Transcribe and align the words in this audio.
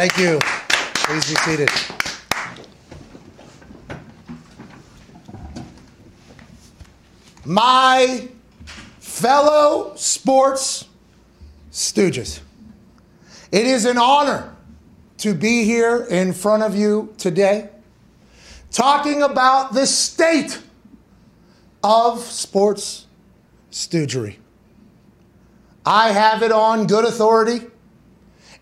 Thank 0.00 0.16
you. 0.16 0.38
Please 0.94 1.28
be 1.28 1.34
seated. 1.34 1.70
My 7.44 8.26
fellow 8.98 9.92
sports 9.96 10.88
stooges, 11.70 12.40
it 13.52 13.66
is 13.66 13.84
an 13.84 13.98
honor 13.98 14.56
to 15.18 15.34
be 15.34 15.64
here 15.64 16.06
in 16.08 16.32
front 16.32 16.62
of 16.62 16.74
you 16.74 17.14
today 17.18 17.68
talking 18.70 19.20
about 19.20 19.74
the 19.74 19.86
state 19.86 20.62
of 21.84 22.20
sports 22.20 23.06
stoogery. 23.70 24.36
I 25.84 26.12
have 26.12 26.42
it 26.42 26.52
on 26.52 26.86
good 26.86 27.04
authority 27.04 27.66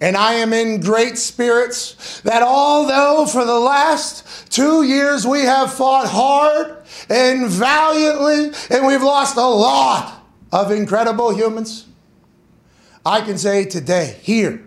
and 0.01 0.17
I 0.17 0.35
am 0.35 0.53
in 0.53 0.81
great 0.81 1.19
spirits 1.19 2.21
that 2.21 2.43
although 2.43 3.27
for 3.27 3.45
the 3.45 3.59
last 3.59 4.51
two 4.53 4.83
years 4.83 5.27
we 5.27 5.41
have 5.41 5.73
fought 5.73 6.09
hard 6.09 6.77
and 7.09 7.49
valiantly 7.49 8.53
and 8.71 8.87
we've 8.87 9.03
lost 9.03 9.37
a 9.37 9.47
lot 9.47 10.23
of 10.53 10.71
incredible 10.71 11.35
humans, 11.35 11.87
I 13.05 13.23
can 13.23 13.39
say 13.39 13.65
today, 13.65 14.19
here, 14.23 14.67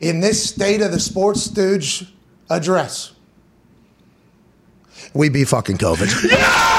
in 0.00 0.20
this 0.20 0.48
state 0.48 0.80
of 0.80 0.92
the 0.92 1.00
sports 1.00 1.42
stooge 1.42 2.12
address, 2.50 3.12
we 5.14 5.28
be 5.28 5.44
fucking 5.44 5.78
COVID. 5.78 6.72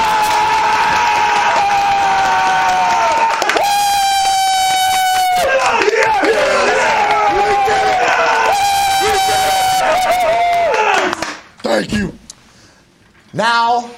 Now, 13.32 13.90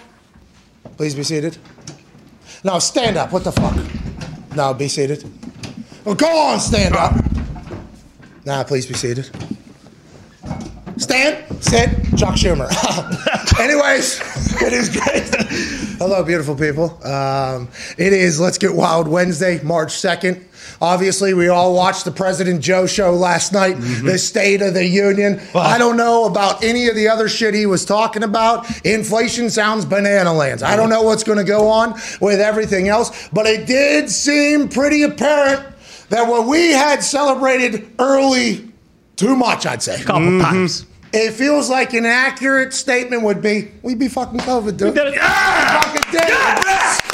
please 0.97 1.15
be 1.15 1.23
seated. 1.23 1.57
Now 2.65 2.79
stand 2.79 3.17
up. 3.17 3.33
What 3.33 3.45
the 3.45 3.53
fuck? 3.53 3.77
Now 4.57 4.73
be 4.73 4.89
seated. 4.89 5.25
Well, 6.05 6.15
go 6.15 6.27
on, 6.27 6.61
stand 6.61 6.97
up. 6.97 7.15
Now 8.45 8.63
please 8.65 8.87
be 8.87 8.95
seated. 8.95 9.31
Stand, 10.97 11.63
sit, 11.63 11.89
Chuck 12.17 12.35
Schumer. 12.35 12.69
Anyways, 13.61 14.21
it 14.63 14.73
is 14.73 14.91
great. 14.91 15.25
Hello, 15.99 16.23
beautiful 16.25 16.57
people. 16.57 17.03
Um, 17.07 17.69
it 17.97 18.13
is 18.13 18.41
Let's 18.41 18.59
Get 18.59 18.75
Wild 18.75 19.09
Wednesday, 19.09 19.63
March 19.63 19.93
2nd. 19.95 20.45
Obviously, 20.83 21.35
we 21.35 21.49
all 21.49 21.75
watched 21.75 22.07
the 22.07 22.11
President 22.11 22.63
Joe 22.63 22.87
show 22.87 23.13
last 23.13 23.53
night, 23.53 23.77
mm-hmm. 23.77 24.07
the 24.07 24.17
State 24.17 24.63
of 24.63 24.73
the 24.73 24.87
Union. 24.87 25.39
I 25.55 25.77
don't 25.77 25.99
know 25.99 26.25
about 26.25 26.65
any 26.65 26.89
of 26.89 26.95
the 26.95 27.07
other 27.09 27.29
shit 27.29 27.53
he 27.53 27.67
was 27.67 27.85
talking 27.85 28.23
about. 28.23 28.67
Inflation 28.87 29.51
sounds 29.51 29.85
banana 29.85 30.33
lands. 30.33 30.63
I 30.63 30.77
don't 30.77 30.89
know 30.89 31.03
what's 31.03 31.23
going 31.23 31.37
to 31.37 31.45
go 31.45 31.69
on 31.69 32.01
with 32.23 32.41
everything 32.41 32.89
else, 32.89 33.29
but 33.29 33.45
it 33.45 33.67
did 33.67 34.09
seem 34.09 34.71
pretty 34.71 35.03
apparent 35.03 35.67
that 36.09 36.27
what 36.27 36.47
we 36.47 36.71
had 36.71 37.03
celebrated 37.03 37.91
early, 37.99 38.73
too 39.17 39.37
much, 39.37 39.67
I'd 39.67 39.83
say. 39.83 40.01
A 40.01 40.05
couple 40.05 40.23
mm-hmm. 40.23 40.41
times. 40.41 40.87
It 41.13 41.33
feels 41.33 41.69
like 41.69 41.93
an 41.93 42.07
accurate 42.07 42.73
statement 42.73 43.23
would 43.25 43.43
be, 43.43 43.73
we'd 43.83 43.99
be 43.99 44.09
fucking 44.09 44.41
COVID, 44.41 44.77
dude. 44.79 44.95
did 44.95 45.09
it. 45.09 45.19
Fucking 45.19 46.13
did 46.13 46.23
it. 46.25 47.10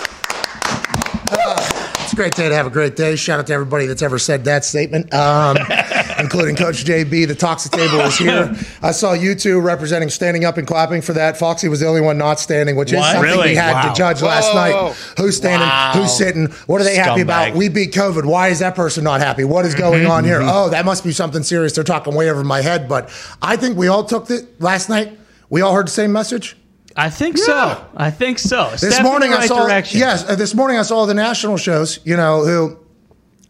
It's 2.17 2.21
a 2.23 2.31
great 2.31 2.35
day 2.35 2.49
to 2.49 2.55
have 2.55 2.67
a 2.67 2.71
great 2.71 2.97
day. 2.97 3.15
Shout 3.15 3.41
out 3.41 3.47
to 3.49 3.53
everybody 3.53 3.85
that's 3.85 4.01
ever 4.01 4.19
said 4.19 4.45
that 4.47 4.65
statement, 4.65 5.13
um, 5.13 5.59
including 6.19 6.57
Coach 6.57 6.83
JB. 6.83 7.29
The 7.29 7.35
Toxic 7.35 7.73
Table 7.73 8.01
is 8.01 8.17
here. 8.17 8.55
I 8.81 8.93
saw 8.93 9.13
you 9.13 9.35
two 9.35 9.61
representing 9.61 10.09
standing 10.09 10.47
up 10.47 10.57
and 10.57 10.67
clapping 10.67 11.03
for 11.03 11.13
that. 11.13 11.37
Foxy 11.37 11.69
was 11.69 11.81
the 11.81 11.87
only 11.87 12.01
one 12.01 12.17
not 12.17 12.41
standing, 12.41 12.75
which 12.75 12.91
is 12.91 13.01
What? 13.01 13.13
something 13.13 13.23
Really? 13.31 13.49
we 13.51 13.55
had 13.55 13.75
Wow. 13.75 13.93
to 13.93 13.95
judge 13.95 14.23
last 14.23 14.49
Whoa. 14.55 14.55
night. 14.87 14.95
Who's 15.19 15.37
standing? 15.37 15.69
Wow. 15.69 15.93
Who's 15.95 16.17
sitting? 16.17 16.47
What 16.67 16.81
are 16.81 16.85
they 16.85 16.97
happy 16.97 17.21
about? 17.21 17.55
We 17.55 17.69
beat 17.69 17.93
COVID. 17.93 18.25
Why 18.25 18.49
is 18.49 18.61
that 18.61 18.75
person 18.75 19.05
not 19.05 19.21
happy? 19.21 19.45
What 19.45 19.67
is 19.67 19.75
Mm-hmm. 19.75 19.83
going 19.83 20.07
on 20.07 20.25
here? 20.25 20.41
Oh, 20.43 20.71
that 20.71 20.87
must 20.87 21.05
be 21.05 21.13
something 21.13 21.43
serious. 21.43 21.75
They're 21.75 21.85
talking 21.85 22.15
way 22.15 22.31
over 22.31 22.43
my 22.43 22.63
head. 22.63 22.89
But 22.89 23.11
I 23.43 23.57
think 23.57 23.77
we 23.77 23.89
all 23.89 24.05
took 24.05 24.31
it 24.31 24.59
last 24.59 24.89
night. 24.89 25.19
We 25.51 25.61
all 25.61 25.75
heard 25.75 25.87
the 25.89 25.91
same 25.93 26.13
message. 26.13 26.57
I 26.97 27.11
think 27.11 27.37
so. 27.39 27.85
I 27.97 28.11
think 28.11 28.39
so. 28.39 28.71
This 28.71 28.81
Step 28.95 29.01
in 29.01 29.05
morning 29.05 29.31
the 29.31 29.37
right 29.37 29.45
I 29.45 29.49
saw 29.49 29.67
direction. 29.67 29.99
yes. 30.01 30.25
Uh, 30.29 30.35
this 30.35 30.55
morning 30.55 30.79
I 30.79 30.83
saw 30.83 31.05
the 31.07 31.15
national 31.15 31.59
shows. 31.59 32.01
You 32.05 32.17
know 32.17 32.45
who 32.45 32.79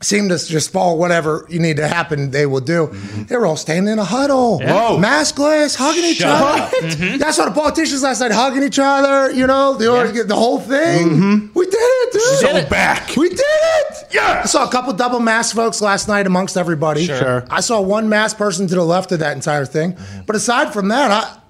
seem 0.03 0.29
to 0.29 0.37
just 0.37 0.73
follow 0.73 0.95
whatever 0.97 1.47
you 1.49 1.59
need 1.59 1.77
to 1.79 1.89
happen. 1.89 2.31
They 2.31 2.45
will 2.45 2.61
do. 2.61 2.89
They 3.29 3.37
were 3.37 3.47
all 3.47 3.57
standing 3.57 3.91
in 3.93 3.99
a 3.99 4.05
huddle, 4.05 4.59
Whoa. 4.59 4.99
maskless, 4.99 5.75
hugging 5.77 6.05
each 6.05 6.19
Shut 6.19 6.29
other. 6.29 6.63
up. 6.65 6.71
Mm-hmm. 6.73 7.17
That's 7.19 7.39
what 7.39 7.47
the 7.55 7.59
politicians 7.59 8.03
last 8.03 8.21
night 8.21 8.33
hugging 8.33 8.63
each 8.63 8.79
other. 8.79 9.33
You 9.33 9.47
know 9.47 9.75
the 9.75 10.25
the 10.27 10.35
whole 10.35 10.59
thing. 10.61 11.51
We 11.55 11.65
did 11.67 11.75
it, 11.79 12.13
dude. 12.13 12.23
Mm-hmm. 12.23 12.47
did 12.47 12.65
it. 12.65 12.69
back. 12.71 13.17
We 13.17 13.29
did 13.29 13.39
it! 13.41 14.07
Yeah! 14.13 14.41
I 14.43 14.47
saw 14.47 14.67
a 14.67 14.71
couple 14.71 14.93
double 14.93 15.21
mask 15.21 15.55
folks 15.55 15.81
last 15.81 16.09
night 16.09 16.27
amongst 16.27 16.57
everybody. 16.57 17.07
Sure. 17.07 17.45
I 17.51 17.61
saw 17.61 17.81
one 17.81 18.09
mask 18.09 18.37
person 18.39 18.67
to 18.67 18.75
the 18.75 18.85
left 18.85 19.13
of 19.13 19.21
that 19.21 19.35
entire 19.37 19.65
thing. 19.67 19.97
But 20.27 20.35
aside 20.37 20.73
from 20.73 20.89
that, 20.89 21.11
I. 21.11 21.41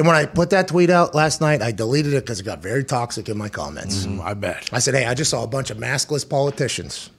And 0.00 0.06
when 0.06 0.16
I 0.16 0.24
put 0.24 0.48
that 0.48 0.66
tweet 0.66 0.88
out 0.88 1.14
last 1.14 1.42
night, 1.42 1.60
I 1.60 1.72
deleted 1.72 2.14
it 2.14 2.24
because 2.24 2.40
it 2.40 2.44
got 2.44 2.62
very 2.62 2.84
toxic 2.84 3.28
in 3.28 3.36
my 3.36 3.50
comments. 3.50 4.06
Mm, 4.06 4.24
I 4.24 4.32
bet. 4.32 4.70
I 4.72 4.78
said, 4.78 4.94
hey, 4.94 5.04
I 5.04 5.12
just 5.12 5.30
saw 5.30 5.44
a 5.44 5.46
bunch 5.46 5.68
of 5.68 5.76
maskless 5.76 6.26
politicians. 6.26 7.10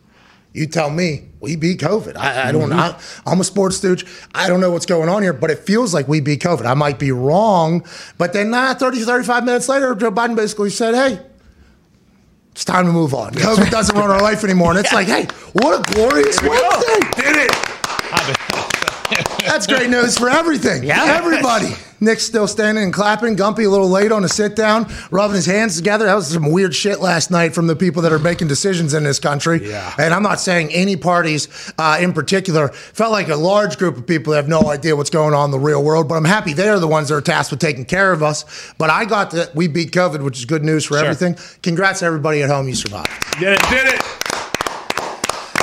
You 0.52 0.66
tell 0.66 0.90
me 0.90 1.30
we 1.40 1.56
beat 1.58 1.80
COVID. 1.80 2.18
I, 2.18 2.50
I 2.50 2.52
don't. 2.52 2.72
Mm-hmm. 2.72 3.28
I, 3.28 3.31
I'm 3.31 3.40
a 3.40 3.44
sports 3.44 3.78
stooge. 3.78 4.03
I 4.34 4.47
don't 4.47 4.62
know 4.62 4.72
what's 4.72 4.88
going 4.88 5.09
on 5.09 5.22
here, 5.22 5.31
but 5.31 5.52
it 5.52 5.59
feels 5.59 5.94
like 5.94 6.08
we 6.08 6.22
beat 6.22 6.41
COVID. 6.41 6.66
I 6.66 6.74
might 6.74 6.97
be 6.97 7.12
wrong, 7.12 7.86
but 8.18 8.34
then 8.34 8.50
nah, 8.50 8.74
30, 8.74 9.02
35 9.02 9.46
minutes 9.46 9.70
later, 9.70 9.94
Joe 9.94 10.09
Biden 10.09 10.36
basically 10.36 10.72
said, 10.72 10.96
hey, 10.96 11.24
it's 12.53 12.66
time 12.66 12.88
to 12.88 12.91
move 12.91 13.14
on. 13.14 13.31
COVID 13.36 13.70
doesn't 13.70 13.96
run 13.96 14.09
our 14.09 14.24
life 14.24 14.44
anymore. 14.44 14.72
And 14.72 14.80
it's 14.80 14.91
like, 14.91 15.06
hey, 15.06 15.28
what 15.53 15.80
a 15.88 15.94
glorious 15.94 16.41
Wednesday. 16.41 17.22
Did 17.22 17.36
it. 17.46 18.51
That's 19.52 19.68
great 19.68 19.90
news 19.90 20.18
for 20.18 20.30
everything. 20.30 20.82
Yeah. 20.82 21.03
Everybody. 21.18 21.74
Nick's 22.00 22.24
still 22.24 22.48
standing 22.48 22.86
and 22.86 22.94
clapping. 22.94 23.36
Gumpy 23.36 23.66
a 23.66 23.70
little 23.70 23.90
late 23.90 24.09
on 24.09 24.24
a 24.24 24.30
sit 24.30 24.56
down, 24.56 24.90
rubbing 25.12 25.36
his 25.36 25.46
hands 25.46 25.76
together. 25.76 26.06
That 26.06 26.16
was 26.16 26.28
some 26.30 26.50
weird 26.53 26.74
shit 26.74 27.02
last 27.02 27.32
night 27.32 27.53
from 27.53 27.68
the 27.68 27.76
people 27.76 28.02
that 28.03 28.14
are 28.14 28.18
making 28.18 28.48
decisions 28.48 28.94
in 28.94 29.03
this 29.03 29.20
country. 29.20 29.70
Yeah. 29.70 29.94
And 30.00 30.14
I'm 30.14 30.24
not 30.24 30.40
saying 30.40 30.72
any 30.72 30.96
parties 30.96 31.74
uh, 31.78 31.98
in 32.00 32.14
particular. 32.14 32.70
Felt 32.70 33.12
like 33.12 33.28
a 33.28 33.36
large 33.36 33.78
group 33.78 33.98
of 33.98 34.08
people 34.08 34.32
that 34.32 34.38
have 34.38 34.48
no 34.48 34.70
idea 34.70 34.96
what's 34.96 35.09
going 35.09 35.34
on 35.34 35.46
in 35.46 35.52
the 35.52 35.59
real 35.59 35.84
world, 35.84 36.08
but 36.08 36.16
I'm 36.16 36.24
happy 36.24 36.54
they're 36.54 36.80
the 36.80 36.88
ones 36.88 37.09
that 37.09 37.16
are 37.16 37.22
tasked 37.22 37.52
with 37.52 37.59
taking 37.59 37.84
care 37.84 38.14
of 38.14 38.24
us. 38.24 38.74
But 38.78 38.90
I 38.90 39.04
got 39.04 39.32
that 39.32 39.54
we 39.54 39.68
beat 39.68 39.92
COVID, 39.92 40.24
which 40.24 40.38
is 40.38 40.46
good 40.46 40.64
news 40.64 40.86
for 40.86 40.97
everything. 40.97 41.36
Congrats 41.62 42.02
everybody 42.02 42.42
at 42.42 42.50
home. 42.50 42.70
You 42.70 42.76
survived. 42.76 43.09
Did 43.38 43.59
it. 43.59 43.70
Did 43.70 43.96
it. 43.96 44.21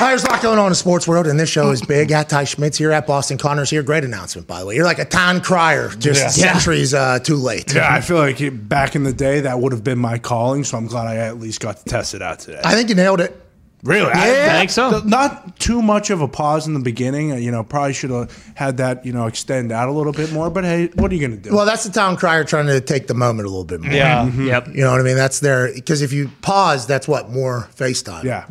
All 0.01 0.05
right, 0.05 0.11
there's 0.11 0.23
a 0.23 0.29
lot 0.31 0.41
going 0.43 0.59
on 0.61 0.67
in 0.67 0.71
the 0.71 0.77
sports 0.77 1.09
world, 1.09 1.27
and 1.27 1.41
this 1.41 1.49
show 1.49 1.71
is 1.71 1.83
big. 1.83 2.13
At 2.13 2.29
Ty 2.29 2.45
Schmit 2.45 2.77
here, 2.77 2.93
at 2.93 3.05
Boston 3.05 3.37
Connors 3.37 3.69
here. 3.69 3.83
Great 3.83 4.05
announcement, 4.05 4.47
by 4.47 4.61
the 4.61 4.67
way. 4.67 4.77
You're 4.77 4.85
like 4.85 5.01
a 5.01 5.05
town 5.05 5.41
crier, 5.41 5.89
just 5.99 6.39
Yeah. 6.39 6.53
centuries 6.53 6.95
uh, 6.95 7.19
too 7.19 7.35
late. 7.35 7.75
Yeah, 7.75 7.93
I 7.93 8.01
feel 8.01 8.17
like 8.19 8.39
back 8.69 8.95
in 8.95 9.03
the 9.03 9.13
day 9.13 9.41
that 9.41 9.59
would 9.59 9.73
have 9.73 9.83
been 9.83 9.99
my 9.99 10.19
calling, 10.19 10.63
so 10.63 10.79
I'm 10.79 10.87
glad 10.87 11.09
I 11.09 11.17
at 11.17 11.41
least 11.41 11.59
got 11.61 11.79
to 11.79 11.85
test 11.85 12.15
it 12.15 12.23
out 12.23 12.39
today. 12.39 12.61
I 12.65 12.75
think 12.77 12.91
you 12.91 12.95
nailed 12.95 13.21
it. 13.21 13.43
Really? 13.83 14.09
Yeah. 14.11 14.51
I 14.53 14.59
think 14.61 14.71
so. 14.71 15.01
Not 15.05 15.59
too 15.59 15.83
much 15.83 16.11
of 16.11 16.21
a 16.21 16.29
pause 16.29 16.69
in 16.69 16.75
the 16.75 16.81
beginning. 16.81 17.31
You 17.43 17.51
know, 17.51 17.65
probably 17.65 17.93
should 17.93 18.11
have 18.11 18.53
had 18.55 18.77
that, 18.77 19.05
you 19.05 19.13
know, 19.13 19.27
extend 19.27 19.73
out 19.73 19.89
a 19.89 19.93
little 19.93 20.13
bit 20.13 20.33
more. 20.33 20.49
But 20.49 20.63
hey, 20.63 20.91
what 20.95 21.11
are 21.11 21.15
you 21.17 21.21
going 21.27 21.43
to 21.43 21.49
do? 21.51 21.55
Well, 21.55 21.67
that's 21.67 21.83
the 21.85 21.91
town 21.93 22.17
crier 22.17 22.45
trying 22.45 22.67
to 22.69 22.81
take 22.81 23.09
the 23.09 23.15
moment 23.15 23.47
a 23.47 23.51
little 23.51 23.65
bit 23.65 23.81
more. 23.81 23.93
Yeah. 23.93 24.27
Mm-hmm. 24.27 24.47
Yep. 24.47 24.69
You 24.69 24.85
know 24.85 24.93
what 24.93 25.01
I 25.01 25.05
mean? 25.05 25.17
That's 25.17 25.41
there 25.41 25.73
because 25.75 26.03
if 26.03 26.13
you 26.13 26.31
pause, 26.41 26.87
that's 26.87 27.09
what 27.09 27.31
more 27.31 27.69
FaceTime. 27.77 28.23
yeah. 28.23 28.47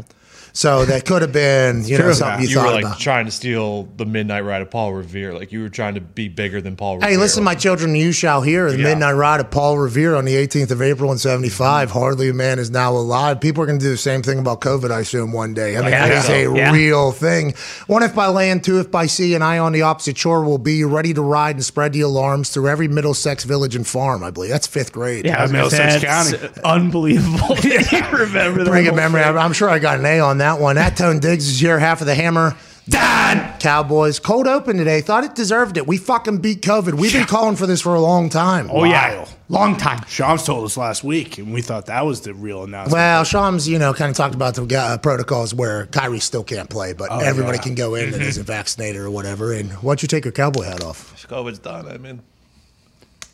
So 0.58 0.86
that 0.86 1.06
could 1.06 1.22
have 1.22 1.32
been, 1.32 1.86
you 1.86 2.00
know, 2.00 2.06
True. 2.06 2.14
something 2.16 2.42
you, 2.42 2.48
you 2.50 2.56
thought 2.56 2.66
were 2.70 2.74
like 2.74 2.84
about. 2.86 3.00
trying 3.00 3.26
to 3.26 3.32
steal 3.32 3.84
the 3.96 4.08
midnight 4.08 4.42
ride 4.44 4.64
of 4.64 4.72
Paul 4.72 4.92
Revere. 4.92 5.32
Like 5.34 5.52
you 5.52 5.62
were 5.62 5.70
trying 5.70 5.94
to 5.94 6.02
be 6.02 6.30
bigger 6.30 6.62
than 6.62 6.76
Paul 6.76 6.96
Revere. 6.96 7.12
Hey, 7.12 7.18
listen, 7.18 7.44
my 7.44 7.54
children, 7.54 7.94
you 7.94 8.12
shall 8.12 8.42
hear 8.42 8.72
the 8.72 8.78
Yeah. 8.80 8.86
midnight 8.86 9.12
ride 9.14 9.40
of 9.40 9.52
Paul 9.52 9.78
Revere 9.78 10.16
on 10.16 10.26
the 10.26 10.36
18th 10.36 10.72
of 10.72 10.82
April 10.82 11.12
in 11.12 11.20
75. 11.20 11.92
Hardly 11.92 12.30
a 12.30 12.34
man 12.34 12.58
is 12.58 12.72
now 12.72 12.92
alive. 12.92 13.40
People 13.40 13.62
are 13.62 13.68
going 13.68 13.78
to 13.78 13.86
do 13.86 13.92
the 13.92 13.98
same 13.98 14.24
thing 14.24 14.40
about 14.40 14.62
COVID, 14.62 14.90
I 14.90 15.02
assume, 15.02 15.32
one 15.32 15.54
day. 15.54 15.78
I 15.78 15.82
mean, 15.82 15.92
Yeah. 15.92 16.08
that 16.08 16.24
is 16.24 16.30
a 16.32 16.52
Yeah. 16.56 16.72
real 16.72 17.12
thing. 17.12 17.54
One 17.86 18.02
if 18.02 18.16
by 18.16 18.26
land, 18.26 18.64
two 18.64 18.80
if 18.80 18.90
by 18.90 19.06
sea, 19.06 19.36
and 19.36 19.44
I 19.44 19.60
on 19.60 19.74
the 19.74 19.84
opposite 19.84 20.18
shore 20.18 20.44
will 20.44 20.58
be 20.58 20.84
ready 20.84 21.14
to 21.14 21.22
ride 21.22 21.58
and 21.58 21.64
spread 21.64 21.94
the 21.94 22.02
alarms 22.02 22.50
through 22.50 22.68
every 22.68 22.88
Middlesex 22.88 23.44
village 23.44 23.76
and 23.76 23.86
farm, 23.86 24.24
I 24.24 24.32
believe. 24.32 24.50
That's 24.50 24.66
fifth 24.66 24.92
grade. 24.92 25.26
Yeah, 25.28 25.38
I 25.38 25.42
was 25.44 25.52
gonna 25.52 25.64
Middlesex 25.66 26.04
County. 26.04 26.50
Unbelievable. 26.64 27.54
that 27.58 27.92
you 28.12 28.18
remember 28.18 28.64
that 28.64 28.70
Bring 28.72 28.88
a 28.88 28.92
memory. 28.94 29.22
thing. 29.22 29.38
I'm 29.38 29.54
sure 29.54 29.70
I 29.70 29.78
got 29.78 30.00
an 30.00 30.06
A 30.08 30.20
on 30.20 30.40
that 30.40 30.47
one. 30.56 30.78
That 30.78 30.98
Tone 30.98 31.20
Diggs 31.20 31.48
is 31.48 31.62
your 31.62 31.80
half 31.80 32.02
of 32.02 32.08
the 32.08 32.16
hammer. 32.16 32.56
Dad! 32.90 33.60
Cowboys. 33.60 34.18
Cold 34.18 34.48
open 34.48 34.78
today. 34.78 35.02
Thought 35.02 35.26
it 35.26 35.36
deserved 35.36 35.76
it. 35.76 35.86
We 35.86 35.98
fucking 35.98 36.38
beat 36.38 36.62
COVID. 36.62 36.94
We've 36.94 37.12
been 37.12 37.26
calling 37.26 37.58
for 37.58 37.68
this 37.68 37.82
for 37.82 37.96
a 37.96 38.00
long 38.00 38.30
time. 38.30 38.70
Oh 38.72 38.86
yeah, 38.86 39.28
long 39.50 39.76
time. 39.76 40.06
Shams 40.08 40.46
told 40.46 40.64
us 40.64 40.78
last 40.78 41.04
week, 41.04 41.38
and 41.38 41.54
we 41.54 41.62
thought 41.62 41.88
that 41.88 42.06
was 42.06 42.22
the 42.22 42.34
real 42.34 42.64
announcement. 42.64 42.94
Well, 42.94 43.26
Shams, 43.26 43.68
you 43.68 43.78
know, 43.78 43.94
kind 43.94 44.10
of 44.10 44.16
talked 44.16 44.36
about 44.36 44.56
the 44.56 44.78
uh, 44.78 44.98
protocols 45.00 45.54
where 45.54 45.88
Kyrie 45.88 46.20
still 46.20 46.46
can't 46.46 46.70
play, 46.70 46.94
but 46.94 47.12
everybody 47.12 47.58
yeah. 47.58 47.64
can 47.64 47.76
go 47.76 47.96
in 47.96 48.12
that 48.12 48.22
isn't 48.22 48.46
vaccinated 48.46 49.02
or 49.02 49.12
whatever. 49.12 49.52
And 49.52 49.72
why 49.74 49.92
don't 49.92 50.02
you 50.02 50.08
take 50.08 50.24
your 50.24 50.32
cowboy 50.32 50.64
hat 50.64 50.82
off? 50.82 51.28
COVID's 51.28 51.60
done. 51.60 51.90
I 51.90 51.98
mean, 51.98 52.18
my 52.18 52.22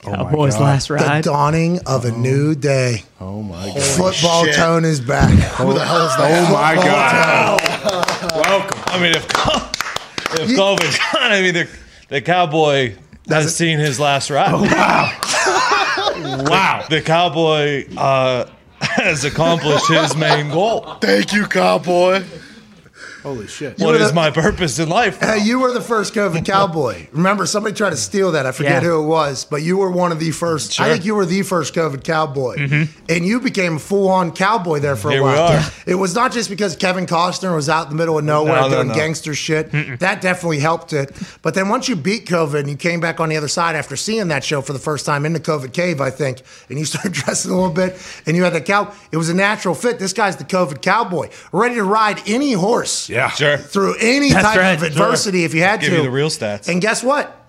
Cowboys 0.03 0.53
God. 0.55 0.61
last 0.61 0.87
The 0.89 0.93
ride. 0.95 1.23
dawning 1.23 1.79
of 1.85 2.05
a 2.05 2.11
new 2.11 2.55
day. 2.55 3.03
oh 3.19 3.41
my 3.41 3.67
god! 3.67 3.81
Football 3.81 4.45
shit. 4.45 4.55
tone 4.55 4.85
is 4.85 4.99
back. 5.01 5.29
Who 5.29 5.73
the 5.73 5.85
hell 5.85 6.05
is 6.07 6.15
that? 6.17 6.47
Oh 6.49 6.53
my 6.53 6.75
Football 6.75 6.91
god! 8.31 8.47
Welcome. 8.47 8.79
I 8.87 8.99
mean, 9.01 9.11
if 9.15 9.25
if 10.39 10.49
COVID's 10.57 10.97
gone, 10.97 11.31
I 11.31 11.41
mean, 11.41 11.53
the, 11.53 11.69
the 12.09 12.21
cowboy 12.21 12.95
has 13.29 13.55
seen 13.55 13.79
his 13.79 13.99
last 13.99 14.29
ride. 14.29 14.51
Wow. 14.53 15.19
Wow. 16.15 16.85
The 16.89 17.01
cowboy 17.01 17.85
uh, 17.97 18.45
has 18.81 19.25
accomplished 19.25 19.87
his 19.89 20.15
main 20.15 20.49
goal. 20.49 20.81
Thank 21.01 21.33
you, 21.33 21.45
cowboy. 21.47 22.23
Holy 23.23 23.47
shit! 23.47 23.79
What 23.79 23.95
is 23.95 24.09
the- 24.09 24.13
my 24.13 24.29
purpose 24.31 24.79
in 24.79 24.89
life? 24.89 25.19
Hey, 25.19 25.39
you 25.43 25.59
were 25.59 25.71
the 25.71 25.81
first 25.81 26.13
COVID 26.13 26.45
cowboy. 26.53 27.07
Remember, 27.13 27.45
somebody 27.45 27.73
tried 27.75 27.91
to 27.91 27.97
steal 27.97 28.33
that. 28.33 28.45
I 28.45 28.51
forget 28.51 28.83
Yeah. 28.83 28.89
who 28.89 29.01
it 29.03 29.07
was, 29.07 29.45
but 29.45 29.61
you 29.63 29.77
were 29.77 29.89
one 29.89 30.11
of 30.11 30.19
the 30.19 30.31
first. 30.31 30.79
I 30.79 30.91
think 30.91 31.05
you 31.05 31.15
were 31.15 31.25
the 31.25 31.41
first 31.43 31.73
COVID 31.73 32.03
cowboy, 32.03 32.57
mm-hmm. 32.57 32.91
and 33.09 33.25
you 33.25 33.39
became 33.39 33.77
a 33.77 33.79
full-on 33.79 34.33
cowboy 34.33 34.79
there 34.79 34.95
for 34.95 35.07
a 35.09 35.13
Here 35.13 35.21
we 35.23 35.29
while. 35.29 35.53
are. 35.59 35.63
It 35.85 35.95
was 35.95 36.13
not 36.15 36.31
just 36.33 36.49
because 36.49 36.75
Kevin 36.75 37.05
Costner 37.05 37.55
was 37.55 37.69
out 37.69 37.83
in 37.85 37.89
the 37.91 37.95
middle 37.95 38.17
of 38.17 38.25
nowhere 38.25 38.55
No, 38.55 38.67
no, 38.67 38.75
doing 38.75 38.87
no. 38.89 38.93
gangster 38.93 39.33
shit. 39.33 39.71
That 39.99 40.21
definitely 40.21 40.59
helped 40.59 40.91
it. 40.93 41.11
But 41.41 41.53
then 41.53 41.69
once 41.69 41.87
you 41.87 41.95
beat 41.95 42.25
COVID 42.25 42.59
and 42.59 42.69
you 42.69 42.75
came 42.75 42.99
back 42.99 43.19
on 43.19 43.29
the 43.29 43.37
other 43.37 43.47
side 43.47 43.75
after 43.75 43.95
seeing 43.95 44.27
that 44.27 44.43
show 44.43 44.61
for 44.61 44.73
the 44.73 44.79
first 44.79 45.05
time 45.05 45.25
in 45.25 45.33
the 45.33 45.39
COVID 45.39 45.71
cave, 45.73 46.01
I 46.01 46.09
think, 46.09 46.41
and 46.69 46.77
you 46.77 46.85
started 46.93 47.13
dressing 47.13 47.51
a 47.51 47.55
little 47.55 47.71
bit, 47.73 47.95
and 48.25 48.35
you 48.35 48.43
had 48.43 48.53
the 48.53 48.61
cow. 48.61 48.93
It 49.11 49.17
was 49.17 49.29
a 49.29 49.33
natural 49.33 49.75
fit. 49.75 49.97
This 49.99 50.11
guy's 50.13 50.35
the 50.35 50.43
COVID 50.43 50.81
cowboy, 50.81 51.29
ready 51.53 51.75
to 51.75 51.83
ride 51.83 52.21
any 52.27 52.51
horse 52.53 53.09
Yeah. 53.13 53.29
Sure. 53.29 53.57
through 53.57 53.95
any 53.99 54.29
That's 54.31 54.45
type 54.47 54.57
right, 54.57 54.71
of 54.73 54.79
sure. 54.79 54.87
adversity 54.89 55.43
if 55.45 55.53
you 55.53 55.61
had 55.61 55.79
Give 55.81 55.91
to. 55.91 55.95
you 55.97 56.03
the 56.03 56.11
real 56.11 56.29
stats. 56.29 56.67
And 56.67 56.81
guess 56.81 57.03
what? 57.03 57.39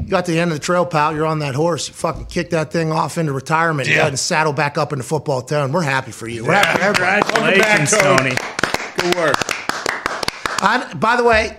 You 0.00 0.08
got 0.08 0.24
to 0.24 0.32
the 0.32 0.40
end 0.40 0.50
of 0.50 0.58
the 0.58 0.64
trail, 0.64 0.84
pal. 0.84 1.14
You're 1.14 1.26
on 1.26 1.38
that 1.40 1.54
horse. 1.54 1.88
You 1.88 1.94
fucking 1.94 2.26
kick 2.26 2.50
that 2.50 2.72
thing 2.72 2.90
off 2.90 3.18
into 3.18 3.32
retirement. 3.32 3.88
Yeah. 3.88 4.06
and 4.08 4.18
saddle 4.18 4.52
back 4.52 4.76
up 4.76 4.92
into 4.92 5.04
football 5.04 5.42
town. 5.42 5.70
We're 5.72 5.82
happy 5.82 6.10
for 6.10 6.26
you. 6.26 6.44
We're 6.44 6.54
happy 6.54 6.78
for 6.78 6.84
everybody. 6.84 7.22
Congratulations, 7.22 7.96
Tony. 7.98 8.30
Good 8.96 9.14
work. 9.16 9.36
I, 10.64 10.92
by 10.94 11.16
the 11.16 11.24
way, 11.24 11.56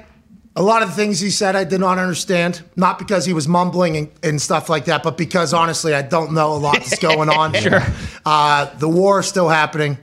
a 0.55 0.61
lot 0.61 0.81
of 0.83 0.89
the 0.89 0.95
things 0.95 1.19
he 1.19 1.29
said 1.29 1.55
I 1.55 1.63
did 1.63 1.79
not 1.79 1.97
understand. 1.97 2.61
Not 2.75 2.99
because 2.99 3.25
he 3.25 3.33
was 3.33 3.47
mumbling 3.47 3.97
and, 3.97 4.09
and 4.23 4.41
stuff 4.41 4.69
like 4.69 4.85
that, 4.85 5.03
but 5.03 5.17
because 5.17 5.53
honestly, 5.53 5.93
I 5.93 6.01
don't 6.01 6.33
know 6.33 6.53
a 6.53 6.57
lot 6.57 6.75
that's 6.75 6.99
going 6.99 7.29
on. 7.29 7.53
sure. 7.55 7.81
Uh, 8.25 8.65
the 8.77 8.89
war 8.89 9.19
is 9.19 9.27
still 9.27 9.49
happening. 9.49 9.97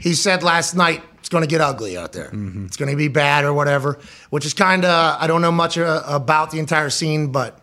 He 0.00 0.14
said 0.14 0.42
last 0.42 0.74
night 0.74 1.02
it's 1.04 1.11
going 1.32 1.42
to 1.42 1.48
get 1.48 1.60
ugly 1.60 1.96
out 1.96 2.12
there. 2.12 2.30
It's 2.66 2.76
going 2.76 2.90
to 2.90 2.96
be 2.96 3.08
bad 3.08 3.44
or 3.44 3.52
whatever, 3.52 3.98
which 4.30 4.46
is 4.46 4.54
kind 4.54 4.84
of, 4.84 5.20
I 5.20 5.26
don't 5.26 5.42
know 5.42 5.50
much 5.50 5.76
uh, 5.76 6.02
about 6.06 6.52
the 6.52 6.60
entire 6.60 6.90
scene, 6.90 7.32
but 7.32 7.58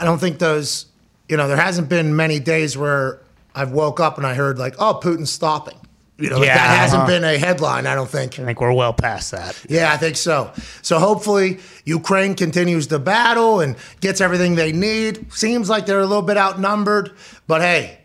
I 0.00 0.06
don't 0.06 0.18
think 0.18 0.38
those, 0.38 0.86
you 1.28 1.36
know, 1.36 1.48
there 1.48 1.56
hasn't 1.58 1.90
been 1.90 2.16
many 2.16 2.40
days 2.40 2.78
where 2.78 3.20
I've 3.54 3.72
woke 3.72 4.00
up 4.00 4.16
and 4.16 4.26
I 4.26 4.34
heard 4.34 4.58
like, 4.58 4.76
oh, 4.78 4.98
Putin's 5.02 5.30
stopping. 5.30 5.78
You 6.18 6.30
know, 6.30 6.38
like, 6.38 6.46
Yeah, 6.46 6.54
that 6.54 6.78
hasn't 6.78 7.02
uh-huh. 7.02 7.10
been 7.10 7.24
a 7.24 7.36
headline, 7.36 7.86
I 7.86 7.94
don't 7.94 8.08
think. 8.08 8.38
I 8.38 8.44
think 8.44 8.60
we're 8.60 8.72
well 8.72 8.94
past 8.94 9.32
that. 9.32 9.62
Yeah, 9.68 9.92
I 9.92 9.98
think 9.98 10.16
so. 10.16 10.50
So 10.80 10.98
hopefully 10.98 11.58
Ukraine 11.84 12.34
continues 12.34 12.88
the 12.88 12.98
battle 12.98 13.60
and 13.60 13.76
gets 14.00 14.22
everything 14.22 14.54
they 14.54 14.72
need. 14.72 15.30
Seems 15.32 15.68
like 15.68 15.84
they're 15.84 16.00
a 16.00 16.06
little 16.06 16.22
bit 16.22 16.38
outnumbered, 16.38 17.12
but 17.46 17.60
hey, 17.60 17.98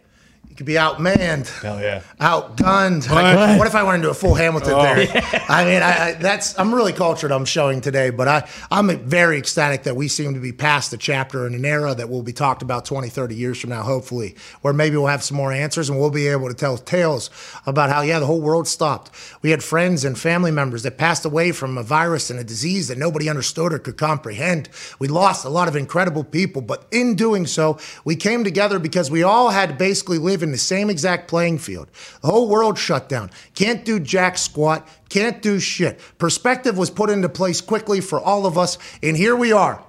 could 0.61 0.67
be 0.67 0.73
outmanned, 0.73 1.47
Hell 1.61 1.81
yeah. 1.81 2.01
outgunned. 2.19 3.09
Like, 3.09 3.57
what 3.57 3.65
if 3.65 3.73
I 3.73 3.81
went 3.81 3.95
into 3.95 4.11
a 4.11 4.13
full 4.13 4.35
Hamilton 4.35 4.73
oh. 4.73 4.83
there? 4.83 5.07
I 5.49 5.65
mean, 5.65 5.81
I, 5.81 6.09
I, 6.09 6.13
that's 6.13 6.57
I'm 6.59 6.73
really 6.73 6.93
cultured. 6.93 7.31
I'm 7.31 7.45
showing 7.45 7.81
today, 7.81 8.11
but 8.11 8.27
I 8.27 8.47
I'm 8.69 8.95
very 8.99 9.39
ecstatic 9.39 9.83
that 9.83 9.95
we 9.95 10.07
seem 10.07 10.35
to 10.35 10.39
be 10.39 10.51
past 10.51 10.91
the 10.91 10.97
chapter 10.97 11.47
in 11.47 11.55
an 11.55 11.65
era 11.65 11.95
that 11.95 12.09
will 12.09 12.21
be 12.21 12.31
talked 12.31 12.61
about 12.61 12.85
20, 12.85 13.09
30 13.09 13.33
years 13.33 13.59
from 13.59 13.71
now, 13.71 13.81
hopefully, 13.81 14.35
where 14.61 14.71
maybe 14.71 14.97
we'll 14.97 15.07
have 15.07 15.23
some 15.23 15.35
more 15.35 15.51
answers 15.51 15.89
and 15.89 15.99
we'll 15.99 16.11
be 16.11 16.27
able 16.27 16.47
to 16.47 16.53
tell 16.53 16.77
tales 16.77 17.31
about 17.65 17.89
how 17.89 18.01
yeah 18.01 18.19
the 18.19 18.27
whole 18.27 18.41
world 18.41 18.67
stopped. 18.67 19.09
We 19.41 19.49
had 19.49 19.63
friends 19.63 20.05
and 20.05 20.17
family 20.17 20.51
members 20.51 20.83
that 20.83 20.97
passed 20.97 21.25
away 21.25 21.53
from 21.53 21.75
a 21.75 21.83
virus 21.83 22.29
and 22.29 22.39
a 22.39 22.43
disease 22.43 22.87
that 22.89 22.99
nobody 22.99 23.29
understood 23.29 23.73
or 23.73 23.79
could 23.79 23.97
comprehend. 23.97 24.69
We 24.99 25.07
lost 25.07 25.43
a 25.43 25.49
lot 25.49 25.67
of 25.67 25.75
incredible 25.75 26.23
people, 26.23 26.61
but 26.61 26.85
in 26.91 27.15
doing 27.15 27.47
so, 27.47 27.79
we 28.05 28.15
came 28.15 28.43
together 28.43 28.77
because 28.77 29.09
we 29.09 29.23
all 29.23 29.49
had 29.49 29.69
to 29.69 29.75
basically 29.75 30.19
live 30.19 30.43
in 30.43 30.50
the 30.51 30.57
same 30.57 30.89
exact 30.89 31.27
playing 31.27 31.57
field. 31.57 31.89
The 32.21 32.27
whole 32.27 32.47
world 32.47 32.77
shut 32.77 33.09
down. 33.09 33.31
Can't 33.53 33.83
do 33.85 33.99
jack 33.99 34.37
squat. 34.37 34.87
Can't 35.09 35.41
do 35.41 35.59
shit. 35.59 35.99
Perspective 36.17 36.77
was 36.77 36.89
put 36.89 37.09
into 37.09 37.29
place 37.29 37.61
quickly 37.61 38.01
for 38.01 38.19
all 38.19 38.45
of 38.45 38.57
us, 38.57 38.77
and 39.03 39.17
here 39.17 39.35
we 39.35 39.51
are, 39.51 39.83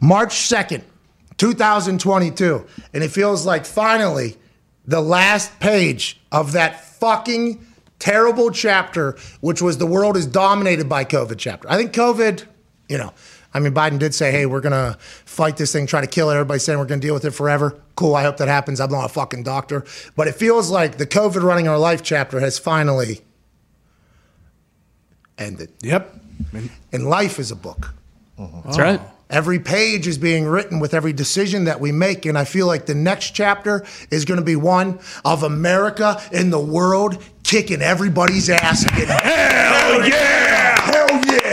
March 0.00 0.34
2nd, 0.34 0.82
2022. 1.36 2.66
And 2.92 3.02
it 3.02 3.10
feels 3.10 3.46
like 3.46 3.64
finally 3.64 4.36
the 4.86 5.00
last 5.00 5.58
page 5.60 6.20
of 6.32 6.52
that 6.52 6.84
fucking 6.84 7.64
terrible 7.98 8.50
chapter, 8.50 9.16
which 9.40 9.60
was 9.60 9.78
the 9.78 9.86
world 9.86 10.16
is 10.16 10.26
dominated 10.26 10.88
by 10.88 11.04
COVID 11.04 11.36
chapter. 11.38 11.70
I 11.70 11.76
think 11.76 11.92
COVID, 11.92 12.44
you 12.88 12.98
know, 12.98 13.12
I 13.54 13.60
mean, 13.60 13.72
Biden 13.72 13.98
did 13.98 14.14
say, 14.14 14.30
hey, 14.30 14.46
we're 14.46 14.60
going 14.60 14.72
to 14.72 14.98
fight 15.00 15.56
this 15.56 15.72
thing, 15.72 15.86
try 15.86 16.00
to 16.00 16.06
kill 16.06 16.30
it. 16.30 16.34
Everybody's 16.34 16.64
saying 16.64 16.78
we're 16.78 16.84
going 16.84 17.00
to 17.00 17.06
deal 17.06 17.14
with 17.14 17.24
it 17.24 17.30
forever. 17.30 17.80
Cool. 17.96 18.14
I 18.14 18.22
hope 18.22 18.36
that 18.36 18.48
happens. 18.48 18.80
I'm 18.80 18.90
not 18.90 19.06
a 19.06 19.08
fucking 19.08 19.42
doctor. 19.42 19.84
But 20.16 20.28
it 20.28 20.34
feels 20.34 20.70
like 20.70 20.98
the 20.98 21.06
COVID 21.06 21.42
running 21.42 21.66
our 21.66 21.78
life 21.78 22.02
chapter 22.02 22.40
has 22.40 22.58
finally 22.58 23.20
ended. 25.38 25.72
Yep. 25.82 26.14
And 26.52 26.70
And 26.92 27.06
life 27.08 27.38
is 27.38 27.50
a 27.50 27.56
book. 27.56 27.94
That's 28.38 28.78
right. 28.78 29.00
Every 29.30 29.58
page 29.58 30.06
is 30.06 30.16
being 30.16 30.46
written 30.46 30.80
with 30.80 30.94
every 30.94 31.12
decision 31.12 31.64
that 31.64 31.80
we 31.80 31.92
make. 31.92 32.24
And 32.24 32.38
I 32.38 32.44
feel 32.44 32.66
like 32.66 32.86
the 32.86 32.94
next 32.94 33.32
chapter 33.32 33.84
is 34.10 34.24
going 34.24 34.40
to 34.40 34.44
be 34.44 34.56
one 34.56 35.00
of 35.24 35.42
America 35.42 36.22
in 36.32 36.50
the 36.50 36.60
world 36.60 37.22
kicking 37.42 37.82
everybody's 37.82 38.48
ass. 38.48 38.84
And 38.84 38.92
hell 38.92 40.08
yeah! 40.08 40.80
Hell 40.80 41.24
yeah! 41.26 41.47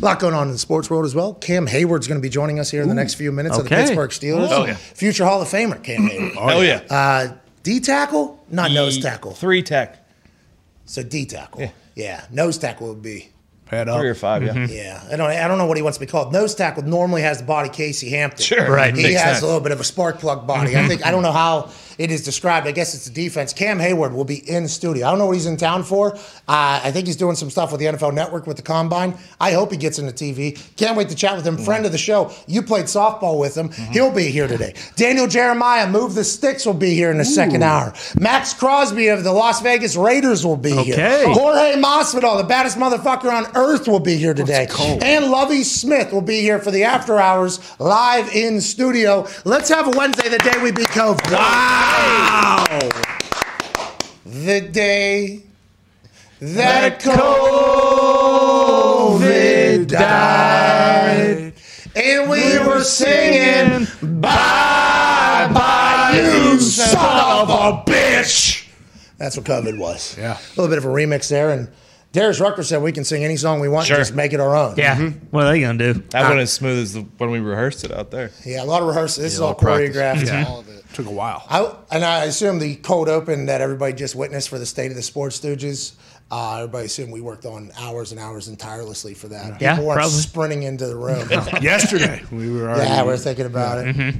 A 0.00 0.04
lot 0.04 0.18
going 0.18 0.34
on 0.34 0.46
in 0.46 0.52
the 0.52 0.58
sports 0.58 0.88
world 0.88 1.04
as 1.04 1.14
well. 1.14 1.34
Cam 1.34 1.66
Heyward's 1.66 2.06
going 2.08 2.18
to 2.18 2.22
be 2.22 2.30
joining 2.30 2.58
us 2.58 2.70
here 2.70 2.82
in 2.82 2.88
the 2.88 2.94
next 2.94 3.14
few 3.14 3.30
minutes 3.32 3.58
of 3.58 3.64
the 3.64 3.70
Pittsburgh 3.70 4.10
Steelers. 4.10 4.48
Oh, 4.50 4.64
yeah. 4.64 4.74
Future 4.74 5.24
Hall 5.24 5.42
of 5.42 5.48
Famer, 5.48 5.82
Cam 5.82 6.08
Heyward. 6.08 6.34
Oh 6.38 6.60
yeah. 6.62 6.80
Uh, 6.88 7.36
D 7.62 7.80
tackle? 7.80 8.42
Not 8.48 8.70
nose 8.72 8.98
tackle. 8.98 9.32
Three 9.32 9.62
tech. 9.62 10.02
So 10.86 11.02
D 11.02 11.26
tackle. 11.26 11.70
Yeah. 11.94 12.24
Nose 12.30 12.56
tackle 12.56 12.88
would 12.88 13.02
be. 13.02 13.28
head 13.66 13.88
up. 13.88 14.00
Three 14.00 14.08
or 14.08 14.14
five, 14.14 14.42
yeah. 14.42 14.66
Yeah, 14.66 15.02
I 15.12 15.16
don't. 15.16 15.30
I 15.30 15.46
don't 15.46 15.58
know 15.58 15.66
what 15.66 15.76
he 15.76 15.82
wants 15.82 15.98
to 15.98 16.04
be 16.06 16.10
called. 16.10 16.32
Nose 16.32 16.54
tackle 16.54 16.82
normally 16.84 17.22
has 17.22 17.38
the 17.38 17.44
body 17.44 17.68
Casey 17.68 18.08
Hampton. 18.10 18.42
Sure. 18.42 18.68
Right, 18.72 18.96
He 18.96 19.02
makes 19.02 19.20
has 19.20 19.32
sense. 19.34 19.42
a 19.42 19.46
little 19.46 19.60
bit 19.60 19.70
of 19.72 19.80
a 19.80 19.84
spark 19.84 20.18
plug 20.18 20.46
body. 20.46 20.76
I 20.76 20.88
think. 20.88 21.04
I 21.06 21.10
don't 21.10 21.22
know 21.22 21.30
how 21.32 21.70
it 22.00 22.10
is 22.10 22.24
described. 22.24 22.66
I 22.66 22.72
guess 22.72 22.94
it's 22.94 23.04
the 23.04 23.12
defense. 23.12 23.52
Cam 23.52 23.78
Heyward 23.78 24.14
will 24.14 24.24
be 24.24 24.38
in 24.50 24.66
studio. 24.68 25.06
I 25.06 25.10
don't 25.10 25.18
know 25.18 25.26
what 25.26 25.34
he's 25.34 25.44
in 25.44 25.58
town 25.58 25.82
for. 25.82 26.14
Uh, 26.16 26.80
I 26.82 26.90
think 26.92 27.06
he's 27.06 27.16
doing 27.16 27.36
some 27.36 27.50
stuff 27.50 27.72
with 27.72 27.78
the 27.78 27.86
NFL 27.86 28.14
Network 28.14 28.46
with 28.46 28.56
the 28.56 28.62
combine. 28.62 29.18
I 29.38 29.52
hope 29.52 29.70
he 29.70 29.76
gets 29.76 29.98
into 29.98 30.12
TV. 30.12 30.58
Can't 30.76 30.96
wait 30.96 31.10
to 31.10 31.14
chat 31.14 31.36
with 31.36 31.46
him. 31.46 31.58
Friend 31.58 31.84
of 31.84 31.92
the 31.92 31.98
show. 31.98 32.32
You 32.46 32.62
played 32.62 32.86
softball 32.86 33.38
with 33.38 33.54
him. 33.54 33.70
He'll 33.92 34.10
be 34.10 34.28
here 34.28 34.48
today. 34.48 34.74
Daniel 34.96 35.26
Jeremiah, 35.26 35.86
move 35.86 36.14
the 36.14 36.24
sticks, 36.24 36.64
will 36.64 36.72
be 36.72 36.94
here 36.94 37.10
in 37.10 37.18
the 37.18 37.24
second 37.26 37.62
hour. 37.62 37.92
Maxx 38.18 38.54
Crosby 38.54 39.08
of 39.08 39.22
the 39.22 39.32
Las 39.32 39.60
Vegas 39.60 39.94
Raiders 39.94 40.46
will 40.46 40.56
be 40.56 40.72
here. 40.82 40.96
Jorge 41.34 41.74
Masvidal, 41.74 42.38
the 42.38 42.44
baddest 42.48 42.78
motherfucker 42.78 43.30
on 43.30 43.44
earth, 43.54 43.86
will 43.86 44.00
be 44.00 44.16
here 44.16 44.32
today. 44.32 44.66
And 45.02 45.26
Lovie 45.26 45.64
Smith 45.64 46.14
will 46.14 46.22
be 46.22 46.40
here 46.40 46.60
for 46.60 46.70
the 46.70 46.84
after 46.84 47.18
hours 47.20 47.60
live 47.78 48.34
in 48.34 48.58
studio. 48.62 49.26
Let's 49.44 49.68
have 49.68 49.86
a 49.94 49.98
Wednesday, 49.98 50.30
the 50.30 50.38
day 50.38 50.62
we 50.62 50.72
beat 50.72 50.88
COVID. 50.88 51.30
Wow! 51.30 51.89
The 54.24 54.60
day 54.60 55.42
that 56.40 57.00
COVID 57.00 57.16
died, 59.88 61.52
and 61.94 62.30
we 62.30 62.58
were 62.60 62.82
singing 62.82 63.86
"Bye 64.20 65.50
Bye, 65.52 66.20
You 66.22 66.58
Son 66.60 67.40
of 67.42 67.50
a 67.50 67.82
Bitch." 67.90 68.66
That's 69.18 69.36
what 69.36 69.44
COVID 69.46 69.78
was. 69.78 70.16
Yeah. 70.18 70.38
a 70.38 70.50
little 70.60 70.68
bit 70.68 70.78
of 70.78 70.84
a 70.84 70.88
remix 70.88 71.28
there, 71.28 71.50
and 71.50 71.68
Darius 72.12 72.40
Rucker 72.40 72.64
said 72.64 72.82
we 72.82 72.90
can 72.90 73.04
sing 73.04 73.22
any 73.24 73.36
song 73.36 73.60
we 73.60 73.68
want, 73.68 73.86
Sure. 73.86 73.96
just 73.96 74.14
make 74.14 74.32
it 74.32 74.40
our 74.40 74.56
own. 74.56 74.74
Yeah. 74.76 75.10
What 75.30 75.44
are 75.46 75.52
they 75.52 75.60
gonna 75.60 75.78
do? 75.78 75.92
That 76.10 76.22
wasn't 76.22 76.40
as 76.40 76.52
smooth 76.52 76.78
as 76.82 76.94
the, 76.94 77.02
when 77.18 77.30
we 77.30 77.38
rehearsed 77.38 77.84
it 77.84 77.92
out 77.92 78.10
there. 78.10 78.32
yeah, 78.44 78.62
a 78.62 78.64
lot 78.64 78.82
of 78.82 78.88
rehearsal. 78.88 79.22
This 79.22 79.34
is 79.34 79.40
all 79.40 79.48
lot 79.50 79.58
of 79.58 79.62
practice. 79.62 79.96
choreographed. 80.30 80.46
All 80.48 80.60
of 80.60 80.68
it. 80.68 80.84
Took 80.92 81.06
a 81.06 81.10
while. 81.10 81.46
I, 81.48 81.72
and 81.94 82.04
I 82.04 82.24
assume 82.24 82.58
the 82.58 82.74
cold 82.76 83.08
open 83.08 83.46
that 83.46 83.60
everybody 83.60 83.92
just 83.92 84.16
witnessed 84.16 84.48
for 84.48 84.58
the 84.58 84.66
state 84.66 84.90
of 84.90 84.96
the 84.96 85.02
sports 85.02 85.38
stooges. 85.38 85.92
Uh, 86.32 86.56
everybody 86.56 86.86
assumed 86.86 87.12
we 87.12 87.20
worked 87.20 87.46
on 87.46 87.70
hours 87.78 88.10
and 88.10 88.20
hours 88.20 88.48
and 88.48 88.58
tirelessly 88.58 89.14
for 89.14 89.28
that. 89.28 89.60
Yeah, 89.60 89.74
People 89.74 89.86
weren't 89.86 89.98
probably. 89.98 90.18
sprinting 90.18 90.62
into 90.64 90.86
the 90.88 90.96
room. 90.96 91.28
Yesterday 91.62 92.24
we 92.32 92.50
were. 92.50 92.68
Already, 92.70 92.88
yeah, 92.90 93.04
we're 93.04 93.16
thinking 93.18 93.46
about 93.46 93.78
it. 93.86 93.94
Mm-hmm. 93.96 94.18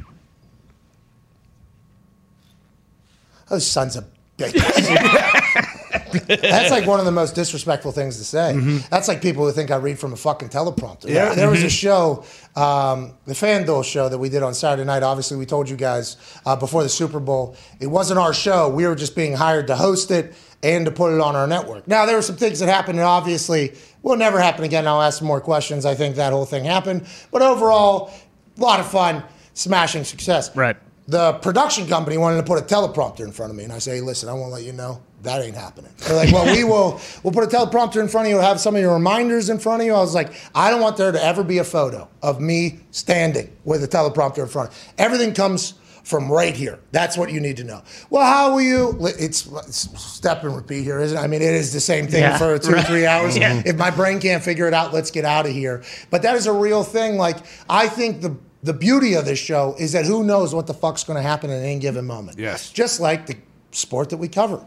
Those 3.49 3.67
sons 3.67 3.97
of 3.97 4.05
bitches. 4.39 5.77
That's 5.91 6.71
like 6.71 6.87
one 6.87 6.99
of 6.99 7.07
the 7.07 7.13
most 7.13 7.35
disrespectful 7.35 7.93
things 7.93 8.17
to 8.19 8.25
say. 8.25 8.55
Mm-hmm. 8.55 8.79
That's 8.91 9.09
like 9.09 9.21
people 9.21 9.45
who 9.45 9.53
think 9.53 9.71
I 9.71 9.77
read 9.77 9.99
from 9.99 10.13
a 10.13 10.17
fucking 10.17 10.49
teleprompter. 10.49 11.03
There, 11.03 11.35
there 11.35 11.51
was 11.51 11.63
a 11.63 11.71
show, 11.71 12.25
um, 12.57 13.15
the 13.27 13.35
FanDuel 13.35 13.85
show 13.85 14.09
that 14.09 14.19
we 14.19 14.29
did 14.29 14.43
on 14.43 14.55
Saturday 14.55 14.87
night. 14.87 15.03
Obviously, 15.03 15.37
we 15.37 15.47
told 15.47 15.69
you 15.69 15.77
guys 15.77 16.17
uh, 16.47 16.57
before 16.57 16.83
the 16.83 16.89
Super 16.89 17.21
Bowl. 17.21 17.57
It 17.81 17.89
wasn't 17.89 18.19
our 18.19 18.33
show. 18.33 18.69
We 18.69 18.87
were 18.87 18.95
just 18.95 19.17
being 19.17 19.35
hired 19.35 19.67
to 19.69 19.77
host 19.77 20.11
it 20.11 20.35
and 20.63 20.85
to 20.85 20.91
put 20.91 21.13
it 21.13 21.21
on 21.21 21.37
our 21.37 21.47
network. 21.47 21.89
Now, 21.89 22.07
there 22.07 22.17
were 22.17 22.23
some 22.23 22.37
things 22.37 22.59
that 22.59 22.69
happened, 22.69 22.99
and 22.99 23.07
obviously 23.07 23.75
will 24.03 24.17
never 24.17 24.41
happen 24.41 24.65
again. 24.65 24.87
I'll 24.87 25.03
ask 25.03 25.19
some 25.19 25.27
more 25.27 25.41
questions. 25.41 25.85
I 25.85 25.95
think 25.95 26.17
that 26.17 26.33
whole 26.33 26.45
thing 26.47 26.65
happened. 26.65 27.07
But 27.31 27.43
overall, 27.43 28.13
a 28.57 28.61
lot 28.61 28.81
of 28.81 28.91
fun, 28.91 29.23
smashing 29.55 30.05
success. 30.05 30.55
Right. 30.55 30.77
The 31.09 31.35
production 31.35 31.89
company 31.89 32.19
wanted 32.19 32.37
to 32.37 32.43
put 32.45 32.59
a 32.59 32.63
teleprompter 32.63 33.21
in 33.21 33.33
front 33.33 33.51
of 33.51 33.57
me, 33.57 33.65
and 33.65 33.73
I 33.73 33.79
say, 33.79 34.01
"Listen, 34.01 34.29
I 34.29 34.33
want 34.33 34.51
to 34.51 34.55
let 34.55 34.63
you 34.63 34.73
know 34.73 35.03
that 35.23 35.43
ain't 35.43 35.57
happening." 35.57 35.91
They're 35.99 36.17
like, 36.17 36.33
"Well, 36.33 36.47
we 36.47 36.65
will. 36.65 37.01
We'll 37.23 37.33
put 37.33 37.45
a 37.45 37.47
teleprompter 37.57 38.01
in 38.01 38.09
front 38.09 38.27
of 38.27 38.33
you. 38.33 38.39
Have 38.39 38.61
some 38.61 38.75
of 38.75 38.81
your 38.81 38.95
reminders 38.95 39.49
in 39.51 39.59
front 39.59 39.83
of 39.83 39.87
you." 39.87 39.95
I 39.95 40.01
was 40.01 40.15
like, 40.15 40.33
"I 40.55 40.71
don't 40.71 40.81
want 40.81 40.97
there 40.97 41.13
to 41.13 41.25
ever 41.25 41.43
be 41.45 41.59
a 41.59 41.65
photo 41.65 42.09
of 42.23 42.41
me 42.41 42.81
standing 42.91 43.51
with 43.65 43.83
a 43.85 43.89
teleprompter 43.89 44.39
in 44.39 44.49
front. 44.49 44.71
Everything 44.99 45.33
comes." 45.35 45.75
From 46.03 46.33
right 46.33 46.57
here. 46.57 46.79
That's 46.93 47.19
what 47.19 47.31
you 47.31 47.41
need 47.41 47.59
to 47.59 47.65
know. 47.65 47.83
Well, 48.09 48.25
how 48.25 48.53
will 48.55 48.63
you? 48.63 48.97
It's, 49.19 49.47
it's 49.47 50.01
step 50.03 50.43
and 50.43 50.57
repeat 50.57 50.83
here, 50.83 50.99
isn't 50.99 51.17
it? 51.17 51.21
I 51.21 51.27
mean, 51.27 51.43
it 51.43 51.53
is 51.55 51.75
the 51.75 51.79
same 51.79 52.09
thing 52.09 52.23
Yeah, 52.23 52.39
for 52.39 52.59
two 52.59 52.71
or 52.71 52.77
right. 52.77 52.87
three 52.87 53.07
hours. 53.07 53.37
Yeah. 53.37 53.63
If 53.65 53.77
my 53.77 53.91
brain 53.91 54.19
can't 54.19 54.43
figure 54.43 54.67
it 54.67 54.73
out, 54.73 54.95
let's 54.95 55.11
get 55.11 55.27
out 55.27 55.45
of 55.45 55.53
here. 55.53 55.83
But 56.09 56.23
that 56.23 56.37
is 56.37 56.47
a 56.47 56.53
real 56.53 56.83
thing. 56.85 57.17
Like, 57.19 57.37
I 57.69 57.87
think 57.87 58.23
the 58.23 58.35
the 58.63 58.73
beauty 58.73 59.15
of 59.15 59.27
this 59.27 59.39
show 59.39 59.77
is 59.79 59.93
that 59.93 60.07
who 60.07 60.25
knows 60.25 60.55
what 60.55 60.67
the 60.67 60.75
fuck's 60.75 61.05
going 61.05 61.19
to 61.19 61.23
happen 61.23 61.51
at 61.51 61.63
any 61.63 61.79
given 61.79 62.07
moment. 62.07 62.39
Yes. 62.39 62.71
Just 62.71 62.99
like 62.99 63.27
the 63.27 63.37
sport 63.71 64.09
that 64.11 64.17
we 64.17 64.27
cover. 64.27 64.67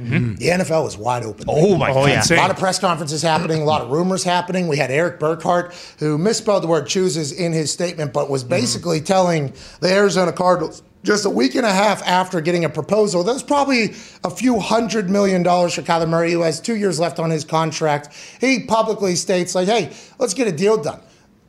Mm-hmm. 0.00 0.34
The 0.36 0.46
NFL 0.46 0.86
is 0.86 0.96
wide 0.96 1.22
open. 1.24 1.44
Oh 1.48 1.76
my 1.76 1.90
Oh, 1.90 2.06
god. 2.06 2.30
yeah. 2.30 2.36
A 2.36 2.40
lot 2.40 2.50
of 2.50 2.56
press 2.58 2.78
conferences 2.78 3.22
happening, 3.22 3.62
a 3.62 3.64
lot 3.64 3.82
of 3.82 3.90
rumors 3.90 4.24
happening. 4.24 4.68
We 4.68 4.76
had 4.76 4.90
Erik 4.90 5.18
Burkhardt, 5.18 5.74
who 5.98 6.18
misspelled 6.18 6.62
the 6.62 6.68
word 6.68 6.86
chooses 6.86 7.32
in 7.32 7.52
his 7.52 7.70
statement, 7.72 8.12
but 8.12 8.30
was 8.30 8.44
basically 8.44 8.98
mm-hmm. 8.98 9.06
telling 9.06 9.52
the 9.80 9.90
Arizona 9.90 10.32
Cardinals 10.32 10.82
just 11.02 11.24
a 11.24 11.30
week 11.30 11.54
and 11.54 11.64
a 11.64 11.72
half 11.72 12.02
after 12.06 12.40
getting 12.42 12.64
a 12.64 12.68
proposal 12.68 13.24
that 13.24 13.32
was 13.32 13.42
probably 13.42 13.94
a 14.22 14.30
few 14.30 14.58
hundred 14.60 15.08
million 15.08 15.42
dollars 15.42 15.74
for 15.74 15.82
Kyler 15.82 16.08
Murray, 16.08 16.32
who 16.32 16.42
has 16.42 16.60
two 16.60 16.76
years 16.76 17.00
left 17.00 17.18
on 17.18 17.30
his 17.30 17.44
contract. 17.44 18.14
He 18.40 18.64
publicly 18.64 19.14
states, 19.16 19.54
like, 19.54 19.66
hey, 19.66 19.90
let's 20.18 20.34
get 20.34 20.46
a 20.46 20.52
deal 20.52 20.76
done. 20.82 21.00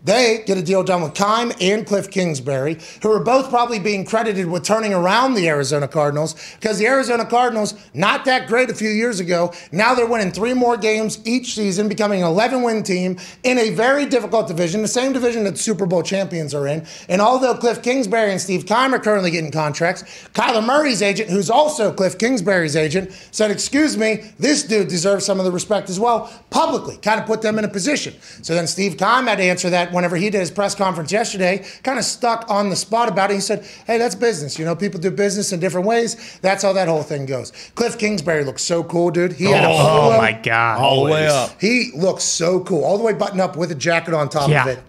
They 0.03 0.43
get 0.47 0.57
a 0.57 0.63
deal 0.63 0.83
done 0.83 1.03
with 1.03 1.13
Keim 1.13 1.51
and 1.61 1.85
Cliff 1.85 2.09
Kingsbury, 2.09 2.77
who 3.03 3.11
are 3.11 3.19
both 3.19 3.49
probably 3.49 3.77
being 3.77 4.03
credited 4.03 4.47
with 4.47 4.63
turning 4.63 4.93
around 4.93 5.35
the 5.35 5.47
Arizona 5.47 5.87
Cardinals 5.87 6.33
because 6.59 6.79
the 6.79 6.87
Arizona 6.87 7.23
Cardinals, 7.23 7.75
not 7.93 8.25
that 8.25 8.47
great 8.47 8.71
a 8.71 8.73
few 8.73 8.89
years 8.89 9.19
ago, 9.19 9.53
now 9.71 9.93
they're 9.93 10.07
winning 10.07 10.31
three 10.31 10.55
more 10.55 10.75
games 10.75 11.19
each 11.25 11.53
season, 11.53 11.87
becoming 11.87 12.23
an 12.23 12.27
11 12.27 12.63
win 12.63 12.81
team 12.81 13.19
in 13.43 13.59
a 13.59 13.69
very 13.69 14.07
difficult 14.07 14.47
division, 14.47 14.81
the 14.81 14.87
same 14.87 15.13
division 15.13 15.43
that 15.43 15.57
Super 15.57 15.85
Bowl 15.85 16.01
champions 16.01 16.55
are 16.55 16.67
in. 16.67 16.85
And 17.07 17.21
although 17.21 17.53
Cliff 17.53 17.83
Kingsbury 17.83 18.31
and 18.31 18.41
Steve 18.41 18.65
Keim 18.65 18.95
are 18.95 18.99
currently 18.99 19.29
getting 19.29 19.51
contracts, 19.51 20.03
Kyler 20.33 20.65
Murray's 20.65 21.03
agent, 21.03 21.29
who's 21.29 21.51
also 21.51 21.93
Cliff 21.93 22.17
Kingsbury's 22.17 22.75
agent, 22.75 23.11
said, 23.29 23.51
Excuse 23.51 23.97
me, 23.97 24.31
this 24.39 24.63
dude 24.63 24.87
deserves 24.87 25.25
some 25.25 25.37
of 25.37 25.45
the 25.45 25.51
respect 25.51 25.89
as 25.89 25.99
well, 25.99 26.31
publicly, 26.49 26.97
kind 26.97 27.19
of 27.19 27.27
put 27.27 27.43
them 27.43 27.59
in 27.59 27.65
a 27.65 27.69
position. 27.69 28.15
So 28.41 28.55
then 28.55 28.65
Steve 28.65 28.97
Keim 28.97 29.27
had 29.27 29.35
to 29.35 29.43
answer 29.43 29.69
that 29.69 29.90
whenever 29.91 30.15
he 30.15 30.29
did 30.29 30.39
his 30.39 30.51
press 30.51 30.75
conference 30.75 31.11
yesterday, 31.11 31.65
kind 31.83 31.97
of 31.99 32.05
stuck 32.05 32.49
on 32.49 32.69
the 32.69 32.75
spot 32.75 33.09
about 33.09 33.31
it. 33.31 33.35
He 33.35 33.39
said, 33.39 33.65
Hey, 33.85 33.97
that's 33.97 34.15
business. 34.15 34.57
You 34.59 34.65
know, 34.65 34.75
people 34.75 34.99
do 34.99 35.11
business 35.11 35.51
in 35.53 35.59
different 35.59 35.87
ways. 35.87 36.39
That's 36.41 36.63
how 36.63 36.73
that 36.73 36.87
whole 36.87 37.03
thing 37.03 37.25
goes. 37.25 37.51
Cliff 37.75 37.97
Kingsbury 37.97 38.43
looks 38.43 38.61
so 38.63 38.83
cool, 38.83 39.11
dude. 39.11 39.33
He 39.33 39.45
had 39.45 39.63
a 39.63 39.67
Oh, 39.67 40.11
oh 40.13 40.17
my 40.17 40.31
god. 40.33 40.79
All 40.79 41.05
the 41.05 41.11
way 41.11 41.27
up. 41.27 41.59
He 41.59 41.91
looks 41.95 42.23
so 42.23 42.59
cool, 42.61 42.83
all 42.83 42.97
the 42.97 43.03
way 43.03 43.13
buttoned 43.13 43.41
up 43.41 43.55
with 43.57 43.71
a 43.71 43.75
jacket 43.75 44.13
on 44.13 44.29
top 44.29 44.49
Yeah. 44.49 44.63
of 44.63 44.67
it. 44.77 44.79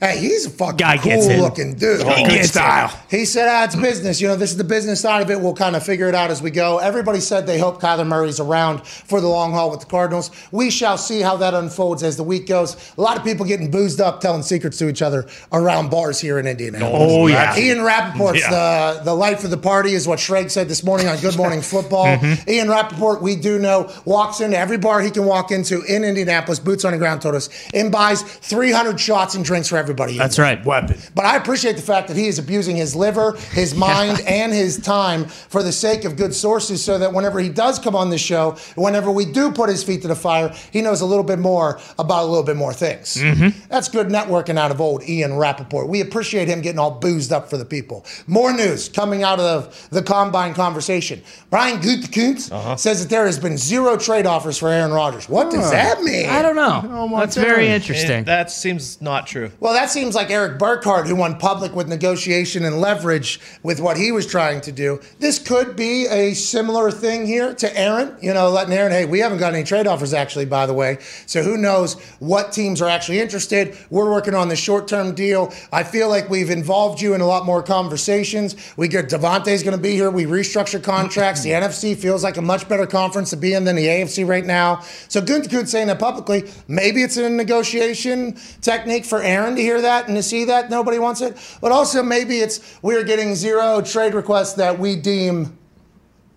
Hey, 0.00 0.18
he's 0.18 0.46
a 0.46 0.50
fucking 0.50 0.76
Guy 0.78 0.96
gets 0.96 1.26
cool 1.26 1.36
it. 1.36 1.40
looking 1.40 1.74
dude. 1.74 2.00
He 2.06 2.22
Good 2.24 2.30
gets 2.30 2.48
style. 2.48 2.88
He 3.10 3.26
said, 3.26 3.48
ah, 3.50 3.64
it's 3.64 3.76
business. 3.76 4.18
You 4.20 4.28
know, 4.28 4.36
this 4.36 4.50
is 4.50 4.56
the 4.56 4.64
business 4.64 5.00
side 5.00 5.20
of 5.20 5.30
it. 5.30 5.38
We'll 5.40 5.54
kind 5.54 5.76
of 5.76 5.84
figure 5.84 6.08
it 6.08 6.14
out 6.14 6.30
as 6.30 6.40
we 6.40 6.50
go. 6.50 6.78
Everybody 6.78 7.20
said 7.20 7.46
they 7.46 7.58
hope 7.58 7.82
Kyler 7.82 8.06
Murray's 8.06 8.40
around 8.40 8.86
for 8.86 9.20
the 9.20 9.26
long 9.28 9.52
haul 9.52 9.70
with 9.70 9.80
the 9.80 9.86
Cardinals. 9.86 10.30
We 10.52 10.70
shall 10.70 10.96
see 10.96 11.20
how 11.20 11.36
that 11.36 11.52
unfolds 11.52 12.02
as 12.02 12.16
the 12.16 12.22
week 12.24 12.46
goes. 12.46 12.76
A 12.96 13.00
lot 13.02 13.18
of 13.18 13.24
people 13.24 13.44
getting 13.44 13.70
boozed 13.70 14.00
up, 14.00 14.20
telling 14.22 14.42
secrets 14.42 14.78
to 14.78 14.88
each 14.88 15.02
other 15.02 15.26
around 15.52 15.90
bars 15.90 16.18
here 16.18 16.38
in 16.38 16.46
Indianapolis. 16.46 16.92
Oh, 16.94 17.26
yeah. 17.26 17.58
Ian 17.58 17.78
Rapoport's 17.82 18.40
Yeah. 18.40 18.94
the, 18.94 19.02
the 19.04 19.14
life 19.14 19.44
of 19.44 19.50
the 19.50 19.58
party 19.58 19.92
is 19.92 20.08
what 20.08 20.18
Shrek 20.18 20.50
said 20.50 20.66
this 20.68 20.82
morning 20.82 21.08
on 21.08 21.18
Good 21.18 21.36
Morning 21.36 21.60
Football. 21.60 21.90
Mm-hmm. 22.20 22.50
Ian 22.50 22.68
Rapoport, 22.68 23.22
we 23.22 23.36
do 23.36 23.58
know, 23.58 23.92
walks 24.04 24.40
into 24.40 24.56
every 24.58 24.76
bar 24.78 25.00
he 25.00 25.10
can 25.10 25.24
walk 25.26 25.50
into 25.50 25.82
in 25.82 26.04
Indianapolis, 26.04 26.58
boots 26.58 26.84
on 26.84 26.92
the 26.92 26.98
ground, 26.98 27.22
told 27.22 27.34
us, 27.34 27.48
and 27.74 27.90
buys 27.92 28.22
300 28.22 28.98
shots 28.98 29.34
and 29.34 29.44
drinks 29.44 29.68
for 29.68 29.76
everybody. 29.90 30.16
That's 30.16 30.36
there. 30.36 30.44
right. 30.44 30.64
Weapon. 30.64 30.98
But 31.14 31.24
I 31.24 31.36
appreciate 31.36 31.74
the 31.76 31.82
fact 31.82 32.08
that 32.08 32.16
he 32.16 32.28
is 32.28 32.38
abusing 32.38 32.76
his 32.76 32.94
liver, 32.94 33.36
his 33.52 33.74
mind, 33.74 34.20
and 34.26 34.52
his 34.52 34.78
time 34.78 35.24
for 35.24 35.62
the 35.62 35.72
sake 35.72 36.04
of 36.04 36.16
good 36.16 36.32
sources 36.32 36.82
so 36.82 36.98
that 36.98 37.12
whenever 37.12 37.40
he 37.40 37.48
does 37.48 37.78
come 37.78 37.96
on 37.96 38.10
the 38.10 38.18
show, 38.18 38.56
whenever 38.76 39.10
we 39.10 39.24
do 39.24 39.50
put 39.50 39.68
his 39.68 39.82
feet 39.82 40.02
to 40.02 40.08
the 40.08 40.14
fire, 40.14 40.54
he 40.72 40.80
knows 40.80 41.00
a 41.00 41.06
little 41.06 41.24
bit 41.24 41.38
more 41.38 41.80
about 41.98 42.22
a 42.22 42.26
little 42.26 42.44
bit 42.44 42.56
more 42.56 42.72
things. 42.72 43.16
Mm-hmm. 43.16 43.58
That's 43.68 43.88
good 43.88 44.06
networking 44.06 44.56
out 44.56 44.70
of 44.70 44.80
old 44.80 45.02
Ian 45.08 45.36
Rapoport. 45.36 45.88
We 45.88 46.00
appreciate 46.00 46.46
him 46.46 46.60
getting 46.60 46.78
all 46.78 46.92
boozed 46.92 47.32
up 47.32 47.50
for 47.50 47.56
the 47.56 47.64
people. 47.64 48.06
More 48.26 48.52
news 48.52 48.88
coming 48.88 49.24
out 49.24 49.40
of 49.40 49.88
the 49.90 50.02
combine 50.02 50.54
conversation. 50.54 51.22
Brian 51.50 51.80
Gutekunst 51.80 52.52
uh-huh. 52.52 52.76
says 52.76 53.02
that 53.02 53.10
there 53.10 53.26
has 53.26 53.38
been 53.38 53.58
zero 53.58 53.96
trade 53.96 54.26
offers 54.26 54.58
for 54.58 54.68
Aaron 54.68 54.92
Rodgers. 54.92 55.28
What 55.28 55.50
does 55.50 55.70
that 55.70 56.02
mean? 56.02 56.28
I 56.28 56.42
don't 56.42 56.56
know. 56.56 56.82
Oh 56.84 57.08
my 57.08 57.20
That's 57.20 57.36
very 57.36 57.66
God. 57.66 57.74
interesting. 57.74 58.24
That 58.24 58.50
seems 58.50 59.00
not 59.00 59.26
true. 59.26 59.50
Well, 59.60 59.72
that 59.80 59.88
seems 59.88 60.14
like 60.14 60.30
Erik 60.30 60.58
Burkhardt, 60.58 61.06
who 61.06 61.16
went 61.16 61.38
public 61.38 61.74
with 61.74 61.88
negotiation 61.88 62.66
and 62.66 62.82
leverage 62.82 63.40
with 63.62 63.80
what 63.80 63.96
he 63.96 64.12
was 64.12 64.26
trying 64.26 64.60
to 64.60 64.72
do. 64.72 65.00
This 65.20 65.38
could 65.38 65.74
be 65.74 66.06
a 66.06 66.34
similar 66.34 66.90
thing 66.90 67.26
here 67.26 67.54
to 67.54 67.78
Aaron. 67.78 68.14
You 68.20 68.34
know, 68.34 68.50
letting 68.50 68.74
Aaron, 68.74 68.92
hey, 68.92 69.06
we 69.06 69.20
haven't 69.20 69.38
got 69.38 69.54
any 69.54 69.64
trade 69.64 69.86
offers 69.86 70.12
actually, 70.12 70.44
by 70.44 70.66
the 70.66 70.74
way. 70.74 70.98
So 71.24 71.42
who 71.42 71.56
knows 71.56 71.94
what 72.18 72.52
teams 72.52 72.82
are 72.82 72.90
actually 72.90 73.20
interested? 73.20 73.74
We're 73.88 74.10
working 74.10 74.34
on 74.34 74.48
the 74.48 74.56
short 74.56 74.86
term 74.86 75.14
deal. 75.14 75.50
I 75.72 75.82
feel 75.82 76.10
like 76.10 76.28
we've 76.28 76.50
involved 76.50 77.00
you 77.00 77.14
in 77.14 77.22
a 77.22 77.26
lot 77.26 77.46
more 77.46 77.62
conversations. 77.62 78.56
We 78.76 78.86
get 78.86 79.08
Davante's 79.08 79.62
going 79.62 79.76
to 79.76 79.82
be 79.82 79.92
here. 79.92 80.10
We 80.10 80.26
restructure 80.26 80.82
contracts. 80.82 81.42
the 81.42 81.52
NFC 81.52 81.96
feels 81.96 82.22
like 82.22 82.36
a 82.36 82.42
much 82.42 82.68
better 82.68 82.86
conference 82.86 83.30
to 83.30 83.38
be 83.38 83.54
in 83.54 83.64
than 83.64 83.76
the 83.76 83.86
AFC 83.86 84.28
right 84.28 84.44
now. 84.44 84.80
So 85.08 85.22
Gunther 85.22 85.64
saying 85.64 85.86
that 85.86 85.98
publicly. 85.98 86.50
Maybe 86.68 87.02
it's 87.02 87.16
a 87.16 87.30
negotiation 87.30 88.36
technique 88.60 89.06
for 89.06 89.22
Aaron 89.22 89.56
to 89.56 89.62
hear 89.62 89.69
that 89.78 90.08
and 90.08 90.16
to 90.16 90.22
see 90.22 90.46
that 90.46 90.70
nobody 90.70 90.98
wants 90.98 91.20
it. 91.20 91.36
But 91.60 91.70
also 91.70 92.02
maybe 92.02 92.38
it's 92.38 92.78
we're 92.80 93.04
getting 93.04 93.34
zero 93.34 93.82
trade 93.82 94.14
requests 94.14 94.54
that 94.54 94.78
we 94.78 94.96
deem 94.96 95.58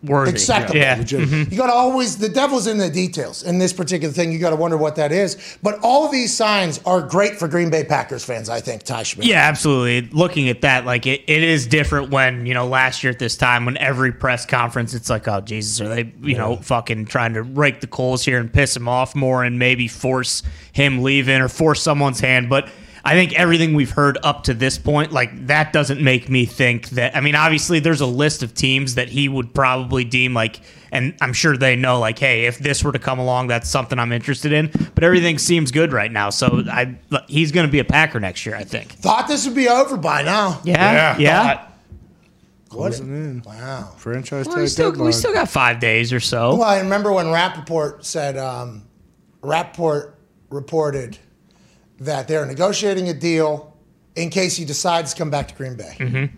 Worthy. 0.03 0.31
acceptable. 0.31 0.79
Yeah. 0.79 0.97
Mm-hmm. 0.97 1.49
You 1.49 1.57
got 1.57 1.67
to 1.67 1.73
always 1.73 2.17
the 2.17 2.27
devil's 2.27 2.67
in 2.67 2.77
the 2.77 2.89
details 2.89 3.43
in 3.43 3.57
this 3.57 3.71
particular 3.71 4.13
thing. 4.13 4.33
You 4.33 4.39
got 4.39 4.49
to 4.49 4.57
wonder 4.57 4.75
what 4.75 4.97
that 4.97 5.13
is. 5.13 5.57
But 5.63 5.79
all 5.81 6.05
of 6.05 6.11
these 6.11 6.35
signs 6.35 6.81
are 6.85 7.01
great 7.01 7.39
for 7.39 7.47
Green 7.47 7.69
Bay 7.69 7.85
Packers 7.85 8.25
fans. 8.25 8.49
I 8.49 8.59
think 8.59 8.83
Ty 8.83 9.03
Schmit. 9.03 9.23
Yeah, 9.23 9.47
absolutely. 9.47 10.09
Looking 10.09 10.49
at 10.49 10.59
that, 10.61 10.85
like 10.85 11.05
it, 11.07 11.23
it 11.27 11.41
is 11.41 11.67
different 11.67 12.09
when, 12.09 12.45
you 12.45 12.53
know, 12.53 12.67
last 12.67 13.01
year 13.01 13.11
at 13.11 13.19
this 13.19 13.37
time 13.37 13.63
when 13.63 13.77
every 13.77 14.11
press 14.11 14.45
conference 14.45 14.93
it's 14.93 15.09
like, 15.09 15.25
oh 15.29 15.39
Jesus, 15.39 15.79
are 15.79 15.87
they, 15.87 16.11
you 16.21 16.37
know, 16.37 16.57
fucking 16.57 17.05
trying 17.05 17.33
to 17.35 17.43
rake 17.43 17.79
the 17.79 17.87
coals 17.87 18.25
here 18.25 18.39
and 18.39 18.51
piss 18.51 18.75
him 18.75 18.89
off 18.89 19.15
more 19.15 19.45
and 19.45 19.57
maybe 19.57 19.87
force 19.87 20.43
him 20.73 21.01
leaving 21.01 21.39
or 21.39 21.47
force 21.47 21.81
someone's 21.81 22.19
hand. 22.19 22.49
But 22.49 22.69
I 23.05 23.15
think 23.15 23.33
everything 23.37 23.73
we've 23.73 23.89
heard 23.91 24.17
up 24.23 24.43
to 24.45 24.53
this 24.53 24.77
point, 24.77 25.11
like 25.11 25.47
that 25.47 25.73
doesn't 25.73 26.01
make 26.01 26.29
me 26.29 26.45
think 26.45 26.89
that 26.91 27.15
I 27.17 27.19
mean, 27.21 27.35
obviously 27.35 27.79
there's 27.79 27.99
a 27.99 28.05
list 28.05 28.43
of 28.43 28.53
teams 28.53 28.95
that 28.95 29.09
he 29.09 29.27
would 29.27 29.53
probably 29.53 30.05
deem 30.05 30.33
like 30.33 30.61
and 30.91 31.13
I'm 31.19 31.33
sure 31.33 31.57
they 31.57 31.75
know 31.75 31.99
like, 31.99 32.17
hey, 32.19 32.45
if 32.45 32.59
this 32.59 32.83
were 32.83 32.91
to 32.93 32.99
come 32.99 33.19
along, 33.19 33.47
that's 33.47 33.67
something 33.69 33.97
I'm 33.99 34.11
interested 34.11 34.53
in. 34.53 34.71
But 34.95 35.03
everything 35.03 35.37
seems 35.37 35.71
good 35.71 35.91
right 35.91 36.11
now. 36.11 36.29
So 36.29 36.63
I 36.71 36.95
he's 37.27 37.51
gonna 37.51 37.67
be 37.67 37.79
a 37.79 37.83
Packer 37.83 38.19
next 38.21 38.45
year, 38.45 38.55
I 38.55 38.63
think. 38.63 38.93
Thought 38.93 39.27
this 39.27 39.45
would 39.45 39.55
be 39.55 39.67
over 39.67 39.97
by 39.97 40.21
now. 40.21 40.61
Yeah, 40.63 40.93
Yeah. 40.93 41.17
yeah. 41.19 41.43
Thought- 41.55 41.69
What? 42.71 42.99
in. 42.99 43.43
Wow. 43.45 43.91
Franchise 43.97 44.47
Well, 44.47 44.55
we 44.55 44.61
tag 44.63 44.69
still 44.69 44.91
deadline. 44.91 45.05
we 45.07 45.11
still 45.11 45.33
got 45.33 45.49
five 45.49 45.79
days 45.79 46.13
or 46.13 46.19
so. 46.21 46.55
Well, 46.55 46.63
I 46.63 46.79
remember 46.79 47.11
when 47.11 47.29
Rapoport 47.31 48.05
said, 48.05 48.37
um, 48.37 48.83
Rapoport 49.41 50.17
reported 50.49 51.17
that 52.05 52.27
they're 52.27 52.45
negotiating 52.45 53.09
a 53.09 53.13
deal 53.13 53.75
in 54.15 54.29
case 54.29 54.55
he 54.55 54.65
decides 54.65 55.13
to 55.13 55.19
come 55.19 55.29
back 55.29 55.47
to 55.47 55.55
Green 55.55 55.75
Bay. 55.75 55.95
Mm-hmm. 55.97 56.35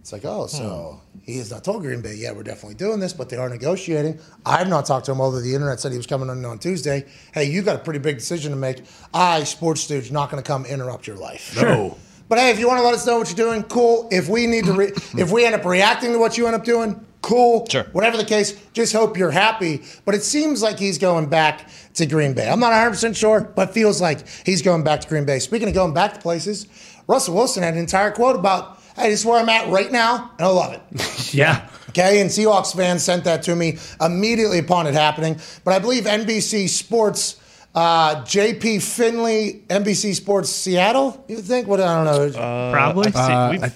It's 0.00 0.12
like, 0.12 0.24
oh, 0.24 0.46
so 0.46 1.00
he 1.22 1.36
has 1.36 1.50
not 1.50 1.64
told 1.64 1.82
Green 1.82 2.00
Bay, 2.00 2.14
yeah, 2.14 2.32
we're 2.32 2.42
definitely 2.42 2.76
doing 2.76 2.98
this, 2.98 3.12
but 3.12 3.28
they 3.28 3.36
are 3.36 3.48
negotiating. 3.48 4.18
I've 4.46 4.68
not 4.68 4.86
talked 4.86 5.06
to 5.06 5.12
him, 5.12 5.20
although 5.20 5.40
the 5.40 5.54
internet 5.54 5.80
said 5.80 5.92
he 5.92 5.98
was 5.98 6.06
coming 6.06 6.30
on 6.30 6.42
on 6.44 6.58
Tuesday. 6.58 7.04
Hey, 7.34 7.44
you 7.44 7.60
got 7.60 7.76
a 7.76 7.80
pretty 7.80 7.98
big 7.98 8.16
decision 8.16 8.50
to 8.52 8.56
make. 8.56 8.82
I, 9.12 9.44
sports 9.44 9.82
stooge, 9.82 10.10
not 10.10 10.30
going 10.30 10.42
to 10.42 10.46
come 10.46 10.64
interrupt 10.64 11.06
your 11.06 11.16
life. 11.16 11.56
No. 11.60 11.96
But 12.28 12.38
hey, 12.38 12.50
if 12.50 12.58
you 12.58 12.68
want 12.68 12.78
to 12.78 12.84
let 12.84 12.92
us 12.92 13.06
know 13.06 13.16
what 13.16 13.28
you're 13.28 13.48
doing, 13.48 13.62
cool. 13.62 14.06
If 14.12 14.28
we 14.28 14.46
need 14.46 14.66
to, 14.66 14.74
re- 14.74 14.92
if 15.16 15.30
we 15.30 15.46
end 15.46 15.54
up 15.54 15.64
reacting 15.64 16.12
to 16.12 16.18
what 16.18 16.36
you 16.36 16.46
end 16.46 16.56
up 16.56 16.62
doing, 16.62 17.02
cool. 17.22 17.66
Sure. 17.68 17.84
Whatever 17.92 18.16
the 18.16 18.24
case, 18.24 18.54
just 18.72 18.92
hope 18.92 19.16
you're 19.16 19.30
happy. 19.30 19.82
But 20.04 20.14
it 20.14 20.22
seems 20.22 20.62
like 20.62 20.78
he's 20.78 20.98
going 20.98 21.26
back 21.28 21.68
to 21.94 22.06
Green 22.06 22.32
Bay. 22.34 22.48
I'm 22.48 22.60
not 22.60 22.70
100 22.70 22.90
percent 22.90 23.16
sure, 23.16 23.40
but 23.56 23.72
feels 23.74 24.00
like 24.00 24.26
he's 24.44 24.62
going 24.62 24.84
back 24.84 25.00
to 25.02 25.08
Green 25.08 25.24
Bay. 25.24 25.38
Speaking 25.38 25.68
of 25.68 25.74
going 25.74 25.94
back 25.94 26.14
to 26.14 26.20
places, 26.20 26.66
Russell 27.06 27.34
Wilson 27.34 27.62
had 27.62 27.74
an 27.74 27.80
entire 27.80 28.10
quote 28.10 28.36
about, 28.36 28.78
"Hey, 28.96 29.10
this 29.10 29.20
is 29.20 29.26
where 29.26 29.40
I'm 29.40 29.48
at 29.48 29.68
right 29.68 29.90
now, 29.90 30.30
and 30.38 30.46
I 30.46 30.50
love 30.50 30.72
it." 30.74 30.82
Yeah. 31.34 31.68
Okay, 31.90 32.20
and 32.22 32.30
Seahawks 32.30 32.74
fans 32.74 33.02
sent 33.02 33.24
that 33.24 33.42
to 33.44 33.54
me 33.56 33.76
immediately 34.00 34.58
upon 34.58 34.86
it 34.86 34.94
happening. 34.94 35.38
But 35.64 35.74
I 35.74 35.78
believe 35.78 36.04
NBC 36.04 36.68
Sports, 36.68 37.36
uh, 37.74 38.22
JP 38.24 38.80
Finlay, 38.82 39.60
NBC 39.68 40.14
Sports 40.14 40.48
Seattle. 40.50 41.22
You 41.28 41.36
think? 41.38 41.66
What 41.66 41.80
I 41.80 42.02
don't 42.04 42.32
know. 42.32 42.70
Probably. 42.72 43.12
I 43.14 43.56
see, 43.56 43.60
we've- 43.62 43.74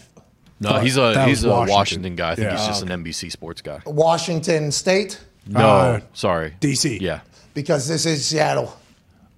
No, 0.62 0.78
he's 0.78 0.96
a 0.96 1.24
he's 1.26 1.38
was 1.38 1.44
a 1.44 1.48
Washington. 1.50 1.74
Washington, 1.74 2.16
guy. 2.16 2.30
I 2.30 2.34
think 2.34 2.50
Yeah. 2.50 2.56
he's 2.58 2.66
just 2.66 2.82
an 2.82 2.88
NBC 2.90 3.30
sports 3.30 3.60
guy. 3.62 3.80
Washington 3.86 4.72
State, 4.72 5.18
No, 5.46 5.60
Uh, 5.60 6.00
sorry, 6.14 6.54
DC. 6.60 6.98
Yeah, 7.00 7.20
because 7.54 7.88
this 7.88 8.06
is 8.06 8.24
Seattle, 8.24 8.76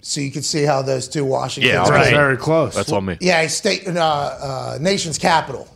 so 0.02 0.20
you 0.20 0.30
can 0.30 0.42
see 0.42 0.64
how 0.64 0.82
those 0.82 1.08
two 1.08 1.24
Washingtons. 1.24 1.72
Yeah, 1.72 1.82
are. 1.84 1.90
right. 1.90 2.10
Very 2.12 2.36
close. 2.36 2.74
that's 2.74 2.92
on 2.92 3.04
me. 3.06 3.16
Yeah, 3.20 3.46
state, 3.46 3.88
uh, 3.88 3.92
uh, 4.00 4.78
nation's 4.80 5.16
capital, 5.18 5.66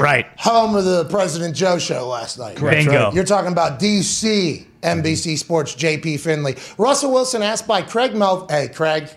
Right. 0.00 0.26
home 0.38 0.74
of 0.74 0.84
the 0.84 1.04
President 1.04 1.54
Joe 1.54 1.78
show 1.78 2.08
last 2.08 2.38
night. 2.38 2.58
Bingo. 2.60 3.12
You're 3.12 3.24
talking 3.24 3.52
about 3.52 3.78
DC, 3.78 4.66
NBC 4.82 5.36
Sports, 5.36 5.74
JP 5.74 6.16
Finlay. 6.20 6.56
Russell 6.78 7.12
Wilson 7.12 7.42
asked 7.42 7.66
by 7.66 7.82
Craig 7.82 8.14
Melvin. 8.14 8.48
Hey, 8.48 8.68
Craig. 8.68 9.08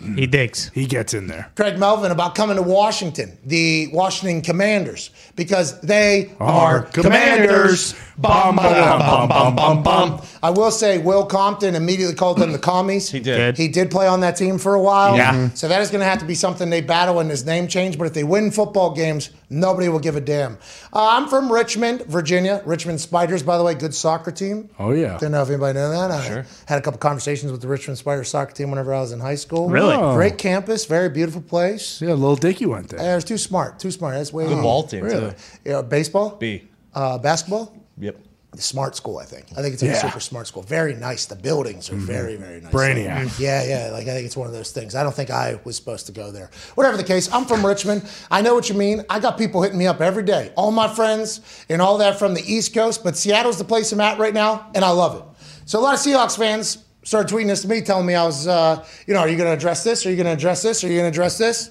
He 0.00 0.26
digs. 0.26 0.70
He 0.74 0.86
gets 0.86 1.14
in 1.14 1.26
there. 1.26 1.50
Craig 1.56 1.78
Melvin 1.78 2.10
about 2.10 2.34
coming 2.34 2.56
to 2.56 2.62
Washington, 2.62 3.38
the 3.44 3.88
Washington 3.92 4.42
Commanders, 4.42 5.10
because 5.36 5.80
they 5.80 6.32
are 6.40 6.82
commanders. 6.82 7.92
Bum, 7.92 8.00
bum, 8.20 8.56
bum, 8.56 9.28
bum, 9.28 9.56
bum, 9.56 9.82
bum. 9.82 10.22
I 10.42 10.50
will 10.50 10.70
say, 10.70 10.98
Will 10.98 11.24
Compton 11.26 11.74
immediately 11.74 12.14
called 12.14 12.38
them 12.38 12.52
the 12.52 12.58
commies. 12.58 13.10
He 13.10 13.20
did. 13.20 13.56
He 13.56 13.68
did 13.68 13.90
play 13.90 14.06
on 14.06 14.20
that 14.20 14.36
team 14.36 14.58
for 14.58 14.74
a 14.74 14.80
while. 14.80 15.16
Yeah. 15.16 15.34
Mhm. 15.34 15.56
So 15.56 15.68
that 15.68 15.80
is 15.82 15.90
going 15.90 16.00
to 16.00 16.06
have 16.06 16.18
to 16.18 16.24
be 16.24 16.34
something 16.34 16.70
they 16.70 16.80
battle 16.80 17.20
in 17.20 17.28
his 17.28 17.44
name 17.44 17.68
change. 17.68 17.98
But 17.98 18.06
if 18.06 18.12
they 18.14 18.24
win 18.24 18.50
football 18.50 18.94
games, 18.94 19.30
nobody 19.50 19.88
will 19.88 19.98
give 19.98 20.16
a 20.16 20.20
damn. 20.20 20.54
Uh, 20.92 21.06
I'm 21.16 21.28
from 21.28 21.50
Richmond, 21.52 22.02
Virginia. 22.06 22.62
Richmond 22.64 23.00
Spiders, 23.00 23.42
by 23.42 23.56
the 23.58 23.64
way, 23.64 23.74
good 23.74 23.94
soccer 23.94 24.30
team. 24.30 24.70
Oh, 24.78 24.92
yeah. 24.92 25.14
Didn't 25.18 25.32
know 25.32 25.42
if 25.42 25.48
anybody 25.48 25.78
knew 25.78 25.88
that. 25.90 26.10
I 26.10 26.44
had 26.66 26.78
a 26.78 26.82
couple 26.82 26.98
conversations 26.98 27.52
with 27.52 27.60
the 27.60 27.68
Richmond 27.68 27.98
Spiders 27.98 28.28
soccer 28.28 28.52
team 28.52 28.70
whenever 28.70 28.94
I 28.94 29.00
was 29.00 29.12
in 29.12 29.20
high 29.20 29.34
school. 29.34 29.68
Really? 29.68 29.94
Oh. 29.94 30.14
Great 30.14 30.38
campus, 30.38 30.84
very 30.86 31.08
beautiful 31.08 31.42
place. 31.42 32.00
Yeah, 32.00 32.08
little 32.10 32.36
Dicky 32.36 32.66
went 32.66 32.88
there. 32.88 33.00
Yeah, 33.00 33.14
was 33.14 33.24
too 33.24 33.38
smart. 33.38 33.78
Too 33.78 33.90
smart. 33.90 34.14
That's 34.14 34.32
way 34.32 34.46
Good 34.46 34.62
ball 34.62 34.84
team, 34.84 35.04
Really? 35.04 35.30
too. 35.30 35.36
Yeah, 35.64 35.82
baseball. 35.82 36.36
B. 36.38 36.68
Uh, 36.94 37.18
basketball. 37.18 37.72
Yep. 38.00 38.16
The 38.52 38.62
smart 38.62 38.96
school, 38.96 39.18
I 39.18 39.24
think. 39.24 39.46
I 39.56 39.62
think 39.62 39.74
it's 39.74 39.82
like 39.82 39.92
a 39.92 39.94
Yeah. 39.94 40.00
super 40.00 40.18
smart 40.18 40.48
school. 40.48 40.64
Very 40.64 40.94
nice. 40.94 41.26
The 41.26 41.36
buildings 41.36 41.88
are 41.88 41.94
very, 41.94 42.34
very 42.34 42.60
nice. 42.60 42.72
Brainiac. 42.72 43.38
Yeah, 43.38 43.62
yeah. 43.62 43.90
Like 43.92 44.08
I 44.08 44.12
think 44.14 44.26
it's 44.26 44.36
one 44.36 44.48
of 44.48 44.52
those 44.52 44.72
things. 44.72 44.96
I 44.96 45.04
don't 45.04 45.14
think 45.14 45.30
I 45.30 45.60
was 45.62 45.76
supposed 45.76 46.06
to 46.06 46.12
go 46.12 46.32
there. 46.32 46.50
Whatever 46.74 46.96
the 46.96 47.04
case, 47.04 47.32
I'm 47.32 47.44
from 47.44 47.64
Richmond. 47.64 48.02
I 48.28 48.42
know 48.42 48.54
what 48.54 48.68
you 48.68 48.74
mean. 48.74 49.04
I 49.08 49.20
got 49.20 49.38
people 49.38 49.62
hitting 49.62 49.78
me 49.78 49.86
up 49.86 50.00
every 50.00 50.24
day. 50.24 50.50
All 50.56 50.72
my 50.72 50.88
friends 50.92 51.40
and 51.68 51.80
all 51.80 51.98
that 51.98 52.18
from 52.18 52.34
the 52.34 52.42
East 52.42 52.74
Coast, 52.74 53.04
but 53.04 53.16
Seattle's 53.16 53.56
the 53.58 53.64
place 53.64 53.92
I'm 53.92 54.00
at 54.00 54.18
right 54.18 54.34
now, 54.34 54.66
and 54.74 54.84
I 54.84 54.90
love 54.90 55.14
it. 55.14 55.22
So 55.66 55.78
a 55.78 55.82
lot 55.82 55.94
of 55.94 56.00
Seahawks 56.00 56.36
fans 56.36 56.78
started 57.04 57.32
tweeting 57.32 57.46
this 57.46 57.62
to 57.62 57.68
me, 57.68 57.80
telling 57.82 58.04
me 58.04 58.16
I 58.16 58.24
was, 58.24 58.48
uh, 58.48 58.84
you 59.06 59.14
know, 59.14 59.20
are 59.20 59.28
you 59.28 59.36
going 59.36 59.48
to 59.48 59.54
address 59.54 59.84
this? 59.84 60.04
Are 60.04 60.10
you 60.10 60.16
going 60.16 60.26
to 60.26 60.32
address 60.32 60.60
this? 60.62 60.82
Are 60.82 60.88
you 60.88 60.94
going 60.94 61.04
to 61.04 61.08
address 61.16 61.38
this? 61.38 61.70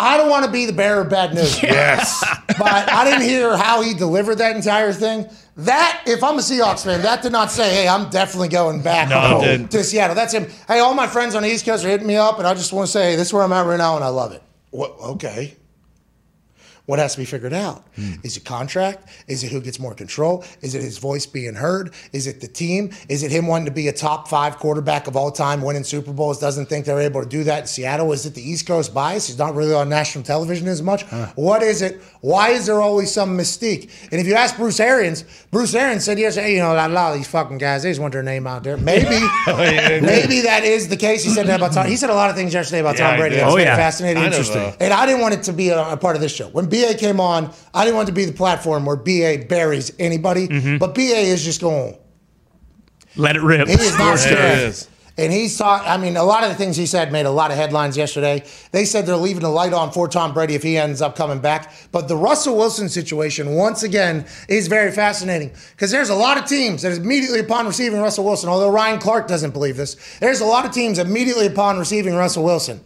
I 0.00 0.16
don't 0.16 0.30
want 0.30 0.44
to 0.46 0.50
be 0.50 0.64
the 0.66 0.72
bearer 0.72 1.00
of 1.02 1.08
bad 1.10 1.34
news. 1.34 1.60
Yes. 1.62 2.24
but 2.46 2.62
I 2.92 3.04
didn't 3.04 3.22
hear 3.22 3.56
how 3.56 3.82
he 3.82 3.94
delivered 3.94 4.36
that 4.36 4.54
entire 4.56 4.92
thing. 4.92 5.28
That, 5.56 6.02
if 6.06 6.22
I'm 6.22 6.36
a 6.36 6.40
Seahawks 6.40 6.84
fan, 6.84 7.02
that 7.02 7.20
did 7.22 7.32
not 7.32 7.50
say, 7.50 7.68
hey, 7.74 7.88
I'm 7.88 8.08
definitely 8.10 8.48
going 8.48 8.80
back 8.80 9.08
No, 9.08 9.40
it 9.40 9.40
to 9.42 9.46
didn't. 9.50 9.70
to 9.72 9.82
Seattle. 9.82 10.14
That's 10.14 10.32
him. 10.32 10.46
Hey, 10.68 10.78
all 10.78 10.94
my 10.94 11.08
friends 11.08 11.34
on 11.34 11.42
the 11.42 11.48
East 11.50 11.64
Coast 11.64 11.84
are 11.84 11.88
hitting 11.88 12.06
me 12.06 12.16
up, 12.16 12.38
and 12.38 12.46
I 12.46 12.54
just 12.54 12.72
want 12.72 12.86
to 12.86 12.92
say, 12.92 13.10
hey, 13.10 13.16
this 13.16 13.28
is 13.28 13.32
where 13.34 13.42
I'm 13.42 13.52
at 13.52 13.66
right 13.66 13.76
now, 13.76 13.96
and 13.96 14.04
I 14.04 14.08
love 14.08 14.30
it. 14.32 14.42
What, 14.70 14.92
okay. 15.00 15.56
What 16.88 16.98
has 16.98 17.12
to 17.12 17.18
be 17.18 17.26
figured 17.26 17.52
out? 17.52 17.84
Is 18.22 18.38
it 18.38 18.46
contract? 18.46 19.10
Is 19.26 19.44
it 19.44 19.52
who 19.52 19.60
gets 19.60 19.78
more 19.78 19.92
control? 19.94 20.42
Is 20.62 20.74
it 20.74 20.80
his 20.80 20.96
voice 20.96 21.26
being 21.26 21.54
heard? 21.54 21.92
Is 22.14 22.26
it 22.26 22.40
the 22.40 22.48
team? 22.48 22.92
Is 23.10 23.22
it 23.22 23.30
him 23.30 23.46
wanting 23.46 23.66
to 23.66 23.70
be 23.72 23.88
a 23.88 23.92
top 23.92 24.26
five 24.26 24.56
quarterback 24.56 25.06
of 25.06 25.14
all 25.14 25.30
time, 25.30 25.60
winning 25.60 25.84
Super 25.84 26.14
Bowls? 26.14 26.40
Doesn't 26.40 26.64
think 26.66 26.86
they're 26.86 26.98
able 27.00 27.22
to 27.22 27.28
do 27.28 27.44
that 27.44 27.60
in 27.60 27.66
Seattle? 27.66 28.10
Is 28.14 28.24
it 28.24 28.32
the 28.34 28.40
East 28.40 28.66
Coast 28.66 28.94
bias? 28.94 29.26
He's 29.26 29.36
not 29.36 29.54
really 29.54 29.74
on 29.74 29.90
national 29.90 30.24
television 30.24 30.66
as 30.66 30.80
much. 30.82 31.02
What 31.34 31.62
is 31.62 31.82
it? 31.82 32.00
Why 32.22 32.52
is 32.52 32.64
there 32.64 32.80
always 32.80 33.12
some 33.12 33.36
mystique? 33.36 33.90
And 34.10 34.18
if 34.18 34.26
you 34.26 34.32
ask 34.32 34.56
Bruce 34.56 34.80
Arians, 34.80 35.24
Bruce 35.50 35.74
Arians 35.74 36.04
said 36.04 36.18
yesterday, 36.18 36.54
you 36.54 36.60
know, 36.60 36.72
a 36.72 36.88
lot 36.88 37.12
of 37.12 37.18
these 37.18 37.28
fucking 37.28 37.58
guys, 37.58 37.82
they 37.82 37.90
just 37.90 38.00
want 38.00 38.14
their 38.14 38.22
name 38.22 38.46
out 38.46 38.64
there. 38.64 38.78
Maybe, 38.78 39.04
maybe 39.46 40.40
that 40.42 40.62
is 40.64 40.88
the 40.88 40.96
case. 40.96 41.22
He 41.24 41.30
said 41.30 41.46
that 41.46 41.56
about 41.60 41.72
Tom. 41.72 41.86
He 41.86 41.96
said 41.96 42.10
a 42.10 42.14
lot 42.14 42.30
of 42.30 42.36
things 42.36 42.54
yesterday 42.54 42.80
about 42.80 42.98
Yeah, 42.98 43.10
Tom 43.10 43.18
Brady. 43.18 43.34
did. 43.36 43.44
That's 43.44 43.54
Oh, 43.54 43.58
yeah. 43.58 43.76
fascinating, 43.76 44.22
interesting. 44.22 44.72
And 44.80 44.92
I 44.92 45.06
didn't 45.06 45.20
want 45.20 45.34
it 45.34 45.42
to 45.44 45.52
be 45.52 45.68
a, 45.70 45.92
a 45.92 45.96
part 45.96 46.16
of 46.16 46.22
this 46.22 46.32
show. 46.34 46.48
When 46.48 46.66
BA 46.86 46.94
came 46.98 47.20
on, 47.20 47.52
I 47.74 47.84
didn't 47.84 47.96
want 47.96 48.08
to 48.08 48.14
be 48.14 48.24
the 48.24 48.32
platform 48.32 48.84
where 48.84 48.96
BA 48.96 49.46
buries 49.48 49.92
anybody. 49.98 50.48
Mm-hmm. 50.48 50.78
But 50.78 50.94
BA 50.94 51.00
is 51.02 51.44
just 51.44 51.60
going, 51.60 51.96
Let 53.16 53.36
it 53.36 53.42
rip. 53.42 53.68
he 53.68 53.74
is 53.74 53.98
not 53.98 54.18
scared. 54.18 54.68
is. 54.68 54.88
And 55.16 55.32
he's 55.32 55.58
taught, 55.58 55.84
I 55.84 55.96
mean, 55.96 56.16
a 56.16 56.22
lot 56.22 56.44
of 56.44 56.50
the 56.50 56.54
things 56.54 56.76
he 56.76 56.86
said 56.86 57.10
made 57.10 57.26
a 57.26 57.30
lot 57.30 57.50
of 57.50 57.56
headlines 57.56 57.96
yesterday. 57.96 58.44
They 58.70 58.84
said 58.84 59.04
they're 59.04 59.16
leaving 59.16 59.42
the 59.42 59.48
light 59.48 59.72
on 59.72 59.90
for 59.90 60.06
Tom 60.06 60.32
Brady 60.32 60.54
if 60.54 60.62
he 60.62 60.78
ends 60.78 61.02
up 61.02 61.16
coming 61.16 61.40
back. 61.40 61.72
But 61.90 62.06
the 62.06 62.16
Russell 62.16 62.56
Wilson 62.56 62.88
situation, 62.88 63.56
once 63.56 63.82
again, 63.82 64.26
is 64.48 64.68
very 64.68 64.92
fascinating 64.92 65.50
because 65.72 65.90
there's 65.90 66.10
a 66.10 66.14
lot 66.14 66.38
of 66.38 66.46
teams 66.46 66.82
that 66.82 66.92
immediately 66.92 67.40
upon 67.40 67.66
receiving 67.66 68.00
Russell 68.00 68.24
Wilson, 68.24 68.48
although 68.48 68.70
Ryan 68.70 69.00
Clark 69.00 69.26
doesn't 69.26 69.50
believe 69.50 69.76
this, 69.76 69.96
there's 70.20 70.40
a 70.40 70.44
lot 70.46 70.64
of 70.64 70.70
teams 70.70 71.00
immediately 71.00 71.46
upon 71.46 71.80
receiving 71.80 72.14
Russell 72.14 72.44
Wilson. 72.44 72.80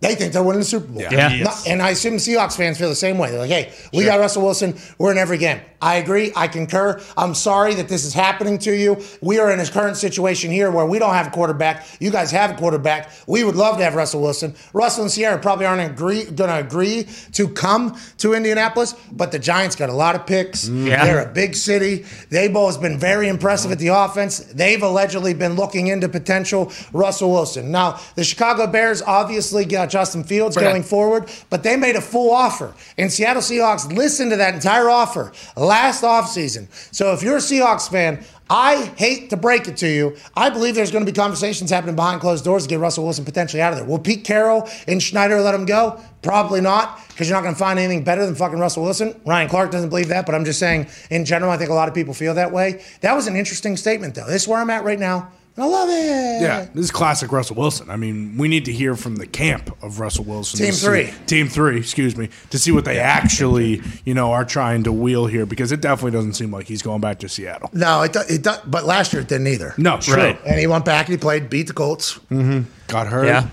They 0.00 0.14
think 0.14 0.32
they're 0.32 0.42
winning 0.42 0.60
the 0.60 0.66
Super 0.66 0.86
Bowl. 0.86 1.02
Yeah. 1.02 1.42
Not- 1.42 1.66
and 1.66 1.80
I 1.80 1.90
assume 1.90 2.16
Seahawks 2.16 2.56
fans 2.56 2.78
feel 2.78 2.88
the 2.88 2.94
same 2.94 3.16
way. 3.16 3.30
They're 3.30 3.40
like, 3.40 3.50
hey, 3.50 3.72
we 3.94 4.04
got 4.04 4.20
Russell 4.20 4.42
Wilson. 4.42 4.78
We're 4.98 5.12
in 5.12 5.18
every 5.18 5.38
game. 5.38 5.60
I 5.80 5.96
agree. 5.96 6.32
I 6.34 6.48
concur. 6.48 7.00
I'm 7.16 7.34
sorry 7.34 7.74
that 7.74 7.88
this 7.88 8.04
is 8.04 8.14
happening 8.14 8.58
to 8.60 8.74
you. 8.74 9.02
We 9.20 9.38
are 9.38 9.50
in 9.50 9.60
a 9.60 9.66
current 9.66 9.96
situation 9.96 10.50
here 10.50 10.70
where 10.70 10.86
we 10.86 10.98
don't 10.98 11.12
have 11.14 11.28
a 11.28 11.30
quarterback. 11.30 11.86
You 12.00 12.10
guys 12.10 12.30
have 12.30 12.50
a 12.50 12.54
quarterback. 12.54 13.10
We 13.26 13.44
would 13.44 13.56
love 13.56 13.76
to 13.78 13.84
have 13.84 13.94
Russell 13.94 14.22
Wilson. 14.22 14.54
Russell 14.72 15.04
and 15.04 15.12
Ciara 15.12 15.38
probably 15.38 15.66
aren't 15.66 15.90
agree, 15.90 16.24
going 16.24 16.50
to 16.50 16.58
agree 16.58 17.06
to 17.32 17.48
come 17.48 17.98
to 18.18 18.34
Indianapolis, 18.34 18.94
but 19.12 19.32
the 19.32 19.38
Giants 19.38 19.76
got 19.76 19.90
a 19.90 19.94
lot 19.94 20.14
of 20.14 20.26
picks. 20.26 20.68
Mm. 20.68 20.88
Yeah. 20.88 21.04
They're 21.04 21.28
a 21.28 21.32
big 21.32 21.54
city. 21.54 22.04
They've 22.30 22.52
has 22.52 22.78
been 22.78 22.98
very 22.98 23.28
impressive 23.28 23.70
at 23.70 23.78
the 23.78 23.88
offense. 23.88 24.38
They've 24.38 24.82
allegedly 24.82 25.34
been 25.34 25.54
looking 25.54 25.88
into 25.88 26.08
potential 26.08 26.72
Russell 26.92 27.30
Wilson. 27.30 27.70
Now, 27.70 28.00
the 28.14 28.24
Chicago 28.24 28.66
Bears 28.66 29.02
obviously 29.02 29.64
got 29.66 29.85
Justin 29.90 30.24
Fields 30.24 30.56
going 30.56 30.82
forward, 30.82 31.30
but 31.50 31.62
they 31.62 31.76
made 31.76 31.96
a 31.96 32.00
full 32.00 32.32
offer. 32.32 32.74
And 32.98 33.12
Seattle 33.12 33.42
Seahawks 33.42 33.90
listened 33.92 34.30
to 34.30 34.36
that 34.36 34.54
entire 34.54 34.88
offer 34.88 35.32
last 35.56 36.02
offseason. 36.02 36.68
So 36.94 37.12
if 37.12 37.22
you're 37.22 37.36
a 37.36 37.40
Seahawks 37.40 37.90
fan, 37.90 38.24
I 38.48 38.92
hate 38.96 39.30
to 39.30 39.36
break 39.36 39.66
it 39.66 39.76
to 39.78 39.88
you. 39.88 40.16
I 40.36 40.50
believe 40.50 40.76
there's 40.76 40.92
going 40.92 41.04
to 41.04 41.10
be 41.10 41.16
conversations 41.16 41.70
happening 41.70 41.96
behind 41.96 42.20
closed 42.20 42.44
doors 42.44 42.62
to 42.62 42.68
get 42.68 42.78
Russell 42.78 43.02
Wilson 43.02 43.24
potentially 43.24 43.60
out 43.60 43.72
of 43.72 43.78
there. 43.78 43.86
Will 43.86 43.98
Pete 43.98 44.22
Carroll 44.22 44.68
and 44.86 45.02
Schneider 45.02 45.40
let 45.40 45.52
him 45.52 45.66
go? 45.66 46.00
Probably 46.22 46.60
not, 46.60 47.00
because 47.08 47.28
you're 47.28 47.36
not 47.36 47.42
going 47.42 47.54
to 47.54 47.58
find 47.58 47.78
anything 47.78 48.04
better 48.04 48.24
than 48.24 48.36
fucking 48.36 48.58
Russell 48.58 48.84
Wilson. 48.84 49.20
Ryan 49.24 49.48
Clark 49.48 49.72
doesn't 49.72 49.88
believe 49.88 50.08
that, 50.08 50.26
but 50.26 50.34
I'm 50.36 50.44
just 50.44 50.60
saying, 50.60 50.86
in 51.10 51.24
general, 51.24 51.50
I 51.50 51.56
think 51.56 51.70
a 51.70 51.74
lot 51.74 51.88
of 51.88 51.94
people 51.94 52.14
feel 52.14 52.34
that 52.34 52.52
way. 52.52 52.84
That 53.00 53.14
was 53.14 53.26
an 53.26 53.34
interesting 53.34 53.76
statement, 53.76 54.14
though. 54.14 54.26
This 54.26 54.42
is 54.42 54.48
where 54.48 54.60
I'm 54.60 54.70
at 54.70 54.84
right 54.84 54.98
now, 54.98 55.32
I 55.58 55.64
love 55.64 55.88
it. 55.88 56.42
Yeah, 56.42 56.66
this 56.74 56.84
is 56.84 56.90
classic 56.90 57.32
Russell 57.32 57.56
Wilson. 57.56 57.88
I 57.88 57.96
mean, 57.96 58.36
we 58.36 58.46
need 58.46 58.66
to 58.66 58.72
hear 58.72 58.94
from 58.94 59.16
the 59.16 59.26
camp 59.26 59.74
of 59.82 60.00
Russell 60.00 60.24
Wilson. 60.24 60.58
Team 60.58 60.66
to 60.66 60.72
see- 60.74 60.86
three. 60.86 61.14
team 61.26 61.48
three, 61.48 61.78
excuse 61.78 62.14
me, 62.16 62.28
to 62.50 62.58
see 62.58 62.72
what 62.72 62.84
they 62.84 62.98
actually, 62.98 63.80
you 64.04 64.12
know, 64.12 64.32
are 64.32 64.44
trying 64.44 64.82
to 64.84 64.92
wheel 64.92 65.24
here 65.26 65.46
because 65.46 65.72
it 65.72 65.80
definitely 65.80 66.10
doesn't 66.10 66.34
seem 66.34 66.50
like 66.50 66.66
he's 66.66 66.82
going 66.82 67.00
back 67.00 67.20
to 67.20 67.28
Seattle. 67.28 67.70
No, 67.72 68.02
it, 68.02 68.12
do- 68.12 68.20
it 68.28 68.42
do- 68.42 68.50
but 68.66 68.84
last 68.84 69.12
year 69.14 69.22
it 69.22 69.28
didn't 69.28 69.46
either. 69.46 69.72
No, 69.78 69.96
true. 69.98 70.14
Right. 70.16 70.38
And 70.44 70.58
he 70.60 70.66
went 70.66 70.84
back 70.84 71.06
and 71.06 71.12
he 71.14 71.18
played, 71.18 71.48
beat 71.48 71.68
the 71.68 71.72
Colts, 71.72 72.14
mm-hmm. 72.30 72.62
Got 72.88 73.06
hurt. 73.06 73.26
Yeah. 73.26 73.48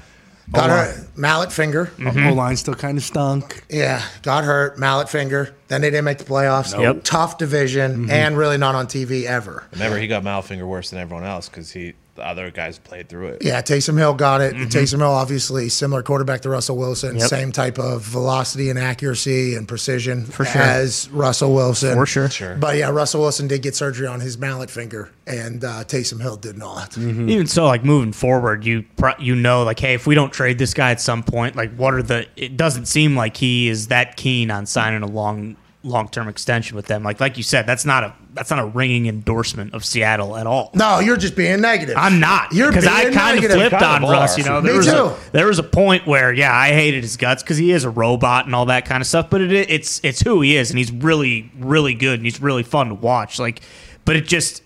Got 0.52 0.70
oh, 0.70 0.74
O-line. 0.74 0.86
hurt, 0.86 1.18
mallet 1.18 1.52
finger. 1.52 1.86
Mm-hmm. 1.98 2.28
O 2.28 2.34
line 2.34 2.56
still 2.58 2.76
kind 2.76 2.98
of 2.98 3.04
stunk. 3.04 3.64
Yeah, 3.70 4.04
got 4.22 4.44
hurt, 4.44 4.78
mallet 4.78 5.10
finger. 5.10 5.56
Then 5.68 5.82
they 5.82 5.90
didn't 5.90 6.06
make 6.06 6.18
the 6.18 6.26
playoffs. 6.26 6.78
Yep. 6.78 7.04
Tough 7.04 7.38
division, 7.38 7.92
mm-hmm. 7.94 8.12
and 8.12 8.38
really 8.38 8.58
not 8.58 8.76
on 8.76 8.88
TV 8.88 9.24
ever. 9.24 9.66
Remember, 9.72 9.98
he 9.98 10.08
got 10.08 10.24
mallet 10.24 10.46
finger 10.46 10.68
worse 10.68 10.90
than 10.90 11.00
everyone 11.00 11.26
else 11.26 11.50
because 11.50 11.72
he 11.72 11.94
the 12.16 12.26
other 12.28 12.52
guys 12.52 12.78
played 12.78 13.10
through 13.10 13.28
it. 13.30 13.44
Yeah, 13.44 13.62
Taysom 13.62 13.98
Hill 13.98 14.14
got 14.14 14.40
it. 14.42 14.54
Taysom 14.54 15.00
Hill, 15.00 15.10
obviously, 15.12 15.68
similar 15.70 16.04
quarterback 16.04 16.42
to 16.42 16.50
Russell 16.50 16.78
Wilson, 16.78 17.12
Mm-hmm. 17.12 17.18
Yep. 17.20 17.28
same 17.28 17.52
type 17.52 17.80
of 17.80 18.04
velocity 18.04 18.70
and 18.70 18.78
accuracy 18.78 19.56
and 19.56 19.68
precision 19.68 20.26
For 20.26 20.46
sure. 20.46 20.62
as 20.62 21.10
Russell 21.10 21.54
Wilson. 21.56 21.96
For 21.96 22.06
sure. 22.06 22.30
Sure. 22.30 22.56
But 22.56 22.78
yeah, 22.78 22.90
Russell 22.92 23.22
Wilson 23.22 23.48
did 23.48 23.62
get 23.64 23.76
surgery 23.76 24.06
on 24.08 24.20
his 24.20 24.38
mallet 24.38 24.70
finger, 24.70 25.10
and 25.26 25.64
uh, 25.64 25.84
Taysom 25.86 26.22
Hill 26.22 26.38
did 26.38 26.58
not. 26.58 26.92
Mm-hmm. 26.92 27.30
Even 27.30 27.48
so, 27.48 27.66
like 27.66 27.84
moving 27.84 28.14
forward, 28.14 28.64
you 28.64 28.86
you 29.20 29.36
know, 29.36 29.64
like, 29.64 29.80
hey, 29.80 29.96
if 29.96 30.06
we 30.06 30.14
don't 30.16 30.32
trade 30.32 30.60
this 30.60 30.74
guy 30.76 30.92
at 30.92 31.02
some 31.02 31.24
point, 31.24 31.56
like, 31.56 31.74
what 31.76 31.94
are 31.96 32.04
the? 32.04 32.28
It 32.36 32.58
doesn't 32.58 32.86
seem 32.86 33.16
like 33.16 33.38
he 33.38 33.68
is 33.70 33.88
that 33.88 34.18
keen 34.18 34.52
on 34.52 34.66
signing 34.68 35.02
a 35.02 35.08
long 35.08 35.56
long 35.84 36.08
term 36.08 36.28
extension 36.28 36.76
with 36.76 36.88
them. 36.88 37.04
Like 37.04 37.20
like 37.20 37.38
you 37.38 37.44
said, 37.44 37.68
that's 37.68 37.86
not 37.86 38.04
a 38.04 38.14
that's 38.34 38.50
not 38.50 38.60
a 38.60 38.66
ringing 38.66 39.08
endorsement 39.08 39.74
of 39.74 39.86
Seattle 39.86 40.36
at 40.38 40.48
all. 40.48 40.72
No, 40.74 41.00
you're 41.00 41.18
just 41.18 41.36
being 41.36 41.62
negative. 41.62 41.96
I'm 41.98 42.20
not 42.20 42.52
You're 42.52 42.70
because 42.70 42.88
I 42.88 43.04
being 43.04 43.14
kind 43.14 43.38
of 43.38 43.44
negative. 43.44 43.70
flipped 43.70 43.84
Kind 43.84 44.04
on 44.04 44.04
of 44.04 44.10
Russ. 44.10 44.38
You 44.38 44.46
know, 44.46 44.62
Me 44.62 44.70
there 44.70 44.78
was 44.78 44.86
too. 44.88 44.94
A, 44.94 45.18
there 45.32 45.48
was 45.48 45.60
a 45.60 45.64
point 45.64 46.08
where 46.08 46.34
yeah, 46.34 46.56
I 46.56 46.70
hated 46.70 47.04
his 47.04 47.18
guts 47.18 47.44
because 47.44 47.58
he 47.58 47.72
is 47.72 47.84
a 47.84 47.90
robot 47.90 48.46
and 48.46 48.56
all 48.56 48.66
that 48.68 48.86
kind 48.86 49.02
of 49.02 49.08
stuff. 49.08 49.30
But 49.30 49.42
it, 49.42 49.52
it's 49.52 50.00
it's 50.04 50.22
who 50.22 50.42
he 50.42 50.56
is, 50.56 50.72
and 50.72 50.78
he's 50.78 50.92
really 50.92 51.52
really 51.60 51.94
good 51.94 52.20
and 52.20 52.26
he's 52.26 52.42
really 52.42 52.64
fun 52.64 52.88
to 52.88 52.96
watch. 52.96 53.38
Like, 53.40 53.62
but 54.06 54.16
it 54.16 54.26
just, 54.26 54.64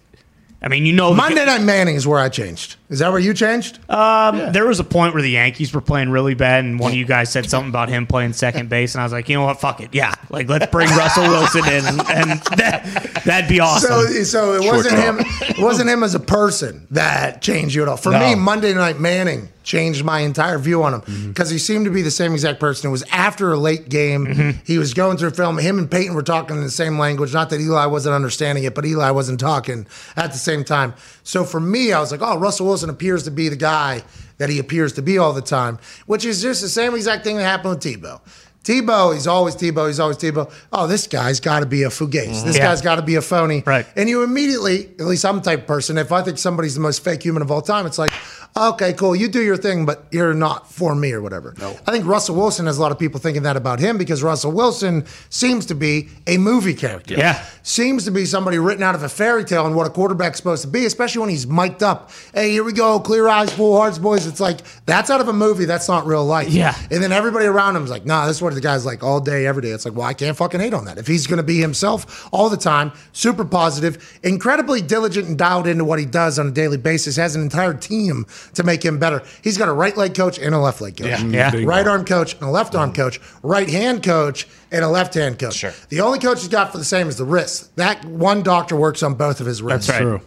I 0.60 0.70
mean, 0.70 0.88
you 0.88 0.94
know, 0.94 1.14
Monday 1.14 1.46
Night 1.46 1.62
Manning 1.62 1.94
is 1.96 2.08
where 2.08 2.20
I 2.20 2.30
changed. 2.30 2.78
Is 2.90 2.98
that 3.00 3.12
where 3.12 3.20
you 3.20 3.36
changed? 3.36 3.78
Um, 3.92 4.52
There 4.54 4.66
was 4.66 4.80
a 4.80 4.84
point 4.84 5.14
where 5.14 5.22
the 5.22 5.30
Yankees 5.30 5.72
were 5.72 5.82
playing 5.82 6.10
really 6.10 6.34
bad, 6.34 6.66
and 6.66 6.80
one 6.80 6.92
of 6.94 6.98
you 6.98 7.06
guys 7.06 7.32
said 7.32 7.48
something 7.48 7.70
about 7.70 7.90
him 7.90 8.08
playing 8.08 8.34
second 8.34 8.68
base, 8.68 8.96
and 8.96 9.02
I 9.02 9.06
was 9.06 9.12
like, 9.14 9.30
you 9.30 9.36
know 9.36 9.46
what, 9.46 9.60
fuck 9.62 9.82
it, 9.82 9.94
yeah, 9.94 10.16
like 10.32 10.50
let's 10.50 10.66
bring 10.72 10.90
Russell 10.98 11.24
Wilson 11.30 11.64
in, 11.66 11.86
and, 11.86 12.00
and 12.10 12.42
that 12.58 13.22
that'd 13.26 13.48
be 13.50 13.60
awesome. 13.60 13.90
So, 14.08 14.24
so 14.24 14.54
it 14.56 14.66
wasn't 14.66 14.98
him. 14.98 15.18
It 15.42 15.60
wasn't 15.60 15.90
him 15.92 16.02
as 16.04 16.16
a 16.16 16.20
person 16.20 16.88
that 16.90 17.42
changed 17.44 17.76
you 17.76 17.84
at 17.84 17.88
all. 17.88 17.98
For 17.98 18.12
No. 18.12 18.20
me, 18.20 18.34
Monday 18.36 18.74
Night 18.74 19.00
Manning 19.00 19.50
changed 19.68 20.04
my 20.06 20.22
entire 20.22 20.58
view 20.58 20.82
on 20.82 20.94
him 20.94 21.02
Mm-hmm. 21.02 21.28
because 21.30 21.50
he 21.50 21.58
seemed 21.60 21.84
to 21.86 21.92
be 21.92 22.02
the 22.02 22.10
same 22.10 22.32
exact 22.34 22.60
person. 22.60 22.88
It 22.88 22.92
was 22.92 23.04
after 23.12 23.52
a 23.52 23.58
late 23.58 23.90
game. 23.90 24.26
Mm-hmm. 24.26 24.60
He 24.66 24.78
was 24.78 24.94
going 24.94 25.18
through 25.18 25.32
film. 25.32 25.58
Him 25.58 25.78
and 25.78 25.92
Peyton 25.92 26.16
were 26.16 26.24
talking 26.24 26.56
in 26.56 26.64
the 26.64 26.72
same 26.72 26.98
language. 26.98 27.34
Not 27.34 27.50
that 27.50 27.60
Eli 27.60 27.86
wasn't 27.86 28.16
understanding 28.16 28.64
it, 28.64 28.74
but 28.74 28.86
Eli 28.86 29.12
wasn't 29.12 29.40
talking 29.42 29.86
at 30.16 30.32
the 30.32 30.38
same 30.38 30.64
time. 30.64 30.94
So 31.24 31.44
for 31.44 31.60
me, 31.60 31.92
I 31.92 32.00
was 32.00 32.12
like, 32.12 32.22
oh, 32.24 32.40
Russell 32.40 32.66
Wilson 32.68 32.90
appears 32.90 33.24
to 33.24 33.32
be 33.32 33.50
the 33.50 33.58
guy 33.58 34.04
that 34.38 34.50
he 34.50 34.58
appears 34.60 34.94
to 34.94 35.02
be 35.02 35.18
all 35.18 35.34
the 35.34 35.42
time, 35.42 35.80
which 36.06 36.24
is 36.24 36.42
just 36.42 36.62
the 36.62 36.70
same 36.70 36.96
exact 36.96 37.24
thing 37.26 37.36
that 37.38 37.44
happened 37.44 37.76
with 37.76 37.84
Tebow. 37.84 38.22
Tebow, 38.64 39.14
he's 39.14 39.28
always 39.28 39.56
Tebow, 39.56 39.88
he's 39.88 40.00
always 40.00 40.18
Tebow. 40.18 40.52
Oh, 40.74 40.88
this 40.88 41.08
guy's 41.08 41.40
got 41.40 41.62
to 41.62 41.66
be 41.66 41.84
a 41.84 41.88
fugazi. 41.90 42.44
This 42.44 42.58
Yeah. 42.58 42.66
guy's 42.68 42.82
got 42.82 42.96
to 42.96 43.02
be 43.02 43.16
a 43.16 43.22
phony. 43.22 43.64
Right. 43.66 43.86
And 43.96 44.10
you 44.10 44.24
immediately, 44.24 44.88
at 45.00 45.06
least 45.06 45.26
I'm 45.26 45.38
the 45.38 45.42
type 45.42 45.62
of 45.62 45.68
person, 45.68 45.98
if 45.98 46.12
I 46.12 46.22
think 46.22 46.38
somebody's 46.38 46.76
the 46.76 46.82
most 46.82 47.02
fake 47.04 47.24
human 47.24 47.42
of 47.42 47.50
all 47.50 47.62
time, 47.62 47.86
it's 47.86 47.98
like, 47.98 48.12
okay, 48.58 48.94
cool, 48.94 49.16
you 49.16 49.28
do 49.28 49.42
your 49.42 49.58
thing, 49.58 49.86
but 49.86 50.06
you're 50.12 50.34
not 50.34 50.72
for 50.72 50.96
me 50.96 51.12
or 51.12 51.22
whatever. 51.22 51.54
No. 51.60 51.78
I 51.86 51.92
think 51.92 52.06
Russell 52.06 52.36
Wilson 52.36 52.66
has 52.66 52.78
a 52.78 52.82
lot 52.82 52.92
of 52.92 53.00
people 53.00 53.20
thinking 53.20 53.44
that 53.44 53.56
about 53.56 53.80
him 53.80 53.98
because 53.98 54.24
Russell 54.24 54.52
Wilson 54.52 55.06
seems 55.30 55.66
to 55.68 55.76
be 55.76 56.10
a 56.26 56.38
movie 56.38 56.74
character. 56.74 57.16
Yeah. 57.16 57.46
Seems 57.64 58.06
to 58.06 58.12
be 58.12 58.26
somebody 58.26 58.60
written 58.60 58.84
out 58.84 58.96
of 58.96 59.04
a 59.04 59.10
fairy 59.10 59.44
tale 59.44 59.66
and 59.66 59.76
what 59.76 59.88
a 59.88 59.90
quarterback's 59.90 60.38
supposed 60.38 60.64
to 60.64 60.68
be, 60.68 60.86
especially 60.86 61.22
when 61.22 61.30
he's 61.30 61.48
mic'd 61.48 61.84
up. 61.84 62.12
Hey, 62.34 62.52
here 62.52 62.64
we 62.64 62.74
go, 62.74 63.00
clear 63.00 63.28
eyes, 63.28 63.54
full 63.54 63.78
hearts, 63.78 63.98
boys. 63.98 64.26
It's 64.26 64.40
like, 64.40 64.60
that's 64.86 65.10
out 65.10 65.22
of 65.22 65.28
a 65.28 65.34
movie. 65.34 65.66
That's 65.66 65.88
not 65.88 66.06
real 66.06 66.26
life. 66.26 66.50
Yeah. 66.50 66.76
And 66.92 67.04
then 67.04 67.12
everybody 67.12 67.46
around 67.46 67.76
him 67.76 67.84
is 67.84 67.90
like, 67.90 68.06
nah, 68.06 68.26
this 68.28 68.38
is 68.38 68.42
what 68.42 68.54
the 68.54 68.62
guy's 68.62 68.86
like 68.86 69.04
all 69.04 69.20
day, 69.20 69.46
every 69.46 69.62
day. 69.62 69.70
It's 69.70 69.86
like, 69.86 69.96
well, 69.96 70.08
I 70.08 70.14
can't 70.14 70.36
fucking 70.36 70.60
hate 70.60 70.74
on 70.74 70.86
that. 70.86 70.98
If 70.98 71.08
he's 71.08 71.28
going 71.28 71.38
to 71.38 71.44
be 71.44 71.60
himself 71.60 72.28
all 72.32 72.50
the 72.50 72.58
time, 72.58 72.92
super 73.12 73.46
positive, 73.46 74.20
incredibly 74.24 74.82
diligent 74.82 75.28
and 75.28 75.38
dialed 75.38 75.68
into 75.68 75.84
what 75.84 76.00
he 76.00 76.06
does 76.06 76.40
on 76.40 76.48
a 76.48 76.52
daily 76.52 76.78
basis, 76.78 77.16
has 77.16 77.36
an 77.36 77.42
entire 77.42 77.74
team 77.74 78.26
to 78.54 78.64
make 78.64 78.84
him 78.84 79.00
better. 79.00 79.24
He's 79.44 79.58
got 79.58 79.70
a 79.70 79.74
right 79.74 79.96
leg 79.96 80.16
coach 80.16 80.40
and 80.40 80.54
a 80.54 80.60
left 80.60 80.82
leg 80.82 80.98
coach. 80.98 81.08
Yeah. 81.08 81.18
Mm-hmm. 81.18 81.34
Yeah. 81.34 81.66
Right 81.66 81.88
arm 81.88 82.06
coach 82.06 82.34
and 82.34 82.44
a 82.44 82.50
left 82.50 82.76
arm 82.76 82.94
coach, 82.94 83.20
right 83.44 83.70
hand 83.70 84.04
coach 84.04 84.48
and 84.72 84.84
a 84.84 84.90
left 84.90 85.14
hand 85.14 85.40
coach. 85.40 85.56
Sure. 85.56 85.74
The 85.90 86.02
only 86.02 86.20
coach 86.20 86.40
he's 86.40 86.48
got 86.48 86.72
for 86.72 86.78
the 86.78 86.86
same 86.86 87.08
is 87.08 87.18
the 87.18 87.26
wrist. 87.26 87.76
That 87.76 88.04
one 88.06 88.44
doctor 88.44 88.76
works 88.76 89.04
on 89.04 89.16
both 89.16 89.40
of 89.40 89.46
his 89.46 89.62
wrists. 89.62 89.88
That's 89.88 90.00
right. 90.00 90.06
True. 90.06 90.22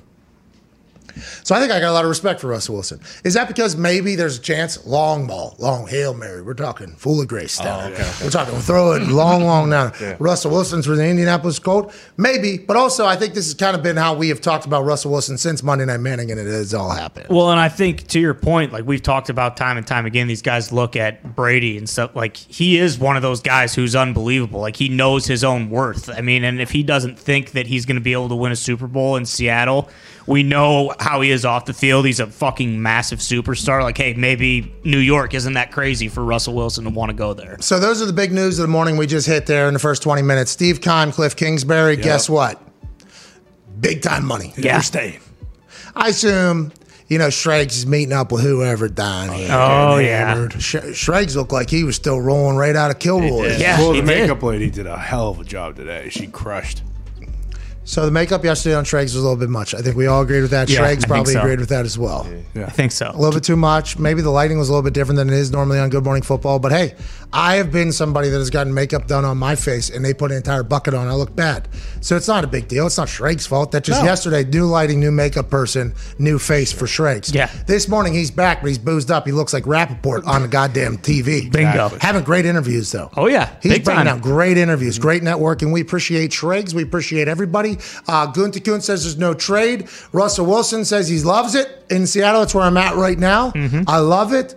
So 1.44 1.54
I 1.54 1.60
think 1.60 1.72
I 1.72 1.80
got 1.80 1.90
a 1.90 1.92
lot 1.92 2.04
of 2.04 2.08
respect 2.08 2.40
for 2.40 2.48
Russell 2.48 2.74
Wilson. 2.74 3.00
Is 3.24 3.34
that 3.34 3.48
because 3.48 3.76
maybe 3.76 4.14
there's 4.16 4.38
a 4.38 4.42
chance 4.42 4.86
long 4.86 5.26
ball, 5.26 5.56
long 5.58 5.86
hail 5.86 6.14
mary? 6.14 6.42
We're 6.42 6.54
talking 6.54 6.94
full 6.96 7.20
of 7.20 7.28
grace 7.28 7.58
down. 7.58 7.92
Oh, 7.94 8.18
We're 8.22 8.30
talking 8.30 8.52
we'll 8.54 8.62
throw 8.62 8.92
it 8.92 9.02
long, 9.02 9.44
long 9.44 9.70
down. 9.70 9.92
Russell 10.18 10.50
Wilson's 10.50 10.86
for 10.86 10.96
the 10.96 11.06
Indianapolis 11.06 11.58
Colts, 11.58 11.96
maybe, 12.16 12.58
but 12.58 12.76
also 12.76 13.06
I 13.06 13.16
think 13.16 13.34
this 13.34 13.46
has 13.46 13.54
kind 13.54 13.76
of 13.76 13.82
been 13.82 13.96
how 13.96 14.14
we 14.14 14.28
have 14.28 14.40
talked 14.40 14.66
about 14.66 14.84
Russell 14.84 15.10
Wilson 15.10 15.38
since 15.38 15.62
Monday 15.62 15.84
Night 15.84 16.00
Manning, 16.00 16.30
and 16.30 16.40
it 16.40 16.46
has 16.46 16.74
all 16.74 16.90
happened. 16.90 17.26
Well, 17.30 17.50
and 17.50 17.60
I 17.60 17.68
think 17.68 18.06
to 18.08 18.20
your 18.20 18.34
point, 18.34 18.72
like 18.72 18.84
we've 18.84 19.02
talked 19.02 19.28
about 19.30 19.56
time 19.56 19.76
and 19.76 19.86
time 19.86 20.06
again, 20.06 20.26
these 20.26 20.42
guys 20.42 20.72
look 20.72 20.96
at 20.96 21.34
Brady 21.36 21.78
and 21.78 21.88
stuff. 21.88 22.14
Like 22.14 22.36
he 22.36 22.78
is 22.78 22.98
one 22.98 23.16
of 23.16 23.22
those 23.22 23.40
guys 23.40 23.74
who's 23.74 23.94
unbelievable. 23.94 24.60
Like 24.60 24.76
he 24.76 24.88
knows 24.88 25.26
his 25.26 25.44
own 25.44 25.70
worth. 25.70 26.08
I 26.08 26.20
mean, 26.20 26.44
and 26.44 26.60
if 26.60 26.70
he 26.70 26.82
doesn't 26.82 27.18
think 27.18 27.52
that 27.52 27.66
he's 27.66 27.86
going 27.86 27.96
to 27.96 28.00
be 28.00 28.12
able 28.12 28.28
to 28.28 28.36
win 28.36 28.52
a 28.52 28.56
Super 28.56 28.86
Bowl 28.86 29.16
in 29.16 29.24
Seattle, 29.26 29.88
we 30.26 30.42
know 30.42 30.94
how 31.00 31.20
he 31.20 31.30
is 31.30 31.44
off 31.44 31.64
the 31.64 31.72
field. 31.72 32.06
He's 32.06 32.20
a 32.20 32.26
fucking 32.26 32.80
massive 32.80 33.18
superstar. 33.20 33.82
Like, 33.82 33.96
hey, 33.98 34.14
maybe 34.14 34.72
New 34.84 34.98
York 34.98 35.34
isn't 35.34 35.54
that 35.54 35.72
crazy 35.72 36.08
for 36.08 36.24
Russell 36.24 36.54
Wilson 36.54 36.84
to 36.84 36.90
want 36.90 37.10
to 37.10 37.16
go 37.16 37.34
there. 37.34 37.56
So 37.60 37.80
those 37.80 38.00
are 38.02 38.06
the 38.06 38.12
big 38.12 38.32
news 38.32 38.58
of 38.58 38.62
the 38.64 38.68
morning 38.68 38.96
we 38.96 39.06
just 39.06 39.26
hit 39.26 39.46
there 39.46 39.66
in 39.68 39.74
the 39.74 39.80
first 39.80 40.02
20 40.02 40.22
minutes. 40.22 40.50
Steve 40.50 40.80
Keim, 40.80 41.10
Cliff 41.12 41.34
Kingsbury, 41.36 41.96
guess 41.96 42.28
what? 42.28 42.60
Big 43.80 44.02
time 44.02 44.26
money. 44.26 44.52
Yeah. 44.56 44.74
You're 44.74 44.82
staying. 44.82 45.20
I 45.96 46.08
assume, 46.08 46.72
you 47.08 47.18
know, 47.18 47.28
Shregs 47.28 47.72
is 47.72 47.86
meeting 47.86 48.12
up 48.12 48.30
with 48.30 48.42
whoever 48.42 48.88
down 48.88 49.30
here. 49.30 49.48
Oh, 49.50 49.98
yeah. 49.98 50.28
Hammered. 50.28 50.52
Oh, 50.54 50.58
Sh- 50.58 50.76
Shregs 50.76 51.34
looked 51.34 51.50
like 51.52 51.70
he 51.70 51.82
was 51.82 51.96
still 51.96 52.20
rolling 52.20 52.56
right 52.56 52.76
out 52.76 52.90
of 52.90 52.98
Kilroy. 52.98 53.56
Yeah, 53.56 53.78
well, 53.78 53.92
he 53.92 54.00
the 54.00 54.06
did. 54.06 54.20
makeup 54.20 54.42
lady 54.42 54.70
did 54.70 54.86
a 54.86 54.96
hell 54.98 55.30
of 55.30 55.40
a 55.40 55.44
job 55.44 55.76
today. 55.76 56.08
She 56.10 56.26
crushed. 56.26 56.82
So 57.90 58.06
the 58.06 58.12
makeup 58.12 58.44
yesterday 58.44 58.76
on 58.76 58.84
Shregs 58.84 59.02
was 59.02 59.16
a 59.16 59.20
little 59.20 59.34
bit 59.34 59.48
much. 59.48 59.74
I 59.74 59.82
think 59.82 59.96
we 59.96 60.06
all 60.06 60.22
agreed 60.22 60.42
with 60.42 60.52
that. 60.52 60.70
Yeah, 60.70 60.84
I 60.84 60.94
Shregs 60.94 60.98
think 60.98 61.08
probably 61.08 61.32
so. 61.32 61.40
agreed 61.40 61.58
with 61.58 61.70
that 61.70 61.84
as 61.84 61.98
well. 61.98 62.24
I 62.54 62.70
think 62.70 62.92
so. 62.92 63.10
A 63.12 63.16
little 63.18 63.32
bit 63.32 63.42
too 63.42 63.56
much. 63.56 63.98
Maybe 63.98 64.22
the 64.22 64.30
lighting 64.30 64.58
was 64.58 64.68
a 64.68 64.72
little 64.72 64.84
bit 64.84 64.94
different 64.94 65.16
than 65.16 65.28
it 65.28 65.34
is 65.34 65.50
normally 65.50 65.80
on 65.80 65.90
Good 65.90 66.04
Morning 66.04 66.22
Football. 66.22 66.60
But 66.60 66.70
hey, 66.70 66.94
I 67.32 67.54
have 67.56 67.70
been 67.70 67.92
somebody 67.92 68.28
that 68.28 68.38
has 68.38 68.50
gotten 68.50 68.74
makeup 68.74 69.06
done 69.06 69.24
on 69.24 69.38
my 69.38 69.54
face 69.54 69.88
and 69.88 70.04
they 70.04 70.12
put 70.12 70.32
an 70.32 70.36
entire 70.36 70.64
bucket 70.64 70.94
on. 70.94 71.06
I 71.06 71.12
look 71.14 71.36
bad. 71.36 71.68
So 72.00 72.16
it's 72.16 72.26
not 72.26 72.42
a 72.42 72.46
big 72.48 72.66
deal. 72.66 72.86
It's 72.86 72.98
not 72.98 73.06
Shregs' 73.06 73.46
fault. 73.46 73.70
That 73.70 73.84
just 73.84 74.00
No. 74.00 74.06
yesterday, 74.06 74.42
new 74.42 74.66
lighting, 74.66 74.98
new 74.98 75.12
makeup 75.12 75.48
person, 75.48 75.94
new 76.18 76.38
face 76.40 76.72
for 76.72 76.86
Shregs. 76.86 77.32
Yeah. 77.32 77.48
This 77.66 77.86
morning 77.88 78.14
he's 78.14 78.32
back, 78.32 78.62
but 78.62 78.68
he's 78.68 78.78
boozed 78.78 79.10
up. 79.12 79.26
He 79.26 79.32
looks 79.32 79.52
like 79.52 79.64
Rapoport 79.66 80.24
on 80.24 80.42
the 80.42 80.48
goddamn 80.48 80.98
TV. 80.98 81.50
Bingo. 81.52 81.90
Having 82.00 82.24
great 82.24 82.46
interviews 82.46 82.90
though. 82.90 83.10
Oh, 83.16 83.26
yeah. 83.28 83.50
He's 83.62 83.72
Big 83.72 83.84
bringing 83.84 84.06
time. 84.06 84.16
out 84.16 84.22
great 84.22 84.58
interviews, 84.58 84.98
great 84.98 85.22
networking. 85.22 85.72
We 85.72 85.82
appreciate 85.82 86.32
Shregs. 86.32 86.74
We 86.74 86.82
appreciate 86.82 87.28
everybody. 87.28 87.78
Uh, 88.08 88.32
Gutekunst 88.32 88.82
says 88.82 89.04
there's 89.04 89.18
no 89.18 89.34
trade. 89.34 89.88
Russell 90.12 90.46
Wilson 90.46 90.84
says 90.84 91.06
he 91.08 91.20
loves 91.20 91.54
it 91.54 91.84
in 91.90 92.06
Seattle. 92.08 92.40
That's 92.40 92.54
where 92.56 92.64
I'm 92.64 92.76
at 92.76 92.96
right 92.96 93.18
now. 93.18 93.52
Mm-hmm. 93.52 93.82
I 93.86 93.98
love 93.98 94.32
it. 94.32 94.54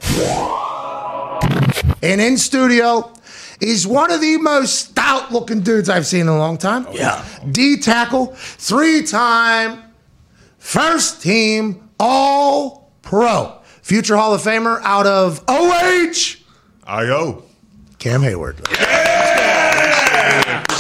And 2.03 2.19
in 2.19 2.37
studio, 2.37 3.13
he's 3.61 3.87
one 3.87 4.11
of 4.11 4.19
the 4.19 4.37
most 4.37 4.89
stout 4.89 5.31
looking 5.31 5.61
dudes 5.61 5.89
I've 5.89 6.05
seen 6.05 6.21
in 6.21 6.27
a 6.27 6.37
long 6.37 6.57
time. 6.57 6.85
Oh, 6.87 6.93
yeah. 6.93 7.25
D 7.49 7.77
tackle, 7.77 8.35
three 8.35 9.03
time 9.03 9.83
first 10.57 11.21
team 11.21 11.89
All 11.99 12.91
Pro, 13.01 13.57
future 13.81 14.17
Hall 14.17 14.33
of 14.33 14.41
Famer 14.41 14.81
out 14.83 15.07
of 15.07 15.43
OH, 15.47 16.35
I.O. 16.85 17.43
Cam 17.99 18.21
Heyward. 18.21 18.59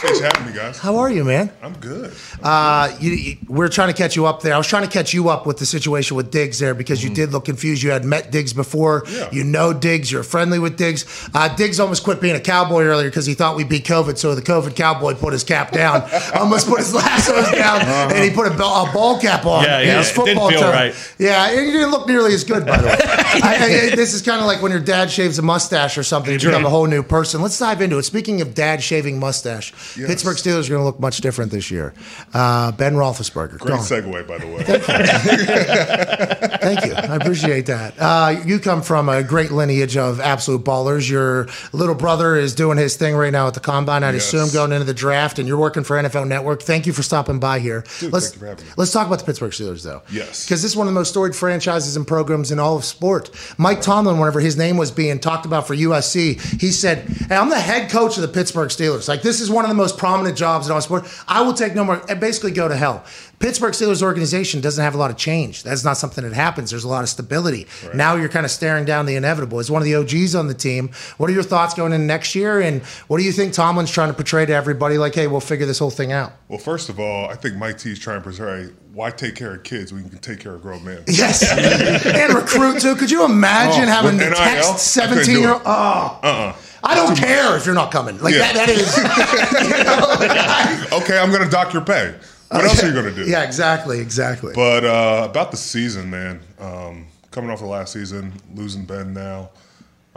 Thanks 0.03 0.19
for 0.19 0.25
having 0.25 0.45
me, 0.47 0.51
guys. 0.53 0.77
How 0.79 0.97
are 0.97 1.09
you, 1.09 1.23
man? 1.23 1.49
I'm 1.61 1.73
good. 1.79 2.13
Uh, 2.41 2.93
you, 2.99 3.11
you, 3.11 3.37
we're 3.47 3.69
trying 3.69 3.87
to 3.87 3.93
catch 3.93 4.17
you 4.17 4.25
up 4.25 4.41
there. 4.41 4.53
I 4.53 4.57
was 4.57 4.67
trying 4.67 4.83
to 4.83 4.89
catch 4.89 5.13
you 5.13 5.29
up 5.29 5.45
with 5.45 5.59
the 5.59 5.65
situation 5.65 6.17
with 6.17 6.29
Diggs 6.29 6.59
there 6.59 6.73
because 6.75 7.01
you 7.01 7.09
did 7.09 7.31
look 7.31 7.45
confused. 7.45 7.81
You 7.83 7.91
had 7.91 8.03
met 8.03 8.29
Diggs 8.29 8.51
before. 8.51 9.03
Yeah. 9.09 9.29
You 9.31 9.45
know 9.45 9.71
Diggs. 9.71 10.11
You're 10.11 10.23
friendly 10.23 10.59
with 10.59 10.77
Diggs. 10.77 11.05
Uh, 11.33 11.55
Diggs 11.55 11.79
almost 11.79 12.03
quit 12.03 12.19
being 12.19 12.35
a 12.35 12.39
cowboy 12.41 12.83
earlier 12.83 13.09
because 13.09 13.25
he 13.25 13.33
thought 13.33 13.55
we'd 13.55 13.69
beat 13.69 13.85
COVID. 13.85 14.17
So 14.17 14.35
the 14.35 14.41
COVID 14.41 14.75
cowboy 14.75 15.13
put 15.15 15.31
his 15.31 15.45
cap 15.45 15.71
down, 15.71 16.03
almost 16.35 16.67
put 16.67 16.79
his 16.79 16.93
lassos 16.93 17.51
down, 17.51 17.81
and 18.11 18.23
he 18.23 18.29
put 18.29 18.51
a, 18.51 18.57
ball- 18.57 18.89
a 18.89 18.91
ball 18.91 19.21
cap 19.21 19.45
on. 19.45 19.63
Yeah, 19.63 19.79
yeah, 19.79 19.97
his 19.99 20.11
it 20.11 20.25
didn't 20.25 20.49
feel 20.49 20.59
term. 20.59 20.71
right. 20.73 21.15
Yeah, 21.17 21.47
and 21.49 21.65
you 21.65 21.71
didn't 21.71 21.91
look 21.91 22.09
nearly 22.09 22.33
as 22.33 22.43
good, 22.43 22.65
by 22.65 22.77
the 22.77 22.87
way. 22.87 22.97
I, 23.01 23.89
I, 23.91 23.95
this 23.95 24.13
is 24.13 24.21
kind 24.21 24.41
of 24.41 24.47
like 24.47 24.61
when 24.61 24.73
your 24.73 24.81
dad 24.81 25.09
shaves 25.09 25.39
a 25.39 25.41
mustache 25.41 25.97
or 25.97 26.03
something, 26.03 26.33
you 26.33 26.39
become 26.39 26.65
a 26.65 26.69
whole 26.69 26.87
new 26.87 27.03
person. 27.03 27.41
Let's 27.41 27.57
dive 27.57 27.81
into 27.81 27.97
it. 27.97 28.03
Speaking 28.03 28.41
of 28.41 28.53
dad 28.53 28.83
shaving 28.83 29.17
mustache. 29.17 29.71
Yes. 29.97 30.07
Pittsburgh 30.07 30.37
Steelers 30.37 30.65
are 30.67 30.69
going 30.71 30.81
to 30.81 30.85
look 30.85 30.99
much 30.99 31.17
different 31.17 31.51
this 31.51 31.69
year. 31.71 31.93
Uh, 32.33 32.71
ben 32.71 32.93
Roethlisberger. 32.95 33.57
Great 33.59 33.69
gone. 33.75 33.79
segue, 33.79 34.27
by 34.27 34.37
the 34.37 34.47
way. 34.47 34.63
Thank 34.63 34.87
you. 34.87 36.47
Thank 36.63 36.85
you. 36.85 36.93
I 36.93 37.15
appreciate 37.17 37.65
that. 37.67 37.93
Uh, 37.99 38.41
you 38.45 38.59
come 38.59 38.81
from 38.81 39.09
a 39.09 39.21
great 39.23 39.51
lineage 39.51 39.97
of 39.97 40.19
absolute 40.19 40.63
ballers. 40.63 41.09
Your 41.09 41.47
little 41.73 41.95
brother 41.95 42.35
is 42.35 42.55
doing 42.55 42.77
his 42.77 42.95
thing 42.95 43.15
right 43.15 43.31
now 43.33 43.47
at 43.47 43.53
the 43.53 43.59
combine. 43.59 44.03
I'd 44.03 44.13
Yes. 44.13 44.25
assume 44.33 44.49
going 44.51 44.71
into 44.71 44.85
the 44.85 44.93
draft, 44.93 45.39
and 45.39 45.47
you're 45.47 45.57
working 45.57 45.83
for 45.83 45.97
NFL 45.97 46.27
Network. 46.27 46.61
Thank 46.61 46.85
you 46.87 46.93
for 46.93 47.03
stopping 47.03 47.39
by 47.39 47.59
here. 47.59 47.83
Dude, 47.99 48.13
let's 48.13 48.27
thank 48.29 48.35
you 48.35 48.39
for 48.39 48.45
having 48.47 48.65
me. 48.65 48.71
let's 48.77 48.91
talk 48.91 49.07
about 49.07 49.19
the 49.19 49.25
Pittsburgh 49.25 49.51
Steelers, 49.51 49.83
though. 49.83 50.01
Yes. 50.11 50.45
because 50.45 50.61
this 50.61 50.71
is 50.71 50.77
one 50.77 50.87
of 50.87 50.93
the 50.93 50.99
most 50.99 51.09
storied 51.09 51.35
franchises 51.35 51.95
and 51.97 52.07
programs 52.07 52.51
in 52.51 52.59
all 52.59 52.77
of 52.77 52.85
sport. 52.85 53.29
Mike 53.57 53.81
Tomlin, 53.81 54.19
whenever 54.19 54.39
his 54.39 54.55
name 54.55 54.77
was 54.77 54.91
being 54.91 55.19
talked 55.19 55.45
about 55.45 55.67
for 55.67 55.75
USC, 55.75 56.39
he 56.61 56.71
said, 56.71 56.99
"Hey, 57.27 57.35
I'm 57.35 57.49
the 57.49 57.59
head 57.59 57.89
coach 57.91 58.15
of 58.17 58.21
the 58.21 58.27
Pittsburgh 58.27 58.69
Steelers. 58.69 59.07
Like 59.07 59.21
this 59.21 59.41
is 59.41 59.49
one 59.49 59.65
of 59.65 59.69
the 59.69 59.75
most 59.75 59.82
prominent 59.91 60.37
jobs 60.37 60.67
in 60.67 60.71
all 60.71 60.81
sport. 60.81 61.05
I 61.27 61.41
will 61.41 61.53
take 61.53 61.75
no 61.75 61.83
more. 61.83 62.01
and 62.07 62.19
Basically, 62.19 62.51
go 62.51 62.67
to 62.67 62.75
hell." 62.75 63.03
Pittsburgh 63.39 63.73
Steelers 63.73 64.01
organization 64.01 64.61
doesn't 64.61 64.81
have 64.81 64.95
a 64.95 64.97
lot 64.97 65.11
of 65.11 65.17
change. 65.17 65.63
That's 65.63 65.83
not 65.83 65.97
something 65.97 66.23
that 66.23 66.33
happens. 66.33 66.69
There's 66.69 66.85
a 66.85 66.87
lot 66.87 67.03
of 67.03 67.09
stability. 67.09 67.67
Now 67.93 68.15
you're 68.15 68.29
kind 68.29 68.45
of 68.45 68.51
staring 68.51 68.85
down 68.85 69.05
the 69.05 69.15
inevitable. 69.15 69.59
As 69.59 69.69
one 69.69 69.81
of 69.81 69.85
the 69.85 69.95
OGs 69.95 70.33
on 70.33 70.47
the 70.47 70.53
team, 70.53 70.91
what 71.17 71.29
are 71.29 71.33
your 71.33 71.43
thoughts 71.43 71.73
going 71.73 71.91
in 71.91 72.07
next 72.07 72.35
year? 72.35 72.61
And 72.61 72.81
what 73.07 73.17
do 73.17 73.23
you 73.25 73.33
think 73.33 73.51
Tomlin's 73.53 73.91
trying 73.91 74.07
to 74.07 74.13
portray 74.13 74.45
to 74.45 74.53
everybody? 74.53 74.97
Like, 74.97 75.13
hey, 75.13 75.27
we'll 75.27 75.41
figure 75.41 75.65
this 75.65 75.77
whole 75.79 75.89
thing 75.89 76.13
out. 76.13 76.31
Well, 76.47 76.57
first 76.59 76.87
of 76.87 77.01
all, 77.01 77.27
I 77.29 77.35
think 77.35 77.57
Mike 77.57 77.77
T 77.77 77.91
is 77.91 77.99
trying 77.99 78.19
to 78.19 78.23
portray 78.23 78.69
why 78.93 79.09
take 79.11 79.35
care 79.35 79.53
of 79.55 79.63
kids 79.63 79.91
when 79.91 80.03
you 80.05 80.09
can 80.09 80.19
take 80.19 80.39
care 80.39 80.53
of 80.55 80.61
grown 80.61 80.83
men. 80.85 81.03
Yes, 81.07 81.43
and 82.05 82.33
recruit 82.33 82.79
too. 82.81 82.95
Could 82.95 83.11
you 83.11 83.25
imagine 83.25 83.83
Oh, 83.89 83.91
having 83.91 84.19
to 84.19 84.29
text 84.29 84.77
seventeen 84.93 85.39
year 85.41 85.51
old? 85.53 85.63
Oh, 85.65 86.19
Uh-uh. 86.23 86.55
I 86.85 86.95
don't 86.95 87.15
care 87.17 87.55
if 87.57 87.65
you're 87.65 87.75
not 87.75 87.91
coming. 87.91 88.19
Like 88.19 88.33
Yeah. 88.35 88.53
that, 88.53 88.67
that 88.67 88.69
is. 88.69 88.95
you 89.77 89.83
know, 89.83 90.15
like, 90.19 91.03
Okay, 91.03 91.17
I'm 91.17 91.29
going 91.31 91.43
to 91.43 91.49
dock 91.49 91.73
your 91.73 91.81
pay. 91.83 92.13
What 92.53 92.65
else 92.65 92.83
are 92.83 92.87
you 92.87 92.93
going 92.93 93.13
to 93.13 93.23
do? 93.23 93.29
yeah, 93.29 93.43
exactly, 93.43 93.99
exactly. 93.99 94.53
But 94.53 94.85
uh, 94.85 95.27
about 95.29 95.51
the 95.51 95.57
season, 95.57 96.09
man, 96.09 96.39
um, 96.59 97.07
coming 97.31 97.49
off 97.49 97.59
the 97.59 97.65
last 97.65 97.93
season, 97.93 98.33
losing 98.53 98.85
Ben 98.85 99.13
now, 99.13 99.49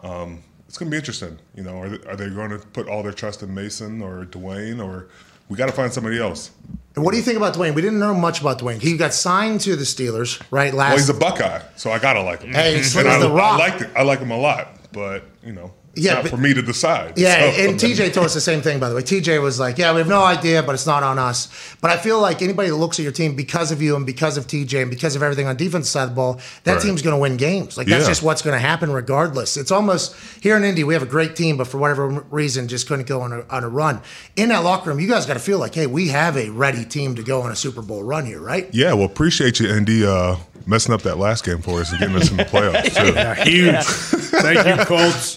um, 0.03 0.43
it's 0.69 0.79
going 0.79 0.91
to 0.91 0.95
be 0.95 0.99
interesting. 0.99 1.39
You 1.55 1.63
know, 1.63 1.79
are 1.79 1.89
they, 1.89 2.09
are 2.09 2.17
they 2.17 2.29
going 2.31 2.51
to 2.51 2.59
put 2.59 2.89
all 2.89 3.03
their 3.03 3.13
trust 3.13 3.43
in 3.43 3.55
Mason 3.55 4.03
or 4.03 4.25
Dwayne, 4.27 4.85
or 4.85 5.09
we 5.49 5.57
got 5.57 5.67
to 5.67 5.73
find 5.73 5.93
somebody 5.93 6.19
else? 6.19 6.51
And 6.95 7.05
what 7.05 7.13
do 7.13 7.19
you 7.19 7.23
think 7.23 7.37
about 7.37 7.55
Dwayne? 7.55 7.75
We 7.75 7.83
didn't 7.83 7.99
know 7.99 8.15
much 8.15 8.41
about 8.41 8.59
Dwayne. 8.59 8.81
He 8.81 8.97
got 8.97 9.13
signed 9.15 9.61
to 9.63 9.77
the 9.77 9.85
Steelers, 9.85 10.43
right? 10.51 10.73
Last. 10.73 10.91
Well, 10.91 10.99
he's 10.99 11.09
a 11.09 11.15
Buckeye, 11.15 11.63
so 11.77 11.91
I 11.91 11.99
got 11.99 12.15
to 12.15 12.23
like 12.23 12.43
him. 12.43 12.53
Hey, 12.53 12.77
he's 12.77 12.93
slick 12.93 13.07
I, 13.07 13.19
the 13.19 13.31
rock. 13.31 13.61
I 13.61 13.69
like 13.69 13.81
it. 13.81 13.91
I 13.97 14.03
like 14.03 14.19
him 14.19 14.31
a 14.31 14.39
lot, 14.39 14.93
but 14.93 15.25
you 15.45 15.53
know, 15.53 15.73
Yeah, 15.97 16.15
not 16.15 16.23
but- 16.25 16.31
for 16.31 16.37
me 16.37 16.53
to 16.55 16.63
decide. 16.63 17.15
Yeah, 17.17 17.51
So- 17.53 17.63
and 17.63 17.81
TJ 17.81 18.13
told 18.13 18.27
us 18.27 18.35
the 18.35 18.41
same 18.41 18.61
thing, 18.63 18.79
by 18.79 18.89
the 18.89 18.95
way. 18.95 19.03
TJ 19.03 19.41
was 19.43 19.59
like, 19.59 19.79
Yeah, 19.79 19.93
we 19.93 19.99
have 19.99 20.09
no 20.09 20.23
idea, 20.23 20.63
but 20.63 20.75
it's 20.75 20.87
not 20.87 21.03
on 21.03 21.19
us. 21.19 21.49
But 21.81 21.91
I 21.91 21.97
feel 21.97 22.21
like 22.21 22.43
anybody 22.43 22.69
that 22.69 22.77
looks 22.77 22.99
at 22.99 23.03
your 23.03 23.13
team 23.13 23.35
because 23.35 23.73
of 23.73 23.81
you 23.81 23.97
and 23.97 24.05
because 24.05 24.37
of 24.37 24.47
TJ 24.47 24.83
and 24.83 24.91
because 24.91 25.17
of 25.17 25.23
everything 25.23 25.47
on 25.47 25.57
defense 25.57 25.89
side 25.89 26.05
of 26.05 26.09
the 26.11 26.15
ball, 26.15 26.41
that 26.65 26.75
Right. 26.75 26.83
team's 26.83 27.03
going 27.03 27.15
to 27.15 27.19
win 27.21 27.37
games. 27.37 27.77
Like, 27.79 27.87
that's 27.87 28.03
Yeah. 28.05 28.09
just 28.11 28.23
what's 28.23 28.43
going 28.43 28.55
to 28.55 28.61
happen 28.61 28.93
regardless. 28.93 29.57
It's 29.57 29.71
almost 29.71 30.15
here 30.41 30.57
in 30.57 30.65
Indy, 30.65 30.85
we 30.85 30.95
have 30.95 31.03
a 31.03 31.07
great 31.07 31.35
team, 31.35 31.57
but 31.57 31.67
for 31.67 31.79
whatever 31.79 32.09
reason, 32.31 32.69
just 32.69 32.87
couldn't 32.87 33.07
go 33.07 33.23
on 33.23 33.33
a, 33.33 33.45
on 33.49 33.65
a 33.65 33.69
run. 33.69 34.01
In 34.37 34.51
that 34.51 34.65
locker 34.65 34.91
room, 34.91 35.01
you 35.01 35.09
guys 35.09 35.25
got 35.27 35.35
to 35.35 35.41
feel 35.41 35.59
like, 35.59 35.75
Hey, 35.75 35.87
we 35.87 36.09
have 36.09 36.37
a 36.37 36.51
ready 36.51 36.85
team 36.85 37.15
to 37.17 37.23
go 37.23 37.43
on 37.43 37.51
a 37.51 37.57
Super 37.57 37.81
Bowl 37.83 38.03
run 38.03 38.27
here, 38.27 38.41
right? 38.41 38.69
Yeah, 38.73 38.93
well, 38.93 39.07
appreciate 39.07 39.61
you, 39.61 39.69
Indy. 39.69 40.05
uh, 40.07 40.37
messing 40.67 40.95
up 40.95 41.03
that 41.03 41.19
last 41.19 41.45
game 41.45 41.61
for 41.61 41.81
us 41.81 41.91
and 41.91 42.01
getting 42.01 42.17
us 42.17 42.31
in 42.31 42.37
the 42.37 42.45
playoffs. 42.45 42.95
Too. 42.97 43.13
Yeah, 43.13 43.35
huge. 43.45 43.85
Thank 44.43 44.67
you, 44.67 44.85
Colts. 44.85 45.37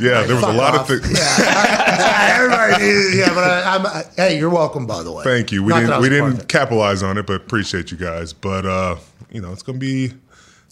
Yeah, 0.00 0.22
there 0.22 0.34
was 0.34 0.44
a 0.44 0.52
lot 0.52 0.74
off. 0.74 0.90
of 0.90 1.00
things. 1.00 1.18
Yeah, 1.18 2.36
everybody, 2.36 3.18
yeah, 3.18 3.34
but 3.34 3.44
I, 3.44 3.74
I'm, 3.74 3.86
I, 3.86 4.02
hey, 4.16 4.38
you're 4.38 4.50
welcome, 4.50 4.86
by 4.86 5.02
the 5.02 5.12
way. 5.12 5.24
Thank 5.24 5.52
you. 5.52 5.62
We 5.62 5.70
Not 5.70 5.80
didn't 5.80 6.00
we 6.02 6.08
didn't 6.08 6.48
capitalize 6.48 7.02
on 7.02 7.18
it, 7.18 7.26
but 7.26 7.34
appreciate 7.34 7.90
you 7.90 7.96
guys. 7.96 8.32
But 8.32 8.66
uh, 8.66 8.96
you 9.30 9.40
know, 9.40 9.52
it's 9.52 9.62
gonna 9.62 9.78
be 9.78 10.12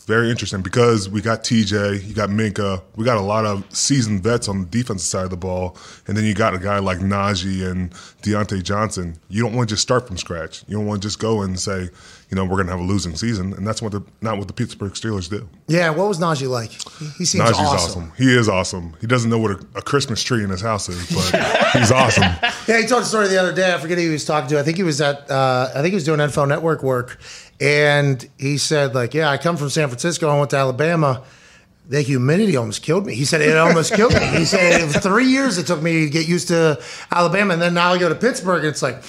very 0.09 0.31
interesting 0.31 0.63
because 0.63 1.07
we 1.11 1.21
got 1.21 1.45
TJ, 1.45 2.09
you 2.09 2.15
got 2.15 2.31
Minkah, 2.31 2.83
we 2.97 3.05
got 3.05 3.19
a 3.19 3.21
lot 3.21 3.45
of 3.45 3.63
seasoned 3.77 4.23
vets 4.23 4.49
on 4.49 4.63
the 4.63 4.67
defensive 4.67 5.07
side 5.07 5.25
of 5.25 5.31
the 5.31 5.37
ball, 5.37 5.77
and 6.07 6.17
then 6.17 6.25
you 6.25 6.33
got 6.33 6.55
a 6.55 6.59
guy 6.59 6.79
like 6.79 6.99
Najee 6.99 7.71
and 7.71 7.91
Diontae 8.23 8.63
Johnson. 8.63 9.19
You 9.29 9.43
don't 9.43 9.55
want 9.55 9.69
to 9.69 9.75
just 9.75 9.83
start 9.83 10.07
from 10.07 10.17
scratch. 10.17 10.65
You 10.67 10.79
don't 10.79 10.87
want 10.87 11.03
to 11.03 11.07
just 11.07 11.19
go 11.19 11.43
and 11.43 11.61
say, 11.61 11.91
you 12.31 12.35
know, 12.35 12.45
we're 12.45 12.59
gonna 12.59 12.71
have 12.71 12.81
a 12.81 12.85
losing 12.85 13.17
season, 13.17 13.55
and 13.55 13.67
that's 13.67 13.81
what 13.81 13.93
the 13.93 14.03
not 14.21 14.37
what 14.37 14.49
the 14.49 14.53
Pittsburgh 14.53 14.93
Steelers 14.93 15.31
do. 15.31 15.49
Yeah, 15.67 15.91
what 15.91 16.09
was 16.09 16.19
Najee 16.19 16.49
like? 16.49 16.71
He, 16.71 17.07
he 17.19 17.25
seems 17.25 17.45
Najee's 17.45 17.59
awesome. 17.59 18.03
awesome. 18.03 18.13
He 18.19 18.37
is 18.37 18.49
awesome. 18.49 18.95
He 19.01 19.07
doesn't 19.07 19.31
know 19.31 19.39
what 19.39 19.53
a, 19.53 19.67
a 19.77 19.83
Christmas 19.83 20.23
tree 20.23 20.45
in 20.45 20.51
his 20.51 20.61
house 20.61 20.91
is, 20.91 20.99
but 21.11 21.71
he's 21.73 21.91
awesome. 21.91 22.25
Yeah, 22.67 22.81
he 22.81 22.87
told 22.87 23.03
a 23.03 23.07
story 23.07 23.29
the 23.29 23.41
other 23.41 23.55
day. 23.55 23.73
I 23.73 23.79
forget 23.79 23.97
who 23.97 24.05
he 24.05 24.11
was 24.11 24.27
talking 24.27 24.49
to. 24.51 24.59
I 24.59 24.63
think 24.63 24.77
he 24.77 24.83
was 24.83 25.01
at. 25.01 25.31
Uh, 25.31 25.71
I 25.75 25.81
think 25.81 25.89
he 25.89 25.95
was 25.95 26.05
doing 26.05 26.19
NFL 26.21 26.49
Network 26.49 26.83
work, 26.83 27.19
and 27.61 28.29
he 28.39 28.59
said 28.59 28.95
like, 28.95 29.15
"Yeah, 29.15 29.31
I 29.31 29.39
come 29.39 29.57
from 29.57 29.71
San 29.71 29.89
Francisco. 29.89 30.29
I 30.29 30.39
went 30.39 30.51
to 30.51 30.57
Alabama. 30.59 31.25
The 31.89 32.03
humidity 32.03 32.57
almost 32.57 32.83
killed 32.83 33.07
me." 33.07 33.15
He 33.15 33.25
said 33.25 33.41
it 33.41 33.57
almost 33.57 33.95
killed 33.95 34.13
me. 34.13 34.27
He 34.27 34.45
said 34.45 34.83
it 34.83 34.85
was 34.85 34.99
three 34.99 35.29
years 35.29 35.57
it 35.57 35.67
took 35.67 35.81
me 35.81 36.05
to 36.05 36.11
get 36.11 36.29
used 36.29 36.49
to 36.49 36.79
Alabama, 37.11 37.55
and 37.55 37.63
then 37.63 37.73
now 37.73 37.95
I 37.95 37.99
go 37.99 38.11
to 38.11 38.15
Pittsburgh, 38.15 38.59
and 38.59 38.69
it's 38.69 38.83
like. 38.83 39.03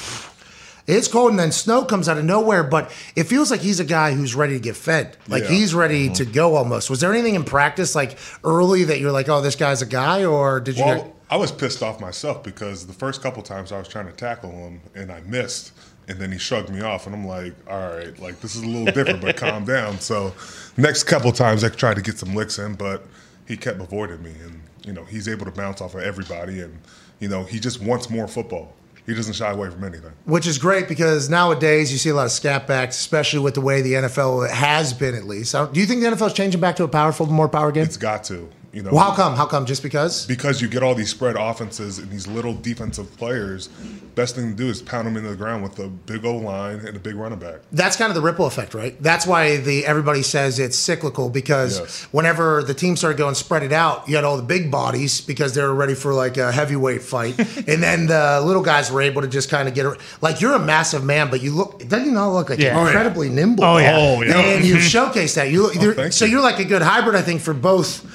It's 0.90 1.08
cold 1.08 1.32
and 1.32 1.40
then 1.40 1.52
snow 1.52 1.86
comes 1.86 2.10
out 2.10 2.18
of 2.18 2.26
nowhere, 2.26 2.64
but 2.64 2.92
it 3.16 3.24
feels 3.24 3.52
like 3.52 3.62
he's 3.62 3.80
a 3.80 3.86
guy 3.86 4.14
who's 4.14 4.34
ready 4.36 4.54
to 4.54 4.60
get 4.60 4.76
fed. 4.76 5.18
Like 5.28 5.44
Yeah. 5.44 5.50
he's 5.50 5.74
ready 5.76 6.06
mm-hmm. 6.06 6.14
to 6.16 6.26
go 6.26 6.56
almost. 6.56 6.90
Was 6.90 7.00
there 7.00 7.14
anything 7.14 7.36
in 7.36 7.44
practice 7.44 7.96
like 7.96 8.18
early 8.44 8.86
that 8.86 9.00
you're 9.00 9.12
like, 9.12 9.30
oh, 9.30 9.42
this 9.42 9.56
guy's 9.56 9.82
a 9.82 9.86
guy, 9.86 10.26
or 10.26 10.60
did 10.60 10.78
you? 10.78 10.84
get- 10.84 10.98
Well, 10.98 11.16
I 11.30 11.38
was 11.38 11.52
pissed 11.52 11.84
off 11.84 12.00
myself 12.02 12.44
because 12.44 12.88
the 12.88 12.94
first 12.94 13.22
couple 13.22 13.44
times 13.44 13.72
I 13.72 13.78
was 13.78 13.88
trying 13.88 14.08
to 14.08 14.12
tackle 14.14 14.50
him 14.52 14.82
and 14.96 15.12
I 15.12 15.20
missed, 15.22 15.74
and 16.08 16.18
then 16.18 16.32
he 16.32 16.40
shrugged 16.40 16.72
me 16.72 16.82
off, 16.82 17.06
and 17.06 17.14
I'm 17.14 17.28
like, 17.28 17.54
all 17.70 17.78
right, 17.96 18.18
like 18.20 18.40
this 18.42 18.56
is 18.56 18.64
a 18.64 18.66
little 18.66 18.92
different, 18.92 19.22
but 19.22 19.38
calm 19.38 19.64
down. 19.76 20.00
So, 20.00 20.34
next 20.76 21.04
couple 21.04 21.32
times 21.32 21.64
I 21.64 21.70
tried 21.70 21.98
to 21.98 22.02
get 22.02 22.18
some 22.18 22.34
licks 22.34 22.58
in, 22.58 22.74
but 22.74 23.06
he 23.48 23.56
kept 23.58 23.80
avoiding 23.80 24.24
me, 24.24 24.32
and 24.44 24.60
you 24.84 24.92
know 24.94 25.04
he's 25.04 25.28
able 25.28 25.46
to 25.46 25.52
bounce 25.52 25.82
off 25.82 25.94
of 25.94 26.02
everybody, 26.02 26.62
and 26.62 26.80
you 27.20 27.28
know 27.28 27.44
he 27.44 27.60
just 27.60 27.80
wants 27.80 28.10
more 28.10 28.28
football. 28.28 28.74
He 29.06 29.16
doesn't 29.16 29.34
shy 29.34 29.52
away 29.52 29.70
from 29.70 29.84
anything. 29.84 30.12
Which 30.26 30.46
is 30.46 30.58
great 30.58 30.88
because 30.88 31.30
nowadays 31.30 31.92
you 31.92 31.98
see 31.98 32.10
a 32.10 32.14
lot 32.14 32.26
of 32.26 32.32
scat 32.32 32.68
backs, 32.68 33.00
especially 33.00 33.40
with 33.40 33.56
the 33.56 33.62
way 33.62 33.82
the 33.82 33.94
NFL 33.94 34.50
has 34.50 34.94
been 34.94 35.16
at 35.16 35.26
least. 35.26 35.54
Do 35.54 35.80
you 35.80 35.86
think 35.86 36.02
the 36.02 36.08
NFL 36.08 36.28
is 36.28 36.34
changing 36.34 36.62
back 36.62 36.76
to 36.76 36.84
a 36.84 36.88
powerful, 36.88 37.26
more 37.26 37.50
power 37.50 37.72
game? 37.72 37.84
It's 37.84 37.98
got 37.98 38.24
to, 38.26 38.50
you 38.74 38.84
know. 38.84 38.92
Well, 38.92 39.04
how 39.10 39.16
come? 39.16 39.36
How 39.36 39.46
come? 39.46 39.66
Just 39.66 39.84
because? 39.84 40.26
because 40.26 40.62
you 40.62 40.68
get 40.68 40.84
all 40.84 40.96
these 40.96 41.10
spread 41.10 41.36
offenses 41.38 41.98
and 42.00 42.10
these 42.12 42.28
little 42.28 42.54
defensive 42.54 43.16
players, 43.18 43.68
best 44.16 44.36
thing 44.36 44.50
to 44.52 44.56
do 44.56 44.68
is 44.70 44.82
pound 44.82 45.08
them 45.08 45.18
into 45.18 45.30
the 45.30 45.36
ground 45.36 45.64
with 45.64 45.80
a 45.80 45.88
big 45.88 46.26
O 46.26 46.38
line 46.38 46.80
and 46.86 46.96
a 46.96 47.00
big 47.00 47.16
running 47.16 47.40
back. 47.40 47.60
That's 47.72 47.96
kind 47.96 48.10
of 48.10 48.16
the 48.16 48.22
ripple 48.22 48.46
effect, 48.46 48.74
right? 48.74 49.02
That's 49.02 49.26
why 49.26 49.58
the 49.58 49.86
everybody 49.86 50.22
says 50.24 50.60
it's 50.60 50.78
cyclical 50.78 51.30
because 51.30 51.80
Yes. 51.80 52.04
whenever 52.12 52.64
the 52.64 52.74
team 52.74 52.96
started 52.96 53.18
going 53.18 53.36
spread 53.36 53.64
it 53.64 53.72
out, 53.72 54.08
you 54.08 54.16
had 54.16 54.24
all 54.26 54.38
the 54.38 54.44
big 54.44 54.70
bodies 54.72 55.22
because 55.22 55.54
they 55.54 55.62
were 55.62 55.74
ready 55.74 55.96
for 55.96 56.14
like 56.14 56.38
a 56.38 56.52
heavyweight 56.52 57.02
fight, 57.02 57.38
and 57.68 57.82
then 57.84 58.08
the 58.08 58.42
little 58.46 58.64
guys 58.64 58.92
were 58.92 59.02
able 59.02 59.22
to 59.22 59.28
just 59.28 59.50
kind 59.50 59.68
of 59.68 59.74
get 59.74 59.86
it. 59.86 59.98
Like 60.22 60.42
you're 60.42 60.54
a 60.54 60.60
massive 60.60 61.04
man, 61.04 61.30
but 61.30 61.42
you 61.42 61.52
look 61.54 61.80
doesn't 61.88 62.06
you 62.06 62.12
not 62.12 62.30
look 62.30 62.50
like 62.50 62.60
Yeah. 62.60 62.74
you're 62.74 62.80
Oh, 62.80 62.82
yeah. 62.84 62.88
incredibly 62.90 63.30
nimble? 63.30 63.64
Oh, 63.64 63.78
yeah. 63.78 63.96
Oh, 63.98 64.22
yeah. 64.22 64.38
And 64.38 64.66
you 64.66 64.80
showcase 64.96 65.36
that. 65.36 65.50
You 65.50 65.64
look, 65.64 65.76
you're- 65.76 66.12
so 66.12 66.26
you. 66.26 66.32
you're 66.34 66.42
like 66.42 66.60
a 66.60 66.66
good 66.66 66.82
hybrid, 66.82 67.16
I 67.16 67.22
think, 67.22 67.42
for 67.42 67.54
both 67.54 68.06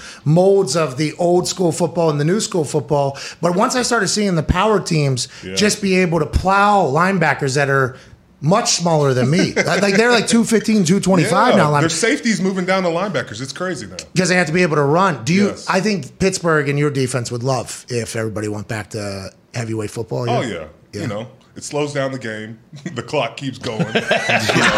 molds 0.45 0.77
of 0.77 0.97
the 0.97 1.13
old 1.15 1.49
school 1.49 1.73
football 1.73 2.11
and 2.11 2.21
the 2.21 2.25
new 2.25 2.41
school 2.41 2.65
football. 2.65 3.17
But 3.41 3.55
once 3.57 3.75
I 3.77 3.83
started 3.83 4.09
seeing 4.09 4.35
the 4.35 4.43
power 4.43 4.79
teams 4.81 5.29
Yeah. 5.43 5.55
just 5.55 5.81
be 5.81 5.97
able 5.97 6.19
to 6.21 6.27
plow 6.27 6.85
linebackers 6.87 7.55
that 7.55 7.69
are 7.71 7.97
much 8.41 8.73
smaller 8.75 9.15
than 9.15 9.31
me, 9.31 9.55
like 9.85 9.95
they're 9.97 10.11
like 10.11 10.27
215, 10.29 10.85
225 10.85 11.57
now, 11.57 11.81
There's 11.81 11.95
safeties 11.95 12.41
moving 12.43 12.67
down 12.67 12.83
the 12.83 12.91
linebackers. 12.91 13.41
It's 13.41 13.53
crazy 13.55 13.87
now. 13.87 13.97
because 14.13 14.29
they 14.29 14.37
have 14.37 14.47
to 14.49 14.53
be 14.53 14.63
able 14.63 14.77
to 14.77 14.83
run. 14.83 15.25
Do 15.25 15.33
you? 15.33 15.47
Yes. 15.49 15.67
I 15.69 15.81
think 15.81 16.19
Pittsburgh 16.19 16.69
and 16.69 16.79
your 16.79 16.91
defense 16.91 17.31
would 17.33 17.43
love 17.43 17.87
if 17.89 18.17
everybody 18.17 18.49
went 18.49 18.69
back 18.69 18.91
to 18.91 19.31
heavyweight 19.55 19.91
football. 19.91 20.29
Oh 20.29 20.43
yeah. 20.43 20.67
Yeah. 20.93 21.01
You 21.03 21.07
know, 21.09 21.27
it 21.57 21.63
slows 21.63 21.93
down 21.93 22.13
the 22.13 22.19
game. 22.19 22.59
the 22.95 23.03
clock 23.03 23.37
keeps 23.37 23.59
going. 23.59 23.81
You 24.35 24.61
know, 24.61 24.77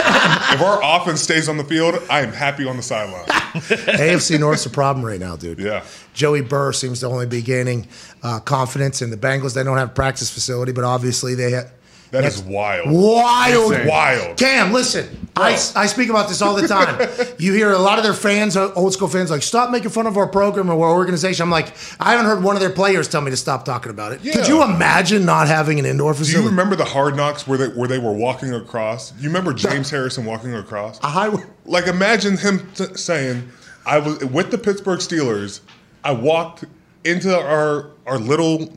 if 0.53 0.61
our 0.63 0.81
offense 0.83 1.21
stays 1.21 1.49
on 1.49 1.57
the 1.57 1.65
field, 1.65 1.97
I 2.11 2.21
am 2.21 2.33
happy 2.33 2.67
on 2.67 2.77
the 2.77 2.83
sideline. 2.83 3.25
AFC 3.27 4.39
North's 4.39 4.67
a 4.67 4.71
problem 4.71 5.05
right 5.05 5.21
now, 5.21 5.37
dude. 5.37 5.59
Yeah. 5.59 5.85
Joey 6.15 6.41
Burrow 6.41 6.73
seems 6.73 7.01
to 7.01 7.07
only 7.07 7.27
be 7.27 7.43
gaining 7.43 7.89
uh, 8.23 8.41
confidence 8.41 9.03
in 9.03 9.11
the 9.11 9.17
Bengals. 9.17 9.55
They 9.55 9.65
don't 9.65 9.77
have 9.77 9.91
a 9.91 9.95
practice 9.95 10.31
facility, 10.31 10.73
but 10.73 10.85
obviously 10.85 11.35
they 11.35 11.53
have. 11.53 11.73
That 12.11 12.25
is 12.25 12.43
wild. 12.43 12.91
Wild. 12.91 13.73
Insane. 13.73 13.89
Wild. 13.89 14.37
Cam, 14.39 14.73
listen, 14.73 15.29
I, 15.35 15.53
I 15.75 15.87
speak 15.87 16.09
about 16.09 16.29
this 16.29 16.41
all 16.41 16.55
the 16.55 16.67
time. 16.69 17.09
you 17.39 17.53
hear 17.53 17.73
a 17.73 17.79
lot 17.79 17.99
of 17.99 18.05
their 18.05 18.15
fans, 18.15 18.57
uh, 18.57 18.73
old 18.75 18.93
school 18.93 19.09
fans, 19.09 19.31
like, 19.31 19.43
stop 19.43 19.71
making 19.71 19.91
fun 19.91 20.07
of 20.07 20.17
our 20.17 20.27
program 20.29 20.71
or 20.71 20.87
our 20.87 20.95
organization. 20.95 21.43
I'm 21.43 21.51
like, 21.51 21.75
I 22.01 22.13
haven't 22.13 22.27
heard 22.27 22.43
one 22.43 22.55
of 22.57 22.61
their 22.61 22.71
players 22.71 23.09
tell 23.09 23.21
me 23.21 23.31
to 23.33 23.37
stop 23.37 23.65
talking 23.65 23.91
about 23.91 24.13
it. 24.13 24.23
Could 24.23 24.47
you 24.49 24.63
imagine 24.63 25.25
not 25.25 25.49
having 25.49 25.79
an 25.79 25.85
indoor 25.87 26.13
Do 26.13 26.19
facility? 26.21 26.45
you 26.45 26.49
remember 26.51 26.77
the 26.77 26.85
hard 26.85 27.17
knocks 27.17 27.47
where 27.47 27.59
they 27.59 27.69
where 27.69 27.89
they 27.89 27.99
were 27.99 28.13
walking 28.13 28.55
across? 28.55 29.13
You 29.19 29.29
remember 29.29 29.53
James 29.53 29.91
Harrison 29.91 30.25
walking 30.25 30.55
across? 30.55 30.99
highway? 30.99 31.43
Like 31.65 31.87
imagine 31.87 32.37
him 32.37 32.71
t- 32.75 32.95
saying, 32.95 33.49
"I 33.85 33.99
was 33.99 34.25
with 34.25 34.51
the 34.51 34.59
Pittsburgh 34.59 35.01
Steelers. 35.01 35.61
I 36.05 36.13
walked 36.13 36.65
into 37.05 37.37
our 37.39 37.91
our 38.07 38.19
little 38.19 38.73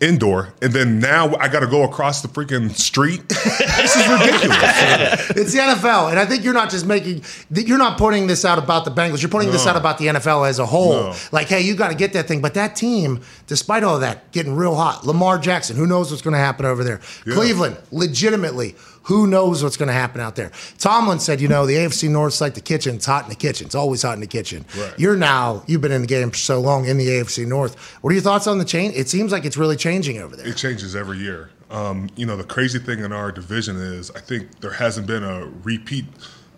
indoor, 0.00 0.52
and 0.60 0.72
then 0.72 0.98
now 0.98 1.34
I 1.36 1.48
got 1.48 1.60
to 1.60 1.66
go 1.66 1.82
across 1.82 2.22
the 2.22 2.28
freaking 2.28 2.70
street. 2.70 3.28
this 3.28 3.96
is 3.96 4.08
ridiculous. 4.08 5.30
It's 5.44 5.52
the 5.52 5.58
NFL, 5.58 6.10
and 6.10 6.18
I 6.18 6.26
think 6.26 6.44
you're 6.44 6.54
not 6.54 6.70
just 6.70 6.86
making, 6.86 7.22
you're 7.50 7.78
not 7.78 7.98
putting 7.98 8.26
this 8.26 8.44
out 8.44 8.58
about 8.58 8.84
the 8.84 8.90
Bengals. 8.90 9.20
You're 9.20 9.30
putting 9.30 9.50
this 9.50 9.66
out 9.66 9.76
about 9.76 9.98
the 9.98 10.06
NFL 10.06 10.48
as 10.48 10.58
a 10.58 10.66
whole. 10.66 10.92
No. 10.92 11.16
Like, 11.32 11.48
hey, 11.48 11.60
you 11.60 11.74
got 11.74 11.88
to 11.88 11.94
get 11.94 12.12
that 12.12 12.28
thing. 12.28 12.40
But 12.40 12.54
that 12.54 12.76
team, 12.76 13.20
despite 13.46 13.82
all 13.82 13.98
that, 14.00 14.30
getting 14.32 14.54
real 14.54 14.74
hot. 14.74 15.04
Lamar 15.06 15.38
Jackson, 15.38 15.76
who 15.76 15.86
knows 15.86 16.10
what's 16.10 16.22
going 16.22 16.32
to 16.32 16.38
happen 16.38 16.66
over 16.66 16.84
there? 16.84 17.00
Cleveland, 17.24 17.76
legitimately, 17.90 18.74
who 19.04 19.26
knows 19.26 19.62
what's 19.62 19.76
going 19.76 19.88
to 19.88 19.92
happen 19.94 20.20
out 20.20 20.36
there? 20.36 20.50
Tomlin 20.78 21.18
said, 21.20 21.40
you 21.40 21.48
know, 21.48 21.66
the 21.66 21.74
AFC 21.76 22.10
North's 22.10 22.40
like 22.40 22.54
the 22.54 22.60
kitchen. 22.60 22.96
It's 22.96 23.06
hot 23.06 23.24
in 23.24 23.30
the 23.30 23.36
kitchen. 23.36 23.66
It's 23.66 23.74
always 23.74 24.02
hot 24.02 24.14
in 24.14 24.20
the 24.20 24.26
kitchen. 24.26 24.64
Right. 24.76 24.94
You're 24.98 25.16
now, 25.16 25.62
you've 25.66 25.80
been 25.80 25.92
in 25.92 26.00
the 26.02 26.06
game 26.06 26.30
for 26.30 26.36
so 26.38 26.60
long 26.60 26.86
in 26.86 26.96
the 26.98 27.06
AFC 27.08 27.46
North. 27.46 27.78
What 28.02 28.10
are 28.10 28.14
your 28.14 28.22
thoughts 28.22 28.46
on 28.46 28.58
the 28.58 28.64
change? 28.64 28.94
It 28.96 29.08
seems 29.08 29.32
like 29.32 29.44
it's 29.44 29.56
really 29.56 29.76
changing 29.76 30.18
over 30.18 30.36
there. 30.36 30.46
It 30.46 30.56
changes 30.56 30.96
every 30.96 31.18
year. 31.18 31.50
Um, 31.70 32.08
you 32.16 32.24
know, 32.26 32.36
the 32.36 32.44
crazy 32.44 32.78
thing 32.78 33.00
in 33.00 33.12
our 33.12 33.32
division 33.32 33.76
is 33.76 34.10
I 34.12 34.20
think 34.20 34.60
there 34.60 34.72
hasn't 34.72 35.06
been 35.06 35.24
a 35.24 35.46
repeat 35.64 36.04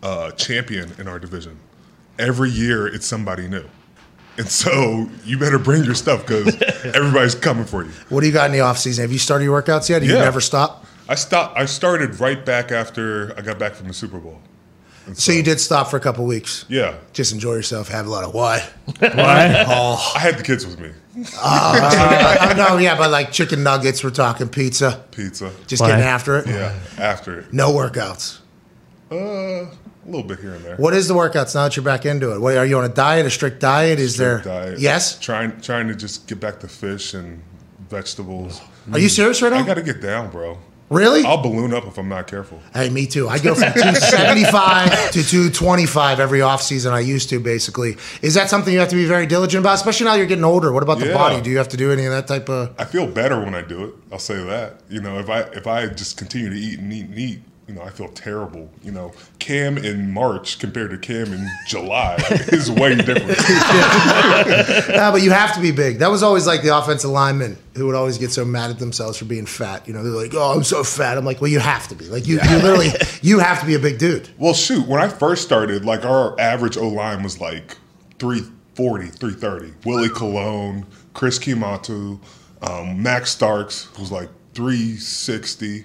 uh, 0.02 0.30
champion 0.32 0.92
in 0.98 1.08
our 1.08 1.18
division. 1.18 1.58
Every 2.18 2.50
year 2.50 2.86
it's 2.86 3.06
somebody 3.06 3.48
new. 3.48 3.64
And 4.38 4.46
so 4.48 5.08
you 5.24 5.38
better 5.38 5.58
bring 5.58 5.84
your 5.84 5.94
stuff 5.94 6.26
because 6.26 6.54
everybody's 6.94 7.34
coming 7.34 7.64
for 7.64 7.84
you. 7.84 7.90
What 8.10 8.20
do 8.20 8.26
you 8.26 8.32
got 8.32 8.46
in 8.46 8.52
the 8.52 8.58
offseason? 8.58 9.00
Have 9.00 9.10
you 9.12 9.18
started 9.18 9.44
your 9.46 9.60
workouts 9.62 9.88
yet? 9.88 10.00
Do 10.00 10.06
you 10.06 10.12
Yeah. 10.14 10.20
never 10.24 10.40
stop? 10.42 10.84
I 11.08 11.14
stopped. 11.14 11.56
I 11.58 11.66
started 11.66 12.18
right 12.20 12.44
back 12.44 12.72
after 12.72 13.32
I 13.38 13.42
got 13.42 13.58
back 13.58 13.74
from 13.74 13.88
the 13.88 13.94
Super 13.94 14.18
Bowl. 14.18 14.40
And 15.06 15.16
So 15.16 15.30
you 15.30 15.42
did 15.44 15.60
stop 15.60 15.88
for 15.88 15.96
a 15.96 16.00
couple 16.00 16.24
weeks. 16.26 16.64
Yeah, 16.68 16.96
Just 17.12 17.32
enjoy 17.32 17.54
yourself. 17.54 17.88
Have 17.88 18.06
a 18.06 18.10
lot 18.10 18.24
of 18.24 18.34
what? 18.34 18.60
What? 18.98 19.12
I 19.14 20.18
had 20.18 20.36
the 20.38 20.42
kids 20.42 20.66
with 20.66 20.80
me. 20.80 20.90
uh, 21.40 22.54
no, 22.56 22.76
yeah, 22.78 22.96
but 22.98 23.10
like 23.10 23.30
chicken 23.32 23.62
nuggets. 23.62 24.02
We're 24.02 24.10
talking 24.10 24.48
pizza. 24.48 25.04
Pizza. 25.12 25.52
Just 25.66 25.80
Why? 25.80 25.90
getting 25.90 26.04
after 26.04 26.36
it. 26.38 26.46
yeah, 26.48 26.74
after 26.98 27.38
it. 27.40 27.52
No 27.52 27.72
workouts. 27.72 28.40
Uh, 29.10 29.16
a 29.16 29.70
little 30.04 30.24
bit 30.24 30.40
here 30.40 30.54
and 30.54 30.64
there. 30.64 30.76
What 30.76 30.92
is 30.94 31.06
the 31.08 31.14
workouts 31.14 31.54
now 31.54 31.64
that 31.64 31.76
you're 31.76 31.84
back 31.84 32.04
into 32.04 32.34
it? 32.34 32.40
What, 32.40 32.56
are 32.56 32.66
you 32.66 32.76
on 32.78 32.84
a 32.84 32.88
diet, 32.88 33.26
a 33.26 33.30
strict 33.30 33.60
diet? 33.60 33.98
Is 34.00 34.14
Strict 34.14 34.44
there? 34.44 34.64
diet. 34.64 34.80
Yes. 34.80 35.18
Trying 35.20 35.60
trying 35.60 35.86
to 35.88 35.94
just 35.94 36.26
get 36.26 36.40
back 36.40 36.58
to 36.60 36.68
fish 36.68 37.14
and 37.14 37.40
vegetables. 37.88 38.60
Are 38.92 38.98
you 38.98 39.08
serious 39.08 39.40
right 39.42 39.52
now? 39.52 39.58
I 39.60 39.62
got 39.66 39.74
to 39.74 39.82
get 39.82 40.00
down, 40.00 40.30
bro. 40.30 40.58
Really? 40.90 41.24
I'll 41.24 41.42
balloon 41.42 41.72
up 41.74 41.86
if 41.86 41.98
I'm 41.98 42.08
not 42.08 42.26
careful. 42.26 42.60
Hey, 42.74 42.88
me 42.90 43.06
too. 43.06 43.28
I 43.28 43.38
go 43.38 43.54
from 43.54 43.72
275 43.72 45.10
to 45.12 45.22
225 45.22 46.20
every 46.20 46.40
offseason. 46.40 46.92
I 46.92 47.00
used 47.00 47.28
to, 47.30 47.40
basically. 47.40 47.96
Is 48.22 48.34
that 48.34 48.48
something 48.50 48.72
you 48.72 48.78
have 48.80 48.88
to 48.90 48.96
be 48.96 49.06
very 49.06 49.26
diligent 49.26 49.62
about, 49.62 49.74
especially 49.74 50.06
now 50.06 50.14
you're 50.14 50.26
getting 50.26 50.44
older? 50.44 50.72
What 50.72 50.82
about 50.82 50.98
the 50.98 51.06
Yeah. 51.08 51.14
body? 51.14 51.40
Do 51.40 51.50
you 51.50 51.58
have 51.58 51.68
to 51.70 51.76
do 51.76 51.92
any 51.92 52.04
of 52.04 52.12
that 52.12 52.26
type 52.26 52.48
of. 52.48 52.74
I 52.78 52.84
feel 52.84 53.06
better 53.06 53.38
when 53.40 53.54
I 53.54 53.62
do 53.62 53.84
it. 53.84 53.94
I'll 54.12 54.18
say 54.18 54.42
that. 54.44 54.80
You 54.88 55.00
know, 55.00 55.18
if 55.18 55.28
I 55.28 55.40
if 55.40 55.66
I 55.66 55.86
just 55.88 56.16
continue 56.16 56.50
to 56.50 56.56
eat 56.56 56.78
and 56.78 56.92
eat 56.92 57.06
and 57.06 57.18
eat, 57.18 57.40
you 57.68 57.74
know, 57.74 57.82
I 57.82 57.90
feel 57.90 58.08
terrible. 58.08 58.70
You 58.82 58.92
know, 58.92 59.12
Cam 59.40 59.76
in 59.76 60.12
March 60.12 60.58
compared 60.60 60.90
to 60.90 60.98
Cam 60.98 61.32
in 61.32 61.48
July 61.66 62.16
is 62.48 62.70
way 62.70 62.94
different. 62.94 63.36
Yeah, 64.96 65.10
but 65.10 65.22
you 65.22 65.30
have 65.30 65.54
to 65.54 65.60
be 65.60 65.72
big. 65.72 65.98
That 65.98 66.10
was 66.10 66.22
always 66.22 66.46
like 66.46 66.62
the 66.62 66.76
offensive 66.76 67.10
linemen 67.10 67.58
who 67.74 67.86
would 67.86 67.94
always 67.94 68.18
get 68.18 68.30
so 68.30 68.44
mad 68.44 68.70
at 68.70 68.78
themselves 68.78 69.18
for 69.18 69.24
being 69.24 69.46
fat. 69.46 69.86
You 69.86 69.94
know, 69.94 70.02
they're 70.02 70.12
like, 70.12 70.32
"Oh, 70.34 70.54
I'm 70.54 70.64
so 70.64 70.82
fat." 70.84 71.18
I'm 71.18 71.24
like, 71.24 71.40
"Well, 71.40 71.50
you 71.50 71.58
have 71.58 71.88
to 71.88 71.94
be. 71.94 72.06
Like, 72.06 72.26
you, 72.26 72.38
you 72.48 72.56
literally, 72.58 72.90
you 73.22 73.38
have 73.38 73.60
to 73.60 73.66
be 73.66 73.74
a 73.74 73.78
big 73.78 73.98
dude." 73.98 74.28
Well, 74.38 74.54
shoot, 74.54 74.86
when 74.86 75.00
I 75.00 75.08
first 75.08 75.42
started, 75.44 75.84
like 75.84 76.04
our 76.04 76.38
average 76.40 76.76
O 76.76 76.88
line 76.88 77.22
was 77.22 77.40
like 77.40 77.76
340, 78.18 79.08
330. 79.08 79.74
Willie 79.84 80.08
Colon, 80.08 80.86
Chris 81.14 81.38
Kemoeatu, 81.38 82.20
um, 82.62 83.02
Max 83.02 83.30
Starks, 83.30 83.88
who's 83.96 84.10
like 84.12 84.28
360. 84.56 85.84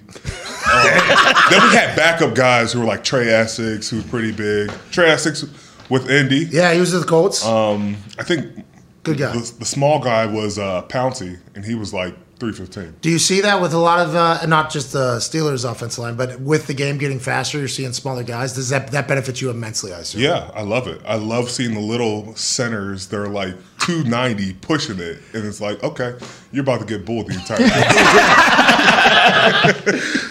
then 1.50 1.62
we 1.62 1.76
had 1.76 1.94
backup 1.94 2.34
guys 2.34 2.72
who 2.72 2.80
were 2.80 2.86
like 2.86 3.04
Trai 3.04 3.26
Essex, 3.26 3.90
who 3.90 3.96
was 3.96 4.06
pretty 4.06 4.32
big. 4.32 4.70
Trai 4.90 5.08
Essex 5.08 5.44
with 5.90 6.10
Indy. 6.10 6.48
Yeah, 6.50 6.72
he 6.72 6.80
was 6.80 6.92
with 6.92 7.02
the 7.02 7.08
Colts. 7.08 7.44
Um, 7.44 7.96
I 8.18 8.24
think 8.24 8.64
Good 9.02 9.18
guy. 9.18 9.32
the, 9.32 9.54
the 9.58 9.64
small 9.66 9.98
guy 9.98 10.26
was 10.26 10.58
uh, 10.58 10.82
Pouncey, 10.88 11.38
and 11.54 11.64
he 11.64 11.74
was 11.74 11.92
like 11.92 12.14
315. 12.38 12.96
Do 13.02 13.10
you 13.10 13.18
see 13.18 13.42
that 13.42 13.60
with 13.60 13.74
a 13.74 13.78
lot 13.78 14.00
of 14.06 14.14
uh, 14.16 14.46
not 14.46 14.70
just 14.70 14.92
the 14.92 15.18
Steelers' 15.18 15.70
offensive 15.70 16.02
line, 16.02 16.16
but 16.16 16.40
with 16.40 16.66
the 16.66 16.74
game 16.74 16.96
getting 16.98 17.18
faster, 17.20 17.58
you're 17.58 17.68
seeing 17.68 17.92
smaller 17.92 18.24
guys. 18.24 18.54
Does 18.54 18.70
that 18.70 18.90
that 18.92 19.06
benefit 19.06 19.40
you 19.40 19.50
immensely? 19.50 19.92
I 19.92 19.98
assume. 20.00 20.22
Yeah, 20.22 20.50
I 20.54 20.62
love 20.62 20.88
it. 20.88 21.00
I 21.06 21.16
love 21.16 21.50
seeing 21.50 21.74
the 21.74 21.80
little 21.80 22.34
centers. 22.36 23.08
They're 23.08 23.28
like 23.28 23.54
290 23.86 24.54
pushing 24.54 24.98
it, 24.98 25.18
and 25.34 25.44
it's 25.46 25.60
like, 25.60 25.82
okay, 25.82 26.14
you're 26.52 26.62
about 26.62 26.80
to 26.80 26.86
get 26.86 27.04
bulled 27.04 27.28
the 27.28 27.34
entire 27.34 27.58
time. 27.68 27.68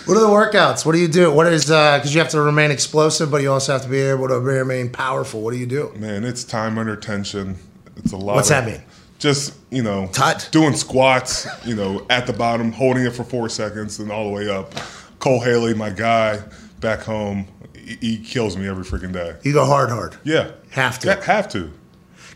What 0.06 0.18
are 0.18 0.22
the 0.22 0.28
workouts? 0.28 0.86
What 0.86 0.94
do 0.94 1.00
you 1.00 1.08
do? 1.08 1.32
What 1.32 1.48
is 1.52 1.70
uh, 1.72 1.98
because 1.98 2.14
you 2.14 2.20
have 2.22 2.30
to 2.32 2.42
remain 2.42 2.72
explosive, 2.72 3.30
but 3.32 3.42
you 3.42 3.52
also 3.52 3.74
have 3.74 3.82
to 3.84 3.90
be 3.90 4.00
able 4.00 4.28
to 4.28 4.40
remain 4.40 4.90
powerful. 4.90 5.42
What 5.42 5.52
do 5.54 5.58
you 5.60 5.66
do? 5.66 5.92
Man, 5.98 6.24
it's 6.24 6.44
time 6.44 6.78
under 6.78 6.96
tension. 6.96 7.56
It's 7.98 8.12
a 8.14 8.18
lot. 8.18 8.36
What's 8.36 8.50
of- 8.52 8.66
that 8.66 8.72
mean? 8.72 8.82
Just 9.20 9.56
you 9.70 9.84
know, 9.84 10.08
Tut. 10.12 10.50
doing 10.52 10.74
squats. 10.74 11.48
You 11.66 11.76
know, 11.76 12.06
at 12.10 12.26
the 12.26 12.34
bottom, 12.34 12.72
holding 12.72 13.06
it 13.06 13.12
for 13.14 13.24
four 13.24 13.50
seconds, 13.50 14.00
and 14.00 14.12
all 14.12 14.26
the 14.26 14.32
way 14.34 14.50
up. 14.50 14.74
Cole 15.20 15.40
Haley, 15.40 15.76
my 15.76 15.92
guy, 15.92 16.42
back 16.80 17.02
home, 17.02 17.46
he, 17.76 17.96
he 18.02 18.18
kills 18.18 18.58
me 18.58 18.68
every 18.68 18.84
freaking 18.84 19.14
day. 19.14 19.36
You 19.44 19.54
go 19.54 19.64
hard, 19.66 19.92
hard. 19.92 20.16
Yeah, 20.24 20.52
Have 20.72 20.98
to. 21.00 21.14
Ha- 21.14 21.22
have 21.22 21.48
to. 21.50 21.72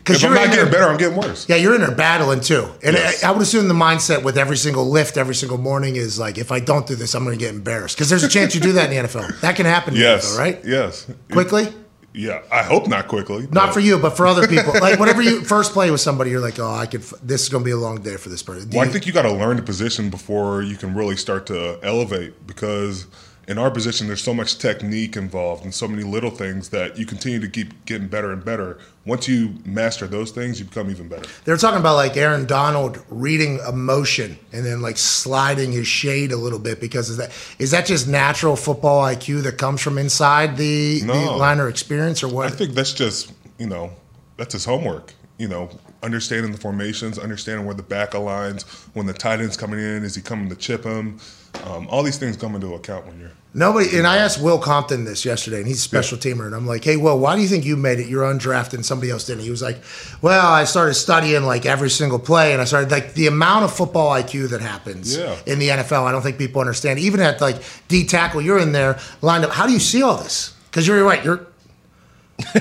Because 0.06 0.22
If 0.22 0.30
I'm 0.30 0.36
you're 0.36 0.46
not 0.46 0.54
getting 0.54 0.70
better, 0.72 0.84
I'm 0.84 0.96
getting 0.96 1.16
worse. 1.18 1.48
Yeah, 1.48 1.56
you're 1.56 1.74
in 1.74 1.80
there 1.80 1.90
battling 1.90 2.40
too. 2.40 2.68
And 2.84 2.94
Yes. 2.94 3.24
I, 3.24 3.28
I 3.28 3.32
would 3.32 3.42
assume 3.42 3.66
the 3.66 3.74
mindset 3.74 4.22
with 4.22 4.38
every 4.38 4.56
single 4.56 4.88
lift, 4.88 5.16
every 5.16 5.34
single 5.34 5.58
morning 5.58 5.96
is 5.96 6.16
like, 6.18 6.38
if 6.38 6.52
I 6.52 6.60
don't 6.60 6.86
do 6.86 6.94
this, 6.94 7.14
I'm 7.14 7.24
going 7.24 7.36
to 7.36 7.44
get 7.44 7.52
embarrassed. 7.52 7.96
Because 7.96 8.08
there's 8.08 8.22
a 8.22 8.28
chance 8.28 8.54
you 8.54 8.60
do 8.60 8.72
that 8.72 8.92
in 8.92 9.02
the 9.02 9.08
NFL. 9.08 9.40
That 9.40 9.56
can 9.56 9.66
happen 9.66 9.96
Yes. 9.96 10.34
NFL, 10.34 10.38
right? 10.38 10.60
Yes. 10.64 11.06
Quickly? 11.32 11.66
Yeah. 12.14 12.40
I 12.52 12.62
hope 12.62 12.86
not 12.86 13.08
quickly. 13.08 13.42
Not 13.42 13.52
but- 13.52 13.72
for 13.74 13.80
you, 13.80 13.98
but 13.98 14.16
for 14.16 14.26
other 14.28 14.46
people. 14.46 14.72
Like 14.80 14.98
whenever 15.00 15.22
you 15.22 15.42
first 15.44 15.72
play 15.72 15.90
with 15.90 16.00
somebody, 16.00 16.30
you're 16.30 16.40
like, 16.40 16.58
oh, 16.60 16.70
I 16.72 16.86
could. 16.86 17.00
f- 17.02 17.14
This 17.22 17.42
is 17.42 17.48
going 17.48 17.64
to 17.64 17.66
be 17.66 17.72
a 17.72 17.76
long 17.76 18.00
day 18.00 18.16
for 18.16 18.28
this 18.28 18.42
person. 18.44 18.68
Do 18.70 18.78
Well, 18.78 18.88
I 18.88 18.90
think 18.90 19.06
you 19.08 19.12
got 19.12 19.22
to 19.22 19.32
learn 19.32 19.56
the 19.56 19.62
position 19.62 20.08
before 20.08 20.62
you 20.62 20.76
can 20.76 20.94
really 20.94 21.16
start 21.16 21.46
to 21.48 21.78
elevate 21.82 22.46
because 22.46 23.06
in 23.48 23.58
our 23.58 23.70
position, 23.70 24.08
there's 24.08 24.22
so 24.22 24.34
much 24.34 24.58
technique 24.58 25.16
involved 25.16 25.62
and 25.62 25.72
so 25.72 25.86
many 25.86 26.02
little 26.02 26.30
things 26.30 26.70
that 26.70 26.98
you 26.98 27.06
continue 27.06 27.38
to 27.38 27.48
keep 27.48 27.84
getting 27.84 28.08
better 28.08 28.32
and 28.32 28.44
better. 28.44 28.78
Once 29.04 29.28
you 29.28 29.54
master 29.64 30.08
those 30.08 30.32
things, 30.32 30.58
you 30.58 30.64
become 30.64 30.90
even 30.90 31.06
better. 31.06 31.28
They're 31.44 31.56
talking 31.56 31.78
about 31.78 31.94
like 31.94 32.16
Aaron 32.16 32.46
Donald 32.46 32.98
reading 33.08 33.60
emotion 33.68 34.36
and 34.52 34.66
then 34.66 34.82
like 34.82 34.96
sliding 34.96 35.70
his 35.70 35.86
shade 35.86 36.32
a 36.32 36.36
little 36.36 36.58
bit 36.58 36.80
because 36.80 37.08
is 37.08 37.18
that 37.18 37.30
is 37.60 37.70
that 37.70 37.86
just 37.86 38.08
natural 38.08 38.56
football 38.56 39.04
IQ 39.04 39.44
that 39.44 39.58
comes 39.58 39.80
from 39.80 39.96
inside 39.96 40.56
the, 40.56 41.00
the 41.00 41.12
liner 41.12 41.68
experience 41.68 42.24
or 42.24 42.28
what? 42.28 42.46
I 42.46 42.50
think 42.50 42.74
that's 42.74 42.92
just, 42.92 43.32
you 43.58 43.66
know, 43.66 43.92
that's 44.36 44.54
his 44.54 44.64
homework. 44.64 45.14
You 45.38 45.48
know, 45.48 45.70
understanding 46.02 46.50
the 46.50 46.58
formations, 46.58 47.18
understanding 47.18 47.66
where 47.66 47.74
the 47.74 47.82
back 47.82 48.12
aligns, 48.12 48.64
when 48.94 49.06
the 49.06 49.12
tight 49.12 49.40
end's 49.40 49.56
coming 49.56 49.78
in, 49.78 50.02
is 50.02 50.14
he 50.14 50.22
coming 50.22 50.48
to 50.48 50.56
chip 50.56 50.82
him? 50.82 51.20
Um, 51.64 51.86
all 51.90 52.02
these 52.02 52.18
things 52.18 52.36
come 52.36 52.54
into 52.54 52.74
account 52.74 53.06
when 53.06 53.18
you're. 53.20 53.30
Nobody, 53.54 53.96
and 53.96 54.06
I 54.06 54.18
asked 54.18 54.42
Will 54.42 54.58
Compton 54.58 55.04
this 55.06 55.24
yesterday, 55.24 55.58
and 55.58 55.66
he's 55.66 55.78
a 55.78 55.80
special 55.82 56.18
teamer, 56.18 56.44
and 56.44 56.54
I'm 56.54 56.66
like, 56.66 56.84
"Hey, 56.84 56.98
Will, 56.98 57.18
why 57.18 57.34
do 57.36 57.40
you 57.40 57.48
think 57.48 57.64
you 57.64 57.74
made 57.76 57.98
it? 57.98 58.06
You're 58.06 58.24
undrafted, 58.24 58.74
and 58.74 58.84
somebody 58.84 59.10
else 59.10 59.24
didn't." 59.24 59.44
He 59.44 59.50
was 59.50 59.62
like, 59.62 59.78
"Well, 60.20 60.46
I 60.46 60.64
started 60.64 60.92
studying 60.94 61.42
like 61.44 61.64
every 61.64 61.88
single 61.88 62.18
play, 62.18 62.52
and 62.52 62.60
I 62.60 62.66
started 62.66 62.90
like 62.90 63.14
the 63.14 63.28
amount 63.28 63.64
of 63.64 63.72
football 63.72 64.10
IQ 64.10 64.48
that 64.50 64.60
happens 64.60 65.16
Yeah. 65.16 65.36
in 65.46 65.58
the 65.58 65.70
NFL. 65.70 66.04
I 66.04 66.12
don't 66.12 66.20
think 66.20 66.36
people 66.36 66.60
understand. 66.60 66.98
Even 66.98 67.20
at 67.20 67.40
like 67.40 67.56
D 67.88 68.04
tackle, 68.06 68.42
you're 68.42 68.58
in 68.58 68.72
there 68.72 68.98
lined 69.22 69.44
up. 69.46 69.52
How 69.52 69.66
do 69.66 69.72
you 69.72 69.80
see 69.80 70.02
all 70.02 70.18
this? 70.18 70.52
Because 70.70 70.86
you're 70.86 71.02
right, 71.02 71.24
you're." 71.24 71.40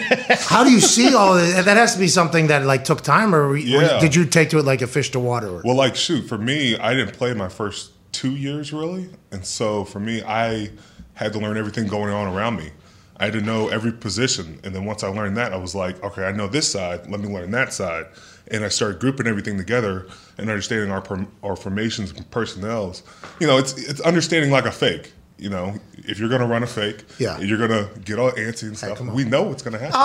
How 0.47 0.63
do 0.63 0.71
you 0.71 0.79
see 0.79 1.13
all 1.13 1.33
this? 1.33 1.65
That 1.65 1.75
has 1.75 1.93
to 1.95 1.99
be 1.99 2.07
something 2.07 2.47
that 2.47 2.65
like 2.65 2.85
took 2.85 3.01
time, 3.01 3.35
or 3.35 3.57
Yeah. 3.57 3.99
did 3.99 4.15
you 4.15 4.23
take 4.23 4.49
to 4.51 4.59
it 4.59 4.63
like 4.65 4.81
a 4.81 4.87
fish 4.87 5.11
to 5.11 5.19
water? 5.19 5.47
Or, 5.49 5.61
Well, 5.65 5.75
like, 5.75 5.97
shoot, 5.97 6.29
for 6.29 6.37
me, 6.37 6.77
I 6.77 6.93
didn't 6.93 7.11
play 7.17 7.33
my 7.33 7.49
first 7.49 7.89
two 8.15 8.35
years 8.35 8.71
really. 8.73 9.09
And 9.31 9.45
so 9.45 9.83
for 9.83 9.99
me, 9.99 10.23
I 10.23 10.71
had 11.13 11.33
to 11.33 11.39
learn 11.39 11.57
everything 11.57 11.87
going 11.87 12.13
on 12.13 12.27
around 12.33 12.55
me. 12.57 12.71
I 13.17 13.25
had 13.25 13.33
to 13.33 13.41
know 13.41 13.69
every 13.69 13.91
position. 13.93 14.59
And 14.63 14.73
then 14.75 14.83
once 14.85 15.03
I 15.03 15.07
learned 15.07 15.37
that, 15.37 15.53
I 15.53 15.57
was 15.57 15.73
like, 15.75 16.03
okay, 16.03 16.23
I 16.25 16.31
know 16.31 16.47
this 16.47 16.67
side. 16.69 17.09
Let 17.09 17.19
me 17.21 17.27
learn 17.29 17.51
that 17.51 17.71
side. 17.73 18.05
And 18.51 18.63
I 18.65 18.67
started 18.69 18.99
grouping 18.99 19.25
everything 19.27 19.57
together 19.57 20.07
and 20.37 20.49
understanding 20.49 20.91
our, 20.91 21.03
our 21.43 21.55
formations 21.55 22.11
and 22.11 22.29
personnels. 22.31 23.03
You 23.39 23.47
know, 23.47 23.57
it's, 23.57 23.73
it's 23.77 24.01
understanding 24.01 24.51
like 24.51 24.65
a 24.65 24.71
fake. 24.71 25.13
You 25.37 25.49
know, 25.49 25.75
if 25.97 26.17
you're 26.19 26.29
going 26.29 26.41
to 26.41 26.47
run 26.47 26.63
a 26.63 26.67
fake, 26.67 27.03
Yeah. 27.17 27.37
you're 27.39 27.57
going 27.57 27.71
to 27.71 27.89
get 28.01 28.19
all 28.19 28.31
antsy 28.31 28.63
and 28.63 28.77
stuff. 28.77 29.01
on. 29.01 29.13
we 29.13 29.23
know 29.25 29.43
what's 29.43 29.63
going 29.63 29.73
to 29.73 29.79
happen. 29.79 29.95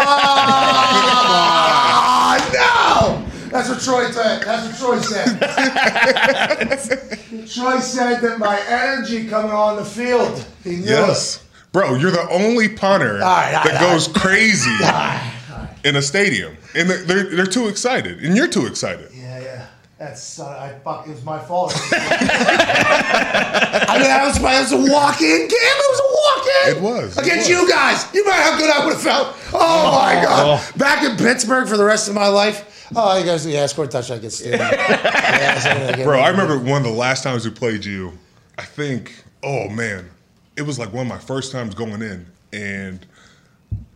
Ah, 1.52 2.36
no! 3.26 3.29
That's 3.50 3.68
what 3.68 3.80
Troy 3.80 4.10
said. 4.10 4.42
That's 4.42 4.66
what 4.66 4.78
Troy 4.78 5.00
said. 5.00 5.40
Troy 7.48 7.78
said 7.80 8.20
that 8.20 8.38
my 8.38 8.60
energy 8.68 9.26
coming 9.28 9.50
on 9.50 9.76
the 9.76 9.84
field. 9.84 10.44
He 10.64 10.76
knew 10.76 10.84
Yes. 10.86 11.44
Bro, 11.72 11.94
you're 11.96 12.10
the 12.10 12.28
only 12.30 12.68
punter 12.68 13.18
right, 13.18 13.54
all 13.54 13.64
that 13.64 13.72
right, 13.74 13.80
goes 13.80 14.08
crazy 14.08 14.70
in 15.88 15.94
a 15.96 16.02
stadium. 16.02 16.56
And 16.74 16.90
they're, 16.90 17.02
they're, 17.04 17.36
they're 17.36 17.46
too 17.46 17.68
excited. 17.68 18.24
And 18.24 18.36
you're 18.36 18.48
too 18.48 18.66
excited. 18.66 19.10
Yeah, 19.14 19.38
yeah. 19.40 19.66
That's 19.96 20.40
uh, 20.40 20.48
I 20.48 20.72
fuck. 20.82 21.06
It 21.06 21.10
was 21.10 21.22
my 21.24 21.38
fault. 21.38 21.72
I 21.92 21.98
mean, 23.98 24.08
that 24.08 24.24
was, 24.24 24.38
that 24.40 24.60
was 24.62 24.72
a 24.72 24.78
walk-in 24.92 25.28
game. 25.28 25.48
It 25.50 25.90
was 25.90 26.00
a 26.00 26.10
walk-in. 26.10 26.76
It 26.76 26.80
was, 26.82 27.16
it 27.18 27.22
against 27.22 27.50
was. 27.50 27.52
you 27.60 27.68
guys. 27.68 28.06
You 28.14 28.24
know 28.24 28.32
how 28.32 28.56
good 28.58 28.70
I 28.70 28.82
would 28.84 28.94
have 28.94 29.02
felt. 29.02 29.36
Oh, 29.52 29.92
my 30.00 30.14
god! 30.24 30.58
Back 30.78 31.02
in 31.04 31.16
Pittsburgh 31.18 31.68
for 31.68 31.76
the 31.76 31.84
rest 31.84 32.08
of 32.08 32.14
my 32.14 32.28
life. 32.28 32.64
Oh, 32.96 33.18
you 33.18 33.24
guys, 33.24 33.46
yeah, 33.46 33.66
scored 33.66 33.88
a 33.88 33.92
touchdown 33.92 34.18
against 34.18 34.42
Steelers. 34.42 34.58
yeah, 34.72 35.58
so 35.58 35.70
I'm 35.70 35.90
gonna 35.90 36.04
Bro, 36.04 36.18
I 36.20 36.28
remember 36.28 36.58
one 36.58 36.82
of 36.82 36.88
the 36.88 36.96
last 36.96 37.22
times 37.22 37.44
we 37.44 37.50
played 37.52 37.84
you. 37.84 38.12
I 38.58 38.62
think, 38.64 39.24
oh 39.42 39.68
man, 39.68 40.10
it 40.56 40.62
was 40.62 40.78
like 40.78 40.92
one 40.92 41.06
of 41.06 41.08
my 41.08 41.18
first 41.18 41.52
times 41.52 41.74
going 41.74 42.02
in, 42.02 42.26
and 42.52 43.06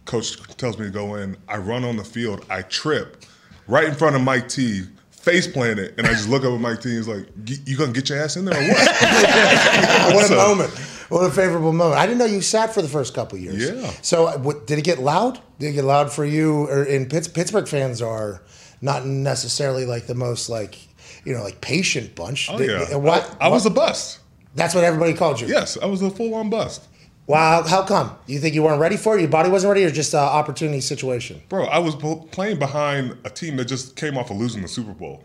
coach 0.05 0.41
tells 0.57 0.79
me 0.79 0.87
to 0.87 0.91
go 0.93 1.17
in. 1.17 1.37
I 1.49 1.57
run 1.57 1.85
on 1.85 1.97
the 1.97 2.05
field, 2.05 2.45
I 2.49 2.63
trip 2.63 3.25
right 3.67 3.85
in 3.85 3.95
front 3.95 4.15
of 4.17 4.23
Mike 4.23 4.49
T, 4.49 4.83
face 5.11 5.47
planted, 5.47 5.95
and 5.99 6.07
I 6.07 6.11
just 6.11 6.29
look 6.29 6.45
up 6.45 6.53
at 6.53 6.61
Mike 6.61 6.81
T. 6.81 6.91
and 6.91 6.99
He's 6.99 7.09
like, 7.09 7.27
"Y- 7.49 7.57
"You 7.67 7.77
gonna 7.77 7.93
get 7.93 8.09
your 8.09 8.19
ass 8.21 8.37
in 8.37 8.45
there 8.45 8.55
or 8.55 8.69
what?" 8.69 10.15
What 10.15 10.31
a 10.31 10.37
moment. 10.37 10.71
What 11.09 11.27
a 11.27 11.31
favorable 11.31 11.73
moment. 11.73 11.99
I 11.99 12.07
didn't 12.07 12.19
know 12.19 12.25
you 12.25 12.41
sat 12.41 12.73
for 12.73 12.81
the 12.81 12.89
first 12.89 13.15
couple 13.15 13.39
years. 13.39 13.71
Yeah. 13.71 13.91
So 14.03 14.37
what, 14.39 14.67
did 14.67 14.79
it 14.79 14.85
get 14.85 14.99
loud? 15.01 15.39
Did 15.59 15.71
it 15.71 15.73
get 15.73 15.85
loud 15.85 16.11
for 16.11 16.25
you? 16.25 16.63
Or 16.69 16.85
in 16.85 17.07
Pitts, 17.07 17.29
Pittsburgh 17.29 17.69
fans 17.69 18.01
are 18.01 18.41
not 18.85 19.07
necessarily 19.07 19.87
like 19.87 20.07
the 20.07 20.15
most 20.15 20.51
like, 20.51 20.77
you 21.25 21.33
know, 21.35 21.43
like 21.43 21.61
patient 21.63 22.15
bunch. 22.15 22.51
Oh 22.51 22.61
yeah, 22.61 22.95
What? 22.97 23.35
I, 23.41 23.47
I 23.47 23.49
was 23.49 23.65
a 23.65 23.71
bust. 23.71 24.21
That's 24.55 24.75
what 24.75 24.85
everybody 24.85 25.15
called 25.15 25.41
you. 25.41 25.49
Yes, 25.49 25.79
I 25.83 25.87
was 25.87 26.03
a 26.03 26.11
full 26.11 26.35
on 26.35 26.51
bust. 26.51 26.87
Wow. 27.27 27.63
How 27.63 27.83
come? 27.83 28.15
You 28.27 28.39
think 28.39 28.55
you 28.55 28.63
weren't 28.63 28.81
ready 28.81 28.99
for 28.99 29.17
it? 29.17 29.23
Your 29.23 29.31
body 29.31 29.49
wasn't 29.49 29.71
ready, 29.71 29.85
or 29.87 29.91
just 29.91 30.13
an 30.13 30.21
opportunity 30.21 30.83
situation? 30.83 31.41
Bro, 31.49 31.65
I 31.65 31.79
was 31.79 31.97
playing 32.31 32.59
behind 32.59 33.17
a 33.25 33.31
team 33.31 33.57
that 33.57 33.65
just 33.65 33.97
came 33.97 34.19
off 34.19 34.31
of 34.31 34.37
losing 34.37 34.61
the 34.61 34.69
Super 34.69 34.93
Bowl. 34.93 35.25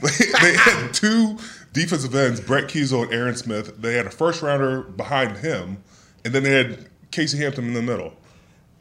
They, 0.00 0.08
they 0.40 0.56
had 0.56 0.88
two 0.94 1.36
defensive 1.74 2.14
ends, 2.14 2.40
Brett 2.40 2.64
Keisel 2.64 3.02
and 3.02 3.12
Aaron 3.12 3.36
Smith. 3.36 3.76
They 3.82 3.94
had 3.94 4.06
a 4.06 4.10
first 4.10 4.40
rounder 4.40 4.80
behind 4.80 5.36
him, 5.36 5.76
and 6.24 6.34
then 6.34 6.42
they 6.42 6.52
had 6.52 6.88
Casey 7.10 7.36
Hampton 7.36 7.66
in 7.66 7.74
the 7.74 7.82
middle. 7.82 8.14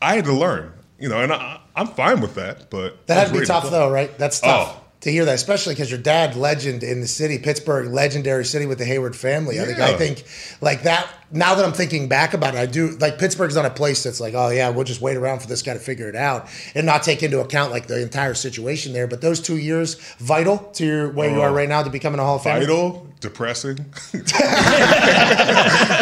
I 0.02 0.16
had 0.16 0.26
to 0.26 0.34
learn, 0.34 0.72
you 1.00 1.10
know, 1.10 1.22
and 1.22 1.32
I, 1.34 1.60
I'm 1.76 1.88
fine 1.88 2.22
with 2.22 2.36
that. 2.36 2.70
But 2.70 3.08
That 3.08 3.18
I 3.18 3.20
had 3.22 3.34
to 3.34 3.40
be 3.40 3.46
tough, 3.46 3.70
though, 3.70 3.90
right? 3.92 4.16
That's 4.18 4.40
tough 4.40 4.78
Oh. 4.78 4.83
To 5.04 5.12
hear 5.12 5.26
that, 5.26 5.36
especially 5.36 5.74
because 5.76 5.92
your 5.92 6.00
dad, 6.00 6.38
legend 6.38 6.82
in 6.82 7.02
the 7.02 7.08
city, 7.08 7.38
Pittsburgh, 7.38 7.92
legendary 7.92 8.46
city 8.46 8.66
with 8.66 8.78
the 8.78 8.86
Heyward 8.86 9.16
family. 9.16 9.60
I 9.60 9.66
think, 9.66 9.80
I 9.80 9.98
think, 9.98 10.24
like 10.62 10.84
that. 10.84 11.10
Now 11.30 11.56
that 11.56 11.66
I'm 11.66 11.74
thinking 11.74 12.08
back 12.08 12.34
about 12.34 12.54
it, 12.56 12.60
I 12.60 12.68
do 12.68 12.92
like 13.02 13.18
Pittsburgh's 13.18 13.56
not 13.56 13.66
a 13.66 13.70
place 13.70 14.04
that's 14.04 14.22
like, 14.22 14.34
oh 14.34 14.48
yeah, 14.50 14.70
we'll 14.70 14.86
just 14.86 15.02
wait 15.02 15.18
around 15.18 15.40
for 15.42 15.48
this 15.48 15.62
guy 15.62 15.74
to 15.74 15.80
figure 15.80 16.08
it 16.08 16.16
out 16.16 16.48
and 16.74 16.86
not 16.86 17.04
take 17.04 17.22
into 17.22 17.42
account 17.42 17.72
like 17.72 17.88
the 17.88 18.02
entire 18.02 18.34
situation 18.34 18.94
there. 18.94 19.08
But 19.08 19.20
those 19.20 19.42
two 19.42 19.58
years 19.58 19.96
vital 20.20 20.60
to 20.76 20.86
your 20.86 21.10
where 21.10 21.30
you 21.30 21.42
are 21.42 21.50
uh, 21.50 21.54
right 21.54 21.68
now 21.68 21.84
to 21.84 21.90
becoming 21.90 22.20
a 22.22 22.24
Hall 22.24 22.36
of 22.38 22.44
Famer. 22.44 22.60
Vital, 22.60 23.08
depressing. 23.20 23.78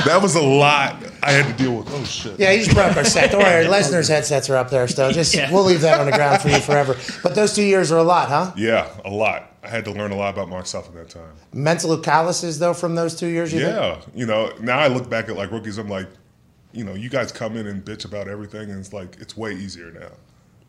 that 0.05 0.19
was 0.21 0.35
a 0.35 0.41
lot 0.41 1.01
I 1.23 1.31
had 1.31 1.45
to 1.45 1.63
deal 1.63 1.75
with. 1.77 1.87
Oh 1.91 2.03
shit. 2.03 2.39
Yeah, 2.39 2.51
you 2.51 2.63
just 2.63 2.75
brought 2.75 2.91
up 2.91 2.97
our 2.97 3.05
set. 3.05 3.31
Don't 3.31 3.41
worry, 3.41 3.65
Lesnar's 3.65 4.07
headsets 4.07 4.49
are 4.49 4.57
up 4.57 4.69
there 4.69 4.87
still. 4.87 5.11
Just 5.11 5.33
Yeah. 5.33 5.51
we'll 5.51 5.63
leave 5.63 5.81
that 5.81 5.99
on 5.99 6.07
the 6.07 6.11
ground 6.11 6.41
for 6.41 6.49
you 6.49 6.59
forever. 6.59 6.95
But 7.23 7.35
those 7.35 7.53
two 7.53 7.63
years 7.63 7.91
are 7.91 7.99
a 7.99 8.03
lot, 8.03 8.27
huh? 8.29 8.51
Yeah, 8.57 8.87
a 9.05 9.09
lot. 9.09 9.55
I 9.63 9.67
had 9.69 9.85
to 9.85 9.91
learn 9.91 10.11
a 10.11 10.15
lot 10.15 10.33
about 10.33 10.49
myself 10.49 10.87
in 10.89 10.95
that 10.95 11.09
time. 11.09 11.33
Mental 11.53 11.97
calluses 11.97 12.59
though 12.59 12.73
from 12.73 12.95
those 12.95 13.15
two 13.15 13.27
years. 13.27 13.53
You 13.53 13.61
think? 13.61 13.73
Yeah, 13.73 14.01
you 14.15 14.25
know, 14.25 14.51
now 14.59 14.79
I 14.79 14.87
look 14.87 15.09
back 15.09 15.29
at 15.29 15.35
like 15.35 15.51
rookies, 15.51 15.77
I'm 15.77 15.89
like, 15.89 16.07
you 16.73 16.83
know, 16.83 16.93
you 16.93 17.09
guys 17.09 17.31
come 17.31 17.57
in 17.57 17.67
and 17.67 17.83
bitch 17.83 18.05
about 18.05 18.27
everything, 18.27 18.69
and 18.71 18.79
it's 18.79 18.93
like 18.93 19.17
it's 19.19 19.35
way 19.37 19.53
easier 19.53 19.91
now. 19.91 20.09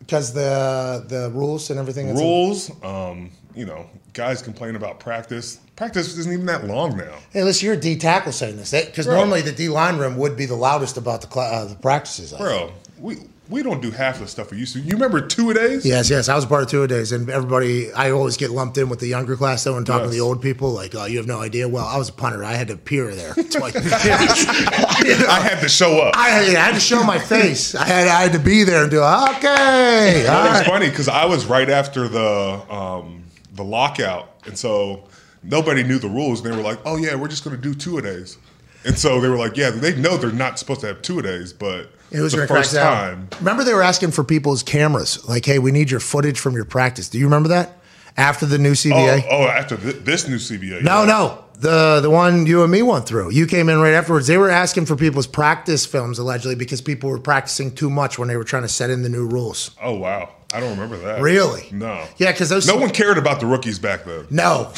because 0.00 0.32
the 0.32 1.04
the 1.08 1.30
rules 1.30 1.70
and 1.70 1.78
everything. 1.78 2.08
in- 2.08 2.16
Rules, 2.16 2.70
um, 2.84 3.30
you 3.54 3.64
know, 3.66 3.88
guys 4.12 4.42
complain 4.42 4.74
about 4.76 4.98
practice. 5.00 5.60
Practice 5.76 6.16
isn't 6.16 6.32
even 6.32 6.46
that 6.46 6.64
long 6.66 6.96
now. 6.96 7.14
Hey, 7.32 7.42
listen, 7.44 7.66
you're 7.66 7.74
a 7.74 7.80
D 7.80 7.96
tackle 7.96 8.32
saying 8.32 8.56
this 8.56 8.70
because 8.72 9.06
Bro. 9.06 9.16
normally 9.16 9.42
the 9.42 9.52
D 9.52 9.68
line 9.68 9.96
room 9.98 10.16
would 10.16 10.36
be 10.36 10.46
the 10.46 10.54
loudest 10.56 10.96
about 10.96 11.20
the 11.22 11.26
cla 11.28 11.44
uh, 11.44 11.64
the 11.66 11.74
practices. 11.76 12.32
I 12.32 12.38
think. 12.38 12.48
Bro, 12.48 12.72
we 12.98 13.16
we 13.50 13.62
don't 13.62 13.82
do 13.82 13.90
half 13.90 14.18
the 14.20 14.26
stuff 14.26 14.50
we 14.50 14.58
used 14.58 14.72
to. 14.74 14.80
You 14.80 14.92
remember 14.92 15.20
two 15.20 15.50
a 15.50 15.54
days? 15.54 15.84
Yes, 15.84 16.08
yes. 16.08 16.28
I 16.28 16.36
was 16.36 16.46
part 16.46 16.62
of 16.62 16.68
two 16.70 16.82
a 16.84 16.88
days, 16.88 17.12
and 17.12 17.28
everybody. 17.28 17.92
I 17.92 18.10
always 18.12 18.36
get 18.36 18.50
lumped 18.50 18.78
in 18.78 18.88
with 18.88 19.00
the 19.00 19.08
younger 19.08 19.36
class 19.36 19.64
though, 19.64 19.76
and 19.76 19.84
talking 19.86 20.06
to 20.06 20.10
the 20.10 20.20
old 20.20 20.40
people. 20.40 20.70
Like, 20.70 20.94
oh, 20.94 21.04
you 21.06 21.18
have 21.18 21.26
no 21.26 21.40
idea. 21.40 21.68
Well, 21.68 21.84
I 21.86 21.96
was 21.98 22.08
a 22.08 22.12
punter. 22.12 22.44
I 22.44 22.52
had 22.54 22.68
to 22.68 22.74
appear 22.74 23.14
there 23.14 23.34
twice. 23.50 23.74
I 23.76 25.40
had 25.42 25.60
to 25.60 25.68
show 25.68 26.00
up. 26.00 26.16
I 26.16 26.28
had, 26.28 26.56
I 26.56 26.60
had 26.66 26.74
to 26.74 26.80
show 26.80 27.02
my 27.04 27.18
face. 27.18 27.74
I 27.74 27.84
had, 27.84 28.08
I 28.08 28.22
had 28.22 28.32
to 28.32 28.38
be 28.38 28.64
there 28.64 28.82
and 28.82 28.90
do. 28.90 28.98
Okay, 29.02 30.26
all 30.28 30.46
It 30.46 30.48
was 30.50 30.58
right. 30.58 30.66
funny 30.66 30.88
because 30.90 31.08
I 31.08 31.24
was 31.26 31.44
right 31.46 31.68
after 31.68 32.08
the 32.08 32.62
um, 32.72 33.24
the 33.54 33.64
lockout, 33.64 34.30
and 34.46 34.56
so 34.56 35.04
nobody 35.42 35.82
knew 35.82 35.98
the 35.98 36.08
rules. 36.08 36.40
And 36.44 36.52
they 36.52 36.56
were 36.56 36.62
like, 36.62 36.78
"Oh 36.84 36.96
yeah, 36.96 37.14
we're 37.14 37.28
just 37.28 37.44
going 37.44 37.56
to 37.56 37.62
do 37.62 37.74
two 37.74 37.98
a 37.98 38.02
days." 38.02 38.38
And 38.84 38.98
so 38.98 39.20
they 39.20 39.28
were 39.28 39.36
like, 39.36 39.56
"Yeah, 39.56 39.70
they 39.70 39.94
know 39.94 40.16
they're 40.16 40.32
not 40.32 40.58
supposed 40.58 40.80
to 40.80 40.88
have 40.88 41.02
two 41.02 41.18
a 41.18 41.22
days, 41.22 41.52
but 41.52 41.90
It 42.10 42.20
was 42.20 42.32
the 42.32 42.46
first 42.46 42.74
down. 42.74 42.92
time." 42.94 43.28
Remember, 43.38 43.62
they 43.64 43.74
were 43.74 43.82
asking 43.82 44.10
for 44.10 44.24
people's 44.24 44.62
cameras. 44.62 45.18
Like, 45.28 45.44
hey, 45.44 45.58
we 45.58 45.70
need 45.72 45.90
your 45.90 46.00
footage 46.00 46.40
from 46.40 46.54
your 46.54 46.64
practice. 46.64 47.08
Do 47.08 47.18
you 47.18 47.24
remember 47.26 47.48
that? 47.50 47.78
After 48.16 48.44
the 48.44 48.58
new 48.58 48.70
Oh, 48.70 48.74
CBA. 48.74 49.24
oh, 49.30 49.44
after 49.44 49.76
th- 49.76 50.04
this 50.04 50.28
new 50.28 50.36
CBA. 50.38 50.82
No, 50.82 51.00
yeah. 51.02 51.06
no. 51.06 51.38
The 51.60 52.00
the 52.00 52.10
one 52.10 52.44
you 52.44 52.62
and 52.64 52.72
me 52.72 52.82
went 52.82 53.06
through. 53.06 53.30
You 53.30 53.46
came 53.46 53.68
in 53.68 53.78
right 53.80 53.94
afterwards. 53.94 54.26
They 54.26 54.36
were 54.36 54.50
asking 54.50 54.86
for 54.86 54.96
people's 54.96 55.28
practice 55.28 55.86
films 55.86 56.18
allegedly 56.18 56.56
because 56.56 56.80
people 56.80 57.08
were 57.08 57.20
practicing 57.20 57.72
too 57.72 57.88
much 57.88 58.18
when 58.18 58.26
they 58.28 58.36
were 58.36 58.42
trying 58.44 58.62
to 58.64 58.68
set 58.68 58.90
in 58.90 59.02
the 59.02 59.08
new 59.08 59.26
rules. 59.28 59.70
Oh 59.80 59.94
wow, 59.94 60.28
I 60.54 60.60
don't 60.60 60.70
remember 60.70 60.98
that. 60.98 61.20
Really? 61.22 61.66
No. 61.72 62.04
Yeah, 62.18 62.32
because 62.32 62.48
those 62.48 62.66
No 62.66 62.76
one 62.76 62.90
cared 62.90 63.18
about 63.18 63.40
the 63.40 63.46
rookies 63.46 63.78
back 63.78 64.04
then. 64.04 64.26
No, 64.30 64.72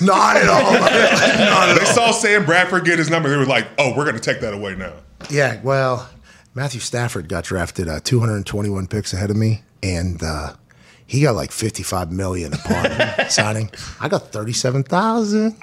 not 0.00 0.36
at 0.36 0.48
all. 0.48 0.72
not 0.72 1.68
at 1.68 1.78
They 1.78 1.86
all. 1.86 1.92
saw 1.92 2.10
Sam 2.12 2.44
Bradford 2.46 2.84
get 2.84 2.98
his 2.98 3.10
number. 3.10 3.28
They 3.28 3.36
were 3.36 3.44
like, 3.46 3.66
"Oh, 3.78 3.90
we're 3.96 4.04
going 4.04 4.16
to 4.16 4.20
take 4.22 4.40
that 4.40 4.54
away 4.54 4.74
now." 4.74 4.92
Yeah, 5.30 5.60
well, 5.62 6.08
Matthew 6.54 6.80
Stafford 6.80 7.28
got 7.28 7.44
drafted 7.44 7.88
uh, 7.88 8.00
221 8.02 8.86
picks 8.86 9.12
ahead 9.12 9.30
of 9.30 9.36
me, 9.36 9.62
and 9.82 10.22
uh, 10.22 10.54
he 11.06 11.22
got 11.22 11.34
like 11.34 11.52
55 11.52 12.10
million 12.12 12.54
upon 12.54 13.28
signing. 13.28 13.70
I 14.00 14.08
got 14.08 14.32
37,000. 14.32 15.56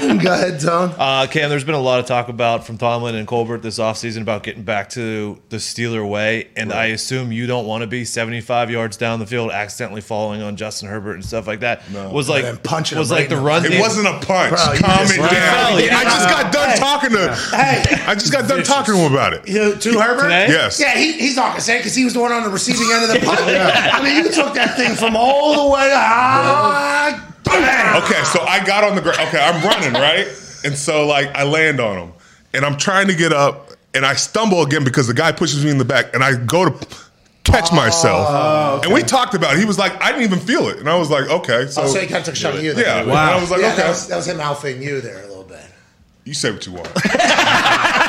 Go 0.22 0.32
ahead, 0.32 0.60
Tone. 0.60 0.94
Uh, 0.98 1.26
Cam, 1.30 1.50
there's 1.50 1.64
been 1.64 1.74
a 1.74 1.80
lot 1.80 2.00
of 2.00 2.06
talk 2.06 2.28
about 2.28 2.64
from 2.64 2.78
Tomlin 2.78 3.14
and 3.14 3.26
Colbert 3.26 3.58
this 3.58 3.78
offseason 3.78 4.22
about 4.22 4.42
getting 4.42 4.62
back 4.62 4.88
to 4.90 5.38
the 5.50 5.58
Steeler 5.58 6.08
way. 6.08 6.48
And 6.56 6.72
I 6.72 6.86
assume 6.86 7.32
you 7.32 7.46
don't 7.46 7.66
want 7.66 7.82
to 7.82 7.86
be 7.86 8.04
75 8.04 8.70
yards 8.70 8.96
down 8.96 9.18
the 9.18 9.26
field, 9.26 9.50
accidentally 9.50 10.00
falling 10.00 10.42
on 10.42 10.56
Justin 10.56 10.88
Herbert 10.88 11.14
and 11.14 11.24
stuff 11.24 11.46
like 11.46 11.60
that. 11.60 11.88
No. 11.90 12.10
Was 12.10 12.28
like, 12.28 12.44
And 12.44 12.62
punching 12.62 12.98
was 12.98 13.10
like 13.10 13.20
right 13.20 13.28
the 13.30 13.36
in 13.38 13.42
run. 13.42 13.64
It 13.64 13.70
game- 13.72 13.80
wasn't 13.80 14.06
a 14.08 14.18
punch. 14.26 14.50
Bro, 14.50 14.58
Calm 14.58 15.06
it 15.06 15.18
Well, 15.18 15.30
down. 15.30 15.82
yeah. 15.84 15.96
I 15.98 16.04
just 16.04 16.28
got 16.28 16.52
done 16.52 16.70
Hey. 16.70 16.76
talking 16.76 17.10
to. 17.10 17.34
Hey. 17.54 18.04
I 18.06 18.14
just 18.14 18.32
got 18.32 18.48
done 18.48 18.62
talking 18.62 18.94
to 18.94 19.00
him 19.00 19.12
about 19.12 19.34
it. 19.34 19.48
You, 19.48 19.74
to 19.76 20.00
Herbert? 20.00 20.22
Today? 20.24 20.46
Yes. 20.48 20.80
Yeah, 20.80 20.94
he, 20.96 21.12
he's 21.12 21.36
not 21.36 21.48
gonna 21.50 21.60
say 21.60 21.78
because 21.78 21.94
he 21.94 22.04
was 22.04 22.14
the 22.14 22.20
one 22.20 22.32
on 22.32 22.42
the 22.42 22.50
receiving 22.50 22.88
end 22.92 23.04
of 23.04 23.10
the 23.10 23.18
punt. 23.26 23.40
I 23.40 24.02
mean, 24.02 24.24
you 24.24 24.30
took 24.32 24.54
that 24.54 24.76
thing 24.76 24.94
from 24.94 25.16
all 25.16 25.64
the 25.68 25.74
way. 25.74 25.90
Ah, 25.92 27.26
bam! 27.50 28.02
Okay, 28.02 28.22
so 28.24 28.40
I 28.42 28.64
got 28.64 28.84
on 28.84 28.94
the 28.96 29.02
ground. 29.02 29.18
Okay, 29.20 29.38
I'm 29.40 29.62
running 29.64 29.92
right, 29.94 30.26
and 30.64 30.76
so 30.76 31.06
like 31.06 31.28
I 31.34 31.44
land 31.44 31.80
on 31.80 31.96
him, 31.98 32.12
and 32.54 32.64
I'm 32.64 32.76
trying 32.76 33.08
to 33.08 33.14
get 33.14 33.32
up, 33.32 33.70
and 33.94 34.04
I 34.06 34.14
stumble 34.14 34.62
again 34.62 34.84
because 34.84 35.06
the 35.06 35.14
guy 35.14 35.32
pushes 35.32 35.64
me 35.64 35.70
in 35.70 35.78
the 35.78 35.84
back, 35.84 36.14
and 36.14 36.22
I 36.24 36.34
go 36.36 36.68
to 36.68 36.86
catch 37.44 37.72
myself. 37.72 38.26
Oh, 38.30 38.80
and 38.84 38.92
we 38.92 39.02
talked 39.02 39.34
about 39.34 39.54
it. 39.54 39.58
He 39.60 39.64
was 39.64 39.78
like, 39.78 39.92
I 40.02 40.12
didn't 40.12 40.24
even 40.24 40.38
feel 40.38 40.68
it, 40.68 40.78
and 40.78 40.88
I 40.88 40.96
was 40.96 41.10
like, 41.10 41.28
okay, 41.28 41.66
so, 41.66 41.82
Oh, 41.82 41.86
so 41.88 41.98
he 42.00 42.06
kind 42.06 42.18
of 42.18 42.24
took 42.26 42.34
a 42.34 42.38
shot 42.38 42.54
at 42.54 42.62
you. 42.62 42.74
There. 42.74 42.84
yeah. 42.84 43.04
Wow. 43.04 43.28
And 43.28 43.36
I 43.36 43.40
was 43.40 43.50
like, 43.50 43.60
Yeah, 43.62 43.68
okay, 43.72 43.76
that 43.82 43.88
was, 43.88 44.06
that 44.08 44.16
was 44.16 44.26
him 44.28 44.38
alphaing 44.38 44.80
you 44.82 45.00
there 45.00 45.18
a 45.24 45.26
little 45.26 45.44
bit. 45.44 45.64
you 46.24 46.34
say 46.34 46.50
what 46.52 46.64
you 46.66 46.72
want. 46.74 46.88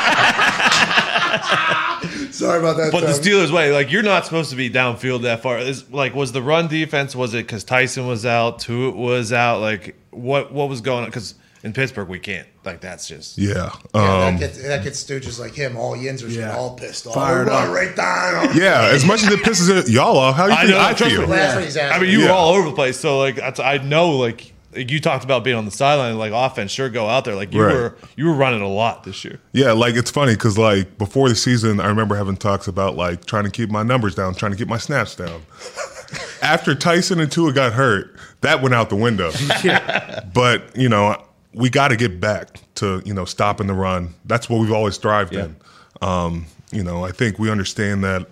Sorry 2.32 2.60
about 2.60 2.78
that. 2.78 2.90
But 2.92 3.02
the 3.02 3.14
Tom. 3.14 3.22
Steelers' 3.22 3.52
way, 3.52 3.72
like 3.72 3.92
you're 3.92 4.04
not 4.04 4.26
supposed 4.26 4.50
to 4.52 4.56
be 4.56 4.70
downfield 4.70 5.24
that 5.24 5.42
far. 5.42 5.60
Is 5.60 5.90
like 5.92 6.16
was 6.16 6.32
the 6.32 6.42
run 6.42 6.68
defense? 6.68 7.16
Was 7.16 7.34
it 7.34 7.46
because 7.46 7.64
Tyson 7.64 8.08
was 8.08 8.26
out, 8.26 8.60
Tuitt 8.60 8.96
was 8.96 9.32
out? 9.32 9.62
Like 9.62 9.96
what 10.12 10.52
what 10.52 10.70
was 10.70 10.82
going 10.82 11.04
on? 11.04 11.10
Because 11.10 11.36
in 11.64 11.74
Pittsburgh 11.74 12.08
we 12.08 12.20
can't. 12.20 12.48
Like 12.66 12.82
that's 12.82 13.08
just 13.08 13.38
Yeah. 13.38 13.70
Yeah, 13.94 14.26
Um, 14.26 14.34
that, 14.36 14.40
gets, 14.40 14.64
that 14.64 14.84
gets 14.84 15.04
stooges 15.04 15.40
like 15.40 15.54
him, 15.54 15.78
all 15.78 15.96
Yinzers 15.96 16.36
Yeah. 16.36 16.56
all 16.56 16.76
pissed 16.76 17.06
off. 17.08 17.14
Fired 17.14 17.48
We're 17.48 17.54
up. 17.54 17.70
right 17.74 17.96
down. 17.96 18.50
yeah. 18.58 18.90
As 18.92 19.06
much 19.06 19.24
as 19.24 19.32
it 19.32 19.40
pisses 19.42 19.90
y'all 19.92 20.18
off, 20.18 20.36
how 20.36 20.48
do 20.48 20.52
you 20.54 20.58
I 20.58 20.62
think 20.62 20.72
know, 20.72 20.80
I 20.82 20.94
trust 20.94 21.12
feel? 21.14 21.22
me. 21.22 21.28
That's 21.28 21.78
I 21.78 22.00
mean, 22.00 22.10
you 22.10 22.22
Yeah. 22.22 22.28
were 22.28 22.32
all 22.34 22.54
over 22.56 22.70
the 22.70 22.76
place. 22.76 23.00
So 23.00 23.20
like 23.20 23.36
that's, 23.36 23.60
I 23.60 23.78
know 23.78 24.12
like 24.74 24.90
you 24.92 25.00
talked 25.00 25.24
about 25.24 25.44
being 25.44 25.56
on 25.58 25.66
the 25.66 25.72
sideline, 25.72 26.18
like 26.18 26.32
offense. 26.34 26.72
Sure, 26.72 26.90
go 26.90 27.08
out 27.08 27.26
there. 27.26 27.36
Like 27.36 27.54
you 27.54 27.62
Right. 27.62 27.74
were 27.74 27.96
you 28.16 28.26
were 28.28 28.34
running 28.34 28.62
a 28.62 28.68
lot 28.68 29.04
this 29.04 29.24
year. 29.26 29.40
Yeah, 29.54 29.72
like 29.74 29.96
it's 29.96 30.12
funny 30.12 30.34
because 30.34 30.58
like 30.58 30.98
before 30.98 31.30
the 31.30 31.36
season, 31.36 31.80
I 31.80 31.88
remember 31.88 32.16
having 32.16 32.38
talks 32.38 32.68
about 32.68 32.96
like 32.96 33.26
trying 33.26 33.44
to 33.46 33.50
keep 33.52 33.70
my 33.70 33.84
numbers 33.84 34.16
down, 34.16 34.36
trying 34.36 34.52
to 34.54 34.58
keep 34.58 34.68
my 34.68 34.78
snaps 34.78 35.16
down. 35.16 35.42
After 36.42 36.74
Tyson 36.76 37.20
and 37.20 37.32
Tua 37.32 37.54
got 37.54 37.74
hurt, 37.74 38.16
that 38.42 38.62
went 38.62 38.74
out 38.76 38.90
the 38.90 38.96
window. 38.96 39.32
But 40.34 40.76
you 40.76 40.90
know, 40.90 41.22
we 41.54 41.70
got 41.70 41.90
to 41.90 41.96
get 41.96 42.20
back 42.20 42.60
to 42.76 43.02
you 43.06 43.14
know 43.14 43.26
stopping 43.26 43.68
the 43.68 43.74
run. 43.74 44.14
That's 44.26 44.50
what 44.50 44.60
we've 44.62 44.72
always 44.72 44.98
thrived 44.98 45.36
in. 45.36 45.56
Um, 46.02 46.46
you 46.72 46.84
know, 46.84 47.04
I 47.06 47.12
think 47.12 47.38
we 47.38 47.52
understand 47.52 48.04
that 48.04 48.28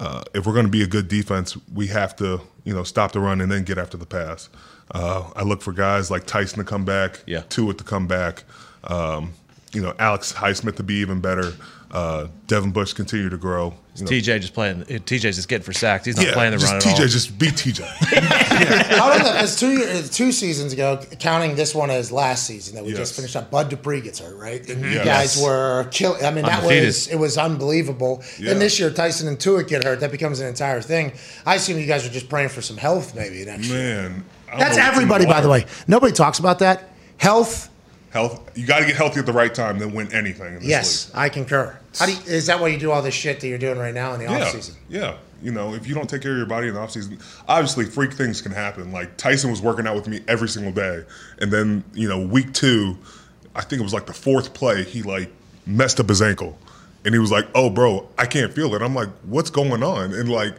uh, 0.00 0.22
if 0.34 0.46
we're 0.46 0.52
going 0.54 0.66
to 0.66 0.70
be 0.70 0.82
a 0.82 0.86
good 0.86 1.08
defense, 1.08 1.56
we 1.74 1.88
have 1.88 2.14
to 2.16 2.40
you 2.64 2.72
know 2.74 2.84
stop 2.84 3.12
the 3.12 3.20
run 3.20 3.40
and 3.40 3.50
then 3.50 3.64
get 3.64 3.78
after 3.78 3.96
the 3.96 4.06
pass. 4.06 4.48
Uh, 4.90 5.30
I 5.36 5.42
look 5.42 5.62
for 5.62 5.72
guys 5.72 6.10
like 6.10 6.26
Tyson 6.26 6.58
to 6.58 6.64
come 6.64 6.84
back, 6.84 7.22
Yeah. 7.26 7.42
Tua 7.48 7.74
to 7.74 7.84
come 7.84 8.06
back. 8.06 8.44
Um, 8.84 9.32
you 9.72 9.80
know, 9.80 9.94
Alex 9.98 10.32
Highsmith 10.32 10.76
to 10.76 10.82
be 10.82 10.94
even 10.96 11.20
better. 11.20 11.52
Uh, 11.90 12.28
Devin 12.46 12.72
Bush 12.72 12.94
continue 12.94 13.28
to 13.28 13.36
grow. 13.36 13.74
You 13.96 14.04
know, 14.04 14.10
TJ 14.10 14.40
just 14.40 14.54
playing. 14.54 14.82
TJ's 14.84 15.36
just 15.36 15.48
getting 15.48 15.64
for 15.64 15.74
sacks. 15.74 16.06
He's 16.06 16.16
not 16.16 16.26
yeah, 16.26 16.32
playing 16.32 16.52
the 16.52 16.56
just 16.58 16.72
run 16.72 16.76
at 16.78 16.82
TJ, 16.82 17.00
all. 17.00 17.06
just 17.06 17.38
beat 17.38 17.52
TJ. 17.52 17.82
How 18.96 19.12
did 19.12 19.26
that? 19.26 19.44
It's 19.44 19.58
two 19.60 19.72
years, 19.72 20.08
two 20.08 20.32
seasons 20.32 20.72
ago, 20.72 21.02
counting 21.18 21.54
this 21.54 21.74
one 21.74 21.90
as 21.90 22.10
last 22.10 22.46
season 22.46 22.74
that 22.76 22.84
we 22.84 22.90
Yes. 22.90 22.98
just 23.00 23.16
finished 23.16 23.36
up. 23.36 23.50
Bud 23.50 23.68
Dupree 23.68 24.00
gets 24.00 24.20
hurt, 24.20 24.36
right? 24.38 24.66
And 24.70 24.82
you 24.82 25.04
guys 25.04 25.38
were 25.42 25.84
killing. 25.90 26.24
I 26.24 26.30
mean, 26.30 26.44
that 26.46 26.60
Undefeated. 26.62 26.86
was 26.86 27.08
it 27.08 27.16
was 27.16 27.36
unbelievable. 27.36 28.22
Yeah. 28.38 28.52
And 28.52 28.60
this 28.60 28.80
year, 28.80 28.90
Tyson 28.90 29.28
and 29.28 29.38
Tua 29.38 29.62
get 29.64 29.84
hurt. 29.84 30.00
That 30.00 30.10
becomes 30.12 30.40
an 30.40 30.46
entire 30.48 30.80
thing. 30.80 31.12
I 31.44 31.56
assume 31.56 31.78
you 31.78 31.86
guys 31.86 32.06
are 32.06 32.10
just 32.10 32.30
praying 32.30 32.48
for 32.50 32.62
some 32.62 32.78
health, 32.78 33.14
maybe 33.14 33.44
next 33.44 33.68
year. 33.68 34.12
Man, 34.52 34.60
I 34.60 34.64
don't 34.68 34.76
That's 34.76 34.88
everybody, 34.94 35.26
by 35.26 35.40
the 35.40 35.48
way. 35.48 35.66
Nobody 35.88 36.12
talks 36.12 36.38
about 36.38 36.58
that. 36.60 36.90
Health. 37.16 37.68
Health. 38.10 38.50
You 38.56 38.66
got 38.66 38.80
to 38.80 38.86
get 38.86 38.96
healthy 38.96 39.20
at 39.20 39.26
the 39.26 39.32
right 39.32 39.54
time, 39.54 39.78
then 39.78 39.92
win 39.94 40.12
anything. 40.12 40.48
In 40.48 40.54
this 40.60 40.64
Yes, 40.68 41.08
league. 41.08 41.16
I 41.18 41.28
concur. 41.30 41.78
How 41.98 42.06
do 42.06 42.12
you, 42.12 42.18
is 42.26 42.46
that 42.46 42.60
why 42.60 42.68
you 42.68 42.78
do 42.78 42.90
all 42.90 43.00
this 43.02 43.14
shit 43.14 43.40
that 43.40 43.48
you're 43.48 43.58
doing 43.58 43.78
right 43.78 43.94
now 43.94 44.12
in 44.14 44.18
the 44.20 44.26
Yeah, 44.26 44.42
off 44.42 44.50
season? 44.52 44.74
yeah. 44.88 45.16
You 45.42 45.50
know, 45.50 45.74
if 45.74 45.88
you 45.88 45.94
don't 45.94 46.08
take 46.08 46.22
care 46.22 46.30
of 46.30 46.36
your 46.36 46.46
body 46.46 46.68
in 46.68 46.74
the 46.74 46.80
offseason, 46.80 47.20
obviously 47.48 47.84
freak 47.84 48.12
things 48.12 48.40
can 48.40 48.52
happen. 48.52 48.92
Like 48.92 49.16
Tyson 49.16 49.50
was 49.50 49.60
working 49.60 49.88
out 49.88 49.96
with 49.96 50.06
me 50.06 50.20
every 50.28 50.48
single 50.48 50.70
day, 50.70 51.02
and 51.40 51.50
then 51.52 51.82
you 51.94 52.08
know, 52.08 52.20
week 52.24 52.52
two, 52.52 52.96
I 53.52 53.62
think 53.62 53.80
it 53.80 53.82
was 53.82 53.92
like 53.92 54.06
the 54.06 54.12
fourth 54.12 54.54
play, 54.54 54.84
he 54.84 55.02
like 55.02 55.32
messed 55.66 55.98
up 55.98 56.08
his 56.08 56.22
ankle, 56.22 56.56
and 57.04 57.12
he 57.12 57.18
was 57.18 57.32
like, 57.32 57.48
"Oh, 57.56 57.70
bro, 57.70 58.08
I 58.16 58.26
can't 58.26 58.52
feel 58.52 58.72
it." 58.76 58.82
I'm 58.82 58.94
like, 58.94 59.08
"What's 59.24 59.50
going 59.50 59.82
on?" 59.82 60.14
And 60.14 60.28
like, 60.30 60.54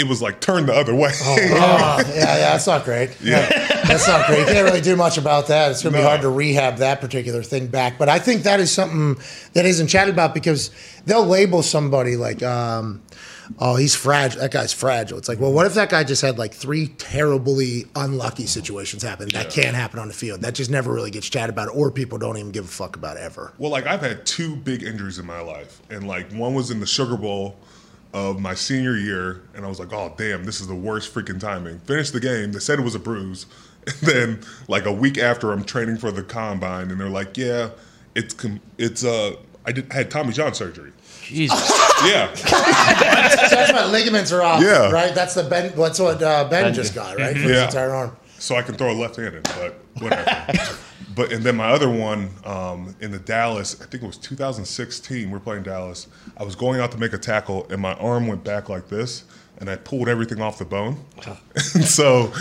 it 0.00 0.08
was 0.08 0.22
like 0.22 0.40
turned 0.40 0.68
the 0.68 0.74
other 0.74 0.94
way. 0.94 1.10
Oh, 1.22 1.36
yeah, 1.38 1.98
yeah, 2.08 2.36
that's 2.52 2.66
not 2.66 2.84
great. 2.84 3.10
Yeah. 3.20 3.46
that's 3.84 4.08
not 4.08 4.26
great. 4.26 4.40
You 4.40 4.46
can't 4.46 4.64
really 4.64 4.80
do 4.80 4.96
much 4.96 5.18
about 5.18 5.48
that. 5.48 5.70
It's 5.70 5.82
going 5.82 5.92
to 5.92 5.98
be 5.98 6.02
hard 6.02 6.22
to 6.22 6.30
rehab 6.30 6.78
that 6.78 7.00
particular 7.00 7.42
thing 7.42 7.66
back. 7.66 7.98
But 7.98 8.08
I 8.08 8.18
think 8.18 8.44
that 8.44 8.60
is 8.60 8.72
something 8.72 9.22
that 9.52 9.66
isn't 9.66 9.88
chatted 9.88 10.14
about 10.14 10.32
because 10.32 10.70
they'll 11.04 11.26
label 11.26 11.62
somebody 11.62 12.16
like, 12.16 12.42
um, 12.42 13.02
oh, 13.58 13.76
he's 13.76 13.94
fragile. 13.94 14.40
That 14.40 14.52
guy's 14.52 14.72
fragile. 14.72 15.18
It's 15.18 15.28
like, 15.28 15.38
well, 15.38 15.52
what 15.52 15.66
if 15.66 15.74
that 15.74 15.90
guy 15.90 16.02
just 16.02 16.22
had 16.22 16.38
like 16.38 16.54
three 16.54 16.86
terribly 16.86 17.84
unlucky 17.94 18.46
situations 18.46 19.02
happen 19.02 19.28
that 19.34 19.50
can't 19.50 19.76
happen 19.76 19.98
on 19.98 20.08
the 20.08 20.14
field? 20.14 20.40
That 20.40 20.54
just 20.54 20.70
never 20.70 20.94
really 20.94 21.10
gets 21.10 21.28
chatted 21.28 21.50
about, 21.50 21.68
or 21.74 21.90
people 21.90 22.16
don't 22.16 22.38
even 22.38 22.52
give 22.52 22.64
a 22.64 22.68
fuck 22.68 22.96
about 22.96 23.18
ever. 23.18 23.52
Well, 23.58 23.70
like 23.70 23.86
I've 23.86 24.00
had 24.00 24.24
two 24.24 24.56
big 24.56 24.82
injuries 24.82 25.18
in 25.18 25.26
my 25.26 25.40
life, 25.40 25.82
and 25.90 26.08
like 26.08 26.32
one 26.32 26.54
was 26.54 26.70
in 26.70 26.80
the 26.80 26.86
Sugar 26.86 27.18
Bowl 27.18 27.58
of 28.12 28.40
my 28.40 28.54
senior 28.54 28.96
year, 28.96 29.42
and 29.54 29.64
I 29.64 29.68
was 29.68 29.78
like, 29.78 29.92
"Oh, 29.92 30.12
damn, 30.16 30.44
this 30.44 30.60
is 30.60 30.66
the 30.68 30.74
worst 30.74 31.14
freaking 31.14 31.38
timing." 31.40 31.78
Finished 31.80 32.12
the 32.12 32.20
game. 32.20 32.52
They 32.52 32.58
said 32.58 32.78
it 32.78 32.82
was 32.82 32.94
a 32.94 32.98
bruise, 32.98 33.46
and 33.86 33.94
then 34.02 34.40
like 34.68 34.86
a 34.86 34.92
week 34.92 35.18
after, 35.18 35.52
I'm 35.52 35.64
training 35.64 35.98
for 35.98 36.10
the 36.10 36.22
combine, 36.22 36.90
and 36.90 37.00
they're 37.00 37.08
like, 37.08 37.36
"Yeah, 37.36 37.70
it's 38.14 38.34
com- 38.34 38.60
it's 38.78 39.04
uh, 39.04 39.36
I 39.64 39.72
did 39.72 39.90
I 39.92 39.94
had 39.94 40.10
Tommy 40.10 40.32
John 40.32 40.54
surgery." 40.54 40.92
Jesus. 41.22 41.70
Yeah, 42.04 42.34
So 42.34 42.46
that's 42.48 43.72
what 43.72 43.90
ligaments 43.90 44.32
are 44.32 44.42
off, 44.42 44.60
Yeah. 44.62 44.90
right? 44.90 45.14
That's 45.14 45.34
the 45.34 45.44
Ben. 45.44 45.72
That's 45.76 46.00
what 46.00 46.20
uh, 46.20 46.48
Ben, 46.48 46.64
Ben- 46.64 46.74
just 46.74 46.92
got, 46.94 47.16
right? 47.18 47.34
For 47.36 47.42
his 47.42 47.52
Yeah. 47.52 47.66
entire 47.66 47.90
arm. 47.90 48.16
So 48.40 48.56
I 48.56 48.62
can 48.62 48.74
throw 48.74 48.90
a 48.90 48.94
left-handed, 48.94 49.44
but 49.44 49.80
whatever. 50.00 50.78
but 51.14 51.32
and 51.32 51.44
then 51.44 51.56
my 51.56 51.70
other 51.70 51.90
one 51.90 52.30
um, 52.44 52.96
in 53.00 53.10
the 53.10 53.18
Dallas, 53.18 53.80
I 53.80 53.84
think 53.84 54.02
it 54.02 54.06
was 54.06 54.16
2016. 54.16 55.30
We're 55.30 55.38
playing 55.38 55.62
Dallas. 55.62 56.08
I 56.36 56.44
was 56.44 56.56
going 56.56 56.80
out 56.80 56.90
to 56.92 56.98
make 56.98 57.12
a 57.12 57.18
tackle, 57.18 57.66
and 57.70 57.80
my 57.80 57.94
arm 57.94 58.26
went 58.26 58.42
back 58.42 58.68
like 58.68 58.88
this, 58.88 59.24
and 59.58 59.68
I 59.68 59.76
pulled 59.76 60.08
everything 60.08 60.40
off 60.40 60.58
the 60.58 60.64
bone. 60.64 61.04
and 61.24 61.84
so 61.84 62.32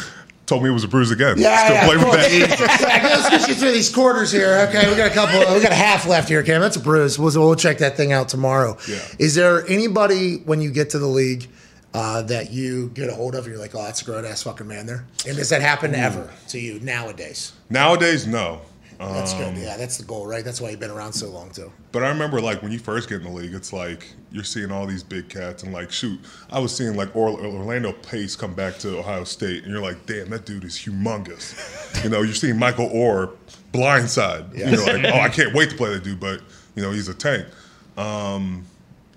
told 0.45 0.63
me 0.63 0.69
it 0.69 0.73
was 0.73 0.83
a 0.83 0.87
bruise 0.87 1.11
again. 1.11 1.35
Yeah, 1.37 1.65
Still 1.65 1.75
yeah. 1.75 1.85
play 1.85 1.95
with 1.97 2.05
cool. 2.05 2.13
that. 2.13 2.81
Okay, 2.81 3.03
let's 3.03 3.29
get 3.29 3.47
you 3.49 3.55
through 3.55 3.71
these 3.71 3.93
quarters 3.93 4.31
here. 4.31 4.65
Okay, 4.69 4.89
we 4.89 4.95
got 4.95 5.11
a 5.11 5.13
couple. 5.13 5.39
We 5.53 5.61
got 5.61 5.71
a 5.71 5.75
half 5.75 6.07
left 6.07 6.29
here, 6.29 6.41
Cam. 6.43 6.61
That's 6.61 6.77
a 6.77 6.79
bruise. 6.79 7.19
We'll, 7.19 7.31
we'll 7.33 7.55
check 7.55 7.77
that 7.79 7.97
thing 7.97 8.13
out 8.13 8.29
tomorrow. 8.29 8.77
Yeah. 8.87 8.99
Is 9.19 9.35
there 9.35 9.67
anybody 9.67 10.37
when 10.37 10.61
you 10.61 10.71
get 10.71 10.91
to 10.91 10.99
the 10.99 11.07
league 11.07 11.47
uh, 11.93 12.21
that 12.23 12.51
you 12.51 12.89
get 12.93 13.09
a 13.09 13.13
hold 13.13 13.35
of? 13.35 13.47
You're 13.47 13.57
like, 13.57 13.73
oh, 13.75 13.83
that's 13.83 14.01
a 14.01 14.05
grown 14.05 14.25
ass 14.25 14.43
fucking 14.43 14.67
man 14.67 14.85
there. 14.85 15.05
And 15.27 15.37
does 15.37 15.49
that 15.49 15.61
happen 15.61 15.95
ever 15.95 16.29
to 16.49 16.59
you 16.59 16.79
nowadays? 16.81 17.53
Nowadays, 17.69 18.27
no. 18.27 18.61
That's 18.99 19.31
Um, 19.31 19.39
good. 19.55 19.57
Yeah, 19.63 19.77
that's 19.77 19.97
the 19.97 20.03
goal, 20.03 20.27
right? 20.27 20.43
That's 20.43 20.59
why 20.59 20.71
you've 20.71 20.81
been 20.81 20.91
around 20.91 21.13
so 21.13 21.29
long 21.29 21.51
too. 21.51 21.71
But 21.93 22.03
I 22.03 22.09
remember, 22.09 22.41
like, 22.41 22.61
when 22.61 22.73
you 22.73 22.79
first 22.79 23.07
get 23.07 23.21
in 23.21 23.23
the 23.23 23.31
league, 23.31 23.53
it's 23.53 23.71
like 23.71 24.05
you're 24.29 24.43
seeing 24.43 24.71
all 24.73 24.85
these 24.85 25.03
big 25.03 25.29
cats, 25.29 25.63
and 25.63 25.71
like, 25.71 25.89
shoot, 25.89 26.19
I 26.51 26.59
was 26.59 26.75
seeing 26.75 26.97
like 26.97 27.15
Or- 27.15 27.29
Orlando 27.39 27.93
Pace 27.93 28.35
come 28.35 28.53
back 28.53 28.77
to 28.79 28.97
Ohio 28.99 29.23
State, 29.23 29.63
and 29.63 29.71
you're 29.71 29.81
like, 29.81 30.05
damn, 30.05 30.29
that 30.31 30.45
dude 30.45 30.65
is 30.65 30.75
humongous. 30.75 31.55
you 32.03 32.09
know, 32.09 32.23
you're 32.23 32.33
seeing 32.35 32.59
Michael 32.59 32.89
Oher 32.89 33.31
blindside. 33.71 34.53
You 34.57 34.65
know, 34.65 34.83
like, 34.83 35.05
oh, 35.13 35.19
I 35.21 35.29
can't 35.37 35.53
wait 35.53 35.69
to 35.69 35.77
play 35.77 35.93
that 35.93 36.03
dude, 36.03 36.19
but 36.19 36.41
you 36.75 36.81
know, 36.83 36.91
he's 36.91 37.07
a 37.07 37.13
tank. 37.13 37.47
Um, 37.97 38.65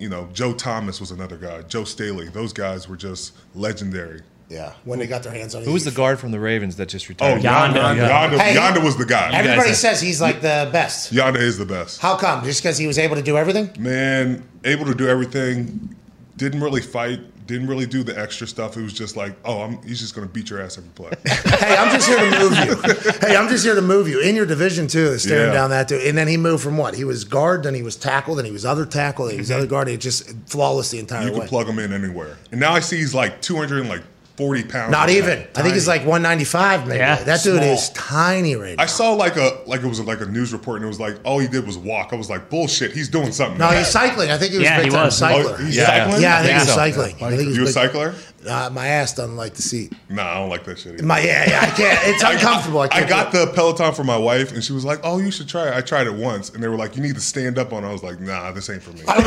you 0.03 0.09
know, 0.09 0.27
Joe 0.33 0.53
Thomas 0.53 0.99
was 0.99 1.11
another 1.11 1.37
guy. 1.37 1.61
Joe 1.63 1.85
Staley. 1.85 2.27
Those 2.27 2.51
guys 2.51 2.89
were 2.89 2.97
just 2.97 3.33
legendary. 3.55 4.21
Yeah, 4.49 4.73
when 4.83 4.99
they 4.99 5.07
got 5.07 5.23
their 5.23 5.31
hands 5.31 5.55
on 5.55 5.61
you. 5.61 5.67
Who 5.67 5.73
was 5.73 5.85
the 5.85 5.91
guard 5.91 6.19
from 6.19 6.31
the 6.31 6.39
Ravens 6.39 6.75
that 6.75 6.89
just 6.89 7.05
Oh, 7.05 7.09
retired? 7.09 7.41
Yanda, 7.41 7.75
Yanda. 7.95 8.09
Yanda, 8.09 8.37
Hey, 8.39 8.55
Yanda 8.55 8.83
was 8.83 8.97
the 8.97 9.05
guy. 9.05 9.31
Everybody 9.33 9.69
guys- 9.69 9.79
says 9.79 10.01
he's 10.01 10.19
like 10.21 10.41
the 10.41 10.69
best. 10.71 11.13
Yanda 11.13 11.37
is 11.39 11.57
the 11.57 11.65
best. 11.65 12.01
How 12.01 12.17
come? 12.17 12.43
Just 12.43 12.61
because 12.61 12.77
he 12.77 12.85
was 12.85 12.99
able 12.99 13.15
to 13.15 13.21
do 13.23 13.37
everything? 13.37 13.69
Man, 13.79 14.43
able 14.65 14.85
to 14.85 14.93
do 14.93 15.07
everything. 15.07 15.95
Didn't 16.35 16.59
really 16.61 16.81
fight. 16.81 17.21
Didn't 17.45 17.67
really 17.67 17.85
do 17.85 18.03
the 18.03 18.17
extra 18.19 18.47
stuff. 18.47 18.77
It 18.77 18.81
was 18.83 18.93
just 18.93 19.17
like, 19.17 19.35
oh, 19.43 19.61
I'm, 19.61 19.81
he's 19.83 19.99
just 19.99 20.15
going 20.15 20.27
to 20.27 20.33
beat 20.33 20.49
your 20.49 20.61
ass 20.61 20.77
every 20.77 20.89
play. 20.91 21.11
hey, 21.25 21.75
I'm 21.77 21.91
just 21.91 22.07
here 22.07 22.17
to 22.17 22.39
move 22.39 22.57
you. 22.57 23.21
Hey, 23.27 23.35
I'm 23.35 23.49
just 23.49 23.65
here 23.65 23.75
to 23.75 23.81
move 23.81 24.07
you 24.07 24.19
in 24.21 24.35
your 24.35 24.45
division 24.45 24.87
too. 24.87 25.17
Staring 25.17 25.47
Yeah. 25.47 25.53
down 25.53 25.69
that 25.71 25.87
too, 25.89 25.95
and 26.03 26.17
then 26.17 26.27
he 26.27 26.37
moved 26.37 26.63
from 26.63 26.77
what? 26.77 26.95
He 26.95 27.03
was 27.03 27.23
guard, 27.23 27.63
then 27.63 27.73
he 27.75 27.81
was 27.81 27.95
tackle, 27.95 28.35
then 28.35 28.45
he 28.45 28.51
was 28.51 28.65
other 28.65 28.85
tackle, 28.85 29.25
then 29.25 29.35
he 29.35 29.39
was 29.41 29.51
other 29.51 29.67
guard. 29.67 29.87
He 29.87 29.97
just 29.97 30.31
flawless 30.47 30.91
the 30.91 30.99
entire 30.99 31.21
Mm-hmm. 31.21 31.27
you 31.27 31.33
way. 31.33 31.39
can 31.41 31.49
plug 31.49 31.67
him 31.67 31.79
in 31.79 31.91
anywhere. 31.93 32.37
And 32.51 32.59
now 32.59 32.73
I 32.73 32.79
see 32.79 32.97
he's 32.97 33.13
like 33.13 33.41
200 33.41 33.79
and 33.81 33.89
like 33.89 34.01
240 34.37 34.63
pounds. 34.71 34.91
Not 34.91 35.09
even. 35.09 35.39
I 35.55 35.61
think 35.61 35.75
he's 35.75 35.87
like 35.87 36.01
195 36.01 36.87
maybe. 36.87 36.97
Yeah, 36.99 37.15
that 37.23 37.43
dude 37.43 37.57
small. 37.61 37.73
is 37.73 37.89
tiny 37.91 38.55
right 38.55 38.75
now. 38.77 38.83
I 38.83 38.87
saw 38.87 39.13
like 39.13 39.35
a 39.35 39.59
like 39.67 39.81
it 39.81 39.87
was 39.87 39.99
like 40.01 40.21
a 40.21 40.25
news 40.25 40.53
report 40.53 40.77
and 40.77 40.85
it 40.85 40.87
was 40.87 40.99
like 40.99 41.17
all 41.23 41.37
he 41.39 41.47
did 41.47 41.65
was 41.67 41.77
walk. 41.77 42.13
I 42.13 42.15
was 42.15 42.29
like 42.29 42.49
bullshit. 42.49 42.91
He's 42.93 43.09
doing 43.09 43.31
something. 43.31 43.59
no, 43.59 43.69
he's 43.69 43.87
cycling. 43.87 44.31
I 44.31 44.37
think 44.37 44.51
he 44.53 44.57
was 44.57 44.65
Yeah, 44.65 44.77
big 44.77 44.85
he 44.85 44.91
time 44.91 45.05
was. 45.05 45.17
cycler. 45.17 45.51
Oh, 45.53 45.55
he's 45.57 45.77
yeah. 45.77 45.85
cycling? 45.85 46.21
Yeah, 46.23 46.35
I 46.35 46.41
think 46.41 46.47
Yeah. 46.49 46.53
he 46.53 46.59
was 46.59 46.67
So. 46.69 46.75
cycling. 46.75 47.15
I 47.15 47.29
think 47.29 47.41
he 47.41 47.47
was 47.47 47.57
you 47.57 47.63
a 47.63 47.65
big- 47.65 47.73
cycler? 47.73 48.13
Uh, 48.47 48.69
my 48.71 48.87
ass 48.87 49.13
doesn't 49.13 49.35
like 49.35 49.53
the 49.53 49.61
seat. 49.61 49.93
Nah, 50.09 50.23
I 50.23 50.33
don't 50.35 50.49
like 50.49 50.63
that 50.65 50.79
shit. 50.79 50.93
Either. 50.95 51.05
My 51.05 51.19
yeah, 51.19 51.49
yeah, 51.49 51.59
I 51.61 51.67
can't. 51.67 51.99
It's 52.03 52.23
uncomfortable. 52.25 52.79
I, 52.79 52.85
I, 52.85 52.87
can't 52.89 53.09
got 53.09 53.31
the 53.31 53.51
Peloton 53.53 53.93
for 53.93 54.03
my 54.03 54.17
wife, 54.17 54.51
and 54.51 54.63
she 54.63 54.73
was 54.73 54.85
like, 54.85 54.99
"Oh, 55.03 55.19
you 55.19 55.31
should 55.31 55.47
try 55.47 55.67
it." 55.67 55.73
I 55.73 55.81
tried 55.81 56.07
it 56.07 56.13
once, 56.13 56.49
and 56.49 56.63
they 56.63 56.67
were 56.67 56.75
like, 56.75 56.95
"You 56.95 57.01
need 57.01 57.15
to 57.15 57.21
stand 57.21 57.57
up 57.57 57.73
on." 57.73 57.83
it. 57.83 57.87
I 57.87 57.91
was 57.91 58.03
like, 58.03 58.19
"Nah, 58.19 58.51
this 58.51 58.69
ain't 58.69 58.81
for 58.81 58.91
me." 58.91 59.01
that 59.05 59.19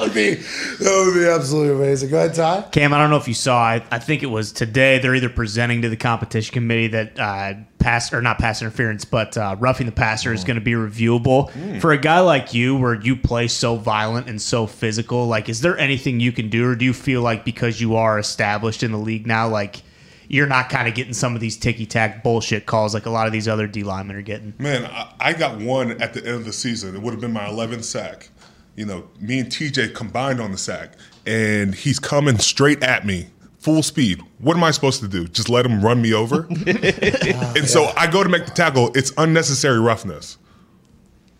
would 0.00 0.14
be 0.14 0.34
that 0.34 1.04
would 1.06 1.14
be 1.14 1.26
absolutely 1.26 1.74
amazing. 1.74 2.10
Go 2.10 2.18
ahead, 2.18 2.34
Ty. 2.34 2.62
Cam, 2.72 2.92
I 2.92 2.98
don't 2.98 3.10
know 3.10 3.16
if 3.16 3.28
you 3.28 3.34
saw. 3.34 3.58
I, 3.58 3.84
I 3.90 3.98
think 3.98 4.22
it 4.22 4.26
was 4.26 4.52
today. 4.52 4.98
They're 4.98 5.14
either 5.14 5.28
presenting 5.28 5.82
to 5.82 5.88
the 5.88 5.96
competition 5.96 6.52
committee 6.52 6.88
that 6.88 7.18
uh, 7.18 7.54
pass 7.82 8.12
or 8.12 8.22
not 8.22 8.38
pass 8.38 8.62
interference, 8.62 9.04
but 9.04 9.36
uh, 9.36 9.56
roughing 9.58 9.86
the 9.86 9.92
passer 9.92 10.32
is 10.32 10.44
going 10.44 10.54
to 10.54 10.62
be 10.62 10.72
reviewable 10.72 11.50
for 11.80 11.92
a 11.92 11.98
guy 11.98 12.20
like 12.20 12.54
you, 12.54 12.76
where 12.76 12.94
you 12.94 13.16
play 13.16 13.48
so 13.48 13.76
violent 13.76 14.28
and 14.28 14.40
so 14.40 14.66
physical. 14.66 15.26
Like, 15.26 15.48
is 15.48 15.60
there 15.60 15.76
anything 15.76 16.20
you 16.20 16.32
can 16.32 16.48
do, 16.48 16.68
or 16.68 16.74
do 16.74 16.84
you 16.84 16.92
feel 16.92 17.22
like 17.22 17.44
because 17.44 17.80
you 17.80 17.96
are 17.96 18.18
established 18.18 18.82
in 18.82 18.92
the 18.92 18.98
league 18.98 19.26
now, 19.26 19.48
like 19.48 19.82
you're 20.28 20.46
not 20.46 20.70
kind 20.70 20.88
of 20.88 20.94
getting 20.94 21.12
some 21.12 21.34
of 21.34 21.40
these 21.40 21.58
ticky 21.58 21.84
tack 21.84 22.22
bullshit 22.22 22.64
calls 22.64 22.94
like 22.94 23.04
a 23.04 23.10
lot 23.10 23.26
of 23.26 23.32
these 23.34 23.46
other 23.46 23.66
D 23.66 23.82
linemen 23.82 24.16
are 24.16 24.22
getting? 24.22 24.54
Man, 24.58 24.86
I, 24.86 25.12
I 25.20 25.32
got 25.34 25.58
one 25.58 26.00
at 26.00 26.14
the 26.14 26.20
end 26.20 26.36
of 26.36 26.44
the 26.44 26.52
season. 26.54 26.96
It 26.96 27.02
would 27.02 27.12
have 27.12 27.20
been 27.20 27.32
my 27.32 27.46
11th 27.46 27.84
sack. 27.84 28.30
You 28.74 28.86
know, 28.86 29.08
me 29.20 29.40
and 29.40 29.50
TJ 29.50 29.94
combined 29.94 30.40
on 30.40 30.50
the 30.50 30.56
sack, 30.56 30.92
and 31.26 31.74
he's 31.74 31.98
coming 31.98 32.38
straight 32.38 32.82
at 32.82 33.04
me, 33.04 33.26
full 33.62 33.82
speed. 33.82 34.20
What 34.38 34.56
am 34.56 34.64
I 34.64 34.72
supposed 34.72 35.00
to 35.00 35.08
do? 35.08 35.26
Just 35.28 35.48
let 35.48 35.64
him 35.64 35.80
run 35.82 36.02
me 36.02 36.12
over? 36.12 36.46
and 36.66 37.68
so 37.68 37.92
I 37.96 38.08
go 38.10 38.24
to 38.24 38.28
make 38.28 38.44
the 38.44 38.52
tackle. 38.52 38.90
It's 38.94 39.12
unnecessary 39.16 39.78
roughness 39.78 40.36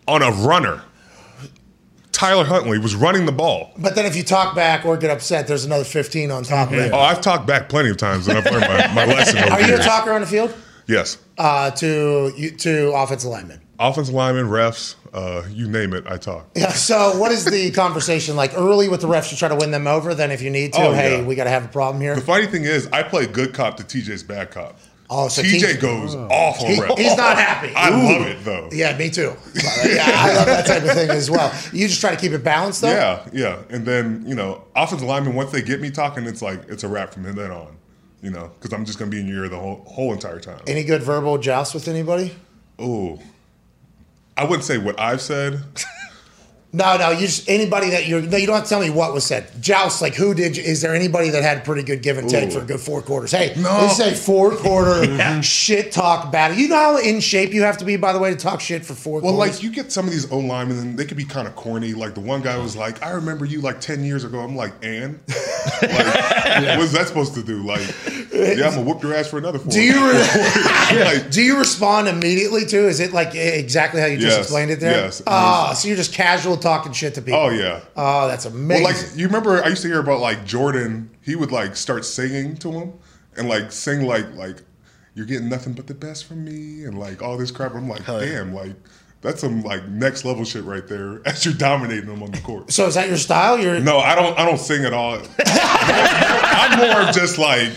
on 0.06 0.22
a 0.22 0.30
runner. 0.30 0.82
Tyler 2.12 2.44
Huntley 2.44 2.78
was 2.78 2.94
running 2.94 3.26
the 3.26 3.32
ball. 3.32 3.72
But 3.76 3.96
then 3.96 4.06
if 4.06 4.14
you 4.14 4.22
talk 4.22 4.54
back 4.54 4.84
or 4.84 4.96
get 4.96 5.10
upset, 5.10 5.48
there's 5.48 5.64
another 5.64 5.82
15 5.82 6.30
on 6.30 6.44
top 6.44 6.68
of 6.68 6.74
it. 6.74 6.92
Oh, 6.92 7.00
I've 7.00 7.20
talked 7.20 7.46
back 7.46 7.68
plenty 7.68 7.90
of 7.90 7.96
times, 7.96 8.28
and 8.28 8.38
I've 8.38 8.44
learned 8.44 8.60
my, 8.60 8.94
my 8.94 9.04
lesson 9.06 9.38
over 9.42 9.52
Are 9.54 9.62
you 9.62 9.74
a 9.74 9.78
talker 9.78 10.12
on 10.12 10.20
the 10.20 10.26
field? 10.26 10.54
Yes. 10.86 11.18
Uh, 11.38 11.70
to 11.72 12.32
you, 12.36 12.50
to 12.52 12.92
offensive 12.92 13.30
linemen. 13.30 13.60
Offensive 13.78 14.14
linemen, 14.14 14.46
refs, 14.46 14.94
uh, 15.12 15.42
you 15.50 15.66
name 15.68 15.92
it, 15.94 16.04
I 16.06 16.16
talk. 16.16 16.46
Yeah. 16.54 16.70
So, 16.70 17.18
what 17.18 17.32
is 17.32 17.44
the 17.44 17.70
conversation 17.74 18.36
like 18.36 18.52
early 18.54 18.88
with 18.88 19.00
the 19.00 19.08
refs 19.08 19.30
to 19.30 19.36
try 19.36 19.48
to 19.48 19.56
win 19.56 19.70
them 19.70 19.86
over? 19.86 20.14
Then, 20.14 20.30
if 20.30 20.40
you 20.42 20.50
need 20.50 20.72
to, 20.74 20.82
Oh, 20.86 20.92
hey, 20.92 21.18
yeah. 21.20 21.26
we 21.26 21.34
got 21.34 21.44
to 21.44 21.50
have 21.50 21.64
a 21.64 21.68
problem 21.68 22.00
here. 22.00 22.14
The 22.14 22.20
funny 22.20 22.46
thing 22.46 22.64
is, 22.64 22.86
I 22.92 23.02
play 23.02 23.26
good 23.26 23.54
cop 23.54 23.76
to 23.78 23.82
TJ's 23.84 24.22
bad 24.22 24.50
cop. 24.50 24.78
Oh, 25.14 25.28
so 25.28 25.42
TJ 25.42 25.74
TJ 25.76 25.80
goes 25.80 26.14
off 26.14 26.60
on 26.60 26.66
He- 26.66 26.76
refs. 26.80 26.98
he's 26.98 27.16
not 27.16 27.36
happy. 27.36 27.72
I 27.74 27.90
Ooh. 27.90 28.18
love 28.18 28.26
it 28.28 28.44
though. 28.44 28.68
Yeah, 28.72 28.96
me 28.96 29.10
too. 29.10 29.34
yeah, 29.84 30.04
I 30.06 30.34
love 30.34 30.46
that 30.46 30.64
type 30.66 30.82
of 30.84 30.90
thing 30.92 31.10
as 31.10 31.30
well. 31.30 31.52
You 31.72 31.88
just 31.88 32.00
try 32.00 32.14
to 32.14 32.16
keep 32.20 32.32
it 32.32 32.42
balanced, 32.44 32.80
though. 32.82 32.90
Yeah, 32.90 33.28
yeah. 33.32 33.58
And 33.68 33.84
then, 33.84 34.22
you 34.26 34.34
know, 34.34 34.64
offensive 34.76 35.06
linemen, 35.08 35.34
once 35.34 35.50
they 35.50 35.60
get 35.60 35.80
me 35.80 35.90
talking, 35.90 36.24
it's 36.26 36.40
like, 36.40 36.62
it's 36.68 36.84
a 36.84 36.88
wrap 36.88 37.12
from 37.12 37.24
then 37.24 37.50
on. 37.50 37.76
You 38.22 38.30
know, 38.30 38.52
because 38.54 38.72
I'm 38.72 38.84
just 38.84 38.98
gonna 39.00 39.10
be 39.10 39.18
in 39.20 39.26
your 39.26 39.44
ear 39.44 39.48
the 39.50 39.58
whole 39.58 39.84
whole 39.86 40.12
entire 40.12 40.38
time. 40.38 40.60
Any 40.68 40.84
good 40.84 41.02
verbal 41.02 41.38
joust 41.38 41.74
with 41.74 41.88
anybody? 41.88 42.32
Oh, 42.78 43.18
I 44.36 44.44
wouldn't 44.44 44.64
say 44.64 44.78
what 44.78 44.98
I've 44.98 45.20
said. 45.20 45.62
No, 46.74 46.96
no. 46.96 47.10
You 47.10 47.26
just 47.26 47.48
anybody 47.50 47.90
that 47.90 48.06
you're. 48.08 48.22
No, 48.22 48.38
you 48.38 48.46
don't 48.46 48.54
have 48.56 48.64
to 48.64 48.70
tell 48.70 48.80
me 48.80 48.88
what 48.88 49.12
was 49.12 49.24
said. 49.24 49.46
Joust, 49.60 50.00
like 50.00 50.14
who 50.14 50.32
did? 50.32 50.56
You, 50.56 50.62
is 50.62 50.80
there 50.80 50.94
anybody 50.94 51.28
that 51.28 51.42
had 51.42 51.58
a 51.58 51.60
pretty 51.60 51.82
good 51.82 52.02
give 52.02 52.16
and 52.16 52.30
take 52.30 52.48
Ooh. 52.48 52.52
for 52.52 52.58
a 52.60 52.64
good 52.64 52.80
four 52.80 53.02
quarters? 53.02 53.30
Hey, 53.30 53.52
No. 53.58 53.82
this 53.82 53.98
is 54.00 54.12
a 54.12 54.14
four 54.16 54.56
quarter 54.56 55.42
shit 55.42 55.92
talk 55.92 56.32
battle. 56.32 56.56
You 56.56 56.68
know 56.68 56.76
how 56.76 56.96
in 56.96 57.20
shape 57.20 57.52
you 57.52 57.62
have 57.62 57.76
to 57.78 57.84
be, 57.84 57.96
by 57.98 58.14
the 58.14 58.18
way, 58.18 58.30
to 58.30 58.36
talk 58.36 58.60
shit 58.62 58.86
for 58.86 58.94
four. 58.94 59.20
Well, 59.20 59.34
quarters? 59.34 59.56
like 59.56 59.62
you 59.62 59.70
get 59.70 59.92
some 59.92 60.06
of 60.06 60.12
these 60.12 60.30
O 60.32 60.38
linemen, 60.38 60.78
and 60.78 60.98
they 60.98 61.04
could 61.04 61.18
be 61.18 61.26
kind 61.26 61.46
of 61.46 61.54
corny. 61.56 61.92
Like 61.92 62.14
the 62.14 62.20
one 62.20 62.40
guy 62.40 62.56
was 62.56 62.74
like, 62.74 63.02
"I 63.02 63.10
remember 63.10 63.44
you 63.44 63.60
like 63.60 63.80
ten 63.82 64.02
years 64.02 64.24
ago." 64.24 64.40
I'm 64.40 64.56
like, 64.56 64.72
"And 64.82 65.20
like, 65.82 66.78
what's 66.78 66.92
that 66.92 67.04
supposed 67.06 67.34
to 67.34 67.42
do?" 67.42 67.62
Like, 67.62 67.82
yeah, 68.32 68.66
I'm 68.68 68.74
gonna 68.76 68.82
whoop 68.82 69.02
your 69.02 69.14
ass 69.14 69.28
for 69.28 69.36
another 69.38 69.58
four. 69.58 69.70
Do 69.72 69.80
you 69.82 70.10
re- 70.10 71.04
like, 71.04 71.30
do 71.30 71.42
you 71.42 71.58
respond 71.58 72.08
immediately 72.08 72.64
to? 72.66 72.88
Is 72.88 73.00
it 73.00 73.12
like 73.12 73.34
exactly 73.34 74.00
how 74.00 74.06
you 74.06 74.16
just 74.16 74.36
Yes, 74.38 74.46
explained 74.46 74.70
it 74.70 74.80
there? 74.80 74.92
yes. 75.04 75.22
Ah, 75.26 75.74
so 75.74 75.88
you're 75.88 75.96
just 75.98 76.14
casual 76.14 76.56
talking 76.62 76.92
shit 76.92 77.14
to 77.14 77.22
people. 77.22 77.40
oh 77.40 77.50
yeah. 77.50 77.80
Oh, 77.96 78.28
that's 78.28 78.44
amazing. 78.46 78.68
Well, 78.84 78.92
amazing. 78.92 79.08
like 79.10 79.18
you 79.18 79.26
remember, 79.26 79.62
I 79.62 79.68
used 79.68 79.82
to 79.82 79.88
hear 79.88 80.00
about 80.00 80.20
like 80.20 80.44
Jordan. 80.46 81.10
He 81.20 81.36
would 81.36 81.52
like 81.52 81.76
start 81.76 82.04
singing 82.04 82.56
to 82.58 82.72
him, 82.72 82.92
and 83.36 83.48
like 83.48 83.70
sing 83.72 84.06
like 84.06 84.32
like 84.34 84.62
you're 85.14 85.26
getting 85.26 85.48
nothing 85.48 85.74
but 85.74 85.86
the 85.86 85.94
best 85.94 86.24
from 86.24 86.44
me, 86.44 86.84
and 86.84 86.98
like 86.98 87.20
all 87.22 87.36
this 87.36 87.50
crap. 87.50 87.74
I'm 87.74 87.88
like, 87.88 88.06
damn, 88.06 88.54
like 88.54 88.74
that's 89.20 89.40
some 89.40 89.62
like 89.62 89.86
next 89.88 90.24
level 90.24 90.44
shit 90.44 90.64
right 90.64 90.86
there. 90.86 91.20
As 91.26 91.44
you're 91.44 91.54
dominating 91.54 92.06
them 92.06 92.22
on 92.22 92.30
the 92.30 92.40
court. 92.40 92.72
so 92.72 92.86
is 92.86 92.94
that 92.94 93.08
your 93.08 93.18
style? 93.18 93.58
You're 93.58 93.80
No, 93.80 93.98
I 93.98 94.14
don't. 94.14 94.38
I 94.38 94.44
don't 94.44 94.58
sing 94.58 94.84
at 94.84 94.92
all. 94.92 95.20
I'm 95.46 96.78
more 96.78 97.12
just 97.12 97.38
like, 97.38 97.72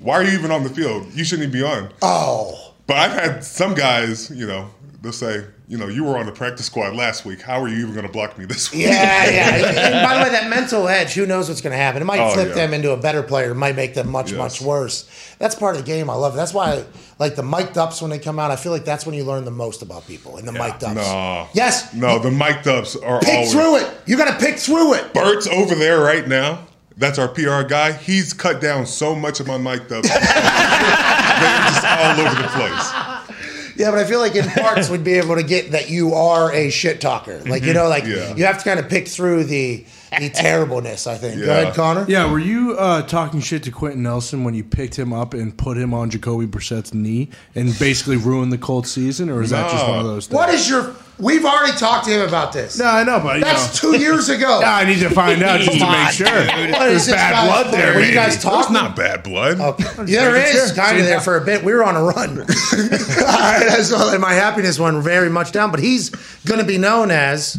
why 0.00 0.14
are 0.14 0.24
you 0.24 0.32
even 0.32 0.50
on 0.50 0.62
the 0.62 0.70
field? 0.70 1.12
You 1.12 1.24
shouldn't 1.24 1.48
even 1.48 1.60
be 1.60 1.66
on. 1.66 1.92
oh. 2.02 2.68
But 2.84 2.96
I've 2.96 3.12
had 3.12 3.44
some 3.44 3.74
guys, 3.74 4.28
you 4.30 4.44
know, 4.44 4.68
they'll 5.00 5.12
say, 5.12 5.46
you 5.72 5.78
know, 5.78 5.88
you 5.88 6.04
were 6.04 6.18
on 6.18 6.26
the 6.26 6.32
practice 6.32 6.66
squad 6.66 6.94
last 6.94 7.24
week. 7.24 7.40
How 7.40 7.58
are 7.62 7.66
you 7.66 7.76
even 7.78 7.94
going 7.94 8.06
to 8.06 8.12
block 8.12 8.36
me 8.36 8.44
this 8.44 8.70
week? 8.70 8.82
Yeah, 8.82 9.24
yeah. 9.30 9.56
And 9.96 10.06
by 10.06 10.18
the 10.18 10.22
way, 10.24 10.28
that 10.28 10.50
mental 10.50 10.86
edge, 10.86 11.14
who 11.14 11.24
knows 11.24 11.48
what's 11.48 11.62
going 11.62 11.70
to 11.70 11.78
happen? 11.78 12.02
It 12.02 12.04
might 12.04 12.20
Oh, 12.20 12.34
flip 12.34 12.48
yeah. 12.48 12.54
them 12.56 12.74
into 12.74 12.90
a 12.92 12.96
better 12.98 13.22
player. 13.22 13.52
It 13.52 13.54
might 13.54 13.74
make 13.74 13.94
them 13.94 14.10
much, 14.10 14.32
Yes. 14.32 14.38
much 14.38 14.60
worse. 14.60 15.08
That's 15.38 15.54
part 15.54 15.74
of 15.74 15.80
the 15.82 15.86
game. 15.86 16.10
I 16.10 16.14
love 16.14 16.34
it. 16.34 16.36
That's 16.36 16.52
why, 16.52 16.72
I, 16.74 16.84
like 17.18 17.36
the 17.36 17.42
mic'd 17.42 17.78
ups 17.78 18.02
when 18.02 18.10
they 18.10 18.18
come 18.18 18.38
out, 18.38 18.50
I 18.50 18.56
feel 18.56 18.70
like 18.70 18.84
that's 18.84 19.06
when 19.06 19.14
you 19.14 19.24
learn 19.24 19.46
the 19.46 19.50
most 19.50 19.80
about 19.80 20.06
people 20.06 20.36
in 20.36 20.44
the 20.44 20.52
mic'd 20.52 20.84
ups. 20.84 20.94
No. 20.96 21.48
Yes. 21.54 21.94
No, 21.94 22.18
the 22.18 22.30
mic'd 22.30 22.68
ups 22.68 22.94
are 22.96 23.20
Pick 23.20 23.30
always. 23.32 23.52
through 23.52 23.76
it. 23.76 23.90
You 24.04 24.18
got 24.18 24.38
to 24.38 24.44
pick 24.44 24.58
through 24.58 24.92
it. 24.96 25.14
Bert's 25.14 25.46
over 25.46 25.74
there 25.74 26.00
right 26.00 26.28
now. 26.28 26.66
That's 26.98 27.18
our 27.18 27.28
PR 27.28 27.62
guy. 27.62 27.92
He's 27.92 28.34
cut 28.34 28.60
down 28.60 28.84
so 28.84 29.14
much 29.14 29.40
of 29.40 29.46
my 29.46 29.56
mic'd 29.56 29.90
ups. 29.90 30.06
They're 30.12 31.58
just 31.64 31.84
all 31.86 32.20
over 32.20 32.42
the 32.42 32.48
place. 32.48 32.92
Yeah, 33.76 33.90
but 33.90 33.98
I 34.00 34.04
feel 34.04 34.20
like 34.20 34.34
in 34.34 34.44
parts 34.62 34.88
we'd 34.90 35.04
be 35.04 35.14
able 35.14 35.36
to 35.36 35.42
get 35.42 35.72
that 35.72 35.90
you 35.90 36.14
are 36.14 36.52
a 36.52 36.70
shit 36.70 37.00
talker. 37.00 37.40
Like 37.46 37.62
you 37.64 37.72
know, 37.72 37.88
like 37.88 38.04
Yeah. 38.04 38.34
you 38.34 38.44
have 38.44 38.58
to 38.58 38.64
kind 38.64 38.78
of 38.80 38.88
pick 38.88 39.08
through 39.08 39.44
the 39.44 39.84
the 40.18 40.28
terribleness. 40.28 41.06
I 41.06 41.16
think. 41.16 41.40
Go 41.40 41.46
Yeah. 41.46 41.58
ahead, 41.60 41.74
Connor. 41.74 42.04
Yeah, 42.08 42.30
were 42.30 42.38
you 42.38 42.76
uh, 42.78 43.02
talking 43.02 43.40
shit 43.40 43.62
to 43.64 43.70
Quenton 43.70 44.02
Nelson 44.02 44.44
when 44.44 44.54
you 44.54 44.62
picked 44.64 44.98
him 44.98 45.12
up 45.12 45.32
and 45.34 45.56
put 45.56 45.76
him 45.78 45.94
on 45.94 46.10
Jacoby 46.10 46.46
Brissett's 46.46 46.92
knee 46.92 47.28
and 47.54 47.76
basically 47.78 48.16
ruined 48.16 48.52
the 48.52 48.58
Colts 48.58 48.90
season, 48.90 49.30
or 49.30 49.40
is 49.42 49.50
that 49.50 49.70
just 49.70 49.84
No. 49.86 49.90
one 49.90 49.98
of 50.00 50.04
those 50.06 50.26
things? 50.26 50.36
What 50.36 50.48
is 50.50 50.68
your? 50.68 50.94
We've 51.18 51.44
already 51.44 51.76
talked 51.78 52.06
to 52.06 52.10
him 52.10 52.26
about 52.26 52.52
this. 52.52 52.78
No, 52.78 52.86
I 52.86 53.04
know, 53.04 53.20
but 53.20 53.36
you 53.38 53.44
That's 53.44 53.82
know. 53.82 53.92
two 53.92 53.98
years 54.00 54.28
ago. 54.28 54.58
Yeah, 54.62 54.74
I 54.74 54.84
need 54.84 54.98
to 55.00 55.10
find 55.10 55.42
out 55.42 55.60
just 55.60 55.78
to 55.78 55.90
make 55.90 56.10
sure. 56.10 56.26
There's 56.26 57.06
bad 57.08 57.32
guy- 57.32 57.46
blood 57.46 57.72
there. 57.72 57.94
Were 57.94 58.00
you 58.00 58.12
guys 58.14 58.32
That's 58.32 58.44
talking? 58.44 58.72
not 58.74 58.96
bad 58.96 59.22
blood. 59.22 59.60
Okay. 59.60 59.84
Yeah, 60.06 60.22
there 60.24 60.32
Making 60.32 60.56
is 60.60 60.66
sure. 60.68 60.76
kind 60.76 60.96
of 60.96 61.04
See, 61.04 61.08
there 61.08 61.20
for 61.20 61.36
a 61.36 61.44
bit. 61.44 61.62
We 61.64 61.72
were 61.74 61.84
on 61.84 61.96
a 61.96 62.02
run. 62.02 62.38
All 62.40 62.46
right, 62.46 63.80
so 63.82 64.10
and 64.12 64.20
my 64.20 64.32
happiness 64.32 64.78
went 64.78 65.02
very 65.04 65.28
much 65.30 65.52
down. 65.52 65.70
But 65.70 65.80
he's 65.80 66.10
going 66.46 66.60
to 66.60 66.66
be 66.66 66.78
known 66.78 67.10
as 67.10 67.58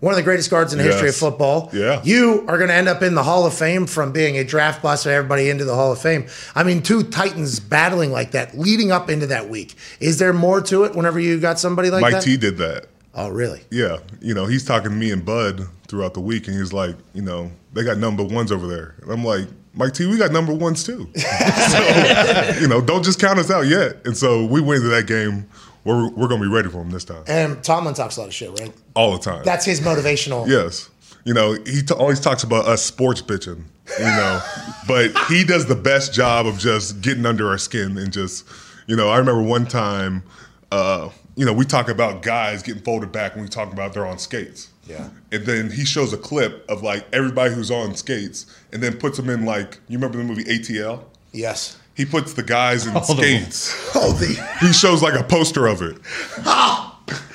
one 0.00 0.12
of 0.12 0.16
the 0.16 0.22
greatest 0.22 0.50
guards 0.50 0.72
in 0.72 0.78
the 0.78 0.84
history 0.84 1.08
of 1.08 1.16
football. 1.16 1.70
Yeah. 1.72 2.00
you 2.04 2.44
are 2.48 2.58
going 2.58 2.68
to 2.68 2.74
end 2.74 2.88
up 2.88 3.02
in 3.02 3.14
the 3.14 3.22
Hall 3.22 3.46
of 3.46 3.54
Fame 3.54 3.86
from 3.86 4.12
being 4.12 4.36
a 4.36 4.44
draft 4.44 4.82
bust 4.82 5.06
of 5.06 5.12
everybody 5.12 5.48
into 5.48 5.64
the 5.64 5.74
Hall 5.74 5.92
of 5.92 5.98
Fame. 6.00 6.26
I 6.54 6.62
mean, 6.62 6.82
two 6.82 7.02
Titans 7.04 7.58
battling 7.60 8.10
like 8.12 8.32
that, 8.32 8.58
leading 8.58 8.90
up 8.92 9.08
into 9.08 9.26
that 9.28 9.48
week. 9.48 9.76
Is 10.00 10.18
there 10.18 10.32
more 10.34 10.60
to 10.62 10.84
it? 10.84 10.94
Whenever 10.94 11.18
you 11.20 11.38
got 11.40 11.58
somebody 11.58 11.90
like 11.90 12.02
Mike 12.02 12.12
that? 12.14 12.22
T 12.22 12.36
did 12.36 12.58
that. 12.58 12.86
Oh, 13.14 13.28
really? 13.28 13.62
Yeah, 13.70 13.98
you 14.20 14.34
know, 14.34 14.46
he's 14.46 14.64
talking 14.64 14.90
to 14.90 14.96
me 14.96 15.10
and 15.12 15.24
Bud 15.24 15.66
throughout 15.86 16.14
the 16.14 16.20
week, 16.20 16.48
and 16.48 16.56
he's 16.56 16.72
like, 16.72 16.96
you 17.12 17.22
know, 17.22 17.50
they 17.72 17.84
got 17.84 17.98
number 17.98 18.24
ones 18.24 18.50
over 18.50 18.66
there. 18.66 18.96
And 19.02 19.12
I'm 19.12 19.24
like, 19.24 19.46
Mike 19.74 19.92
T, 19.94 20.06
we 20.06 20.16
got 20.18 20.32
number 20.32 20.52
ones 20.54 20.84
too. 20.84 21.08
so, 21.16 22.58
you 22.60 22.68
know, 22.68 22.80
don't 22.80 23.04
just 23.04 23.20
count 23.20 23.38
us 23.38 23.50
out 23.50 23.66
yet. 23.66 24.04
And 24.04 24.16
so 24.16 24.44
we 24.46 24.60
went 24.60 24.78
into 24.82 24.88
that 24.94 25.06
game. 25.06 25.48
We're, 25.84 26.08
we're 26.10 26.28
going 26.28 26.40
to 26.40 26.48
be 26.48 26.52
ready 26.52 26.68
for 26.68 26.80
him 26.80 26.90
this 26.90 27.04
time. 27.04 27.24
And 27.26 27.62
Tomlin 27.62 27.94
talks 27.94 28.16
a 28.16 28.20
lot 28.20 28.28
of 28.28 28.34
shit, 28.34 28.58
right? 28.58 28.72
All 28.94 29.12
the 29.12 29.18
time. 29.18 29.42
That's 29.44 29.64
his 29.64 29.80
motivational. 29.80 30.46
yes. 30.48 30.90
You 31.24 31.32
know, 31.34 31.54
he 31.54 31.82
t- 31.82 31.94
always 31.94 32.20
talks 32.20 32.42
about 32.42 32.66
us 32.66 32.82
sports 32.82 33.22
bitching, 33.22 33.64
you 33.98 34.04
know, 34.04 34.42
but 34.88 35.16
he 35.28 35.42
does 35.42 35.64
the 35.66 35.74
best 35.74 36.12
job 36.12 36.46
of 36.46 36.58
just 36.58 37.00
getting 37.00 37.24
under 37.26 37.48
our 37.48 37.56
skin 37.58 37.96
and 37.96 38.12
just, 38.12 38.46
you 38.86 38.94
know, 38.94 39.08
I 39.08 39.16
remember 39.18 39.42
one 39.42 39.66
time, 39.66 40.22
uh, 40.70 41.08
you 41.36 41.44
know, 41.44 41.52
we 41.52 41.64
talk 41.64 41.88
about 41.88 42.22
guys 42.22 42.62
getting 42.62 42.82
folded 42.82 43.12
back 43.12 43.34
when 43.34 43.44
we 43.44 43.48
talk 43.48 43.72
about 43.72 43.92
they're 43.92 44.06
on 44.06 44.18
skates. 44.18 44.70
Yeah. 44.86 45.08
And 45.32 45.44
then 45.46 45.70
he 45.70 45.84
shows 45.84 46.12
a 46.12 46.18
clip 46.18 46.64
of 46.68 46.82
like 46.82 47.06
everybody 47.12 47.54
who's 47.54 47.70
on 47.70 47.94
skates 47.94 48.46
and 48.72 48.82
then 48.82 48.98
puts 48.98 49.16
them 49.16 49.30
in 49.30 49.44
like, 49.44 49.80
you 49.88 49.98
remember 49.98 50.18
the 50.18 50.24
movie 50.24 50.44
ATL? 50.44 51.04
Yes. 51.32 51.78
He 51.94 52.04
puts 52.04 52.34
the 52.34 52.42
guys 52.42 52.86
in 52.86 53.02
skates. 53.04 53.72
Holy. 53.92 54.34
He 54.60 54.72
shows 54.72 55.02
like 55.02 55.18
a 55.18 55.24
poster 55.24 55.66
of 55.66 55.82
it. 55.82 55.98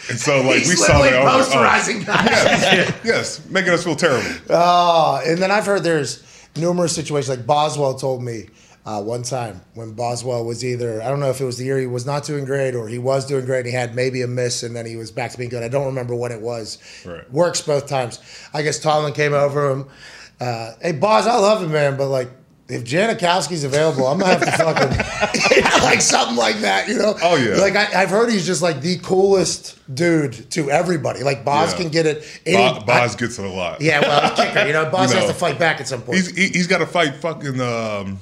And 0.09 0.17
so 0.17 0.41
like 0.41 0.57
He's 0.59 0.69
we 0.69 0.75
saw 0.75 0.99
literally 0.99 1.11
that. 1.11 1.27
I 1.27 1.37
was 1.37 1.49
like, 1.49 1.57
oh. 1.57 1.61
posterizing 1.61 2.05
guys. 2.05 2.25
Yes, 2.25 3.01
yes, 3.05 3.45
making 3.49 3.73
us 3.73 3.83
feel 3.83 3.95
terrible. 3.95 4.27
Oh, 4.49 5.21
and 5.23 5.37
then 5.37 5.51
I've 5.51 5.67
heard 5.67 5.83
there's 5.83 6.23
numerous 6.55 6.95
situations. 6.95 7.29
Like 7.37 7.45
Boswell 7.45 7.93
told 7.93 8.23
me 8.23 8.47
uh, 8.85 9.01
one 9.01 9.23
time 9.23 9.61
when 9.75 9.93
Boswell 9.93 10.45
was 10.45 10.63
either 10.65 11.01
I 11.01 11.09
don't 11.09 11.19
know 11.19 11.29
if 11.29 11.39
it 11.41 11.45
was 11.45 11.57
the 11.57 11.65
year 11.65 11.77
he 11.79 11.85
was 11.87 12.05
not 12.05 12.23
doing 12.23 12.45
great 12.45 12.73
or 12.75 12.87
he 12.87 12.97
was 12.97 13.25
doing 13.25 13.45
great 13.45 13.59
and 13.59 13.67
he 13.67 13.73
had 13.73 13.93
maybe 13.95 14.21
a 14.21 14.27
miss 14.27 14.63
and 14.63 14.75
then 14.75 14.85
he 14.85 14.95
was 14.95 15.11
back 15.11 15.31
to 15.31 15.37
being 15.37 15.49
good. 15.49 15.63
I 15.63 15.67
don't 15.67 15.85
remember 15.85 16.15
when 16.15 16.31
it 16.31 16.41
was. 16.41 16.77
Right. 17.05 17.29
Works 17.31 17.61
both 17.61 17.87
times. 17.87 18.19
I 18.53 18.61
guess 18.63 18.79
Tomlin 18.79 19.13
came 19.13 19.33
over 19.33 19.69
him. 19.71 19.85
Uh, 20.39 20.71
hey, 20.81 20.93
Boz, 20.93 21.27
I 21.27 21.35
love 21.35 21.61
him, 21.63 21.71
man, 21.71 21.97
but 21.97 22.07
like. 22.09 22.29
If 22.71 22.83
Janikowski's 22.83 23.63
available, 23.63 24.05
I'm 24.05 24.19
gonna 24.19 24.31
have 24.35 24.45
to 24.45 24.51
fucking 24.51 25.83
like 25.83 26.01
something 26.01 26.35
like 26.37 26.57
that, 26.57 26.87
you 26.87 26.99
know? 26.99 27.15
Oh, 27.23 27.35
yeah. 27.35 27.55
Like 27.59 27.75
I, 27.75 28.03
I've 28.03 28.11
heard 28.11 28.29
he's 28.29 28.45
just 28.45 28.61
like 28.61 28.79
the 28.81 28.99
coolest 28.99 29.79
dude 29.95 30.33
to 30.51 30.69
everybody. 30.69 31.23
Like 31.23 31.43
Boz 31.43 31.71
Yeah. 31.71 31.77
can 31.79 31.89
get 31.89 32.05
it. 32.05 32.23
any- 32.45 32.79
Bo- 32.79 32.85
Boz 32.85 33.15
gets 33.15 33.39
it 33.39 33.45
a 33.45 33.49
lot. 33.49 33.81
yeah, 33.81 34.01
well, 34.01 34.35
kicker. 34.35 34.67
You 34.67 34.73
know, 34.73 34.87
Boz 34.91 35.11
You 35.11 35.17
has 35.19 35.27
to 35.29 35.33
fight 35.33 35.57
back 35.57 35.79
at 35.81 35.87
some 35.87 36.03
point. 36.03 36.17
He's 36.19 36.29
he, 36.37 36.47
he's 36.49 36.67
got 36.67 36.77
to 36.77 36.85
fight 36.85 37.15
fucking 37.15 37.59
um, 37.59 38.19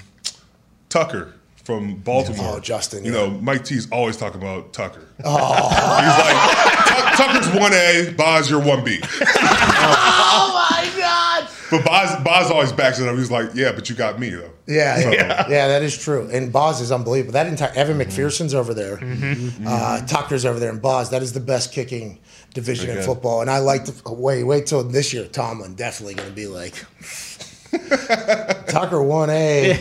Tucker 0.89 1.33
from 1.67 1.95
Baltimore. 1.95 2.55
Oh, 2.55 2.59
Justin, 2.61 3.03
You 3.03 3.13
yeah. 3.13 3.25
know, 3.25 3.29
Mike 3.41 3.65
T's 3.65 3.91
always 3.91 4.15
talking 4.15 4.41
about 4.41 4.71
Tucker. 4.73 5.03
Oh. 5.25 5.67
he's 5.99 6.17
like 6.19 7.17
Tucker's 7.17 7.59
one 7.59 7.73
A, 7.73 8.13
Boz 8.15 8.49
you're 8.49 8.63
one 8.63 8.83
B. 8.85 8.99
oh 9.03 10.67
my 10.71 10.89
god! 10.95 11.49
But 11.71 11.83
Boz 11.83 12.23
Boz 12.23 12.51
always 12.51 12.71
backs 12.71 12.99
it 12.99 13.09
up. 13.09 13.17
He's 13.17 13.31
like, 13.31 13.49
yeah, 13.55 13.71
but 13.71 13.89
you 13.89 13.95
got 13.95 14.19
me 14.19 14.29
though. 14.29 14.51
Yeah, 14.67 15.01
So- 15.01 15.11
yeah, 15.11 15.49
yeah, 15.49 15.67
that 15.67 15.81
is 15.81 15.97
true. 15.97 16.29
And 16.31 16.53
Boz 16.53 16.79
is 16.79 16.91
unbelievable. 16.91 17.33
That 17.33 17.47
entire 17.47 17.73
Evan 17.73 17.97
mm-hmm. 17.97 18.09
McPherson's 18.09 18.53
over 18.53 18.73
there, 18.75 18.97
mm-hmm. 18.97 19.67
uh, 19.67 19.71
mm-hmm. 19.71 20.05
Tucker's 20.05 20.45
over 20.45 20.59
there, 20.59 20.69
and 20.69 20.81
Boz. 20.81 21.09
That 21.09 21.23
is 21.23 21.33
the 21.33 21.39
best 21.39 21.73
kicking 21.73 22.19
division 22.53 22.95
in 22.95 23.03
football. 23.03 23.41
And 23.41 23.49
I 23.49 23.59
like 23.59 23.85
to 23.85 23.93
oh, 24.05 24.13
wait, 24.13 24.43
wait 24.43 24.67
till 24.67 24.83
this 24.83 25.13
year. 25.13 25.25
Tomlin 25.25 25.75
definitely 25.75 26.13
going 26.13 26.29
to 26.29 26.35
be 26.35 26.47
like 26.47 26.73
Tucker 28.67 29.01
one 29.01 29.29
A. 29.29 29.79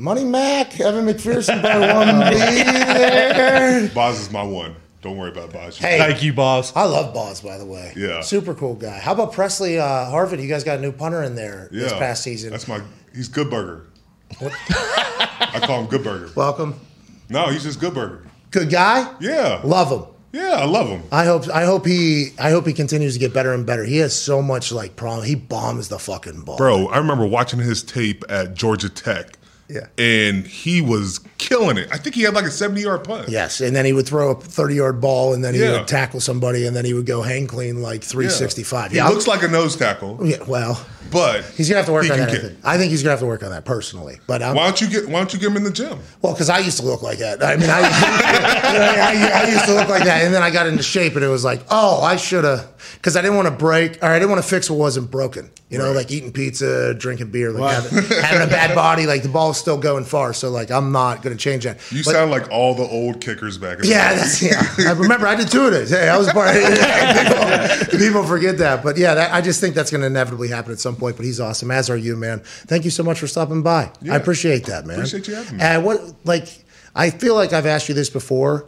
Money 0.00 0.24
Mac, 0.24 0.80
Evan 0.80 1.04
McPherson 1.04 1.62
by 1.62 1.78
one 1.78 2.30
B 2.30 2.38
there. 2.38 3.86
Boz 3.90 4.18
is 4.18 4.30
my 4.32 4.42
one. 4.42 4.74
Don't 5.02 5.18
worry 5.18 5.28
about 5.28 5.52
Boz. 5.52 5.76
Hey. 5.76 5.98
Thank 5.98 6.22
you, 6.22 6.32
Boz. 6.32 6.72
I 6.74 6.84
love 6.84 7.12
Boz, 7.12 7.42
by 7.42 7.58
the 7.58 7.66
way. 7.66 7.92
Yeah. 7.94 8.22
Super 8.22 8.54
cool 8.54 8.76
guy. 8.76 8.98
How 8.98 9.12
about 9.12 9.34
Pressley 9.34 9.78
uh, 9.78 10.10
Harvin? 10.10 10.40
You 10.40 10.48
guys 10.48 10.64
got 10.64 10.78
a 10.78 10.80
new 10.80 10.90
punter 10.90 11.22
in 11.22 11.34
there 11.34 11.68
yeah. 11.70 11.82
this 11.82 11.92
past 11.92 12.22
season. 12.22 12.50
That's 12.50 12.66
my. 12.66 12.80
He's 13.14 13.28
Good 13.28 13.50
Burger. 13.50 13.88
I 14.40 15.60
call 15.64 15.82
him 15.82 15.86
Good 15.86 16.02
Burger. 16.02 16.30
Welcome. 16.34 16.80
No, 17.28 17.48
he's 17.48 17.64
just 17.64 17.78
Good 17.78 17.92
Burger. 17.92 18.24
Good 18.52 18.70
guy. 18.70 19.14
Yeah. 19.20 19.60
Love 19.64 19.90
him. 19.90 20.14
Yeah, 20.32 20.60
I 20.60 20.64
love 20.64 20.88
him. 20.88 21.02
I 21.12 21.26
hope 21.26 21.46
I 21.50 21.66
hope 21.66 21.84
he 21.84 22.30
I 22.38 22.52
hope 22.52 22.66
he 22.66 22.72
continues 22.72 23.12
to 23.14 23.20
get 23.20 23.34
better 23.34 23.52
and 23.52 23.66
better. 23.66 23.84
He 23.84 23.98
has 23.98 24.18
so 24.18 24.40
much 24.40 24.72
like 24.72 24.96
prom. 24.96 25.24
He 25.24 25.34
bombs 25.34 25.88
the 25.88 25.98
fucking 25.98 26.42
ball. 26.42 26.56
Bro, 26.56 26.86
I 26.86 26.96
remember 26.96 27.26
watching 27.26 27.58
his 27.58 27.82
tape 27.82 28.24
at 28.30 28.54
Georgia 28.54 28.88
Tech. 28.88 29.36
Yeah. 29.70 29.86
And 29.98 30.46
he 30.46 30.82
was 30.82 31.20
killing 31.40 31.78
it. 31.78 31.88
I 31.90 31.96
think 31.96 32.14
he 32.14 32.22
had 32.22 32.34
like 32.34 32.44
a 32.44 32.50
70 32.50 32.80
yard 32.82 33.02
punt. 33.02 33.28
Yes, 33.28 33.60
and 33.60 33.74
then 33.74 33.84
he 33.84 33.92
would 33.92 34.06
throw 34.06 34.30
a 34.30 34.34
30 34.36 34.74
yard 34.76 35.00
ball, 35.00 35.34
and 35.34 35.42
then 35.42 35.54
he 35.54 35.60
Yeah. 35.60 35.78
would 35.78 35.88
tackle 35.88 36.20
somebody, 36.20 36.66
and 36.66 36.76
then 36.76 36.84
he 36.84 36.94
would 36.94 37.06
go 37.06 37.22
hang 37.22 37.46
clean 37.48 37.82
like 37.82 38.04
365. 38.04 38.90
He 38.92 38.98
Yeah, 38.98 39.08
looks 39.08 39.26
like 39.26 39.42
a 39.42 39.48
nose 39.48 39.74
tackle, 39.74 40.20
yeah, 40.22 40.36
well, 40.46 40.80
but 41.10 41.44
he's 41.56 41.68
gonna 41.68 41.78
have 41.78 41.86
to 41.86 41.92
work 41.92 42.08
on 42.10 42.18
that. 42.18 42.28
I 42.28 42.32
get- 42.32 42.40
think. 42.42 42.58
I 42.62 42.76
think 42.78 42.90
he's 42.90 43.02
gonna 43.02 43.12
have 43.12 43.20
to 43.20 43.26
work 43.26 43.42
on 43.42 43.50
that 43.50 43.64
personally. 43.64 44.20
But 44.26 44.42
I'm, 44.42 44.54
Why 44.54 44.64
don't 44.66 44.80
you 44.80 44.86
get? 44.88 45.08
Why 45.08 45.18
don't 45.18 45.32
you 45.32 45.38
get 45.40 45.48
him 45.48 45.56
in 45.56 45.64
the 45.64 45.70
gym? 45.70 45.98
well, 46.22 46.34
because 46.34 46.48
I 46.50 46.58
used 46.58 46.78
to 46.78 46.84
look 46.86 47.02
like 47.02 47.18
that. 47.18 47.42
I 47.42 47.56
mean, 47.56 47.70
I, 47.70 47.80
I, 48.64 49.42
I 49.44 49.50
used 49.50 49.64
to 49.64 49.74
look 49.74 49.88
like 49.88 50.04
that, 50.04 50.24
and 50.24 50.34
then 50.34 50.42
I 50.42 50.50
got 50.50 50.66
into 50.66 50.82
shape, 50.82 51.14
and 51.16 51.24
it 51.24 51.28
was 51.28 51.44
like, 51.44 51.62
oh, 51.70 52.02
I 52.02 52.16
should 52.16 52.44
have, 52.44 52.66
because 52.94 53.16
I 53.16 53.22
didn't 53.22 53.36
want 53.36 53.48
to 53.48 53.54
break, 53.54 54.02
or 54.02 54.06
I 54.06 54.18
didn't 54.18 54.30
want 54.30 54.42
to 54.42 54.48
fix 54.48 54.70
what 54.70 54.78
wasn't 54.78 55.10
broken. 55.10 55.50
You 55.68 55.78
know, 55.78 55.86
Right. 55.88 55.96
like 55.96 56.10
eating 56.10 56.32
pizza, 56.32 56.94
drinking 56.94 57.30
beer, 57.30 57.52
like 57.52 57.74
having, 57.82 58.02
having 58.22 58.42
a 58.42 58.50
bad 58.50 58.74
body. 58.74 59.06
Like 59.06 59.22
the 59.22 59.28
ball's 59.28 59.56
still 59.56 59.78
going 59.78 60.04
far, 60.04 60.32
so 60.32 60.50
like 60.50 60.70
I'm 60.70 60.90
not 60.90 61.22
gonna 61.30 61.38
change 61.38 61.64
that. 61.64 61.78
You 61.90 62.04
But- 62.04 62.12
sound 62.12 62.30
like 62.30 62.50
all 62.50 62.74
the 62.74 62.82
old 62.84 63.20
kickers 63.20 63.56
back. 63.58 63.78
In 63.78 63.84
Yeah, 63.86 64.14
the 64.14 64.20
day. 64.20 64.46
Yeah, 64.48 64.60
that's 64.62 64.78
yeah. 64.78 64.88
I 64.90 64.92
remember 64.92 65.26
I 65.26 65.34
did 65.36 65.48
two 65.50 65.62
of 65.66 65.72
those. 65.72 65.90
Hey, 65.90 66.08
I 66.08 66.16
was 66.18 66.28
part. 66.32 66.54
people, 66.54 67.98
people 67.98 68.24
forget 68.24 68.58
that, 68.58 68.82
but 68.82 68.96
yeah, 68.96 69.14
that, 69.14 69.32
I 69.32 69.40
just 69.40 69.60
think 69.60 69.74
that's 69.74 69.90
going 69.90 70.00
to 70.02 70.06
inevitably 70.08 70.48
happen 70.48 70.72
at 70.72 70.80
some 70.80 70.96
point. 70.96 71.16
But 71.16 71.24
he's 71.24 71.40
awesome, 71.40 71.70
as 71.70 71.88
are 71.90 71.96
you, 71.96 72.16
man. 72.16 72.40
Thank 72.44 72.84
you 72.84 72.90
so 72.90 73.02
much 73.02 73.18
for 73.20 73.26
stopping 73.26 73.62
by. 73.62 73.90
Yeah. 74.02 74.14
I 74.14 74.16
appreciate 74.16 74.66
that, 74.66 74.86
man. 74.86 74.96
Appreciate 74.98 75.28
you 75.28 75.34
having 75.34 75.56
me. 75.58 75.62
And 75.62 75.84
what, 75.84 76.00
like, 76.24 76.48
I 76.94 77.10
feel 77.10 77.34
like 77.34 77.52
I've 77.52 77.66
asked 77.66 77.88
you 77.88 77.94
this 77.94 78.10
before, 78.10 78.66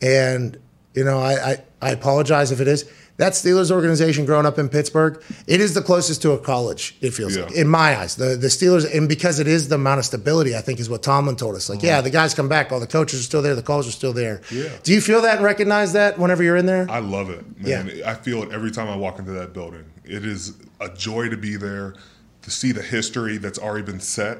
and 0.00 0.58
you 0.94 1.04
know, 1.04 1.18
I, 1.20 1.32
I, 1.52 1.56
I 1.80 1.90
apologize 1.90 2.52
if 2.52 2.60
it 2.60 2.68
is. 2.68 2.84
That 3.18 3.34
Steelers 3.34 3.70
organization 3.70 4.24
growing 4.24 4.46
up 4.46 4.58
in 4.58 4.68
Pittsburgh, 4.68 5.22
it 5.46 5.60
is 5.60 5.74
the 5.74 5.82
closest 5.82 6.22
to 6.22 6.32
a 6.32 6.38
college, 6.38 6.96
it 7.00 7.12
feels 7.12 7.36
Yeah. 7.36 7.44
like, 7.44 7.52
in 7.54 7.68
my 7.68 7.96
eyes. 7.98 8.16
The 8.16 8.36
the 8.36 8.48
Steelers, 8.48 8.90
and 8.92 9.08
because 9.08 9.38
it 9.38 9.46
is 9.46 9.68
the 9.68 9.74
amount 9.74 9.98
of 9.98 10.06
stability, 10.06 10.56
I 10.56 10.60
think 10.60 10.80
is 10.80 10.88
what 10.88 11.02
Tomlin 11.02 11.36
told 11.36 11.54
us. 11.54 11.68
Like, 11.68 11.78
uh-huh. 11.78 11.86
yeah, 11.86 12.00
the 12.00 12.10
guys 12.10 12.32
come 12.34 12.48
back, 12.48 12.72
all 12.72 12.80
the 12.80 12.86
coaches 12.86 13.20
are 13.20 13.24
still 13.24 13.42
there, 13.42 13.54
the 13.54 13.62
calls 13.62 13.86
are 13.86 13.92
still 13.92 14.12
there. 14.14 14.40
Yeah. 14.50 14.70
Do 14.82 14.92
you 14.94 15.00
feel 15.00 15.20
that 15.22 15.36
and 15.36 15.44
recognize 15.44 15.92
that 15.92 16.18
whenever 16.18 16.42
you're 16.42 16.56
in 16.56 16.66
there? 16.66 16.86
I 16.90 17.00
love 17.00 17.28
it, 17.30 17.44
man. 17.60 17.90
Yeah. 17.94 18.10
I 18.10 18.14
feel 18.14 18.42
it 18.44 18.50
every 18.52 18.70
time 18.70 18.88
I 18.88 18.96
walk 18.96 19.18
into 19.18 19.32
that 19.32 19.52
building. 19.52 19.84
It 20.04 20.24
is 20.24 20.54
a 20.80 20.88
joy 20.88 21.28
to 21.28 21.36
be 21.36 21.56
there, 21.56 21.94
to 22.42 22.50
see 22.50 22.72
the 22.72 22.82
history 22.82 23.36
that's 23.36 23.58
already 23.58 23.84
been 23.84 24.00
set, 24.00 24.38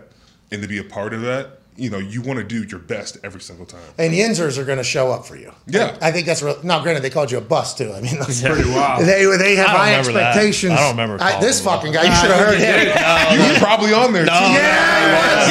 and 0.51 0.61
to 0.63 0.67
be 0.69 0.79
a 0.79 0.85
part 0.85 1.13
of 1.15 1.21
that. 1.23 1.59
You 1.75 1.89
know, 1.89 1.99
you 1.99 2.21
want 2.21 2.39
to 2.39 2.45
do 2.45 2.65
your 2.65 2.81
best 2.81 3.17
every 3.25 3.41
single 3.41 3.65
time. 3.65 3.81
and 3.99 4.13
the 4.13 4.21
Yinzers 4.21 4.59
are 4.59 4.65
going 4.65 4.77
to 4.77 4.85
show 4.85 5.11
up 5.11 5.25
for 5.25 5.37
you. 5.37 5.53
Yeah. 5.67 5.97
I, 6.03 6.09
I 6.09 6.13
think 6.13 6.27
that's 6.27 6.43
real. 6.43 6.59
Now, 6.63 6.83
granted, 6.83 7.03
they 7.03 7.09
called 7.09 7.31
you 7.31 7.39
a 7.39 7.41
bust 7.41 7.79
too. 7.79 7.91
I 7.93 8.01
mean, 8.03 8.19
that's 8.19 8.43
Pretty 8.43 8.69
wild. 8.69 9.07
They 9.07 9.25
they 9.39 9.57
have 9.57 9.69
I 9.69 9.71
high 9.71 9.91
remember 9.97 10.13
that. 10.13 10.37
expectations. 10.37 10.73
I 10.75 10.77
don't 10.77 10.91
remember 10.91 11.17
I- 11.23 11.41
this 11.41 11.63
calling 11.63 11.79
fucking 11.81 11.93
guy. 11.95 12.03
You 12.05 12.15
should 12.17 12.31
have 12.31 12.47
heard 12.47 12.59
him. 12.59 13.39
You 13.41 13.53
were 13.55 13.59
probably 13.59 13.93
on 13.95 14.13
there 14.13 14.27
too. 14.27 14.31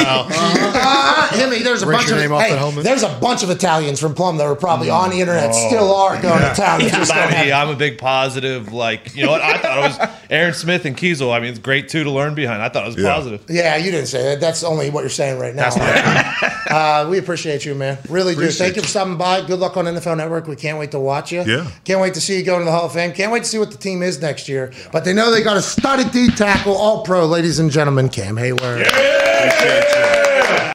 Uh, 0.04 1.28
him, 1.34 1.50
there's 1.62 1.82
a 1.82 1.86
Erase 1.86 1.98
bunch 1.98 2.10
of 2.12 2.16
name 2.18 2.30
hey, 2.30 2.82
there's 2.82 3.02
a 3.02 3.18
bunch 3.20 3.42
of 3.42 3.50
Italians 3.50 4.00
from 4.00 4.14
Plum 4.14 4.36
that 4.38 4.46
were 4.46 4.54
probably 4.56 4.90
on 4.90 5.10
the 5.10 5.20
internet, 5.20 5.54
still 5.54 5.94
are 5.94 6.20
going 6.20 6.40
to 6.40 6.52
town. 6.54 6.80
They 6.80 6.88
just 6.88 7.10
don't 7.12 7.18
I 7.22 7.30
have- 7.30 7.44
mean, 7.46 7.54
I'm 7.54 7.68
a 7.68 7.76
big 7.76 7.98
positive. 7.98 8.72
Like, 8.72 9.14
you 9.14 9.24
know 9.24 9.32
what? 9.32 9.40
I 9.42 9.58
thought 9.58 9.78
it 9.78 9.82
was 10.08 10.20
Aaron 10.30 10.54
Smith 10.54 10.84
and 10.84 10.96
Keisel. 10.96 11.32
I 11.34 11.40
mean, 11.40 11.50
it's 11.50 11.58
great 11.58 11.88
too 11.88 12.04
to 12.04 12.10
learn 12.10 12.34
behind. 12.34 12.62
I 12.62 12.68
thought 12.68 12.84
it 12.84 12.94
was 12.94 13.04
positive. 13.04 13.44
Yeah, 13.48 13.76
you 13.76 13.90
didn't 13.90 14.06
say 14.06 14.22
that. 14.22 14.40
That's 14.40 14.62
only 14.64 14.90
what 14.90 15.00
you're 15.00 15.10
saying 15.10 15.38
right 15.38 15.54
now. 15.54 15.70
uh, 16.70 17.06
we 17.08 17.18
appreciate 17.18 17.64
you, 17.64 17.74
man. 17.74 17.98
Really 18.08 18.34
do. 18.34 18.48
Thank 18.50 18.76
you 18.76 18.82
for 18.82 18.88
stopping 18.88 19.16
by. 19.16 19.44
Good 19.46 19.58
luck 19.58 19.76
on 19.76 19.84
NFL 19.86 20.16
Network. 20.16 20.46
We 20.46 20.56
can't 20.56 20.78
wait 20.78 20.90
to 20.92 21.00
watch 21.00 21.32
you. 21.32 21.42
Yeah. 21.42 21.70
Can't 21.84 22.00
wait 22.00 22.14
to 22.14 22.20
see 22.20 22.38
you 22.38 22.44
go 22.44 22.54
into 22.54 22.64
the 22.66 22.72
Hall 22.72 22.86
of 22.86 22.92
Fame. 22.92 23.12
Can't 23.12 23.32
wait 23.32 23.44
to 23.44 23.48
see 23.48 23.58
what 23.58 23.70
the 23.70 23.78
team 23.78 24.02
is 24.02 24.20
next 24.20 24.48
year. 24.48 24.72
But 24.92 25.04
they 25.04 25.12
know 25.12 25.30
they 25.30 25.42
got 25.42 25.56
a 25.56 25.62
studded 25.62 26.12
D 26.12 26.28
tackle, 26.28 26.76
all 26.76 27.02
pro, 27.04 27.26
ladies 27.26 27.58
and 27.58 27.70
gentlemen, 27.70 28.08
Cam 28.08 28.36
Heyward. 28.36 28.86
Yeah! 28.90 30.72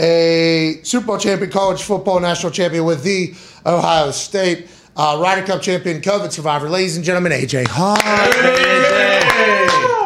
A 0.00 0.78
Super 0.84 1.06
Bowl 1.08 1.18
champion, 1.18 1.50
college 1.50 1.82
football 1.82 2.20
national 2.20 2.52
champion 2.52 2.84
with 2.84 3.02
the 3.02 3.34
Ohio 3.66 4.12
State. 4.12 4.68
Uh, 4.96 5.18
Ryder 5.20 5.46
Cup 5.46 5.60
champion, 5.60 6.00
COVID 6.00 6.30
survivor, 6.32 6.68
ladies 6.68 6.96
and 6.96 7.04
gentlemen, 7.04 7.32
AJ 7.32 7.66
Hawk. 7.68 7.98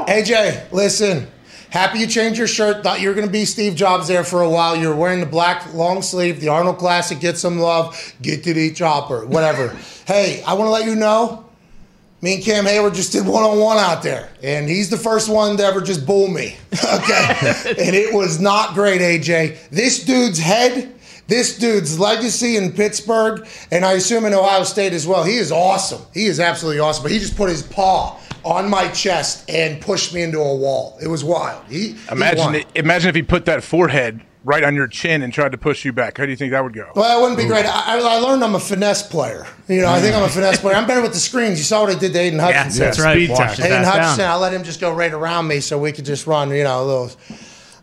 AJ, 0.08 0.72
listen. 0.72 1.26
Happy 1.72 2.00
you 2.00 2.06
changed 2.06 2.36
your 2.36 2.46
shirt. 2.46 2.82
Thought 2.82 3.00
you 3.00 3.08
were 3.08 3.14
going 3.14 3.26
to 3.26 3.32
be 3.32 3.46
Steve 3.46 3.74
Jobs 3.74 4.06
there 4.06 4.24
for 4.24 4.42
a 4.42 4.50
while. 4.50 4.76
You're 4.76 4.94
wearing 4.94 5.20
the 5.20 5.26
black 5.26 5.72
long 5.72 6.02
sleeve. 6.02 6.38
The 6.38 6.48
Arnold 6.48 6.76
Classic. 6.76 7.18
Get 7.18 7.38
some 7.38 7.58
love. 7.58 8.14
Get 8.20 8.44
to 8.44 8.52
the 8.52 8.74
chopper. 8.74 9.24
Whatever. 9.24 9.68
hey, 10.06 10.42
I 10.46 10.52
want 10.52 10.66
to 10.66 10.70
let 10.70 10.84
you 10.84 10.94
know. 10.94 11.46
Me 12.20 12.34
and 12.34 12.44
Cam 12.44 12.66
Heyward 12.66 12.94
just 12.94 13.12
did 13.12 13.26
one 13.26 13.42
on 13.42 13.58
one 13.58 13.78
out 13.78 14.02
there, 14.02 14.28
and 14.42 14.68
he's 14.68 14.90
the 14.90 14.98
first 14.98 15.30
one 15.30 15.56
to 15.56 15.64
ever 15.64 15.80
just 15.80 16.06
bull 16.06 16.28
me. 16.28 16.56
Okay, 16.72 17.54
and 17.78 17.96
it 17.96 18.14
was 18.14 18.38
not 18.38 18.74
great, 18.74 19.00
AJ. 19.00 19.70
This 19.70 20.04
dude's 20.04 20.38
head, 20.38 20.94
this 21.26 21.58
dude's 21.58 21.98
legacy 21.98 22.56
in 22.56 22.72
Pittsburgh, 22.72 23.46
and 23.70 23.84
I 23.84 23.92
assume 23.92 24.26
in 24.26 24.34
Ohio 24.34 24.62
State 24.64 24.92
as 24.92 25.06
well. 25.06 25.24
He 25.24 25.36
is 25.38 25.50
awesome. 25.50 26.02
He 26.12 26.26
is 26.26 26.38
absolutely 26.38 26.80
awesome. 26.80 27.02
But 27.02 27.12
he 27.12 27.18
just 27.18 27.36
put 27.36 27.48
his 27.48 27.62
paw 27.62 28.20
on 28.44 28.68
my 28.70 28.88
chest 28.88 29.48
and 29.50 29.80
pushed 29.80 30.12
me 30.14 30.22
into 30.22 30.38
a 30.40 30.54
wall. 30.56 30.98
It 31.02 31.08
was 31.08 31.22
wild. 31.24 31.64
He 31.68 31.88
he 31.92 31.96
Imagine, 32.10 32.44
won. 32.44 32.54
it, 32.56 32.66
imagine 32.74 33.08
if 33.08 33.14
he 33.14 33.22
put 33.22 33.44
that 33.46 33.62
forehead 33.62 34.20
right 34.44 34.64
on 34.64 34.74
your 34.74 34.88
chin 34.88 35.22
and 35.22 35.32
tried 35.32 35.52
to 35.52 35.58
push 35.58 35.84
you 35.84 35.92
back. 35.92 36.18
How 36.18 36.24
do 36.24 36.30
you 36.30 36.36
think 36.36 36.50
that 36.50 36.64
would 36.64 36.72
go? 36.74 36.90
Well, 36.96 37.16
it 37.18 37.22
wouldn't 37.22 37.38
be 37.38 37.46
great. 37.46 37.64
I, 37.64 37.96
I 37.96 38.16
I 38.16 38.18
learned 38.18 38.42
I'm 38.42 38.56
a 38.56 38.60
finesse 38.60 39.06
player. 39.06 39.46
You 39.68 39.82
know, 39.82 39.88
I 39.92 40.00
think 40.00 40.16
I'm 40.16 40.24
a 40.24 40.28
finesse 40.28 40.58
player. 40.58 40.74
I'm 40.74 40.86
better 40.86 41.00
with 41.02 41.12
the 41.12 41.20
screens. 41.20 41.58
You 41.58 41.64
saw 41.64 41.82
what 41.84 41.94
I 41.94 41.98
did 41.98 42.12
to 42.12 42.18
Aidan 42.18 42.38
Yeah, 42.40 42.52
Hutchinson. 42.52 42.80
that's 42.84 42.98
right. 42.98 43.14
speed 43.16 43.30
Watch 43.30 43.38
tackle. 43.56 43.64
Aidan 43.66 43.84
Hutchinson, 43.84 44.18
down. 44.18 44.30
I 44.32 44.36
let 44.36 44.52
him 44.52 44.64
just 44.64 44.80
go 44.80 44.92
right 44.92 45.12
around 45.12 45.46
me 45.46 45.60
so 45.60 45.78
we 45.78 45.92
could 45.92 46.04
just 46.04 46.26
run, 46.26 46.50
you 46.50 46.64
know, 46.64 46.82
a 46.82 46.84
little, 46.84 47.10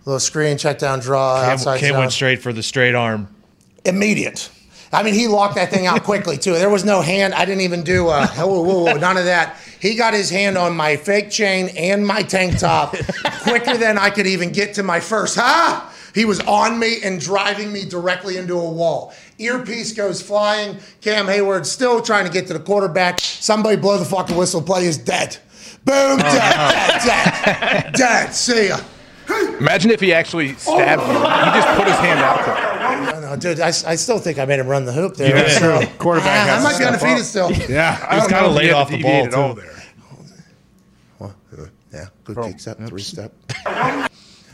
little 0.05 0.19
screen, 0.19 0.57
check 0.57 0.79
down, 0.79 0.99
draw, 0.99 1.39
Cam, 1.41 1.51
outside 1.51 1.79
Cam 1.79 1.97
went 1.97 2.11
straight 2.11 2.41
for 2.41 2.51
the 2.51 2.61
straight 2.63 2.93
arm. 2.95 3.33
Immediate. 3.85 4.49
I 4.91 5.03
mean, 5.03 5.13
he 5.13 5.27
locked 5.27 5.55
that 5.55 5.69
thing 5.69 5.85
out 5.85 6.03
quickly, 6.03 6.37
too. 6.37 6.53
There 6.53 6.69
was 6.69 6.83
no 6.83 7.01
hand. 7.01 7.33
I 7.35 7.45
didn't 7.45 7.61
even 7.61 7.83
do 7.83 8.07
uh, 8.09 8.27
whoa, 8.35 8.61
whoa, 8.61 8.83
whoa, 8.85 8.93
none 8.97 9.17
of 9.17 9.25
that. 9.25 9.55
He 9.79 9.95
got 9.95 10.13
his 10.13 10.29
hand 10.29 10.57
on 10.57 10.75
my 10.75 10.97
fake 10.97 11.29
chain 11.29 11.69
and 11.77 12.05
my 12.05 12.21
tank 12.21 12.59
top 12.59 12.95
quicker 13.43 13.77
than 13.77 13.97
I 13.97 14.09
could 14.09 14.27
even 14.27 14.51
get 14.51 14.73
to 14.75 14.83
my 14.83 14.99
first. 14.99 15.35
Ha! 15.37 15.93
He 16.13 16.25
was 16.25 16.39
on 16.41 16.79
me 16.79 16.97
and 17.03 17.19
driving 17.19 17.71
me 17.71 17.85
directly 17.85 18.37
into 18.37 18.55
a 18.55 18.69
wall. 18.69 19.13
Earpiece 19.37 19.93
goes 19.93 20.21
flying. 20.21 20.77
Cam 21.01 21.27
Heyward 21.27 21.65
still 21.65 22.01
trying 22.01 22.25
to 22.25 22.31
get 22.31 22.47
to 22.47 22.53
the 22.53 22.59
quarterback. 22.59 23.19
Somebody 23.19 23.77
blow 23.77 23.97
the 23.97 24.05
fucking 24.05 24.35
whistle. 24.35 24.61
Play 24.61 24.85
is 24.85 24.97
dead. 24.97 25.37
Boom, 25.85 25.95
oh, 25.95 26.17
dead, 26.17 27.01
dead, 27.03 27.45
dead, 27.45 27.93
dead. 27.93 28.33
See 28.33 28.67
ya. 28.67 28.79
Imagine 29.59 29.91
if 29.91 29.99
he 29.99 30.13
actually 30.13 30.55
stabbed 30.55 31.01
oh. 31.05 31.11
you. 31.11 31.19
He 31.19 31.59
just 31.59 31.77
put 31.77 31.87
his 31.87 31.97
hand 31.97 32.19
out 32.19 32.45
there. 32.45 32.68
No, 33.29 33.35
dude, 33.35 33.59
I, 33.59 33.67
I 33.67 33.71
still 33.95 34.17
think 34.19 34.39
I 34.39 34.45
made 34.45 34.59
him 34.59 34.67
run 34.67 34.85
the 34.85 34.93
hoop 34.93 35.15
there. 35.15 35.33
did. 35.35 35.51
So, 35.51 35.85
Quarterback 35.99 36.27
I, 36.47 36.51
I 36.51 36.55
has 36.55 36.63
might 36.63 36.71
to 36.71 36.77
be 36.77 36.83
step 36.83 36.93
undefeated 36.93 37.19
up. 37.19 37.25
still. 37.25 37.51
Yeah, 37.75 38.05
I 38.09 38.15
don't 38.17 38.29
kinda 38.29 38.43
know 38.43 38.51
laid 38.51 38.71
off 38.71 38.89
the 38.89 39.01
ball, 39.03 39.25
at 39.25 39.33
all 39.33 39.55
too. 39.55 39.61
there. 39.61 39.75
Uh, 41.21 41.65
yeah, 41.93 42.05
good 42.23 42.37
kick 42.37 42.59
step, 42.59 42.77
three 42.87 43.01
step. 43.01 43.33
I 43.65 44.07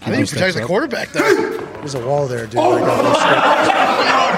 think 0.05 0.19
you 0.19 0.25
protect 0.27 0.55
the 0.55 0.65
quarterback 0.65 1.09
though. 1.09 1.57
There's 1.79 1.95
a 1.95 2.05
wall 2.05 2.27
there, 2.27 2.45
dude. 2.47 2.59
I 2.59 2.79
got 2.79 3.03
this 3.03 4.34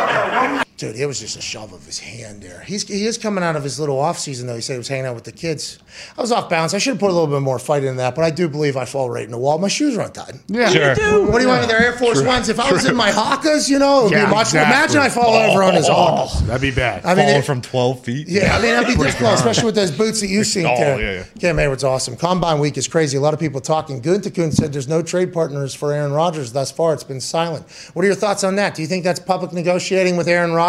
Dude, 0.78 0.96
it 0.96 1.08
was 1.08 1.20
just 1.20 1.36
a 1.36 1.42
shove 1.42 1.74
of 1.74 1.84
his 1.88 1.98
hand 1.98 2.44
there. 2.44 2.62
He's 2.62 2.88
he 2.88 3.06
is 3.08 3.18
coming 3.18 3.44
out 3.44 3.56
of 3.56 3.64
his 3.64 3.80
little 3.80 4.00
off 4.00 4.20
season 4.20 4.46
though. 4.46 4.54
He 4.54 4.62
said 4.62 4.74
he 4.74 4.78
was 4.78 4.88
hanging 4.88 5.08
out 5.08 5.16
with 5.16 5.24
the 5.24 5.32
kids. 5.32 5.80
I 6.16 6.22
was 6.22 6.32
off 6.32 6.52
balance. 6.52 6.76
I 6.76 6.78
should 6.78 6.92
have 6.92 7.00
put 7.00 7.10
a 7.10 7.14
little 7.14 7.26
bit 7.26 7.42
more 7.42 7.58
fight 7.58 7.84
in 7.84 7.96
that, 7.96 8.14
but 8.14 8.24
I 8.24 8.30
do 8.30 8.48
believe 8.48 8.78
I 8.78 8.86
fall 8.86 9.10
right 9.10 9.24
in 9.26 9.32
the 9.32 9.40
wall. 9.40 9.58
My 9.58 9.70
shoes 9.70 9.98
are 9.98 10.02
untied. 10.06 10.40
yeah. 10.48 10.70
Sure. 10.70 11.26
What 11.26 11.38
do 11.40 11.44
you 11.44 11.48
want 11.50 11.62
with 11.62 11.70
their 11.70 11.82
Air 11.82 11.94
Force 11.94 12.22
Ones? 12.22 12.48
If 12.48 12.60
I 12.60 12.72
was 12.72 12.86
in 12.86 12.96
my 12.96 13.10
Hawkas, 13.10 13.68
you 13.70 13.80
know, 13.80 14.02
it 14.02 14.04
would 14.04 14.12
Yeah, 14.12 14.26
be 14.26 14.32
much. 14.32 14.48
exactly. 14.50 14.76
Imagine 14.76 14.98
I 15.02 15.10
fall 15.10 15.34
over 15.34 15.64
on 15.64 15.74
his 15.74 15.90
oh, 15.90 15.94
Hawkas. 15.96 16.46
That'd 16.46 16.62
be 16.62 16.70
bad. 16.70 17.04
I 17.06 17.16
mean, 17.16 17.26
Falling 17.26 17.40
it- 17.42 17.46
from 17.46 17.62
12 17.64 18.04
feet. 18.06 18.28
Yeah, 18.28 18.56
I 18.56 18.62
mean 18.62 18.72
that'd 18.74 18.88
be 18.96 19.04
difficult, 19.04 19.34
especially 19.34 19.66
with 19.66 19.76
those 19.76 19.90
boots 19.90 20.22
that 20.22 20.28
you've 20.28 20.46
seen. 20.46 20.68
Oh, 20.68 20.76
Cam. 20.76 21.00
yeah, 21.00 21.12
yeah. 21.12 21.24
Cam 21.40 21.58
Heyward's 21.58 21.84
awesome. 21.84 22.16
Combine 22.18 22.60
week 22.60 22.78
is 22.78 22.88
crazy. 22.88 23.18
A 23.18 23.22
lot 23.22 23.34
of 23.34 23.40
people 23.40 23.62
talking. 23.62 24.00
Gunther 24.00 24.52
said 24.52 24.74
there's 24.74 24.88
no 24.88 25.02
trade 25.02 25.34
partners 25.34 25.74
for 25.74 25.92
Aaron 25.92 26.12
Rodgers 26.12 26.52
thus 26.52 26.70
far. 26.72 26.94
It's 26.94 27.04
been 27.04 27.20
silent. 27.20 27.66
What 27.94 28.04
are 28.04 28.06
your 28.06 28.16
thoughts 28.16 28.44
on 28.44 28.58
that? 28.58 28.76
Do 28.76 28.84
you 28.84 28.88
think 28.88 29.04
that's 29.04 29.20
public 29.20 29.54
negotiating 29.54 30.18
with 30.18 30.28
Aaron 30.28 30.52
Rodgers, 30.52 30.67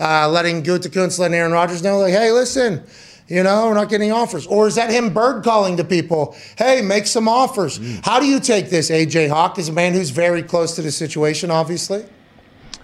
uh, 0.00 0.28
letting 0.28 0.62
Gunther 0.62 0.88
letting 1.18 1.36
Aaron 1.36 1.52
Rodgers 1.52 1.82
know, 1.82 1.98
like, 1.98 2.12
hey, 2.12 2.32
listen. 2.32 2.84
You 3.28 3.42
know, 3.42 3.66
we're 3.66 3.74
not 3.74 3.90
getting 3.90 4.10
offers. 4.10 4.46
Or 4.46 4.66
is 4.66 4.76
that 4.76 4.90
him 4.90 5.12
bird 5.12 5.44
calling 5.44 5.76
to 5.76 5.84
people? 5.84 6.34
Hey, 6.56 6.80
make 6.80 7.06
some 7.06 7.28
offers. 7.28 7.78
Mm. 7.78 8.02
How 8.02 8.20
do 8.20 8.26
you 8.26 8.40
take 8.40 8.70
this, 8.70 8.90
AJ 8.90 9.28
Hawk, 9.28 9.58
as 9.58 9.68
a 9.68 9.72
man 9.72 9.92
who's 9.92 10.08
very 10.08 10.42
close 10.42 10.74
to 10.76 10.82
the 10.82 10.90
situation, 10.90 11.50
obviously? 11.50 12.06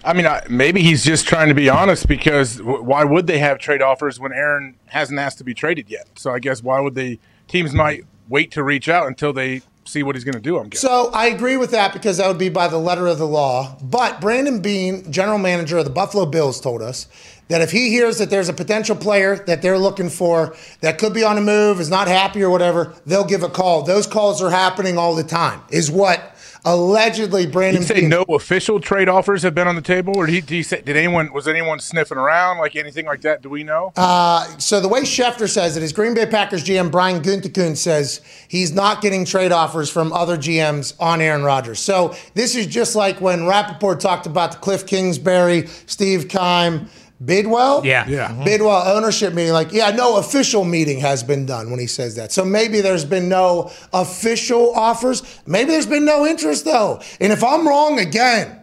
I 0.05 0.13
mean, 0.13 0.27
maybe 0.51 0.83
he's 0.83 1.03
just 1.03 1.27
trying 1.27 1.49
to 1.49 1.55
be 1.55 1.71
honest 1.71 2.07
because 2.07 2.59
w- 2.59 2.83
why 2.83 3.05
would 3.05 3.27
they 3.27 3.39
have 3.39 3.59
trade 3.59 3.81
offers 3.81 4.21
when 4.21 4.35
Aaron 4.35 4.77
hasn't 4.85 5.19
asked 5.19 5.39
to 5.39 5.45
be 5.45 5.55
traded 5.55 5.89
yet? 5.89 6.09
So 6.15 6.31
I 6.31 6.41
guess 6.41 6.63
why 6.63 6.79
would 6.79 6.95
they? 6.95 7.19
Teams 7.49 7.73
might 7.73 8.05
wait 8.29 8.51
to 8.53 8.63
reach 8.63 8.89
out 8.89 9.07
until 9.07 9.33
they 9.33 9.63
see 9.87 10.03
what 10.03 10.17
he's 10.17 10.25
going 10.25 10.35
to 10.35 10.41
do. 10.41 10.59
I'm 10.59 10.69
guessing. 10.69 10.89
So 10.89 11.11
I 11.13 11.27
agree 11.27 11.57
with 11.57 11.71
that 11.73 11.93
because 11.93 12.17
that 12.17 12.29
would 12.29 12.39
be 12.39 12.49
by 12.49 12.69
the 12.69 12.79
letter 12.79 13.07
of 13.07 13.19
the 13.19 13.27
law. 13.27 13.77
But 13.83 14.21
Brandon 14.21 14.61
Beane, 14.61 15.11
general 15.11 15.39
manager 15.39 15.79
of 15.79 15.85
the 15.85 15.91
Buffalo 15.91 16.27
Bills, 16.27 16.61
told 16.61 16.83
us 16.83 17.07
that 17.49 17.61
if 17.61 17.71
he 17.71 17.91
hears 17.91 18.19
that 18.19 18.31
there's 18.31 18.49
a 18.49 18.55
potential 18.55 18.97
player 18.97 19.37
that 19.47 19.61
they're 19.61 19.79
looking 19.79 20.09
for 20.09 20.57
that 20.81 20.99
could 20.99 21.13
be 21.13 21.23
on 21.23 21.37
a 21.37 21.43
move, 21.43 21.81
is 21.81 21.91
not 21.91 22.09
happy 22.09 22.43
or 22.43 22.51
whatever, 22.51 22.95
they'll 23.05 23.25
give 23.25 23.43
a 23.43 23.49
call. 23.49 23.83
Those 23.83 24.07
calls 24.07 24.43
are 24.43 24.51
happening 24.51 24.97
all 24.97 25.15
the 25.15 25.25
time, 25.25 25.61
is 25.71 25.91
what 25.91 26.34
allegedly 26.65 27.47
Brandon. 27.47 27.83
Did 27.83 27.89
he 27.89 27.95
say 27.95 28.01
Beane- 28.01 28.11
no 28.11 28.23
official 28.29 28.81
trade 28.81 29.09
offers 29.09 29.43
have 29.43 29.55
been 29.55 29.69
on 29.69 29.75
the 29.77 29.83
table, 29.83 30.17
or 30.17 30.27
did 30.27 30.33
he, 30.33 30.41
did 30.41 30.51
he 30.51 30.63
say 30.63 30.81
did 30.83 30.97
anyone 30.97 31.33
was 31.33 31.47
anyone 31.49 31.79
sniffing 31.79 32.19
around 32.19 32.59
like 32.59 32.77
anything 32.77 33.07
like 33.07 33.21
that? 33.23 33.43
Do 33.43 33.49
we 33.51 33.65
know? 33.65 33.93
Uh, 33.97 34.45
so 34.59 34.81
the 34.81 34.89
way 34.89 35.03
Schefter 35.03 35.49
says 35.49 35.77
it 35.77 35.83
is 35.83 35.93
Green 35.93 36.15
Bay 36.15 36.27
Packers 36.27 36.65
GM 36.65 36.91
Brian 36.91 37.23
Gutekunst 37.23 37.79
says 37.79 38.21
he's 38.49 38.73
not 38.73 39.03
getting 39.03 39.25
trade 39.25 39.53
offers 39.53 39.91
from 39.91 40.13
other 40.13 40.37
GMs 40.37 40.95
on 41.01 41.21
Aaron 41.21 41.43
Rodgers. 41.45 41.79
So 41.79 42.15
this 42.35 42.55
is 42.55 42.67
just 42.67 42.97
like 42.97 43.21
when 43.21 43.47
Rapoport 43.47 44.01
talked 44.01 44.27
about 44.27 44.53
the 44.53 44.59
Cliff 44.59 44.87
Kingsbury, 44.87 45.67
Steve 45.87 46.29
Keim, 46.29 46.89
Bidwell. 47.23 47.85
Yeah. 47.85 48.07
Yeah. 48.09 48.29
Mm-hmm. 48.29 48.45
Bidwell 48.45 48.97
ownership 48.97 49.35
meeting, 49.35 49.53
like, 49.53 49.73
yeah, 49.73 49.91
no 49.91 50.17
official 50.19 50.65
meeting 50.65 51.01
has 51.01 51.23
been 51.23 51.47
done 51.47 51.71
when 51.71 51.79
he 51.81 51.87
says 51.87 52.17
that. 52.17 52.33
So 52.33 52.45
maybe 52.45 52.81
there's 52.81 53.05
been 53.05 53.29
no 53.29 53.71
official 53.93 54.75
offers. 54.75 55.23
Maybe 55.47 55.71
there's 55.71 55.87
been 55.87 56.05
no 56.05 56.27
interest, 56.27 56.65
though. 56.65 57.01
And 57.21 57.33
if 57.33 57.43
I'm 57.45 57.67
wrong 57.67 57.99
again 58.01 58.61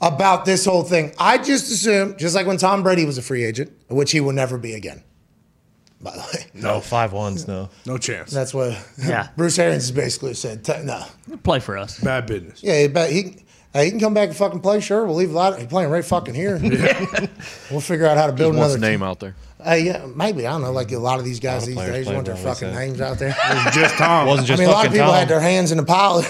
about 0.00 0.44
this 0.44 0.64
whole 0.64 0.82
thing, 0.82 1.12
I 1.18 1.38
just 1.38 1.70
assume, 1.70 2.16
just 2.16 2.34
like 2.34 2.46
when 2.46 2.56
Tom 2.56 2.82
Brady 2.82 3.04
was 3.04 3.18
a 3.18 3.22
free 3.22 3.44
agent, 3.44 3.70
which 3.88 4.12
he 4.12 4.20
will 4.20 4.32
never 4.32 4.56
be 4.56 4.72
again, 4.74 5.04
by 6.00 6.12
the 6.12 6.18
way. 6.34 6.46
No, 6.54 6.80
five 6.80 7.12
ones, 7.12 7.46
no. 7.46 7.68
No 7.86 7.98
chance. 7.98 8.30
That's 8.30 8.54
what 8.54 8.76
Yeah. 8.98 9.28
Bruce 9.36 9.58
Arians 9.58 9.84
has 9.84 9.92
basically 9.92 10.34
said. 10.34 10.66
No. 10.84 11.04
Play 11.42 11.60
for 11.60 11.76
us. 11.76 12.00
Bad 12.00 12.26
business. 12.26 12.62
Yeah, 12.62 12.86
but 12.88 13.10
he. 13.10 13.44
Hey, 13.72 13.84
he 13.84 13.90
can 13.90 14.00
come 14.00 14.14
back 14.14 14.28
and 14.28 14.36
fucking 14.36 14.60
play. 14.60 14.80
Sure, 14.80 15.06
we'll 15.06 15.14
leave 15.14 15.30
a 15.30 15.34
lot. 15.34 15.56
He's 15.58 15.68
playing 15.68 15.90
right 15.90 16.04
fucking 16.04 16.34
here. 16.34 16.58
we'll 17.70 17.80
figure 17.80 18.06
out 18.06 18.16
how 18.16 18.26
to 18.26 18.32
build 18.32 18.56
another 18.56 18.76
a 18.76 18.80
name 18.80 19.00
team. 19.00 19.02
out 19.04 19.20
there. 19.20 19.36
Hey, 19.62 19.84
yeah, 19.84 20.06
maybe 20.14 20.46
I 20.46 20.52
don't 20.52 20.62
know. 20.62 20.72
Like 20.72 20.90
a 20.90 20.98
lot 20.98 21.18
of 21.20 21.24
these 21.24 21.38
guys 21.38 21.66
these 21.66 21.76
players 21.76 21.92
days 21.94 22.06
play 22.06 22.14
want 22.14 22.26
their 22.26 22.34
well, 22.34 22.54
fucking 22.54 22.74
names 22.74 23.00
out 23.00 23.18
there. 23.18 23.30
Just 23.72 23.94
Tom. 23.96 24.26
Wasn't 24.26 24.46
I 24.46 24.48
just 24.48 24.58
mean, 24.58 24.68
a 24.68 24.72
lot 24.72 24.86
of 24.86 24.92
fucking 24.92 24.92
people 24.92 25.12
Tom. 25.12 25.18
had 25.18 25.28
their 25.28 25.40
hands 25.40 25.70
in 25.70 25.76
the 25.78 25.84
pile. 25.84 26.24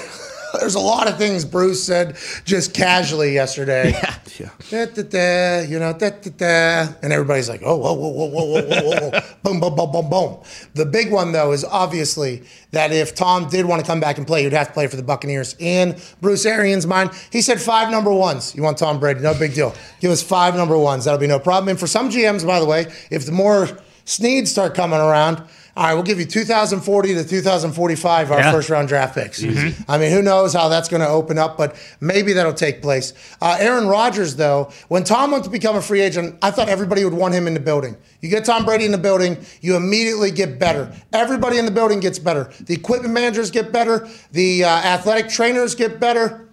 there's 0.61 0.75
a 0.75 0.81
lot 0.81 1.09
of 1.09 1.19
things 1.19 1.45
Bruce 1.45 1.83
said 1.83 2.17
just 2.45 2.75
casually 2.75 3.35
yesterday. 3.35 3.95
Yeah. 4.39 4.51
yeah. 4.71 4.87
Da, 4.87 5.03
da, 5.03 5.03
da, 5.03 5.61
you 5.69 5.79
know, 5.79 5.93
da, 5.93 6.11
da, 6.11 6.31
da. 6.31 6.95
and 7.03 7.13
everybody's 7.13 7.49
like, 7.49 7.63
oh, 7.65 7.77
whoa, 7.77 7.93
whoa, 7.93 8.09
whoa, 8.09 8.27
whoa, 8.27 8.45
whoa, 8.45 8.63
whoa, 8.63 9.11
whoa. 9.11 9.21
boom, 9.43 9.61
boom, 9.61 9.75
boom, 9.75 9.91
boom, 9.91 10.09
boom. 10.09 10.43
The 10.75 10.87
big 10.87 11.13
one, 11.13 11.33
though, 11.33 11.53
is 11.53 11.65
obviously 11.65 12.45
that 12.71 12.93
if 12.93 13.15
Tom 13.15 13.49
did 13.49 13.67
want 13.67 13.81
to 13.81 13.87
come 13.87 14.01
back 14.01 14.19
and 14.19 14.27
play, 14.27 14.45
he'd 14.45 14.53
have 14.53 14.69
to 14.69 14.73
play 14.73 14.87
for 14.87 14.97
the 14.97 15.03
Buccaneers. 15.03 15.57
In 15.59 15.99
Bruce 16.21 16.47
Arians' 16.47 16.87
mind, 16.87 17.11
he 17.31 17.43
said 17.43 17.61
five 17.61 17.91
number 17.91 18.13
ones. 18.13 18.55
You 18.55 18.63
want 18.63 18.79
Tom 18.79 18.99
Brady? 19.01 19.21
No 19.21 19.35
big 19.35 19.53
deal. 19.53 19.75
Give 20.01 20.11
us 20.11 20.23
five 20.23 20.55
number 20.55 20.79
ones. 20.79 21.05
That'll 21.05 21.21
be 21.21 21.27
no 21.27 21.41
problem. 21.41 21.69
And 21.71 21.79
for 21.79 21.89
some 21.89 22.09
GMs, 22.09 22.47
by 22.47 22.61
the 22.61 22.67
way, 22.67 22.87
if 23.11 23.27
the 23.27 23.33
more 23.33 23.69
sneeds 24.05 24.51
start 24.51 24.75
coming 24.75 25.01
around– 25.01 25.43
all 25.77 25.85
right, 25.85 25.95
we'll 25.95 26.03
give 26.03 26.19
you 26.19 26.27
2040 26.27 27.15
to 27.15 27.25
2045 27.25 28.33
our 28.33 28.39
Yeah. 28.41 28.51
first 28.53 28.69
round 28.71 28.89
draft 28.89 29.15
picks. 29.15 29.43
I 29.89 29.99
mean, 29.99 30.11
who 30.11 30.21
knows 30.23 30.53
how 30.53 30.69
that's 30.69 30.89
going 30.89 31.01
to 31.03 31.09
open 31.09 31.39
up, 31.39 31.57
but 31.57 31.77
maybe 32.01 32.33
that'll 32.33 32.53
take 32.53 32.83
place. 32.83 33.13
Uh, 33.41 33.57
Aaron 33.61 33.87
Rodgers, 33.87 34.37
though, 34.37 34.71
when 34.89 35.05
Tom 35.05 35.31
went 35.31 35.45
to 35.45 35.51
become 35.51 35.77
a 35.77 35.83
free 35.83 36.01
agent, 36.01 36.37
I 36.43 36.51
thought 36.51 36.69
everybody 36.69 37.05
would 37.05 37.15
want 37.15 37.35
him 37.35 37.47
in 37.47 37.55
the 37.55 37.61
building. 37.61 37.97
You 38.21 38.29
get 38.29 38.45
Tom 38.45 38.65
Brady 38.65 38.85
in 38.85 38.93
the 38.93 38.99
building, 38.99 39.39
you 39.61 39.77
immediately 39.77 40.31
get 40.31 40.59
better. 40.59 40.93
Everybody 41.13 41.59
in 41.59 41.65
the 41.65 41.71
building 41.71 42.01
gets 42.01 42.19
better. 42.19 42.51
The 42.61 42.75
equipment 42.75 43.15
managers 43.15 43.51
get 43.51 43.73
better. 43.73 44.09
The 44.33 44.65
uh, 44.65 44.69
athletic 44.69 45.29
trainers 45.29 45.75
get 45.75 46.01
better. 46.01 46.47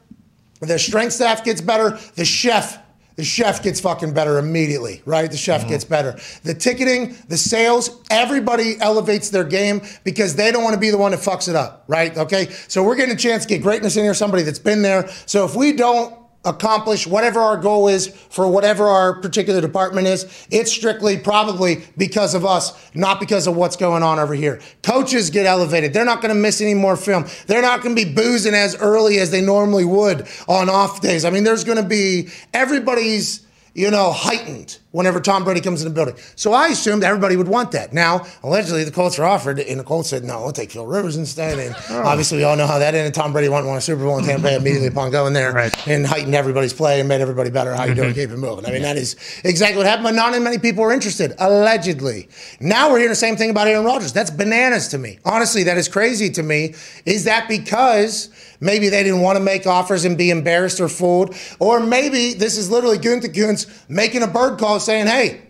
The 0.61 0.79
strength 0.79 1.13
staff 1.13 1.43
gets 1.43 1.61
better. 1.61 1.99
The 2.15 2.25
chef, 2.25 2.79
the 3.17 3.23
chef 3.23 3.61
gets 3.61 3.79
fucking 3.81 4.13
better 4.13 4.37
immediately, 4.37 5.01
right? 5.05 5.29
The 5.29 5.37
chef 5.37 5.61
mm-hmm. 5.61 5.71
gets 5.71 5.83
better. 5.83 6.17
The 6.43 6.53
ticketing, 6.53 7.15
the 7.27 7.37
sales, 7.37 8.01
everybody 8.09 8.79
elevates 8.79 9.29
their 9.29 9.43
game 9.43 9.81
because 10.03 10.35
they 10.35 10.51
don't 10.51 10.63
want 10.63 10.75
to 10.75 10.79
be 10.79 10.91
the 10.91 10.97
one 10.97 11.11
that 11.11 11.19
fucks 11.19 11.49
it 11.49 11.55
up, 11.55 11.83
right? 11.87 12.15
Okay. 12.15 12.49
So 12.67 12.83
we're 12.83 12.95
getting 12.95 13.15
a 13.15 13.17
chance 13.17 13.43
to 13.43 13.49
get 13.49 13.61
greatness 13.61 13.97
in 13.97 14.03
here, 14.03 14.13
somebody 14.13 14.43
that's 14.43 14.59
been 14.59 14.83
there. 14.83 15.09
So 15.25 15.45
if 15.45 15.55
we 15.55 15.73
don't 15.73 16.15
accomplish 16.47 17.07
whatever 17.07 17.39
our 17.39 17.57
goal 17.57 17.87
is 17.87 18.07
for 18.07 18.47
whatever 18.47 18.87
our 18.87 19.19
particular 19.19 19.61
department 19.61 20.07
is, 20.07 20.47
it's 20.51 20.71
strictly 20.71 21.17
probably 21.17 21.83
because 21.97 22.33
of 22.33 22.45
us, 22.45 22.73
not 22.93 23.19
because 23.19 23.47
of 23.47 23.55
what's 23.55 23.75
going 23.75 24.03
on 24.03 24.19
over 24.19 24.33
here. 24.33 24.59
Coaches 24.83 25.29
get 25.29 25.45
elevated. 25.45 25.93
They're 25.93 26.05
not 26.05 26.21
going 26.21 26.33
to 26.33 26.39
miss 26.39 26.61
any 26.61 26.73
more 26.73 26.95
film. 26.95 27.25
They're 27.47 27.61
not 27.61 27.81
going 27.81 27.95
to 27.95 28.05
be 28.05 28.13
boozing 28.13 28.53
as 28.53 28.75
early 28.75 29.19
as 29.19 29.31
they 29.31 29.41
normally 29.41 29.85
would 29.85 30.27
on 30.47 30.69
off 30.69 31.01
days. 31.01 31.25
I 31.25 31.29
mean, 31.29 31.43
there's 31.43 31.63
going 31.63 31.81
to 31.81 31.87
be 31.87 32.29
everybody's 32.53 33.46
you 33.77 33.91
know, 33.91 34.11
heightened 34.11 34.79
whenever 34.89 35.19
Tom 35.19 35.43
Brady 35.43 35.61
comes 35.61 35.83
in 35.83 35.87
the 35.87 35.93
building. 35.93 36.15
So 36.35 36.51
I 36.51 36.69
assumed 36.69 37.03
everybody 37.03 37.35
would 37.35 37.47
want 37.47 37.73
that. 37.73 37.93
Now, 37.93 38.25
allegedly, 38.41 38.83
the 38.83 38.89
Colts 38.89 39.19
are 39.19 39.23
offered, 39.23 39.59
and 39.59 39.79
the 39.79 39.83
Colts 39.83 40.09
said, 40.09 40.23
no, 40.23 40.41
we'll 40.41 40.51
take 40.51 40.71
Phil 40.71 40.87
Rivers 40.87 41.15
instead. 41.15 41.59
And 41.59 41.75
oh. 41.91 42.01
obviously, 42.03 42.39
we 42.39 42.43
all 42.43 42.55
know 42.57 42.65
how 42.65 42.79
that 42.79 42.95
ended. 42.95 43.13
Tom 43.13 43.33
Brady 43.33 43.49
to 43.49 43.53
win 43.53 43.65
a 43.67 43.79
Super 43.79 44.03
Bowl 44.03 44.17
in 44.17 44.25
Tampa 44.25 44.41
Bay 44.41 44.55
immediately 44.55 44.87
upon 44.87 45.11
going 45.11 45.33
there 45.33 45.53
Right. 45.53 45.87
and 45.87 46.07
heightened 46.07 46.33
everybody's 46.33 46.73
play 46.73 46.99
and 46.99 47.07
made 47.07 47.21
everybody 47.21 47.51
better. 47.51 47.75
How 47.75 47.83
you 47.83 47.93
doing? 47.93 48.09
Mm-hmm. 48.09 48.19
Keep 48.19 48.31
it 48.31 48.37
moving. 48.37 48.65
I 48.65 48.71
mean, 48.71 48.81
that 48.81 48.97
is 48.97 49.15
exactly 49.43 49.77
what 49.77 49.85
happened, 49.85 50.05
but 50.05 50.15
not 50.15 50.41
many 50.41 50.57
people 50.57 50.83
were 50.83 50.91
interested, 50.91 51.35
allegedly. 51.37 52.29
Now 52.59 52.89
we're 52.89 52.97
hearing 52.97 53.11
the 53.11 53.15
same 53.15 53.35
thing 53.35 53.51
about 53.51 53.67
Aaron 53.67 53.85
Rodgers. 53.85 54.11
That's 54.11 54.31
bananas 54.31 54.87
to 54.87 54.97
me. 54.97 55.19
Honestly, 55.23 55.61
that 55.65 55.77
is 55.77 55.87
crazy 55.87 56.31
to 56.31 56.41
me. 56.41 56.73
Is 57.05 57.25
that 57.25 57.47
because 57.47 58.29
maybe 58.59 58.89
they 58.89 59.03
didn't 59.03 59.21
want 59.21 59.37
to 59.37 59.43
make 59.43 59.65
offers 59.65 60.05
and 60.05 60.17
be 60.17 60.29
embarrassed 60.29 60.79
or 60.79 60.89
fooled? 60.89 61.35
Or 61.59 61.79
maybe 61.79 62.33
this 62.33 62.57
is 62.57 62.69
literally 62.69 62.97
Gutekunst 62.97 63.89
making 63.89 64.23
a 64.23 64.27
bird 64.27 64.59
call 64.59 64.79
saying, 64.79 65.07
hey, 65.07 65.41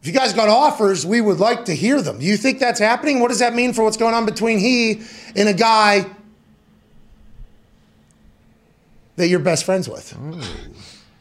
if 0.00 0.06
you 0.06 0.12
guys 0.12 0.32
got 0.32 0.48
offers, 0.48 1.04
we 1.04 1.20
would 1.20 1.40
like 1.40 1.64
to 1.64 1.74
hear 1.74 2.00
them. 2.00 2.20
Do 2.20 2.24
you 2.24 2.36
think 2.36 2.60
that's 2.60 2.78
happening? 2.78 3.20
What 3.20 3.28
does 3.28 3.40
that 3.40 3.54
mean 3.54 3.72
for 3.72 3.82
what's 3.82 3.96
going 3.96 4.14
on 4.14 4.26
between 4.26 4.58
he 4.58 5.02
and 5.34 5.48
a 5.48 5.54
guy 5.54 6.06
that 9.16 9.28
you're 9.28 9.40
best 9.40 9.64
friends 9.64 9.88
with? 9.88 10.12
Hmm. 10.12 10.40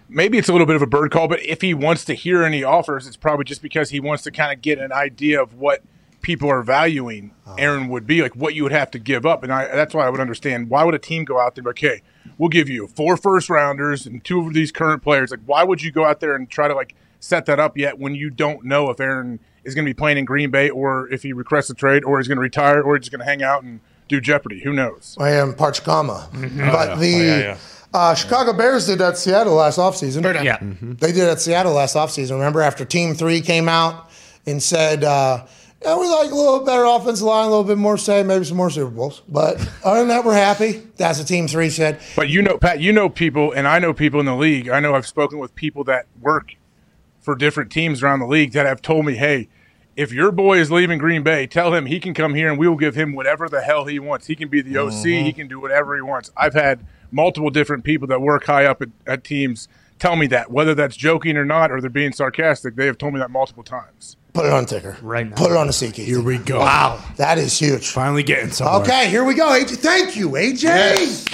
maybe 0.09 0.37
it's 0.37 0.47
a 0.47 0.51
little 0.51 0.67
bit 0.67 0.75
of 0.75 0.81
a 0.81 0.87
bird 0.87 1.11
call, 1.11 1.27
but 1.27 1.43
if 1.43 1.61
he 1.61 1.73
wants 1.73 2.05
to 2.05 2.13
hear 2.13 2.43
any 2.43 2.63
offers, 2.63 3.07
it's 3.07 3.17
probably 3.17 3.45
just 3.45 3.61
because 3.61 3.89
he 3.89 3.99
wants 3.99 4.23
to 4.23 4.31
kind 4.31 4.53
of 4.53 4.61
get 4.61 4.77
an 4.77 4.91
idea 4.91 5.41
of 5.41 5.55
what 5.55 5.81
people 6.27 6.51
are 6.51 6.61
valuing 6.61 7.31
Aaron 7.57 7.87
would 7.87 8.05
be, 8.05 8.21
like 8.21 8.35
what 8.35 8.53
you 8.53 8.61
would 8.63 8.73
have 8.73 8.91
to 8.91 8.99
give 8.99 9.25
up. 9.25 9.43
And 9.43 9.53
I, 9.53 9.65
that's 9.73 9.93
why 9.93 10.05
I 10.05 10.09
would 10.09 10.19
understand 10.19 10.69
why 10.69 10.83
would 10.83 10.93
a 10.93 10.99
team 10.99 11.23
go 11.23 11.39
out 11.39 11.55
there 11.55 11.61
and 11.61 11.65
be 11.65 11.69
like, 11.69 11.93
okay, 11.93 12.01
we'll 12.37 12.49
give 12.49 12.67
you 12.67 12.85
four 12.85 13.15
first 13.15 13.49
rounders 13.49 14.05
and 14.05 14.21
two 14.21 14.45
of 14.45 14.53
these 14.53 14.73
current 14.73 15.01
players. 15.01 15.31
Like, 15.31 15.39
why 15.45 15.63
would 15.63 15.81
you 15.81 15.89
go 15.89 16.03
out 16.03 16.19
there 16.19 16.35
and 16.35 16.49
try 16.49 16.67
to 16.67 16.75
like 16.75 16.95
set 17.21 17.45
that 17.45 17.61
up 17.61 17.77
yet 17.77 17.97
when 17.97 18.13
you 18.13 18.29
don't 18.29 18.65
know 18.65 18.89
if 18.89 18.99
Aaron 18.99 19.39
is 19.63 19.73
going 19.73 19.85
to 19.85 19.89
be 19.89 19.93
playing 19.93 20.17
in 20.17 20.25
Green 20.25 20.51
Bay 20.51 20.69
or 20.69 21.07
if 21.13 21.23
he 21.23 21.31
requests 21.31 21.69
a 21.69 21.73
trade 21.73 22.03
or 22.03 22.19
he's 22.19 22.27
going 22.27 22.35
to 22.35 22.41
retire 22.41 22.81
or 22.83 22.97
he's 22.97 23.05
just 23.05 23.11
going 23.11 23.25
to 23.25 23.25
hang 23.25 23.41
out 23.41 23.63
and 23.63 23.79
do 24.09 24.19
Jeopardy? 24.19 24.59
Who 24.65 24.73
knows? 24.73 25.15
I 25.17 25.31
am 25.31 25.53
Panchakarma. 25.53 26.29
But 26.71 26.97
the 26.97 27.07
yeah, 27.07 27.39
yeah. 27.39 27.57
Uh, 27.93 28.13
Chicago 28.13 28.51
Bears 28.51 28.85
did 28.85 28.99
that 28.99 29.17
Seattle 29.17 29.53
last 29.53 29.79
offseason. 29.79 30.43
Yeah. 30.43 30.57
They 30.61 31.13
did 31.13 31.29
at 31.29 31.39
Seattle 31.39 31.71
last 31.71 31.95
offseason. 31.95 32.31
Remember 32.31 32.59
after 32.59 32.83
Team 32.83 33.15
Three 33.15 33.39
came 33.39 33.69
out 33.69 34.11
and 34.45 34.61
said, 34.61 35.05
uh, 35.05 35.45
yeah, 35.81 35.97
we 35.97 36.07
like 36.07 36.31
a 36.31 36.35
little 36.35 36.65
better 36.65 36.85
offensive 36.85 37.25
line, 37.25 37.45
a 37.45 37.49
little 37.49 37.63
bit 37.63 37.77
more 37.77 37.97
say, 37.97 38.23
maybe 38.23 38.45
some 38.45 38.57
more 38.57 38.69
Super 38.69 38.89
Bowls. 38.89 39.21
But 39.29 39.55
other 39.83 39.99
than 39.99 40.07
that, 40.09 40.25
we're 40.25 40.33
happy. 40.33 40.81
That's 40.97 41.19
what 41.19 41.27
Team 41.27 41.47
Three 41.47 41.69
said. 41.69 41.99
But 42.15 42.29
you 42.29 42.41
know, 42.41 42.57
Pat, 42.57 42.79
you 42.79 42.91
know 42.91 43.09
people, 43.09 43.51
and 43.51 43.67
I 43.67 43.79
know 43.79 43.93
people 43.93 44.19
in 44.19 44.25
the 44.25 44.35
league. 44.35 44.69
I 44.69 44.79
know 44.79 44.95
I've 44.95 45.07
spoken 45.07 45.39
with 45.39 45.53
people 45.55 45.83
that 45.85 46.07
work 46.19 46.55
for 47.19 47.35
different 47.35 47.71
teams 47.71 48.01
around 48.01 48.19
the 48.19 48.27
league 48.27 48.53
that 48.53 48.65
have 48.65 48.81
told 48.81 49.05
me, 49.05 49.15
hey, 49.15 49.49
if 49.95 50.13
your 50.13 50.31
boy 50.31 50.59
is 50.59 50.71
leaving 50.71 50.99
Green 50.99 51.23
Bay, 51.23 51.47
tell 51.47 51.73
him 51.73 51.87
he 51.87 51.99
can 51.99 52.13
come 52.13 52.35
here 52.35 52.49
and 52.49 52.59
we 52.59 52.67
will 52.67 52.77
give 52.77 52.95
him 52.95 53.13
whatever 53.13 53.49
the 53.49 53.61
hell 53.61 53.85
he 53.85 53.99
wants. 53.99 54.27
He 54.27 54.35
can 54.35 54.47
be 54.47 54.61
the 54.61 54.77
OC, 54.77 54.91
mm-hmm. 54.91 55.25
he 55.25 55.33
can 55.33 55.47
do 55.47 55.59
whatever 55.59 55.95
he 55.95 56.01
wants. 56.01 56.31
I've 56.37 56.53
had 56.53 56.85
multiple 57.11 57.49
different 57.49 57.83
people 57.83 58.07
that 58.07 58.21
work 58.21 58.45
high 58.45 58.65
up 58.65 58.81
at, 58.81 58.89
at 59.05 59.23
teams 59.23 59.67
tell 59.99 60.15
me 60.15 60.27
that, 60.27 60.51
whether 60.51 60.75
that's 60.75 60.95
joking 60.95 61.37
or 61.37 61.45
not, 61.45 61.71
or 61.71 61.81
they're 61.81 61.89
being 61.89 62.13
sarcastic. 62.13 62.75
They 62.75 62.85
have 62.85 62.97
told 62.97 63.13
me 63.13 63.19
that 63.19 63.31
multiple 63.31 63.63
times. 63.63 64.17
Put 64.37 64.45
it 64.45 64.53
on 64.53 64.65
ticker. 64.67 64.95
Right 65.01 65.27
now. 65.27 65.35
Put 65.35 65.49
it 65.49 65.57
on 65.57 65.65
the 65.65 65.73
SeatGeek. 65.73 66.05
Here 66.05 66.21
we 66.21 66.37
go. 66.37 66.59
Wow. 66.59 67.03
That 67.15 67.39
is 67.39 67.57
huge. 67.57 67.89
Finally 67.89 68.21
getting 68.21 68.51
somewhere. 68.51 68.81
Okay, 68.83 69.09
here 69.09 69.23
we 69.23 69.33
go. 69.33 69.47
AJ, 69.47 69.77
thank 69.77 70.15
you, 70.15 70.29
AJ. 70.29 70.61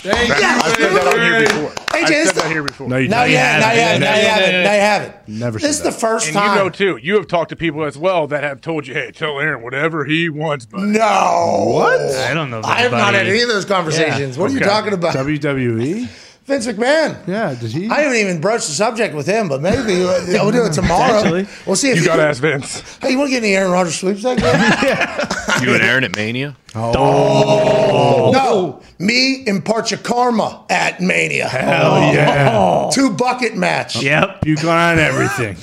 Thank 0.02 0.30
Yes, 0.30 0.64
I've 0.64 0.74
said 0.78 0.94
that 0.94 1.08
on 1.14 1.20
here 1.22 1.42
before. 1.42 1.70
Hey, 1.92 2.04
I've 2.04 2.08
Jason. 2.08 2.34
said 2.36 2.44
that 2.44 2.52
here 2.52 2.64
before. 2.64 2.88
No, 2.88 2.96
you 2.96 3.10
Now 3.10 3.24
don't. 3.24 3.32
you 3.32 3.38
have, 3.38 3.60
now 3.60 3.72
you 3.74 3.82
have, 3.82 4.00
now 4.00 4.16
you 4.16 4.26
have 4.26 4.42
it, 4.42 4.64
now 4.64 4.74
you 4.74 4.80
have 4.80 5.02
it. 5.02 5.16
Never 5.28 5.60
This 5.60 5.70
is 5.72 5.84
the 5.84 5.90
that. 5.92 6.00
first 6.00 6.28
And 6.28 6.36
time. 6.36 6.58
you 6.58 6.64
know 6.64 6.70
too. 6.70 6.96
You 7.04 7.16
have 7.16 7.28
talked 7.28 7.50
to 7.50 7.58
people 7.58 7.84
as 7.84 7.98
well 7.98 8.26
that 8.28 8.44
have 8.44 8.62
told 8.62 8.88
you, 8.88 8.94
"Hey, 8.94 9.12
tell 9.12 9.38
Aaron 9.38 9.62
whatever 9.64 10.06
he 10.06 10.30
wants." 10.30 10.66
But 10.66 10.82
No. 10.84 11.66
What? 11.74 12.00
I 12.00 12.34
don't 12.34 12.50
know. 12.50 12.62
I 12.64 12.84
have 12.84 12.94
not 12.94 13.14
had 13.16 13.28
any 13.28 13.42
of 13.42 13.50
those 13.50 13.66
conversations. 13.66 14.38
What 14.38 14.50
are 14.50 14.54
you 14.54 14.62
talking 14.62 14.94
about? 14.94 15.14
WWE? 15.14 16.08
Vince 16.46 16.68
McMahon. 16.68 17.26
Yeah, 17.26 17.56
did 17.56 17.72
he? 17.72 17.88
I 17.90 18.02
haven't 18.02 18.18
even 18.18 18.42
broached 18.42 18.68
the 18.68 18.74
subject 18.74 19.16
with 19.16 19.26
him, 19.26 19.48
but 19.48 19.62
maybe 19.62 20.04
uh, 20.04 20.22
we'll 20.44 20.52
do 20.52 20.66
it 20.66 20.74
tomorrow. 20.74 21.22
Potentially. 21.22 21.48
We'll 21.66 21.78
see 21.78 21.90
if 21.92 21.98
you 21.98 22.06
got 22.06 22.18
to 22.18 22.24
ask 22.24 22.42
Vince. 22.42 22.98
Hey, 22.98 23.12
you 23.12 23.18
want 23.18 23.30
to 23.30 23.32
get 23.32 23.44
any 23.44 23.56
Aaron 23.56 23.72
Rodgers 23.72 24.00
sweepstakes? 24.00 24.42
You 25.62 25.74
and 25.76 25.84
Aaron 25.84 26.04
at 26.04 26.16
Mania? 26.18 26.58
Oh 26.76 28.32
No, 28.34 28.82
me 29.00 29.46
and 29.48 29.64
Panchakarma 29.64 30.70
at 30.70 31.00
Mania. 31.00 31.48
Hell 31.48 32.14
yeah. 32.14 32.52
Oh. 32.54 32.90
Two 32.92 33.12
bucket 33.12 33.56
match. 33.56 34.02
Yep. 34.02 34.42
Puke 34.42 34.66
on 34.66 35.00
everything. 35.00 35.56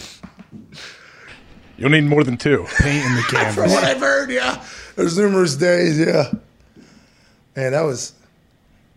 You'll 1.76 1.90
need 1.90 2.04
more 2.04 2.24
than 2.24 2.36
two. 2.38 2.64
Paint 2.78 3.04
in 3.04 3.14
the 3.16 3.22
canvas. 3.30 3.54
From 3.56 3.70
what 3.70 3.84
I've 3.84 4.00
heard, 4.00 4.30
yeah. 4.30 4.64
There's 4.96 5.18
numerous 5.18 5.56
days, 5.56 5.98
yeah. 5.98 6.30
Man, 7.56 7.72
that 7.72 7.82
was 7.82 8.12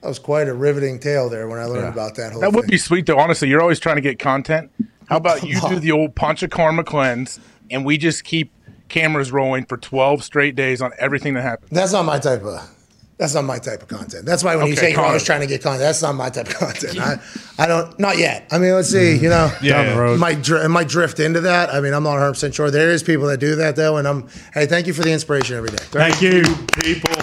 That 0.03 0.09
was 0.09 0.19
quite 0.19 0.49
a 0.49 0.53
riveting 0.53 0.99
tale 0.99 1.29
there 1.29 1.47
when 1.47 1.59
I 1.59 1.63
learned 1.65 1.87
about 1.87 2.15
that 2.15 2.33
whole 2.33 2.41
That 2.41 2.51
would 2.51 2.63
thing. 2.65 2.71
be 2.71 2.77
sweet 2.77 3.05
though. 3.05 3.17
Honestly, 3.17 3.47
you're 3.47 3.61
always 3.61 3.79
trying 3.79 3.95
to 3.95 4.01
get 4.01 4.19
content. 4.19 4.69
How 5.07 5.15
about 5.15 5.43
you 5.43 5.61
do 5.69 5.79
the 5.79 5.93
old 5.93 6.13
Panchakarma 6.13 6.85
cleanse, 6.85 7.39
and 7.71 7.85
we 7.85 7.97
just 7.97 8.25
keep 8.25 8.51
cameras 8.89 9.31
rolling 9.31 9.63
for 9.65 9.77
12 9.77 10.21
straight 10.21 10.55
days 10.55 10.81
on 10.81 10.91
everything 10.99 11.35
that 11.35 11.43
happens. 11.43 11.69
That's 11.71 11.93
not 11.93 12.03
my 12.03 12.19
type 12.19 12.43
of. 12.43 12.69
That's 13.17 13.33
not 13.33 13.45
my 13.45 13.59
type 13.59 13.81
of 13.81 13.87
content. 13.87 14.25
That's 14.25 14.43
why 14.43 14.57
when 14.57 14.67
you 14.67 14.75
say 14.75 14.91
you're 14.91 14.99
always 14.99 15.23
trying 15.23 15.39
to 15.39 15.47
get 15.47 15.61
content, 15.63 15.79
that's 15.81 16.01
not 16.01 16.15
my 16.15 16.29
type 16.29 16.47
of 16.47 16.55
content. 16.55 16.99
I, 16.99 17.15
I 17.57 17.65
don't. 17.65 17.97
Not 17.97 18.17
yet. 18.17 18.45
I 18.51 18.57
mean, 18.57 18.73
let's 18.73 18.89
see. 18.89 19.15
You 19.15 19.29
know, 19.29 19.49
Down 19.63 19.85
the 19.85 20.01
road. 20.01 20.19
Might, 20.19 20.41
dri- 20.43 20.65
it 20.65 20.69
might 20.69 20.89
drift 20.89 21.21
into 21.21 21.39
that. 21.41 21.73
I 21.73 21.79
mean, 21.79 21.93
I'm 21.93 22.03
not 22.03 22.11
100 22.13 22.33
percent 22.33 22.55
sure. 22.55 22.69
There 22.71 22.91
is 22.91 23.03
people 23.03 23.27
that 23.27 23.37
do 23.39 23.55
that 23.55 23.77
though, 23.77 23.95
and 23.95 24.05
I'm. 24.05 24.27
Hey, 24.53 24.65
thank 24.65 24.85
you 24.85 24.91
for 24.93 25.03
the 25.03 25.11
inspiration 25.13 25.55
every 25.55 25.69
day. 25.69 25.77
Thank 25.91 26.21
you. 26.21 26.43
People. 26.83 27.13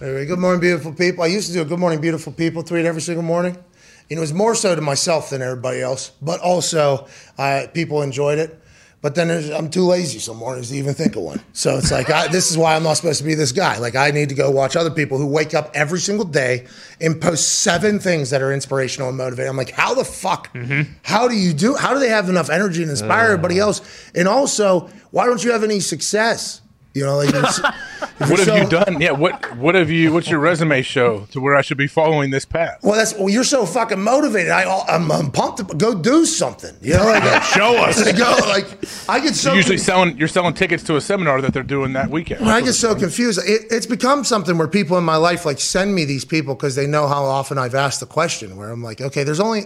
Anyway, 0.00 0.26
good 0.26 0.38
morning, 0.38 0.60
beautiful 0.60 0.92
people. 0.92 1.24
I 1.24 1.26
used 1.26 1.48
to 1.48 1.52
do 1.52 1.62
a 1.62 1.64
good 1.64 1.80
morning, 1.80 2.00
beautiful 2.00 2.32
people 2.32 2.62
tweet 2.62 2.84
every 2.84 3.00
single 3.00 3.24
morning. 3.24 3.56
And 3.56 4.16
it 4.16 4.20
was 4.20 4.32
more 4.32 4.54
so 4.54 4.76
to 4.76 4.80
myself 4.80 5.30
than 5.30 5.42
everybody 5.42 5.82
else, 5.82 6.12
but 6.22 6.38
also 6.40 7.08
uh, 7.36 7.66
people 7.74 8.02
enjoyed 8.02 8.38
it. 8.38 8.62
But 9.00 9.16
then 9.16 9.52
I'm 9.52 9.70
too 9.70 9.82
lazy 9.82 10.20
some 10.20 10.36
mornings 10.36 10.70
to 10.70 10.76
even 10.76 10.94
think 10.94 11.16
of 11.16 11.22
one. 11.22 11.40
So 11.52 11.78
it's 11.78 11.90
like, 11.90 12.10
I, 12.10 12.28
this 12.28 12.48
is 12.48 12.56
why 12.56 12.76
I'm 12.76 12.84
not 12.84 12.94
supposed 12.94 13.18
to 13.18 13.24
be 13.24 13.34
this 13.34 13.50
guy. 13.50 13.78
Like, 13.78 13.96
I 13.96 14.12
need 14.12 14.28
to 14.28 14.36
go 14.36 14.52
watch 14.52 14.76
other 14.76 14.90
people 14.90 15.18
who 15.18 15.26
wake 15.26 15.52
up 15.52 15.72
every 15.74 15.98
single 15.98 16.24
day 16.24 16.66
and 17.00 17.20
post 17.20 17.60
seven 17.60 17.98
things 17.98 18.30
that 18.30 18.40
are 18.40 18.52
inspirational 18.52 19.08
and 19.08 19.18
motivating. 19.18 19.50
I'm 19.50 19.56
like, 19.56 19.70
how 19.70 19.94
the 19.94 20.04
fuck? 20.04 20.56
How 21.02 21.26
do 21.26 21.34
you 21.34 21.52
do? 21.52 21.74
How 21.74 21.92
do 21.92 21.98
they 21.98 22.08
have 22.08 22.28
enough 22.28 22.50
energy 22.50 22.84
to 22.84 22.90
inspire 22.90 23.32
everybody 23.32 23.58
else? 23.58 23.82
And 24.14 24.28
also, 24.28 24.88
why 25.10 25.26
don't 25.26 25.42
you 25.42 25.50
have 25.50 25.64
any 25.64 25.80
success? 25.80 26.60
You 26.94 27.04
know, 27.04 27.16
like, 27.18 27.32
What 28.18 28.40
have 28.40 28.58
you 28.58 28.68
done? 28.68 29.00
Yeah, 29.00 29.12
what 29.12 29.56
what 29.56 29.76
have 29.76 29.90
you? 29.90 30.12
What's 30.12 30.28
your 30.28 30.40
resume 30.40 30.82
show 30.82 31.20
to 31.30 31.40
where 31.40 31.54
I 31.54 31.60
should 31.62 31.76
be 31.78 31.86
following 31.86 32.30
this 32.30 32.44
path? 32.44 32.80
Well, 32.82 32.96
that's 32.96 33.14
well. 33.14 33.28
You're 33.28 33.44
so 33.44 33.64
fucking 33.64 34.00
motivated. 34.00 34.50
I, 34.50 34.64
I'm, 34.88 35.10
I'm 35.12 35.30
pumped. 35.30 35.58
To, 35.58 35.64
go 35.76 35.94
do 35.94 36.26
something. 36.26 36.74
You 36.80 36.94
know, 36.94 37.04
like 37.04 37.42
Show 37.54 37.76
us. 37.76 38.02
go. 38.18 38.36
Like 38.48 38.66
I 39.08 39.20
get 39.20 39.36
so 39.36 39.50
You're 39.50 39.58
usually 39.58 39.76
con- 39.76 39.84
selling 39.84 40.18
you're 40.18 40.26
selling 40.26 40.54
tickets 40.54 40.82
to 40.84 40.96
a 40.96 41.00
seminar 41.00 41.40
that 41.42 41.52
they're 41.54 41.62
doing 41.62 41.92
that 41.92 42.10
weekend. 42.10 42.48
I 42.48 42.60
get 42.60 42.72
so 42.72 42.96
confused. 42.96 43.38
It, 43.44 43.66
it's 43.70 43.86
become 43.86 44.24
something 44.24 44.58
where 44.58 44.66
people 44.68 44.98
in 44.98 45.04
my 45.04 45.16
life 45.16 45.44
like 45.46 45.60
send 45.60 45.94
me 45.94 46.04
these 46.04 46.24
people 46.24 46.56
because 46.56 46.74
they 46.74 46.88
know 46.88 47.06
how 47.06 47.22
often 47.24 47.56
I've 47.58 47.76
asked 47.76 48.00
the 48.00 48.06
question. 48.06 48.56
Where 48.56 48.70
I'm 48.70 48.82
like, 48.82 49.00
okay, 49.00 49.22
there's 49.22 49.40
only 49.40 49.62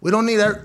we 0.00 0.12
don't 0.12 0.26
need. 0.26 0.38
every- 0.38 0.62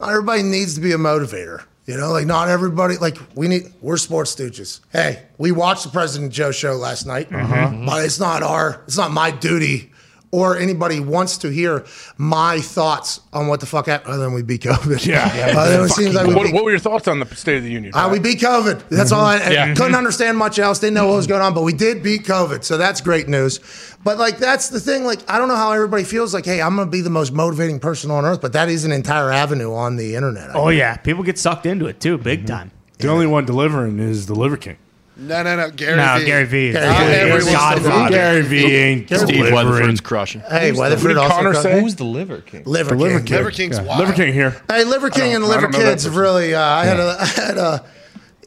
Not 0.00 0.08
everybody 0.10 0.42
needs 0.42 0.74
to 0.76 0.80
be 0.80 0.92
a 0.92 0.98
motivator. 0.98 1.64
You 1.86 1.96
know, 1.96 2.10
like 2.10 2.26
not 2.26 2.48
everybody. 2.48 2.96
Like 2.96 3.16
we 3.34 3.46
need. 3.46 3.72
We're 3.80 3.96
sports 3.96 4.34
stooges. 4.34 4.80
Hey, 4.90 5.22
we 5.38 5.52
watched 5.52 5.84
the 5.84 5.90
President 5.90 6.32
Joe 6.32 6.50
show 6.50 6.74
last 6.74 7.06
night, 7.06 7.30
mm-hmm. 7.30 7.86
but 7.86 8.04
it's 8.04 8.18
not 8.18 8.42
our. 8.42 8.82
It's 8.86 8.96
not 8.96 9.12
my 9.12 9.30
duty. 9.30 9.92
Or 10.36 10.56
anybody 10.58 11.00
wants 11.00 11.38
to 11.38 11.48
hear 11.48 11.84
my 12.18 12.60
thoughts 12.60 13.20
on 13.32 13.46
what 13.46 13.60
the 13.60 13.66
fuck 13.66 13.86
happened. 13.86 14.12
Other 14.14 14.24
than 14.24 14.34
we 14.34 14.42
beat 14.42 14.62
COVID. 14.62 15.06
Yeah. 15.06 15.24
Uh, 15.56 15.84
it 15.84 15.88
seems 15.90 16.14
like 16.14 16.26
we 16.26 16.34
What, 16.34 16.44
beat 16.46 16.54
what 16.54 16.64
were 16.64 16.70
your 16.70 16.78
thoughts 16.78 17.08
on 17.08 17.20
the 17.20 17.26
State 17.34 17.56
of 17.56 17.62
the 17.62 17.70
Union? 17.70 17.92
uh, 17.94 18.08
we 18.12 18.18
beat 18.18 18.38
COVID. 18.40 18.88
That's 18.90 19.12
all 19.12 19.24
I, 19.24 19.36
I 19.38 19.50
Yeah. 19.50 19.74
couldn't 19.74 19.94
understand 19.94 20.36
much 20.36 20.58
else. 20.58 20.78
Didn't 20.80 20.94
know 20.94 21.06
what 21.08 21.16
was 21.16 21.26
going 21.26 21.40
on, 21.40 21.54
but 21.54 21.62
we 21.62 21.72
did 21.72 22.02
beat 22.02 22.24
COVID. 22.24 22.62
So 22.64 22.76
that's 22.76 23.00
great 23.00 23.28
news. 23.28 23.60
But 24.04 24.18
like 24.18 24.36
that's 24.38 24.68
the 24.68 24.78
thing. 24.80 25.04
Like 25.04 25.20
I 25.30 25.38
don't 25.38 25.48
know 25.48 25.56
how 25.56 25.72
everybody 25.72 26.04
feels. 26.04 26.34
Like 26.34 26.44
hey, 26.44 26.60
I'm 26.60 26.76
going 26.76 26.86
to 26.88 26.92
be 26.92 27.00
the 27.00 27.10
most 27.10 27.32
motivating 27.32 27.80
person 27.80 28.10
on 28.10 28.24
earth, 28.26 28.40
but 28.42 28.52
that 28.52 28.68
is 28.68 28.84
an 28.84 28.92
entire 28.92 29.30
avenue 29.32 29.72
on 29.74 29.96
the 29.96 30.14
internet. 30.16 30.50
Oh 30.54 30.68
yeah, 30.68 30.96
people 30.98 31.22
get 31.24 31.38
sucked 31.38 31.64
into 31.64 31.86
it 31.86 31.98
too, 32.00 32.18
big 32.18 32.46
time. 32.46 32.70
The 32.98 33.08
only 33.08 33.26
one 33.26 33.44
delivering 33.46 33.98
is 33.98 34.26
the 34.26 34.34
Liver 34.34 34.56
King. 34.58 34.76
No, 35.18 35.42
no, 35.42 35.56
no. 35.56 35.70
Gary 35.70 35.96
No, 35.96 36.18
V. 36.18 36.26
Gary 36.26 36.44
V. 36.44 36.68
is 36.68 36.74
Gary 36.74 36.86
the 36.86 37.04
V. 37.10 37.14
Everyone's 37.16 37.44
Godfather. 37.52 38.10
Gary 38.10 38.42
V 38.42 38.76
ain't 38.76 39.06
Steve 39.06 39.26
delivering. 39.28 39.54
Weatherford's 39.54 40.00
crushing. 40.02 40.42
Hey, 40.42 40.72
What 40.72 40.80
Weatherford 40.80 41.08
did 41.08 41.16
also. 41.16 41.34
Connor 41.34 41.52
co- 41.54 41.62
say? 41.62 41.80
Who's 41.80 41.94
the 41.94 42.04
liver 42.04 42.42
king? 42.42 42.64
Liver, 42.66 42.90
The 42.90 42.96
Liver 42.96 43.18
King. 43.18 43.26
King. 43.26 43.36
Liver 43.38 43.50
King's 43.50 43.76
Yeah. 43.78 43.82
wild. 43.84 44.00
Liver 44.00 44.12
King 44.12 44.32
here. 44.34 44.56
Hey, 44.68 44.84
Liver 44.84 45.08
King 45.10 45.34
and 45.34 45.44
I 45.44 45.48
Liver 45.48 45.60
don't 45.62 45.70
know 45.72 45.78
that 45.78 45.90
Kids 45.92 46.04
person. 46.04 46.20
really. 46.20 46.54
Uh, 46.54 46.60
I 46.62 46.84
had 46.84 47.00
a. 47.00 47.16
I 47.20 47.24
had 47.26 47.58
a 47.58 47.84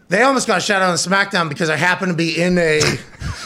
they 0.10 0.24
almost 0.24 0.48
got 0.48 0.64
shot 0.64 0.82
out 0.82 0.90
on 0.90 0.96
SmackDown 0.98 1.50
because 1.50 1.70
I 1.70 1.76
happened 1.76 2.12
to 2.12 2.16
be 2.18 2.40
in 2.42 2.58
a 2.58 2.82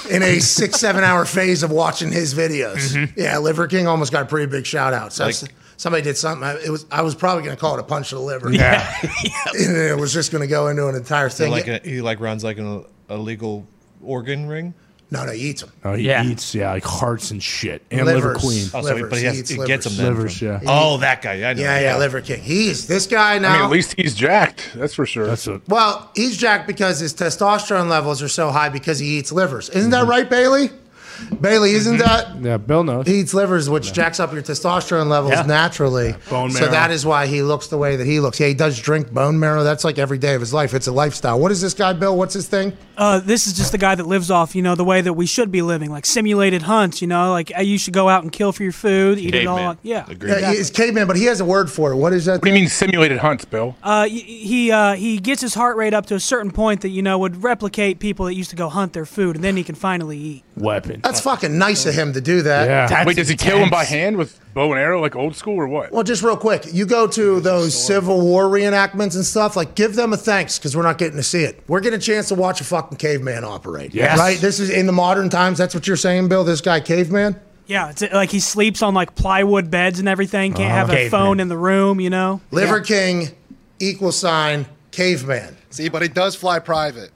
in 0.09 0.24
a 0.24 0.39
six 0.39 0.80
seven 0.80 1.03
hour 1.03 1.26
phase 1.26 1.61
of 1.61 1.71
watching 1.71 2.09
his 2.11 2.34
videos. 2.34 3.11
Yeah, 3.17 3.38
Liver 3.39 3.67
King 3.67 3.86
almost 3.88 4.11
got 4.13 4.24
a 4.24 4.26
pretty 4.26 4.49
big 4.49 4.65
shout 4.65 4.93
out. 4.93 5.11
So 5.11 5.26
Like- 5.26 5.36
somebody 5.76 6.03
did 6.03 6.17
something. 6.17 6.43
I, 6.47 6.53
it 6.63 6.69
was 6.69 6.86
I 6.89 7.01
was 7.01 7.15
probably 7.15 7.43
going 7.43 7.55
to 7.55 7.59
call 7.59 7.76
it 7.78 7.82
a 7.82 7.84
punch 7.84 8.09
to 8.09 8.15
the 8.15 8.21
liver. 8.21 8.49
Yeah. 8.49 8.95
and 9.59 9.76
it 9.76 9.97
was 9.97 10.13
just 10.13 10.32
going 10.32 10.41
to 10.41 10.47
go 10.47 10.67
into 10.69 10.88
an 10.88 10.95
entire 10.95 11.30
thing. 11.30 11.51
Like 11.51 11.67
a, 11.67 11.80
he 11.84 11.99
like 12.01 12.21
runs 12.21 12.45
like 12.45 12.57
an 12.57 12.86
illegal 13.10 13.66
organ 14.04 14.47
ring. 14.47 14.74
no, 15.12 15.26
no, 15.26 15.32
he 15.32 15.49
eats 15.49 15.62
them. 15.62 15.72
Oh, 15.84 15.93
he 15.93 16.08
Yeah. 16.08 16.24
eats 16.26 16.56
yeah 16.56 16.72
like 16.72 16.84
hearts 16.84 17.30
and 17.32 17.41
shit 17.41 17.84
and 17.91 18.06
liver 18.06 18.30
Livers. 18.30 18.41
queen. 18.41 18.66
Oh, 18.74 18.82
so 18.82 18.88
he, 18.95 19.01
Livers. 19.04 19.10
but 19.10 19.16
he, 19.18 19.22
He 19.22 19.26
has, 19.28 19.39
eats 19.39 19.49
he 19.51 19.58
gets 19.58 19.86
livers. 19.86 19.86
them 19.97 20.06
then 20.06 20.16
Livers, 20.16 20.38
from- 20.39 20.47
yeah. 20.47 20.60
Oh, 20.66 20.97
that 20.97 21.22
guy. 21.22 21.34
Yeah, 21.36 21.49
I 21.49 21.54
know. 21.54 21.62
Yeah, 21.62 21.80
yeah, 21.80 21.97
Liver 21.97 22.22
King. 22.22 22.41
He's 22.41 22.88
this 22.88 23.06
guy 23.06 23.38
now. 23.38 23.49
I 23.51 23.54
mean, 23.58 23.66
at 23.66 23.70
least 23.72 23.93
he's 23.95 24.16
jacked. 24.16 24.72
That's 24.76 24.95
for 24.95 25.06
sure. 25.06 25.28
That's 25.28 25.45
a 25.47 25.62
well, 25.68 26.10
he's 26.16 26.36
jacked 26.36 26.66
because 26.68 26.99
his 26.99 27.14
testosterone 27.14 27.89
levels 27.89 28.22
are 28.24 28.28
so 28.28 28.49
high 28.51 28.70
because 28.70 28.97
he 28.99 29.18
eats 29.20 29.32
livers. 29.32 29.70
Isn't 29.70 29.91
Mm-hmm. 29.91 29.91
that 29.91 30.08
right, 30.08 30.28
Bailey? 30.30 30.72
Bailey, 31.41 31.71
isn't 31.74 31.97
that? 31.97 32.41
yeah. 32.41 32.57
Bill 32.57 32.84
knows. 32.84 33.07
He 33.07 33.19
eats 33.19 33.34
livers, 33.34 33.69
which 33.69 33.93
jacks 33.93 34.19
up 34.19 34.34
your 34.34 34.41
testosterone 34.41 35.07
levels 35.07 35.34
Yeah. 35.34 35.41
naturally. 35.43 36.15
Bone 36.30 36.51
So 36.51 36.61
marrow. 36.61 36.71
that 36.71 36.91
is 36.91 37.05
why 37.05 37.28
he 37.28 37.41
looks 37.41 37.67
the 37.67 37.78
way 37.78 37.95
that 37.95 38.05
he 38.07 38.19
looks. 38.19 38.39
Yeah, 38.39 38.47
he 38.47 38.53
does 38.53 38.80
drink 38.80 39.11
bone 39.11 39.39
marrow. 39.39 39.63
That's 39.63 39.84
like 39.84 39.97
every 39.99 40.17
day 40.17 40.34
of 40.36 40.41
his 40.41 40.53
life. 40.53 40.74
It's 40.74 40.88
a 40.88 40.91
lifestyle. 40.91 41.39
What 41.39 41.51
is 41.51 41.61
this 41.61 41.74
guy, 41.74 41.93
Bill? 41.93 42.15
What's 42.17 42.34
his 42.34 42.47
thing? 42.47 42.74
Uh, 42.97 43.19
this 43.19 43.47
is 43.47 43.53
just 43.53 43.71
the 43.71 43.78
guy 43.78 43.95
that 43.95 44.05
lives 44.05 44.30
off, 44.30 44.55
you 44.55 44.61
know, 44.61 44.76
the 44.76 44.84
way 44.84 45.01
that 45.01 45.13
we 45.13 45.26
should 45.26 45.51
be 45.51 45.61
living, 45.61 45.89
like 45.91 46.05
simulated 46.05 46.61
hunts. 46.63 47.01
You 47.01 47.07
know, 47.07 47.32
like 47.32 47.51
uh, 47.57 47.61
you 47.61 47.78
should 47.78 47.93
go 47.93 48.07
out 48.09 48.24
and 48.24 48.32
kill 48.32 48.51
for 48.51 48.63
your 48.63 48.71
food, 48.71 49.17
eat 49.17 49.34
it 49.36 49.47
all. 49.47 49.57
Caveman. 49.57 49.78
Yeah, 49.84 50.05
Agreed. 50.07 50.30
Yeah, 50.41 50.51
he's 50.51 50.69
caveman, 50.69 51.07
but 51.07 51.15
he 51.17 51.26
has 51.26 51.39
a 51.41 51.45
word 51.45 51.71
for 51.71 51.91
it. 51.91 51.95
What 51.95 52.13
is 52.13 52.26
that? 52.26 52.34
what 52.34 52.43
do 52.43 52.49
you 52.49 52.55
mean 52.55 52.67
simulated 52.69 53.17
hunts, 53.19 53.45
Bill? 53.45 53.76
Uh, 53.84 54.05
y- 54.07 54.09
he 54.09 54.71
uh, 54.71 54.93
he 54.93 55.17
gets 55.19 55.41
his 55.41 55.55
heart 55.55 55.76
rate 55.78 55.93
up 55.93 56.05
to 56.07 56.15
a 56.15 56.19
certain 56.19 56.51
point 56.51 56.82
that 56.82 56.89
you 56.89 57.01
know 57.01 57.17
would 57.17 57.43
replicate 57.43 57.99
people 57.99 58.26
that 58.28 58.36
used 58.36 58.51
to 58.51 58.55
go 58.55 58.69
hunt 58.69 58.93
their 58.93 59.05
food, 59.05 59.36
and 59.36 59.43
then 59.43 59.57
he 59.57 59.63
can 59.63 59.76
finally 59.76 60.17
eat. 60.17 60.43
Weapon. 60.56 61.01
That's 61.04 61.22
fucking 61.22 61.58
nice 61.58 61.86
of 61.86 61.93
him 61.93 62.14
to 62.14 62.22
do 62.22 62.41
that. 62.43 62.68
Yeah. 62.68 62.88
That's 62.88 63.08
Wait, 63.08 63.16
does 63.16 63.28
he 63.28 63.36
kill 63.36 63.58
him 63.58 63.70
by 63.70 63.84
hand 63.84 64.18
with 64.18 64.39
bow 64.54 64.72
and 64.72 64.80
arrow 64.80 65.01
like 65.01 65.16
old 65.16 65.36
school 65.36 65.56
or 65.56 65.68
what? 65.68 65.91
Well, 65.91 66.04
just 66.04 66.24
real 66.24 66.38
quick, 66.38 66.66
you 66.72 66.86
go 66.86 67.08
to 67.08 67.39
those 67.39 67.74
Civil 67.74 68.22
War 68.22 68.45
reenactments 68.45 69.16
and 69.16 69.26
stuff. 69.26 69.56
Like, 69.56 69.76
give 69.76 69.95
them 69.95 70.14
a 70.14 70.18
thanks 70.18 70.58
because 70.60 70.76
we're 70.76 70.84
not 70.84 70.97
getting 70.97 71.18
to 71.18 71.24
see 71.24 71.43
it. 71.43 71.64
We're 71.68 71.80
getting 71.80 71.99
a 71.99 72.01
chance 72.01 72.28
to 72.30 72.36
watch 72.36 72.62
a 72.62 72.64
fucking 72.64 72.97
caveman 72.97 73.43
operate. 73.43 73.93
Yes. 73.93 74.18
Right. 74.18 74.39
This 74.39 74.60
is 74.60 74.70
in 74.70 74.86
the 74.86 74.93
modern 74.93 75.30
times. 75.30 75.58
That's 75.58 75.74
what 75.74 75.88
you're 75.88 75.97
saying, 75.97 76.28
Bill. 76.30 76.43
This 76.43 76.62
guy, 76.62 76.80
caveman. 76.80 77.39
Yeah, 77.66 77.89
it's 77.89 78.01
like 78.01 78.30
he 78.30 78.41
sleeps 78.41 78.82
on 78.82 78.93
like 78.93 79.16
plywood 79.16 79.72
beds 79.72 79.99
and 79.99 80.10
everything. 80.10 80.54
Can't 80.54 80.72
oh, 80.72 80.76
have 80.76 80.89
a 80.89 80.93
Caveman. 80.93 81.12
phone 81.12 81.39
in 81.39 81.47
the 81.47 81.58
room. 81.58 82.01
You 82.01 82.10
know. 82.10 82.41
Liver 82.51 82.82
King, 82.82 83.30
equal 83.80 84.12
sign, 84.12 84.66
caveman. 84.91 85.56
See, 85.70 85.88
but 85.88 86.01
he 86.01 86.10
does 86.10 86.36
fly 86.36 86.60
private. 86.60 87.12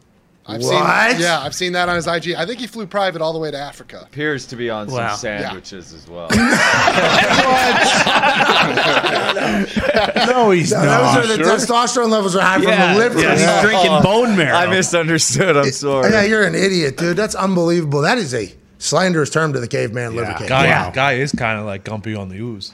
I've 0.50 0.62
What? 0.62 1.12
Seen, 1.12 1.20
yeah, 1.22 1.41
I've 1.41 1.54
seen 1.54 1.74
that 1.74 1.89
on 1.89 1.98
his 1.98 2.08
IG. 2.08 2.34
I 2.36 2.45
think 2.45 2.62
he 2.62 2.68
flew 2.68 2.88
private 2.88 3.22
all 3.22 3.34
the 3.34 3.39
way 3.39 3.52
to 3.52 3.58
Africa. 3.58 4.00
appears 4.04 4.45
to 4.48 4.56
be 4.56 4.70
on 4.70 4.88
Wow. 4.88 5.10
some 5.10 5.18
sandwiches 5.20 5.93
as 5.93 6.08
well. 6.08 6.30
no, 10.28 10.52
he's 10.52 10.72
not. 10.72 11.16
Those 11.16 11.26
are 11.26 11.28
the 11.38 11.43
sure. 11.43 11.56
testosterone 11.58 12.10
levels 12.10 12.36
are 12.36 12.41
high 12.41 12.56
from 12.62 12.66
the 12.66 13.00
liver. 13.00 13.20
yeah, 13.22 13.32
he's 13.34 13.41
Yeah. 13.41 13.62
drinking 13.62 14.02
bone 14.04 14.38
marrow. 14.38 14.58
I 14.58 14.68
misunderstood. 14.68 15.58
I'm 15.58 15.72
sorry. 15.72 16.12
Yeah, 16.12 16.24
you're 16.24 16.43
an 16.45 16.56
idiot, 16.56 16.98
dude. 16.98 17.18
That's 17.18 17.36
unbelievable. 17.36 18.02
That 18.02 18.18
is 18.18 18.34
a 18.34 18.54
slanderous 18.80 19.30
term 19.30 19.54
to 19.54 19.60
the 19.60 19.68
caveman 19.68 20.16
liver 20.16 20.34
king. 20.38 20.48
Guy, 20.48 20.68
Yeah. 20.68 20.91
guy 20.91 21.14
is 21.14 21.32
kind 21.32 21.60
of 21.60 21.66
like 21.66 21.84
Gumpy 21.84 22.18
on 22.18 22.30
the 22.30 22.38
ooze. 22.39 22.74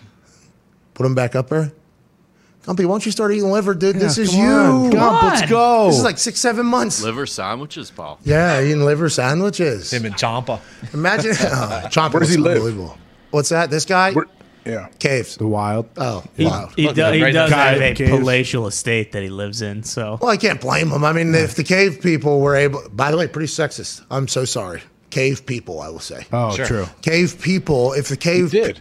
Put 0.93 1.05
him 1.05 1.15
back 1.15 1.35
up 1.35 1.49
there. 1.49 1.71
Gumpy, 2.63 2.85
why 2.85 2.93
don't 2.93 3.05
you 3.05 3.11
start 3.11 3.31
eating 3.33 3.51
liver, 3.51 3.73
dude? 3.73 3.97
this 3.97 4.17
is 4.17 4.29
come 4.31 4.39
you. 4.39 4.45
on, 4.49 4.89
Gump, 4.89 5.23
let's 5.23 5.49
go. 5.49 5.87
This 5.87 5.97
is 5.97 6.03
like 6.03 6.17
six, 6.17 6.39
seven 6.39 6.65
months. 6.65 7.03
Liver 7.03 7.25
sandwiches, 7.25 7.91
Paul. 7.91 8.19
Yeah, 8.23 8.61
eating 8.61 8.85
liver 8.85 9.09
sandwiches. 9.09 9.91
Him 9.91 10.05
and 10.05 10.17
Champa. 10.17 10.61
Imagine. 10.93 11.31
Oh, 11.41 11.81
Chomper 11.89 12.13
Where 12.13 12.19
does 12.21 12.29
he 12.29 12.37
looks 12.37 12.47
live? 12.47 12.57
unbelievable. 12.57 12.97
What's 13.31 13.49
that? 13.49 13.69
This 13.69 13.85
guy? 13.85 14.13
Where- 14.13 14.27
yeah. 14.65 14.87
Caves. 14.97 15.35
the 15.35 15.45
wild. 15.45 15.89
Oh, 15.97 16.23
He, 16.37 16.45
wow. 16.45 16.69
he, 16.73 16.83
do- 16.93 17.03
he 17.11 17.19
does 17.31 17.51
now. 17.51 17.57
have 17.57 17.81
a 17.81 17.93
Caves. 17.95 18.09
palatial 18.09 18.65
estate 18.67 19.11
that 19.11 19.21
he 19.21 19.27
lives 19.27 19.61
in. 19.61 19.83
So 19.83 20.17
Well, 20.21 20.31
I 20.31 20.37
can't 20.37 20.61
blame 20.61 20.89
him. 20.89 21.03
I 21.03 21.11
mean, 21.11 21.35
if 21.35 21.55
the 21.55 21.65
cave 21.65 21.99
people 22.01 22.39
were 22.39 22.55
able, 22.55 22.81
by 22.93 23.11
the 23.11 23.17
way, 23.17 23.27
pretty 23.27 23.47
sexist. 23.49 24.05
I'm 24.09 24.29
so 24.29 24.45
sorry. 24.45 24.81
Cave 25.09 25.45
people, 25.45 25.81
I 25.81 25.89
will 25.89 25.99
say. 25.99 26.25
Oh, 26.31 26.55
Sure. 26.55 26.65
true. 26.65 26.85
Cave 27.01 27.41
people, 27.41 27.91
if 27.91 28.07
the 28.07 28.13
He 28.15 28.19
cave. 28.21 28.51
did. 28.51 28.79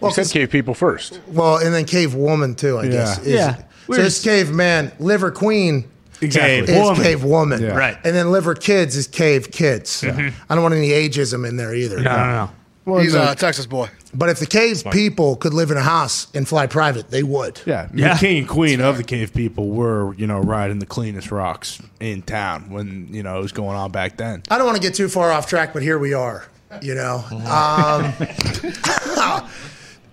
Well, 0.00 0.10
you 0.10 0.14
said 0.14 0.22
'cause- 0.22 0.32
cave 0.32 0.50
people 0.50 0.74
first. 0.74 1.20
Well, 1.28 1.56
and 1.56 1.74
then 1.74 1.84
cave 1.84 2.14
woman, 2.14 2.54
too, 2.54 2.78
I 2.78 2.88
guess. 2.88 3.18
Yeah. 3.18 3.24
Is, 3.24 3.32
Yeah. 3.34 3.56
So 3.88 3.96
this 3.96 4.22
cave 4.22 4.50
man, 4.52 4.92
liver 5.00 5.30
queen 5.30 5.84
Exactly. 6.20 6.72
is 6.72 6.80
Woman. 6.80 7.02
cave 7.02 7.24
woman. 7.24 7.60
Yeah. 7.60 7.76
Right. 7.76 7.96
And 8.04 8.14
then 8.14 8.30
liver 8.30 8.54
kids 8.54 8.96
is 8.96 9.06
cave 9.08 9.50
kids. 9.50 10.04
I 10.04 10.32
don't 10.54 10.62
want 10.62 10.74
any 10.74 10.90
ageism 10.90 11.46
in 11.46 11.56
there 11.56 11.74
either. 11.74 11.96
no, 12.00 12.10
no, 12.16 12.24
no. 12.26 12.50
Well, 12.84 13.00
He's 13.00 13.14
no, 13.14 13.30
a 13.30 13.34
Texas 13.36 13.66
boy. 13.66 13.88
But 14.14 14.28
if 14.28 14.38
the 14.40 14.46
cave 14.46 14.82
people 14.90 15.36
could 15.36 15.54
live 15.54 15.70
in 15.70 15.76
a 15.76 15.82
house 15.82 16.26
and 16.34 16.46
fly 16.48 16.66
private, 16.66 17.10
they 17.12 17.22
would. 17.22 17.60
yeah, 17.64 17.86
Yeah. 17.94 18.14
the 18.14 18.18
king 18.20 18.38
and 18.38 18.48
queen 18.48 18.80
of 18.80 18.96
the 18.96 19.04
cave 19.04 19.32
people 19.34 19.68
were, 19.70 20.14
you 20.14 20.26
know, 20.26 20.40
riding 20.40 20.78
the 20.80 20.86
cleanest 20.86 21.30
rocks 21.30 21.78
in 22.00 22.22
town 22.22 22.70
when 22.70 23.08
you 23.12 23.22
know 23.22 23.38
it 23.38 23.42
was 23.42 23.52
going 23.52 23.76
on 23.76 23.90
back 23.92 24.16
then. 24.16 24.42
I 24.50 24.58
don't 24.58 24.66
want 24.66 24.76
to 24.76 24.82
get 24.82 24.94
too 24.94 25.08
far 25.08 25.30
off 25.32 25.46
track, 25.48 25.72
but 25.72 25.82
here 25.82 25.98
we 25.98 26.12
are. 26.12 26.44
You 26.80 26.94
know, 26.94 27.22
um, 27.30 28.12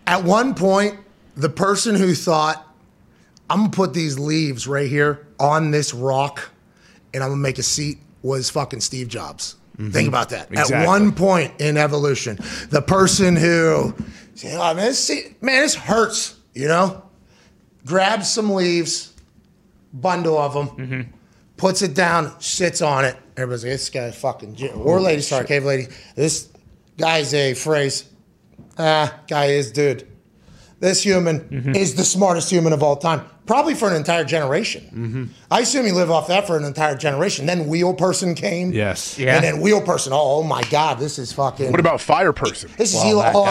at 0.10 0.24
one 0.24 0.56
point, 0.56 1.00
the 1.36 1.50
person 1.50 1.96
who 1.96 2.16
thought 2.16 2.66
I'm 3.50 3.60
gonna 3.60 3.70
put 3.70 3.94
these 3.94 4.18
leaves 4.18 4.68
right 4.68 4.90
here 4.90 5.28
on 5.40 5.72
this 5.72 5.94
rock, 5.94 6.50
and 7.14 7.24
I'm 7.24 7.30
gonna 7.30 7.42
make 7.42 7.60
a 7.60 7.64
seat 7.64 8.00
was 8.22 8.50
fucking 8.50 8.82
Steve 8.82 9.08
Jobs. 9.08 9.56
Mm-hmm. 9.78 9.92
Think 9.92 10.08
about 10.08 10.30
that. 10.30 10.54
At 10.54 10.86
one 10.86 11.14
point 11.14 11.54
in 11.62 11.78
evolution, 11.78 12.38
the 12.70 12.82
person 12.82 13.36
who, 13.36 13.96
oh, 13.96 14.74
man, 14.74 14.76
this, 14.76 15.04
seat- 15.04 15.42
man, 15.42 15.62
this 15.62 15.76
hurts. 15.76 16.36
You 16.54 16.68
know, 16.68 17.04
grabs 17.86 18.30
some 18.30 18.52
leaves, 18.52 19.14
bundle 19.94 20.38
of 20.38 20.54
them, 20.54 20.68
mm-hmm. 20.68 21.12
puts 21.56 21.82
it 21.84 21.94
down, 21.94 22.38
sits 22.42 22.82
on 22.82 23.06
it. 23.06 23.16
Everybody's 23.38 23.64
like, 23.64 23.72
this 23.74 23.90
guy 23.90 24.12
fucking, 24.12 24.70
or 24.72 24.98
oh, 24.98 25.02
lady, 25.02 25.22
sorry, 25.22 25.46
cave 25.46 25.64
lady. 25.64 25.88
This 26.16 26.50
guy's 26.98 27.34
a 27.34 27.54
phrase. 27.54 28.06
Ah, 28.80 29.20
guy 29.28 29.48
is 29.48 29.72
dude. 29.72 30.08
This 30.80 31.04
human 31.04 31.76
is 31.76 31.96
the 31.96 32.06
smartest 32.06 32.50
human 32.50 32.72
of 32.72 32.82
all 32.82 32.96
time, 32.96 33.26
probably 33.50 33.74
for 33.74 33.90
an 33.90 33.96
entire 33.96 34.24
generation. 34.24 34.84
Mm-hmm. 34.84 35.24
I 35.50 35.62
assume 35.62 35.84
he 35.84 35.92
lived 35.92 36.12
off 36.12 36.28
that 36.28 36.46
for 36.46 36.56
an 36.56 36.64
entire 36.64 36.96
generation. 36.96 37.48
Then 37.48 37.66
wheel 37.68 37.96
person 37.96 38.36
came. 38.36 38.72
Yes. 38.72 39.18
Yeah. 39.18 39.34
And 39.34 39.44
then 39.44 39.60
wheel 39.60 39.82
person. 39.82 40.14
Oh, 40.14 40.38
oh 40.38 40.44
my 40.44 40.62
God, 40.70 41.00
this 41.00 41.18
is 41.18 41.32
fucking. 41.34 41.72
What 41.72 41.80
about 41.80 42.00
fire 42.00 42.32
person? 42.32 42.70
this 42.78 42.94
is 42.94 43.00
Well, 43.00 43.08
Eli- 43.08 43.32
oh, 43.34 43.42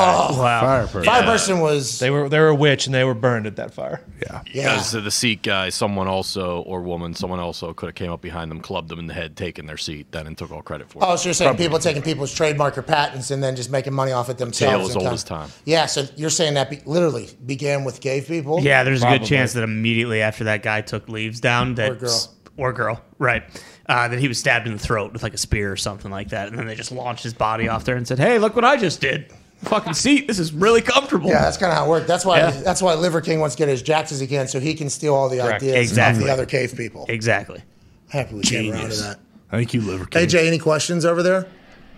Wow. 0.40 0.61
Fire 0.61 0.86
person. 0.86 1.03
Fire 1.05 1.22
person 1.24 1.59
was. 1.59 1.99
They 1.99 2.11
were 2.11 2.28
they 2.28 2.38
were 2.38 2.46
a 2.46 2.55
witch 2.55 2.86
and 2.86 2.94
they 2.94 3.03
were 3.03 3.14
burned 3.14 3.49
at 3.49 3.57
that 3.57 3.74
fire. 3.74 4.01
Yeah. 4.22 4.42
yeah. 4.53 4.74
Because 4.74 4.92
the 4.92 5.11
seat 5.11 5.42
guy, 5.42 5.70
someone 5.70 6.07
also 6.07 6.61
or 6.61 6.80
woman, 6.82 7.12
someone 7.14 7.40
also 7.40 7.72
could 7.74 7.86
have 7.86 7.96
came 7.96 8.12
up 8.12 8.20
behind 8.20 8.53
them, 8.53 8.61
clubbed 8.61 8.90
them 8.90 9.01
in 9.01 9.09
the 9.09 9.14
head, 9.14 9.36
taken 9.36 9.66
their 9.66 9.76
seat, 9.76 10.12
then 10.12 10.28
and 10.28 10.38
took 10.38 10.53
all 10.53 10.62
credit 10.62 10.88
for 10.90 11.01
it. 11.01 11.05
Oh, 11.05 11.16
so 11.16 11.24
you're 11.28 11.34
saying 11.34 11.57
people 11.57 11.80
taking 11.80 12.03
people's 12.03 12.32
trademark 12.32 12.78
or 12.78 12.82
patents 12.82 13.32
and 13.32 13.42
then 13.42 13.57
just 13.57 13.72
making 13.72 13.94
money 13.94 14.12
off 14.12 14.28
it 14.28 14.38
themselves? 14.38 14.76
tale 14.76 14.88
as 14.88 14.94
old 14.94 15.05
kind- 15.07 15.14
as 15.14 15.24
time. 15.24 15.51
Yeah, 15.64 15.86
so 15.86 16.07
you're 16.14 16.30
saying 16.30 16.55
that 16.55 16.70
be- 16.70 16.82
literally 16.86 17.28
began 17.44 17.82
with 17.82 18.01
gay 18.01 18.20
people? 18.20 18.61
Yeah, 18.61 18.84
there's 18.84 19.03
a 19.03 19.09
good 19.09 19.24
chance 19.24 19.55
that 19.55 19.64
immediately 19.89 20.20
after 20.22 20.45
that 20.45 20.62
guy 20.62 20.80
took 20.82 21.09
leaves 21.09 21.41
down, 21.41 21.74
that 21.76 21.93
Or 21.93 21.95
girl. 21.95 22.28
or 22.57 22.72
girl, 22.72 23.01
right, 23.18 23.43
uh, 23.89 24.09
that 24.09 24.18
he 24.18 24.28
was 24.28 24.39
stabbed 24.39 24.66
in 24.66 24.72
the 24.74 24.78
throat 24.78 25.12
with 25.12 25.22
like 25.22 25.34
a 25.34 25.39
spear 25.39 25.72
or 25.72 25.76
something 25.76 26.11
like 26.11 26.28
that, 26.30 26.49
and 26.49 26.59
then 26.59 26.66
they 26.66 26.74
just 26.74 26.93
launched 26.93 27.22
his 27.22 27.34
body 27.34 27.68
off 27.68 27.84
there 27.84 27.97
and 27.97 28.07
said, 28.07 28.18
"Hey, 28.18 28.39
look 28.39 28.55
what 28.55 28.64
I 28.64 28.76
just 28.76 29.01
did! 29.01 29.32
Fucking 29.62 29.95
seat. 29.95 30.26
This 30.28 30.39
is 30.39 30.53
really 30.53 30.82
comfortable." 30.82 31.28
Yeah, 31.30 31.41
that's 31.41 31.57
kind 31.57 31.72
of 31.72 31.78
how 31.78 31.86
it 31.86 31.89
worked. 31.89 32.07
That's 32.07 32.24
why 32.24 32.39
Yeah. 32.39 32.51
that's 32.51 32.82
why 32.82 32.95
Liver 32.95 33.20
King 33.20 33.41
wants 33.41 33.55
to 33.57 33.61
get 33.61 33.68
as 33.70 33.80
jacked 33.82 34.12
as 34.12 34.20
he 34.20 34.26
can 34.26 34.47
so 34.47 34.61
he 34.61 34.74
can 34.74 34.91
steal 34.91 35.14
all 35.14 35.28
the 35.28 35.39
Correct. 35.39 35.62
ideas 35.62 35.74
of 35.76 35.80
Exactly. 35.82 36.24
the 36.24 36.30
other 36.32 36.47
cave 36.47 36.74
people. 36.76 37.07
exactly. 37.09 37.62
Happy 38.11 38.34
we 38.36 38.43
came 38.43 38.70
around 38.72 38.80
to 38.82 38.89
Genius. 38.89 39.03
that. 39.03 39.18
Thank 39.51 39.72
you, 39.74 39.80
Liver 39.80 40.05
King. 40.07 40.26
AJ, 40.26 40.47
any 40.47 40.59
questions 40.59 41.05
over 41.07 41.22
there? 41.22 41.47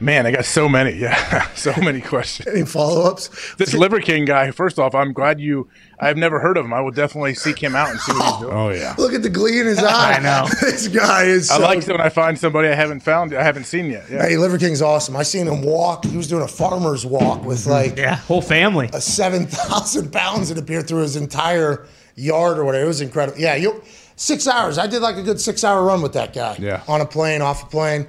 Man, 0.03 0.25
I 0.25 0.31
got 0.31 0.47
so 0.47 0.67
many. 0.67 0.93
Yeah, 0.93 1.47
so 1.55 1.75
many 1.77 2.01
questions. 2.01 2.49
Any 2.49 2.65
follow 2.65 3.03
ups? 3.03 3.55
This 3.57 3.75
Liver 3.75 4.01
King 4.01 4.25
guy. 4.25 4.51
First 4.51 4.79
off, 4.79 4.95
I'm 4.95 5.13
glad 5.13 5.41
you. 5.41 5.69
I've 5.99 6.17
never 6.17 6.41
heard 6.41 6.57
of 6.57 6.65
him. 6.65 6.73
I 6.73 6.81
will 6.81 6.91
definitely 6.91 7.35
seek 7.35 7.63
him 7.63 7.77
out 7.77 7.91
and 7.91 8.01
see 8.01 8.13
what 8.13 8.25
he's 8.25 8.41
doing. 8.41 8.55
Oh 8.55 8.71
yeah. 8.71 8.95
Look 8.97 9.13
at 9.13 9.23
the 9.23 9.29
glee 9.29 9.61
in 9.61 9.67
his 9.67 9.79
eye. 9.79 10.13
I 10.19 10.21
know. 10.21 10.49
this 10.63 10.89
guy 10.89 11.25
is. 11.25 11.49
So, 11.49 11.57
I 11.57 11.59
like 11.59 11.79
it 11.79 11.89
when 11.89 12.01
I 12.01 12.09
find 12.09 12.39
somebody 12.39 12.69
I 12.69 12.75
haven't 12.75 13.01
found, 13.01 13.35
I 13.35 13.43
haven't 13.43 13.65
seen 13.65 13.91
yet. 13.91 14.07
Yeah. 14.11 14.27
Hey, 14.27 14.39
Liver 14.39 14.57
King's 14.57 14.81
awesome. 14.81 15.17
I 15.17 15.23
seen 15.23 15.47
him 15.47 15.63
walk. 15.63 16.07
He 16.07 16.17
was 16.17 16.29
doing 16.29 16.43
a 16.43 16.49
farmer's 16.49 17.05
walk 17.05 17.45
with 17.45 17.61
mm-hmm. 17.61 17.71
like 17.71 17.97
Yeah, 17.99 18.17
whole 18.17 18.43
family. 18.43 18.89
a 18.95 19.01
seven 19.03 19.47
thousand 19.47 20.13
pounds 20.13 20.49
that 20.49 20.57
appeared 20.57 20.89
through 20.89 21.03
his 21.03 21.17
entire 21.17 21.87
yard 22.15 22.59
or 22.59 22.65
whatever. 22.65 22.85
It 22.85 22.89
was 22.89 23.03
incredible. 23.03 23.39
Yeah, 23.39 23.57
you 23.57 23.83
six 24.17 24.47
hours. 24.47 24.79
I 24.79 24.87
did 24.87 25.03
like 25.03 25.17
a 25.17 25.23
good 25.23 25.41
six 25.41 25.63
hour 25.63 25.85
run 25.85 26.01
with 26.01 26.15
that 26.15 26.33
guy. 26.33 26.57
Yeah. 26.59 26.83
on 26.89 27.03
a 27.03 27.07
plane, 27.07 27.43
off 27.43 27.65
a 27.65 27.67
plane. 27.67 28.07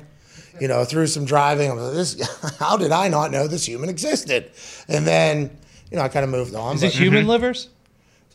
You 0.60 0.68
know, 0.68 0.84
through 0.84 1.08
some 1.08 1.26
driving. 1.26 1.72
I 1.72 1.74
was 1.74 1.84
like, 2.18 2.28
this. 2.28 2.58
How 2.60 2.78
did 2.78 2.92
I 2.92 3.08
not 3.08 3.32
know 3.32 3.48
this 3.48 3.66
human 3.66 3.90
existed? 3.90 4.52
And 4.88 5.06
then, 5.08 5.58
you 5.90 5.98
know, 5.98 6.04
I 6.04 6.10
kind 6.10 6.24
of 6.24 6.30
moved 6.30 6.56
on. 6.56 6.76
Is 6.76 6.84
it 6.84 6.88
but 6.88 6.96
human 6.96 7.22
mm-hmm. 7.22 7.30
livers? 7.30 7.70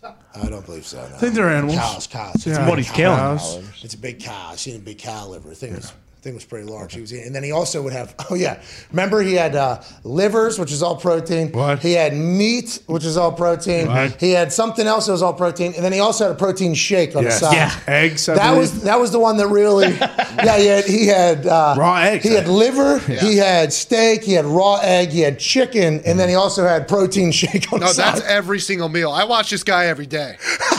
I 0.02 0.48
don't 0.48 0.64
believe 0.64 0.86
so. 0.86 0.98
No. 0.98 1.16
I 1.16 1.18
think 1.18 1.34
they're 1.34 1.48
animals. 1.48 1.76
Cows, 1.78 2.06
cows. 2.06 2.34
It's 2.36 2.46
Yeah. 2.46 2.64
a 2.64 2.68
What 2.68 2.76
big 2.76 2.84
he's 2.84 2.88
cow. 2.88 2.96
killing. 2.96 3.18
Cows. 3.18 3.58
It's 3.82 3.94
a 3.94 3.98
big 3.98 4.20
cow. 4.20 4.50
I 4.50 4.56
seen 4.56 4.76
a 4.76 4.78
big 4.78 4.98
cow 4.98 5.28
liver. 5.28 5.50
I 5.50 5.54
think 5.54 5.72
it 5.72 5.76
was. 5.76 5.92
I 6.26 6.28
think 6.28 6.34
it 6.34 6.38
was 6.38 6.44
pretty 6.46 6.66
large. 6.68 6.92
He 6.92 7.00
was 7.00 7.14
eating, 7.14 7.26
and 7.26 7.34
then 7.36 7.44
he 7.44 7.52
also 7.52 7.80
would 7.82 7.92
have. 7.92 8.14
Oh 8.28 8.34
yeah, 8.34 8.60
remember 8.90 9.22
he 9.22 9.34
had 9.34 9.54
uh, 9.54 9.80
livers, 10.02 10.58
which 10.58 10.72
is 10.72 10.82
all 10.82 10.96
protein. 10.96 11.52
What? 11.52 11.78
He 11.78 11.92
had 11.92 12.12
meat, 12.16 12.82
which 12.86 13.04
is 13.04 13.16
all 13.16 13.30
protein. 13.30 13.86
What? 13.86 14.20
He 14.20 14.32
had 14.32 14.52
something 14.52 14.84
else 14.88 15.06
that 15.06 15.12
was 15.12 15.22
all 15.22 15.32
protein, 15.34 15.74
and 15.76 15.84
then 15.84 15.92
he 15.92 16.00
also 16.00 16.24
had 16.26 16.32
a 16.32 16.38
protein 16.38 16.74
shake 16.74 17.14
on 17.14 17.22
Yes. 17.22 17.38
the 17.38 17.46
side. 17.46 17.54
Yeah. 17.54 17.78
Eggs. 17.86 18.28
I 18.28 18.34
That 18.34 18.46
believe. 18.54 18.58
was 18.58 18.82
that 18.82 18.98
was 18.98 19.12
the 19.12 19.20
one 19.20 19.36
that 19.36 19.46
really, 19.46 19.90
yeah. 19.98 20.58
He 20.58 20.66
had, 20.66 20.84
he 20.86 21.06
had 21.06 21.46
uh, 21.46 21.76
Raw 21.78 21.96
eggs. 21.98 22.24
He 22.24 22.34
had 22.34 22.48
liver. 22.48 22.98
He 22.98 23.36
had 23.36 23.72
steak. 23.72 24.24
He 24.24 24.32
had 24.32 24.44
raw 24.44 24.80
egg. 24.82 25.10
He 25.10 25.20
had 25.20 25.38
chicken, 25.38 26.00
and 26.04 26.18
then 26.18 26.28
he 26.28 26.34
also 26.34 26.66
had 26.66 26.88
protein 26.88 27.30
shake 27.40 27.72
on 27.72 27.78
No, 27.78 27.86
the 27.86 27.92
side. 27.94 28.06
No, 28.06 28.12
that's 28.18 28.26
every 28.26 28.58
single 28.58 28.88
meal. 28.88 29.12
I 29.12 29.22
watch 29.22 29.50
this 29.50 29.62
guy 29.62 29.86
every 29.86 30.06
day. 30.06 30.36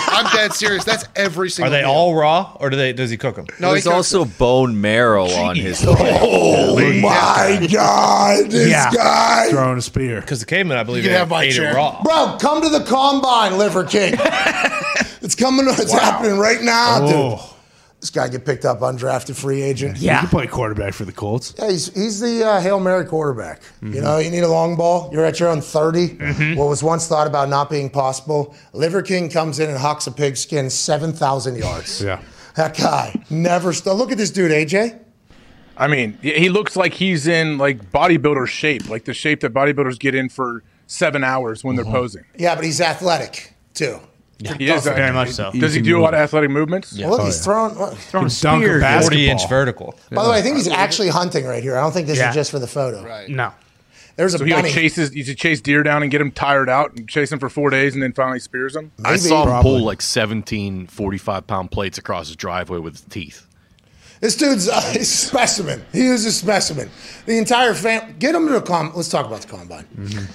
I'm 0.10 0.26
dead 0.36 0.52
serious. 0.52 0.84
That's 0.84 1.06
every 1.16 1.50
single. 1.50 1.72
Are 1.74 1.78
they 1.78 1.84
meal. 1.84 1.92
all 1.94 2.16
raw 2.16 2.58
or 2.60 2.70
do 2.70 2.76
they 2.76 2.92
does 2.92 3.10
he 3.10 3.16
cook 3.18 3.36
them? 3.38 3.46
No, 3.60 3.68
he 3.70 3.74
There's 3.76 3.84
cooks 3.86 4.14
also 4.14 4.26
bone 4.26 4.82
marrow 4.82 5.28
on 5.38 5.56
his. 5.56 5.84
Oh 5.88 6.76
my 7.02 7.68
God! 7.72 8.50
This 8.52 8.70
Yeah. 8.70 8.92
guy. 8.92 9.48
throwing 9.50 9.78
a 9.78 9.82
spear. 9.82 10.22
Because 10.22 10.40
the 10.40 10.46
caveman, 10.46 10.78
I 10.78 10.84
believe, 10.84 11.04
You 11.04 11.10
can 11.10 11.16
ate, 11.16 11.20
have 11.20 11.30
my 11.30 11.44
ate 11.44 11.56
it 11.58 11.74
raw. 11.74 12.02
Bro, 12.04 12.38
come 12.40 12.62
to 12.62 12.70
the 12.70 12.82
combine, 12.84 13.58
Liver 13.58 13.84
King. 13.84 14.16
it's 15.22 15.36
coming. 15.36 15.66
It's 15.70 15.92
happening 15.92 16.38
right 16.38 16.62
now, 16.62 17.00
dude. 17.06 17.16
Oh, 17.16 17.54
This 18.00 18.10
guy 18.12 18.28
get 18.28 18.46
picked 18.46 18.66
up 18.66 18.80
undrafted 18.82 19.36
free 19.36 19.62
agent. 19.62 19.98
you 19.98 20.08
Yeah, 20.08 20.20
can 20.22 20.30
play 20.30 20.48
quarterback 20.48 20.94
for 20.94 21.06
the 21.06 21.12
Colts. 21.12 21.54
Yeah, 21.58 21.70
he's, 21.72 21.94
he's 21.94 22.20
the 22.20 22.44
uh, 22.48 22.62
Hail 22.62 22.80
Mary 22.80 23.06
quarterback. 23.06 23.62
You 23.82 24.02
know, 24.02 24.18
you 24.20 24.30
need 24.30 24.44
a 24.44 24.48
long 24.48 24.76
ball. 24.76 25.10
You're 25.12 25.26
at 25.26 25.40
your 25.40 25.50
own 25.50 25.62
30. 25.62 26.56
What 26.56 26.68
was 26.70 26.84
once 26.84 27.08
thought 27.08 27.26
about 27.28 27.50
not 27.50 27.70
being 27.70 27.90
possible. 27.90 28.56
Liver 28.74 29.02
King 29.02 29.30
comes 29.30 29.60
in 29.60 29.70
and 29.70 29.78
hucks 29.80 30.06
a 30.08 30.12
pigskin 30.12 30.70
7,000 30.70 31.58
yards. 31.58 32.02
Yeah. 32.04 32.20
That 32.56 32.76
guy 32.78 33.14
never 33.30 33.72
st- 33.74 33.96
Look 33.96 34.12
at 34.12 34.18
this 34.18 34.32
dude, 34.32 34.52
AJ. 34.52 35.00
I 35.78 35.88
mean, 35.88 36.18
he 36.22 36.34
he 36.34 36.50
looks 36.50 36.76
like 36.76 36.94
he's 36.96 37.28
in 37.28 37.58
like 37.58 37.92
bodybuilder 37.92 38.48
shape, 38.48 38.90
like 38.90 39.06
the 39.06 39.14
shape 39.14 39.42
that 39.42 39.54
bodybuilders 39.54 40.00
get 40.00 40.16
in 40.16 40.30
for 40.30 40.64
seven 40.88 41.24
hours 41.24 41.64
when 41.64 41.76
they're 41.76 41.86
uh-huh. 41.86 41.94
posing. 41.94 42.26
Yeah, 42.36 42.56
but 42.56 42.64
he's 42.64 42.82
athletic, 42.82 43.54
too. 43.74 44.00
He 44.58 44.70
is 44.70 44.86
oh, 44.88 44.94
very 44.94 45.12
much 45.12 45.30
so. 45.30 45.52
Does 45.52 45.74
he 45.74 45.82
do 45.82 46.00
a 46.00 46.02
lot 46.02 46.14
of 46.14 46.20
athletic 46.20 46.52
movements? 46.52 46.98
Well, 46.98 47.08
oh, 47.08 47.18
look, 47.18 47.26
he's 47.26 47.44
throwing. 47.44 47.76
look. 47.76 47.98
throwing 47.98 48.28
a 48.28 48.30
Dunk 48.30 48.64
a 48.64 48.80
spear. 48.80 49.02
40 49.02 49.30
inch 49.30 49.50
vertical. 49.50 49.96
By 50.12 50.24
the 50.24 50.30
way, 50.30 50.38
I 50.38 50.42
think 50.42 50.58
he's 50.58 50.68
actually 50.68 51.10
hunting 51.10 51.46
right 51.46 51.64
here. 51.64 51.76
I 51.76 51.82
don't 51.82 51.92
think 51.92 52.06
this 52.08 52.20
Yeah. 52.20 52.30
is 52.30 52.36
just 52.36 52.52
for 52.52 52.60
the 52.60 52.68
photo. 52.68 53.04
Right. 53.04 53.28
No, 53.30 53.52
There's 54.16 54.36
a 54.36 54.38
So 54.38 54.46
he 54.46 54.52
bunny. 54.52 54.64
like 54.64 54.74
chases, 54.74 55.16
you 55.16 55.24
chase 55.34 55.60
deer 55.60 55.82
down 55.82 56.04
and 56.04 56.12
get 56.12 56.22
him 56.22 56.32
tired 56.32 56.70
out 56.70 56.94
and 56.96 57.10
chase 57.10 57.32
him 57.32 57.40
for 57.40 57.50
four 57.50 57.72
days 57.72 57.96
and 57.96 58.04
then 58.04 58.14
finally 58.14 58.40
spears 58.40 58.76
him. 58.76 58.92
I 59.04 59.16
saw 59.16 59.42
him 59.42 59.48
Probably. 59.48 59.72
pull 59.72 59.84
like 59.84 60.04
17 60.04 60.86
45 60.86 61.48
pound 61.48 61.72
plates 61.72 61.98
across 61.98 62.28
his 62.28 62.36
driveway 62.36 62.78
with 62.78 62.94
his 62.94 63.02
teeth. 63.02 63.48
This 64.20 64.36
dude's 64.36 64.68
uh, 64.70 64.82
a 64.96 65.04
specimen. 65.04 65.86
He 65.92 66.08
is 66.08 66.26
a 66.26 66.32
specimen. 66.32 66.90
The 67.26 67.38
entire 67.38 67.74
fam. 67.74 68.18
Get 68.20 68.36
him 68.36 68.48
to 68.48 68.54
the 68.54 68.62
com. 68.62 68.92
Let's 68.96 69.10
talk 69.10 69.26
about 69.26 69.42
the 69.42 69.48
combine. 69.48 69.86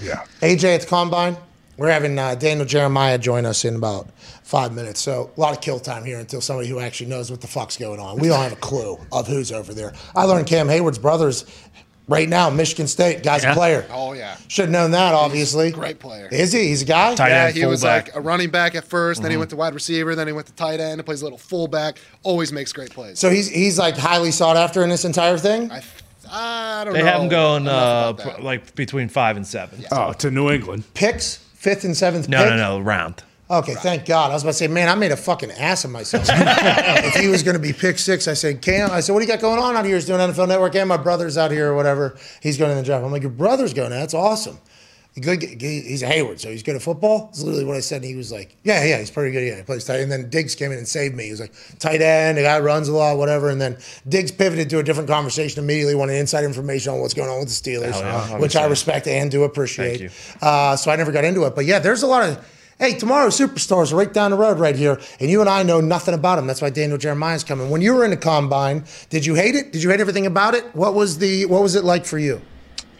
Yeah. 0.02 0.24
AJ 0.40 0.74
at 0.74 0.80
the 0.82 0.86
combine. 0.86 1.36
We're 1.78 1.90
having 1.90 2.18
uh, 2.18 2.34
Daniel 2.34 2.66
Jeremiah 2.66 3.16
join 3.18 3.46
us 3.46 3.64
in 3.64 3.74
about 3.76 4.08
five 4.42 4.74
minutes. 4.74 5.00
So 5.00 5.30
a 5.34 5.40
lot 5.40 5.54
of 5.56 5.62
kill 5.62 5.80
time 5.80 6.04
here 6.04 6.18
until 6.18 6.42
somebody 6.42 6.68
who 6.68 6.78
actually 6.78 7.08
knows 7.08 7.30
what 7.30 7.40
the 7.40 7.46
fuck's 7.46 7.78
going 7.78 7.98
on. 7.98 8.18
We 8.18 8.28
don't 8.28 8.42
have 8.42 8.52
a 8.52 8.56
clue 8.56 8.98
of 9.10 9.26
who's 9.26 9.50
over 9.50 9.72
there. 9.72 9.94
I 10.14 10.24
learned 10.24 10.46
Cam 10.46 10.68
Heyward's 10.68 10.98
brothers 10.98 11.46
right 12.08 12.28
now, 12.28 12.50
Michigan 12.50 12.86
State. 12.86 13.22
Guy's 13.22 13.44
a 13.44 13.52
player. 13.52 13.86
Oh 13.90 14.12
yeah. 14.12 14.36
Should 14.48 14.66
have 14.66 14.70
known 14.70 14.90
that, 14.92 15.14
obviously. 15.14 15.70
Great 15.70 15.98
player. 15.98 16.28
Is 16.30 16.52
he? 16.52 16.68
He's 16.68 16.82
a 16.82 16.86
guy? 16.86 17.14
Tight 17.14 17.28
Yeah, 17.30 17.44
end, 17.46 17.56
he 17.56 17.66
was 17.66 17.80
fullback. 17.80 18.08
like 18.08 18.16
a 18.16 18.20
running 18.20 18.50
back 18.50 18.74
at 18.74 18.88
1st 18.88 19.22
then 19.22 19.30
he 19.30 19.36
went 19.36 19.50
to 19.50 19.56
wide 19.56 19.74
receiver, 19.74 20.14
then 20.14 20.26
he 20.26 20.32
went 20.32 20.46
to 20.46 20.52
tight 20.54 20.80
end, 20.80 20.94
and 21.00 21.04
plays 21.04 21.20
a 21.22 21.24
little 21.24 21.38
fullback. 21.38 21.98
Always 22.22 22.52
makes 22.52 22.72
great 22.72 22.90
plays. 22.90 23.18
So 23.18 23.30
he's 23.30 23.48
he's 23.48 23.78
like 23.78 23.96
highly 23.96 24.30
sought 24.30 24.56
after 24.56 24.82
in 24.82 24.90
this 24.90 25.04
entire 25.04 25.38
thing. 25.38 25.70
I, 25.70 25.82
I 26.30 26.84
don't 26.84 26.94
know. 26.94 26.98
They 26.98 27.04
know. 27.04 27.12
have 27.12 27.22
him 27.22 27.28
going 27.28 27.68
uh, 27.68 28.14
about 28.16 28.42
like 28.42 28.74
between 28.74 29.08
five 29.08 29.36
and 29.36 29.46
seven. 29.46 29.84
Oh, 29.92 30.12
to 30.14 30.30
New 30.30 30.50
England. 30.50 30.84
Picks 30.94 31.36
fifth 31.54 31.84
and 31.84 31.96
seventh. 31.96 32.28
No, 32.28 32.38
pick? 32.38 32.50
no, 32.50 32.56
no, 32.56 32.80
round. 32.80 33.22
Okay, 33.52 33.74
thank 33.74 34.06
God. 34.06 34.30
I 34.30 34.34
was 34.34 34.42
about 34.42 34.52
to 34.52 34.58
say, 34.58 34.68
man, 34.68 34.88
I 34.88 34.94
made 34.94 35.12
a 35.12 35.16
fucking 35.16 35.50
ass 35.50 35.84
of 35.84 35.90
myself. 35.90 36.24
if 36.30 37.14
he 37.14 37.28
was 37.28 37.42
going 37.42 37.54
to 37.54 37.60
be 37.60 37.74
pick 37.74 37.98
six, 37.98 38.26
I 38.26 38.32
said, 38.32 38.62
Cam, 38.62 38.90
I 38.90 39.00
said, 39.00 39.12
what 39.12 39.20
do 39.20 39.26
you 39.26 39.32
got 39.32 39.40
going 39.40 39.58
on 39.58 39.76
out 39.76 39.84
here? 39.84 39.96
He's 39.96 40.06
doing 40.06 40.20
NFL 40.20 40.48
Network, 40.48 40.74
and 40.74 40.88
my 40.88 40.96
brother's 40.96 41.36
out 41.36 41.50
here 41.50 41.70
or 41.70 41.76
whatever. 41.76 42.16
He's 42.40 42.56
going 42.56 42.70
in 42.70 42.78
the 42.78 42.82
draft. 42.82 43.04
I'm 43.04 43.12
like, 43.12 43.22
your 43.22 43.30
brother's 43.30 43.74
going. 43.74 43.90
That's 43.90 44.14
awesome. 44.14 44.58
Good. 45.20 45.42
He's 45.42 46.02
a 46.02 46.06
Heyward, 46.06 46.40
so 46.40 46.50
he's 46.50 46.62
good 46.62 46.74
at 46.74 46.80
football. 46.80 47.26
That's 47.26 47.42
literally 47.42 47.66
what 47.66 47.76
I 47.76 47.80
said. 47.80 47.96
And 47.96 48.06
he 48.06 48.16
was 48.16 48.32
like, 48.32 48.56
yeah, 48.64 48.82
yeah, 48.82 48.98
he's 48.98 49.10
pretty 49.10 49.30
good. 49.30 49.46
Yeah, 49.46 49.56
he 49.56 49.62
plays 49.62 49.84
tight. 49.84 50.00
And 50.00 50.10
then 50.10 50.30
Diggs 50.30 50.54
came 50.54 50.72
in 50.72 50.78
and 50.78 50.88
saved 50.88 51.14
me. 51.14 51.24
He 51.24 51.30
was 51.30 51.40
like, 51.40 51.52
tight 51.78 52.00
end, 52.00 52.38
the 52.38 52.42
guy 52.42 52.58
runs 52.60 52.88
a 52.88 52.94
lot, 52.94 53.18
whatever. 53.18 53.50
And 53.50 53.60
then 53.60 53.76
Diggs 54.08 54.32
pivoted 54.32 54.70
to 54.70 54.78
a 54.78 54.82
different 54.82 55.10
conversation 55.10 55.62
immediately, 55.62 55.94
wanted 55.94 56.14
inside 56.14 56.44
information 56.44 56.94
on 56.94 57.00
what's 57.00 57.12
going 57.12 57.28
on 57.28 57.40
with 57.40 57.48
the 57.48 57.70
Steelers, 57.70 57.92
Hell 57.92 58.00
yeah, 58.00 58.38
which 58.38 58.56
I 58.56 58.64
respect 58.64 59.06
and 59.06 59.30
do 59.30 59.44
appreciate. 59.44 60.10
Uh, 60.40 60.76
so 60.76 60.90
I 60.90 60.96
never 60.96 61.12
got 61.12 61.26
into 61.26 61.44
it. 61.44 61.54
But 61.54 61.66
yeah, 61.66 61.78
there's 61.78 62.02
a 62.02 62.06
lot 62.06 62.26
of. 62.26 62.48
Hey, 62.82 62.94
tomorrow 62.94 63.28
superstars 63.28 63.92
are 63.92 63.96
right 63.96 64.12
down 64.12 64.32
the 64.32 64.36
road 64.36 64.58
right 64.58 64.74
here, 64.74 64.98
and 65.20 65.30
you 65.30 65.40
and 65.40 65.48
I 65.48 65.62
know 65.62 65.80
nothing 65.80 66.14
about 66.14 66.34
them. 66.34 66.48
That's 66.48 66.60
why 66.60 66.70
Daniel 66.70 66.98
Jeremiah's 66.98 67.44
coming. 67.44 67.70
When 67.70 67.80
you 67.80 67.94
were 67.94 68.04
in 68.04 68.10
the 68.10 68.16
combine, 68.16 68.82
did 69.08 69.24
you 69.24 69.36
hate 69.36 69.54
it? 69.54 69.70
Did 69.70 69.84
you 69.84 69.90
hate 69.90 70.00
everything 70.00 70.26
about 70.26 70.54
it? 70.54 70.64
What 70.74 70.92
was 70.92 71.18
the 71.18 71.46
what 71.46 71.62
was 71.62 71.76
it 71.76 71.84
like 71.84 72.04
for 72.04 72.18
you? 72.18 72.42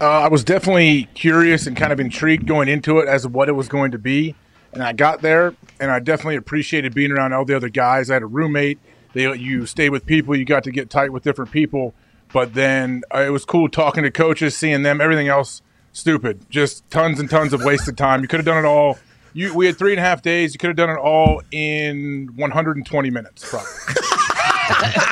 Uh, 0.01 0.05
I 0.09 0.29
was 0.29 0.45
definitely 0.45 1.09
curious 1.15 1.67
and 1.67 1.77
kind 1.77 1.93
of 1.93 1.99
intrigued 1.99 2.47
going 2.47 2.69
into 2.69 3.01
it 3.01 3.09
as 3.09 3.23
to 3.23 3.29
what 3.29 3.49
it 3.49 3.55
was 3.55 3.67
going 3.67 3.91
to 3.91 3.99
be. 3.99 4.37
And 4.73 4.85
I 4.85 4.93
got 4.93 5.21
there, 5.21 5.53
and 5.81 5.91
I 5.91 5.99
definitely 5.99 6.37
appreciated 6.37 6.95
being 6.95 7.11
around 7.11 7.33
all 7.33 7.45
the 7.45 7.57
other 7.57 7.69
guys. 7.69 8.09
I 8.09 8.15
had 8.15 8.23
a 8.23 8.27
roommate. 8.27 8.79
They, 9.15 9.35
you 9.35 9.67
stay 9.67 9.91
with 9.91 10.07
people, 10.07 10.37
you 10.37 10.45
got 10.45 10.63
to 10.63 10.71
get 10.71 10.91
tight 10.91 11.13
with 11.13 11.25
different 11.25 11.51
people. 11.51 11.93
But 12.33 12.55
then 12.55 13.03
uh, 13.13 13.23
it 13.23 13.31
was 13.31 13.45
cool 13.45 13.69
talking 13.69 14.05
to 14.05 14.13
coaches, 14.13 14.57
seeing 14.57 14.85
them. 14.85 15.01
Everything 15.01 15.27
else, 15.27 15.61
stupid. 15.93 16.49
Just 16.51 16.89
tons 16.89 17.19
and 17.19 17.29
tons 17.29 17.53
of 17.53 17.65
wasted 17.65 17.99
time. 17.99 18.23
You 18.23 18.29
could 18.29 18.39
have 18.39 18.47
done 18.47 18.65
it 18.65 18.69
all. 18.69 18.97
You, 19.35 19.55
we 19.55 19.67
had 19.67 19.77
three 19.77 19.93
and 19.93 20.01
a 20.01 20.03
half 20.03 20.23
days. 20.23 20.55
You 20.55 20.59
could 20.59 20.69
have 20.69 20.77
done 20.77 20.91
it 20.91 20.99
all 20.99 21.43
in 21.51 22.31
120 22.37 23.11
minutes, 23.11 23.49
probably. 23.49 23.69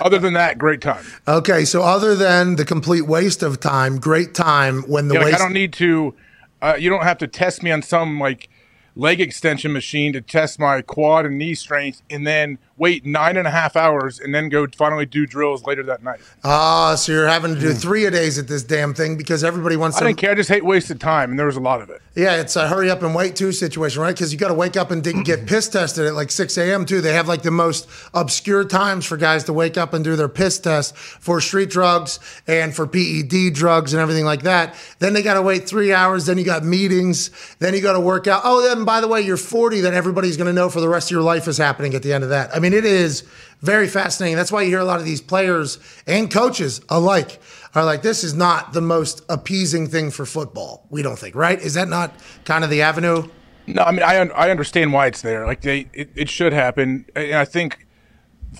Other 0.00 0.18
than 0.18 0.34
that, 0.34 0.58
great 0.58 0.80
time. 0.80 1.04
Okay, 1.26 1.64
so 1.64 1.82
other 1.82 2.14
than 2.14 2.56
the 2.56 2.64
complete 2.64 3.02
waste 3.02 3.42
of 3.42 3.60
time, 3.60 3.98
great 3.98 4.34
time 4.34 4.82
when 4.82 5.08
the 5.08 5.14
Yeah, 5.14 5.20
like, 5.20 5.26
waste. 5.32 5.40
I 5.40 5.44
don't 5.44 5.54
need 5.54 5.72
to. 5.74 6.14
Uh, 6.60 6.76
you 6.78 6.90
don't 6.90 7.02
have 7.02 7.18
to 7.18 7.26
test 7.26 7.62
me 7.62 7.70
on 7.70 7.82
some 7.82 8.20
like 8.20 8.48
leg 8.94 9.20
extension 9.20 9.72
machine 9.72 10.12
to 10.12 10.20
test 10.20 10.58
my 10.58 10.82
quad 10.82 11.24
and 11.26 11.38
knee 11.38 11.54
strength, 11.54 12.02
and 12.10 12.26
then 12.26 12.58
wait 12.76 13.04
nine 13.06 13.36
and 13.36 13.46
a 13.46 13.50
half 13.50 13.76
hours, 13.76 14.20
and 14.20 14.34
then 14.34 14.48
go 14.48 14.66
finally 14.76 15.06
do 15.06 15.26
drills 15.26 15.64
later 15.64 15.82
that 15.84 16.02
night. 16.02 16.20
Ah, 16.44 16.94
so 16.94 17.12
you're 17.12 17.26
having 17.26 17.54
to 17.54 17.60
do 17.60 17.72
three 17.72 18.04
a 18.04 18.10
days 18.10 18.38
at 18.38 18.48
this 18.48 18.62
damn 18.62 18.94
thing 18.94 19.16
because 19.16 19.42
everybody 19.44 19.76
wants 19.76 19.96
I 19.96 20.00
to. 20.00 20.06
didn't 20.06 20.18
care. 20.18 20.32
I 20.32 20.34
just 20.34 20.48
hate 20.48 20.64
wasted 20.64 21.00
time, 21.00 21.30
and 21.30 21.38
there 21.38 21.46
was 21.46 21.56
a 21.56 21.60
lot 21.60 21.80
of 21.82 21.90
it. 21.90 22.00
Yeah, 22.14 22.36
it's 22.36 22.56
a 22.56 22.66
hurry 22.68 22.90
up 22.90 23.02
and 23.02 23.14
wait 23.14 23.36
too 23.36 23.52
situation, 23.52 24.00
right? 24.00 24.14
Because 24.14 24.32
you 24.32 24.38
got 24.38 24.48
to 24.48 24.54
wake 24.54 24.76
up 24.76 24.90
and 24.90 25.02
get 25.24 25.46
piss 25.46 25.68
tested 25.68 26.06
at 26.06 26.14
like 26.14 26.30
6 26.30 26.56
a.m. 26.58 26.86
too. 26.86 27.00
They 27.00 27.12
have 27.12 27.28
like 27.28 27.42
the 27.42 27.50
most 27.50 27.88
obscure 28.14 28.64
times 28.64 29.04
for 29.04 29.16
guys 29.16 29.44
to 29.44 29.52
wake 29.52 29.76
up 29.76 29.92
and 29.92 30.02
do 30.04 30.16
their 30.16 30.28
piss 30.28 30.58
test 30.58 30.96
for 30.96 31.40
street 31.40 31.70
drugs 31.70 32.18
and 32.46 32.74
for 32.74 32.86
PED 32.86 33.52
drugs 33.54 33.92
and 33.92 34.00
everything 34.00 34.24
like 34.24 34.42
that. 34.42 34.74
Then 34.98 35.12
they 35.12 35.22
got 35.22 35.34
to 35.34 35.42
wait 35.42 35.68
three 35.68 35.92
hours. 35.92 36.24
Then 36.26 36.38
you 36.38 36.44
got 36.44 36.64
meetings. 36.64 37.30
Then 37.58 37.74
you 37.74 37.80
got 37.82 37.92
to 37.92 38.00
work 38.00 38.26
out. 38.26 38.42
Oh, 38.44 38.62
then 38.62 38.84
by 38.84 39.00
the 39.02 39.08
way, 39.08 39.20
you're 39.20 39.36
40. 39.36 39.80
Then 39.82 39.92
everybody's 39.94 40.36
going 40.38 40.46
to 40.46 40.52
know 40.54 40.70
for 40.70 40.80
the 40.80 40.88
rest 40.88 41.08
of 41.08 41.10
your 41.12 41.22
life 41.22 41.46
is 41.48 41.58
happening 41.58 41.94
at 41.94 42.02
the 42.02 42.12
end 42.12 42.24
of 42.24 42.30
that. 42.30 42.54
I 42.56 42.60
mean, 42.60 42.65
it 42.74 42.84
is 42.84 43.24
very 43.60 43.88
fascinating. 43.88 44.36
That's 44.36 44.52
why 44.52 44.62
you 44.62 44.68
hear 44.68 44.80
a 44.80 44.84
lot 44.84 45.00
of 45.00 45.06
these 45.06 45.20
players 45.20 45.78
and 46.06 46.30
coaches 46.30 46.80
alike 46.88 47.40
are 47.74 47.84
like, 47.84 48.02
this 48.02 48.24
is 48.24 48.34
not 48.34 48.72
the 48.72 48.80
most 48.80 49.22
appeasing 49.28 49.86
thing 49.86 50.10
for 50.10 50.24
football. 50.24 50.86
We 50.90 51.02
don't 51.02 51.18
think, 51.18 51.34
right? 51.34 51.60
Is 51.60 51.74
that 51.74 51.88
not 51.88 52.14
kind 52.44 52.64
of 52.64 52.70
the 52.70 52.82
avenue? 52.82 53.28
No, 53.66 53.82
I 53.82 53.90
mean 53.90 54.02
I 54.02 54.20
un- 54.20 54.32
I 54.32 54.50
understand 54.50 54.92
why 54.92 55.06
it's 55.08 55.22
there. 55.22 55.46
Like 55.46 55.62
they, 55.62 55.88
it, 55.92 56.10
it 56.14 56.30
should 56.30 56.52
happen, 56.52 57.04
and 57.16 57.34
I 57.34 57.44
think 57.44 57.86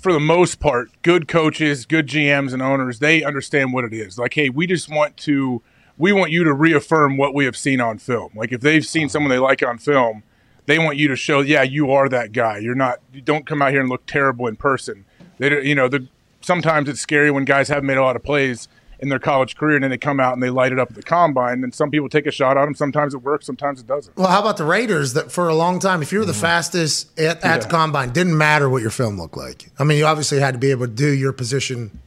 for 0.01 0.13
the 0.13 0.21
most 0.21 0.61
part, 0.61 0.91
good 1.03 1.29
coaches, 1.29 1.87
good 1.87 2.07
GMs 2.07 2.53
and 2.53 2.63
owners, 2.63 2.99
they 2.99 3.25
understand 3.25 3.73
what 3.73 3.85
it 3.85 3.93
is. 3.93 4.19
Like, 4.19 4.35
hey, 4.35 4.49
we 4.49 4.67
just 4.67 4.91
want 4.91 5.17
to, 5.19 5.63
we 5.97 6.13
want 6.13 6.31
you 6.31 6.45
to 6.45 6.53
reaffirm 6.53 7.17
what 7.17 7.35
we 7.35 7.45
have 7.45 7.57
seen 7.57 7.81
on 7.81 7.99
film. 7.99 8.33
Like, 8.35 8.53
if 8.53 8.61
they've 8.61 8.85
seen 8.85 9.09
someone 9.09 9.31
they 9.31 9.39
like 9.39 9.63
on 9.63 9.79
film, 9.79 10.23
they 10.67 10.79
want 10.79 10.97
you 10.97 11.09
to 11.09 11.17
show, 11.17 11.41
yeah, 11.41 11.63
you 11.63 11.91
are 11.93 12.09
that 12.09 12.33
guy. 12.33 12.59
You're 12.59 12.75
not. 12.75 13.01
You 13.13 13.21
don't 13.21 13.47
come 13.47 13.63
out 13.63 13.71
here 13.71 13.81
and 13.81 13.89
look 13.89 14.07
terrible 14.07 14.47
in 14.47 14.57
person. 14.57 15.05
They, 15.39 15.49
don't- 15.49 15.65
you 15.65 15.75
know, 15.75 15.89
the 15.89 16.07
sometimes 16.41 16.89
it's 16.89 17.01
scary 17.01 17.31
when 17.31 17.45
guys 17.45 17.69
haven't 17.69 17.87
made 17.87 17.97
a 17.97 18.03
lot 18.03 18.17
of 18.17 18.23
plays 18.23 18.69
in 18.99 19.09
their 19.11 19.19
college 19.19 19.57
career 19.57 19.77
and 19.77 19.85
then 19.85 19.91
they 19.91 19.99
come 19.99 20.19
out 20.21 20.33
and 20.33 20.43
they 20.43 20.49
light 20.49 20.73
it 20.73 20.79
up 20.79 20.89
at 20.89 20.97
the 20.97 21.03
combine. 21.03 21.63
And 21.63 21.75
some 21.75 21.91
people 21.91 22.09
take 22.09 22.27
a 22.27 22.31
shot 22.31 22.57
at 22.57 22.65
them. 22.65 22.75
Sometimes 22.75 23.15
it 23.15 23.19
works. 23.19 23.45
Sometimes 23.45 23.81
it 23.81 23.87
doesn't. 23.87 24.17
Well, 24.17 24.29
how 24.29 24.41
about 24.41 24.57
the 24.57 24.65
Raiders 24.65 25.13
that 25.13 25.31
for 25.31 25.49
a 25.49 25.55
long 25.55 25.79
time, 25.79 26.03
if 26.03 26.13
you 26.13 26.21
were 26.21 26.25
the 26.25 26.33
mm-hmm. 26.33 26.41
fastest 26.41 27.19
at, 27.19 27.45
at 27.45 27.63
the 27.63 27.69
combine, 27.69 28.11
didn't 28.11 28.39
matter 28.39 28.71
what 28.71 28.81
your 28.83 28.91
film 28.91 29.19
looked 29.19 29.37
like. 29.37 29.71
I 29.79 29.85
mean, 29.85 29.99
you 29.99 30.07
obviously 30.07 30.41
had 30.41 30.53
to 30.53 30.59
be 30.59 30.71
able 30.71 30.87
to 30.87 30.93
do 30.93 31.11
your 31.11 31.33
position. 31.33 32.01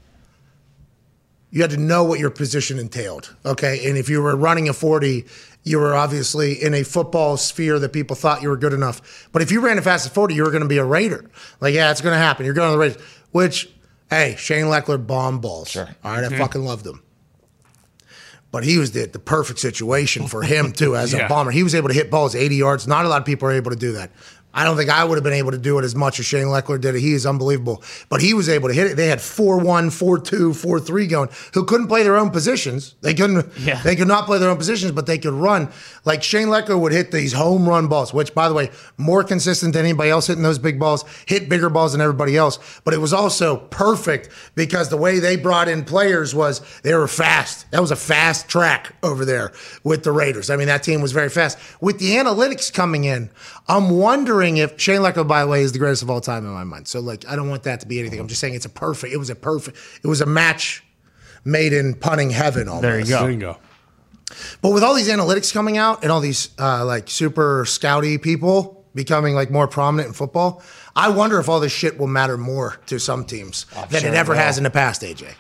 You 1.51 1.61
had 1.61 1.71
to 1.71 1.77
know 1.77 2.03
what 2.03 2.19
your 2.19 2.29
position 2.29 2.79
entailed. 2.79 3.35
Okay. 3.45 3.87
And 3.87 3.97
if 3.97 4.09
you 4.09 4.21
were 4.21 4.35
running 4.35 4.69
a 4.69 4.73
40, 4.73 5.25
you 5.63 5.79
were 5.79 5.95
obviously 5.95 6.53
in 6.61 6.73
a 6.73 6.83
football 6.83 7.37
sphere 7.37 7.79
that 7.79 7.93
people 7.93 8.15
thought 8.15 8.41
you 8.41 8.49
were 8.49 8.57
good 8.57 8.73
enough. 8.73 9.29
But 9.31 9.41
if 9.41 9.51
you 9.51 9.61
ran 9.61 9.75
the 9.75 9.81
fastest 9.81 10.13
40, 10.15 10.33
you 10.33 10.43
were 10.43 10.51
going 10.51 10.63
to 10.63 10.69
be 10.69 10.77
a 10.77 10.85
Raider. 10.85 11.29
Like, 11.59 11.73
yeah, 11.73 11.91
it's 11.91 12.01
going 12.01 12.13
to 12.13 12.19
happen. 12.19 12.45
You're 12.45 12.55
going 12.55 12.69
to 12.69 12.71
the 12.73 12.77
Raiders, 12.77 13.01
which, 13.31 13.69
hey, 14.09 14.35
Shane 14.37 14.65
Lechler 14.65 15.05
bomb 15.05 15.39
balls. 15.39 15.69
Sure. 15.69 15.87
All 16.03 16.11
right. 16.11 16.23
I 16.23 16.27
mm-hmm. 16.27 16.37
fucking 16.37 16.63
loved 16.63 16.85
him. 16.87 17.03
But 18.51 18.63
he 18.63 18.79
was 18.79 18.93
the, 18.93 19.05
the 19.05 19.19
perfect 19.19 19.59
situation 19.59 20.27
for 20.27 20.41
him, 20.41 20.71
too, 20.71 20.95
as 20.95 21.13
a 21.13 21.27
bomber. 21.29 21.51
He 21.51 21.61
was 21.61 21.75
able 21.75 21.89
to 21.89 21.93
hit 21.93 22.09
balls 22.09 22.33
80 22.33 22.55
yards. 22.55 22.87
Not 22.87 23.05
a 23.05 23.09
lot 23.09 23.21
of 23.21 23.25
people 23.25 23.47
are 23.47 23.51
able 23.51 23.69
to 23.69 23.77
do 23.77 23.91
that. 23.91 24.11
I 24.51 24.63
don't 24.63 24.75
think 24.77 24.89
I 24.89 25.03
would 25.03 25.15
have 25.15 25.23
been 25.23 25.33
able 25.33 25.51
to 25.51 25.59
do 25.59 25.77
it 25.77 25.85
as 25.85 25.95
much 25.95 26.19
as 26.19 26.25
Shane 26.25 26.47
Lechler 26.47 26.81
did 26.81 26.95
it. 26.95 27.01
He 27.01 27.13
is 27.13 27.25
unbelievable. 27.27 27.83
But 28.09 28.19
he 28.21 28.33
was 28.33 28.49
able 28.49 28.67
to 28.69 28.73
hit 28.73 28.87
it. 28.87 28.95
They 28.97 29.05
had 29.07 29.21
4 29.21 29.59
1, 29.59 29.91
4 29.91 30.17
2, 30.19 30.53
4 30.55 30.79
3 30.79 31.07
going, 31.07 31.29
who 31.53 31.65
couldn't 31.65 31.87
play 31.87 32.01
their 32.01 32.17
own 32.17 32.31
positions. 32.31 32.95
They 33.01 33.13
couldn't, 33.13 33.45
Yeah. 33.59 33.79
they 33.83 33.95
could 33.95 34.07
not 34.07 34.25
play 34.25 34.39
their 34.39 34.49
own 34.49 34.57
positions, 34.57 34.91
but 34.91 35.05
they 35.05 35.19
could 35.19 35.33
run. 35.33 35.69
Like 36.03 36.23
Shane 36.23 36.47
Lechler 36.47 36.79
would 36.79 36.91
hit 36.91 37.11
these 37.11 37.33
home 37.33 37.69
run 37.69 37.87
balls, 37.87 38.11
which, 38.11 38.33
by 38.33 38.47
the 38.49 38.55
way, 38.55 38.71
more 38.97 39.23
consistent 39.23 39.73
than 39.73 39.85
anybody 39.85 40.09
else 40.09 40.25
hitting 40.25 40.43
those 40.43 40.57
big 40.59 40.79
balls, 40.79 41.05
hit 41.27 41.47
bigger 41.47 41.69
balls 41.69 41.91
than 41.91 42.01
everybody 42.01 42.35
else. 42.35 42.57
But 42.83 42.95
it 42.95 42.99
was 43.01 43.13
also 43.13 43.57
perfect 43.57 44.29
because 44.55 44.89
the 44.89 44.97
way 44.97 45.19
they 45.19 45.35
brought 45.35 45.67
in 45.67 45.83
players 45.85 46.33
was 46.33 46.61
they 46.81 46.95
were 46.95 47.07
fast. 47.07 47.69
That 47.69 47.81
was 47.81 47.91
a 47.91 47.95
fast 47.95 48.47
track 48.49 48.95
over 49.03 49.25
there 49.25 49.51
with 49.83 50.03
the 50.03 50.11
Raiders. 50.11 50.49
I 50.49 50.55
mean, 50.55 50.67
that 50.67 50.81
team 50.81 51.01
was 51.01 51.11
very 51.11 51.29
fast. 51.29 51.59
With 51.81 51.99
the 51.99 52.11
analytics 52.15 52.73
coming 52.73 53.03
in, 53.03 53.29
I'm 53.67 53.91
wondering 53.91 54.48
if 54.57 54.79
Shane 54.79 55.01
Lechler, 55.01 55.27
by 55.27 55.41
the 55.41 55.47
way, 55.47 55.61
is 55.61 55.71
the 55.71 55.79
greatest 55.79 56.03
of 56.03 56.09
all 56.09 56.21
time 56.21 56.45
in 56.45 56.51
my 56.51 56.63
mind. 56.63 56.87
So, 56.87 56.99
like, 56.99 57.27
I 57.27 57.35
don't 57.35 57.49
want 57.49 57.63
that 57.63 57.79
to 57.81 57.87
be 57.87 57.99
anything. 57.99 58.19
I'm 58.19 58.27
just 58.27 58.41
saying 58.41 58.53
it's 58.55 58.65
a 58.65 58.69
perfect. 58.69 59.13
It 59.13 59.17
was 59.17 59.29
a 59.29 59.35
perfect. 59.35 59.77
It 60.03 60.07
was 60.07 60.21
a 60.21 60.25
match 60.25 60.83
made 61.45 61.73
in 61.73 61.93
punting 61.93 62.29
heaven. 62.29 62.67
Almost. 62.67 62.81
There 62.81 62.99
you 62.99 63.05
go. 63.05 63.21
There 63.21 63.31
you 63.31 63.39
go. 63.39 63.57
But 64.61 64.73
with 64.73 64.83
all 64.83 64.93
these 64.93 65.09
analytics 65.09 65.51
coming 65.53 65.77
out 65.77 66.03
and 66.03 66.11
all 66.11 66.19
these 66.19 66.49
uh, 66.59 66.85
like 66.85 67.09
super 67.09 67.63
scouty 67.65 68.21
people 68.21 68.85
becoming 68.93 69.33
like 69.35 69.49
more 69.49 69.67
prominent 69.67 70.07
in 70.07 70.13
football, 70.13 70.61
I 70.95 71.09
wonder 71.09 71.39
if 71.39 71.49
all 71.49 71.59
this 71.59 71.71
shit 71.71 71.97
will 71.97 72.07
matter 72.07 72.37
more 72.37 72.77
to 72.87 72.99
some 72.99 73.25
teams 73.25 73.65
than 73.89 74.01
sure 74.01 74.09
it 74.09 74.13
it 74.13 74.17
ever 74.17 74.33
will. 74.33 74.39
has 74.39 74.57
in 74.57 74.63
the 74.63 74.69
past. 74.69 75.01
AJ. 75.01 75.33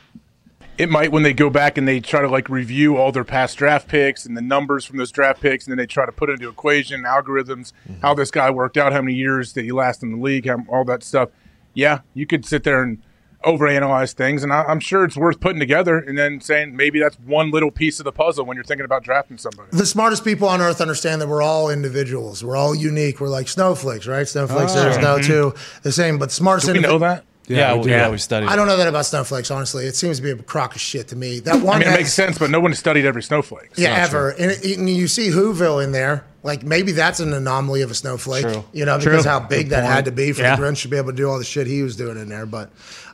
It 0.79 0.89
might 0.89 1.11
when 1.11 1.23
they 1.23 1.33
go 1.33 1.49
back 1.49 1.77
and 1.77 1.87
they 1.87 1.99
try 1.99 2.21
to 2.21 2.27
like 2.29 2.49
review 2.49 2.97
all 2.97 3.11
their 3.11 3.23
past 3.25 3.57
draft 3.57 3.87
picks 3.87 4.25
and 4.25 4.35
the 4.35 4.41
numbers 4.41 4.85
from 4.85 4.97
those 4.97 5.11
draft 5.11 5.41
picks, 5.41 5.65
and 5.65 5.71
then 5.71 5.77
they 5.77 5.85
try 5.85 6.05
to 6.05 6.11
put 6.11 6.29
it 6.29 6.33
into 6.33 6.47
equation 6.49 7.03
algorithms, 7.03 7.73
how 8.01 8.13
this 8.13 8.31
guy 8.31 8.49
worked 8.49 8.77
out, 8.77 8.93
how 8.93 9.01
many 9.01 9.13
years 9.15 9.53
that 9.53 9.63
he 9.65 9.71
lasted 9.71 10.05
in 10.07 10.13
the 10.13 10.23
league, 10.23 10.47
how, 10.47 10.63
all 10.69 10.85
that 10.85 11.03
stuff. 11.03 11.29
Yeah, 11.73 11.99
you 12.13 12.25
could 12.25 12.45
sit 12.45 12.63
there 12.63 12.81
and 12.81 12.97
overanalyze 13.45 14.13
things, 14.13 14.43
and 14.43 14.51
I, 14.51 14.63
I'm 14.63 14.79
sure 14.79 15.03
it's 15.05 15.15
worth 15.15 15.39
putting 15.39 15.59
together 15.59 15.97
and 15.97 16.17
then 16.17 16.41
saying 16.41 16.75
maybe 16.75 16.99
that's 16.99 17.17
one 17.19 17.51
little 17.51 17.71
piece 17.71 17.99
of 17.99 18.03
the 18.03 18.11
puzzle 18.11 18.45
when 18.45 18.55
you're 18.55 18.63
thinking 18.65 18.83
about 18.85 19.03
drafting 19.03 19.37
somebody. 19.37 19.69
The 19.71 19.85
smartest 19.85 20.23
people 20.25 20.47
on 20.49 20.59
earth 20.61 20.81
understand 20.81 21.21
that 21.21 21.27
we're 21.27 21.41
all 21.41 21.69
individuals. 21.69 22.43
We're 22.43 22.57
all 22.57 22.75
unique. 22.75 23.19
We're 23.21 23.29
like 23.29 23.47
snowflakes, 23.47 24.07
right? 24.07 24.27
Snowflakes 24.27 24.75
Oh. 24.75 24.89
are 24.89 25.01
no 25.01 25.17
Mhm. 25.19 25.25
two 25.25 25.53
the 25.83 25.91
same, 25.91 26.17
but 26.17 26.31
smartest. 26.31 26.67
Do 26.67 26.73
we 26.73 26.79
know 26.79 26.99
that? 26.99 27.23
Yeah, 27.49 27.75
we- 27.75 27.89
yeah, 27.89 28.09
we 28.09 28.17
studied 28.19 28.47
I 28.47 28.55
don't 28.55 28.67
know 28.67 28.77
that 28.77 28.87
about 28.87 29.05
snowflakes. 29.05 29.49
Honestly, 29.51 29.85
it 29.85 29.95
seems 29.95 30.17
to 30.17 30.23
be 30.23 30.29
a 30.31 30.35
crock 30.37 30.75
of 30.75 30.81
shit 30.81 31.07
to 31.09 31.15
me. 31.15 31.39
That 31.39 31.61
one 31.61 31.77
I 31.77 31.79
mean, 31.79 31.87
it 31.87 31.91
has- 31.91 31.97
makes 31.99 32.13
sense, 32.13 32.37
but 32.37 32.49
no 32.51 32.59
one 32.59 32.73
studied 32.75 33.05
every 33.05 33.23
snowflake. 33.23 33.71
Yeah, 33.75 33.95
ever. 33.95 34.29
And, 34.29 34.51
it, 34.51 34.77
and 34.77 34.89
you 34.89 35.07
see 35.07 35.29
Whoville 35.29 35.83
in 35.83 35.91
there. 35.91 36.25
Like 36.43 36.63
maybe 36.63 36.93
that's 36.93 37.19
an 37.19 37.33
anomaly 37.33 37.81
of 37.81 37.91
a 37.91 37.93
snowflake. 37.95 38.43
True. 38.43 38.63
You 38.71 38.85
know, 38.85 38.97
True. 38.99 39.11
because 39.11 39.25
how 39.25 39.39
big 39.41 39.65
Good 39.65 39.71
that 39.71 39.81
point. 39.81 39.93
had 39.93 40.05
to 40.05 40.11
be 40.11 40.31
for 40.31 40.41
Yeah. 40.41 40.55
the 40.55 40.61
Grinch 40.61 40.83
to 40.83 40.87
be 40.87 40.95
able 40.95 41.11
to 41.11 41.17
do 41.17 41.27
all 41.29 41.37
the 41.37 41.43
shit 41.43 41.67
he 41.67 41.83
was 41.83 41.97
doing 41.97 42.17
in 42.17 42.29
there. 42.29 42.45
But 42.45 42.69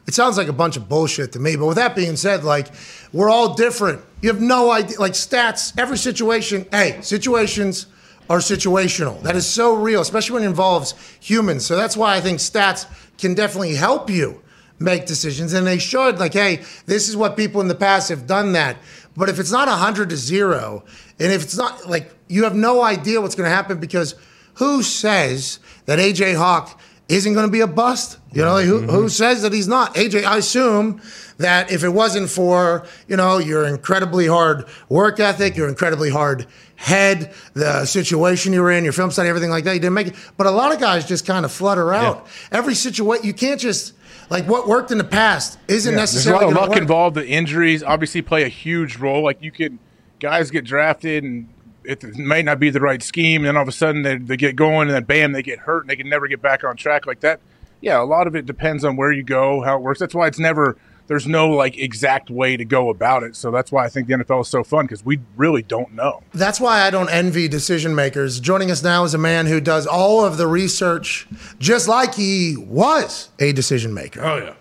it 0.06 0.14
sounds 0.14 0.38
like 0.38 0.48
a 0.48 0.54
bunch 0.54 0.78
of 0.78 0.88
bullshit 0.88 1.32
to 1.32 1.40
me. 1.40 1.56
But 1.56 1.66
with 1.66 1.78
that 1.78 1.96
being 1.96 2.18
said, 2.18 2.44
like 2.44 2.68
we're 3.14 3.30
all 3.32 3.56
different. 3.56 4.02
You 4.22 4.30
have 4.30 4.42
no 4.42 4.70
idea. 4.70 5.00
Like 5.00 5.14
stats, 5.14 5.74
every 5.78 5.98
situation. 5.98 6.68
Hey, 6.72 7.00
situations 7.02 7.88
are 8.30 8.40
situational. 8.40 9.22
That 9.22 9.36
is 9.36 9.46
so 9.46 9.76
real, 9.76 10.02
especially 10.02 10.36
when 10.36 10.44
it 10.44 10.48
involves 10.48 10.94
humans. 11.20 11.66
So 11.66 11.76
that's 11.76 11.96
why 11.96 12.16
I 12.16 12.22
think 12.22 12.40
stats 12.40 12.88
can 13.18 13.34
definitely 13.34 13.76
help 13.76 14.10
you 14.10 14.42
make 14.80 15.06
decisions, 15.06 15.54
and 15.54 15.66
they 15.66 15.78
should. 15.78 16.20
Like, 16.20 16.34
hey, 16.34 16.64
this 16.86 17.08
is 17.08 17.16
what 17.16 17.38
people 17.38 17.62
in 17.62 17.68
the 17.68 17.76
past 17.76 18.10
have 18.10 18.28
done 18.28 18.54
that. 18.54 18.78
But 19.16 19.30
if 19.30 19.40
it's 19.40 19.52
not 19.52 19.68
100 19.68 20.10
to 20.10 20.18
zero, 20.18 20.84
and 21.20 21.32
if 21.32 21.44
it's 21.44 21.58
not 21.58 21.90
like 21.90 22.14
you 22.28 22.44
have 22.44 22.56
no 22.56 22.82
idea 22.82 23.22
what's 23.22 23.36
going 23.36 23.50
to 23.50 23.56
happen 23.56 23.80
because 23.80 24.16
who 24.56 24.84
says 24.84 25.60
that 25.86 26.00
AJ 26.00 26.36
Hawk 26.36 26.80
isn't 27.08 27.34
going 27.34 27.46
to 27.46 27.52
be 27.52 27.62
a 27.62 27.68
bust? 27.68 28.20
You 28.34 28.42
know, 28.42 28.54
like, 28.54 28.66
who, 28.66 28.82
who 28.82 28.88
mm-hmm. 28.88 29.08
says 29.08 29.44
that 29.44 29.54
he's 29.54 29.68
not? 29.68 29.96
AJ, 29.96 30.26
I 30.26 30.38
assume 30.38 31.02
that 31.38 31.72
if 31.72 31.84
it 31.84 31.90
wasn't 31.90 32.30
for, 32.30 32.86
you 33.08 33.16
know, 33.16 33.38
your 33.38 33.66
incredibly 33.66 34.28
hard 34.28 34.66
work 34.90 35.20
ethic, 35.20 35.56
your 35.56 35.70
incredibly 35.70 36.10
hard 36.10 36.48
head, 36.76 37.34
the 37.54 37.86
situation 37.86 38.54
you 38.54 38.62
were 38.62 38.72
in, 38.72 38.84
your 38.84 38.94
film 38.94 39.12
study, 39.12 39.30
everything 39.30 39.50
like 39.50 39.64
that, 39.64 39.74
you 39.74 39.80
didn't 39.80 39.94
make 39.94 40.08
it. 40.08 40.16
But 40.38 40.48
a 40.48 40.52
lot 40.52 40.74
of 40.74 40.80
guys 40.80 41.06
just 41.06 41.26
kind 41.26 41.46
of 41.46 41.52
flutter 41.52 41.94
out. 41.94 42.28
Every 42.52 42.76
situation, 42.76 43.26
you 43.26 43.34
can't 43.34 43.60
just, 43.60 43.94
like 44.30 44.46
what 44.48 44.68
worked 44.68 44.92
in 44.92 44.98
the 44.98 45.04
past 45.04 45.58
isn't 45.68 45.92
Yeah, 45.92 45.98
There's 45.98 46.12
a 46.12 46.16
necessarily 46.16 46.46
lot 46.46 46.52
of 46.52 46.58
luck 46.58 46.70
work. 46.70 46.78
involved. 46.80 47.16
The 47.16 47.28
injuries 47.28 47.84
obviously 47.84 48.22
play 48.22 48.44
a 48.44 48.48
huge 48.50 48.98
role. 48.98 49.24
Like 49.24 49.42
you 49.42 49.52
could, 49.52 49.78
guys 50.20 50.50
get 50.52 50.66
drafted 50.66 51.24
and 51.24 51.50
it 51.84 52.04
may 52.18 52.42
not 52.42 52.60
be 52.60 52.72
the 52.72 52.80
right 52.80 53.04
scheme, 53.04 53.42
and 53.42 53.48
then 53.48 53.56
all 53.58 53.62
of 53.62 53.68
a 53.68 53.72
sudden 53.72 54.02
they, 54.02 54.18
they 54.18 54.38
get 54.38 54.56
going, 54.56 54.88
and 54.88 54.96
then 54.96 55.04
bam, 55.04 55.34
they 55.34 55.44
get 55.44 55.60
hurt, 55.60 55.82
and 55.82 55.90
they 55.90 55.96
can 55.96 56.10
never 56.10 56.28
get 56.28 56.42
back 56.42 56.64
on 56.64 56.76
track 56.76 57.06
like 57.06 57.20
that. 57.20 57.40
Yeah, 57.80 58.02
a 58.02 58.04
lot 58.04 58.26
of 58.26 58.36
it 58.36 58.48
depends 58.48 58.84
on 58.84 58.96
where 58.96 59.12
you 59.12 59.22
go, 59.22 59.62
how 59.62 59.76
it 59.76 59.82
works. 59.82 60.00
That's 60.00 60.16
why 60.16 60.26
it's 60.26 60.40
never 60.40 60.78
there's 61.08 61.28
no 61.28 61.50
like 61.50 61.78
exact 61.78 62.30
way 62.30 62.58
to 62.58 62.66
go 62.66 62.90
about 62.90 63.24
it. 63.24 63.36
So 63.36 63.52
that's 63.52 63.72
why 63.72 63.86
I 63.86 63.90
think 63.90 64.08
the 64.08 64.16
NFL 64.16 64.42
is 64.42 64.48
so 64.48 64.64
fun 64.64 64.86
because 64.86 65.06
we 65.06 65.20
really 65.36 65.62
don't 65.62 65.94
know. 65.94 66.24
That's 66.34 66.60
why 66.60 66.82
I 66.82 66.90
don't 66.90 67.10
envy 67.10 67.48
decision 67.48 67.96
makers. 67.96 68.40
Joining 68.40 68.72
us 68.72 68.84
now 68.84 69.04
is 69.04 69.14
a 69.14 69.18
man 69.20 69.46
who 69.46 69.60
does 69.62 69.86
all 69.88 70.26
of 70.26 70.38
the 70.38 70.48
research 70.48 71.28
just 71.60 71.88
like 71.88 72.16
he 72.16 72.56
was 72.58 73.30
a 73.40 73.52
decision 73.54 73.94
maker. 73.94 74.22
Oh 74.24 74.38
yeah. 74.38 74.54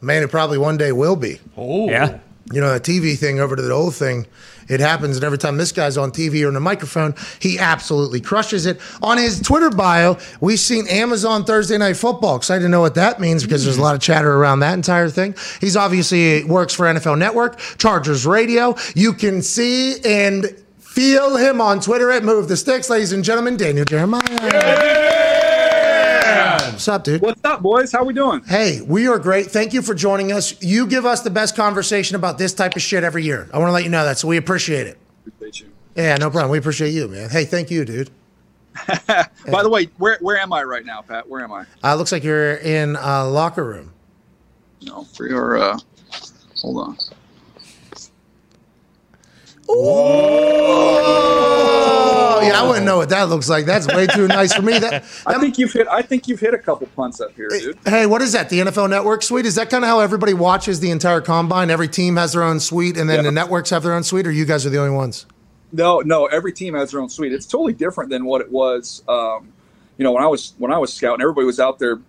Man 0.00 0.22
who 0.22 0.28
probably 0.28 0.58
one 0.58 0.76
day 0.76 0.92
will 0.92 1.16
be. 1.16 1.38
Oh, 1.56 1.88
Yeah. 1.88 2.18
You 2.52 2.60
know, 2.60 2.72
that 2.72 2.82
TV 2.82 3.16
thing 3.16 3.38
over 3.38 3.54
to 3.54 3.62
the 3.62 3.72
old 3.72 3.94
thing. 3.94 4.26
It 4.68 4.80
happens, 4.80 5.16
and 5.16 5.24
every 5.24 5.38
time 5.38 5.56
this 5.56 5.72
guy's 5.72 5.96
on 5.96 6.10
TV 6.10 6.44
or 6.44 6.48
in 6.48 6.56
a 6.56 6.60
microphone, 6.60 7.14
he 7.40 7.58
absolutely 7.58 8.20
crushes 8.20 8.66
it. 8.66 8.80
On 9.02 9.18
his 9.18 9.40
Twitter 9.40 9.70
bio, 9.70 10.18
we've 10.40 10.58
seen 10.58 10.86
Amazon 10.88 11.44
Thursday 11.44 11.78
Night 11.78 11.96
Football. 11.96 12.36
Excited 12.36 12.62
to 12.62 12.68
know 12.68 12.80
what 12.80 12.94
that 12.94 13.20
means 13.20 13.42
because 13.42 13.64
there's 13.64 13.78
a 13.78 13.82
lot 13.82 13.94
of 13.94 14.00
chatter 14.00 14.34
around 14.34 14.60
that 14.60 14.74
entire 14.74 15.08
thing. 15.08 15.34
He's 15.60 15.76
obviously 15.76 16.44
works 16.44 16.74
for 16.74 16.86
NFL 16.86 17.18
Network, 17.18 17.58
Chargers 17.78 18.26
Radio. 18.26 18.76
You 18.94 19.12
can 19.12 19.42
see 19.42 20.00
and 20.04 20.46
feel 20.78 21.36
him 21.36 21.60
on 21.60 21.80
Twitter 21.80 22.10
at 22.10 22.22
Move 22.22 22.48
the 22.48 22.56
Sticks, 22.56 22.90
ladies 22.90 23.12
and 23.12 23.24
gentlemen. 23.24 23.56
Daniel 23.56 23.84
Jeremiah. 23.84 24.91
What's 26.82 26.88
up, 26.88 27.04
dude? 27.04 27.22
What's 27.22 27.44
up, 27.44 27.62
boys? 27.62 27.92
How 27.92 28.02
we 28.02 28.12
doing? 28.12 28.42
Hey, 28.42 28.80
we 28.80 29.06
are 29.06 29.20
great. 29.20 29.52
Thank 29.52 29.72
you 29.72 29.82
for 29.82 29.94
joining 29.94 30.32
us. 30.32 30.60
You 30.60 30.88
give 30.88 31.06
us 31.06 31.20
the 31.20 31.30
best 31.30 31.54
conversation 31.54 32.16
about 32.16 32.38
this 32.38 32.52
type 32.52 32.74
of 32.74 32.82
shit 32.82 33.04
every 33.04 33.22
year. 33.22 33.48
I 33.54 33.58
want 33.58 33.68
to 33.68 33.72
let 33.72 33.84
you 33.84 33.88
know 33.88 34.04
that, 34.04 34.18
so 34.18 34.26
we 34.26 34.36
appreciate 34.36 34.88
it. 34.88 34.98
Appreciate 35.24 35.68
you. 35.68 35.72
Yeah, 35.94 36.16
no 36.16 36.28
problem. 36.28 36.50
We 36.50 36.58
appreciate 36.58 36.90
you, 36.90 37.06
man. 37.06 37.30
Hey, 37.30 37.44
thank 37.44 37.70
you, 37.70 37.84
dude. 37.84 38.10
By 39.06 39.62
the 39.62 39.68
way, 39.70 39.90
where 39.98 40.18
where 40.22 40.36
am 40.36 40.52
I 40.52 40.64
right 40.64 40.84
now, 40.84 41.02
Pat? 41.02 41.28
Where 41.28 41.44
am 41.44 41.52
I? 41.52 41.66
Uh, 41.84 41.94
looks 41.94 42.10
like 42.10 42.24
you're 42.24 42.54
in 42.54 42.96
a 42.96 43.28
locker 43.28 43.62
room. 43.62 43.92
No, 44.80 45.04
for 45.04 45.28
your 45.28 45.58
uh, 45.58 45.78
hold 46.56 46.78
on. 46.78 46.96
Oh, 49.68 51.12
yeah, 52.42 52.60
I 52.60 52.66
wouldn't 52.66 52.84
know 52.86 52.96
what 52.96 53.08
that 53.10 53.28
looks 53.28 53.48
like. 53.48 53.64
That's 53.66 53.86
way 53.86 54.06
too 54.06 54.26
nice 54.28 54.52
for 54.54 54.62
me. 54.62 54.78
That, 54.78 55.04
I 55.26 55.38
think 55.38 55.58
you've 55.58 55.72
hit. 55.72 55.86
I 55.88 56.02
think 56.02 56.28
you've 56.28 56.40
hit 56.40 56.54
a 56.54 56.58
couple 56.58 56.86
punts 56.88 57.20
up 57.20 57.34
here, 57.34 57.48
dude. 57.48 57.78
hey, 57.84 58.06
what 58.06 58.22
is 58.22 58.32
that? 58.32 58.48
The 58.48 58.60
NFL 58.60 58.90
Network 58.90 59.22
suite? 59.22 59.46
Is 59.46 59.54
that 59.56 59.70
kind 59.70 59.84
of 59.84 59.88
how 59.88 60.00
everybody 60.00 60.34
watches 60.34 60.80
the 60.80 60.90
entire 60.90 61.20
combine? 61.20 61.70
Every 61.70 61.88
team 61.88 62.16
has 62.16 62.32
their 62.32 62.42
own 62.42 62.60
suite, 62.60 62.96
and 62.96 63.08
then 63.08 63.18
Yeah. 63.18 63.22
the 63.22 63.32
networks 63.32 63.70
have 63.70 63.82
their 63.82 63.94
own 63.94 64.02
suite, 64.02 64.26
or 64.26 64.30
you 64.32 64.44
guys 64.44 64.64
are 64.66 64.70
the 64.70 64.78
only 64.78 64.94
ones? 64.94 65.26
No, 65.72 66.00
no. 66.00 66.26
Every 66.26 66.52
team 66.52 66.74
has 66.74 66.90
their 66.90 67.00
own 67.00 67.08
suite. 67.08 67.32
It's 67.32 67.46
totally 67.46 67.72
different 67.72 68.10
than 68.10 68.24
what 68.24 68.40
it 68.42 68.50
was. 68.50 69.02
Um, 69.08 69.52
you 69.98 70.04
know, 70.04 70.12
when 70.12 70.22
I 70.22 70.26
was 70.26 70.54
when 70.58 70.72
I 70.72 70.78
was 70.78 70.92
scouting, 70.92 71.22
everybody 71.22 71.46
was 71.46 71.60
out 71.60 71.78
there, 71.78 72.00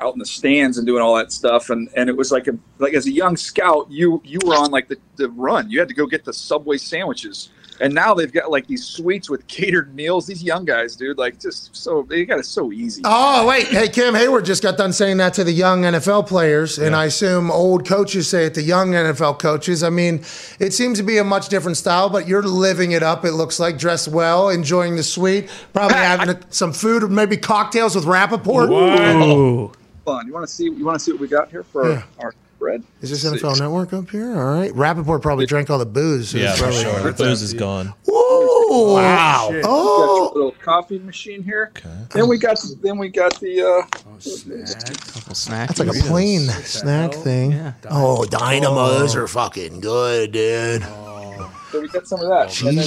out 0.00 0.14
in 0.14 0.18
the 0.18 0.24
stands 0.26 0.78
and 0.78 0.86
doing 0.86 1.02
all 1.02 1.16
that 1.16 1.32
stuff, 1.32 1.68
and 1.70 1.88
and 1.96 2.08
it 2.08 2.16
was 2.16 2.30
like 2.32 2.46
a 2.48 2.52
like 2.78 2.94
as 2.94 3.06
a 3.06 3.10
young 3.12 3.36
scout, 3.36 3.86
you 3.90 4.22
you 4.24 4.38
were 4.46 4.54
on 4.54 4.70
like 4.70 4.88
the 4.88 4.96
the 5.16 5.28
run. 5.30 5.68
You 5.70 5.78
had 5.80 5.88
to 5.88 5.94
go 5.94 6.06
get 6.06 6.24
the 6.24 6.32
Subway 6.32 6.76
sandwiches. 6.78 7.50
And 7.80 7.94
now 7.94 8.12
they've 8.12 8.30
got 8.32 8.50
like 8.50 8.66
these 8.66 8.84
suites 8.84 9.30
with 9.30 9.46
catered 9.46 9.94
meals. 9.94 10.26
These 10.26 10.42
young 10.42 10.64
guys, 10.66 10.96
dude, 10.96 11.16
like 11.16 11.40
just 11.40 11.74
so 11.74 12.02
they 12.08 12.24
got 12.26 12.38
it 12.38 12.44
so 12.44 12.72
easy. 12.72 13.00
Oh, 13.04 13.46
wait. 13.46 13.68
Hey, 13.68 13.88
Cam 13.88 14.12
Heyward 14.14 14.44
just 14.44 14.62
got 14.62 14.76
done 14.76 14.92
saying 14.92 15.16
that 15.16 15.32
to 15.34 15.44
the 15.44 15.52
young 15.52 15.82
NFL 15.82 16.26
players. 16.26 16.78
And 16.78 16.94
I 16.94 17.06
assume 17.06 17.50
old 17.50 17.86
coaches 17.88 18.28
say 18.28 18.44
it 18.44 18.54
to 18.54 18.62
young 18.62 18.90
NFL 18.90 19.38
coaches. 19.38 19.82
I 19.82 19.88
mean, 19.90 20.16
it 20.58 20.72
seems 20.74 20.98
to 20.98 21.02
be 21.04 21.16
a 21.18 21.24
much 21.24 21.48
different 21.48 21.78
style, 21.78 22.10
but 22.10 22.28
you're 22.28 22.42
living 22.42 22.92
it 22.92 23.02
up. 23.02 23.24
It 23.24 23.32
looks 23.32 23.58
like 23.58 23.78
dressed 23.78 24.08
well, 24.08 24.50
enjoying 24.50 24.96
the 24.96 25.02
suite, 25.02 25.48
probably 25.72 25.96
having 25.96 26.28
a, 26.28 26.40
some 26.50 26.72
food, 26.74 27.10
maybe 27.10 27.36
cocktails 27.38 27.94
with 27.94 28.04
Rapoport. 28.04 28.68
Ooh. 28.70 29.72
Fun. 30.04 30.26
You 30.26 30.32
want 30.34 30.46
to 30.46 30.52
see? 30.52 30.64
You 30.64 30.84
want 30.84 30.98
to 30.98 31.04
see 31.04 31.12
what 31.12 31.20
we 31.20 31.28
got 31.28 31.50
here 31.50 31.62
for 31.62 31.90
Yeah. 31.92 32.02
our 32.18 32.34
bread? 32.60 32.84
Is 33.00 33.10
this 33.10 33.24
Let's. 33.24 33.42
NFL 33.42 33.58
Network 33.58 33.92
up 33.92 34.08
here? 34.10 34.38
All 34.38 34.54
right. 34.54 34.72
Rapoport 34.76 35.22
probably 35.22 35.46
drank 35.46 35.68
all 35.70 35.78
the 35.78 35.86
booze. 35.86 36.28
so 36.30 36.38
Yeah, 36.38 36.50
it's 36.50 36.58
for 36.58 36.66
probably- 36.66 36.82
sure. 36.84 37.00
The 37.10 37.12
booze 37.12 37.42
is 37.42 37.54
gone. 37.54 37.92
Ooh. 38.08 38.92
Wow. 38.94 39.48
Got 39.50 39.64
Oh. 39.64 40.16
your 40.16 40.32
little 40.34 40.54
coffee 40.62 41.00
machine 41.00 41.42
here. 41.42 41.72
Okay. 41.76 41.88
Then 42.14 42.28
we 42.28 42.38
got 42.38 42.62
then 42.82 42.98
we 42.98 43.08
got 43.08 43.40
the 43.40 43.62
uh, 43.62 43.82
Couple 43.90 44.20
snacks. 45.34 45.78
That's 45.78 45.80
like 45.80 45.88
a 45.88 46.06
plain 46.06 46.42
snack 46.42 47.12
thing. 47.14 47.50
Yeah. 47.52 47.72
Oh, 47.90 48.24
dynamos 48.26 49.16
are 49.16 49.26
fucking 49.26 49.80
good, 49.80 50.30
dude. 50.32 50.82
so 51.72 51.80
we 51.80 51.88
got 51.88 52.06
some 52.06 52.20
of 52.20 52.28
that. 52.28 52.62
And 52.62 52.78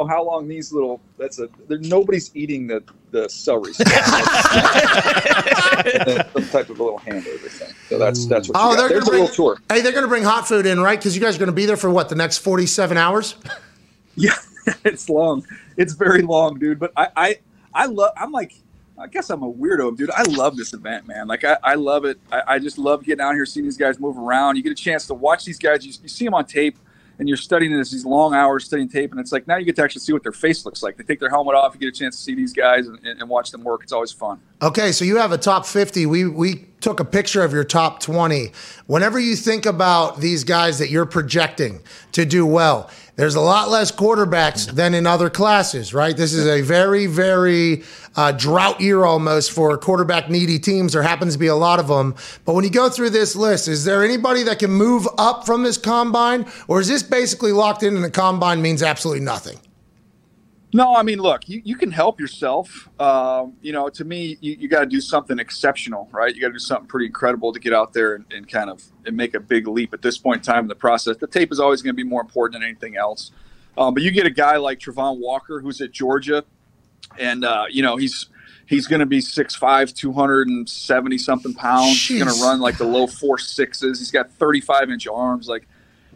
then 0.00 0.10
oh, 0.10 0.16
how 0.16 0.24
long 0.24 0.48
these 0.48 0.72
little? 0.72 1.00
That's 1.18 1.38
a. 1.38 1.48
There, 1.68 1.78
nobody's 1.78 2.30
eating 2.34 2.66
the 2.66 2.82
the 3.10 3.28
celery. 3.28 3.72
Some 3.74 3.84
type 6.50 6.70
of 6.70 6.78
a 6.80 6.82
little 6.82 7.00
handover 7.00 7.48
thing. 7.48 7.74
So 7.88 7.98
that's 7.98 8.26
that's 8.26 8.48
what. 8.48 8.56
Oh, 8.58 8.70
you 8.72 8.76
they're 8.76 8.88
There's 8.88 9.04
gonna 9.04 9.06
a 9.06 9.10
bring. 9.10 9.20
little 9.22 9.34
tour. 9.34 9.58
Hey, 9.68 9.80
they're 9.80 9.92
gonna 9.92 10.08
bring 10.08 10.24
hot 10.24 10.48
food 10.48 10.66
in, 10.66 10.80
right? 10.80 10.98
Because 10.98 11.14
you 11.14 11.22
guys 11.22 11.36
are 11.36 11.38
gonna 11.38 11.52
be 11.52 11.66
there 11.66 11.76
for 11.76 11.90
what 11.90 12.08
the 12.08 12.14
next 12.14 12.38
forty-seven 12.38 12.96
hours. 12.96 13.36
Yeah, 14.16 14.34
it's 14.84 15.08
long. 15.08 15.46
It's 15.78 15.94
very 15.94 16.20
long, 16.22 16.58
dude. 16.58 16.78
But 16.78 16.92
I, 16.96 17.08
I, 17.16 17.38
I 17.72 17.86
love. 17.86 18.12
I'm 18.16 18.32
like, 18.32 18.54
I 18.98 19.06
guess 19.06 19.30
I'm 19.30 19.42
a 19.42 19.50
weirdo, 19.50 19.96
dude. 19.96 20.10
I 20.10 20.24
love 20.24 20.56
this 20.56 20.74
event, 20.74 21.06
man. 21.06 21.26
Like, 21.26 21.44
I, 21.44 21.56
I 21.62 21.74
love 21.76 22.04
it. 22.04 22.18
I, 22.30 22.42
I 22.46 22.58
just 22.58 22.76
love 22.76 23.04
getting 23.04 23.22
out 23.22 23.34
here, 23.34 23.46
seeing 23.46 23.64
these 23.64 23.78
guys 23.78 23.98
move 23.98 24.18
around. 24.18 24.56
You 24.56 24.62
get 24.62 24.72
a 24.72 24.74
chance 24.74 25.06
to 25.06 25.14
watch 25.14 25.44
these 25.46 25.58
guys. 25.58 25.86
You, 25.86 25.92
you 26.02 26.08
see 26.08 26.24
them 26.26 26.34
on 26.34 26.44
tape, 26.44 26.76
and 27.20 27.28
you're 27.28 27.36
studying 27.36 27.76
this 27.76 27.90
these 27.90 28.06
long 28.06 28.34
hours 28.34 28.64
studying 28.64 28.88
tape, 28.88 29.10
and 29.12 29.20
it's 29.20 29.30
like 29.30 29.46
now 29.46 29.56
you 29.56 29.66
get 29.66 29.76
to 29.76 29.82
actually 29.82 30.00
see 30.00 30.12
what 30.12 30.22
their 30.22 30.32
face 30.32 30.64
looks 30.64 30.82
like. 30.82 30.96
They 30.96 31.04
take 31.04 31.20
their 31.20 31.28
helmet 31.28 31.54
off. 31.54 31.74
You 31.74 31.80
get 31.80 31.88
a 31.90 31.92
chance 31.92 32.16
to 32.16 32.22
see 32.22 32.34
these 32.34 32.54
guys 32.54 32.88
and, 32.88 32.98
and, 33.04 33.28
watch 33.28 33.50
them 33.50 33.62
work. 33.62 33.82
It's 33.82 33.92
always 33.92 34.10
fun. 34.10 34.40
Okay, 34.62 34.90
so 34.90 35.04
you 35.04 35.18
have 35.18 35.30
a 35.30 35.38
top 35.38 35.66
50. 35.66 36.06
We 36.06 36.26
we 36.26 36.66
took 36.80 36.98
a 36.98 37.04
picture 37.04 37.44
of 37.44 37.52
your 37.52 37.62
top 37.62 38.00
20. 38.00 38.52
Whenever 38.86 39.20
you 39.20 39.36
think 39.36 39.66
about 39.66 40.20
these 40.20 40.44
guys 40.44 40.78
that 40.78 40.88
you're 40.88 41.04
projecting 41.04 41.82
to 42.12 42.24
do 42.24 42.46
well, 42.46 42.90
there's 43.20 43.34
a 43.34 43.40
lot 43.40 43.68
less 43.68 43.92
quarterbacks 43.92 44.66
than 44.70 44.94
in 44.94 45.06
other 45.06 45.28
classes, 45.28 45.92
right? 45.92 46.16
This 46.16 46.32
is 46.32 46.46
a 46.46 46.62
very, 46.62 47.06
very 47.06 47.82
uh, 48.16 48.32
drought 48.32 48.80
year 48.80 49.04
almost 49.04 49.52
for 49.52 49.76
quarterback 49.76 50.30
needy 50.30 50.58
teams. 50.58 50.94
There 50.94 51.02
happens 51.02 51.34
to 51.34 51.38
be 51.38 51.48
a 51.48 51.54
lot 51.54 51.78
of 51.78 51.88
them. 51.88 52.14
But 52.44 52.54
when 52.54 52.64
you 52.64 52.70
go 52.70 52.88
through 52.88 53.10
this 53.10 53.36
list, 53.36 53.68
is 53.68 53.84
there 53.84 54.02
anybody 54.02 54.42
that 54.44 54.58
can 54.58 54.70
move 54.70 55.06
up 55.18 55.44
from 55.44 55.62
this 55.62 55.76
combine, 55.76 56.46
or 56.66 56.80
is 56.80 56.88
this 56.88 57.02
basically 57.02 57.52
locked 57.52 57.82
in 57.82 57.94
and 57.94 58.04
the 58.04 58.10
combine 58.10 58.62
means 58.62 58.82
absolutely 58.82 59.24
nothing? 59.24 59.58
No, 60.72 60.94
I 60.94 61.02
mean, 61.02 61.18
look, 61.18 61.48
you, 61.48 61.60
you 61.64 61.74
can 61.74 61.90
help 61.90 62.20
yourself. 62.20 62.88
Um, 63.00 63.54
you 63.60 63.72
know, 63.72 63.88
to 63.88 64.04
me, 64.04 64.38
you, 64.40 64.56
you 64.60 64.68
got 64.68 64.80
to 64.80 64.86
do 64.86 65.00
something 65.00 65.38
exceptional, 65.38 66.08
right? 66.12 66.34
You 66.34 66.40
got 66.40 66.48
to 66.48 66.52
do 66.52 66.58
something 66.60 66.86
pretty 66.86 67.06
incredible 67.06 67.52
to 67.52 67.58
get 67.58 67.72
out 67.72 67.92
there 67.92 68.14
and, 68.14 68.24
and 68.32 68.48
kind 68.48 68.70
of 68.70 68.82
and 69.04 69.16
make 69.16 69.34
a 69.34 69.40
big 69.40 69.66
leap 69.66 69.92
at 69.92 70.02
this 70.02 70.16
point 70.16 70.38
in 70.38 70.42
time 70.44 70.64
in 70.64 70.68
the 70.68 70.76
process. 70.76 71.16
The 71.16 71.26
tape 71.26 71.50
is 71.50 71.58
always 71.58 71.82
going 71.82 71.94
to 71.94 71.96
be 71.96 72.08
more 72.08 72.20
important 72.20 72.60
than 72.60 72.68
anything 72.68 72.96
else. 72.96 73.32
Um, 73.76 73.94
but 73.94 74.02
you 74.04 74.12
get 74.12 74.26
a 74.26 74.30
guy 74.30 74.58
like 74.58 74.78
Travon 74.78 75.18
Walker, 75.18 75.60
who's 75.60 75.80
at 75.80 75.90
Georgia, 75.90 76.44
and 77.18 77.44
uh, 77.44 77.64
you 77.68 77.82
know 77.82 77.96
he's 77.96 78.28
he's 78.66 78.86
going 78.86 79.00
to 79.00 79.06
be 79.06 79.18
6'5", 79.18 79.92
270 79.92 81.18
something 81.18 81.54
pounds. 81.54 82.06
He's 82.06 82.22
going 82.22 82.32
to 82.32 82.40
run 82.40 82.60
like 82.60 82.78
the 82.78 82.84
low 82.84 83.08
four 83.08 83.38
sixes. 83.38 83.98
He's 83.98 84.12
got 84.12 84.30
thirty 84.30 84.60
five 84.60 84.88
inch 84.90 85.08
arms, 85.08 85.48
like 85.48 85.66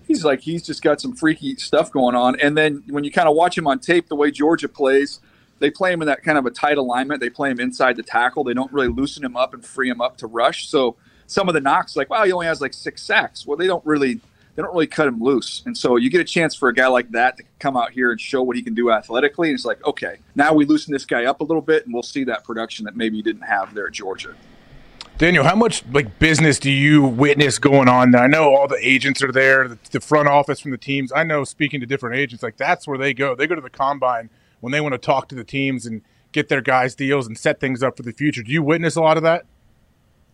he's 0.07 0.25
like 0.25 0.41
he's 0.41 0.63
just 0.63 0.83
got 0.83 1.01
some 1.01 1.15
freaky 1.15 1.57
stuff 1.57 1.91
going 1.91 2.15
on. 2.15 2.39
And 2.41 2.57
then 2.57 2.83
when 2.89 3.05
you 3.05 3.11
kind 3.11 3.29
of 3.29 3.37
watch 3.37 3.57
him 3.57 3.67
on 3.67 3.79
tape, 3.79 4.09
the 4.09 4.17
way 4.17 4.31
Georgia 4.31 4.69
plays, 4.69 5.21
they 5.59 5.71
play 5.71 5.93
him 5.93 6.03
in 6.03 6.07
that 6.07 6.23
kind 6.23 6.39
of 6.39 6.47
a 6.47 6.51
tight 6.51 6.79
alignment. 6.79 7.21
They 7.21 7.31
play 7.31 7.51
him 7.51 7.61
inside 7.61 7.97
the 7.97 8.03
tackle. 8.03 8.45
They 8.45 8.55
don't 8.55 8.73
really 8.73 8.89
loosen 8.89 9.25
him 9.25 9.37
up 9.37 9.55
and 9.55 9.65
free 9.65 9.89
him 9.89 10.01
up 10.01 10.17
to 10.19 10.27
rush. 10.27 10.69
So 10.69 10.97
some 11.27 11.49
of 11.49 11.55
the 11.55 11.61
knocks, 11.61 11.97
like 11.97 12.11
wow, 12.11 12.25
he 12.25 12.33
only 12.33 12.47
has 12.47 12.61
like 12.61 12.75
six 12.75 13.03
sacks. 13.03 13.47
Well, 13.47 13.57
they 13.57 13.67
don't 13.67 13.85
really 13.85 14.21
they 14.55 14.63
don't 14.63 14.73
really 14.73 14.87
cut 14.87 15.09
him 15.09 15.21
loose. 15.21 15.63
And 15.67 15.77
so 15.77 15.97
you 15.97 16.11
get 16.11 16.21
a 16.21 16.25
chance 16.25 16.55
for 16.55 16.69
a 16.69 16.75
guy 16.75 16.87
like 16.87 17.11
that 17.11 17.37
to 17.39 17.43
come 17.59 17.77
out 17.77 17.91
here 17.91 18.13
and 18.13 18.21
show 18.21 18.43
what 18.43 18.57
he 18.57 18.63
can 18.63 18.75
do 18.75 18.91
athletically. 18.91 19.49
And 19.49 19.57
it's 19.57 19.65
like, 19.65 19.85
okay, 19.85 20.19
now 20.37 20.55
we 20.55 20.65
loosen 20.65 20.93
this 20.93 21.05
guy 21.05 21.25
up 21.25 21.41
a 21.41 21.45
little 21.45 21.63
bit, 21.63 21.85
and 21.85 21.93
we'll 21.93 22.05
see 22.05 22.25
that 22.25 22.45
production 22.45 22.85
that 22.85 22.97
maybe 22.97 23.17
you 23.17 23.23
didn't 23.23 23.43
have 23.43 23.75
there 23.75 23.89
at 23.89 23.93
Georgia. 23.93 24.35
Daniel, 25.17 25.45
how 25.45 25.55
much 25.55 25.85
like 25.93 26.19
business 26.19 26.59
do 26.59 26.71
you 26.71 27.05
witness 27.05 27.61
going 27.61 27.89
on? 27.89 28.17
I 28.17 28.27
know 28.27 28.53
all 28.53 28.67
the 28.67 28.79
agents 28.81 29.23
are 29.23 29.31
there, 29.31 29.69
the, 29.69 29.79
the 29.93 30.01
front 30.01 30.27
office 30.27 30.59
from 30.59 30.73
the 30.73 30.79
teams. 30.79 31.13
I 31.13 31.23
know 31.23 31.45
speaking 31.45 31.79
to 31.81 31.87
different 31.87 32.17
agents, 32.17 32.43
like 32.43 32.57
that's 32.57 32.89
where 32.89 32.99
they 32.99 33.15
go. 33.15 33.37
They 33.37 33.47
go 33.47 33.55
to 33.55 33.61
the 33.61 33.71
combine 33.71 34.29
when 34.61 34.73
they 34.73 34.81
want 34.81 34.93
to 34.93 34.99
talk 34.99 35.29
to 35.29 35.37
the 35.37 35.45
teams 35.45 35.87
and 35.87 36.03
get 36.33 36.49
their 36.49 36.61
guys 36.61 36.97
deals 36.97 37.29
and 37.29 37.39
set 37.39 37.61
things 37.61 37.81
up 37.81 37.97
for 37.97 38.03
the 38.03 38.13
future. 38.13 38.43
Do 38.43 38.51
you 38.51 38.63
witness 38.63 38.97
a 38.97 39.03
lot 39.03 39.17
of 39.17 39.23
that? 39.23 39.47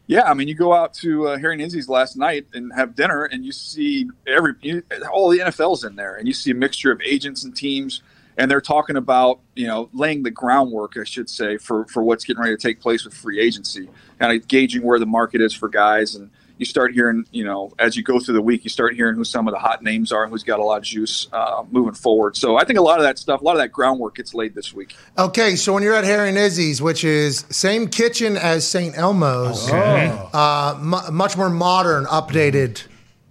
Yeah, 0.06 0.22
I 0.22 0.32
mean, 0.32 0.48
you 0.48 0.54
go 0.54 0.72
out 0.72 0.94
to 0.94 1.28
uh, 1.28 1.38
Harry 1.38 1.52
and 1.52 1.62
Izzy's 1.62 1.88
last 1.88 2.16
night 2.16 2.46
and 2.54 2.72
have 2.74 2.96
dinner, 2.96 3.26
and 3.26 3.44
you 3.44 3.52
see 3.52 4.08
every 4.26 4.54
you, 4.62 4.82
all 5.12 5.28
the 5.28 5.38
NFL's 5.38 5.84
in 5.84 5.94
there, 5.94 6.16
and 6.16 6.26
you 6.26 6.32
see 6.32 6.50
a 6.50 6.54
mixture 6.54 6.90
of 6.90 7.00
agents 7.02 7.44
and 7.44 7.54
teams, 7.54 8.02
and 8.40 8.50
they're 8.50 8.62
talking 8.62 8.96
about 8.96 9.40
you 9.54 9.66
know 9.66 9.90
laying 9.92 10.22
the 10.22 10.30
groundwork, 10.30 10.96
I 10.96 11.04
should 11.04 11.28
say, 11.28 11.58
for 11.58 11.84
for 11.84 12.02
what's 12.02 12.24
getting 12.24 12.42
ready 12.42 12.56
to 12.56 12.60
take 12.60 12.80
place 12.80 13.04
with 13.04 13.12
free 13.12 13.38
agency, 13.38 13.88
kind 14.18 14.34
of 14.34 14.48
gauging 14.48 14.82
where 14.82 14.98
the 14.98 15.06
market 15.06 15.42
is 15.42 15.52
for 15.52 15.68
guys, 15.68 16.14
and 16.14 16.30
you 16.56 16.64
start 16.64 16.92
hearing, 16.92 17.26
you 17.32 17.44
know, 17.44 17.72
as 17.78 17.96
you 17.96 18.02
go 18.02 18.18
through 18.18 18.34
the 18.34 18.42
week, 18.42 18.64
you 18.64 18.70
start 18.70 18.94
hearing 18.94 19.14
who 19.14 19.24
some 19.24 19.46
of 19.46 19.52
the 19.52 19.58
hot 19.58 19.82
names 19.82 20.10
are, 20.10 20.22
and 20.22 20.32
who's 20.32 20.42
got 20.42 20.58
a 20.58 20.64
lot 20.64 20.78
of 20.78 20.84
juice 20.84 21.28
uh, 21.34 21.64
moving 21.70 21.92
forward. 21.92 22.34
So 22.34 22.56
I 22.56 22.64
think 22.64 22.78
a 22.78 22.82
lot 22.82 22.98
of 22.98 23.02
that 23.02 23.18
stuff, 23.18 23.42
a 23.42 23.44
lot 23.44 23.52
of 23.52 23.58
that 23.58 23.72
groundwork 23.72 24.16
gets 24.16 24.32
laid 24.32 24.54
this 24.54 24.72
week. 24.72 24.96
Okay, 25.18 25.54
so 25.56 25.74
when 25.74 25.82
you're 25.82 25.94
at 25.94 26.04
Harry 26.04 26.30
and 26.30 26.38
Izzy's, 26.38 26.80
which 26.80 27.04
is 27.04 27.44
same 27.50 27.88
kitchen 27.88 28.38
as 28.38 28.66
St. 28.66 28.96
Elmo's, 28.96 29.70
uh, 29.70 30.78
mu 30.80 30.98
much 31.10 31.36
more 31.36 31.50
modern, 31.50 32.06
updated 32.06 32.84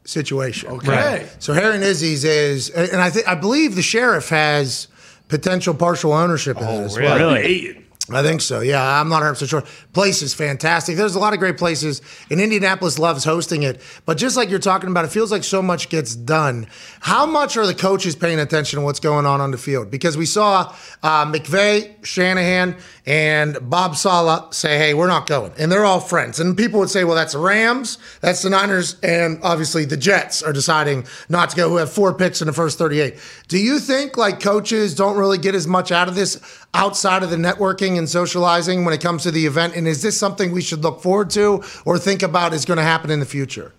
situation. 0.06 0.69
Okay. 0.69 0.91
Right. 0.91 1.36
So 1.40 1.53
Harry 1.53 1.77
Nizzi's 1.77 2.23
is, 2.23 2.69
and 2.69 3.02
I 3.02 3.10
think 3.10 3.27
I 3.27 3.36
believe 3.36 3.76
the 3.76 3.81
sheriff 3.81 4.30
has 4.30 4.88
potential 5.30 5.73
partial 5.73 6.11
ownership 6.11 6.57
in 6.57 6.68
it 6.68 6.81
as 6.81 6.97
well. 6.97 7.18
Really? 7.18 7.85
I 8.11 8.23
think 8.23 8.41
so. 8.41 8.61
Yeah, 8.61 8.81
I'm 8.81 9.07
not 9.07 9.18
100 9.18 9.34
percent 9.34 9.49
sure. 9.49 9.64
Place 9.93 10.22
is 10.22 10.34
fantastic. 10.34 10.95
There's 10.95 11.15
a 11.15 11.19
lot 11.19 11.34
of 11.34 11.39
great 11.39 11.57
places, 11.57 12.01
and 12.31 12.41
Indianapolis 12.41 12.97
loves 12.97 13.23
hosting 13.23 13.64
it. 13.64 13.81
But 14.06 14.18
just 14.18 14.35
like 14.35 14.49
you're 14.49 14.60
talking 14.60 14.89
about, 14.89 15.06
it 15.06 15.10
feels 15.10 15.31
like 15.31 15.43
so 15.43 15.61
much 15.61 15.89
gets 15.89 16.15
done. 16.15 16.68
How 17.01 17.26
much 17.26 17.56
are 17.56 17.68
the 17.68 17.76
coaches 17.76 18.15
paying 18.15 18.39
attention 18.39 18.80
to 18.80 18.85
what's 18.85 18.99
going 18.99 19.26
on 19.26 19.41
on 19.41 19.51
the 19.51 19.57
field? 19.57 19.91
Because 19.91 20.18
we 20.18 20.26
saw 20.26 20.73
uh, 21.03 21.26
McVay, 21.26 22.03
Shanahan, 22.03 22.76
and 23.10 23.57
Bob 23.68 23.98
Saleh 23.98 24.53
say, 24.53 24.77
"Hey, 24.77 24.94
we're 24.94 25.07
not 25.07 25.26
going," 25.26 25.52
and 25.57 25.72
they're 25.72 25.84
all 25.84 25.99
friends. 25.99 26.40
And 26.40 26.56
people 26.56 26.80
would 26.80 26.91
say, 26.91 27.03
"Well, 27.03 27.15
that's 27.15 27.34
the 27.34 27.40
Rams, 27.40 27.98
that's 28.22 28.44
the 28.44 28.52
Niners, 28.52 28.98
and 29.02 29.40
obviously 29.41 29.84
the 29.84 29.98
Jets 29.98 30.44
are 30.44 30.53
deciding 30.53 31.07
not 31.27 31.49
to 31.49 31.56
go, 31.56 31.69
who 31.69 31.77
have 31.77 31.91
four 31.91 32.14
picks 32.14 32.40
in 32.40 32.45
the 32.45 32.53
first 32.53 32.77
38." 32.77 33.18
Do 33.48 33.57
you 33.57 33.80
think 33.80 34.15
like 34.15 34.40
coaches 34.40 34.94
don't 34.94 35.18
really 35.18 35.40
get 35.40 35.56
as 35.56 35.65
much 35.65 35.91
out 35.91 36.07
of 36.07 36.14
this 36.14 36.40
outside 36.76 37.23
of 37.23 37.31
the 37.31 37.36
networking 37.36 37.98
and 37.98 38.07
socializing 38.07 38.86
when 38.86 38.94
it 38.94 39.02
comes 39.02 39.23
to 39.23 39.31
the 39.31 39.48
event? 39.48 39.76
And 39.76 39.88
is 39.88 40.03
this 40.03 40.15
something 40.15 40.52
we 40.52 40.61
should 40.61 40.84
look 40.84 41.02
forward 41.02 41.31
to 41.31 41.64
or 41.86 41.98
think 41.98 42.22
about 42.22 42.53
is 42.53 42.64
going 42.64 42.77
to 42.77 42.84
happen 42.84 43.10
in 43.10 43.19
the 43.19 43.26
future? 43.26 43.73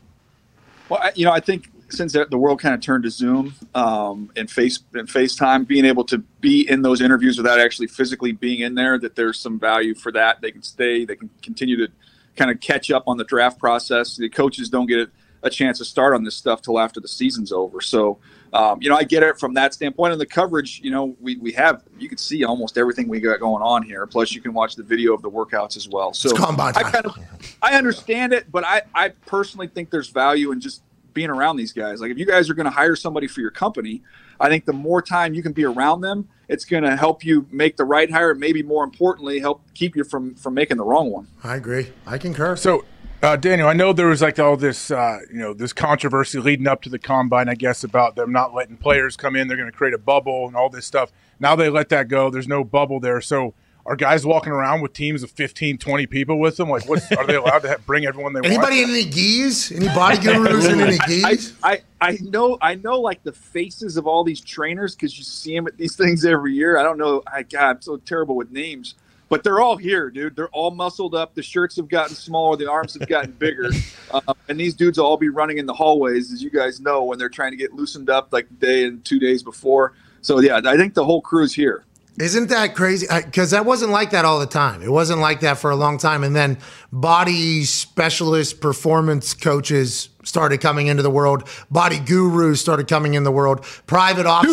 Well, 0.89 1.09
you 1.15 1.25
know, 1.25 1.31
I 1.31 1.39
think 1.39 1.71
since 1.91 2.13
the 2.13 2.39
world 2.39 2.61
kind 2.61 2.75
of 2.75 2.81
turned 2.81 3.05
to 3.05 3.11
Zoom 3.11 3.55
um, 3.75 4.31
and 4.37 4.51
Face 4.51 4.81
and 4.95 5.09
FaceTime, 5.09 5.67
being 5.67 5.85
able 5.85 6.05
to 6.05 6.19
be 6.41 6.69
in 6.69 6.83
those 6.83 7.01
interviews 7.01 7.37
without 7.37 7.61
actually 7.61 7.89
physically 7.89 8.33
being 8.33 8.61
in 8.61 8.75
there, 8.75 8.99
that 8.99 9.17
there's 9.17 9.39
some 9.39 9.59
value 9.59 9.95
for 9.95 10.13
that. 10.13 10.41
They 10.41 10.51
can 10.51 10.63
stay, 10.63 11.05
they 11.05 11.17
can 11.17 11.31
continue 11.43 11.77
to 11.77 11.93
kind 12.37 12.51
of 12.51 12.61
catch 12.61 12.91
up 12.91 13.05
on 13.07 13.17
the 13.17 13.25
draft 13.25 13.59
process. 13.59 14.17
The 14.17 14.29
coaches 14.29 14.69
don't 14.69 14.87
get 14.87 15.11
a 15.43 15.51
chance 15.51 15.79
to 15.79 15.85
start 15.85 16.15
on 16.15 16.23
this 16.23 16.37
stuff 16.37 16.63
till 16.63 16.79
after 16.79 17.01
the 17.01 17.09
season's 17.09 17.51
over. 17.51 17.81
So, 17.81 18.19
um, 18.53 18.83
you 18.83 18.91
know, 18.91 18.97
I 18.97 19.05
get 19.05 19.23
it 19.23 19.39
from 19.39 19.55
that 19.55 19.73
standpoint. 19.73 20.13
And 20.13 20.21
the 20.21 20.27
coverage, 20.27 20.81
you 20.83 20.91
know, 20.91 21.17
we, 21.21 21.37
we 21.37 21.53
have, 21.53 21.83
you 21.99 22.09
can 22.09 22.19
see 22.19 22.45
almost 22.45 22.77
everything 22.77 23.09
we 23.09 23.21
got 23.21 23.41
going 23.41 23.63
on 23.63 23.83
here. 23.83 24.07
Plus, 24.07 24.33
you 24.33 24.43
can 24.43 24.53
watch 24.53 24.77
the 24.77 24.83
video 24.83 25.15
of 25.15 25.23
the 25.23 25.31
workouts 25.31 25.77
as 25.77 25.89
well. 25.89 26.13
So, 26.13 26.29
I 26.77 26.83
kind 26.91 27.07
of, 27.07 27.17
I 27.63 27.79
understand 27.79 28.33
it, 28.35 28.53
but 28.53 28.65
I, 28.65 28.83
I 28.95 29.09
personally 29.27 29.69
think 29.69 29.91
there's 29.91 30.09
value 30.11 30.53
in 30.53 30.61
just 30.61 30.83
being 31.15 31.31
around 31.31 31.57
these 31.57 31.73
guys. 31.73 32.01
Like, 32.01 32.11
if 32.11 32.19
you 32.19 32.27
guys 32.27 32.49
are 32.51 32.55
going 32.55 32.65
to 32.65 32.71
hire 32.71 32.97
somebody 32.97 33.27
for 33.27 33.41
your 33.41 33.51
company, 33.51 34.03
I 34.39 34.49
think 34.49 34.65
the 34.65 34.73
more 34.73 35.03
time 35.03 35.35
you 35.35 35.43
can 35.43 35.53
be 35.53 35.65
around 35.65 36.01
them, 36.01 36.29
it's 36.49 36.65
going 36.65 36.83
to 36.83 36.97
help 36.97 37.25
you 37.25 37.47
make 37.51 37.77
the 37.77 37.85
right 37.85 38.11
hire. 38.11 38.35
Maybe 38.35 38.63
more 38.63 38.85
importantly, 38.85 39.39
help 39.39 39.63
keep 39.75 39.95
you 39.95 40.05
from 40.05 40.35
from 40.35 40.55
making 40.55 40.79
the 40.79 40.85
wrong 40.85 41.11
one. 41.11 41.29
I 41.45 41.57
agree. 41.57 41.93
I 42.07 42.19
concur. 42.19 42.57
So, 42.57 42.85
uh, 43.23 43.37
Daniel, 43.37 43.69
I 43.69 43.75
know 43.75 43.93
there 43.93 44.07
was 44.07 44.23
like 44.23 44.39
all 44.39 44.57
this, 44.57 44.91
uh, 44.91 45.19
you 45.31 45.39
know, 45.39 45.53
this 45.53 45.75
controversy 45.75 46.41
leading 46.41 46.67
up 46.67 46.81
to 46.83 46.89
the 46.89 46.99
combine, 46.99 47.49
I 47.49 47.55
guess, 47.55 47.85
about 47.85 48.17
them 48.17 48.33
not 48.33 48.55
letting 48.55 48.79
players 48.79 49.17
come 49.17 49.37
in. 49.37 49.47
They're 49.47 49.59
going 49.59 49.71
to 49.71 49.77
create 49.77 49.95
a 49.95 49.99
bubble 49.99 50.47
and 50.47 50.57
all 50.57 50.71
this 50.71 50.87
stuff. 50.87 51.13
Now 51.39 51.55
they 51.55 51.69
let 51.69 51.91
that 51.91 52.09
go. 52.09 52.31
There's 52.31 52.49
no 52.49 52.65
bubble 52.65 52.99
there. 52.99 53.21
So, 53.21 53.55
are 53.91 53.97
guys 53.97 54.25
walking 54.25 54.53
around 54.53 54.83
with 54.83 54.93
teams 54.93 55.25
of 55.25 55.33
15, 55.33 55.77
20 55.77 56.07
people 56.07 56.39
with 56.39 56.57
them? 56.57 56.71
Like, 56.71 56.89
what 56.89 57.03
are 57.19 57.27
they 57.27 57.35
allowed 57.35 57.59
to 57.63 57.71
have, 57.71 57.85
bring 57.87 58.07
everyone 58.07 58.33
they 58.33 58.39
Anybody 58.39 58.83
want? 58.83 58.91
in 58.91 58.97
any 58.97 59.05
geese? 59.05 59.73
Any 59.73 59.89
body 59.89 60.17
gurus 60.19 60.67
in 60.67 60.81
any 60.81 60.97
geese? 61.09 61.55
I, 61.61 61.83
I 62.01 62.17
know 62.23 62.57
I 62.63 62.77
know 62.77 63.01
like 63.01 63.25
the 63.25 63.33
faces 63.33 63.97
of 63.97 64.07
all 64.07 64.23
these 64.23 64.41
trainers 64.41 64.95
because 64.95 65.19
you 65.19 65.25
see 65.25 65.57
them 65.57 65.67
at 65.67 65.77
these 65.77 65.97
things 66.03 66.25
every 66.25 66.55
year. 66.55 66.79
I 66.79 66.85
don't 66.85 66.99
know. 66.99 67.25
I 67.27 67.43
God, 67.43 67.69
I'm 67.69 67.83
so 67.83 67.97
terrible 67.97 68.37
with 68.37 68.53
names, 68.53 68.95
but 69.29 69.43
they're 69.43 69.59
all 69.59 69.77
here, 69.77 70.09
dude. 70.09 70.37
They're 70.37 70.51
all 70.51 70.71
muscled 70.71 71.17
up. 71.17 71.35
The 71.35 71.43
shirts 71.43 71.75
have 71.75 71.89
gotten 71.89 72.15
smaller. 72.15 72.57
The 72.57 72.71
arms 72.71 72.97
have 72.97 73.09
gotten 73.09 73.33
bigger, 73.33 73.71
uh, 74.13 74.35
and 74.49 74.61
these 74.61 74.75
dudes 74.75 74.99
will 74.99 75.07
all 75.07 75.17
be 75.17 75.31
running 75.31 75.59
in 75.59 75.67
the 75.67 75.75
hallways, 75.75 76.33
as 76.33 76.45
you 76.45 76.51
guys 76.51 76.81
know, 76.81 77.03
when 77.03 77.19
they're 77.19 77.29
trying 77.29 77.51
to 77.51 77.57
get 77.57 77.75
loosened 77.75 78.09
up 78.09 78.33
like 78.33 78.49
the 78.51 78.55
day 78.55 78.85
and 78.85 79.05
two 79.05 79.19
days 79.19 79.43
before. 79.43 79.95
So 80.23 80.39
yeah, 80.39 80.61
I 80.65 80.77
think 80.77 80.95
the 80.95 81.05
whole 81.05 81.23
crew's 81.23 81.53
here. 81.53 81.85
Isn't 82.19 82.49
that 82.51 82.75
crazy? 82.75 83.07
Because 83.25 83.53
that 83.53 83.65
wasn't 83.65 83.93
like 83.93 84.11
that 84.11 84.25
all 84.25 84.41
the 84.41 84.47
time. 84.47 84.83
It 84.83 84.91
wasn't 84.91 85.21
like 85.21 85.41
that 85.41 85.59
for 85.59 85.71
a 85.71 85.77
long 85.77 85.97
time. 85.97 86.25
And 86.25 86.35
then 86.35 86.59
body 86.93 87.65
specialist 87.65 88.61
performance 88.61 89.33
coaches 89.33 90.11
started 90.25 90.61
coming 90.61 90.89
into 90.89 91.03
the 91.03 91.11
world. 91.11 91.49
Body 91.71 91.99
gurus 91.99 92.61
started 92.61 92.89
coming 92.89 93.15
in 93.15 93.25
the 93.25 93.33
world. 93.33 93.65
Private 93.87 94.27
off 94.27 94.47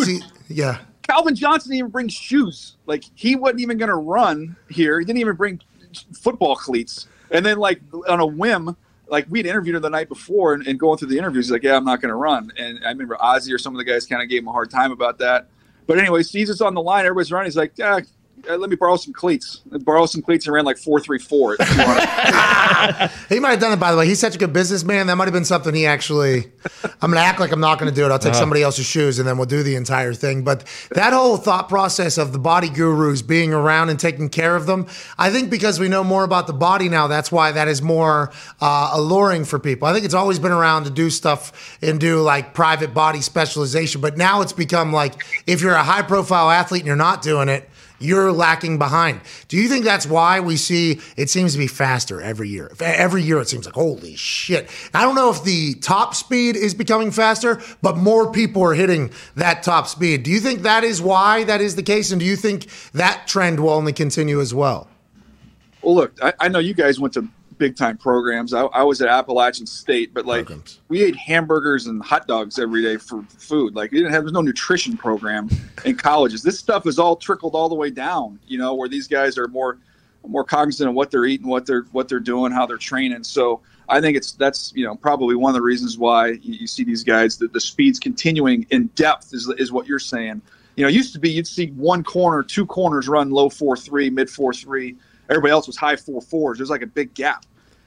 Yeah. 0.48 0.78
Calvin 1.08 1.34
Johnson 1.34 1.70
didn't 1.70 1.78
even 1.78 1.90
bring 1.90 2.08
shoes. 2.08 2.76
Like 2.86 3.04
he 3.14 3.34
wasn't 3.34 3.60
even 3.60 3.78
going 3.78 3.88
to 3.88 3.96
run 3.96 4.56
here. 4.68 4.98
He 4.98 5.04
didn't 5.04 5.20
even 5.20 5.36
bring 5.36 5.60
football 6.12 6.54
cleats. 6.54 7.06
And 7.30 7.44
then 7.44 7.58
like 7.58 7.80
on 8.08 8.20
a 8.20 8.26
whim, 8.26 8.76
like 9.08 9.26
we'd 9.28 9.46
interviewed 9.46 9.76
him 9.76 9.82
the 9.82 9.90
night 9.90 10.08
before 10.08 10.54
and, 10.54 10.66
and 10.66 10.78
going 10.78 10.98
through 10.98 11.08
the 11.08 11.18
interviews, 11.18 11.46
he's 11.46 11.52
like, 11.52 11.62
yeah, 11.62 11.76
I'm 11.76 11.84
not 11.84 12.00
going 12.00 12.10
to 12.10 12.16
run. 12.16 12.52
And 12.58 12.78
I 12.84 12.88
remember 12.90 13.16
Ozzie 13.20 13.52
or 13.52 13.58
some 13.58 13.74
of 13.74 13.78
the 13.78 13.84
guys 13.84 14.06
kind 14.06 14.22
of 14.22 14.28
gave 14.28 14.42
him 14.42 14.48
a 14.48 14.52
hard 14.52 14.70
time 14.70 14.92
about 14.92 15.18
that. 15.18 15.48
But 15.88 15.98
anyway, 15.98 16.22
us 16.50 16.62
on 16.62 16.74
the 16.74 16.82
line. 16.82 17.06
Everybody's 17.06 17.32
running. 17.32 17.48
He's 17.48 17.58
like, 17.58 17.72
yeah, 17.76 18.00
uh, 18.48 18.56
let 18.56 18.70
me 18.70 18.76
borrow 18.76 18.96
some 18.96 19.12
cleats. 19.12 19.62
Borrow 19.82 20.06
some 20.06 20.22
cleats 20.22 20.46
and 20.46 20.54
ran 20.54 20.64
like 20.64 20.78
four 20.78 21.00
three 21.00 21.18
four. 21.18 21.56
He 23.28 23.40
might 23.40 23.50
have 23.50 23.60
done 23.60 23.72
it, 23.72 23.80
by 23.80 23.90
the 23.90 23.98
way. 23.98 24.06
He's 24.06 24.20
such 24.20 24.34
a 24.36 24.38
good 24.38 24.52
businessman. 24.52 25.08
That 25.08 25.16
might 25.16 25.24
have 25.24 25.32
been 25.32 25.44
something 25.44 25.74
he 25.74 25.84
actually. 25.86 26.46
I'm 27.02 27.10
going 27.10 27.14
to 27.14 27.20
act 27.20 27.40
like 27.40 27.50
I'm 27.52 27.60
not 27.60 27.78
going 27.78 27.90
to 27.92 27.94
do 27.94 28.04
it. 28.06 28.10
I'll 28.12 28.18
take 28.18 28.32
Uh-huh. 28.32 28.40
somebody 28.40 28.62
else's 28.62 28.86
shoes 28.86 29.18
and 29.18 29.26
then 29.26 29.36
we'll 29.36 29.46
do 29.46 29.62
the 29.62 29.74
entire 29.74 30.14
thing. 30.14 30.44
But 30.44 30.64
that 30.92 31.12
whole 31.12 31.36
thought 31.36 31.68
process 31.68 32.18
of 32.18 32.32
the 32.32 32.38
body 32.38 32.68
gurus 32.68 33.20
being 33.22 33.52
around 33.52 33.88
and 33.90 33.98
taking 33.98 34.28
care 34.28 34.54
of 34.54 34.66
them, 34.66 34.86
I 35.18 35.30
think 35.30 35.50
because 35.50 35.80
we 35.80 35.88
know 35.88 36.04
more 36.04 36.24
about 36.24 36.46
the 36.46 36.52
body 36.52 36.88
now, 36.88 37.06
that's 37.08 37.32
why 37.32 37.50
that 37.52 37.66
is 37.68 37.82
more 37.82 38.30
uh, 38.60 38.90
alluring 38.92 39.44
for 39.44 39.58
people. 39.58 39.88
I 39.88 39.92
think 39.92 40.04
it's 40.04 40.14
always 40.14 40.38
been 40.38 40.52
around 40.52 40.84
to 40.84 40.90
do 40.90 41.10
stuff 41.10 41.78
and 41.82 41.98
do 41.98 42.20
like 42.20 42.54
private 42.54 42.94
body 42.94 43.20
specialization. 43.20 44.00
But 44.00 44.16
now 44.16 44.40
it's 44.40 44.52
become 44.52 44.92
like 44.92 45.24
if 45.46 45.60
you're 45.62 45.74
a 45.74 45.82
high 45.82 46.02
profile 46.02 46.50
athlete 46.50 46.82
and 46.82 46.86
you're 46.86 46.96
not 46.96 47.22
doing 47.22 47.48
it, 47.48 47.68
you're 47.98 48.32
lacking 48.32 48.78
behind. 48.78 49.20
Do 49.48 49.56
you 49.56 49.68
think 49.68 49.84
that's 49.84 50.06
why 50.06 50.40
we 50.40 50.56
see 50.56 51.00
it 51.16 51.30
seems 51.30 51.52
to 51.52 51.58
be 51.58 51.66
faster 51.66 52.20
every 52.20 52.48
year? 52.48 52.70
Every 52.80 53.22
year 53.22 53.40
it 53.40 53.48
seems 53.48 53.66
like 53.66 53.74
holy 53.74 54.16
shit. 54.16 54.70
I 54.94 55.02
don't 55.02 55.14
know 55.14 55.30
if 55.30 55.44
the 55.44 55.74
top 55.74 56.14
speed 56.14 56.56
is 56.56 56.74
becoming 56.74 57.10
faster, 57.10 57.60
but 57.82 57.96
more 57.96 58.30
people 58.30 58.62
are 58.62 58.74
hitting 58.74 59.10
that 59.36 59.62
top 59.62 59.86
speed. 59.86 60.22
Do 60.22 60.30
you 60.30 60.40
think 60.40 60.62
that 60.62 60.84
is 60.84 61.02
why 61.02 61.44
that 61.44 61.60
is 61.60 61.76
the 61.76 61.82
case? 61.82 62.10
And 62.10 62.20
do 62.20 62.26
you 62.26 62.36
think 62.36 62.66
that 62.92 63.26
trend 63.26 63.60
will 63.60 63.70
only 63.70 63.92
continue 63.92 64.40
as 64.40 64.54
well? 64.54 64.88
Well, 65.82 65.94
look, 65.94 66.12
I, 66.22 66.32
I 66.40 66.48
know 66.48 66.58
you 66.58 66.74
guys 66.74 66.98
went 66.98 67.14
to 67.14 67.28
big 67.58 67.76
time 67.76 67.98
programs. 67.98 68.54
I, 68.54 68.62
I 68.66 68.82
was 68.82 69.02
at 69.02 69.08
Appalachian 69.08 69.66
State, 69.66 70.14
but 70.14 70.24
like 70.26 70.48
we 70.88 71.02
ate 71.02 71.16
hamburgers 71.16 71.86
and 71.86 72.02
hot 72.02 72.26
dogs 72.26 72.58
every 72.58 72.82
day 72.82 72.96
for 72.96 73.22
food. 73.24 73.74
Like 73.74 73.90
we 73.92 73.98
didn't 73.98 74.12
have 74.12 74.22
there's 74.22 74.32
no 74.32 74.40
nutrition 74.40 74.96
program 74.96 75.48
in 75.84 75.96
colleges. 75.96 76.42
This 76.42 76.58
stuff 76.58 76.86
is 76.86 76.98
all 76.98 77.16
trickled 77.16 77.54
all 77.54 77.68
the 77.68 77.74
way 77.74 77.90
down. 77.90 78.38
You 78.46 78.58
know, 78.58 78.74
where 78.74 78.88
these 78.88 79.08
guys 79.08 79.36
are 79.36 79.48
more 79.48 79.78
more 80.26 80.44
cognizant 80.44 80.88
of 80.88 80.94
what 80.94 81.10
they're 81.10 81.24
eating, 81.24 81.46
what 81.46 81.66
they're 81.66 81.86
what 81.92 82.08
they're 82.08 82.20
doing, 82.20 82.52
how 82.52 82.66
they're 82.66 82.76
training. 82.76 83.24
So 83.24 83.60
I 83.88 84.00
think 84.00 84.16
it's 84.16 84.32
that's 84.32 84.72
you 84.74 84.84
know 84.84 84.94
probably 84.94 85.34
one 85.34 85.50
of 85.50 85.54
the 85.54 85.62
reasons 85.62 85.98
why 85.98 86.28
you, 86.28 86.54
you 86.54 86.66
see 86.66 86.84
these 86.84 87.04
guys 87.04 87.36
that 87.38 87.52
the 87.52 87.60
speeds 87.60 87.98
continuing 87.98 88.66
in 88.70 88.86
depth 88.88 89.32
is 89.32 89.52
is 89.58 89.72
what 89.72 89.86
you're 89.86 89.98
saying. 89.98 90.40
You 90.76 90.84
know, 90.84 90.88
it 90.88 90.94
used 90.94 91.12
to 91.14 91.18
be 91.18 91.30
you'd 91.30 91.46
see 91.46 91.68
one 91.70 92.04
corner, 92.04 92.42
two 92.42 92.66
corners 92.66 93.08
run 93.08 93.30
low 93.30 93.48
four 93.48 93.76
three, 93.76 94.10
mid 94.10 94.30
four 94.30 94.52
three. 94.52 94.96
Everybody 95.30 95.52
else 95.52 95.66
was 95.66 95.76
high 95.76 95.96
four 95.96 96.20
fours. 96.20 96.58
There's 96.58 96.70
like 96.70 96.82
a 96.82 96.86
big 96.86 97.14
gap. 97.14 97.44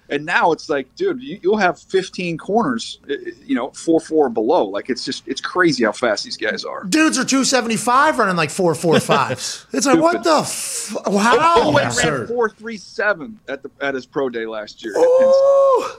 And 0.10 0.26
now 0.26 0.52
it's 0.52 0.68
like, 0.70 0.94
dude, 0.96 1.22
you, 1.24 1.40
you'll 1.42 1.58
have 1.58 1.80
15 1.80 2.38
corners, 2.38 3.00
uh, 3.10 3.14
you 3.46 3.56
know, 3.56 3.70
four 3.72 4.02
four 4.02 4.28
below. 4.30 4.66
Like 4.66 4.90
it's 4.90 5.06
just 5.06 5.26
it's 5.26 5.40
crazy 5.40 5.86
how 5.86 5.94
fast 5.94 6.26
these 6.26 6.36
guys 6.36 6.66
are. 6.66 6.84
Dudes 6.84 7.18
are 7.18 7.24
275 7.24 8.20
running 8.20 8.36
like 8.36 8.50
445s. 8.50 9.66
It's 9.74 9.86
like, 9.86 10.00
what 10.00 10.22
the 10.24 10.40
f- 10.42 10.96
Wow. 11.08 11.38
Holloway 11.40 11.84
ran 12.04 12.28
four 12.28 12.50
three 12.50 12.76
seven 12.78 13.40
at 13.48 13.64
the 13.64 13.72
at 13.80 13.94
his 13.96 14.06
pro 14.06 14.30
day 14.30 14.46
last 14.46 14.84
year. 14.84 14.94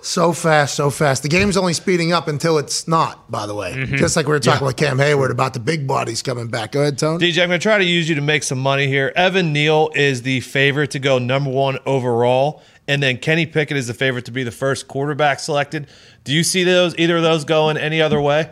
So 0.02 0.32
fast, 0.32 0.74
so 0.74 0.90
fast. 0.90 1.22
The 1.22 1.28
game's 1.28 1.56
only 1.56 1.72
speeding 1.72 2.12
up 2.12 2.28
until 2.28 2.58
it's 2.58 2.86
not, 2.86 3.30
by 3.30 3.46
the 3.46 3.54
way. 3.54 3.72
Mhm. 3.72 3.96
Just 3.96 4.16
like 4.16 4.26
we 4.26 4.32
were 4.32 4.40
talking 4.40 4.62
Yeah. 4.62 4.66
with 4.66 4.76
Cam 4.76 4.98
Heyward 4.98 5.30
about 5.30 5.54
the 5.54 5.60
big 5.60 5.86
bodies 5.86 6.22
coming 6.22 6.48
back. 6.48 6.72
Go 6.72 6.80
ahead, 6.82 6.98
Tony. 6.98 7.24
DJ, 7.32 7.42
I'm 7.42 7.48
going 7.48 7.58
to 7.60 7.62
try 7.62 7.78
to 7.78 7.84
use 7.84 8.08
you 8.08 8.14
to 8.16 8.20
make 8.20 8.42
some 8.42 8.58
money 8.58 8.86
here. 8.88 9.12
Evan 9.16 9.52
Neal 9.52 9.90
is 9.94 10.22
the 10.22 10.40
favorite 10.40 10.90
to 10.92 10.98
go 10.98 11.18
number 11.18 11.50
one 11.50 11.78
overall, 11.86 12.62
and 12.88 13.02
then 13.02 13.18
Kenny 13.18 13.46
Pickett 13.46 13.76
is 13.76 13.86
the 13.86 13.94
favorite 13.94 14.24
to 14.24 14.32
be 14.32 14.42
the 14.42 14.50
first 14.50 14.88
quarterback 14.88 15.40
selected. 15.40 15.86
Do 16.24 16.32
you 16.32 16.42
see 16.42 16.64
those 16.64 16.96
either 16.98 17.16
of 17.16 17.22
those 17.22 17.44
going 17.44 17.76
any 17.76 18.00
other 18.00 18.20
way? 18.20 18.50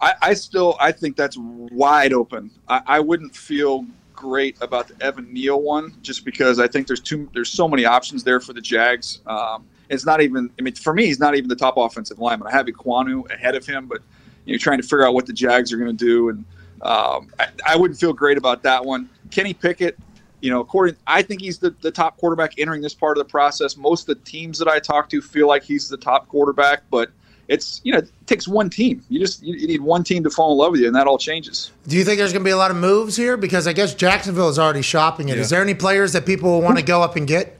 I, 0.00 0.14
I 0.22 0.34
still 0.34 0.76
I 0.80 0.92
think 0.92 1.16
that's 1.16 1.36
wide 1.38 2.12
open. 2.12 2.50
I, 2.68 2.82
I 2.86 3.00
wouldn't 3.00 3.36
feel 3.36 3.86
great 4.14 4.56
about 4.60 4.88
the 4.88 5.04
Evan 5.04 5.32
Neal 5.32 5.60
one 5.60 5.94
just 6.02 6.24
because 6.24 6.58
I 6.58 6.68
think 6.68 6.86
there's 6.86 7.00
too 7.00 7.28
there's 7.34 7.50
so 7.50 7.68
many 7.68 7.84
options 7.84 8.24
there 8.24 8.40
for 8.40 8.52
the 8.52 8.60
Jags. 8.60 9.20
Um, 9.26 9.66
it's 9.88 10.06
not 10.06 10.20
even 10.20 10.50
I 10.58 10.62
mean 10.62 10.74
for 10.74 10.94
me 10.94 11.06
he's 11.06 11.20
not 11.20 11.34
even 11.34 11.48
the 11.48 11.56
top 11.56 11.76
offensive 11.76 12.18
lineman. 12.18 12.48
I 12.48 12.52
have 12.52 12.66
Ekwonu 12.66 13.30
ahead 13.30 13.54
of 13.54 13.66
him, 13.66 13.86
but 13.86 14.00
you 14.46 14.54
know 14.54 14.58
trying 14.58 14.78
to 14.78 14.82
figure 14.82 15.06
out 15.06 15.12
what 15.12 15.26
the 15.26 15.32
Jags 15.34 15.72
are 15.72 15.76
going 15.76 15.94
to 15.94 16.04
do 16.04 16.30
and 16.30 16.44
um, 16.82 17.28
I, 17.38 17.48
I 17.66 17.76
wouldn't 17.76 18.00
feel 18.00 18.12
great 18.12 18.38
about 18.38 18.62
that 18.62 18.84
one. 18.84 19.10
Kenny 19.30 19.52
Pickett, 19.52 19.98
you 20.40 20.50
know, 20.50 20.60
according 20.60 20.96
I 21.06 21.22
think 21.22 21.40
he's 21.40 21.58
the, 21.58 21.74
the 21.80 21.90
top 21.90 22.16
quarterback 22.18 22.52
entering 22.58 22.82
this 22.82 22.94
part 22.94 23.16
of 23.16 23.24
the 23.24 23.30
process. 23.30 23.76
Most 23.76 24.08
of 24.08 24.18
the 24.18 24.24
teams 24.24 24.58
that 24.58 24.68
I 24.68 24.78
talk 24.78 25.08
to 25.10 25.20
feel 25.20 25.48
like 25.48 25.62
he's 25.62 25.88
the 25.88 25.96
top 25.96 26.28
quarterback, 26.28 26.82
but 26.90 27.10
it's 27.48 27.80
you 27.84 27.92
know 27.92 27.98
it 27.98 28.10
takes 28.26 28.46
one 28.46 28.70
team. 28.70 29.04
You 29.08 29.18
just 29.18 29.42
you, 29.42 29.54
you 29.54 29.66
need 29.66 29.80
one 29.80 30.04
team 30.04 30.22
to 30.24 30.30
fall 30.30 30.52
in 30.52 30.58
love 30.58 30.72
with 30.72 30.80
you, 30.80 30.86
and 30.86 30.96
that 30.96 31.06
all 31.06 31.18
changes. 31.18 31.72
Do 31.86 31.96
you 31.96 32.04
think 32.04 32.18
there's 32.18 32.32
going 32.32 32.42
to 32.42 32.48
be 32.48 32.52
a 32.52 32.56
lot 32.56 32.70
of 32.70 32.76
moves 32.76 33.16
here? 33.16 33.36
Because 33.36 33.66
I 33.66 33.72
guess 33.72 33.94
Jacksonville 33.94 34.48
is 34.48 34.58
already 34.58 34.82
shopping 34.82 35.28
it. 35.28 35.38
Is 35.38 35.50
there 35.50 35.60
any 35.60 35.74
players 35.74 36.12
that 36.12 36.24
people 36.24 36.50
will 36.50 36.62
want 36.62 36.78
to 36.78 36.84
go 36.84 37.02
up 37.02 37.16
and 37.16 37.26
get? 37.26 37.58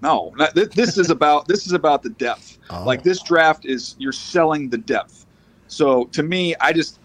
No, 0.00 0.32
not, 0.36 0.54
th- 0.54 0.70
this 0.70 0.96
is 0.96 1.10
about 1.10 1.48
this 1.48 1.66
is 1.66 1.72
about 1.72 2.02
the 2.02 2.10
depth. 2.10 2.58
Oh. 2.70 2.84
Like 2.84 3.02
this 3.02 3.20
draft 3.22 3.66
is 3.66 3.96
you're 3.98 4.12
selling 4.12 4.68
the 4.68 4.78
depth. 4.78 5.26
So 5.66 6.04
to 6.06 6.22
me, 6.22 6.54
I 6.60 6.72
just 6.72 7.00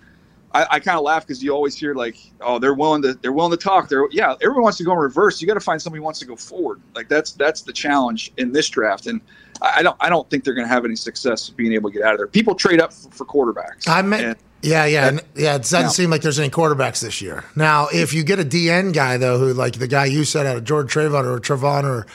I, 0.54 0.68
I 0.72 0.80
kind 0.80 0.98
of 0.98 1.04
laugh 1.04 1.26
because 1.26 1.44
you 1.44 1.52
always 1.52 1.76
hear 1.76 1.96
like, 1.96 2.16
oh, 2.42 2.60
they're 2.60 2.76
willing 2.76 3.02
to 3.02 3.14
they're 3.16 3.32
willing 3.34 3.52
to 3.52 3.58
talk. 3.58 3.90
They're 3.90 4.08
yeah, 4.12 4.36
everyone 4.42 4.64
wants 4.64 4.78
to 4.78 4.84
go 4.84 4.92
in 4.92 4.98
reverse. 5.00 5.42
You 5.42 5.48
got 5.48 5.56
to 5.56 5.60
find 5.60 5.82
somebody 5.82 6.00
who 6.00 6.04
wants 6.04 6.20
to 6.20 6.26
go 6.26 6.36
forward. 6.36 6.82
Like 6.96 7.10
that's 7.10 7.32
that's 7.32 7.62
the 7.62 7.74
challenge 7.74 8.32
in 8.38 8.52
this 8.52 8.70
draft, 8.70 9.08
and 9.08 9.20
I, 9.62 9.80
I 9.80 9.84
don't 9.84 9.98
I 10.00 10.10
don't 10.10 10.30
think 10.30 10.44
they're 10.44 10.54
going 10.54 10.68
to 10.68 10.74
have 10.74 10.86
any 10.86 10.96
success 10.96 11.50
being 11.50 11.74
able 11.74 11.90
to 11.90 11.94
get 11.98 12.04
out 12.06 12.14
of 12.14 12.20
there. 12.20 12.28
People 12.28 12.54
trade 12.56 12.80
up 12.80 12.94
for, 12.94 13.10
for 13.12 13.26
quarterbacks. 13.26 13.88
I 13.88 14.02
mean, 14.04 14.24
And- 14.24 14.36
yeah, 14.62 14.86
yeah, 14.86 15.08
and- 15.10 15.22
yeah. 15.36 15.56
It 15.56 15.64
doesn't 15.64 15.82
Now- 15.82 15.88
seem 15.90 16.10
like 16.10 16.22
there's 16.22 16.40
any 16.40 16.50
quarterbacks 16.52 17.02
this 17.02 17.22
year. 17.22 17.44
Now, 17.56 17.88
if 17.92 18.14
you 18.14 18.24
get 18.24 18.40
a 18.40 18.46
DN 18.46 18.94
guy 18.94 19.18
though, 19.18 19.38
who 19.40 19.54
like 19.54 19.80
the 19.80 19.88
guy 19.88 20.06
you 20.06 20.24
said 20.24 20.46
out 20.46 20.56
of 20.58 20.64
George 20.64 20.94
Trayvon 20.94 21.26
or 21.26 21.40
Trevon 21.40 21.84
or 21.84 22.06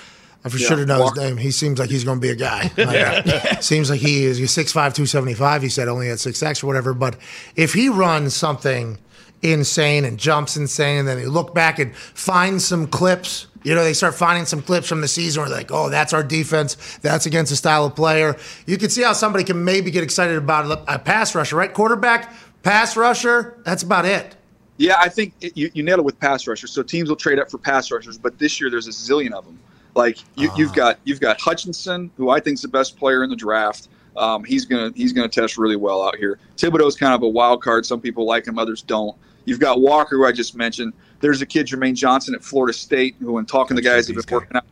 I 0.55 0.59
Yeah, 0.59 0.69
should 0.69 0.79
have 0.79 0.89
known 0.89 1.09
his 1.09 1.17
name. 1.17 1.37
He 1.37 1.51
seems 1.51 1.79
like 1.79 1.91
he's 1.91 2.05
going 2.05 2.19
to 2.19 2.23
be 2.23 2.31
a 2.31 2.37
guy. 2.37 2.71
Like, 2.89 3.63
Seems 3.63 3.91
like 3.91 4.01
he 4.01 4.25
is. 4.25 4.39
He's 4.39 4.51
6'5", 4.53 4.73
275. 4.73 5.63
He 5.63 5.69
said 5.69 5.89
only 5.89 6.09
at 6.11 6.21
six 6.21 6.43
X 6.43 6.63
or 6.63 6.67
whatever. 6.67 6.95
But 6.95 7.17
if 7.55 7.75
he 7.75 7.89
runs 7.89 8.35
something 8.35 8.99
insane 9.43 10.05
and 10.05 10.19
jumps 10.19 10.57
insane, 10.57 11.01
and 11.01 11.09
then 11.09 11.17
they 11.17 11.27
look 11.27 11.55
back 11.55 11.79
and 11.79 11.95
find 11.95 12.61
some 12.61 12.87
clips. 12.87 13.47
You 13.65 13.75
know, 13.75 13.83
they 13.83 13.93
start 13.93 14.15
finding 14.15 14.47
some 14.47 14.63
clips 14.63 14.89
from 14.89 15.01
the 15.01 15.09
season 15.09 15.43
where 15.43 15.49
they're 15.49 15.59
like, 15.59 15.73
oh, 15.73 15.91
that's 15.91 16.13
our 16.13 16.23
defense. 16.23 16.99
That's 17.03 17.27
against 17.27 17.53
a 17.53 17.57
style 17.57 17.85
of 17.85 17.97
player. 17.97 18.37
You 18.67 18.79
can 18.79 18.89
see 18.89 19.03
how 19.03 19.13
somebody 19.13 19.45
can 19.45 19.65
maybe 19.65 19.91
get 19.91 20.05
excited 20.05 20.37
about 20.37 20.85
a 20.89 20.99
pass 20.99 21.35
rusher, 21.35 21.57
right? 21.57 21.73
Quarterback, 21.73 22.33
pass 22.63 22.97
rusher, 22.97 23.61
that's 23.65 23.83
about 23.83 24.05
it. 24.05 24.37
Yeah, 24.77 24.97
I 25.01 25.09
think 25.09 25.35
it, 25.41 25.57
you, 25.57 25.71
you 25.75 25.83
nailed 25.83 25.99
it 25.99 26.05
with 26.05 26.19
pass 26.21 26.47
rushers. 26.47 26.71
So 26.71 26.85
teams 26.85 27.09
will 27.09 27.17
trade 27.17 27.41
up 27.41 27.51
for 27.51 27.59
pass 27.59 27.91
rushers, 27.91 28.17
but 28.17 28.39
this 28.39 28.61
year 28.61 28.71
there's 28.71 28.87
a 28.87 28.91
zillion 28.91 29.33
of 29.33 29.45
them. 29.45 29.59
Like 29.99 30.19
you, 30.37 30.49
you've 30.57 30.73
got 30.75 30.99
you've 31.05 31.21
got 31.21 31.41
Hutchinson, 31.41 32.11
who 32.17 32.31
I 32.31 32.39
think 32.41 32.55
is 32.55 32.63
the 32.63 32.69
best 32.69 32.97
player 32.97 33.25
in 33.25 33.31
the 33.31 33.37
draft. 33.37 33.89
Um, 34.17 34.45
he's 34.45 34.65
gonna 34.65 34.93
he's 34.95 35.13
gonna 35.13 35.29
test 35.29 35.59
really 35.59 35.75
well 35.77 36.03
out 36.07 36.17
here. 36.17 36.39
Thibodeaux's 36.57 36.97
kind 36.97 37.13
of 37.15 37.23
a 37.23 37.29
wild 37.29 37.63
card. 37.63 37.85
Some 37.85 38.01
people 38.01 38.25
like 38.25 38.47
him, 38.47 38.59
others 38.59 38.81
don't. 38.81 39.17
You've 39.45 39.59
got 39.61 39.81
Walker, 39.81 40.17
who 40.17 40.25
I 40.25 40.31
just 40.33 40.55
mentioned. 40.55 40.93
There's 41.21 41.43
a 41.43 41.47
kid, 41.47 41.67
Jermaine 41.67 41.95
Johnson 41.97 42.35
at 42.37 42.45
Florida 42.45 42.73
State, 42.73 43.17
who, 43.19 43.33
when 43.33 43.45
talking 43.45 43.77
to 43.77 43.83
guys, 43.83 44.07
have 44.07 44.15
been 44.17 44.25
working 44.41 44.57
out. 44.57 44.65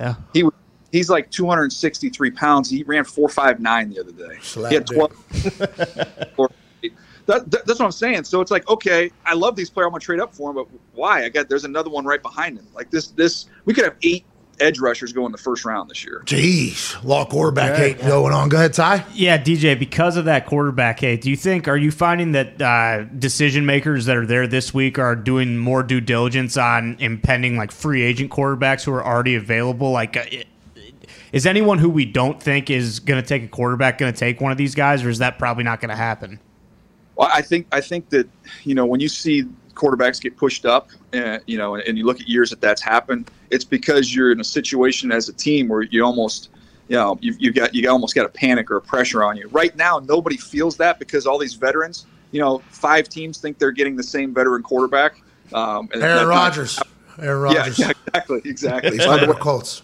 Yeah. 0.00 0.14
He 0.32 0.42
was- 0.42 0.52
he's 0.90 1.08
like 1.08 1.30
263 1.30 2.30
pounds. 2.32 2.68
He 2.68 2.82
ran 2.82 3.04
459 3.04 3.90
the 3.90 4.00
other 4.00 4.10
day. 4.12 4.38
he 4.70 4.74
had 4.74 4.86
12. 4.86 5.12
That, 7.26 7.48
that- 7.52 7.66
that's 7.66 7.78
what 7.78 7.86
I'm 7.86 7.92
saying. 7.92 8.24
So 8.24 8.40
it's 8.40 8.50
like, 8.50 8.68
okay, 8.68 9.10
I 9.24 9.34
love 9.34 9.54
these 9.54 9.70
players. 9.70 9.86
I'm 9.86 9.92
gonna 9.92 10.00
trade 10.00 10.18
up 10.18 10.34
for 10.34 10.50
him, 10.50 10.56
but 10.56 10.66
why? 10.94 11.24
I 11.24 11.28
got 11.28 11.48
there's 11.48 11.64
another 11.64 11.88
one 11.88 12.04
right 12.04 12.20
behind 12.20 12.58
him. 12.58 12.66
Like 12.74 12.90
this, 12.90 13.08
this 13.08 13.46
we 13.64 13.74
could 13.74 13.84
have 13.84 13.94
eight 14.02 14.24
edge 14.60 14.78
rushers 14.78 15.12
go 15.12 15.26
in 15.26 15.32
the 15.32 15.38
first 15.38 15.64
round 15.64 15.90
this 15.90 16.04
year. 16.04 16.22
Jeez, 16.24 17.02
law 17.04 17.24
quarterback 17.24 17.76
hate 17.76 18.00
going 18.00 18.32
on. 18.32 18.48
Go 18.48 18.58
ahead, 18.58 18.72
Ty. 18.72 19.04
Yeah, 19.14 19.38
DJ, 19.38 19.78
because 19.78 20.16
of 20.16 20.26
that 20.26 20.46
quarterback 20.46 21.00
hate, 21.00 21.22
do 21.22 21.30
you 21.30 21.36
think, 21.36 21.68
are 21.68 21.76
you 21.76 21.90
finding 21.90 22.32
that 22.32 22.60
uh, 22.60 23.04
decision 23.04 23.66
makers 23.66 24.06
that 24.06 24.16
are 24.16 24.26
there 24.26 24.46
this 24.46 24.72
week 24.72 24.98
are 24.98 25.16
doing 25.16 25.58
more 25.58 25.82
due 25.82 26.00
diligence 26.00 26.56
on 26.56 26.96
impending 27.00 27.56
like 27.56 27.72
free 27.72 28.02
agent 28.02 28.30
quarterbacks 28.30 28.84
who 28.84 28.92
are 28.92 29.04
already 29.04 29.34
available? 29.34 29.90
Like, 29.90 30.16
uh, 30.16 30.24
is 31.32 31.46
anyone 31.46 31.78
who 31.78 31.88
we 31.88 32.04
don't 32.04 32.42
think 32.42 32.70
is 32.70 33.00
going 33.00 33.20
to 33.20 33.26
take 33.26 33.42
a 33.42 33.48
quarterback 33.48 33.98
going 33.98 34.12
to 34.12 34.18
take 34.18 34.40
one 34.40 34.52
of 34.52 34.58
these 34.58 34.74
guys, 34.74 35.02
or 35.02 35.08
is 35.08 35.18
that 35.18 35.38
probably 35.38 35.64
not 35.64 35.80
going 35.80 35.88
to 35.88 35.96
happen? 35.96 36.38
Well, 37.16 37.30
I 37.32 37.42
think 37.42 37.66
I 37.72 37.80
think 37.80 38.08
that 38.10 38.28
you 38.64 38.74
know 38.74 38.86
when 38.86 39.00
you 39.00 39.08
see 39.08 39.44
quarterbacks 39.74 40.20
get 40.20 40.36
pushed 40.36 40.66
up, 40.66 40.90
uh, 41.14 41.38
you 41.46 41.58
know, 41.58 41.76
and 41.76 41.96
you 41.98 42.04
look 42.04 42.20
at 42.20 42.28
years 42.28 42.50
that 42.50 42.60
that's 42.60 42.82
happened, 42.82 43.30
it's 43.52 43.64
because 43.64 44.14
you're 44.14 44.32
in 44.32 44.40
a 44.40 44.44
situation 44.44 45.12
as 45.12 45.28
a 45.28 45.32
team 45.32 45.68
where 45.68 45.82
you 45.82 46.04
almost, 46.04 46.50
you 46.88 46.96
know, 46.96 47.18
you 47.20 47.34
you 47.38 47.52
got 47.52 47.74
you 47.74 47.88
almost 47.88 48.14
got 48.14 48.26
a 48.26 48.30
panic 48.30 48.70
or 48.70 48.78
a 48.78 48.80
pressure 48.80 49.22
on 49.22 49.36
you. 49.36 49.48
Right 49.48 49.76
now, 49.76 50.00
nobody 50.00 50.36
feels 50.36 50.76
that 50.78 50.98
because 50.98 51.26
all 51.26 51.38
these 51.38 51.54
veterans, 51.54 52.06
you 52.32 52.40
know, 52.40 52.58
five 52.70 53.08
teams 53.08 53.38
think 53.38 53.58
they're 53.58 53.70
getting 53.70 53.94
the 53.94 54.02
same 54.02 54.34
veteran 54.34 54.62
quarterback. 54.62 55.22
Um, 55.52 55.88
Aaron 55.94 56.26
Rodgers. 56.26 56.78
Aaron 57.20 57.42
Rodgers. 57.42 57.78
yeah, 57.78 57.90
exactly, 58.06 58.40
exactly. 58.44 58.90
He's 58.96 59.04
the 59.04 59.36
Colts. 59.38 59.82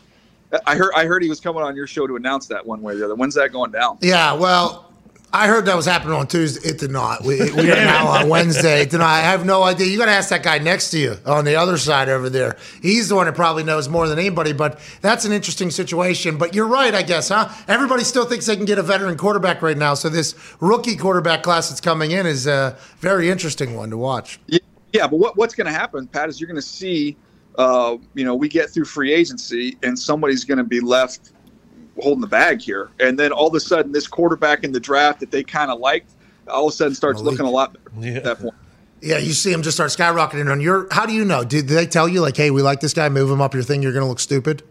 I 0.67 0.77
heard 0.77 0.93
I 0.97 1.05
heard 1.05 1.23
he 1.23 1.29
was 1.29 1.41
coming 1.41 1.63
on 1.63 1.77
your 1.77 1.87
show 1.87 2.07
to 2.07 2.17
announce 2.17 2.47
that 2.47 2.65
one 2.65 2.81
way 2.81 2.95
or 2.95 2.97
the 2.97 3.05
other. 3.05 3.15
When's 3.15 3.35
that 3.35 3.53
going 3.53 3.71
down? 3.71 3.99
Yeah, 4.01 4.33
well, 4.33 4.88
I 5.31 5.47
heard 5.47 5.67
that 5.67 5.77
was 5.77 5.85
happening 5.85 6.15
on 6.15 6.27
Tuesday. 6.27 6.71
It 6.71 6.79
did 6.79 6.91
not. 6.91 7.23
We, 7.23 7.39
we 7.53 7.71
are 7.71 7.77
now 7.85 8.07
on 8.09 8.31
Wednesday. 8.31 8.83
It 8.83 8.91
did 8.91 8.99
not. 8.99 9.09
I 9.09 9.21
have 9.21 9.45
no 9.45 9.63
idea. 9.63 9.87
You 9.87 9.99
got 9.99 10.07
to 10.07 10.13
ask 10.13 10.31
that 10.31 10.43
guy 10.43 10.59
next 10.59 10.91
to 10.93 10.99
you 10.99 11.17
on 11.27 11.45
the 11.45 11.55
other 11.55 11.77
side 11.77 12.09
over 12.09 12.31
there. 12.31 12.57
He's 12.81 13.11
the 13.11 13.15
one 13.15 13.27
that 13.27 13.35
probably 13.35 13.63
knows 13.63 13.91
more 13.91 14.09
than 14.09 14.19
anybody. 14.19 14.55
But 14.55 14.81
that's 15.03 15.27
an 15.27 15.33
interesting 15.33 15.71
situation. 15.71 16.39
But 16.39 16.55
you're 16.55 16.67
right, 16.67 16.95
I 16.95 17.03
guess, 17.03 17.29
huh? 17.29 17.51
Everybody 17.69 18.05
still 18.05 18.25
thinks 18.25 18.47
they 18.47 18.57
can 18.57 18.65
get 18.65 18.79
a 18.79 18.83
veteran 18.83 19.19
quarterback 19.19 19.61
right 19.61 19.77
now. 19.77 19.93
So 19.93 20.09
this 20.09 20.35
rookie 20.61 20.97
quarterback 20.97 21.43
class 21.43 21.69
that's 21.69 21.81
coming 21.81 22.13
in 22.13 22.25
is 22.25 22.47
a 22.47 22.79
very 23.01 23.29
interesting 23.29 23.77
one 23.77 23.91
to 23.91 23.99
watch. 23.99 24.41
Yeah, 24.47 24.59
yeah 24.95 25.07
but 25.07 25.19
what, 25.19 25.37
what's 25.37 25.55
going 25.55 25.67
to 25.67 25.73
happen, 25.73 26.07
Pat, 26.07 26.31
is 26.31 26.41
you're 26.41 26.49
going 26.49 26.57
to 26.57 26.63
see, 26.63 27.19
uh, 27.59 27.99
you 28.15 28.25
know, 28.25 28.35
we 28.35 28.49
get 28.49 28.71
through 28.71 28.87
free 28.87 29.13
agency 29.13 29.77
and 29.83 29.99
somebody's 29.99 30.47
going 30.47 30.59
to 30.59 30.65
be 30.65 30.81
left 30.81 31.33
holding 32.01 32.21
the 32.21 32.27
bag 32.27 32.61
here. 32.61 32.91
And 33.01 33.19
then 33.19 33.33
all 33.33 33.49
of 33.49 33.55
a 33.55 33.61
sudden, 33.61 33.93
this 33.93 34.07
quarterback 34.07 34.65
in 34.65 34.73
the 34.73 34.81
draft 34.81 35.21
that 35.21 35.31
they 35.31 35.43
kind 35.43 35.71
of 35.71 35.81
liked, 35.81 36.11
all 36.49 36.67
of 36.67 36.73
a 36.73 36.77
sudden 36.77 36.95
starts 36.95 37.21
looking 37.21 37.47
a 37.47 37.51
lot 37.51 37.73
better 37.73 38.17
at 38.17 38.25
that 38.25 38.39
point. 38.41 38.55
Yeah, 39.01 39.19
you 39.19 39.33
see 39.33 39.53
him 39.53 39.63
just 39.63 39.77
start 39.77 39.91
skyrocketing 39.91 40.51
on 40.51 40.61
your. 40.61 40.89
How 40.91 41.07
do 41.07 41.13
you 41.13 41.25
know? 41.25 41.45
Did 41.45 41.69
they 41.69 41.87
tell 41.87 42.09
you 42.09 42.21
like, 42.21 42.37
hey, 42.37 42.51
we 42.51 42.63
like 42.63 42.81
this 42.81 42.93
guy, 42.93 43.09
move 43.09 43.31
him 43.31 43.41
up 43.41 43.55
your 43.55 43.63
thing? 43.63 43.83
You're 43.83 43.93
going 43.93 44.03
to 44.03 44.09
look 44.09 44.19
stupid. 44.19 44.63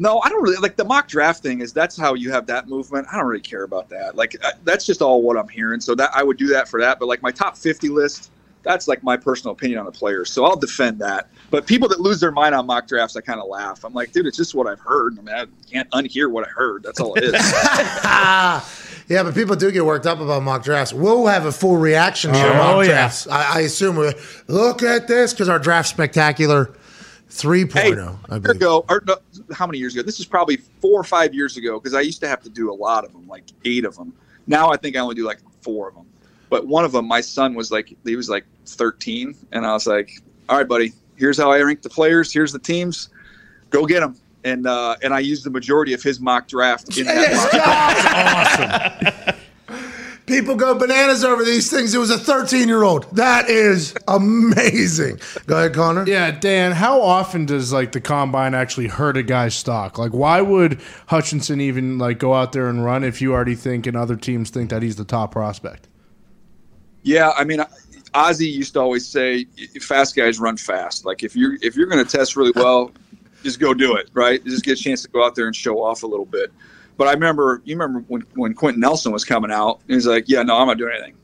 No, 0.00 0.18
I 0.20 0.30
don't 0.30 0.42
really 0.42 0.56
like 0.56 0.76
the 0.76 0.84
mock 0.84 1.08
draft 1.08 1.42
thing. 1.42 1.60
Is 1.60 1.72
that's 1.72 1.96
how 1.96 2.14
you 2.14 2.32
have 2.32 2.46
that 2.46 2.68
movement? 2.68 3.06
I 3.12 3.18
don't 3.18 3.26
really 3.26 3.42
care 3.42 3.64
about 3.64 3.88
that. 3.90 4.16
Like 4.16 4.34
uh, 4.42 4.52
that's 4.64 4.86
just 4.86 5.02
all 5.02 5.22
what 5.22 5.36
I'm 5.36 5.48
hearing. 5.48 5.78
So 5.80 5.94
that 5.94 6.10
I 6.14 6.22
would 6.22 6.38
do 6.38 6.46
that 6.48 6.68
for 6.68 6.80
that. 6.80 6.98
But 6.98 7.06
like 7.06 7.22
my 7.22 7.30
top 7.30 7.56
50 7.56 7.90
list, 7.90 8.32
that's 8.62 8.86
like 8.88 9.02
my 9.02 9.16
personal 9.16 9.52
opinion 9.52 9.78
on 9.78 9.86
the 9.86 9.92
players. 9.92 10.30
So 10.30 10.44
I'll 10.44 10.56
defend 10.56 10.98
that. 11.00 11.28
But 11.50 11.66
people 11.66 11.88
that 11.88 12.00
lose 12.00 12.20
their 12.20 12.30
mind 12.30 12.54
on 12.54 12.66
mock 12.66 12.86
drafts, 12.86 13.16
I 13.16 13.20
kind 13.20 13.40
of 13.40 13.48
laugh. 13.48 13.84
I'm 13.84 13.92
like, 13.94 14.12
dude, 14.12 14.26
it's 14.26 14.36
just 14.36 14.54
what 14.54 14.66
I've 14.66 14.80
heard. 14.80 15.18
I 15.18 15.22
mean, 15.22 15.34
I 15.34 15.46
can't 15.70 15.90
unhear 15.90 16.30
what 16.30 16.46
I 16.46 16.50
heard. 16.50 16.82
That's 16.82 17.00
all 17.00 17.14
it 17.14 17.24
is. 17.24 17.32
Yeah, 19.08 19.24
but 19.24 19.34
people 19.34 19.56
do 19.56 19.72
get 19.72 19.84
worked 19.84 20.06
up 20.06 20.20
about 20.20 20.44
mock 20.44 20.62
drafts. 20.62 20.92
We'll 20.92 21.26
have 21.26 21.44
a 21.44 21.50
full 21.50 21.76
reaction 21.78 22.32
to 22.32 22.38
Oh, 22.38 22.54
mock 22.54 22.76
oh, 22.76 22.80
yeah. 22.82 22.86
drafts. 22.86 23.26
I, 23.26 23.56
I 23.56 23.60
assume 23.62 23.96
we 23.96 24.12
look 24.46 24.84
at 24.84 25.08
this 25.08 25.32
because 25.32 25.48
our 25.48 25.58
draft 25.58 25.88
spectacular 25.88 26.72
3.0. 27.28 27.72
Hey, 27.72 27.92
oh, 27.98 28.18
I 28.28 28.34
year 28.34 28.40
believe. 28.40 28.56
ago, 28.56 28.84
or 28.88 29.02
no, 29.08 29.16
how 29.52 29.66
many 29.66 29.78
years 29.78 29.94
ago? 29.94 30.04
This 30.04 30.20
is 30.20 30.26
probably 30.26 30.58
four 30.80 31.00
or 31.00 31.02
five 31.02 31.34
years 31.34 31.56
ago 31.56 31.80
because 31.80 31.92
I 31.92 32.02
used 32.02 32.20
to 32.20 32.28
have 32.28 32.40
to 32.42 32.48
do 32.48 32.72
a 32.72 32.74
lot 32.74 33.04
of 33.04 33.10
them, 33.12 33.26
like 33.26 33.42
eight 33.64 33.84
of 33.84 33.96
them. 33.96 34.12
Now 34.46 34.70
I 34.70 34.76
think 34.76 34.94
I 34.94 35.00
only 35.00 35.16
do 35.16 35.24
like 35.26 35.38
four 35.60 35.88
of 35.88 35.94
them. 35.96 36.06
But 36.50 36.66
one 36.66 36.84
of 36.84 36.92
them, 36.92 37.06
my 37.06 37.20
son 37.22 37.54
was 37.54 37.70
like, 37.70 37.96
he 38.04 38.16
was 38.16 38.28
like 38.28 38.44
13, 38.66 39.34
and 39.52 39.64
I 39.64 39.72
was 39.72 39.86
like, 39.86 40.20
all 40.48 40.58
right, 40.58 40.68
buddy, 40.68 40.92
here's 41.16 41.38
how 41.38 41.52
I 41.52 41.60
rank 41.62 41.82
the 41.82 41.88
players. 41.88 42.32
Here's 42.32 42.52
the 42.52 42.58
teams. 42.58 43.08
Go 43.70 43.86
get 43.86 44.00
them. 44.00 44.16
And 44.42 44.66
uh, 44.66 44.96
and 45.02 45.12
I 45.14 45.20
used 45.20 45.44
the 45.44 45.50
majority 45.50 45.92
of 45.92 46.02
his 46.02 46.18
mock 46.18 46.48
draft 46.48 46.96
in 46.96 47.06
that. 47.06 49.04
mock. 49.12 49.36
People 50.26 50.54
go 50.54 50.78
bananas 50.78 51.24
over 51.24 51.44
these 51.44 51.68
things. 51.70 51.92
It 51.92 51.98
was 51.98 52.10
a 52.10 52.16
13 52.16 52.68
year 52.68 52.84
old. 52.84 53.04
That 53.16 53.50
is 53.50 53.94
amazing. 54.06 55.20
Go 55.46 55.58
ahead, 55.58 55.74
Connor. 55.74 56.06
Yeah, 56.06 56.30
Dan, 56.30 56.72
how 56.72 57.02
often 57.02 57.46
does 57.46 57.72
like 57.72 57.92
the 57.92 58.00
combine 58.00 58.54
actually 58.54 58.86
hurt 58.86 59.16
a 59.16 59.24
guy's 59.24 59.56
stock? 59.56 59.98
Like 59.98 60.12
why 60.12 60.40
would 60.40 60.80
Hutchinson 61.08 61.60
even 61.60 61.98
like 61.98 62.18
go 62.18 62.32
out 62.32 62.52
there 62.52 62.68
and 62.68 62.84
run 62.84 63.02
if 63.04 63.20
you 63.20 63.32
already 63.34 63.56
think 63.56 63.86
and 63.86 63.96
other 63.96 64.16
teams 64.16 64.50
think 64.50 64.70
that 64.70 64.82
he's 64.82 64.96
the 64.96 65.04
top 65.04 65.32
prospect? 65.32 65.88
Yeah, 67.02 67.30
I 67.36 67.44
mean, 67.44 67.64
Ozzie 68.14 68.48
used 68.48 68.74
to 68.74 68.80
always 68.80 69.06
say, 69.06 69.46
"Fast 69.80 70.16
guys 70.16 70.38
run 70.38 70.56
fast." 70.56 71.04
Like 71.04 71.22
if 71.22 71.34
you're 71.36 71.56
if 71.62 71.76
you're 71.76 71.86
going 71.86 72.04
to 72.04 72.10
test 72.10 72.36
really 72.36 72.52
well, 72.54 72.92
just 73.42 73.60
go 73.60 73.72
do 73.74 73.96
it. 73.96 74.10
Right, 74.12 74.44
just 74.44 74.64
get 74.64 74.78
a 74.78 74.82
chance 74.82 75.02
to 75.02 75.08
go 75.08 75.24
out 75.24 75.34
there 75.34 75.46
and 75.46 75.56
show 75.56 75.82
off 75.82 76.02
a 76.02 76.06
little 76.06 76.26
bit. 76.26 76.52
But 76.96 77.08
I 77.08 77.12
remember, 77.12 77.62
you 77.64 77.74
remember 77.76 78.04
when 78.08 78.22
when 78.34 78.54
Quenton 78.54 78.80
Nelson 78.80 79.12
was 79.12 79.24
coming 79.24 79.50
out, 79.50 79.80
and 79.88 79.94
he's 79.94 80.06
like, 80.06 80.24
"Yeah, 80.28 80.42
no, 80.42 80.56
I'm 80.56 80.66
not 80.66 80.78
doing 80.78 80.92
anything." 80.94 81.14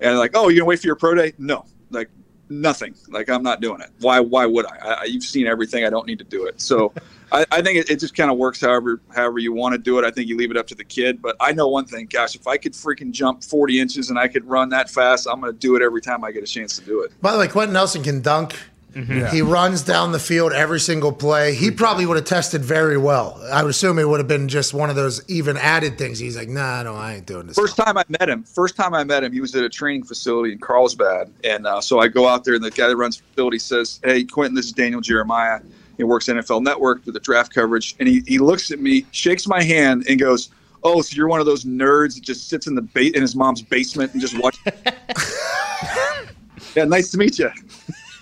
And 0.00 0.18
like, 0.18 0.32
"Oh, 0.34 0.48
you 0.48 0.58
gonna 0.58 0.68
wait 0.68 0.80
for 0.80 0.86
your 0.86 0.96
pro 0.96 1.14
day?" 1.14 1.34
No, 1.38 1.64
like 1.90 2.08
nothing. 2.48 2.94
Like 3.08 3.28
I'm 3.28 3.42
not 3.42 3.60
doing 3.60 3.80
it. 3.80 3.90
Why? 4.00 4.20
Why 4.20 4.46
would 4.46 4.66
I? 4.66 4.76
I 4.78 5.04
you've 5.04 5.22
seen 5.22 5.46
everything. 5.46 5.84
I 5.84 5.90
don't 5.90 6.06
need 6.06 6.18
to 6.18 6.24
do 6.24 6.46
it. 6.46 6.60
So. 6.60 6.92
I, 7.32 7.44
I 7.50 7.60
think 7.60 7.76
it, 7.76 7.90
it 7.90 7.98
just 7.98 8.14
kind 8.16 8.30
of 8.30 8.36
works 8.36 8.60
however 8.60 9.00
however 9.12 9.40
you 9.40 9.52
want 9.52 9.72
to 9.72 9.78
do 9.78 9.98
it. 9.98 10.04
I 10.04 10.12
think 10.12 10.28
you 10.28 10.36
leave 10.36 10.52
it 10.52 10.56
up 10.56 10.68
to 10.68 10.76
the 10.76 10.84
kid. 10.84 11.20
But 11.20 11.34
I 11.40 11.50
know 11.50 11.66
one 11.66 11.84
thing, 11.84 12.06
gosh, 12.06 12.36
if 12.36 12.46
I 12.46 12.56
could 12.56 12.72
freaking 12.72 13.10
jump 13.10 13.42
40 13.42 13.80
inches 13.80 14.10
and 14.10 14.18
I 14.18 14.28
could 14.28 14.44
run 14.44 14.68
that 14.68 14.88
fast, 14.88 15.26
I'm 15.28 15.40
going 15.40 15.52
to 15.52 15.58
do 15.58 15.74
it 15.74 15.82
every 15.82 16.00
time 16.00 16.22
I 16.22 16.30
get 16.30 16.44
a 16.44 16.46
chance 16.46 16.78
to 16.78 16.84
do 16.84 17.02
it. 17.02 17.20
By 17.20 17.32
the 17.32 17.38
way, 17.40 17.48
Quenton 17.48 17.72
Nelson 17.72 18.04
can 18.04 18.22
dunk. 18.22 18.56
Yeah. 18.96 19.30
He 19.30 19.42
runs 19.42 19.82
down 19.82 20.12
the 20.12 20.18
field 20.18 20.52
every 20.52 20.80
single 20.80 21.12
play. 21.12 21.54
He 21.54 21.70
probably 21.70 22.06
would 22.06 22.16
have 22.16 22.24
tested 22.24 22.64
very 22.64 22.96
well. 22.96 23.38
I 23.52 23.62
would 23.62 23.70
assume 23.70 23.98
it 23.98 24.08
would 24.08 24.20
have 24.20 24.28
been 24.28 24.48
just 24.48 24.72
one 24.72 24.88
of 24.88 24.96
those 24.96 25.22
even 25.28 25.58
added 25.58 25.98
things. 25.98 26.18
He's 26.18 26.36
like, 26.36 26.48
nah, 26.48 26.82
no, 26.82 26.94
I 26.94 27.16
ain't 27.16 27.26
doing 27.26 27.46
this. 27.46 27.56
First 27.56 27.76
time 27.76 27.98
I 27.98 28.04
met 28.08 28.28
him, 28.28 28.42
first 28.44 28.74
time 28.74 28.94
I 28.94 29.04
met 29.04 29.22
him, 29.22 29.32
he 29.32 29.42
was 29.42 29.54
at 29.54 29.64
a 29.64 29.68
training 29.68 30.04
facility 30.04 30.52
in 30.52 30.58
Carlsbad, 30.58 31.30
and 31.44 31.66
uh, 31.66 31.80
so 31.82 31.98
I 31.98 32.08
go 32.08 32.26
out 32.26 32.44
there, 32.44 32.54
and 32.54 32.64
the 32.64 32.70
guy 32.70 32.88
that 32.88 32.96
runs 32.96 33.18
the 33.18 33.24
facility 33.24 33.58
says, 33.58 34.00
"Hey, 34.02 34.24
Quenton, 34.24 34.54
this 34.54 34.66
is 34.66 34.72
Daniel 34.72 35.02
Jeremiah. 35.02 35.60
He 35.98 36.04
works 36.04 36.26
NFL 36.26 36.62
Network 36.62 37.04
for 37.04 37.12
the 37.12 37.20
draft 37.20 37.54
coverage." 37.54 37.96
And 37.98 38.08
he, 38.08 38.22
he 38.26 38.38
looks 38.38 38.70
at 38.70 38.80
me, 38.80 39.04
shakes 39.10 39.46
my 39.46 39.62
hand, 39.62 40.06
and 40.08 40.18
goes, 40.18 40.48
"Oh, 40.82 41.02
so 41.02 41.14
you're 41.14 41.28
one 41.28 41.40
of 41.40 41.46
those 41.46 41.64
nerds 41.64 42.14
that 42.14 42.24
just 42.24 42.48
sits 42.48 42.66
in 42.66 42.74
the 42.74 42.82
ba- 42.82 43.14
in 43.14 43.20
his 43.20 43.36
mom's 43.36 43.60
basement 43.60 44.12
and 44.12 44.22
just 44.22 44.38
watch." 44.38 44.56
yeah, 46.74 46.84
nice 46.84 47.10
to 47.10 47.18
meet 47.18 47.38
you. 47.38 47.50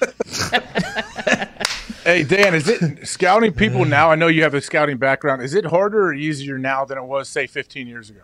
Hey 2.05 2.23
Dan, 2.23 2.55
is 2.55 2.69
it 2.69 3.09
scouting 3.09 3.55
people 3.55 3.87
now? 3.87 4.11
I 4.11 4.15
know 4.15 4.27
you 4.27 4.43
have 4.43 4.53
a 4.53 4.61
scouting 4.61 4.99
background. 4.99 5.41
Is 5.41 5.55
it 5.55 5.65
harder 5.65 6.09
or 6.09 6.13
easier 6.13 6.59
now 6.59 6.85
than 6.85 6.99
it 6.99 7.05
was, 7.05 7.31
say, 7.31 7.47
15 7.47 7.87
years 7.87 8.11
ago? 8.11 8.21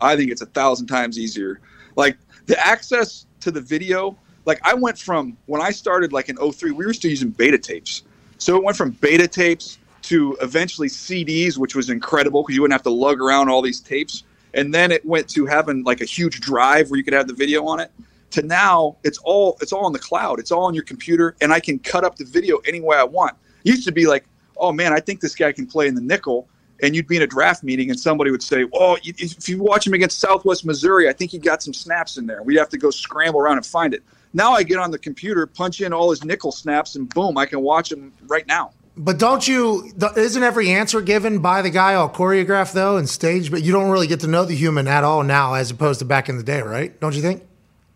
I 0.00 0.16
think 0.16 0.32
it's 0.32 0.42
a 0.42 0.46
thousand 0.46 0.88
times 0.88 1.16
easier. 1.16 1.60
Like 1.94 2.18
the 2.46 2.58
access 2.66 3.26
to 3.42 3.52
the 3.52 3.60
video, 3.60 4.18
like 4.44 4.58
I 4.64 4.74
went 4.74 4.98
from 4.98 5.36
when 5.46 5.62
I 5.62 5.70
started 5.70 6.12
like 6.12 6.28
in 6.28 6.36
03, 6.36 6.72
we 6.72 6.84
were 6.84 6.92
still 6.92 7.12
using 7.12 7.30
beta 7.30 7.58
tapes. 7.58 8.02
So 8.38 8.56
it 8.56 8.64
went 8.64 8.76
from 8.76 8.90
beta 8.90 9.28
tapes 9.28 9.78
to 10.02 10.36
eventually 10.42 10.88
CDs, 10.88 11.56
which 11.56 11.76
was 11.76 11.90
incredible 11.90 12.42
because 12.42 12.56
you 12.56 12.62
wouldn't 12.62 12.74
have 12.74 12.82
to 12.82 12.90
lug 12.90 13.20
around 13.20 13.48
all 13.48 13.62
these 13.62 13.78
tapes. 13.78 14.24
And 14.52 14.74
then 14.74 14.90
it 14.90 15.06
went 15.06 15.28
to 15.28 15.46
having 15.46 15.84
like 15.84 16.00
a 16.00 16.04
huge 16.04 16.40
drive 16.40 16.90
where 16.90 16.98
you 16.98 17.04
could 17.04 17.14
have 17.14 17.28
the 17.28 17.34
video 17.34 17.66
on 17.66 17.78
it. 17.78 17.92
To 18.32 18.42
now, 18.42 18.96
it's 19.04 19.18
all 19.18 19.56
it's 19.60 19.72
all 19.72 19.86
in 19.86 19.92
the 19.92 19.98
cloud. 19.98 20.38
It's 20.38 20.50
all 20.50 20.64
on 20.64 20.74
your 20.74 20.84
computer, 20.84 21.36
and 21.40 21.52
I 21.52 21.60
can 21.60 21.78
cut 21.78 22.04
up 22.04 22.16
the 22.16 22.24
video 22.24 22.58
any 22.66 22.80
way 22.80 22.96
I 22.96 23.04
want. 23.04 23.36
It 23.64 23.70
used 23.70 23.84
to 23.84 23.92
be 23.92 24.06
like, 24.06 24.24
oh 24.58 24.72
man, 24.72 24.92
I 24.92 25.00
think 25.00 25.20
this 25.20 25.34
guy 25.34 25.52
can 25.52 25.66
play 25.66 25.86
in 25.86 25.94
the 25.94 26.00
nickel, 26.00 26.48
and 26.82 26.94
you'd 26.94 27.06
be 27.06 27.16
in 27.16 27.22
a 27.22 27.26
draft 27.26 27.62
meeting 27.62 27.90
and 27.90 27.98
somebody 27.98 28.30
would 28.30 28.42
say, 28.42 28.66
"Oh, 28.74 28.98
if 29.02 29.48
you 29.48 29.62
watch 29.62 29.86
him 29.86 29.94
against 29.94 30.18
Southwest 30.20 30.64
Missouri, 30.64 31.08
I 31.08 31.12
think 31.12 31.30
he 31.30 31.38
got 31.38 31.62
some 31.62 31.72
snaps 31.72 32.16
in 32.16 32.26
there." 32.26 32.42
We'd 32.42 32.58
have 32.58 32.68
to 32.70 32.78
go 32.78 32.90
scramble 32.90 33.40
around 33.40 33.56
and 33.56 33.66
find 33.66 33.94
it. 33.94 34.02
Now 34.34 34.52
I 34.52 34.62
get 34.62 34.78
on 34.78 34.90
the 34.90 34.98
computer, 34.98 35.46
punch 35.46 35.80
in 35.80 35.92
all 35.92 36.10
his 36.10 36.24
nickel 36.24 36.52
snaps, 36.52 36.94
and 36.96 37.08
boom, 37.08 37.38
I 37.38 37.46
can 37.46 37.60
watch 37.62 37.90
him 37.90 38.12
right 38.26 38.46
now. 38.46 38.72
But 38.98 39.18
don't 39.18 39.46
you? 39.46 39.92
Isn't 40.16 40.42
every 40.42 40.70
answer 40.70 41.00
given 41.02 41.40
by 41.40 41.62
the 41.62 41.70
guy 41.70 41.94
all 41.94 42.08
choreographed 42.08 42.72
though 42.72 42.96
and 42.96 43.08
staged? 43.08 43.50
But 43.50 43.62
you 43.62 43.72
don't 43.72 43.90
really 43.90 44.06
get 44.06 44.20
to 44.20 44.26
know 44.26 44.44
the 44.44 44.54
human 44.54 44.88
at 44.88 45.04
all 45.04 45.22
now, 45.22 45.54
as 45.54 45.70
opposed 45.70 45.98
to 46.00 46.04
back 46.04 46.28
in 46.28 46.38
the 46.38 46.42
day, 46.42 46.62
right? 46.62 46.98
Don't 47.00 47.14
you 47.14 47.22
think? 47.22 47.42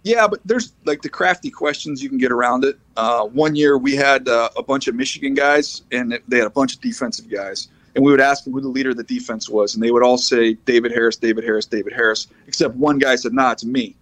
Yeah, 0.03 0.27
but 0.27 0.41
there's 0.45 0.73
like 0.87 1.03
the 1.03 1.09
crafty 1.09 1.51
questions 1.51 2.03
you 2.03 2.09
can 2.09 2.19
get 2.19 2.33
around 2.33 2.65
it. 2.65 2.79
Uh, 2.97 3.25
one 3.27 3.55
year 3.55 3.77
we 3.77 3.95
had 3.95 4.29
uh, 4.29 4.49
a 4.57 4.63
bunch 4.63 4.89
of 4.89 4.95
Michigan 4.95 5.35
guys, 5.35 5.83
and 5.93 6.19
they 6.27 6.39
had 6.39 6.47
a 6.47 6.51
bunch 6.51 6.75
of 6.75 6.81
defensive 6.81 7.29
guys, 7.29 7.69
and 7.95 8.05
we 8.05 8.11
would 8.11 8.21
ask 8.21 8.45
them 8.45 8.53
who 8.55 8.61
the 8.63 8.69
leader 8.69 8.91
of 8.91 8.97
the 8.97 9.05
defense 9.05 9.49
was, 9.49 9.75
and 9.75 9.83
they 9.83 9.91
would 9.91 10.03
all 10.03 10.17
say 10.17 10.55
David 10.65 10.93
Harris, 10.93 11.17
David 11.17 11.45
Harris, 11.45 11.67
David 11.67 11.93
Harris, 11.93 12.29
except 12.47 12.75
one 12.77 12.99
guy 12.99 13.17
said, 13.17 13.35
"Nah, 13.35 13.53
it's 13.53 13.65
me." 13.65 13.95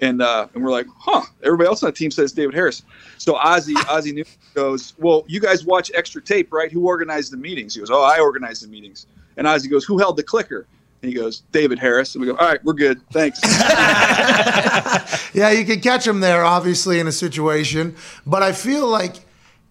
And 0.00 0.22
uh, 0.22 0.48
and 0.54 0.64
we're 0.64 0.70
like, 0.70 0.86
huh? 0.98 1.22
Everybody 1.44 1.68
else 1.68 1.82
on 1.82 1.88
the 1.88 1.92
team 1.92 2.10
says 2.10 2.32
David 2.32 2.54
Harris. 2.54 2.82
So 3.18 3.36
Ozzie 3.36 3.74
Ozzie 3.88 4.12
Newsome 4.12 4.40
goes, 4.54 4.94
well, 4.98 5.24
you 5.28 5.38
guys 5.38 5.64
watch 5.64 5.92
extra 5.94 6.20
tape, 6.20 6.52
right? 6.52 6.72
Who 6.72 6.86
organized 6.86 7.32
the 7.32 7.36
meetings? 7.36 7.74
He 7.74 7.80
goes, 7.80 7.90
oh, 7.90 8.02
I 8.02 8.18
organized 8.18 8.64
the 8.64 8.68
meetings. 8.68 9.06
And 9.36 9.46
Ozzie 9.46 9.68
goes, 9.68 9.84
who 9.84 9.98
held 9.98 10.16
the 10.16 10.22
clicker? 10.22 10.66
And 11.02 11.12
he 11.12 11.18
goes, 11.18 11.42
David 11.52 11.78
Harris. 11.78 12.14
And 12.14 12.22
we 12.22 12.28
go, 12.28 12.36
all 12.36 12.46
right, 12.48 12.64
we're 12.64 12.74
good, 12.74 13.00
thanks. 13.10 13.40
Yeah, 15.34 15.50
you 15.50 15.64
can 15.64 15.80
catch 15.80 16.06
him 16.06 16.20
there, 16.20 16.44
obviously, 16.44 17.00
in 17.00 17.06
a 17.06 17.12
situation. 17.12 17.96
But 18.26 18.42
I 18.42 18.52
feel 18.52 18.86
like 18.86 19.16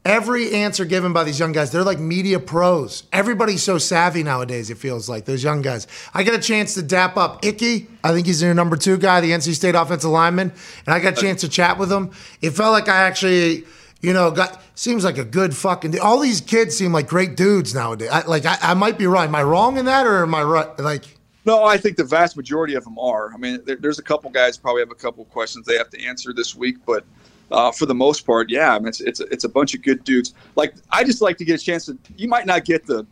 every 0.04 0.54
answer 0.54 0.86
given 0.86 1.14
by 1.14 1.24
these 1.24 1.40
young 1.40 1.52
guys, 1.52 1.72
they're 1.72 1.84
like 1.84 2.00
media 2.00 2.40
pros. 2.40 3.04
Everybody's 3.14 3.62
so 3.62 3.78
savvy 3.78 4.24
nowadays, 4.24 4.70
it 4.72 4.78
feels 4.80 5.08
like, 5.08 5.26
those 5.26 5.44
young 5.44 5.62
guys. 5.62 5.88
I 6.14 6.24
got 6.24 6.34
a 6.34 6.40
chance 6.40 6.74
to 6.76 6.82
dap 6.82 7.16
up 7.16 7.46
Icky. 7.46 7.88
I 8.04 8.12
think 8.12 8.26
he's 8.26 8.40
their 8.40 8.54
number 8.54 8.76
two 8.76 8.98
guy, 8.98 9.22
the 9.22 9.32
NC 9.32 9.54
State 9.54 9.76
offensive 9.76 10.10
lineman. 10.10 10.52
And 10.86 10.96
I 10.96 11.00
got 11.00 11.18
a 11.18 11.22
chance 11.22 11.42
to 11.42 11.50
chat 11.50 11.78
with 11.78 11.92
him. 11.92 12.12
It 12.42 12.52
felt 12.52 12.72
like 12.72 12.90
I 12.90 13.04
actually. 13.04 13.66
You 14.04 14.14
know, 14.14 14.32
got 14.32 14.60
seems 14.74 15.04
like 15.04 15.20
a 15.20 15.24
good 15.24 15.56
fucking. 15.56 16.00
All 16.00 16.18
these 16.20 16.42
kids 16.42 16.76
seem 16.76 16.92
like 16.92 17.08
great 17.08 17.38
dudes 17.38 17.76
nowadays. 17.76 18.10
I, 18.12 18.26
like 18.26 18.48
I, 18.48 18.58
I 18.60 18.74
might 18.74 18.98
be 18.98 19.06
right. 19.06 19.26
Am 19.26 19.36
I 19.36 19.44
wrong 19.44 19.78
in 19.78 19.86
that, 19.86 20.08
or 20.08 20.24
am 20.24 20.34
I 20.34 20.42
right? 20.42 20.80
Like, 20.80 21.04
No, 21.46 21.64
I 21.64 21.78
think 21.78 21.98
the 21.98 22.04
vast 22.04 22.38
majority 22.38 22.76
of 22.76 22.84
them 22.84 23.00
are. 23.00 23.34
I 23.34 23.38
mean, 23.38 23.62
there, 23.66 23.76
there's 23.76 24.00
a 24.00 24.04
couple 24.04 24.30
guys 24.30 24.58
probably 24.58 24.82
have 24.82 24.92
a 24.92 24.96
couple 24.96 25.26
questions 25.26 25.66
they 25.66 25.78
have 25.78 25.90
to 25.90 26.06
answer 26.06 26.34
this 26.34 26.56
week, 26.56 26.78
but 26.86 27.04
uh, 27.52 27.72
for 27.72 27.86
the 27.86 27.96
most 27.96 28.26
part, 28.26 28.50
yeah, 28.50 28.76
I 28.76 28.80
mean, 28.80 28.88
it's 28.88 29.02
it's 29.02 29.20
a, 29.20 29.26
it's 29.26 29.44
a 29.44 29.50
bunch 29.50 29.74
of 29.74 29.82
good 29.82 30.04
dudes. 30.04 30.34
Like 30.56 30.76
I 30.92 31.04
just 31.04 31.22
like 31.22 31.38
to 31.38 31.46
get 31.46 31.60
a 31.60 31.64
chance 31.64 31.86
to. 31.86 31.98
You 32.16 32.28
might 32.28 32.46
not 32.46 32.64
get 32.66 32.86
the, 32.86 33.06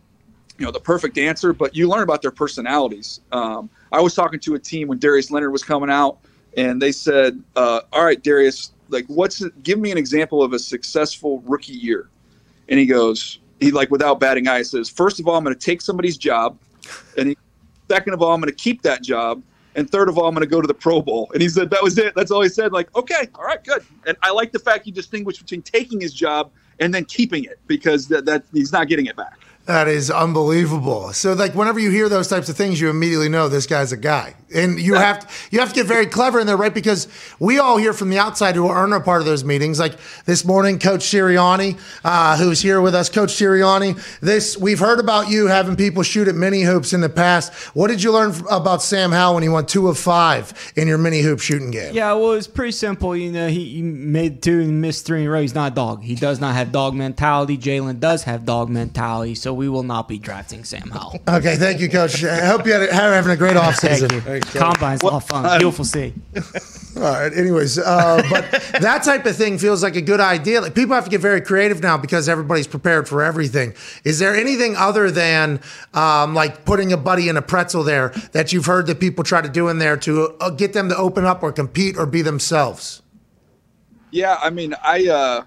you 0.57 0.65
know, 0.65 0.71
the 0.71 0.79
perfect 0.79 1.17
answer, 1.17 1.53
but 1.53 1.75
you 1.75 1.89
learn 1.89 2.03
about 2.03 2.21
their 2.21 2.31
personalities. 2.31 3.21
Um, 3.31 3.69
I 3.91 3.99
was 3.99 4.13
talking 4.13 4.39
to 4.41 4.55
a 4.55 4.59
team 4.59 4.87
when 4.87 4.99
Darius 4.99 5.31
Leonard 5.31 5.51
was 5.51 5.63
coming 5.63 5.89
out, 5.89 6.19
and 6.55 6.81
they 6.81 6.91
said, 6.91 7.41
uh, 7.55 7.81
"All 7.91 8.05
right, 8.05 8.21
Darius, 8.21 8.71
like, 8.89 9.05
what's 9.07 9.43
give 9.63 9.79
me 9.79 9.91
an 9.91 9.97
example 9.97 10.43
of 10.43 10.53
a 10.53 10.59
successful 10.59 11.41
rookie 11.45 11.73
year?" 11.73 12.09
And 12.69 12.79
he 12.79 12.85
goes, 12.85 13.39
he 13.59 13.71
like 13.71 13.91
without 13.91 14.19
batting 14.19 14.47
eye 14.47 14.61
says, 14.61 14.89
first 14.89 15.19
of 15.19 15.27
all, 15.27 15.35
I'm 15.35 15.43
going 15.43 15.55
to 15.55 15.59
take 15.59 15.81
somebody's 15.81 16.17
job, 16.17 16.57
and 17.17 17.29
he, 17.29 17.37
second 17.89 18.13
of 18.13 18.21
all, 18.21 18.33
I'm 18.33 18.41
going 18.41 18.51
to 18.51 18.55
keep 18.55 18.81
that 18.83 19.03
job, 19.03 19.41
and 19.75 19.89
third 19.89 20.09
of 20.09 20.17
all, 20.17 20.25
I'm 20.27 20.33
going 20.33 20.45
to 20.45 20.49
go 20.49 20.61
to 20.61 20.67
the 20.67 20.73
Pro 20.73 21.01
Bowl. 21.01 21.29
And 21.33 21.41
he 21.41 21.49
said 21.49 21.69
that 21.71 21.83
was 21.83 21.97
it. 21.97 22.13
That's 22.15 22.31
all 22.31 22.41
he 22.41 22.49
said. 22.49 22.71
Like, 22.71 22.95
okay, 22.95 23.27
all 23.35 23.43
right, 23.43 23.63
good. 23.63 23.83
And 24.05 24.17
I 24.21 24.31
like 24.31 24.51
the 24.51 24.59
fact 24.59 24.85
he 24.85 24.91
distinguished 24.91 25.41
between 25.41 25.61
taking 25.61 25.99
his 25.99 26.13
job 26.13 26.51
and 26.79 26.93
then 26.93 27.05
keeping 27.05 27.43
it 27.43 27.59
because 27.67 28.07
that, 28.07 28.25
that 28.25 28.43
he's 28.53 28.71
not 28.71 28.87
getting 28.87 29.07
it 29.07 29.15
back. 29.15 29.38
That 29.69 29.87
is 29.87 30.09
unbelievable. 30.09 31.13
So, 31.13 31.33
like, 31.33 31.53
whenever 31.53 31.79
you 31.79 31.91
hear 31.91 32.09
those 32.09 32.27
types 32.27 32.49
of 32.49 32.57
things, 32.57 32.81
you 32.81 32.89
immediately 32.89 33.29
know 33.29 33.49
this 33.49 33.67
guy's 33.67 33.91
a 33.91 33.97
guy, 33.97 34.33
and 34.51 34.79
you 34.79 34.95
have 34.95 35.19
to, 35.19 35.27
you 35.51 35.59
have 35.59 35.69
to 35.69 35.75
get 35.75 35.85
very 35.85 36.07
clever 36.07 36.39
in 36.39 36.47
there, 36.47 36.57
right? 36.57 36.73
Because 36.73 37.07
we 37.39 37.59
all 37.59 37.77
hear 37.77 37.93
from 37.93 38.09
the 38.09 38.17
outside 38.17 38.55
who 38.55 38.65
aren't 38.65 38.93
a 38.93 38.99
part 38.99 39.19
of 39.21 39.27
those 39.27 39.43
meetings. 39.43 39.77
Like 39.79 39.93
this 40.25 40.43
morning, 40.43 40.79
Coach 40.79 41.01
Sirianni, 41.01 41.79
uh, 42.03 42.35
who's 42.37 42.61
here 42.61 42.81
with 42.81 42.95
us, 42.95 43.09
Coach 43.09 43.29
Sirianni. 43.29 44.19
This 44.21 44.57
we've 44.57 44.79
heard 44.79 44.99
about 44.99 45.29
you 45.29 45.45
having 45.45 45.75
people 45.75 46.01
shoot 46.01 46.27
at 46.27 46.33
mini 46.33 46.63
hoops 46.63 46.91
in 46.91 47.01
the 47.01 47.07
past. 47.07 47.53
What 47.75 47.89
did 47.89 48.01
you 48.01 48.11
learn 48.11 48.33
about 48.49 48.81
Sam 48.81 49.11
Howell 49.11 49.35
when 49.35 49.43
he 49.43 49.49
won 49.49 49.67
two 49.67 49.87
of 49.87 49.99
five 49.99 50.51
in 50.75 50.87
your 50.87 50.97
mini 50.97 51.21
hoop 51.21 51.41
shooting 51.41 51.69
game? 51.69 51.93
Yeah, 51.93 52.13
well, 52.13 52.31
it's 52.31 52.47
pretty 52.47 52.71
simple. 52.71 53.15
You 53.15 53.31
know, 53.31 53.49
he, 53.49 53.65
he 53.75 53.81
made 53.83 54.41
two 54.41 54.61
and 54.61 54.81
missed 54.81 55.05
three 55.05 55.21
in 55.21 55.27
a 55.27 55.29
row. 55.29 55.41
He's 55.41 55.53
not 55.53 55.73
a 55.73 55.75
dog. 55.75 56.01
He 56.01 56.15
does 56.15 56.39
not 56.39 56.55
have 56.55 56.71
dog 56.71 56.95
mentality. 56.95 57.55
Jalen 57.55 57.99
does 57.99 58.23
have 58.23 58.45
dog 58.45 58.69
mentality, 58.69 59.35
so 59.35 59.58
we 59.59 59.67
will 59.67 59.83
not 59.83 60.07
be 60.07 60.17
drafting 60.17 60.63
Sam 60.63 60.89
Howell. 60.89 61.19
Okay, 61.39 61.57
thank 61.57 61.81
you, 61.81 61.89
Coach. 61.89 62.23
I 62.23 62.45
hope 62.45 62.65
you 62.65 62.71
had 62.71 62.83
a, 62.83 62.93
having 62.93 63.31
a 63.31 63.35
great 63.35 63.57
offseason. 63.57 64.21
Thank 64.21 64.53
you. 64.53 64.59
Combine's 64.59 65.01
a 65.01 65.05
lot 65.05 65.15
of 65.15 65.25
fun. 65.25 65.59
Beautiful 65.59 65.83
to 65.83 65.91
see. 65.91 66.13
All 66.97 67.03
right. 67.03 67.31
Anyways, 67.31 67.77
uh, 67.77 68.21
but 68.29 68.49
that 68.81 69.03
type 69.03 69.25
of 69.25 69.35
thing 69.35 69.57
feels 69.57 69.83
like 69.83 69.97
a 69.97 70.01
good 70.01 70.21
idea. 70.21 70.61
Like 70.61 70.75
people 70.75 70.95
have 70.95 71.03
to 71.03 71.09
get 71.09 71.19
very 71.19 71.41
creative 71.41 71.81
now 71.81 71.97
because 71.97 72.29
everybody's 72.29 72.67
prepared 72.67 73.07
for 73.09 73.21
everything. 73.21 73.73
Is 74.05 74.17
there 74.19 74.33
anything 74.33 74.75
other 74.77 75.11
than 75.11 75.59
um, 75.93 76.33
like 76.33 76.63
putting 76.63 76.93
a 76.93 76.97
buddy 76.97 77.27
in 77.27 77.35
a 77.35 77.41
pretzel 77.41 77.83
there 77.83 78.09
that 78.31 78.53
you've 78.53 78.65
heard 78.65 78.87
that 78.87 79.01
people 79.01 79.25
try 79.25 79.41
to 79.41 79.49
do 79.49 79.67
in 79.67 79.77
there 79.77 79.97
to 79.97 80.35
uh, 80.39 80.49
get 80.51 80.71
them 80.71 80.87
to 80.87 80.95
open 80.95 81.25
up 81.25 81.43
or 81.43 81.51
compete 81.51 81.97
or 81.97 82.05
be 82.05 82.21
themselves? 82.21 83.01
Yeah, 84.11 84.37
I 84.41 84.49
mean, 84.51 84.73
I, 84.83 85.07
uh, 85.07 85.43
I 85.43 85.45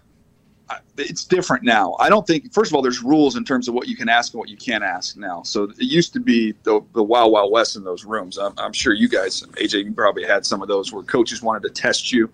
it's 0.96 1.24
different 1.24 1.64
now. 1.64 1.96
I 1.98 2.08
don't 2.08 2.26
think. 2.26 2.52
First 2.52 2.70
of 2.70 2.74
all, 2.74 2.82
there's 2.82 3.02
rules 3.02 3.36
in 3.36 3.44
terms 3.44 3.68
of 3.68 3.74
what 3.74 3.88
you 3.88 3.96
can 3.96 4.08
ask 4.08 4.32
and 4.32 4.38
what 4.38 4.48
you 4.48 4.56
can't 4.56 4.84
ask 4.84 5.16
now. 5.16 5.42
So 5.42 5.64
it 5.64 5.74
used 5.78 6.12
to 6.14 6.20
be 6.20 6.52
the, 6.62 6.80
the 6.94 7.02
wild 7.02 7.32
wild 7.32 7.52
west 7.52 7.76
in 7.76 7.84
those 7.84 8.04
rooms. 8.04 8.38
I'm, 8.38 8.52
I'm 8.58 8.72
sure 8.72 8.92
you 8.92 9.08
guys, 9.08 9.42
AJ, 9.42 9.84
you 9.84 9.92
probably 9.92 10.24
had 10.24 10.44
some 10.46 10.62
of 10.62 10.68
those 10.68 10.92
where 10.92 11.02
coaches 11.02 11.42
wanted 11.42 11.62
to 11.62 11.70
test 11.70 12.12
you. 12.12 12.30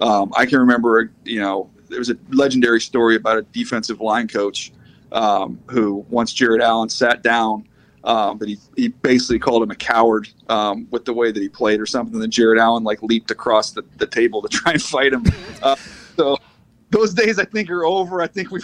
Um, 0.00 0.32
I 0.36 0.46
can 0.46 0.58
remember, 0.58 1.12
you 1.24 1.40
know, 1.40 1.70
there 1.88 1.98
was 1.98 2.10
a 2.10 2.16
legendary 2.30 2.80
story 2.80 3.16
about 3.16 3.38
a 3.38 3.42
defensive 3.42 4.00
line 4.00 4.28
coach 4.28 4.72
um, 5.12 5.60
who 5.66 6.04
once 6.08 6.32
Jared 6.32 6.62
Allen 6.62 6.88
sat 6.88 7.22
down. 7.22 7.66
Um, 8.02 8.38
but 8.38 8.48
he, 8.48 8.58
he 8.76 8.88
basically 8.88 9.38
called 9.38 9.62
him 9.62 9.70
a 9.70 9.76
coward 9.76 10.26
um, 10.48 10.88
with 10.90 11.04
the 11.04 11.12
way 11.12 11.32
that 11.32 11.40
he 11.40 11.50
played 11.50 11.80
or 11.80 11.86
something. 11.86 12.14
And 12.14 12.22
Then 12.22 12.30
Jared 12.30 12.58
Allen 12.58 12.82
like 12.82 13.02
leaped 13.02 13.30
across 13.30 13.72
the, 13.72 13.84
the 13.98 14.06
table 14.06 14.40
to 14.40 14.48
try 14.48 14.72
and 14.72 14.82
fight 14.82 15.12
him. 15.12 15.24
Uh, 15.62 15.76
so 16.16 16.38
those 16.90 17.14
days 17.14 17.38
I 17.38 17.44
think 17.44 17.70
are 17.70 17.84
over. 17.84 18.20
I 18.20 18.26
think 18.26 18.50
we 18.50 18.60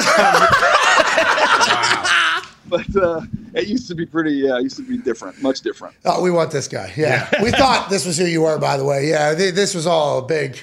But 2.68 2.96
uh, 2.96 3.20
it 3.54 3.68
used 3.68 3.86
to 3.88 3.94
be 3.94 4.04
pretty. 4.04 4.48
Uh, 4.50 4.58
used 4.58 4.76
to 4.76 4.82
be 4.82 4.98
different, 4.98 5.40
much 5.40 5.60
different. 5.60 5.94
Oh, 6.04 6.20
we 6.20 6.32
want 6.32 6.50
this 6.50 6.66
guy. 6.66 6.92
Yeah. 6.96 7.28
we 7.42 7.52
thought 7.52 7.88
this 7.90 8.04
was 8.04 8.18
who 8.18 8.24
you 8.24 8.42
were, 8.42 8.58
by 8.58 8.76
the 8.76 8.84
way. 8.84 9.08
Yeah, 9.08 9.34
th- 9.34 9.54
this 9.54 9.72
was 9.74 9.86
all 9.86 10.18
a 10.18 10.22
big. 10.26 10.58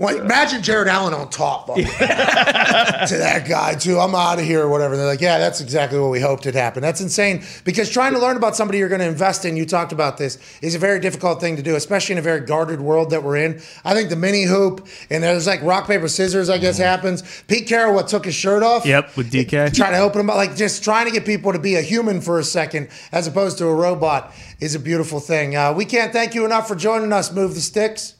Well, 0.00 0.18
imagine 0.18 0.62
Jared 0.62 0.88
Allen 0.88 1.12
on 1.12 1.28
top 1.28 1.66
to 1.76 1.82
that 1.84 3.44
guy 3.46 3.74
too. 3.74 3.98
I'm 3.98 4.14
out 4.14 4.38
of 4.38 4.46
here 4.46 4.62
or 4.62 4.68
whatever. 4.70 4.96
They're 4.96 5.04
like, 5.04 5.20
yeah, 5.20 5.36
that's 5.38 5.60
exactly 5.60 5.98
what 5.98 6.08
we 6.08 6.20
hoped 6.20 6.44
had 6.44 6.54
happened. 6.54 6.84
That's 6.84 7.02
insane 7.02 7.44
because 7.64 7.90
trying 7.90 8.14
to 8.14 8.18
learn 8.18 8.38
about 8.38 8.56
somebody 8.56 8.78
you're 8.78 8.88
going 8.88 9.02
to 9.02 9.06
invest 9.06 9.44
in. 9.44 9.58
You 9.58 9.66
talked 9.66 9.92
about 9.92 10.16
this 10.16 10.38
is 10.62 10.74
a 10.74 10.78
very 10.78 11.00
difficult 11.00 11.38
thing 11.38 11.56
to 11.56 11.62
do, 11.62 11.76
especially 11.76 12.14
in 12.14 12.18
a 12.18 12.22
very 12.22 12.40
guarded 12.40 12.80
world 12.80 13.10
that 13.10 13.22
we're 13.22 13.36
in. 13.36 13.60
I 13.84 13.92
think 13.92 14.08
the 14.08 14.16
mini 14.16 14.44
hoop 14.44 14.88
and 15.10 15.22
there's 15.22 15.46
like 15.46 15.60
rock 15.62 15.86
paper 15.86 16.08
scissors. 16.08 16.48
I 16.48 16.56
guess 16.56 16.78
happens. 16.78 17.42
Pete 17.46 17.68
Carroll 17.68 17.94
what 17.94 18.08
took 18.08 18.24
his 18.24 18.34
shirt 18.34 18.62
off. 18.62 18.86
Yep, 18.86 19.18
with 19.18 19.30
DK. 19.30 19.74
Trying 19.74 19.92
to 19.92 19.98
open 19.98 20.22
him 20.22 20.30
up, 20.30 20.36
like 20.36 20.56
just 20.56 20.82
trying 20.82 21.08
to 21.08 21.12
get 21.12 21.26
people 21.26 21.52
to 21.52 21.58
be 21.58 21.74
a 21.74 21.82
human 21.82 22.22
for 22.22 22.38
a 22.38 22.44
second 22.44 22.88
as 23.12 23.26
opposed 23.26 23.58
to 23.58 23.66
a 23.66 23.74
robot 23.74 24.32
is 24.60 24.74
a 24.74 24.78
beautiful 24.78 25.20
thing. 25.20 25.56
Uh, 25.56 25.74
we 25.74 25.84
can't 25.84 26.10
thank 26.10 26.34
you 26.34 26.46
enough 26.46 26.66
for 26.66 26.74
joining 26.74 27.12
us. 27.12 27.30
Move 27.30 27.54
the 27.54 27.60
sticks. 27.60 28.14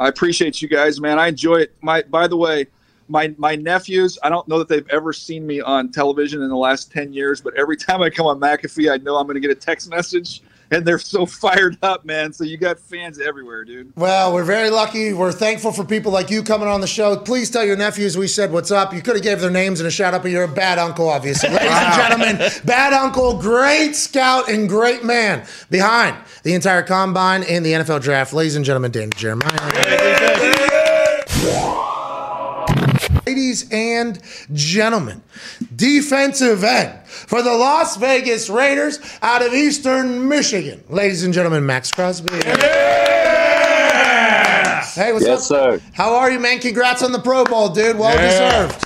I 0.00 0.08
appreciate 0.08 0.62
you 0.62 0.66
guys, 0.66 1.00
man. 1.00 1.18
I 1.18 1.28
enjoy 1.28 1.56
it. 1.56 1.74
My 1.82 2.02
by 2.02 2.26
the 2.26 2.36
way, 2.36 2.66
my 3.08 3.34
my 3.36 3.54
nephews, 3.54 4.18
I 4.22 4.30
don't 4.30 4.48
know 4.48 4.58
that 4.58 4.66
they've 4.66 4.88
ever 4.88 5.12
seen 5.12 5.46
me 5.46 5.60
on 5.60 5.92
television 5.92 6.42
in 6.42 6.48
the 6.48 6.56
last 6.56 6.90
10 6.90 7.12
years, 7.12 7.40
but 7.40 7.54
every 7.54 7.76
time 7.76 8.00
I 8.00 8.08
come 8.08 8.26
on 8.26 8.40
McAfee, 8.40 8.90
I 8.90 8.96
know 8.96 9.16
I'm 9.16 9.26
going 9.26 9.34
to 9.34 9.40
get 9.40 9.50
a 9.50 9.54
text 9.54 9.90
message 9.90 10.42
and 10.70 10.84
they're 10.86 10.98
so 10.98 11.26
fired 11.26 11.76
up, 11.82 12.04
man. 12.04 12.32
So 12.32 12.44
you 12.44 12.56
got 12.56 12.78
fans 12.78 13.18
everywhere, 13.20 13.64
dude. 13.64 13.92
Well, 13.96 14.32
we're 14.32 14.44
very 14.44 14.70
lucky. 14.70 15.12
We're 15.12 15.32
thankful 15.32 15.72
for 15.72 15.84
people 15.84 16.12
like 16.12 16.30
you 16.30 16.42
coming 16.42 16.68
on 16.68 16.80
the 16.80 16.86
show. 16.86 17.16
Please 17.16 17.50
tell 17.50 17.64
your 17.64 17.76
nephews 17.76 18.16
we 18.16 18.28
said 18.28 18.52
what's 18.52 18.70
up. 18.70 18.94
You 18.94 19.02
could 19.02 19.16
have 19.16 19.24
gave 19.24 19.40
their 19.40 19.50
names 19.50 19.80
and 19.80 19.86
a 19.86 19.90
shout 19.90 20.14
out, 20.14 20.22
but 20.22 20.30
you're 20.30 20.44
a 20.44 20.48
bad 20.48 20.78
uncle, 20.78 21.08
obviously. 21.08 21.48
Ladies 21.50 21.70
and 21.70 21.94
gentlemen, 21.94 22.50
bad 22.64 22.92
uncle, 22.92 23.40
great 23.40 23.94
scout 23.94 24.48
and 24.48 24.68
great 24.68 25.04
man 25.04 25.46
behind 25.70 26.16
the 26.42 26.54
entire 26.54 26.82
combine 26.82 27.42
and 27.42 27.64
the 27.64 27.72
NFL 27.72 28.02
draft. 28.02 28.32
Ladies 28.32 28.56
and 28.56 28.64
gentlemen, 28.64 28.90
Dan 28.90 29.10
Jeremiah. 29.16 29.50
Ladies 33.26 33.68
and 33.70 34.18
gentlemen, 34.54 35.22
defensive 35.76 36.64
end 36.64 36.98
for 37.06 37.42
the 37.42 37.52
Las 37.52 37.96
Vegas 37.96 38.48
Raiders 38.48 38.98
out 39.22 39.44
of 39.44 39.52
Eastern 39.52 40.26
Michigan. 40.28 40.82
Ladies 40.88 41.22
and 41.24 41.34
gentlemen, 41.34 41.66
Maxx 41.66 41.90
Crosby. 41.92 42.32
Yeah! 42.32 42.80
Hey, 44.94 45.12
what's 45.12 45.24
Yes, 45.26 45.50
up? 45.50 45.80
sir. 45.80 45.80
How 45.92 46.14
are 46.14 46.30
you, 46.30 46.40
man? 46.40 46.58
Congrats 46.60 47.02
on 47.02 47.12
the 47.12 47.20
Pro 47.20 47.44
Bowl, 47.44 47.68
dude. 47.68 47.98
Well 47.98 48.14
Yeah. 48.14 48.66
deserved. 48.66 48.84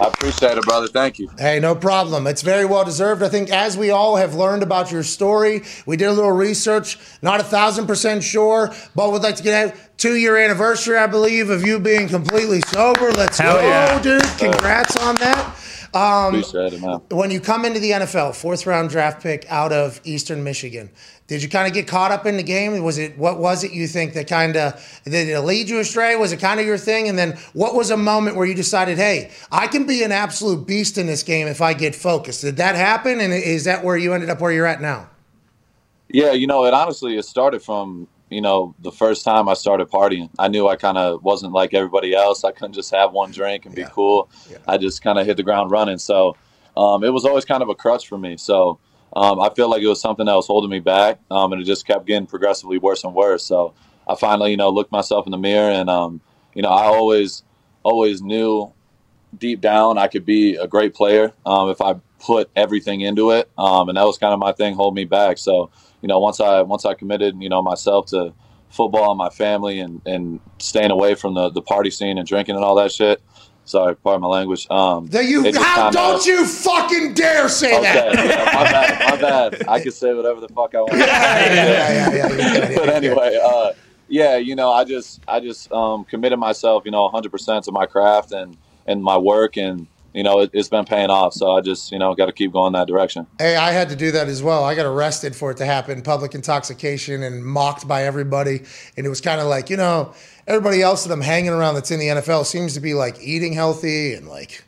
I 0.00 0.08
appreciate 0.08 0.56
it, 0.58 0.64
brother. 0.64 0.88
Thank 0.88 1.18
you. 1.18 1.28
Hey, 1.38 1.60
no 1.60 1.74
problem. 1.74 2.26
It's 2.26 2.42
very 2.42 2.64
well 2.64 2.84
deserved. 2.84 3.22
I 3.22 3.28
think 3.28 3.50
as 3.50 3.76
we 3.76 3.90
all 3.90 4.16
have 4.16 4.34
learned 4.34 4.62
about 4.62 4.90
your 4.90 5.02
story, 5.02 5.62
we 5.86 5.96
did 5.96 6.08
a 6.08 6.12
little 6.12 6.32
research. 6.32 6.98
Not 7.22 7.40
a 7.40 7.44
thousand 7.44 7.86
percent 7.86 8.24
sure, 8.24 8.72
but 8.96 9.12
would 9.12 9.22
like 9.22 9.36
to 9.36 9.42
get 9.42 9.74
a 9.74 9.78
two 9.96 10.16
year 10.16 10.36
anniversary, 10.36 10.96
I 10.96 11.06
believe, 11.06 11.50
of 11.50 11.64
you 11.64 11.78
being 11.78 12.08
completely 12.08 12.60
sober. 12.62 13.12
Let's 13.12 13.38
Hell 13.38 13.56
go, 13.60 13.68
yeah. 13.68 14.02
dude. 14.02 14.22
Congrats 14.38 14.96
on 14.96 15.14
that. 15.16 15.56
Um, 15.94 16.34
Appreciate 16.34 16.72
it, 16.72 16.80
man. 16.80 17.02
when 17.10 17.30
you 17.30 17.38
come 17.38 17.66
into 17.66 17.78
the 17.78 17.90
NFL, 17.90 18.34
fourth 18.34 18.66
round 18.66 18.88
draft 18.88 19.22
pick 19.22 19.44
out 19.50 19.72
of 19.72 20.00
Eastern 20.04 20.42
Michigan, 20.42 20.90
did 21.26 21.42
you 21.42 21.48
kind 21.48 21.66
of 21.66 21.74
get 21.74 21.86
caught 21.86 22.10
up 22.10 22.24
in 22.24 22.36
the 22.36 22.42
game? 22.42 22.82
Was 22.82 22.96
it 22.98 23.16
what 23.18 23.38
was 23.38 23.62
it 23.62 23.72
you 23.72 23.86
think 23.86 24.14
that 24.14 24.26
kind 24.26 24.56
of 24.56 25.00
did 25.04 25.28
it 25.28 25.40
lead 25.40 25.68
you 25.68 25.80
astray? 25.80 26.16
Was 26.16 26.32
it 26.32 26.40
kind 26.40 26.60
of 26.60 26.66
your 26.66 26.78
thing? 26.78 27.08
And 27.08 27.18
then 27.18 27.38
what 27.52 27.74
was 27.74 27.90
a 27.90 27.96
moment 27.96 28.36
where 28.36 28.46
you 28.46 28.54
decided, 28.54 28.96
hey, 28.96 29.30
I 29.50 29.66
can 29.66 29.86
be 29.86 30.02
an 30.02 30.12
absolute 30.12 30.66
beast 30.66 30.96
in 30.96 31.06
this 31.06 31.22
game 31.22 31.46
if 31.46 31.60
I 31.60 31.74
get 31.74 31.94
focused? 31.94 32.40
Did 32.40 32.56
that 32.56 32.74
happen? 32.74 33.20
And 33.20 33.32
is 33.32 33.64
that 33.64 33.84
where 33.84 33.96
you 33.96 34.14
ended 34.14 34.30
up 34.30 34.40
where 34.40 34.52
you're 34.52 34.66
at 34.66 34.80
now? 34.80 35.10
Yeah, 36.08 36.32
you 36.32 36.46
know, 36.46 36.64
it 36.64 36.74
honestly 36.74 37.16
it 37.16 37.24
started 37.24 37.62
from 37.62 38.08
you 38.32 38.40
know 38.40 38.74
the 38.80 38.92
first 38.92 39.24
time 39.24 39.48
I 39.48 39.54
started 39.54 39.88
partying. 39.88 40.30
I 40.38 40.48
knew 40.48 40.68
I 40.68 40.76
kind 40.76 40.98
of 40.98 41.22
wasn't 41.22 41.52
like 41.52 41.74
everybody 41.74 42.14
else. 42.14 42.44
I 42.44 42.52
couldn't 42.52 42.74
just 42.74 42.90
have 42.92 43.12
one 43.12 43.30
drink 43.30 43.66
and 43.66 43.74
be 43.74 43.82
cool. 43.90 44.30
I 44.66 44.78
just 44.78 45.02
kind 45.02 45.18
of 45.18 45.26
hit 45.26 45.36
the 45.36 45.42
ground 45.42 45.70
running. 45.70 45.98
So 45.98 46.36
um, 46.76 47.04
it 47.04 47.12
was 47.12 47.24
always 47.24 47.44
kind 47.44 47.62
of 47.62 47.68
a 47.68 47.74
crutch 47.74 48.08
for 48.08 48.18
me. 48.18 48.36
So 48.36 48.78
um, 49.14 49.40
I 49.40 49.50
feel 49.54 49.68
like 49.68 49.82
it 49.82 49.88
was 49.88 50.00
something 50.00 50.26
that 50.26 50.34
was 50.34 50.46
holding 50.46 50.70
me 50.70 50.80
back, 50.80 51.20
um, 51.30 51.52
and 51.52 51.60
it 51.60 51.64
just 51.64 51.86
kept 51.86 52.06
getting 52.06 52.26
progressively 52.26 52.78
worse 52.78 53.04
and 53.04 53.14
worse. 53.14 53.44
So 53.44 53.74
I 54.08 54.14
finally, 54.14 54.50
you 54.52 54.56
know, 54.56 54.70
looked 54.70 54.92
myself 54.92 55.26
in 55.26 55.32
the 55.32 55.38
mirror, 55.38 55.70
and 55.70 55.90
um, 55.90 56.20
you 56.54 56.62
know, 56.62 56.70
I 56.70 56.84
always, 56.84 57.42
always 57.82 58.22
knew 58.22 58.72
deep 59.36 59.60
down 59.60 59.96
I 59.96 60.08
could 60.08 60.26
be 60.26 60.56
a 60.56 60.66
great 60.66 60.94
player 60.94 61.32
um, 61.46 61.70
if 61.70 61.80
I 61.80 61.94
put 62.20 62.50
everything 62.54 63.00
into 63.00 63.30
it, 63.30 63.50
um, 63.58 63.88
and 63.88 63.98
that 63.98 64.04
was 64.04 64.18
kind 64.18 64.32
of 64.32 64.38
my 64.38 64.52
thing, 64.52 64.74
hold 64.74 64.94
me 64.94 65.04
back. 65.04 65.38
So 65.38 65.70
you 66.02 66.08
know, 66.08 66.18
once 66.18 66.40
I 66.40 66.62
once 66.62 66.84
I 66.84 66.94
committed, 66.94 67.40
you 67.40 67.48
know, 67.48 67.62
myself 67.62 68.06
to 68.06 68.34
football 68.68 69.10
and 69.12 69.18
my 69.18 69.28
family 69.30 69.80
and, 69.80 70.00
and 70.06 70.40
staying 70.58 70.90
away 70.90 71.14
from 71.14 71.34
the, 71.34 71.50
the 71.50 71.62
party 71.62 71.90
scene 71.90 72.18
and 72.18 72.26
drinking 72.26 72.54
and 72.56 72.64
all 72.64 72.74
that 72.76 72.90
shit. 72.92 73.22
Sorry, 73.64 73.94
pardon 73.94 74.22
my 74.22 74.26
language. 74.28 74.66
Um, 74.70 75.06
That 75.06 75.26
you 75.26 75.52
how 75.56 75.90
don't 75.90 76.24
you 76.26 76.44
fucking 76.46 77.14
dare 77.14 77.48
say 77.48 77.72
Okay, 77.78 77.82
that? 77.92 78.14
yeah, 78.14 78.44
my 78.52 78.64
bad, 78.64 79.10
my 79.10 79.20
bad. 79.20 79.68
I 79.68 79.80
can 79.80 79.92
say 79.92 80.12
whatever 80.12 80.40
the 80.40 80.48
fuck 80.48 80.74
I 80.74 80.80
want. 80.80 80.92
Yeah, 80.98 82.10
yeah, 82.12 82.28
yeah. 82.32 82.74
but 82.76 82.88
anyway, 82.88 83.38
uh, 83.42 83.70
yeah, 84.08 84.36
you 84.36 84.56
know, 84.56 84.72
I 84.72 84.84
just, 84.84 85.20
I 85.28 85.38
just 85.38 85.70
um, 85.70 86.04
committed 86.04 86.38
myself, 86.40 86.82
you 86.84 86.90
know, 86.90 87.08
100% 87.10 87.62
to 87.64 87.72
my 87.72 87.86
craft 87.86 88.32
and 88.32 88.56
and 88.86 89.00
my 89.02 89.16
work, 89.16 89.56
and 89.56 89.86
you 90.14 90.22
know, 90.22 90.40
it, 90.40 90.50
it's 90.52 90.68
been 90.68 90.84
paying 90.84 91.10
off. 91.10 91.34
So 91.34 91.52
I 91.52 91.60
just, 91.60 91.92
you 91.92 91.98
know, 91.98 92.14
got 92.14 92.26
to 92.26 92.32
keep 92.32 92.52
going 92.52 92.72
that 92.74 92.86
direction. 92.86 93.26
Hey, 93.38 93.56
I 93.56 93.72
had 93.72 93.88
to 93.88 93.96
do 93.96 94.10
that 94.12 94.28
as 94.28 94.42
well. 94.42 94.64
I 94.64 94.74
got 94.74 94.86
arrested 94.86 95.34
for 95.34 95.50
it 95.50 95.56
to 95.58 95.64
happen, 95.64 96.02
public 96.02 96.34
intoxication, 96.34 97.22
and 97.22 97.44
mocked 97.44 97.88
by 97.88 98.04
everybody. 98.04 98.62
And 98.96 99.06
it 99.06 99.08
was 99.08 99.20
kind 99.20 99.40
of 99.40 99.46
like, 99.46 99.70
you 99.70 99.76
know, 99.76 100.12
everybody 100.46 100.82
else 100.82 101.04
that 101.04 101.12
I'm 101.12 101.20
hanging 101.20 101.50
around 101.50 101.74
that's 101.74 101.90
in 101.90 102.00
the 102.00 102.08
NFL 102.08 102.44
seems 102.46 102.74
to 102.74 102.80
be 102.80 102.94
like 102.94 103.16
eating 103.20 103.52
healthy 103.52 104.14
and 104.14 104.28
like, 104.28 104.64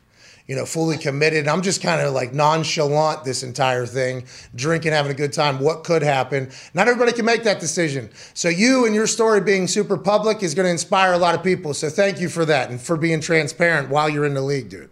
you 0.47 0.55
know, 0.55 0.67
fully 0.67 0.99
committed. 0.99 1.49
I'm 1.49 1.63
just 1.63 1.83
kind 1.83 2.03
of 2.03 2.13
like 2.13 2.35
nonchalant 2.35 3.25
this 3.25 3.43
entire 3.43 3.87
thing, 3.87 4.27
drinking, 4.55 4.93
having 4.93 5.11
a 5.11 5.15
good 5.15 5.33
time. 5.33 5.59
What 5.59 5.85
could 5.85 6.03
happen? 6.03 6.51
Not 6.75 6.87
everybody 6.87 7.13
can 7.13 7.25
make 7.25 7.45
that 7.45 7.61
decision. 7.61 8.11
So 8.35 8.49
you 8.49 8.85
and 8.85 8.95
your 8.95 9.07
story 9.07 9.41
being 9.41 9.67
super 9.67 9.97
public 9.97 10.43
is 10.43 10.55
going 10.55 10.67
to 10.67 10.71
inspire 10.71 11.15
a 11.15 11.19
lot 11.19 11.35
of 11.35 11.43
people. 11.43 11.73
So 11.73 11.89
thank 11.89 12.21
you 12.21 12.29
for 12.29 12.45
that 12.45 12.71
and 12.71 12.81
for 12.81 12.97
being 12.99 13.21
transparent 13.21 13.89
while 13.89 14.09
you're 14.09 14.27
in 14.27 14.35
the 14.35 14.43
league, 14.43 14.69
dude. 14.69 14.91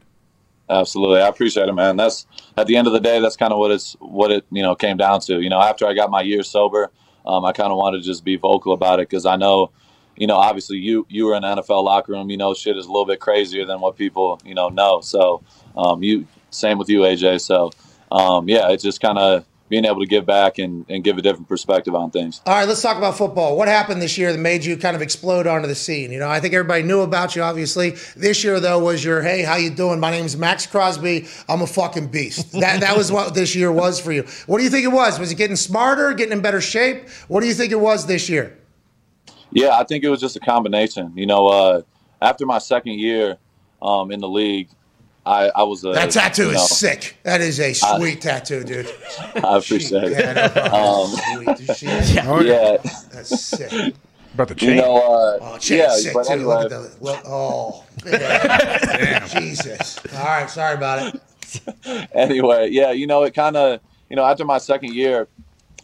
Absolutely, 0.72 1.20
I 1.20 1.28
appreciate 1.28 1.68
it, 1.68 1.74
man. 1.74 1.96
That's 1.96 2.26
at 2.56 2.66
the 2.66 2.76
end 2.76 2.86
of 2.86 2.94
the 2.94 3.00
day, 3.00 3.20
that's 3.20 3.36
kind 3.36 3.52
of 3.52 3.58
what 3.58 3.70
it's 3.70 3.94
what 4.00 4.30
it 4.30 4.46
you 4.50 4.62
know 4.62 4.74
came 4.74 4.96
down 4.96 5.20
to. 5.22 5.40
You 5.40 5.50
know, 5.50 5.60
after 5.60 5.86
I 5.86 5.92
got 5.92 6.10
my 6.10 6.22
year 6.22 6.42
sober, 6.42 6.90
um, 7.26 7.44
I 7.44 7.52
kind 7.52 7.70
of 7.70 7.76
wanted 7.76 7.98
to 7.98 8.04
just 8.04 8.24
be 8.24 8.36
vocal 8.36 8.72
about 8.72 8.98
it 8.98 9.08
because 9.08 9.26
I 9.26 9.36
know, 9.36 9.70
you 10.16 10.26
know, 10.26 10.36
obviously 10.36 10.78
you 10.78 11.06
you 11.10 11.26
were 11.26 11.34
in 11.34 11.42
the 11.42 11.56
NFL 11.56 11.84
locker 11.84 12.12
room. 12.12 12.30
You 12.30 12.38
know, 12.38 12.54
shit 12.54 12.78
is 12.78 12.86
a 12.86 12.88
little 12.88 13.04
bit 13.04 13.20
crazier 13.20 13.66
than 13.66 13.80
what 13.80 13.96
people 13.96 14.40
you 14.46 14.54
know 14.54 14.70
know. 14.70 15.02
So, 15.02 15.42
um, 15.76 16.02
you 16.02 16.26
same 16.50 16.78
with 16.78 16.88
you, 16.88 17.00
AJ. 17.00 17.42
So, 17.42 17.70
um, 18.10 18.48
yeah, 18.48 18.70
it's 18.70 18.82
just 18.82 19.02
kind 19.02 19.18
of 19.18 19.44
being 19.72 19.86
able 19.86 20.00
to 20.00 20.06
give 20.06 20.26
back 20.26 20.58
and, 20.58 20.84
and 20.90 21.02
give 21.02 21.16
a 21.16 21.22
different 21.22 21.48
perspective 21.48 21.94
on 21.94 22.10
things. 22.10 22.42
All 22.44 22.52
right, 22.52 22.68
let's 22.68 22.82
talk 22.82 22.98
about 22.98 23.16
football. 23.16 23.56
What 23.56 23.68
happened 23.68 24.02
this 24.02 24.18
year 24.18 24.30
that 24.30 24.38
made 24.38 24.66
you 24.66 24.76
kind 24.76 24.94
of 24.94 25.00
explode 25.00 25.46
onto 25.46 25.66
the 25.66 25.74
scene? 25.74 26.12
You 26.12 26.18
know, 26.18 26.28
I 26.28 26.40
think 26.40 26.52
everybody 26.52 26.82
knew 26.82 27.00
about 27.00 27.34
you, 27.34 27.42
obviously. 27.42 27.96
This 28.14 28.44
year, 28.44 28.60
though, 28.60 28.78
was 28.78 29.02
your 29.02 29.22
hey, 29.22 29.44
how 29.44 29.56
you 29.56 29.70
doing? 29.70 29.98
My 29.98 30.10
name's 30.10 30.36
Maxx 30.36 30.66
Crosby. 30.66 31.26
I'm 31.48 31.62
a 31.62 31.66
fucking 31.66 32.08
beast. 32.08 32.52
That 32.62 32.80
that 32.80 32.96
was 32.96 33.10
what 33.10 33.34
this 33.34 33.56
year 33.56 33.72
was 33.72 33.98
for 33.98 34.12
you. 34.12 34.24
What 34.46 34.58
do 34.58 34.64
you 34.64 34.70
think 34.70 34.84
it 34.84 34.92
was? 34.92 35.18
Was 35.18 35.32
it 35.32 35.36
getting 35.36 35.56
smarter, 35.56 36.12
getting 36.12 36.34
in 36.34 36.42
better 36.42 36.60
shape? 36.60 37.08
What 37.26 37.40
do 37.40 37.46
you 37.46 37.54
think 37.54 37.72
it 37.72 37.80
was 37.80 38.06
this 38.06 38.28
year? 38.28 38.56
Yeah, 39.50 39.70
I 39.70 39.84
think 39.84 40.04
it 40.04 40.10
was 40.10 40.20
just 40.20 40.36
a 40.36 40.40
combination. 40.40 41.12
You 41.16 41.26
know, 41.26 41.48
uh, 41.48 41.82
after 42.20 42.44
my 42.44 42.58
second 42.58 43.00
year 43.00 43.38
um, 43.80 44.12
in 44.12 44.20
the 44.20 44.28
league, 44.28 44.68
I, 45.24 45.50
I 45.54 45.62
was 45.62 45.84
a 45.84 45.92
That 45.92 46.10
tattoo 46.10 46.46
you 46.46 46.52
know, 46.52 46.62
is 46.62 46.70
sick. 46.78 47.16
That 47.22 47.40
is 47.40 47.60
a 47.60 47.72
sweet 47.74 48.20
tattoo, 48.20 48.64
dude. 48.64 48.90
I 49.36 49.58
appreciate 49.58 50.10
Yeah, 50.10 50.32
no 50.32 50.44
it. 50.44 51.46
Um, 51.54 51.64
Sweet. 51.66 51.82
yeah, 52.14 52.40
Yeah. 52.40 52.76
That's 53.12 53.40
sick. 53.40 53.94
About 54.34 54.48
the 54.48 54.54
you 54.54 54.60
chain. 54.60 54.76
know, 54.78 54.96
uh, 54.96 55.38
Oh, 55.42 55.58
Chain's 55.58 55.70
yeah, 55.70 55.94
sick 55.94 56.14
but 56.14 56.26
too. 56.26 56.32
anyway, 56.32 56.54
Look 56.62 56.64
at 56.64 56.70
the 56.70 57.04
look. 57.04 57.20
Oh, 57.26 57.84
man. 58.04 59.28
Jesus. 59.28 59.98
All 60.14 60.24
right, 60.24 60.50
sorry 60.50 60.74
about 60.74 61.14
it. 61.14 62.08
anyway, 62.14 62.68
yeah, 62.70 62.90
you 62.92 63.06
know, 63.06 63.22
it 63.24 63.34
kind 63.34 63.56
of, 63.56 63.80
you 64.10 64.16
know, 64.16 64.24
after 64.24 64.44
my 64.44 64.58
second 64.58 64.94
year, 64.94 65.28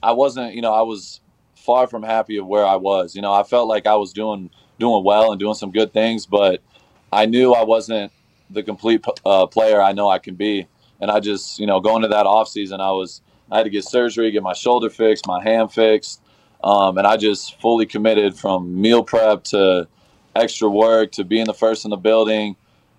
I 0.02 0.12
wasn't, 0.12 0.54
you 0.54 0.62
know, 0.62 0.72
I 0.72 0.82
was 0.82 1.20
far 1.56 1.86
from 1.86 2.02
happy 2.02 2.38
of 2.38 2.46
where 2.46 2.64
I 2.64 2.76
was. 2.76 3.14
You 3.14 3.22
know, 3.22 3.32
I 3.32 3.42
felt 3.42 3.68
like 3.68 3.86
I 3.86 3.96
was 3.96 4.12
doing 4.12 4.50
doing 4.80 5.04
well 5.04 5.30
and 5.30 5.38
doing 5.38 5.54
some 5.54 5.70
good 5.70 5.92
things, 5.92 6.24
but 6.26 6.62
I 7.12 7.26
knew 7.26 7.52
I 7.52 7.64
wasn't 7.64 8.10
the 8.50 8.62
complete 8.62 9.04
uh, 9.24 9.46
player 9.46 9.80
I 9.80 9.92
know 9.92 10.08
I 10.08 10.18
can 10.18 10.34
be. 10.34 10.66
And 11.00 11.10
I 11.10 11.20
just, 11.20 11.60
you 11.60 11.66
know, 11.66 11.80
going 11.80 12.02
to 12.02 12.08
that 12.08 12.26
off 12.26 12.48
season, 12.48 12.80
I 12.80 12.90
was, 12.90 13.22
I 13.50 13.58
had 13.58 13.64
to 13.64 13.70
get 13.70 13.84
surgery, 13.84 14.30
get 14.30 14.42
my 14.42 14.52
shoulder 14.52 14.90
fixed, 14.90 15.26
my 15.26 15.42
hand 15.42 15.72
fixed, 15.72 16.20
um, 16.64 16.98
and 16.98 17.06
I 17.06 17.16
just 17.16 17.60
fully 17.60 17.86
committed 17.86 18.36
from 18.36 18.80
meal 18.80 19.04
prep 19.04 19.44
to 19.44 19.86
extra 20.34 20.68
work 20.68 21.12
to 21.12 21.24
being 21.24 21.46
the 21.46 21.54
first 21.54 21.84
in 21.84 21.90
the 21.90 21.96
building. 21.96 22.56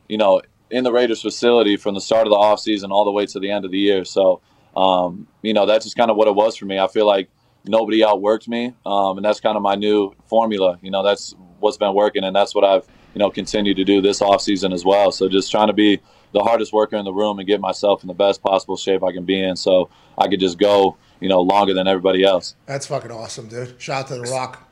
You 0.08 0.18
know, 0.18 0.42
in 0.72 0.84
the 0.84 0.92
Raiders 0.92 1.22
facility 1.22 1.78
from 1.78 1.94
the 1.94 2.02
start 2.02 2.26
of 2.26 2.32
the 2.32 2.38
offseason 2.38 2.90
all 2.92 3.06
the 3.06 3.12
way 3.12 3.26
to 3.26 3.40
the 3.40 3.52
end 3.52 3.66
of 3.66 3.72
the 3.72 3.78
year. 3.78 4.06
So, 4.06 4.42
um, 4.76 5.28
you 5.42 5.54
know, 5.54 5.66
that's 5.66 5.86
just 5.86 5.98
kind 5.98 6.10
of 6.10 6.18
what 6.18 6.28
it 6.28 6.36
was 6.36 6.56
for 6.56 6.66
me. 6.66 6.80
I 6.80 6.88
feel 6.88 7.06
like 7.06 7.30
nobody 7.66 8.02
outworked 8.02 8.48
me, 8.48 8.74
um, 8.86 9.18
and 9.18 9.26
that's 9.26 9.40
kind 9.40 9.58
of 9.58 9.62
my 9.64 9.76
new 9.76 10.14
formula. 10.28 10.78
You 10.82 10.92
know, 10.92 11.04
that's 11.04 11.36
what's 11.60 11.78
been 11.78 11.94
working, 11.94 12.24
and 12.24 12.36
that's 12.36 12.56
what 12.56 12.64
I've 12.64 12.88
you 13.14 13.20
know 13.20 13.30
continue 13.30 13.74
to 13.74 13.84
do 13.84 14.02
this 14.02 14.22
off 14.22 14.42
season 14.42 14.74
as 14.74 14.86
well. 14.86 15.12
So 15.12 15.28
just 15.30 15.52
trying 15.52 15.68
to 15.68 15.74
be 15.74 16.00
the 16.34 16.42
hardest 16.42 16.74
worker 16.74 16.96
in 16.96 17.06
the 17.06 17.14
room 17.14 17.40
and 17.40 17.48
get 17.48 17.60
myself 17.60 18.04
in 18.04 18.08
the 18.08 18.14
best 18.14 18.42
possible 18.42 18.78
shape 18.78 19.04
I 19.04 19.12
can 19.12 19.26
be 19.26 19.42
in, 19.42 19.56
so 19.56 19.90
I 20.18 20.28
could 20.28 20.40
just 20.40 20.58
go 20.58 20.98
you 21.20 21.30
know 21.30 21.42
longer 21.42 21.74
than 21.74 21.88
everybody 21.88 22.24
else. 22.24 22.56
That's 22.66 22.88
fucking 22.88 23.12
awesome, 23.12 23.48
dude. 23.48 23.82
Shout 23.82 24.06
out 24.06 24.08
to 24.08 24.16
the 24.16 24.22
Rock. 24.22 24.66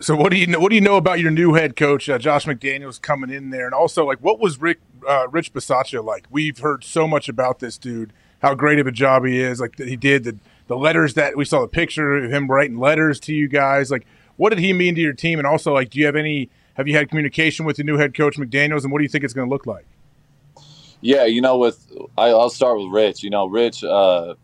So 0.00 0.16
what 0.16 0.30
do 0.30 0.38
you 0.38 0.46
know? 0.46 0.60
What 0.60 0.70
do 0.70 0.76
you 0.76 0.80
know 0.80 0.96
about 0.96 1.20
your 1.20 1.30
new 1.30 1.54
head 1.54 1.76
coach, 1.76 2.08
uh, 2.08 2.18
Josh 2.18 2.46
McDaniels, 2.46 3.00
coming 3.00 3.30
in 3.30 3.50
there, 3.50 3.66
and 3.66 3.74
also 3.74 4.06
like 4.06 4.18
what 4.18 4.38
was 4.40 4.60
Rick 4.60 4.78
uh, 5.06 5.28
Rich 5.28 5.52
Bisaccia 5.52 6.02
like? 6.02 6.26
We've 6.30 6.58
heard 6.58 6.84
so 6.84 7.06
much 7.06 7.28
about 7.28 7.58
this 7.58 7.76
dude, 7.76 8.12
how 8.40 8.54
great 8.54 8.78
of 8.78 8.86
a 8.86 8.92
job 8.92 9.26
he 9.26 9.38
is. 9.38 9.60
Like 9.60 9.76
that 9.76 9.88
he 9.88 9.96
did 9.96 10.24
the 10.24 10.38
the 10.68 10.76
letters 10.76 11.14
that 11.14 11.36
we 11.36 11.44
saw 11.44 11.60
the 11.60 11.68
picture 11.68 12.16
of 12.16 12.30
him 12.30 12.48
writing 12.48 12.78
letters 12.78 13.20
to 13.20 13.34
you 13.34 13.48
guys. 13.48 13.90
Like 13.90 14.06
what 14.40 14.50
did 14.50 14.58
he 14.58 14.72
mean 14.72 14.94
to 14.94 15.02
your 15.02 15.12
team? 15.12 15.38
And 15.38 15.46
also 15.46 15.74
like, 15.74 15.90
do 15.90 15.98
you 15.98 16.06
have 16.06 16.16
any? 16.16 16.48
Have 16.74 16.88
you 16.88 16.96
had 16.96 17.08
communication 17.08 17.64
with 17.66 17.76
the 17.76 17.84
new 17.84 17.96
head 17.96 18.14
coach 18.14 18.36
McDaniels, 18.36 18.82
and 18.82 18.92
what 18.92 18.98
do 18.98 19.02
you 19.02 19.08
think 19.08 19.24
it's 19.24 19.34
going 19.34 19.48
to 19.48 19.52
look 19.52 19.66
like? 19.66 19.86
Yeah, 21.00 21.24
you 21.24 21.40
know, 21.40 21.58
with 21.58 21.90
I, 22.16 22.28
I'll 22.28 22.50
start 22.50 22.78
with 22.78 22.88
Rich. 22.88 23.22
You 23.22 23.30
know, 23.30 23.46
Rich, 23.46 23.82
uh, 23.84 24.34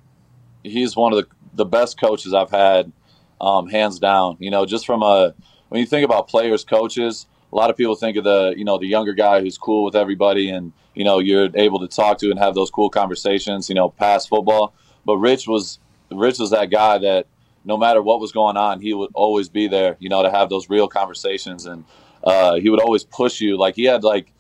he's 0.63 0.97
one 0.97 1.13
of 1.13 1.19
the 1.19 1.29
the 1.55 1.65
best 1.65 1.99
coaches 1.99 2.35
I've 2.35 2.51
had, 2.51 2.93
um, 3.41 3.69
hands 3.69 3.99
down. 3.99 4.37
You 4.41 4.51
know, 4.51 4.67
just 4.67 4.87
from 4.87 5.03
a 5.03 5.35
when 5.69 5.81
you 5.81 5.87
think 5.87 6.05
about 6.05 6.29
players, 6.29 6.65
coaches, 6.65 7.27
a 7.53 7.57
lot 7.57 7.71
of 7.71 7.77
people 7.77 7.95
think 7.95 8.17
of 8.17 8.25
the 8.25 8.55
you 8.57 8.65
know 8.65 8.79
the 8.79 8.87
younger 8.87 9.13
guy 9.13 9.41
who's 9.41 9.59
cool 9.59 9.85
with 9.85 9.95
everybody, 9.95 10.51
and 10.51 10.73
you 10.95 11.05
know 11.05 11.19
you're 11.19 11.49
able 11.55 11.79
to 11.81 11.89
talk 11.89 12.19
to 12.19 12.31
and 12.31 12.39
have 12.39 12.55
those 12.55 12.71
cool 12.71 12.91
conversations. 12.91 13.69
You 13.69 13.75
know, 13.75 13.91
past 13.91 14.29
football, 14.29 14.75
but 15.05 15.19
Rich 15.19 15.47
was 15.47 15.79
Rich 16.11 16.39
was 16.39 16.51
that 16.51 16.71
guy 16.71 16.99
that 16.99 17.27
no 17.65 17.77
matter 17.77 18.01
what 18.01 18.21
was 18.21 18.33
going 18.33 18.57
on, 18.57 18.81
he 18.81 18.95
would 18.95 19.11
always 19.15 19.49
be 19.49 19.69
there. 19.69 19.97
You 19.99 20.09
know, 20.09 20.23
to 20.23 20.31
have 20.31 20.49
those 20.49 20.71
real 20.71 20.89
conversations, 20.89 21.67
and 21.67 21.85
uh, 22.27 22.57
he 22.57 22.69
would 22.69 22.81
always 22.81 23.05
push 23.05 23.41
you. 23.41 23.57
Like 23.57 23.77
he 23.77 23.85
had 23.85 24.05
like 24.05 24.33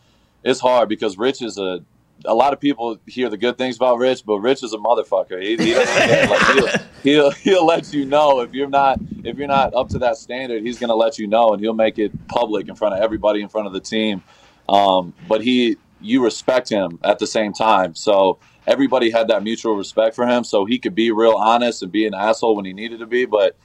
it's 0.44 0.60
hard 0.60 0.88
because 0.88 1.16
Rich 1.16 1.40
is 1.40 1.56
a 1.56 1.80
a 2.24 2.34
lot 2.34 2.52
of 2.52 2.60
people 2.60 2.98
hear 3.06 3.28
the 3.28 3.36
good 3.36 3.58
things 3.58 3.76
about 3.76 3.98
Rich, 3.98 4.24
but 4.24 4.38
Rich 4.38 4.62
is 4.62 4.72
a 4.72 4.78
motherfucker. 4.78 5.40
He, 5.42 5.56
he 5.56 5.74
like, 5.76 6.42
he'll, 6.42 6.68
he'll, 7.02 7.30
he'll 7.30 7.66
let 7.66 7.92
you 7.92 8.04
know 8.04 8.40
if 8.40 8.54
you're 8.54 8.68
not 8.68 8.98
if 9.24 9.36
you're 9.36 9.48
not 9.48 9.74
up 9.74 9.88
to 9.90 9.98
that 10.00 10.16
standard. 10.16 10.62
He's 10.62 10.78
to 10.78 10.94
let 10.94 11.18
you 11.18 11.26
know, 11.26 11.52
and 11.52 11.60
he'll 11.60 11.74
make 11.74 11.98
it 11.98 12.12
public 12.28 12.68
in 12.68 12.74
front 12.74 12.94
of 12.94 13.00
everybody 13.00 13.42
in 13.42 13.48
front 13.48 13.66
of 13.66 13.72
the 13.72 13.80
team. 13.80 14.22
Um, 14.68 15.14
but 15.28 15.42
he, 15.42 15.76
you 16.00 16.24
respect 16.24 16.68
him 16.68 16.98
at 17.04 17.18
the 17.18 17.26
same 17.26 17.52
time. 17.52 17.94
So 17.94 18.38
everybody 18.66 19.10
had 19.10 19.28
that 19.28 19.42
mutual 19.42 19.76
respect 19.76 20.16
for 20.16 20.26
him, 20.26 20.44
so 20.44 20.64
he 20.64 20.78
could 20.78 20.94
be 20.94 21.10
real 21.10 21.36
honest 21.36 21.82
and 21.82 21.92
be 21.92 22.06
an 22.06 22.14
asshole 22.14 22.56
when 22.56 22.64
he 22.64 22.72
needed 22.72 23.00
to 23.00 23.06
be, 23.06 23.26
but 23.26 23.56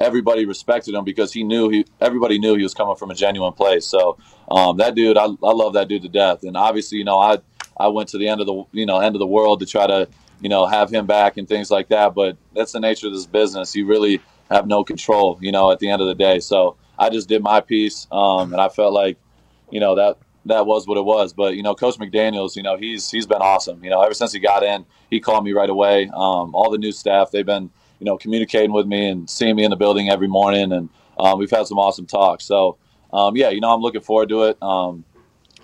everybody 0.00 0.46
respected 0.46 0.94
him 0.94 1.04
because 1.04 1.32
he 1.32 1.44
knew 1.44 1.68
he 1.68 1.84
everybody 2.00 2.38
knew 2.38 2.54
he 2.56 2.62
was 2.62 2.74
coming 2.74 2.96
from 2.96 3.10
a 3.10 3.14
genuine 3.14 3.52
place. 3.52 3.86
So 3.86 4.16
um, 4.50 4.78
that 4.78 4.94
dude, 4.94 5.16
I, 5.16 5.24
I 5.24 5.52
love 5.52 5.74
that 5.74 5.88
dude 5.88 6.02
to 6.02 6.08
death. 6.08 6.42
And 6.42 6.56
obviously, 6.56 6.98
you 6.98 7.04
know, 7.04 7.18
I 7.18 7.38
I 7.78 7.88
went 7.88 8.08
to 8.10 8.18
the 8.18 8.28
end 8.28 8.40
of 8.40 8.46
the 8.46 8.64
you 8.72 8.86
know 8.86 8.98
end 8.98 9.14
of 9.14 9.20
the 9.20 9.26
world 9.26 9.60
to 9.60 9.66
try 9.66 9.86
to 9.86 10.08
you 10.40 10.48
know 10.48 10.66
have 10.66 10.90
him 10.90 11.06
back 11.06 11.36
and 11.36 11.48
things 11.48 11.70
like 11.70 11.88
that. 11.88 12.14
But 12.14 12.36
that's 12.54 12.72
the 12.72 12.80
nature 12.80 13.06
of 13.06 13.12
this 13.12 13.26
business. 13.26 13.76
You 13.76 13.86
really 13.86 14.20
have 14.50 14.66
no 14.66 14.82
control, 14.82 15.38
you 15.40 15.52
know, 15.52 15.70
at 15.70 15.78
the 15.78 15.88
end 15.88 16.02
of 16.02 16.08
the 16.08 16.14
day. 16.14 16.40
So 16.40 16.76
I 16.98 17.10
just 17.10 17.28
did 17.28 17.42
my 17.42 17.60
piece, 17.60 18.06
um, 18.10 18.52
and 18.52 18.60
I 18.60 18.68
felt 18.68 18.92
like 18.92 19.18
you 19.70 19.80
know 19.80 19.94
that 19.96 20.16
that 20.46 20.66
was 20.66 20.86
what 20.86 20.96
it 20.96 21.04
was. 21.04 21.32
But 21.32 21.56
you 21.56 21.62
know, 21.62 21.74
Coach 21.74 21.96
McDaniels, 21.96 22.56
you 22.56 22.62
know, 22.62 22.76
he's 22.76 23.10
he's 23.10 23.26
been 23.26 23.42
awesome. 23.42 23.84
You 23.84 23.90
know, 23.90 24.02
ever 24.02 24.14
since 24.14 24.32
he 24.32 24.40
got 24.40 24.62
in, 24.62 24.86
he 25.10 25.20
called 25.20 25.44
me 25.44 25.52
right 25.52 25.70
away. 25.70 26.10
Um, 26.14 26.54
all 26.54 26.70
the 26.70 26.78
new 26.78 26.92
staff, 26.92 27.30
they've 27.30 27.46
been 27.46 27.70
you 28.00 28.06
know 28.06 28.16
communicating 28.16 28.72
with 28.72 28.86
me 28.86 29.08
and 29.08 29.30
seeing 29.30 29.54
me 29.54 29.64
in 29.64 29.70
the 29.70 29.76
building 29.76 30.08
every 30.08 30.28
morning, 30.28 30.72
and 30.72 30.88
um, 31.18 31.38
we've 31.38 31.50
had 31.50 31.66
some 31.66 31.78
awesome 31.78 32.06
talks. 32.06 32.44
So 32.44 32.78
um, 33.12 33.36
yeah, 33.36 33.50
you 33.50 33.60
know, 33.60 33.72
I'm 33.72 33.80
looking 33.80 34.00
forward 34.00 34.28
to 34.30 34.44
it. 34.44 34.62
Um, 34.62 35.04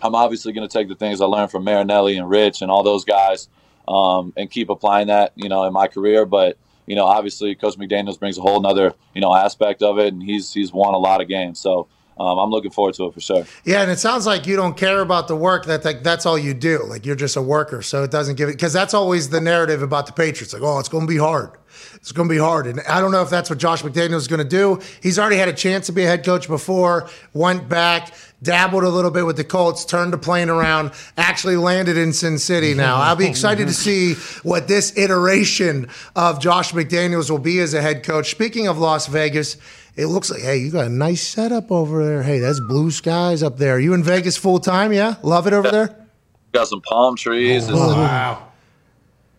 I'm 0.03 0.15
obviously 0.15 0.53
going 0.53 0.69
to 0.69 0.73
take 0.73 0.89
the 0.89 0.95
things 0.95 1.21
I 1.21 1.25
learned 1.25 1.51
from 1.51 1.65
Marinelli 1.65 2.17
and 2.17 2.29
Rich 2.29 2.63
and 2.63 2.71
all 2.71 2.83
those 2.83 3.05
guys 3.05 3.49
um, 3.89 4.33
and 4.37 4.51
keep 4.51 4.69
applying 4.69 5.07
that, 5.09 5.33
you 5.37 5.49
know, 5.49 5.65
in 5.65 5.73
my 5.73 5.87
career. 5.87 6.27
But 6.27 6.59
you 6.87 6.95
know, 6.95 7.07
obviously, 7.07 7.55
Coach 7.55 7.77
McDaniels 7.77 8.19
brings 8.19 8.39
a 8.39 8.43
whole 8.43 8.65
other 8.67 8.95
you 9.15 9.21
know 9.21 9.35
aspect 9.35 9.83
of 9.83 9.99
it, 9.99 10.13
and 10.13 10.23
he's 10.23 10.53
he's 10.53 10.73
won 10.73 10.95
a 10.95 10.99
lot 10.99 11.21
of 11.21 11.29
games. 11.29 11.61
So 11.61 11.89
um, 12.19 12.39
I'm 12.39 12.51
looking 12.51 12.71
forward 12.71 12.95
to 12.95 13.07
it 13.07 13.15
for 13.15 13.21
sure. 13.21 13.45
Yeah, 13.65 13.83
and 13.83 13.91
it 13.91 13.99
sounds 13.99 14.25
like 14.27 14.47
you 14.47 14.57
don't 14.57 14.77
care 14.77 15.01
about 15.01 15.29
the 15.29 15.37
work. 15.37 15.67
That 15.67 15.85
like, 15.85 16.03
that's 16.03 16.25
all 16.25 16.39
you 16.39 16.55
do. 16.55 16.83
Like 16.85 17.05
you're 17.05 17.17
just 17.17 17.37
a 17.37 17.43
worker, 17.43 17.83
so 17.83 18.03
it 18.05 18.11
doesn't 18.11 18.37
give 18.37 18.49
it 18.49 18.53
because 18.53 18.73
that's 18.73 18.95
always 18.95 19.29
the 19.29 19.41
narrative 19.41 19.83
about 19.83 20.07
the 20.07 20.13
Patriots. 20.13 20.55
Like, 20.55 20.63
oh, 20.63 20.79
it's 20.79 20.89
going 20.89 21.07
to 21.07 21.13
be 21.13 21.19
hard. 21.19 21.51
It's 21.97 22.13
going 22.13 22.27
to 22.29 22.35
be 22.35 22.39
hard, 22.39 22.67
and 22.67 22.81
I 22.89 23.03
don't 23.03 23.13
know 23.13 23.21
if 23.21 23.29
that's 23.29 23.51
what 23.51 23.59
Josh 23.59 23.83
McDaniels 23.83 24.17
is 24.17 24.29
going 24.29 24.43
to 24.43 24.49
do. 24.49 24.81
He's 25.03 25.19
already 25.19 25.37
had 25.37 25.49
a 25.49 25.53
chance 25.53 25.87
to 25.87 25.93
be 25.93 26.05
a 26.05 26.07
head 26.07 26.25
coach 26.25 26.49
before, 26.49 27.11
went 27.35 27.69
back, 27.69 28.15
dabbled 28.43 28.85
a 28.85 28.89
little 28.89 29.11
bit 29.11 29.27
with 29.27 29.37
the 29.37 29.45
Colts, 29.45 29.85
turned 29.85 30.13
the 30.13 30.19
plane 30.19 30.49
around, 30.49 30.93
actually 31.19 31.57
landed 31.57 31.99
in 31.99 32.15
Sin 32.15 32.39
City. 32.39 32.73
Now 32.73 32.97
I'll 33.03 33.17
be 33.17 33.27
excited 33.27 33.67
to 33.67 33.75
see 33.75 34.15
what 34.43 34.69
this 34.69 34.97
iteration 34.97 35.89
of 36.15 36.41
Josh 36.41 36.73
McDaniels 36.73 37.31
will 37.31 37.39
be 37.39 37.59
as 37.59 37.75
a 37.75 37.83
head 37.83 38.03
coach. 38.03 38.31
Speaking 38.31 38.69
of 38.69 38.79
Las 38.79 39.07
Vegas. 39.07 39.59
It 39.97 40.07
looks 40.07 40.31
like, 40.31 40.43
hey, 40.43 40.59
you 40.59 40.71
got 40.71 40.87
a 40.87 40.91
nice 40.91 41.27
setup 41.27 41.73
over 41.73 42.05
there. 42.05 42.23
Hey, 42.23 42.39
that's 42.39 42.61
blue 42.61 42.91
skies 42.91 43.43
up 43.43 43.57
there. 43.57 43.81
You 43.81 43.95
in 43.95 44.03
Vegas 44.03 44.37
full 44.37 44.61
time? 44.61 44.93
Yeah, 44.93 45.15
love 45.23 45.47
it 45.47 45.55
over 45.55 45.71
there. 45.71 46.07
Got 46.53 46.69
some 46.69 46.83
palm 46.83 47.17
trees. 47.17 47.67
Oh, 47.71 47.75
wow. 47.75 48.43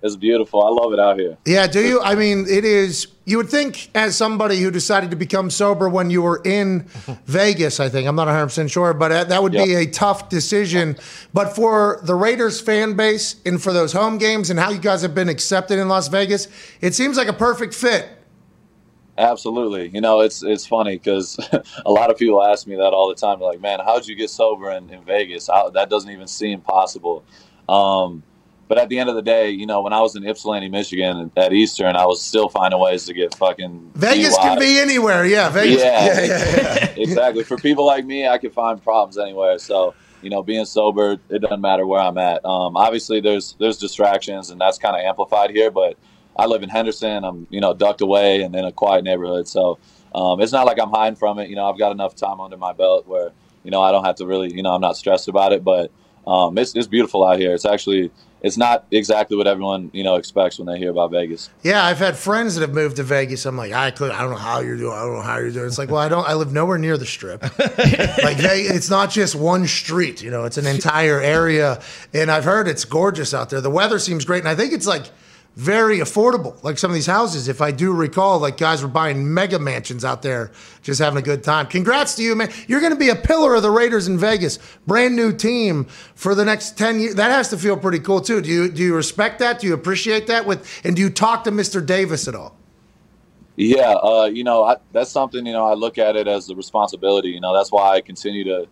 It's 0.02 0.16
beautiful. 0.16 0.64
I 0.64 0.70
love 0.70 0.94
it 0.94 1.00
out 1.00 1.20
here. 1.20 1.38
Yeah, 1.46 1.66
do 1.66 1.82
you? 1.82 2.02
I 2.02 2.14
mean, 2.16 2.46
it 2.48 2.64
is. 2.64 3.08
You 3.26 3.38
would 3.38 3.50
think, 3.50 3.90
as 3.96 4.16
somebody 4.16 4.58
who 4.58 4.70
decided 4.70 5.10
to 5.10 5.16
become 5.16 5.50
sober 5.50 5.90
when 5.90 6.10
you 6.10 6.22
were 6.22 6.42
in 6.46 6.82
Vegas, 7.26 7.80
I 7.80 7.90
think 7.90 8.08
I'm 8.08 8.16
not 8.16 8.28
100 8.28 8.46
percent 8.46 8.72
sure, 8.72 8.94
but 8.94 9.30
that 9.30 9.42
would 9.44 9.52
be 9.52 9.74
a 9.74 9.88
tough 9.88 10.30
decision. 10.30 10.98
But 11.34 11.56
for 11.56 12.00
the 12.04 12.14
Raiders 12.16 12.62
fan 12.62 12.96
base 12.96 13.36
and 13.46 13.62
for 13.62 13.74
those 13.74 13.92
home 13.92 14.18
games 14.18 14.50
and 14.52 14.60
how 14.60 14.70
you 14.70 14.80
guys 14.80 15.02
have 15.02 15.16
been 15.16 15.30
accepted 15.30 15.80
in 15.80 15.88
Las 15.88 16.08
Vegas, 16.08 16.48
it 16.80 16.94
seems 16.94 17.18
like 17.18 17.28
a 17.28 17.34
perfect 17.34 17.74
fit. 17.74 18.08
Absolutely. 19.18 19.89
You 19.89 20.02
know, 20.02 20.22
it's 20.22 20.44
it's 20.44 20.68
funny 20.68 20.98
because 20.98 21.39
a 21.85 21.91
lot 21.91 22.11
of 22.11 22.18
people 22.18 22.44
ask 22.44 22.68
me 22.68 22.76
that 22.76 22.94
all 22.94 23.10
the 23.10 23.15
time. 23.15 23.39
They're 23.39 23.49
like, 23.49 23.61
man, 23.61 23.80
how'd 23.80 24.07
you 24.07 24.15
get 24.15 24.30
sober 24.30 24.72
in, 24.72 24.89
in 24.89 25.03
Vegas? 25.03 25.48
How, 25.48 25.69
that 25.72 25.89
doesn't 25.89 26.11
even 26.11 26.27
seem 26.27 26.61
possible. 26.61 27.23
Um, 27.68 28.23
but 28.68 28.77
at 28.77 28.89
the 28.89 28.99
end 28.99 29.10
of 29.10 29.15
the 29.15 29.22
day, 29.22 29.49
you 29.49 29.65
know, 29.65 29.81
when 29.81 29.94
I 29.94 30.02
was 30.02 30.15
in 30.15 30.27
Ypsilanti, 30.27 30.69
Michigan 30.69 31.31
at 31.38 31.53
Eastern, 31.53 31.95
I 31.95 32.06
was 32.06 32.22
still 32.22 32.49
finding 32.49 32.80
ways 32.80 33.06
to 33.06 33.14
get 33.14 33.34
fucking 33.35 33.91
Vegas 33.95 34.38
can 34.38 34.60
be 34.60 34.80
anywhere. 34.80 35.26
Yeah, 35.26 35.49
Vegas. 35.49 35.81
Yeah. 35.81 36.06
yeah, 36.06 36.22
yeah. 36.22 36.56
yeah. 36.56 36.94
exactly. 36.98 37.44
For 37.44 37.57
people 37.57 37.85
like 37.85 38.06
me, 38.06 38.27
I 38.27 38.38
can 38.38 38.52
find 38.52 38.84
problems 38.84 39.18
anywhere. 39.18 39.57
So, 39.57 39.95
you 40.22 40.30
know, 40.30 40.44
being 40.44 40.65
sober, 40.65 41.18
it 41.30 41.39
doesn't 41.39 41.61
matter 41.61 41.88
where 41.88 42.02
I'm 42.02 42.18
at. 42.18 42.44
Um, 42.44 42.76
obviously, 42.76 43.22
there's 43.22 43.56
there's 43.57 43.77
distractions, 43.77 44.49
and 44.49 44.60
that's 44.60 44.77
kind 44.77 44.95
of 44.95 45.02
amplified 45.02 45.52
here. 45.52 45.72
But 45.72 45.98
I 46.38 46.46
live 46.46 46.64
in 46.64 46.70
Henderson. 46.70 47.24
I'm 47.24 47.48
you 47.50 47.62
know 47.62 47.74
ducked 47.74 48.02
away 48.02 48.42
and 48.42 48.56
in 48.56 48.66
a 48.66 48.72
quiet 48.72 49.04
neighborhood, 49.04 49.48
so 49.48 49.80
um, 50.14 50.42
it's 50.42 50.52
not 50.52 50.66
like 50.66 50.80
I'm 50.80 50.90
hiding 50.90 51.16
from 51.16 51.40
it. 51.40 51.50
You 51.50 51.56
know, 51.56 51.70
I've 51.70 51.80
got 51.80 51.92
enough 51.92 52.16
time 52.16 52.40
under 52.40 52.58
my 52.58 52.74
belt 52.74 53.08
where 53.08 53.32
you 53.64 53.72
know 53.72 53.82
I 53.82 53.92
don't 53.92 54.06
have 54.06 54.16
to 54.16 54.26
really 54.26 54.54
you 54.54 54.64
know 54.64 54.74
I'm 54.74 54.82
not 54.82 54.98
stressed 54.98 55.28
about 55.28 55.54
it. 55.54 55.64
But 55.64 55.92
um, 56.26 56.58
it's 56.58 56.76
it's 56.76 56.88
beautiful 56.88 57.26
out 57.26 57.40
here. 57.40 57.54
It's 57.54 57.66
actually 57.66 58.12
it's 58.42 58.58
not 58.58 58.86
exactly 58.92 59.36
what 59.36 59.48
everyone 59.48 59.90
you 59.94 60.04
know 60.04 60.16
expects 60.16 60.60
when 60.60 60.68
they 60.68 60.78
hear 60.78 60.92
about 60.92 61.12
Vegas. 61.12 61.50
Yeah, 61.64 61.84
I've 61.84 61.98
had 61.98 62.16
friends 62.16 62.56
that 62.56 62.62
have 62.62 62.74
moved 62.74 62.98
to 62.98 63.04
Vegas. 63.04 63.46
I'm 63.46 63.58
like, 63.58 63.72
I 63.72 63.92
could, 63.92 64.12
I 64.12 64.22
don't 64.22 64.30
know 64.30 64.38
how 64.38 64.60
you're 64.60 64.78
doing. 64.78 64.94
I 64.94 65.02
don't 65.02 65.16
know 65.16 65.22
how 65.22 65.38
you're 65.38 65.52
doing. 65.52 65.66
It's 65.66 65.78
like, 65.78 65.90
well, 65.90 66.02
I 66.02 66.10
don't. 66.10 66.28
I 66.28 66.34
live 66.34 66.54
nowhere 66.54 66.78
near 66.78 66.98
the 66.98 67.06
strip. 67.06 67.42
like, 67.60 68.38
they, 68.38 68.62
it's 68.62 68.90
not 68.90 69.10
just 69.10 69.36
one 69.36 69.66
street. 69.66 70.22
You 70.22 70.30
know, 70.30 70.46
it's 70.46 70.58
an 70.58 70.68
entire 70.68 71.20
area. 71.20 71.82
And 72.14 72.30
I've 72.30 72.44
heard 72.44 72.68
it's 72.68 72.86
gorgeous 72.86 73.34
out 73.34 73.50
there. 73.50 73.62
The 73.62 73.72
weather 73.72 73.98
seems 73.98 74.24
great, 74.24 74.40
and 74.40 74.50
I 74.50 74.56
think 74.56 74.74
it's 74.74 74.88
like 74.88 75.06
very 75.58 75.98
affordable. 75.98 76.64
Like 76.64 76.78
some 76.78 76.92
of 76.92 76.96
these 76.96 77.08
houses, 77.08 77.48
if 77.48 77.62
I 77.62 77.72
do 77.72 77.92
recall, 77.92 78.38
like 78.38 78.58
guys 78.58 78.84
were 78.84 78.88
buying 78.88 79.34
mega 79.34 79.58
mansions 79.58 80.06
out 80.06 80.22
there, 80.22 80.52
just 80.84 81.00
having 81.00 81.18
a 81.18 81.22
good 81.24 81.44
time. 81.44 81.66
Congrats 81.66 82.14
to 82.18 82.22
you, 82.22 82.36
man. 82.36 82.52
You're 82.68 82.80
going 82.80 82.94
to 82.94 83.00
be 83.00 83.10
a 83.10 83.16
pillar 83.16 83.56
of 83.56 83.64
the 83.64 83.72
Raiders 83.72 84.08
in 84.08 84.20
Vegas. 84.20 84.60
Brand 84.86 85.16
new 85.16 85.34
team 85.34 85.86
for 86.14 86.36
the 86.36 86.46
next 86.46 86.78
ten 86.78 87.00
years. 87.00 87.16
That 87.16 87.32
has 87.32 87.50
to 87.50 87.58
feel 87.58 87.76
pretty 87.76 87.98
cool 87.98 88.22
too. 88.22 88.40
Do 88.40 88.50
you 88.50 88.70
do 88.70 88.84
you 88.84 88.96
respect 88.96 89.40
that? 89.40 89.60
Do 89.60 89.66
you 89.66 89.74
appreciate 89.74 90.28
that? 90.28 90.46
With 90.46 90.82
and 90.84 90.96
do 90.96 91.02
you 91.02 91.10
talk 91.10 91.44
to 91.46 91.52
Mr. 91.52 91.84
Davis 91.84 92.28
at 92.28 92.36
all? 92.36 92.56
Yeah, 93.56 93.94
uh, 93.94 94.30
you 94.32 94.44
know, 94.44 94.64
I, 94.64 94.76
that's 94.92 95.10
something, 95.10 95.44
you 95.44 95.52
know, 95.52 95.66
I 95.66 95.74
look 95.74 95.98
at 95.98 96.16
it 96.16 96.28
as 96.28 96.48
a 96.52 96.56
responsibility. 96.56 97.30
You 97.30 97.42
know, 97.42 97.56
that's 97.56 97.72
why 97.72 97.96
I 97.96 98.02
continue 98.02 98.44
to 98.44 98.68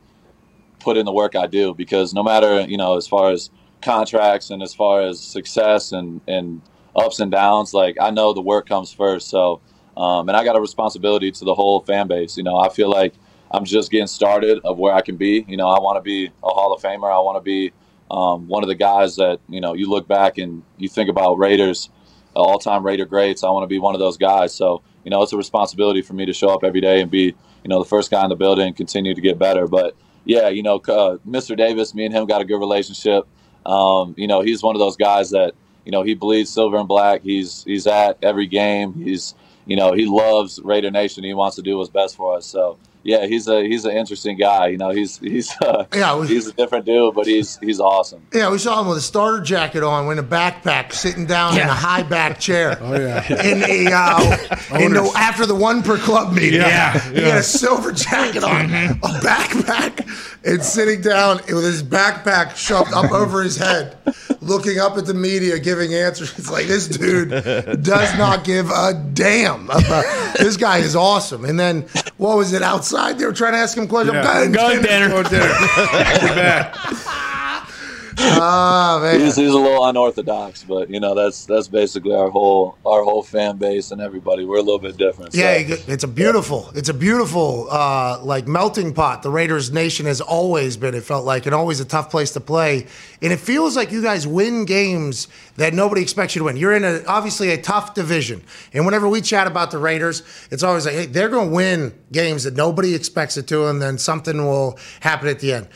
put 0.80 0.98
in 0.98 1.08
the 1.08 1.12
work 1.12 1.36
I 1.36 1.48
do 1.48 1.74
because 1.74 2.14
no 2.14 2.22
matter, 2.22 2.62
you 2.62 2.78
know, 2.78 2.96
as 2.96 3.08
far 3.08 3.32
as 3.32 3.50
contracts 3.82 4.52
and 4.52 4.62
as 4.62 4.76
far 4.76 5.02
as 5.02 5.20
success 5.20 5.92
and, 5.92 6.22
and 6.28 6.62
ups 6.96 7.20
and 7.20 7.32
downs, 7.32 7.74
like 7.74 7.98
I 8.00 8.10
know 8.12 8.34
the 8.34 8.42
work 8.42 8.68
comes 8.68 8.92
first. 8.92 9.30
So, 9.30 9.62
um, 9.98 10.30
and 10.30 10.38
I 10.38 10.44
got 10.44 10.56
a 10.56 10.62
responsibility 10.62 11.32
to 11.32 11.46
the 11.46 11.54
whole 11.54 11.82
fan 11.82 12.08
base. 12.08 12.38
You 12.38 12.44
know, 12.44 12.58
I 12.58 12.70
feel 12.70 12.90
like 12.90 13.14
I'm 13.52 13.66
just 13.66 13.92
getting 13.92 14.08
started 14.08 14.60
of 14.64 14.78
where 14.78 14.94
I 14.94 15.02
can 15.02 15.18
be. 15.18 15.46
You 15.48 15.58
know, 15.58 15.70
I 15.70 15.80
want 15.80 15.98
to 15.98 16.02
be 16.02 16.26
a 16.44 16.50
Hall 16.50 16.74
of 16.74 16.82
Famer. 16.82 17.12
I 17.12 17.20
want 17.20 17.38
to 17.38 17.42
be 17.42 17.72
um, 18.12 18.48
one 18.48 18.64
of 18.64 18.68
the 18.68 18.76
guys 18.76 19.16
that, 19.16 19.40
you 19.50 19.62
know, 19.62 19.74
you 19.74 19.90
look 19.90 20.08
back 20.08 20.38
and 20.38 20.64
you 20.78 20.88
think 20.90 21.10
about 21.10 21.38
Raiders 21.38 21.90
all 22.36 22.60
time 22.60 22.86
Raider 22.86 23.06
greats. 23.06 23.44
I 23.44 23.50
want 23.50 23.64
to 23.64 23.68
be 23.68 23.80
one 23.80 23.96
of 23.96 24.00
those 24.00 24.18
guys. 24.18 24.54
So, 24.54 24.82
you 25.04 25.12
know, 25.12 25.22
it's 25.22 25.34
a 25.34 25.38
responsibility 25.38 26.02
for 26.02 26.14
me 26.14 26.26
to 26.26 26.34
show 26.34 26.50
up 26.50 26.64
every 26.64 26.82
day 26.82 27.02
and 27.02 27.10
be, 27.10 27.34
you 27.64 27.70
know, 27.70 27.80
the 27.80 27.90
first 27.90 28.12
guy 28.12 28.24
in 28.24 28.30
the 28.30 28.36
building 28.36 28.68
and 28.68 28.76
continue 28.76 29.16
to 29.16 29.22
get 29.22 29.40
better. 29.40 29.68
But 29.68 29.96
yeah, 30.26 30.50
you 30.50 30.64
know, 30.64 30.76
uh, 30.76 31.18
Mr. 31.28 31.56
Davis, 31.56 31.94
me 31.94 32.06
and 32.06 32.14
him 32.14 32.26
got 32.26 32.42
a 32.42 32.46
good 32.46 32.60
relationship. 32.60 33.26
Um, 33.66 34.14
you 34.18 34.28
know, 34.28 34.42
he's 34.42 34.62
one 34.62 34.76
of 34.76 34.80
those 34.80 34.98
guys 34.98 35.32
that 35.32 35.54
you 35.86 35.92
know 35.92 36.02
he 36.04 36.14
bleeds 36.16 36.50
silver 36.52 36.78
and 36.78 36.88
black. 36.88 37.22
He's 37.22 37.64
he's 37.64 37.88
at 37.88 38.18
every 38.22 38.48
game. 38.48 38.94
He's 38.94 39.34
you 39.66 39.76
know 39.76 39.94
he 39.94 40.06
loves 40.06 40.60
Raider 40.64 40.92
Nation. 40.92 41.24
He 41.24 41.34
wants 41.34 41.56
to 41.58 41.62
do 41.62 41.78
what's 41.78 41.90
best 41.90 42.16
for 42.16 42.36
us. 42.38 42.46
So 42.46 42.78
yeah, 43.04 43.28
he's 43.28 43.48
a 43.48 43.62
he's 43.64 43.86
an 43.86 43.92
interesting 43.92 44.36
guy. 44.36 44.68
You 44.70 44.78
know, 44.80 44.90
he's 44.90 45.20
he's 45.20 45.56
uh, 45.62 45.86
Yeah, 45.94 46.18
we- 46.20 46.28
he's 46.28 46.48
a 46.48 46.54
different 46.54 46.86
dude, 46.86 47.14
but 47.14 47.28
he's 47.28 47.58
he's 47.60 47.80
awesome. 47.80 48.26
Yeah, 48.34 48.50
we 48.50 48.58
saw 48.58 48.82
him 48.82 48.88
with 48.88 48.98
a 48.98 49.02
starter 49.02 49.42
jacket 49.44 49.84
on, 49.84 50.08
with 50.08 50.18
a 50.18 50.24
backpack, 50.24 50.92
sitting 50.92 51.28
down 51.28 51.54
in 51.54 51.62
a 51.62 51.74
high 51.74 52.02
back 52.02 52.40
chair. 52.40 52.78
Oh 52.82 53.00
yeah. 53.00 53.24
In 53.44 53.62
a, 53.64 53.92
uh, 53.94 54.80
in 54.80 54.94
the, 54.94 55.12
after 55.16 55.46
the 55.46 55.54
one 55.54 55.84
per 55.84 56.00
club 56.00 56.34
meeting, 56.34 56.62
Yeah, 56.62 57.00
he 57.12 57.22
had 57.22 57.38
a 57.38 57.44
silver 57.44 57.92
jacket 57.92 58.44
on, 58.44 58.66
a 58.74 58.98
backpack, 59.22 60.35
and 60.46 60.64
sitting 60.64 61.02
down 61.02 61.38
with 61.48 61.64
his 61.64 61.82
backpack 61.82 62.56
shoved 62.56 62.94
up 62.94 63.12
over 63.12 63.42
his 63.42 63.58
head, 63.58 63.98
looking 64.42 64.80
up 64.80 64.98
at 64.98 65.06
the 65.06 65.14
media, 65.14 65.58
giving 65.60 65.94
answers. 65.94 66.38
It's 66.38 66.52
like 66.52 66.68
this 66.68 66.88
dude 66.88 67.30
does 67.82 68.18
not 68.18 68.44
give 68.44 68.70
a 68.70 68.94
damn. 69.14 69.66
About, 69.66 70.06
this 70.38 70.58
guy 70.58 70.78
is 70.78 70.96
awesome. 70.96 71.46
And 71.46 71.60
then 71.60 71.88
what 72.18 72.38
was 72.38 72.54
it 72.54 72.62
outside? 72.62 73.18
They 73.18 73.26
were 73.26 73.34
trying 73.34 73.54
to 73.54 73.60
ask 73.60 73.76
him 73.78 73.88
questions. 73.88 74.16
Yeah. 74.16 74.24
Gun, 74.24 74.52
Gun 74.52 74.82
dinner. 74.84 75.10
Go 75.10 75.24
dinner. 75.24 76.72
Ah, 78.18 79.00
man. 79.02 79.20
He's, 79.20 79.36
he's 79.36 79.52
a 79.52 79.58
little 79.58 79.86
unorthodox, 79.86 80.64
but 80.64 80.90
you 80.90 81.00
know 81.00 81.14
that's 81.16 81.46
that's 81.46 81.68
basically 81.68 82.14
our 82.16 82.30
whole 82.30 82.78
our 82.86 83.04
whole 83.04 83.24
fan 83.24 83.58
base 83.58 83.92
and 83.92 84.02
everybody. 84.02 84.46
We're 84.46 84.58
a 84.58 84.62
little 84.62 84.80
bit 84.80 84.98
different. 84.98 85.34
so- 85.34 85.40
Yeah, 85.40 85.54
it's 85.88 86.04
a 86.04 86.08
beautiful, 86.08 86.72
it's 86.76 86.90
a 86.90 86.94
beautiful 86.94 87.68
uh, 87.70 88.20
like 88.24 88.48
melting 88.48 88.94
pot. 88.94 89.24
The 89.24 89.30
Raiders 89.30 89.72
nation 89.72 90.06
has 90.06 90.22
always 90.22 90.78
been. 90.78 90.96
It 90.96 91.04
felt 91.04 91.26
like, 91.26 91.46
and 91.46 91.54
always 91.56 91.80
a 91.80 91.86
tough 91.86 92.10
place 92.10 92.32
to 92.34 92.40
play. 92.40 92.88
And 93.22 93.32
it 93.34 93.40
feels 93.40 93.76
like 93.76 93.92
you 93.92 94.02
guys 94.02 94.28
win 94.28 94.66
games 94.66 95.28
that 95.58 95.74
nobody 95.74 96.02
expects 96.02 96.36
you 96.36 96.40
to 96.40 96.46
win. 96.46 96.58
You're 96.58 96.76
in 96.76 96.84
a 96.84 97.04
obviously 97.08 97.52
a 97.52 97.62
tough 97.62 97.94
division, 97.94 98.44
and 98.74 98.86
whenever 98.86 99.08
we 99.08 99.22
chat 99.22 99.48
about 99.48 99.72
the 99.72 99.78
Raiders, 99.78 100.24
it's 100.52 100.64
always 100.64 100.86
like, 100.86 100.96
hey, 100.96 101.06
they're 101.06 101.30
going 101.30 101.50
to 101.50 101.56
win 101.56 101.94
games 102.12 102.44
that 102.44 102.56
nobody 102.56 102.94
expects 102.96 103.38
it 103.38 103.48
to, 103.48 103.68
and 103.68 103.82
then 103.82 103.98
something 103.98 104.38
will 104.46 104.78
happen 105.02 105.28
at 105.28 105.40
the 105.40 105.54
end. 105.54 105.68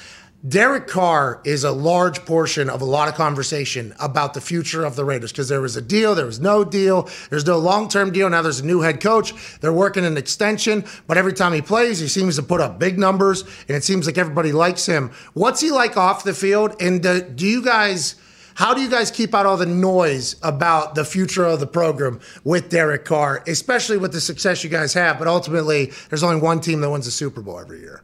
Derek 0.48 0.88
Carr 0.88 1.41
is 1.44 1.66
a 1.66 1.72
large 1.72 2.24
portion 2.24 2.70
of 2.70 2.82
a 2.82 2.86
lot 2.86 3.10
of 3.10 3.16
conversation 3.16 3.94
about 3.99 4.34
the 4.34 4.40
future 4.40 4.86
of 4.86 4.95
the 4.95 5.03
Raiders 5.03 5.34
because 5.34 5.49
there 5.49 5.60
was 5.60 5.76
a 5.76 5.82
deal, 5.82 6.16
there 6.16 6.26
was 6.26 6.40
no 6.40 6.64
deal, 6.64 7.10
there's 7.30 7.45
no 7.45 7.57
long 7.57 7.90
term 7.90 8.14
deal. 8.14 8.30
Now 8.30 8.41
there's 8.41 8.61
a 8.61 8.66
new 8.66 8.80
head 8.80 9.02
coach. 9.02 9.34
They're 9.60 9.74
working 9.74 10.06
an 10.06 10.16
extension, 10.16 10.86
but 11.07 11.18
every 11.18 11.34
time 11.34 11.52
he 11.52 11.61
plays, 11.61 11.99
he 11.99 12.07
seems 12.07 12.38
to 12.38 12.44
put 12.44 12.61
up 12.61 12.80
big 12.80 12.98
numbers, 12.98 13.41
and 13.68 13.76
it 13.76 13.84
seems 13.84 14.06
like 14.06 14.18
everybody 14.18 14.53
likes 14.53 14.86
him. 14.86 15.11
What's 15.34 15.60
he 15.60 15.72
like 15.72 15.98
off 15.98 16.24
the 16.24 16.34
field? 16.34 16.82
And 16.82 17.03
do, 17.03 17.22
do 17.22 17.45
you 17.45 17.61
guys. 17.61 18.16
How 18.56 18.74
do 18.74 18.82
you 18.82 18.90
guys 18.90 19.10
keep 19.10 19.34
out 19.34 19.45
all 19.45 19.56
the 19.56 19.66
noise 19.66 20.36
about 20.44 20.94
the 20.94 21.06
future 21.06 21.45
of 21.45 21.61
the 21.61 21.68
program 21.68 22.20
with 22.44 22.70
Derek 22.70 23.06
Carr, 23.06 23.41
especially 23.48 23.95
with 23.95 24.11
the 24.11 24.20
success 24.20 24.66
you 24.66 24.70
guys 24.70 24.94
have? 24.95 25.18
But 25.18 25.30
ultimately, 25.30 25.94
there's 26.10 26.24
only 26.24 26.41
one 26.41 26.60
team 26.60 26.82
that 26.82 26.90
wins 26.90 27.06
the 27.06 27.11
Super 27.11 27.41
Bowl 27.41 27.57
every 27.57 27.80
year. 27.80 28.03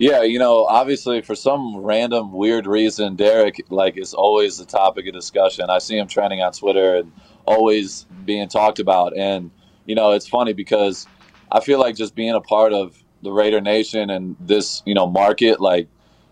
Yeah, 0.00 0.22
you 0.22 0.38
know, 0.38 0.64
obviously 0.64 1.20
for 1.20 1.34
some 1.34 1.76
random 1.76 2.32
weird 2.32 2.66
reason, 2.66 3.16
Derek 3.16 3.60
like 3.68 3.98
is 3.98 4.14
always 4.14 4.56
the 4.56 4.64
topic 4.64 5.06
of 5.06 5.12
discussion. 5.12 5.66
I 5.68 5.76
see 5.76 5.98
him 5.98 6.06
trending 6.08 6.40
on 6.40 6.52
Twitter 6.52 6.96
and 6.96 7.12
always 7.44 8.06
being 8.24 8.48
talked 8.48 8.78
about. 8.78 9.14
And 9.14 9.50
you 9.84 9.94
know, 9.94 10.12
it's 10.12 10.26
funny 10.26 10.54
because 10.54 11.06
I 11.52 11.60
feel 11.60 11.78
like 11.78 11.96
just 11.96 12.14
being 12.14 12.32
a 12.32 12.40
part 12.40 12.72
of 12.72 12.96
the 13.22 13.30
Raider 13.30 13.60
Nation 13.60 14.08
and 14.08 14.36
this 14.40 14.82
you 14.86 14.94
know 14.94 15.06
market, 15.06 15.60
like 15.60 15.86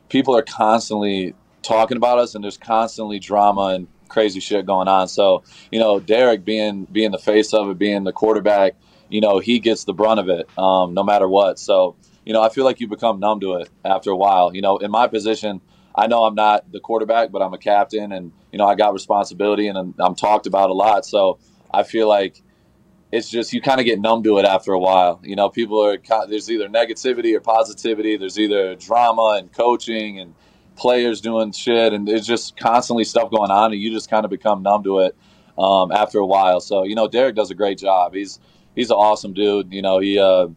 people 0.08 0.34
are 0.34 0.42
constantly 0.42 1.34
talking 1.60 1.98
about 1.98 2.18
us, 2.18 2.34
and 2.34 2.42
there's 2.42 2.56
constantly 2.56 3.18
drama 3.18 3.74
and 3.74 3.86
crazy 4.08 4.40
shit 4.40 4.64
going 4.64 4.88
on. 4.88 5.08
So 5.08 5.42
you 5.70 5.78
know, 5.78 6.00
Derek 6.00 6.42
being 6.42 6.86
being 6.90 7.10
the 7.10 7.18
face 7.18 7.52
of 7.52 7.68
it, 7.68 7.76
being 7.76 8.04
the 8.04 8.12
quarterback, 8.14 8.76
you 9.10 9.20
know, 9.20 9.40
he 9.40 9.58
gets 9.58 9.84
the 9.84 9.92
brunt 9.92 10.20
of 10.20 10.30
it, 10.30 10.48
um, 10.56 10.94
no 10.94 11.04
matter 11.04 11.28
what. 11.28 11.58
So 11.58 11.96
you 12.28 12.34
know, 12.34 12.42
I 12.42 12.50
feel 12.50 12.66
like 12.66 12.78
you 12.78 12.86
become 12.86 13.20
numb 13.20 13.40
to 13.40 13.54
it 13.54 13.70
after 13.86 14.10
a 14.10 14.16
while. 14.16 14.54
You 14.54 14.60
know, 14.60 14.76
in 14.76 14.90
my 14.90 15.06
position, 15.06 15.62
I 15.94 16.08
know 16.08 16.24
I'm 16.24 16.34
not 16.34 16.70
the 16.70 16.78
quarterback, 16.78 17.32
but 17.32 17.40
I'm 17.40 17.54
a 17.54 17.58
captain, 17.58 18.12
and 18.12 18.32
you 18.52 18.58
know, 18.58 18.66
I 18.66 18.74
got 18.74 18.92
responsibility, 18.92 19.66
and 19.66 19.78
I'm, 19.78 19.94
I'm 19.98 20.14
talked 20.14 20.46
about 20.46 20.68
a 20.68 20.74
lot. 20.74 21.06
So 21.06 21.38
I 21.72 21.84
feel 21.84 22.06
like 22.06 22.42
it's 23.10 23.30
just 23.30 23.54
you 23.54 23.62
kind 23.62 23.80
of 23.80 23.86
get 23.86 23.98
numb 23.98 24.22
to 24.24 24.36
it 24.36 24.44
after 24.44 24.74
a 24.74 24.78
while. 24.78 25.22
You 25.24 25.36
know, 25.36 25.48
people 25.48 25.82
are 25.82 25.96
there's 26.28 26.50
either 26.50 26.68
negativity 26.68 27.34
or 27.34 27.40
positivity. 27.40 28.18
There's 28.18 28.38
either 28.38 28.74
drama 28.74 29.36
and 29.38 29.50
coaching 29.50 30.20
and 30.20 30.34
players 30.76 31.22
doing 31.22 31.52
shit, 31.52 31.94
and 31.94 32.06
there's 32.06 32.26
just 32.26 32.58
constantly 32.58 33.04
stuff 33.04 33.30
going 33.30 33.50
on, 33.50 33.72
and 33.72 33.80
you 33.80 33.90
just 33.90 34.10
kind 34.10 34.26
of 34.26 34.30
become 34.30 34.62
numb 34.62 34.84
to 34.84 34.98
it 34.98 35.16
um, 35.56 35.90
after 35.92 36.18
a 36.18 36.26
while. 36.26 36.60
So 36.60 36.84
you 36.84 36.94
know, 36.94 37.08
Derek 37.08 37.36
does 37.36 37.50
a 37.50 37.54
great 37.54 37.78
job. 37.78 38.12
He's 38.12 38.38
he's 38.74 38.90
an 38.90 38.96
awesome 38.96 39.32
dude. 39.32 39.72
You 39.72 39.80
know, 39.80 39.98
he 39.98 40.18
uh, 40.18 40.48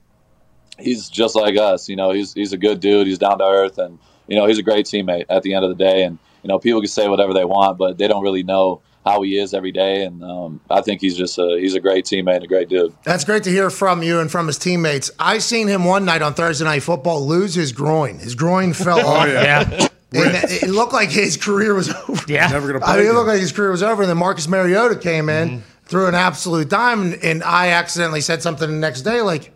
he's 0.80 1.10
just 1.10 1.36
like 1.36 1.58
us. 1.58 1.90
You 1.90 1.96
know, 1.96 2.12
he's 2.12 2.34
he's 2.34 2.54
a 2.54 2.58
good 2.58 2.80
dude. 2.80 3.08
He's 3.08 3.18
down 3.20 3.40
to 3.40 3.46
earth, 3.46 3.78
and 3.78 4.00
you 4.28 4.36
know, 4.38 4.46
he's 4.46 4.58
a 4.60 4.64
great 4.64 4.86
teammate 4.86 5.26
at 5.30 5.44
the 5.44 5.54
end 5.54 5.64
of 5.66 5.70
the 5.76 5.84
day. 5.84 6.04
And 6.04 6.18
you 6.44 6.48
know, 6.48 6.60
people 6.60 6.82
can 6.82 6.88
say 6.90 7.08
whatever 7.08 7.34
they 7.34 7.46
want, 7.46 7.78
but 7.78 7.98
they 7.98 8.08
don't 8.08 8.24
really 8.24 8.44
know 8.44 8.82
how 9.06 9.22
he 9.24 9.38
is 9.40 9.54
every 9.54 9.72
day. 9.72 10.04
And 10.04 10.24
um, 10.24 10.62
I 10.70 10.82
think 10.82 11.02
he's 11.02 11.16
just 11.18 11.38
a 11.40 11.58
he's 11.60 11.76
a 11.76 11.80
great 11.80 12.06
teammate, 12.06 12.36
and 12.36 12.44
a 12.44 12.48
great 12.48 12.70
dude. 12.70 12.94
That's 13.04 13.24
great 13.26 13.44
to 13.44 13.50
hear 13.50 13.70
from 13.70 14.04
you 14.04 14.20
and 14.20 14.32
from 14.32 14.48
his 14.48 14.58
teammates. 14.58 15.12
I 15.20 15.40
seen 15.40 15.68
him 15.68 15.86
one 15.86 16.06
night 16.06 16.22
on 16.22 16.34
Thursday 16.34 16.66
Night 16.66 16.84
Football 16.84 17.26
lose 17.28 17.54
his 17.56 17.72
groin. 17.72 18.20
His 18.20 18.36
groin 18.36 18.74
fell 18.74 19.06
off. 19.06 19.28
yeah. 19.28 19.88
And 20.14 20.36
it 20.52 20.70
looked 20.70 20.92
like 20.92 21.10
his 21.10 21.38
career 21.38 21.74
was 21.74 21.90
over. 22.10 22.22
Yeah. 22.28 22.48
Never 22.48 22.68
gonna 22.68 22.80
play. 22.80 22.90
I 22.90 22.94
play. 22.96 23.02
mean, 23.04 23.12
it 23.12 23.14
looked 23.16 23.30
like 23.30 23.40
his 23.40 23.54
career 23.54 23.72
was 23.72 23.82
over. 23.82 24.04
And 24.04 24.10
then 24.10 24.18
Marcus 24.18 24.46
Mariota 24.48 24.98
came 24.98 25.30
in, 25.30 25.64
threw 25.86 26.08
an 26.08 26.16
absolute 26.16 26.68
dime, 26.70 27.02
and, 27.02 27.14
and 27.24 27.44
I 27.44 27.70
accidentally 27.70 28.20
said 28.20 28.42
something 28.42 28.70
the 28.70 28.76
next 28.76 29.02
day 29.04 29.22
like, 29.22 29.54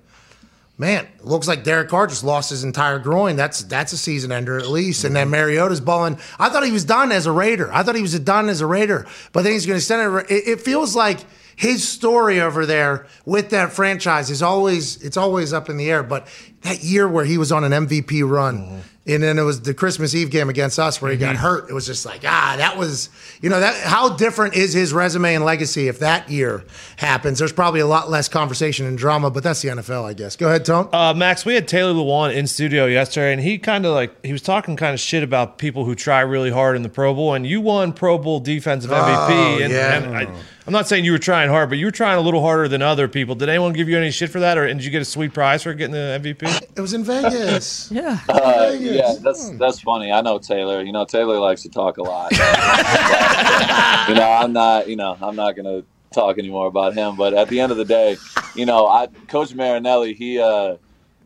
"Man, 0.78 1.08
looks 1.22 1.48
like 1.48 1.64
Derek 1.64 1.90
Carr 1.90 2.08
just 2.08 2.24
lost 2.24 2.50
his 2.50 2.64
entire 2.64 3.00
groin. 3.00 3.36
That's 3.36 3.64
that's 3.64 3.94
a 3.94 3.98
season 3.98 4.32
ender 4.32 4.58
at 4.58 4.68
least." 4.68 5.04
And 5.04 5.16
then 5.16 5.30
Mariota's 5.30 5.82
balling. 5.82 6.18
I 6.40 6.50
thought 6.50 6.64
he 6.64 6.72
was 6.72 6.86
done 6.86 7.12
as 7.12 7.26
a 7.26 7.32
Raider. 7.32 7.74
I 7.74 7.84
thought 7.84 7.96
he 7.96 8.02
was 8.02 8.18
done 8.20 8.50
as 8.50 8.62
a 8.62 8.66
Raider, 8.66 9.06
but 9.34 9.44
then 9.44 9.54
he's 9.54 9.66
going 9.66 9.76
to 9.76 9.82
extend 9.82 10.18
it. 10.18 10.32
It, 10.32 10.48
it 10.48 10.62
feels 10.62 10.96
like 10.96 11.20
his 11.56 11.88
story 11.88 12.42
over 12.42 12.66
there 12.66 13.08
with 13.26 13.50
that 13.52 13.72
franchise 13.72 14.30
is 14.30 14.42
always 14.42 15.02
it's 15.04 15.18
always 15.18 15.54
up 15.54 15.70
in 15.70 15.78
the 15.78 15.90
air. 15.90 16.04
But 16.04 16.28
that 16.62 16.84
year 16.84 17.08
where 17.08 17.26
he 17.26 17.38
was 17.38 17.52
on 17.52 17.64
an 17.64 17.88
MVP 17.88 18.28
run. 18.30 18.58
Mm-hmm. 18.58 18.80
And 19.08 19.22
then 19.22 19.38
it 19.38 19.44
was 19.44 19.62
the 19.62 19.74
Christmas 19.76 20.16
Eve 20.16 20.32
game 20.32 20.50
against 20.50 20.80
us 20.80 21.00
where 21.00 21.12
he 21.12 21.18
got 21.18 21.36
hurt. 21.36 21.70
It 21.70 21.74
was 21.74 21.86
just 21.86 22.08
like, 22.08 22.22
ah, 22.26 22.56
that 22.58 22.76
was, 22.76 23.10
you 23.40 23.50
know, 23.50 23.60
that 23.60 23.76
how 23.84 24.16
different 24.16 24.56
is 24.56 24.74
his 24.74 24.94
resume 24.94 25.36
and 25.36 25.46
legacy 25.46 25.88
if 25.88 26.00
that 26.00 26.30
year 26.30 26.64
happens? 26.98 27.38
There's 27.38 27.54
probably 27.54 27.82
a 27.82 27.86
lot 27.86 28.10
less 28.10 28.28
conversation 28.28 28.88
and 28.88 28.98
drama, 28.98 29.30
but 29.30 29.44
that's 29.44 29.62
the 29.62 29.68
NFL, 29.70 30.06
I 30.06 30.14
guess. 30.14 30.36
Go 30.36 30.48
ahead, 30.48 30.66
Tone. 30.66 30.90
Uh, 30.92 31.14
Maxx, 31.14 31.46
we 31.46 31.54
had 31.54 31.68
Taylor 31.68 31.94
Lewan 31.94 32.36
in 32.36 32.48
studio 32.48 32.88
yesterday, 32.88 33.32
and 33.32 33.42
he 33.42 33.60
kind 33.60 33.86
of 33.86 33.94
like 33.94 34.26
he 34.26 34.32
was 34.32 34.42
talking 34.42 34.76
kind 34.76 34.96
of 34.96 35.00
shit 35.00 35.22
about 35.22 35.60
people 35.60 35.86
who 35.86 35.94
try 35.94 36.22
really 36.22 36.50
hard 36.50 36.76
in 36.76 36.82
the 36.82 36.90
Pro 36.90 37.14
Bowl, 37.14 37.36
and 37.36 37.46
you 37.46 37.62
won 37.62 37.94
Pro 37.94 38.18
Bowl 38.18 38.40
defensive 38.40 38.90
MVP. 38.90 39.30
Oh, 39.30 39.60
and, 39.62 39.72
yeah. 39.72 39.98
and 39.98 40.18
I, 40.18 40.36
I'm 40.68 40.74
not 40.74 40.88
saying 40.88 41.06
you 41.06 41.12
were 41.12 41.20
trying 41.20 41.50
hard, 41.50 41.70
but 41.70 41.78
you 41.78 41.86
were 41.86 41.92
trying 41.92 42.18
a 42.18 42.22
little 42.22 42.42
harder 42.42 42.68
than 42.68 42.82
other 42.82 43.08
people. 43.08 43.36
Did 43.36 43.50
anyone 43.50 43.72
give 43.74 43.88
you 43.88 43.98
any 43.98 44.10
shit 44.10 44.32
for 44.32 44.40
that, 44.40 44.58
or 44.58 44.66
did 44.66 44.84
you 44.84 44.90
get 44.90 45.02
a 45.02 45.06
sweet 45.06 45.32
prize 45.32 45.62
for 45.62 45.76
getting 45.76 45.92
the 45.94 46.20
MVP? 46.20 46.70
It 46.76 46.82
was 46.82 46.94
in 46.94 47.04
Vegas. 47.04 47.92
Yeah. 47.96 48.20
Uh, 48.28 48.72
Vegas. 48.72 48.96
yeah, 48.96 49.14
that's 49.22 49.52
that's 49.52 49.80
funny. 49.80 50.12
I 50.12 50.22
know 50.22 50.40
Taylor. 50.40 50.82
You 50.82 50.92
know, 50.92 51.06
Taylor 51.06 51.40
likes 51.40 51.62
to 51.64 51.70
talk 51.70 51.98
a 51.98 52.04
lot. 52.04 52.32
you 54.10 54.16
know, 54.16 54.28
I'm 54.42 54.54
not. 54.54 54.90
You 54.90 54.96
know, 54.96 55.16
I'm 55.22 55.36
not 55.36 55.56
gonna 55.56 55.84
talk 56.14 56.40
anymore 56.40 56.68
about 56.68 56.96
him. 56.96 57.16
But 57.16 57.34
at 57.36 57.48
the 57.50 57.60
end 57.60 57.72
of 57.72 57.78
the 57.78 57.86
day, 57.86 58.18
you 58.56 58.66
know, 58.66 58.88
I 58.88 59.08
Coach 59.28 59.54
Marinelli. 59.54 60.14
He 60.16 60.40
uh, 60.40 60.78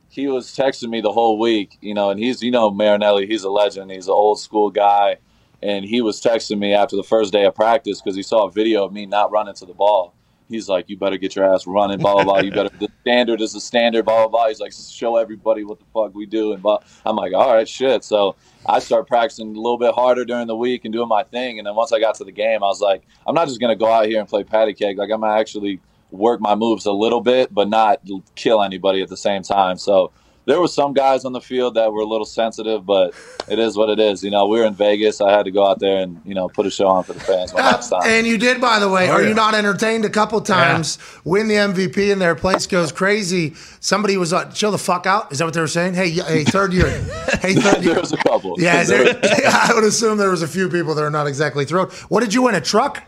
he 0.10 0.28
was 0.28 0.48
texting 0.56 0.90
me 0.90 1.00
the 1.02 1.12
whole 1.14 1.40
week. 1.40 1.78
You 1.82 1.94
know, 1.94 2.10
and 2.10 2.20
he's 2.20 2.42
you 2.44 2.52
know 2.52 2.72
Marinelli. 2.72 3.26
He's 3.26 3.44
a 3.44 3.50
legend. 3.50 3.90
He's 3.92 4.08
an 4.08 4.14
old 4.14 4.40
school 4.40 4.70
guy, 4.70 5.18
and 5.62 5.86
he 5.86 6.02
was 6.02 6.22
texting 6.22 6.60
me 6.60 6.74
after 6.74 6.96
the 6.96 7.04
first 7.04 7.34
day 7.34 7.46
of 7.46 7.56
practice 7.56 8.02
because 8.02 8.16
he 8.16 8.24
saw 8.24 8.48
a 8.48 8.52
video 8.52 8.86
of 8.86 8.94
me 8.94 9.06
not 9.06 9.32
running 9.32 9.56
to 9.56 9.66
the 9.66 9.74
ball. 9.74 10.14
He's 10.50 10.68
like, 10.68 10.90
"You 10.90 10.98
better 10.98 11.18
get 11.18 11.36
your 11.36 11.54
ass 11.54 11.68
running, 11.68 12.00
blah 12.00 12.16
blah 12.16 12.24
blah. 12.24 12.40
You 12.40 12.52
better. 12.52 12.70
The 12.80 12.90
standard 13.02 13.40
is 13.40 13.54
the 13.54 13.62
standard, 13.62 14.04
blah 14.04 14.28
blah 14.28 14.28
blah." 14.30 14.48
He's 14.48 14.60
like, 14.60 14.74
"Show 14.74 15.16
everybody 15.18 15.64
what 15.64 15.78
the 15.78 15.86
fuck 15.94 16.16
we 16.16 16.26
do." 16.26 16.54
And 16.54 16.64
blah. 16.64 16.80
I'm 17.06 17.16
like, 17.16 17.34
"All 17.34 17.54
right, 17.54 17.70
shit." 17.70 18.04
So 18.04 18.36
I 18.66 18.80
start 18.80 19.08
practicing 19.08 19.56
a 19.56 19.60
little 19.60 19.78
bit 19.78 19.94
harder 19.94 20.26
during 20.26 20.48
the 20.48 20.56
week 20.56 20.86
and 20.86 20.94
doing 20.94 21.08
my 21.08 21.22
thing. 21.24 21.60
And 21.60 21.68
then 21.68 21.76
once 21.76 21.94
I 21.94 22.00
got 22.00 22.16
to 22.16 22.24
the 22.24 22.32
game, 22.32 22.64
I 22.64 22.68
was 22.68 22.82
like, 22.82 23.04
"I'm 23.28 23.36
not 23.36 23.48
just 23.48 23.62
gonna 23.62 23.76
go 23.76 23.86
out 23.86 24.08
here 24.08 24.20
and 24.20 24.28
play 24.28 24.44
patty 24.44 24.74
cake. 24.74 24.98
Like 24.98 25.12
I'm 25.12 25.22
gonna 25.22 25.40
actually 25.40 25.82
work 26.10 26.42
my 26.42 26.56
moves 26.56 26.88
a 26.88 26.92
little 26.92 27.22
bit, 27.22 27.54
but 27.54 27.70
not 27.70 28.02
kill 28.34 28.64
anybody 28.64 29.04
at 29.04 29.10
the 29.10 29.18
same 29.18 29.44
time." 29.44 29.78
So 29.78 30.12
there 30.50 30.60
were 30.60 30.68
some 30.68 30.94
guys 30.94 31.26
on 31.26 31.32
the 31.32 31.40
field 31.40 31.76
that 31.76 31.94
were 31.94 32.02
a 32.02 32.08
little 32.08 32.26
sensitive, 32.26 32.84
but 32.84 33.14
it 33.48 33.60
is 33.60 33.78
what 33.78 33.88
it 33.88 34.00
is. 34.00 34.24
You 34.24 34.32
know, 34.32 34.48
we 34.48 34.60
were 34.60 34.66
in 34.66 34.74
Vegas. 34.74 35.22
I 35.22 35.32
had 35.32 35.44
to 35.44 35.52
go 35.52 35.64
out 35.64 35.80
there 35.80 35.98
and 36.02 36.20
you 36.26 36.34
know 36.34 36.50
put 36.50 36.66
a 36.66 36.72
show 36.72 36.88
on 36.88 37.04
for 37.04 37.14
the 37.14 37.20
fans 37.20 37.54
one 37.54 37.62
last 37.64 37.90
time. 37.90 38.02
And 38.04 38.26
you 38.26 38.40
did, 38.40 38.60
by 38.60 38.80
the 38.80 38.90
way. 38.90 39.10
Oh, 39.10 39.14
Are 39.14 39.22
yeah. 39.22 39.28
you 39.28 39.36
not 39.36 39.54
entertained 39.54 40.06
a 40.06 40.10
couple 40.10 40.42
times? 40.42 40.98
Win 41.24 41.48
the 41.50 41.54
MVP 41.54 42.12
and 42.12 42.20
their 42.20 42.34
place 42.34 42.66
goes 42.66 42.92
crazy. 42.92 43.54
Somebody 43.80 44.18
was 44.18 44.34
uh, 44.34 44.50
chill 44.52 44.72
the 44.72 44.80
fuck 44.80 45.06
out. 45.06 45.32
Is 45.32 45.38
that 45.38 45.46
what 45.46 45.54
they 45.54 45.62
were 45.62 45.68
saying? 45.68 45.94
Hey, 45.94 46.10
hey, 46.10 46.44
third 46.44 46.74
year. 46.74 46.90
Hey, 47.40 47.54
third 47.54 47.84
year. 47.84 47.94
there 47.94 48.02
was 48.02 48.12
a 48.12 48.18
couple. 48.18 48.56
Yeah, 48.58 48.84
There 48.84 49.14
there, 49.14 49.42
I 49.48 49.72
would 49.74 49.84
assume 49.86 50.18
there 50.18 50.32
was 50.32 50.42
a 50.42 50.48
few 50.48 50.68
people 50.68 50.94
that 50.96 51.04
are 51.04 51.12
not 51.12 51.26
exactly 51.28 51.64
thrilled. 51.64 51.94
What 52.10 52.22
did 52.22 52.34
you 52.34 52.42
win? 52.42 52.56
A 52.56 52.60
truck? 52.60 53.04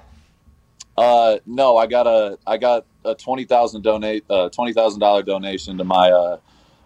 Uh, 0.95 1.39
no, 1.45 1.75
I 1.75 1.87
got 1.87 2.05
a 2.07 2.37
I 2.45 2.57
got 2.57 2.85
a 3.03 3.15
twenty 3.15 3.45
thousand 3.45 3.81
donate 3.81 4.23
uh, 4.29 4.49
twenty 4.49 4.73
thousand 4.73 4.99
dollar 4.99 5.23
donation 5.23 5.77
to 5.79 5.83
my 5.83 6.11
uh, 6.11 6.37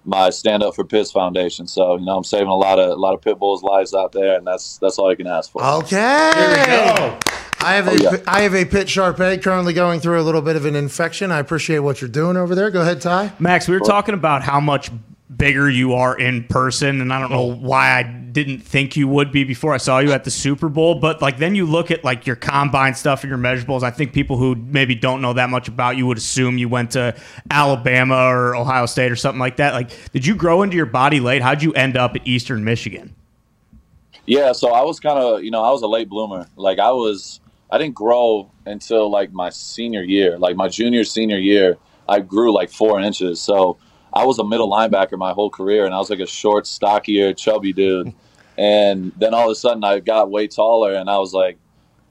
my 0.06 0.30
Stand 0.30 0.64
Up 0.64 0.76
for 0.76 0.84
Pits 0.86 1.12
Foundation. 1.12 1.68
So 1.68 1.98
you 1.98 2.06
know 2.06 2.16
I'm 2.18 2.24
saving 2.24 2.48
a 2.48 2.56
lot 2.56 2.80
of 2.80 2.90
a 2.92 2.96
lot 2.96 3.14
of 3.14 3.22
pit 3.22 3.40
bulls' 3.40 3.64
lives 3.64 3.94
out 3.94 4.12
there, 4.12 4.38
and 4.38 4.46
that's 4.46 4.78
that's 4.78 4.98
all 5.00 5.10
I 5.10 5.16
can 5.16 5.28
ask 5.28 5.52
for. 5.52 5.64
Okay. 5.64 6.32
Here 6.36 6.50
we 6.50 6.56
go. 6.66 7.20
I 7.62 7.74
have 7.74 7.88
a 7.88 7.92
Oh, 7.92 7.96
yeah. 7.96 8.18
I 8.28 8.42
have 8.42 8.54
a 8.54 8.66
pit 8.66 8.88
Sharpay 8.88 9.42
currently 9.42 9.74
going 9.74 10.00
through 10.00 10.22
a 10.22 10.24
little 10.24 10.42
bit 10.44 10.56
of 10.56 10.66
an 10.66 10.76
infection. 10.76 11.32
I 11.32 11.40
appreciate 11.40 11.80
what 11.80 12.00
you're 12.02 12.10
doing 12.10 12.38
over 12.38 12.54
there. 12.54 12.70
Go 12.70 12.82
ahead, 12.82 13.02
Ty. 13.02 13.32
Maxx, 13.40 13.68
we 13.68 13.74
were 13.74 13.86
talking 13.86 14.14
about 14.14 14.44
how 14.44 14.60
much 14.60 14.92
bigger 15.36 15.68
you 15.70 15.94
are 15.94 16.18
in 16.18 16.44
person, 16.44 17.02
and 17.02 17.12
I 17.12 17.20
don't 17.20 17.32
know 17.32 17.56
why 17.56 18.00
I 18.00 18.04
didn't 18.36 18.60
think 18.60 18.98
you 18.98 19.08
would 19.08 19.32
be 19.32 19.46
before 19.46 19.74
I 19.74 19.78
saw 19.78 20.00
you 20.00 20.12
at 20.12 20.26
the 20.26 20.30
Super 20.30 20.68
Bowl. 20.68 20.96
But 20.96 21.22
like 21.22 21.38
then 21.38 21.56
you 21.56 21.66
look 21.66 21.90
at 21.90 22.04
like 22.04 22.28
your 22.28 22.36
combine 22.36 22.94
stuff 22.94 23.24
and 23.24 23.30
your 23.30 23.40
measurables. 23.40 23.82
I 23.82 23.92
think 23.92 24.12
people 24.12 24.38
who 24.38 24.56
maybe 24.56 24.94
don't 24.94 25.22
know 25.22 25.34
that 25.34 25.50
much 25.50 25.70
about 25.70 25.96
you 25.96 26.06
would 26.06 26.18
assume 26.18 26.58
you 26.58 26.68
went 26.68 26.92
to 26.92 27.16
Alabama 27.50 28.28
or 28.28 28.56
Ohio 28.56 28.86
State 28.86 29.12
or 29.12 29.16
something 29.16 29.40
like 29.40 29.56
that. 29.56 29.74
Like, 29.74 30.12
did 30.12 30.26
you 30.26 30.36
grow 30.36 30.62
into 30.62 30.76
your 30.76 30.86
body 30.86 31.22
late? 31.22 31.42
How'd 31.42 31.64
you 31.64 31.74
end 31.74 31.96
up 31.96 32.16
at 32.16 32.28
Eastern 32.28 32.64
Michigan? 32.66 33.16
Yeah, 34.26 34.52
so 34.52 34.74
I 34.74 34.82
was 34.82 35.00
kind 35.00 35.18
of, 35.18 35.44
you 35.44 35.52
know, 35.52 35.64
I 35.64 35.72
was 35.72 35.82
a 35.82 35.88
late 35.88 36.10
bloomer. 36.10 36.46
Like 36.58 36.78
I 36.78 36.92
was, 36.92 37.40
I 37.72 37.78
didn't 37.78 37.96
grow 37.96 38.52
until 38.66 39.10
like 39.10 39.32
my 39.32 39.50
senior 39.50 40.04
year, 40.04 40.38
like 40.38 40.58
my 40.58 40.68
junior 40.68 41.06
senior 41.06 41.38
year. 41.38 41.78
I 42.10 42.20
grew 42.20 42.54
like 42.54 42.70
four 42.70 43.00
inches. 43.00 43.40
So 43.40 43.78
I 44.14 44.26
was 44.26 44.40
a 44.40 44.44
middle 44.44 44.70
linebacker 44.70 45.18
my 45.18 45.32
whole 45.32 45.50
career, 45.50 45.86
and 45.86 45.94
I 45.94 46.00
was 46.00 46.10
like 46.10 46.20
a 46.20 46.28
short, 46.28 46.68
stockier, 46.68 47.34
chubby 47.34 47.72
dude. 47.72 48.14
And 48.58 49.12
then 49.18 49.34
all 49.34 49.46
of 49.46 49.52
a 49.52 49.56
sudden, 49.56 49.84
I 49.84 50.00
got 50.00 50.32
way 50.32 50.48
taller, 50.48 50.94
and 50.94 51.10
I 51.10 51.18
was 51.18 51.34
like, 51.34 51.58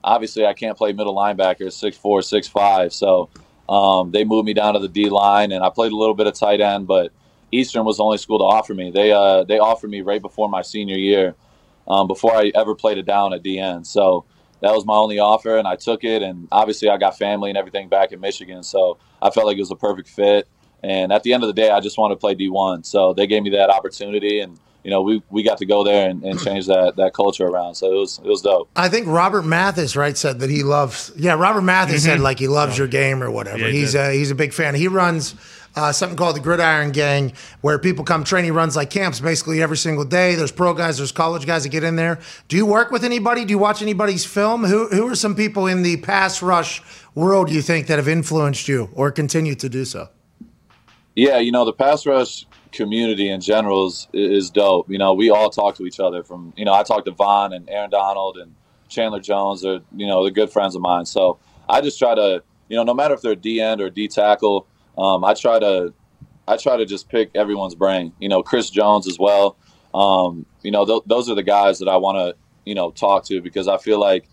obviously, 0.03 0.45
I 0.45 0.53
can't 0.53 0.77
play 0.77 0.93
middle 0.93 1.15
linebacker, 1.15 1.71
six 1.71 1.97
four, 1.97 2.21
six 2.21 2.47
five. 2.47 2.93
So 2.93 3.29
um, 3.67 4.11
they 4.11 4.23
moved 4.23 4.45
me 4.45 4.53
down 4.53 4.73
to 4.73 4.79
the 4.79 4.87
D 4.87 5.09
line, 5.09 5.51
and 5.51 5.63
I 5.63 5.69
played 5.69 5.91
a 5.91 5.95
little 5.95 6.15
bit 6.15 6.27
of 6.27 6.33
tight 6.33 6.61
end, 6.61 6.87
but 6.87 7.11
Eastern 7.51 7.85
was 7.85 7.97
the 7.97 8.03
only 8.03 8.17
school 8.17 8.39
to 8.39 8.43
offer 8.43 8.73
me. 8.73 8.91
They 8.91 9.11
uh, 9.11 9.43
they 9.43 9.59
offered 9.59 9.89
me 9.89 10.01
right 10.01 10.21
before 10.21 10.49
my 10.49 10.61
senior 10.61 10.97
year 10.97 11.35
um, 11.87 12.07
before 12.07 12.35
I 12.35 12.51
ever 12.55 12.75
played 12.75 12.97
it 12.97 13.05
down 13.05 13.33
at 13.33 13.43
DN. 13.43 13.85
So 13.85 14.25
that 14.61 14.73
was 14.73 14.85
my 14.85 14.95
only 14.95 15.19
offer, 15.19 15.57
and 15.57 15.67
I 15.67 15.75
took 15.75 16.03
it. 16.03 16.21
And 16.21 16.47
obviously, 16.51 16.89
I 16.89 16.97
got 16.97 17.17
family 17.17 17.49
and 17.49 17.57
everything 17.57 17.89
back 17.89 18.11
in 18.11 18.19
Michigan, 18.19 18.63
so 18.63 18.97
I 19.21 19.29
felt 19.31 19.47
like 19.47 19.57
it 19.57 19.61
was 19.61 19.71
a 19.71 19.75
perfect 19.75 20.09
fit. 20.09 20.47
And 20.83 21.11
at 21.11 21.23
the 21.23 21.33
end 21.33 21.43
of 21.43 21.47
the 21.47 21.53
day, 21.53 21.71
I 21.71 21.79
just 21.79 21.97
wanted 21.97 22.15
to 22.15 22.19
play 22.19 22.35
D1, 22.35 22.85
so 22.85 23.13
they 23.13 23.25
gave 23.25 23.41
me 23.41 23.51
that 23.51 23.69
opportunity, 23.69 24.39
and 24.39 24.59
you 24.85 24.91
know, 24.91 25.01
we, 25.01 25.19
we 25.31 25.41
got 25.41 25.57
to 25.57 25.65
go 25.65 25.83
there 25.83 26.07
and, 26.11 26.23
and 26.23 26.39
change 26.39 26.67
that, 26.67 26.95
that 26.97 27.11
culture 27.15 27.47
around. 27.47 27.73
So 27.73 27.91
it 27.91 27.95
was 27.95 28.19
it 28.23 28.27
was 28.27 28.41
dope. 28.43 28.69
I 28.75 28.87
think 28.87 29.07
Robert 29.07 29.41
Mathis, 29.43 29.95
right, 29.95 30.15
said 30.15 30.39
that 30.41 30.49
he 30.51 30.61
loves. 30.61 31.11
Yeah, 31.17 31.33
Robert 31.33 31.63
Mathis 31.63 32.03
said 32.03 32.19
Mhm. 32.19 32.21
like 32.21 32.37
he 32.37 32.47
loves 32.47 32.77
your 32.77 32.87
game 32.87 33.23
or 33.23 33.31
whatever. 33.31 33.57
Yeah, 33.57 33.69
he 33.71 33.79
he's 33.79 33.93
did. 33.93 34.01
a, 34.01 34.11
he's 34.13 34.29
a 34.29 34.35
big 34.35 34.53
fan. 34.53 34.75
He 34.75 34.87
runs 34.87 35.33
uh, 35.75 35.91
something 35.91 36.15
called 36.15 36.35
the 36.35 36.39
Gridiron 36.39 36.91
Gang, 36.91 37.33
where 37.61 37.79
people 37.79 38.05
come 38.05 38.23
train. 38.23 38.45
He 38.45 38.51
runs 38.51 38.75
like 38.75 38.91
camps 38.91 39.19
basically 39.19 39.61
every 39.63 39.75
single 39.77 40.05
day. 40.05 40.35
There's 40.35 40.51
pro 40.51 40.75
guys, 40.75 40.97
there's 40.97 41.11
college 41.11 41.47
guys 41.47 41.63
that 41.63 41.69
get 41.69 41.83
in 41.83 41.95
there. 41.95 42.19
Do 42.47 42.55
you 42.55 42.65
work 42.67 42.91
with 42.91 43.03
anybody? 43.03 43.43
Do 43.43 43.51
you 43.51 43.57
watch 43.57 43.81
anybody's 43.81 44.23
film? 44.23 44.63
Who 44.65 44.87
who 44.89 45.09
are 45.09 45.15
some 45.15 45.35
people 45.35 45.65
in 45.65 45.81
the 45.81 45.97
pass 45.97 46.43
rush 46.43 46.83
world 47.15 47.49
you 47.49 47.63
think 47.63 47.87
that 47.87 47.97
have 47.97 48.07
influenced 48.07 48.67
you 48.67 48.89
or 48.93 49.09
continue 49.11 49.55
to 49.55 49.67
do 49.67 49.83
so? 49.83 50.09
Yeah, 51.15 51.39
you 51.39 51.51
know, 51.51 51.65
the 51.65 51.73
pass 51.73 52.05
rush 52.05 52.45
community 52.71 53.29
in 53.29 53.41
general 53.41 53.87
is, 53.87 54.07
is 54.13 54.49
dope. 54.49 54.89
You 54.89 54.97
know, 54.97 55.13
we 55.13 55.29
all 55.29 55.49
talk 55.49 55.75
to 55.75 55.85
each 55.85 55.99
other 55.99 56.23
from, 56.23 56.53
you 56.55 56.65
know, 56.65 56.73
I 56.73 56.83
talk 56.83 57.05
to 57.05 57.11
Von 57.11 57.53
and 57.53 57.69
Aaron 57.69 57.89
Donald 57.89 58.37
and 58.37 58.55
Chandler 58.89 59.19
Jones. 59.19 59.61
They're, 59.61 59.81
you 59.95 60.07
know, 60.07 60.23
they're 60.23 60.31
good 60.31 60.49
friends 60.49 60.75
of 60.75 60.81
mine. 60.81 61.05
So 61.05 61.39
I 61.69 61.81
just 61.81 61.97
try 61.97 62.15
to, 62.15 62.43
you 62.67 62.75
know, 62.75 62.83
no 62.83 62.93
matter 62.93 63.13
if 63.13 63.21
they're 63.21 63.35
D 63.35 63.61
end 63.61 63.81
or 63.81 63.89
D 63.89 64.07
tackle, 64.07 64.67
um, 64.97 65.23
I 65.23 65.33
try 65.33 65.59
to, 65.59 65.93
I 66.47 66.57
try 66.57 66.77
to 66.77 66.85
just 66.85 67.09
pick 67.09 67.31
everyone's 67.35 67.75
brain. 67.75 68.13
You 68.19 68.29
know, 68.29 68.43
Chris 68.43 68.69
Jones 68.69 69.07
as 69.07 69.17
well. 69.19 69.57
Um, 69.93 70.45
you 70.61 70.71
know, 70.71 70.85
th- 70.85 71.03
those 71.05 71.29
are 71.29 71.35
the 71.35 71.43
guys 71.43 71.79
that 71.79 71.87
I 71.87 71.97
want 71.97 72.17
to, 72.17 72.35
you 72.65 72.75
know, 72.75 72.91
talk 72.91 73.25
to 73.25 73.41
because 73.41 73.67
I 73.67 73.77
feel 73.77 73.99
like, 73.99 74.27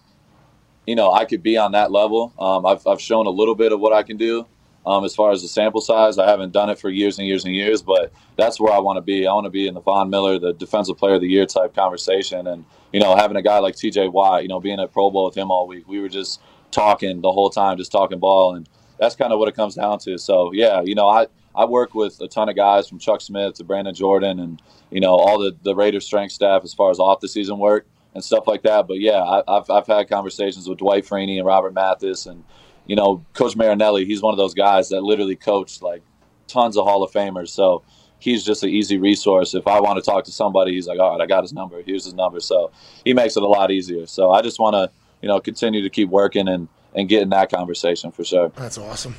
you 0.87 0.97
know, 0.97 1.13
I 1.13 1.25
could 1.25 1.43
be 1.43 1.57
on 1.57 1.73
that 1.73 1.93
level. 1.93 2.33
Um, 2.39 2.67
I've, 2.67 2.87
I've 2.87 3.01
shown 3.01 3.27
a 3.27 3.31
little 3.31 3.55
bit 3.55 3.73
of 3.73 3.81
what 3.81 3.93
I 3.93 4.03
can 4.03 4.17
do 4.17 4.47
um, 4.85 5.05
as 5.05 5.15
far 5.15 5.31
as 5.31 5.43
the 5.43 5.49
sample 5.49 5.81
size. 5.81 6.19
I 6.19 6.29
haven't 6.29 6.53
done 6.53 6.71
it 6.71 6.79
for 6.79 6.91
years 6.91 7.19
and 7.19 7.27
years 7.27 7.45
and 7.45 7.55
years, 7.55 7.83
but 7.83 8.13
that's 8.37 8.59
where 8.59 8.73
I 8.73 8.79
want 8.79 8.97
to 8.97 9.01
be. 9.01 9.27
I 9.27 9.33
want 9.33 9.45
to 9.45 9.51
be 9.51 9.69
in 9.69 9.75
the 9.75 9.81
Von 9.81 10.11
Miller, 10.11 10.39
the 10.39 10.53
Defensive 10.53 10.97
Player 10.97 11.15
of 11.15 11.21
the 11.21 11.29
Year 11.29 11.47
type 11.47 11.75
conversation. 11.75 12.47
And, 12.47 12.65
you 12.93 13.01
know, 13.01 13.15
having 13.17 13.37
a 13.37 13.43
guy 13.43 13.59
like 13.59 13.77
TJ 13.77 14.13
Watt, 14.13 14.43
you 14.43 14.49
know, 14.49 14.61
being 14.61 14.81
at 14.81 14.93
Pro 14.93 15.11
Bowl 15.11 15.27
with 15.27 15.37
him 15.37 15.51
all 15.51 15.67
week, 15.67 15.87
we 15.87 16.01
were 16.01 16.09
just 16.09 16.41
talking 16.71 17.21
the 17.21 17.33
whole 17.33 17.51
time, 17.51 17.77
just 17.77 17.93
talking 17.93 18.19
ball. 18.19 18.55
And 18.55 18.69
that's 18.99 19.15
kind 19.15 19.33
of 19.33 19.39
what 19.39 19.49
it 19.49 19.55
comes 19.55 19.77
down 19.77 19.99
to. 20.01 20.19
So, 20.19 20.53
yeah, 20.53 20.83
you 20.83 20.95
know, 20.95 21.09
I, 21.09 21.27
I 21.55 21.65
work 21.65 21.95
with 21.95 22.21
a 22.21 22.29
ton 22.29 22.49
of 22.49 22.57
guys 22.57 22.89
from 22.89 22.99
Chuck 22.99 23.21
Smith 23.21 23.55
to 23.55 23.65
Brandon 23.65 23.95
Jordan 23.95 24.41
and, 24.41 24.61
you 24.91 25.01
know, 25.01 25.15
all 25.15 25.39
the, 25.39 25.57
the 25.63 25.77
Raiders 25.77 26.07
strength 26.07 26.33
staff 26.33 26.63
as 26.65 26.75
far 26.75 26.91
as 26.91 26.99
off 26.99 27.21
the 27.21 27.29
season 27.29 27.59
work 27.59 27.87
and 28.15 28.25
stuff 28.25 28.47
like 28.47 28.63
that. 28.63 28.89
But 28.89 29.01
yeah, 29.01 29.23
I, 29.23 29.43
I've, 29.47 29.71
I've 29.71 29.87
had 29.87 30.09
conversations 30.09 30.69
with 30.69 30.79
Dwight 30.79 31.05
Freeney 31.05 31.37
and 31.37 31.47
Robert 31.47 31.73
Mathis 31.73 32.27
and, 32.27 32.43
you 32.87 32.97
know, 32.97 33.25
Coach 33.35 33.57
Marinelli, 33.57 34.05
he's 34.05 34.23
one 34.23 34.35
of 34.35 34.39
those 34.39 34.55
guys 34.55 34.89
that 34.91 35.03
literally 35.03 35.37
coached 35.37 35.83
like 35.83 36.03
tons 36.49 36.77
of 36.77 36.85
Hall 36.85 37.03
of 37.03 37.13
Famers. 37.13 37.49
So 37.49 37.83
he's 38.19 38.45
just 38.45 38.63
an 38.63 38.71
easy 38.71 38.99
resource. 38.99 39.55
If 39.55 39.67
I 39.67 39.81
want 39.81 40.03
to 40.03 40.03
talk 40.03 40.25
to 40.25 40.33
somebody, 40.33 40.73
he's 40.73 40.87
like, 40.87 40.99
all 40.99 41.11
right, 41.13 41.21
I 41.21 41.27
got 41.27 41.43
his 41.43 41.53
number. 41.53 41.83
Here's 41.83 42.05
his 42.05 42.15
number. 42.15 42.41
So 42.41 42.71
he 43.05 43.15
makes 43.15 43.37
it 43.37 43.43
a 43.43 43.49
lot 43.49 43.71
easier. 43.71 44.07
So 44.07 44.31
I 44.31 44.43
just 44.43 44.59
want 44.59 44.75
to, 44.75 44.91
you 45.21 45.29
know, 45.29 45.41
continue 45.41 45.83
to 45.83 45.91
keep 45.91 46.09
working 46.09 46.49
and, 46.49 46.69
and 46.95 47.09
get 47.09 47.23
in 47.23 47.31
that 47.31 47.51
conversation 47.51 48.13
for 48.13 48.25
sure. 48.25 48.51
That's 48.57 48.79
awesome. 48.79 49.17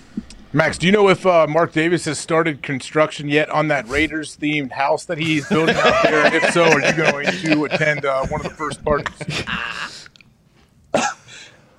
Maxx, 0.55 0.77
do 0.77 0.85
you 0.85 0.91
know 0.91 1.09
if 1.09 1.25
uh, 1.25 1.47
Mark 1.47 1.71
Davis 1.73 2.05
has 2.05 2.19
started 2.19 2.61
construction 2.61 3.27
yet 3.27 3.49
on 3.49 3.69
that 3.69 3.87
Raiders 3.87 4.37
themed 4.37 4.71
house 4.71 5.05
that 5.05 5.17
he's 5.17 5.49
building 5.49 5.75
out 5.75 6.03
there? 6.03 6.35
If 6.35 6.53
so, 6.53 6.65
are 6.65 6.79
you 6.79 6.93
going 6.93 7.25
to 7.25 7.65
attend 7.65 8.05
uh, 8.05 8.27
one 8.27 8.39
of 8.39 8.51
the 8.51 8.55
first 8.55 8.85
parties? 8.85 9.43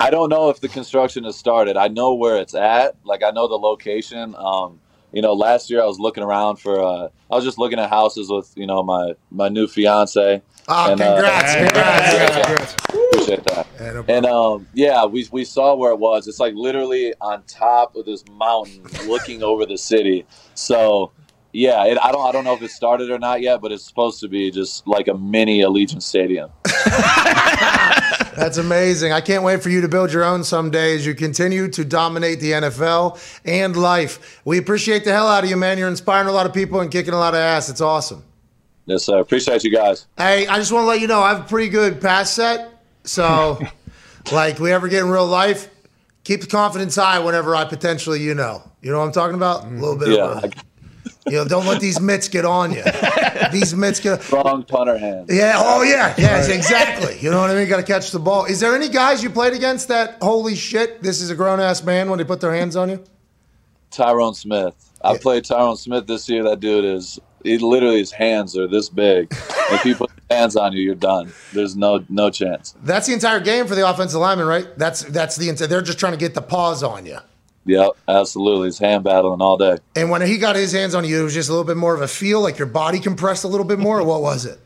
I 0.00 0.10
don't 0.10 0.28
know 0.28 0.50
if 0.50 0.60
the 0.60 0.68
construction 0.68 1.24
has 1.24 1.36
started. 1.36 1.76
I 1.76 1.88
know 1.88 2.14
where 2.14 2.36
it's 2.36 2.54
at. 2.54 2.96
Like 3.04 3.22
I 3.22 3.30
know 3.30 3.48
the 3.48 3.56
location. 3.56 4.34
Um, 4.36 4.80
you 5.12 5.22
know, 5.22 5.32
last 5.32 5.70
year 5.70 5.80
I 5.80 5.86
was 5.86 6.00
looking 6.00 6.24
around 6.24 6.56
for. 6.56 6.82
Uh, 6.82 7.08
I 7.30 7.34
was 7.34 7.44
just 7.44 7.58
looking 7.58 7.78
at 7.78 7.88
houses 7.88 8.28
with 8.28 8.52
you 8.56 8.66
know 8.66 8.82
my 8.82 9.14
my 9.30 9.48
new 9.48 9.66
fiance. 9.66 10.42
Oh, 10.66 10.92
And, 10.92 11.00
uh, 11.00 11.14
congrats, 11.14 11.54
congrats, 11.54 12.74
Appreciate 13.12 13.44
that. 13.44 13.66
And 14.08 14.26
um, 14.26 14.66
yeah, 14.74 15.04
we 15.04 15.28
we 15.30 15.44
saw 15.44 15.74
where 15.74 15.92
it 15.92 15.98
was. 15.98 16.26
It's 16.26 16.40
like 16.40 16.54
literally 16.54 17.14
on 17.20 17.42
top 17.44 17.94
of 17.96 18.06
this 18.06 18.24
mountain, 18.30 18.82
looking 19.06 19.42
over 19.42 19.66
the 19.66 19.78
city. 19.78 20.26
So 20.54 21.12
yeah, 21.54 21.84
it, 21.86 21.98
I 22.02 22.10
don't 22.12 22.26
I 22.28 22.32
don't 22.32 22.44
know 22.44 22.54
if 22.54 22.62
it 22.62 22.70
started 22.70 23.10
or 23.10 23.18
not 23.18 23.40
yet, 23.40 23.60
but 23.60 23.70
it's 23.72 23.84
supposed 23.84 24.20
to 24.20 24.28
be 24.28 24.50
just 24.50 24.86
like 24.86 25.06
a 25.08 25.14
mini 25.14 25.60
Allegiant 25.60 26.02
Stadium. 26.02 26.50
That's 28.34 28.58
amazing. 28.58 29.12
I 29.12 29.20
can't 29.20 29.44
wait 29.44 29.62
for 29.62 29.70
you 29.70 29.80
to 29.80 29.88
build 29.88 30.12
your 30.12 30.24
own 30.24 30.42
someday 30.42 30.96
as 30.96 31.06
you 31.06 31.14
continue 31.14 31.68
to 31.68 31.84
dominate 31.84 32.40
the 32.40 32.50
NFL 32.50 33.40
and 33.44 33.76
life. 33.76 34.40
We 34.44 34.58
appreciate 34.58 35.04
the 35.04 35.12
hell 35.12 35.28
out 35.28 35.44
of 35.44 35.50
you, 35.50 35.56
man. 35.56 35.78
You're 35.78 35.88
inspiring 35.88 36.26
a 36.26 36.32
lot 36.32 36.44
of 36.44 36.52
people 36.52 36.80
and 36.80 36.90
kicking 36.90 37.14
a 37.14 37.18
lot 37.18 37.34
of 37.34 37.38
ass. 37.38 37.70
It's 37.70 37.80
awesome. 37.80 38.24
Yes, 38.86 39.04
sir. 39.04 39.20
Appreciate 39.20 39.62
you 39.62 39.70
guys. 39.70 40.06
Hey, 40.18 40.48
I 40.48 40.58
just 40.58 40.72
want 40.72 40.82
to 40.82 40.88
let 40.88 41.00
you 41.00 41.06
know 41.06 41.20
I 41.20 41.30
have 41.34 41.44
a 41.44 41.48
pretty 41.48 41.70
good 41.70 42.00
pass 42.00 42.32
set. 42.32 42.70
So, 43.04 43.60
like, 44.32 44.58
we 44.58 44.72
ever 44.72 44.88
get 44.88 45.04
in 45.04 45.10
real 45.10 45.26
life, 45.26 45.70
keep 46.24 46.40
the 46.40 46.46
confidence 46.48 46.96
high 46.96 47.20
whenever 47.20 47.54
I 47.54 47.64
potentially, 47.64 48.20
you 48.20 48.34
know, 48.34 48.68
you 48.82 48.90
know 48.90 48.98
what 48.98 49.06
I'm 49.06 49.12
talking 49.12 49.36
about? 49.36 49.64
A 49.64 49.68
little 49.68 49.96
bit 49.96 50.08
Yeah, 50.08 50.38
of, 50.38 50.44
a, 50.44 50.50
you 51.26 51.32
know, 51.32 51.46
don't 51.46 51.66
let 51.66 51.80
these 51.80 52.00
mitts 52.00 52.28
get 52.28 52.44
on 52.44 52.72
you. 52.72 52.84
These 53.52 53.74
mitts 53.74 54.00
get. 54.00 54.30
Wrong 54.32 54.62
punter 54.62 54.98
hand. 54.98 55.28
Yeah. 55.30 55.54
Oh, 55.56 55.82
yeah. 55.82 56.14
Yes, 56.18 56.48
exactly. 56.48 57.18
You 57.20 57.30
know 57.30 57.40
what 57.40 57.50
I 57.50 57.54
mean? 57.54 57.68
Got 57.68 57.78
to 57.78 57.82
catch 57.82 58.10
the 58.10 58.18
ball. 58.18 58.44
Is 58.44 58.60
there 58.60 58.74
any 58.74 58.88
guys 58.88 59.22
you 59.22 59.30
played 59.30 59.54
against 59.54 59.88
that? 59.88 60.18
Holy 60.20 60.54
shit! 60.54 61.02
This 61.02 61.20
is 61.20 61.30
a 61.30 61.34
grown 61.34 61.60
ass 61.60 61.82
man 61.82 62.10
when 62.10 62.18
they 62.18 62.24
put 62.24 62.40
their 62.40 62.54
hands 62.54 62.76
on 62.76 62.90
you. 62.90 63.02
Tyron 63.90 64.34
Smith. 64.34 64.74
I 65.02 65.18
played 65.18 65.44
Tyron 65.44 65.78
Smith 65.78 66.06
this 66.06 66.28
year. 66.28 66.42
That 66.44 66.60
dude 66.60 66.84
is 66.84 67.18
he 67.44 67.58
literally 67.58 67.98
his 67.98 68.10
hands 68.10 68.56
are 68.56 68.66
this 68.66 68.88
big. 68.88 69.28
if 69.70 69.82
he 69.82 69.94
puts 69.94 70.12
his 70.14 70.36
hands 70.36 70.56
on 70.56 70.72
you, 70.72 70.82
you're 70.82 70.94
done. 70.94 71.32
There's 71.52 71.76
no 71.76 72.04
no 72.08 72.30
chance. 72.30 72.74
That's 72.82 73.06
the 73.06 73.12
entire 73.12 73.40
game 73.40 73.66
for 73.66 73.74
the 73.74 73.88
offensive 73.88 74.20
lineman, 74.20 74.46
right? 74.46 74.66
That's 74.78 75.02
that's 75.02 75.36
the 75.36 75.48
entire. 75.48 75.68
They're 75.68 75.82
just 75.82 75.98
trying 75.98 76.12
to 76.12 76.18
get 76.18 76.34
the 76.34 76.42
paws 76.42 76.82
on 76.82 77.06
you. 77.06 77.18
Yep, 77.66 77.92
absolutely. 78.08 78.68
It's 78.68 78.78
hand 78.78 79.04
battling 79.04 79.40
all 79.40 79.56
day. 79.56 79.78
And 79.96 80.10
when 80.10 80.22
he 80.22 80.38
got 80.38 80.56
his 80.56 80.72
hands 80.72 80.94
on 80.94 81.04
you, 81.04 81.20
it 81.20 81.24
was 81.24 81.34
just 81.34 81.48
a 81.48 81.52
little 81.52 81.64
bit 81.64 81.76
more 81.76 81.94
of 81.94 82.02
a 82.02 82.08
feel, 82.08 82.40
like 82.40 82.58
your 82.58 82.66
body 82.66 83.00
compressed 83.00 83.44
a 83.44 83.48
little 83.48 83.66
bit 83.66 83.78
more, 83.78 84.00
or 84.00 84.04
what 84.04 84.20
was 84.20 84.44
it? 84.44 84.60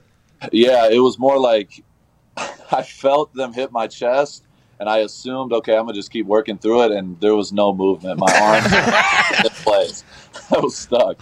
Yeah, 0.52 0.88
it 0.88 0.98
was 0.98 1.18
more 1.18 1.38
like 1.38 1.82
I 2.72 2.82
felt 2.82 3.32
them 3.34 3.52
hit 3.52 3.72
my 3.72 3.86
chest, 3.86 4.44
and 4.80 4.88
I 4.88 4.98
assumed, 4.98 5.52
okay, 5.52 5.76
I'm 5.76 5.84
gonna 5.84 5.94
just 5.94 6.10
keep 6.10 6.26
working 6.26 6.58
through 6.58 6.82
it, 6.84 6.92
and 6.92 7.18
there 7.20 7.34
was 7.34 7.52
no 7.52 7.72
movement. 7.72 8.18
My 8.18 8.32
arms 8.40 9.44
in 9.44 9.50
place. 9.62 10.04
I 10.54 10.60
was 10.60 10.76
stuck. 10.76 11.20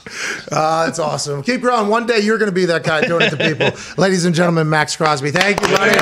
Uh, 0.53 0.86
that's 0.86 0.98
awesome. 0.98 1.43
Keep 1.43 1.62
growing. 1.62 1.89
One 1.89 2.07
day 2.07 2.20
you're 2.20 2.39
going 2.39 2.51
to 2.51 2.55
be 2.55 2.66
that 2.66 2.85
guy 2.85 3.05
doing 3.05 3.23
it 3.23 3.31
to 3.31 3.36
people. 3.36 3.70
Ladies 3.97 4.24
and 4.24 4.35
gentlemen, 4.35 4.69
Maxx 4.69 4.94
Crosby. 4.94 5.32
Thank 5.32 5.61
you, 5.62 5.69
buddy. 5.69 5.97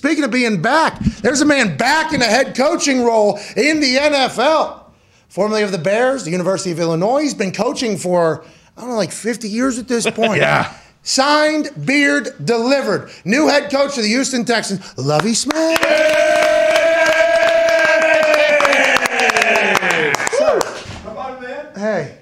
Speaking 0.00 0.24
of 0.24 0.30
being 0.30 0.62
back, 0.62 0.98
there's 1.20 1.42
a 1.42 1.44
man 1.44 1.76
back 1.76 2.14
in 2.14 2.22
a 2.22 2.24
head 2.24 2.56
coaching 2.56 3.04
role 3.04 3.38
in 3.54 3.80
the 3.80 3.96
NFL. 3.96 4.84
Formerly 5.28 5.62
of 5.62 5.72
the 5.72 5.78
Bears, 5.78 6.24
the 6.24 6.30
University 6.30 6.70
of 6.70 6.80
Illinois. 6.80 7.20
He's 7.20 7.34
been 7.34 7.52
coaching 7.52 7.98
for, 7.98 8.42
I 8.78 8.80
don't 8.80 8.88
know, 8.88 8.96
like 8.96 9.12
50 9.12 9.46
years 9.46 9.78
at 9.78 9.88
this 9.88 10.08
point. 10.10 10.40
Yeah. 10.40 10.74
Signed, 11.02 11.68
beard, 11.84 12.30
delivered. 12.42 13.10
New 13.26 13.48
head 13.48 13.70
coach 13.70 13.98
of 13.98 14.04
the 14.04 14.08
Houston 14.08 14.46
Texans, 14.46 14.96
Lovie 14.96 15.34
Smith. 15.34 15.78
Sir, 20.32 20.60
Hey. 21.76 22.16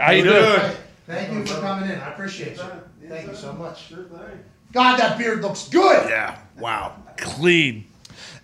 How 0.00 0.12
you 0.12 0.22
doing? 0.24 0.72
Thank 1.06 1.32
you 1.34 1.44
for 1.44 1.60
coming 1.60 1.90
in. 1.90 2.00
I 2.00 2.14
appreciate 2.14 2.56
you. 2.56 2.62
Thank 3.10 3.28
you 3.28 3.34
so 3.34 3.52
much. 3.52 3.92
God, 4.72 4.98
that 4.98 5.18
beard 5.18 5.42
looks 5.42 5.68
good. 5.68 6.08
Yeah. 6.08 6.38
Wow. 6.58 6.94
Clean. 7.20 7.84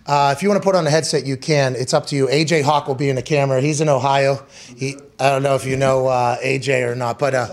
Uh, 0.07 0.33
if 0.35 0.41
you 0.41 0.47
want 0.47 0.61
to 0.61 0.65
put 0.65 0.73
on 0.73 0.87
a 0.87 0.89
headset, 0.89 1.25
you 1.25 1.35
can. 1.35 1.75
It's 1.75 1.93
up 1.93 2.05
to 2.07 2.15
you. 2.15 2.27
AJ 2.27 2.63
Hawk 2.63 2.87
will 2.87 2.95
be 2.95 3.09
in 3.09 3.17
the 3.17 3.21
camera. 3.21 3.59
He's 3.59 3.81
in 3.81 3.89
Ohio. 3.89 4.45
He, 4.77 4.95
I 5.19 5.31
don't 5.31 5.43
know 5.43 5.55
if 5.55 5.65
you 5.65 5.75
know 5.75 6.07
uh, 6.07 6.37
AJ 6.37 6.89
or 6.89 6.95
not, 6.95 7.19
but 7.19 7.35
uh, 7.35 7.47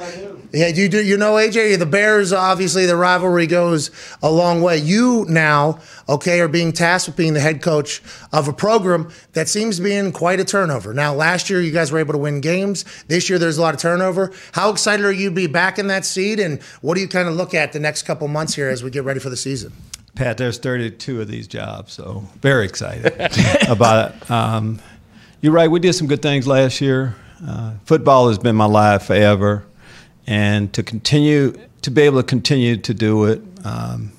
yeah, 0.52 0.70
do 0.70 0.82
you 0.82 0.88
do 0.88 1.02
you 1.02 1.16
know 1.16 1.32
AJ? 1.32 1.80
The 1.80 1.86
Bears, 1.86 2.32
obviously, 2.32 2.86
the 2.86 2.94
rivalry 2.94 3.48
goes 3.48 3.90
a 4.22 4.30
long 4.30 4.62
way. 4.62 4.76
You 4.78 5.26
now, 5.28 5.80
okay, 6.08 6.38
are 6.40 6.46
being 6.46 6.70
tasked 6.70 7.08
with 7.08 7.16
being 7.16 7.34
the 7.34 7.40
head 7.40 7.60
coach 7.60 8.00
of 8.32 8.46
a 8.46 8.52
program 8.52 9.10
that 9.32 9.48
seems 9.48 9.78
to 9.78 9.82
be 9.82 9.92
in 9.92 10.12
quite 10.12 10.38
a 10.38 10.44
turnover. 10.44 10.94
Now, 10.94 11.12
last 11.12 11.50
year 11.50 11.60
you 11.60 11.72
guys 11.72 11.90
were 11.90 11.98
able 11.98 12.12
to 12.12 12.18
win 12.18 12.40
games. 12.40 12.84
This 13.08 13.28
year 13.28 13.40
there's 13.40 13.58
a 13.58 13.62
lot 13.62 13.74
of 13.74 13.80
turnover. 13.80 14.30
How 14.52 14.70
excited 14.70 15.04
are 15.04 15.12
you 15.12 15.30
to 15.30 15.34
be 15.34 15.48
back 15.48 15.80
in 15.80 15.88
that 15.88 16.04
seat? 16.04 16.38
And 16.38 16.62
what 16.82 16.94
do 16.94 17.00
you 17.00 17.08
kind 17.08 17.26
of 17.26 17.34
look 17.34 17.52
at 17.52 17.72
the 17.72 17.80
next 17.80 18.02
couple 18.02 18.28
months 18.28 18.54
here 18.54 18.68
as 18.68 18.84
we 18.84 18.90
get 18.90 19.02
ready 19.02 19.18
for 19.18 19.30
the 19.30 19.36
season? 19.36 19.72
Pat, 20.14 20.38
there's 20.38 20.58
32 20.58 21.20
of 21.20 21.28
these 21.28 21.48
jobs, 21.48 21.92
so 21.92 22.24
very 22.40 22.64
excited 22.64 23.12
about 23.68 24.14
it. 24.14 24.30
Um, 24.30 24.80
you're 25.40 25.52
right. 25.52 25.68
We 25.68 25.80
did 25.80 25.94
some 25.94 26.06
good 26.06 26.22
things 26.22 26.46
last 26.46 26.80
year. 26.80 27.16
Uh, 27.44 27.74
football 27.84 28.28
has 28.28 28.38
been 28.38 28.54
my 28.54 28.64
life 28.64 29.04
forever, 29.06 29.66
and 30.26 30.72
to 30.72 30.82
continue 30.84 31.54
to 31.82 31.90
be 31.90 32.02
able 32.02 32.20
to 32.20 32.26
continue 32.26 32.76
to 32.76 32.94
do 32.94 33.24
it, 33.24 33.42
um, 33.64 34.12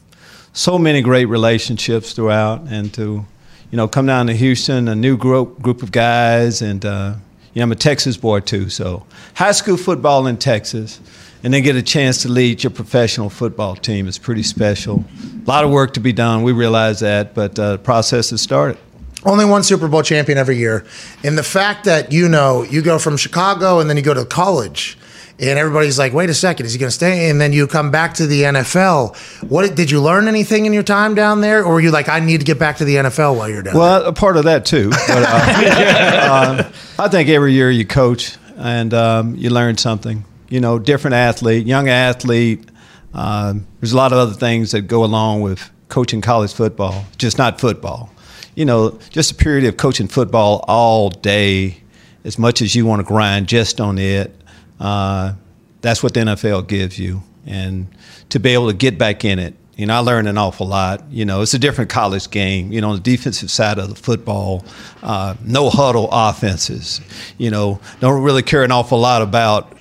so 0.52 0.78
many 0.78 1.02
great 1.02 1.26
relationships 1.26 2.12
throughout, 2.12 2.62
and 2.68 2.94
to 2.94 3.26
you 3.72 3.78
know 3.78 3.88
come 3.88 4.06
down 4.06 4.28
to 4.28 4.34
Houston, 4.34 4.90
a 4.90 4.96
new 4.96 5.16
group 5.16 5.62
group 5.62 5.82
of 5.82 5.94
guys, 5.94 6.62
and 6.62 6.86
uh, 6.86 7.16
you 7.54 7.62
know, 7.62 7.64
I'm 7.64 7.72
a 7.72 7.76
Texas 7.76 8.18
boy 8.18 8.42
too, 8.42 8.70
so 8.70 9.06
high 9.34 9.54
school 9.54 9.78
football 9.78 10.28
in 10.28 10.36
Texas 10.36 11.00
and 11.46 11.54
then 11.54 11.62
get 11.62 11.76
a 11.76 11.84
chance 11.84 12.24
to 12.24 12.28
lead 12.28 12.64
your 12.64 12.72
professional 12.72 13.30
football 13.30 13.76
team 13.76 14.08
is 14.08 14.18
pretty 14.18 14.42
special. 14.42 15.06
A 15.44 15.46
lot 15.48 15.64
of 15.64 15.70
work 15.70 15.94
to 15.94 16.00
be 16.00 16.12
done. 16.12 16.42
We 16.42 16.54
realize 16.54 17.02
that, 17.02 17.36
but 17.36 17.60
uh, 17.60 17.74
the 17.74 17.78
process 17.78 18.32
has 18.32 18.42
started. 18.42 18.80
Only 19.24 19.46
one 19.46 19.62
Super 19.62 19.88
Bowl 19.88 20.02
champion 20.02 20.40
every 20.40 20.58
year. 20.58 20.88
And 21.24 21.38
the 21.38 21.44
fact 21.44 21.86
that, 21.86 22.12
you 22.12 22.28
know, 22.28 22.64
you 22.64 22.82
go 22.82 22.98
from 22.98 23.16
Chicago 23.16 23.80
and 23.80 23.88
then 23.88 23.96
you 23.96 24.02
go 24.02 24.16
to 24.16 24.26
college 24.26 24.98
and 25.40 25.60
everybody's 25.60 26.00
like, 26.00 26.14
wait 26.14 26.32
a 26.32 26.34
second, 26.34 26.66
is 26.66 26.74
he 26.74 26.80
going 26.80 26.90
to 26.90 26.96
stay? 26.96 27.30
And 27.30 27.40
then 27.40 27.54
you 27.54 27.68
come 27.68 27.92
back 27.92 28.16
to 28.16 28.26
the 28.26 28.42
NFL. 28.42 29.16
What 29.48 29.76
did 29.76 29.92
you 29.92 30.02
learn 30.02 30.28
anything 30.28 30.66
in 30.66 30.74
your 30.74 30.82
time 30.82 31.14
down 31.14 31.42
there? 31.42 31.64
Or 31.64 31.74
were 31.74 31.80
you 31.80 31.92
like, 31.92 32.10
I 32.10 32.22
need 32.22 32.40
to 32.40 32.46
get 32.46 32.58
back 32.58 32.78
to 32.78 32.86
the 32.86 32.96
NFL 32.96 33.38
while 33.38 33.50
you're 33.50 33.62
down 33.62 33.78
Well, 33.78 34.04
a 34.04 34.14
part 34.14 34.38
of 34.38 34.46
that 34.46 34.66
too. 34.66 34.90
But, 34.90 35.10
uh, 35.10 35.30
uh, 35.30 36.72
I 36.98 37.08
think 37.08 37.30
every 37.30 37.54
year 37.54 37.70
you 37.70 37.86
coach 37.86 38.36
and 38.58 38.96
um, 38.96 39.36
you 39.36 39.52
learn 39.52 39.78
something. 39.78 40.26
You 40.56 40.62
know, 40.62 40.80
different 40.80 41.16
athlete, 41.16 41.68
young 41.68 41.90
athlete. 41.90 42.70
Um, 43.14 43.68
there's 43.82 43.92
a 43.92 43.98
lot 43.98 44.14
of 44.14 44.20
other 44.20 44.36
things 44.36 44.72
that 44.72 44.84
go 44.84 45.04
along 45.04 45.42
with 45.42 45.70
coaching 45.90 46.22
college 46.22 46.54
football, 46.54 47.04
just 47.18 47.38
not 47.38 47.60
football. 47.60 48.10
You 48.56 48.64
know, 48.64 48.98
just 49.10 49.32
a 49.32 49.36
period 49.36 49.66
of 49.66 49.76
coaching 49.76 50.08
football 50.08 50.64
all 50.66 51.10
day, 51.10 51.84
as 52.24 52.40
much 52.40 52.62
as 52.62 52.74
you 52.74 52.86
want 52.86 53.02
to 53.02 53.04
grind 53.04 53.50
just 53.50 53.82
on 53.82 53.98
it. 53.98 54.34
Uh, 54.80 55.34
that's 55.82 56.02
what 56.02 56.14
the 56.14 56.22
NFL 56.22 56.70
gives 56.70 56.98
you, 56.98 57.22
and 57.46 57.90
to 58.30 58.40
be 58.40 58.52
able 58.52 58.70
to 58.70 58.74
get 58.74 58.98
back 58.98 59.26
in 59.26 59.40
it. 59.40 59.56
You 59.76 59.88
know, 59.88 59.96
I 59.96 60.00
learned 60.00 60.30
an 60.30 60.38
awful 60.38 60.68
lot. 60.68 61.04
You 61.12 61.26
know, 61.26 61.42
it's 61.42 61.54
a 61.54 61.60
different 61.60 61.90
college 61.90 62.30
game. 62.30 62.72
You 62.72 62.80
know, 62.80 62.92
on 62.92 62.96
the 62.96 63.02
defensive 63.02 63.52
side 63.52 63.78
of 63.78 63.90
the 63.90 63.96
football, 63.96 64.64
uh, 65.04 65.36
no 65.44 65.70
huddle 65.70 66.08
offenses. 66.14 67.02
You 67.38 67.52
know, 67.52 67.82
don't 68.00 68.24
really 68.24 68.42
care 68.42 68.64
an 68.64 68.72
awful 68.72 69.00
lot 69.02 69.22
about. 69.22 69.74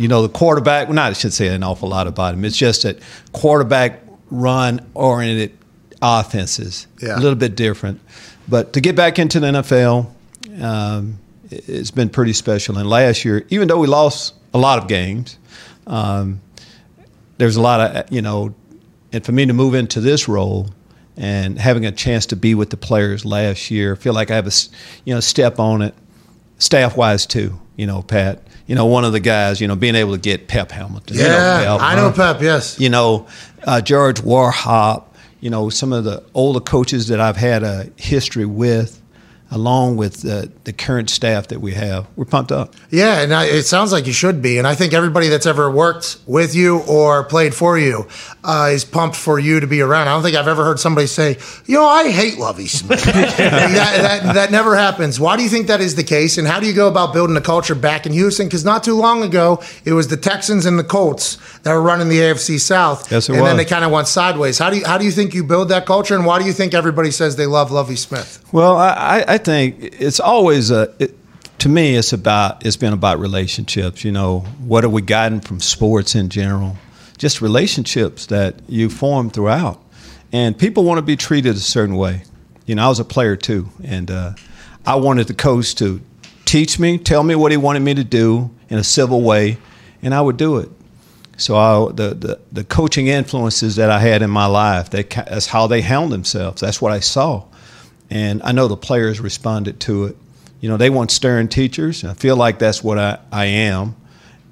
You 0.00 0.08
know, 0.08 0.22
the 0.22 0.28
quarterback. 0.30 0.88
Well, 0.88 0.94
not 0.94 1.10
I 1.10 1.12
should 1.12 1.32
say 1.34 1.48
an 1.48 1.62
awful 1.62 1.88
lot 1.88 2.06
about 2.06 2.34
him. 2.34 2.44
It's 2.44 2.56
just 2.56 2.84
that 2.84 2.98
quarterback 3.32 4.00
run 4.30 4.80
oriented 4.94 5.56
offenses. 6.00 6.86
Yeah. 7.02 7.16
A 7.16 7.20
little 7.20 7.34
bit 7.36 7.54
different, 7.56 8.00
but 8.48 8.72
to 8.72 8.80
get 8.80 8.96
back 8.96 9.18
into 9.18 9.40
the 9.40 9.48
NFL, 9.48 10.10
um, 10.62 11.18
it- 11.50 11.68
it's 11.68 11.90
been 11.90 12.08
pretty 12.08 12.32
special. 12.32 12.78
And 12.78 12.88
last 12.88 13.24
year, 13.24 13.44
even 13.50 13.68
though 13.68 13.78
we 13.78 13.86
lost 13.88 14.34
a 14.54 14.58
lot 14.58 14.78
of 14.78 14.88
games, 14.88 15.36
um, 15.86 16.40
there's 17.38 17.56
a 17.56 17.60
lot 17.60 17.80
of 17.80 18.10
you 18.12 18.22
know, 18.22 18.54
and 19.12 19.24
for 19.24 19.32
me 19.32 19.44
to 19.46 19.52
move 19.52 19.74
into 19.74 20.00
this 20.00 20.28
role 20.28 20.70
and 21.16 21.58
having 21.58 21.84
a 21.84 21.92
chance 21.92 22.24
to 22.26 22.36
be 22.36 22.54
with 22.54 22.70
the 22.70 22.76
players 22.76 23.24
last 23.26 23.70
year, 23.70 23.96
feel 23.96 24.14
like 24.14 24.30
I 24.30 24.36
have 24.36 24.46
a 24.46 24.52
you 25.04 25.12
know 25.14 25.20
step 25.20 25.58
on 25.58 25.82
it, 25.82 25.94
staff 26.58 26.96
wise 26.96 27.26
too. 27.26 27.58
You 27.80 27.86
know, 27.86 28.02
Pat. 28.02 28.42
You 28.66 28.74
know, 28.74 28.84
one 28.84 29.06
of 29.06 29.12
the 29.12 29.20
guys. 29.20 29.58
You 29.58 29.66
know, 29.66 29.74
being 29.74 29.94
able 29.94 30.12
to 30.12 30.18
get 30.20 30.48
Pep 30.48 30.70
Hamilton. 30.70 31.16
you 31.16 31.22
know, 31.22 31.28
Yeah, 31.30 31.64
Pep, 31.64 31.80
I 31.80 31.94
know 31.94 32.10
huh? 32.10 32.34
Pep, 32.34 32.42
yes. 32.42 32.78
You 32.78 32.90
know, 32.90 33.26
uh, 33.64 33.80
George 33.80 34.20
Warhop. 34.20 35.04
You 35.40 35.48
know, 35.48 35.70
some 35.70 35.94
of 35.94 36.04
the 36.04 36.22
older 36.34 36.60
coaches 36.60 37.08
that 37.08 37.18
I've 37.20 37.38
had 37.38 37.62
a 37.62 37.88
history 37.96 38.44
with, 38.44 38.99
along 39.50 39.96
with 39.96 40.22
the, 40.22 40.50
the 40.64 40.72
current 40.72 41.10
staff 41.10 41.48
that 41.48 41.60
we 41.60 41.74
have. 41.74 42.06
We're 42.14 42.24
pumped 42.24 42.52
up. 42.52 42.74
Yeah, 42.90 43.20
and 43.20 43.34
I, 43.34 43.46
it 43.46 43.64
sounds 43.64 43.90
like 43.90 44.06
you 44.06 44.12
should 44.12 44.40
be. 44.40 44.58
And 44.58 44.66
I 44.66 44.76
think 44.76 44.92
everybody 44.92 45.28
that's 45.28 45.46
ever 45.46 45.70
worked 45.70 46.18
with 46.26 46.54
you 46.54 46.80
or 46.88 47.24
played 47.24 47.54
for 47.54 47.76
you 47.78 48.06
uh, 48.44 48.70
is 48.72 48.84
pumped 48.84 49.16
for 49.16 49.38
you 49.38 49.58
to 49.60 49.66
be 49.66 49.80
around. 49.80 50.06
I 50.06 50.12
don't 50.12 50.22
think 50.22 50.36
I've 50.36 50.46
ever 50.46 50.64
heard 50.64 50.78
somebody 50.78 51.08
say, 51.08 51.38
you 51.66 51.74
know, 51.74 51.86
I 51.86 52.10
hate 52.10 52.38
Lovie 52.38 52.66
Smith. 52.66 53.00
That, 53.40 54.22
that, 54.22 54.34
that 54.34 54.50
never 54.50 54.76
happens. 54.76 55.18
Why 55.18 55.36
do 55.36 55.42
you 55.42 55.48
think 55.48 55.68
that 55.68 55.80
is 55.80 55.94
the 55.94 56.04
case? 56.04 56.38
And 56.38 56.46
how 56.46 56.60
do 56.60 56.66
you 56.66 56.72
go 56.72 56.88
about 56.88 57.12
building 57.12 57.36
a 57.36 57.40
culture 57.40 57.74
back 57.74 58.04
in 58.04 58.12
Houston? 58.12 58.46
Because 58.46 58.64
not 58.64 58.84
too 58.84 58.94
long 58.94 59.22
ago, 59.22 59.62
it 59.84 59.92
was 59.92 60.08
the 60.08 60.16
Texans 60.16 60.66
and 60.66 60.78
the 60.78 60.84
Colts 60.84 61.38
that 61.62 61.72
were 61.74 61.82
running 61.82 62.08
the 62.08 62.18
AFC 62.18 62.58
South. 62.60 63.10
Yes, 63.12 63.28
it 63.28 63.36
and 63.36 63.44
then 63.46 63.56
they 63.56 63.64
kind 63.64 63.84
of 63.84 63.90
went 63.90 64.08
sideways. 64.08 64.58
How 64.58 64.70
do, 64.70 64.78
you, 64.78 64.84
how 64.86 64.96
do 64.98 65.04
you 65.04 65.10
think 65.10 65.34
you 65.34 65.44
build 65.44 65.68
that 65.70 65.84
culture? 65.86 66.14
And 66.14 66.24
why 66.24 66.38
do 66.38 66.44
you 66.46 66.52
think 66.52 66.72
everybody 66.74 67.10
says 67.10 67.36
they 67.36 67.46
love 67.46 67.70
Lovie 67.70 67.96
Smith? 67.96 68.42
Well, 68.52 68.76
I, 68.76 68.88
I- 68.90 69.24
I 69.34 69.38
think 69.38 69.76
it's 69.80 70.20
always 70.20 70.70
a. 70.70 70.92
It, 70.98 71.14
to 71.58 71.68
me, 71.68 71.94
it's 71.94 72.12
about 72.14 72.64
it's 72.64 72.76
been 72.78 72.94
about 72.94 73.18
relationships. 73.20 74.02
You 74.04 74.12
know, 74.12 74.40
what 74.64 74.84
have 74.84 74.92
we 74.92 75.02
gotten 75.02 75.40
from 75.40 75.60
sports 75.60 76.14
in 76.14 76.30
general? 76.30 76.76
Just 77.18 77.42
relationships 77.42 78.26
that 78.26 78.54
you 78.66 78.88
form 78.88 79.28
throughout, 79.28 79.78
and 80.32 80.56
people 80.58 80.84
want 80.84 80.96
to 80.98 81.02
be 81.02 81.16
treated 81.16 81.54
a 81.56 81.60
certain 81.60 81.96
way. 81.96 82.22
You 82.64 82.76
know, 82.76 82.84
I 82.86 82.88
was 82.88 82.98
a 83.00 83.04
player 83.04 83.36
too, 83.36 83.68
and 83.84 84.10
uh, 84.10 84.32
I 84.86 84.94
wanted 84.94 85.26
the 85.26 85.34
coach 85.34 85.74
to 85.76 86.00
teach 86.46 86.78
me, 86.78 86.96
tell 86.96 87.22
me 87.22 87.34
what 87.34 87.50
he 87.52 87.58
wanted 87.58 87.80
me 87.80 87.92
to 87.94 88.04
do 88.04 88.48
in 88.70 88.78
a 88.78 88.84
civil 88.84 89.20
way, 89.20 89.58
and 90.02 90.14
I 90.14 90.20
would 90.22 90.38
do 90.38 90.56
it. 90.58 90.70
So 91.40 91.56
I, 91.56 91.92
the, 91.92 92.14
the 92.14 92.40
the 92.52 92.64
coaching 92.64 93.06
influences 93.06 93.76
that 93.76 93.90
I 93.90 93.98
had 93.98 94.20
in 94.20 94.30
my 94.30 94.46
life, 94.46 94.90
ca- 94.90 95.24
that's 95.24 95.46
how 95.46 95.66
they 95.66 95.80
handled 95.80 96.12
themselves. 96.12 96.60
That's 96.60 96.82
what 96.82 96.92
I 96.92 97.00
saw, 97.00 97.44
and 98.10 98.42
I 98.42 98.52
know 98.52 98.68
the 98.68 98.76
players 98.76 99.20
responded 99.20 99.80
to 99.80 100.04
it. 100.04 100.16
You 100.60 100.68
know, 100.68 100.76
they 100.76 100.90
want 100.90 101.10
stern 101.10 101.48
teachers. 101.48 102.04
I 102.04 102.12
feel 102.12 102.36
like 102.36 102.58
that's 102.58 102.84
what 102.84 102.98
I, 102.98 103.18
I 103.32 103.46
am, 103.46 103.96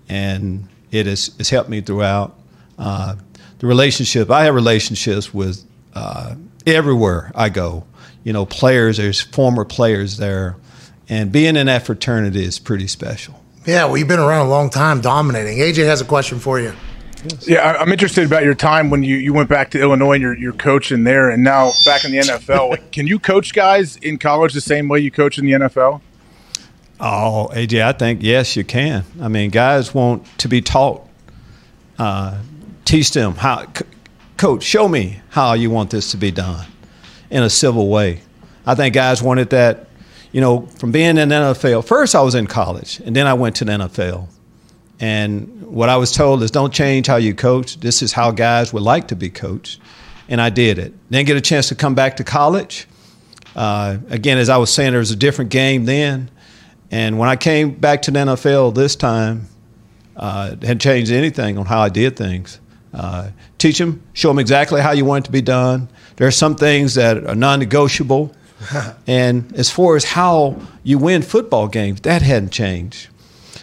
and 0.09 0.67
it 0.91 1.05
has 1.07 1.31
it's 1.39 1.51
helped 1.51 1.69
me 1.69 1.83
throughout. 1.83 2.35
Uh, 2.79 3.17
the 3.59 3.67
relationship 3.67 4.31
I 4.31 4.45
have 4.45 4.55
relationships 4.55 5.35
with 5.35 5.65
uh, 5.95 6.37
everywhere 6.67 7.33
I 7.35 7.51
go. 7.51 7.85
You 8.25 8.33
know, 8.33 8.47
players. 8.47 8.97
There's 8.97 9.21
former 9.21 9.67
players 9.67 10.17
there, 10.17 10.57
and 11.09 11.31
being 11.31 11.57
in 11.57 11.67
that 11.67 11.85
fraternity 11.85 12.45
is 12.45 12.59
pretty 12.59 12.87
special. 12.87 13.43
Yeah, 13.69 13.85
well, 13.85 13.99
you've 13.99 14.09
been 14.09 14.19
around 14.19 14.47
a 14.47 14.49
long 14.49 14.71
time 14.71 15.03
dominating. 15.03 15.59
AJ 15.59 15.85
has 15.85 16.01
a 16.01 16.05
question 16.07 16.39
for 16.39 16.59
you. 16.59 16.73
Yeah, 17.47 17.59
I- 17.73 17.83
I'm 17.83 17.93
interested 17.93 18.25
about 18.25 18.43
your 18.43 18.55
time 18.55 18.89
when 18.89 19.03
you, 19.03 19.17
you 19.17 19.35
went 19.35 19.51
back 19.51 19.71
to 19.73 19.79
Illinois 19.81 20.15
and 20.15 20.23
you're, 20.23 20.39
you're 20.39 20.53
coaching 20.55 21.05
there, 21.05 21.29
and 21.29 21.45
now 21.45 21.73
back 21.85 22.07
in 22.07 22.13
the 22.13 22.19
NFL. 22.19 22.91
Can 22.93 23.07
you 23.07 23.19
coach 23.19 23.53
guys 23.53 23.97
in 23.97 24.17
college 24.19 24.55
the 24.55 24.63
same 24.63 24.89
way 24.89 25.01
you 25.01 25.11
coach 25.11 25.37
in 25.39 25.45
the 25.45 25.53
NFL? 25.53 26.01
Oh, 26.99 27.51
AJ, 27.53 27.83
I 27.83 27.93
think 27.93 28.23
yes, 28.23 28.57
you 28.57 28.65
can. 28.65 29.05
I 29.21 29.29
mean, 29.29 29.51
guys 29.51 29.93
want 29.93 30.25
to 30.39 30.49
be 30.49 30.63
taught. 30.63 31.07
Uh, 31.99 32.39
teach 32.87 33.11
them 33.13 33.35
how, 33.35 33.67
c- 33.77 33.85
coach. 34.39 34.63
Show 34.63 34.89
me 34.89 35.21
how 35.29 35.53
you 35.53 35.69
want 35.69 35.91
this 35.91 36.11
to 36.13 36.17
be 36.17 36.31
done 36.31 36.67
in 37.29 37.43
a 37.43 37.51
civil 37.51 37.89
way. 37.91 38.23
I 38.65 38.75
think 38.75 38.95
guys 38.95 39.23
wanted 39.23 39.51
that. 39.51 39.88
You 40.33 40.41
know, 40.41 40.67
from 40.79 40.93
being 40.93 41.17
in 41.17 41.29
the 41.29 41.35
NFL. 41.35 41.87
First, 41.87 42.15
I 42.15 42.21
was 42.21 42.35
in 42.35 42.47
college, 42.47 43.01
and 43.05 43.17
then 43.17 43.27
I 43.27 43.35
went 43.35 43.57
to 43.57 43.65
the 43.65 43.73
NFL. 43.73 44.29
And 45.01 45.63
what 45.63 45.89
I 45.89 45.97
was 45.97 46.13
told 46.13 46.43
is, 46.43 46.51
don't 46.51 46.73
change 46.73 47.07
how 47.07 47.17
you 47.17 47.35
coach. 47.35 47.79
This 47.81 48.03
is 48.03 48.13
how 48.13 48.31
guys 48.31 48.73
would 48.73 48.83
like 48.83 49.09
to 49.09 49.17
be 49.17 49.31
coached, 49.31 49.81
and 50.29 50.41
I 50.41 50.51
did 50.51 50.79
it. 50.79 50.93
Then 51.09 51.25
get 51.25 51.37
a 51.37 51.41
chance 51.41 51.69
to 51.69 51.75
come 51.75 51.95
back 51.95 52.17
to 52.17 52.25
college. 52.25 52.87
Uh, 53.57 53.99
again, 54.11 54.39
as 54.39 54.49
I 54.49 54.57
was 54.57 54.73
saying, 54.73 54.93
there 54.93 55.01
was 55.01 55.11
a 55.11 55.17
different 55.17 55.51
game 55.51 55.85
then. 55.85 56.31
And 56.91 57.19
when 57.19 57.29
I 57.29 57.37
came 57.37 57.73
back 57.73 58.03
to 58.03 58.11
the 58.11 58.19
NFL 58.19 58.75
this 58.75 58.97
time, 58.97 59.49
uh, 60.17 60.51
it 60.53 60.63
hadn't 60.63 60.81
changed 60.81 61.13
anything 61.13 61.59
on 61.59 61.67
how 61.67 61.81
I 61.81 61.89
did 61.89 62.17
things. 62.17 62.61
Uh, 62.93 63.31
teach 63.59 63.79
them, 63.79 64.03
show 64.15 64.29
them 64.29 64.39
exactly 64.39 64.81
how 64.81 64.93
you 64.93 65.05
want 65.05 65.25
it 65.25 65.27
to 65.27 65.33
be 65.33 65.43
done. 65.43 65.89
There 66.17 66.27
are 66.27 66.33
some 66.33 66.57
things 66.57 66.95
that 66.95 67.27
are 67.27 67.35
non-negotiable, 67.35 68.33
and 69.07 69.55
as 69.57 69.71
far 69.71 69.97
as 69.97 70.05
how 70.05 70.61
you 70.83 70.99
win 70.99 71.23
football 71.23 71.69
games, 71.69 72.01
that 72.03 72.23
hadn't 72.23 72.51
changed. 72.51 73.09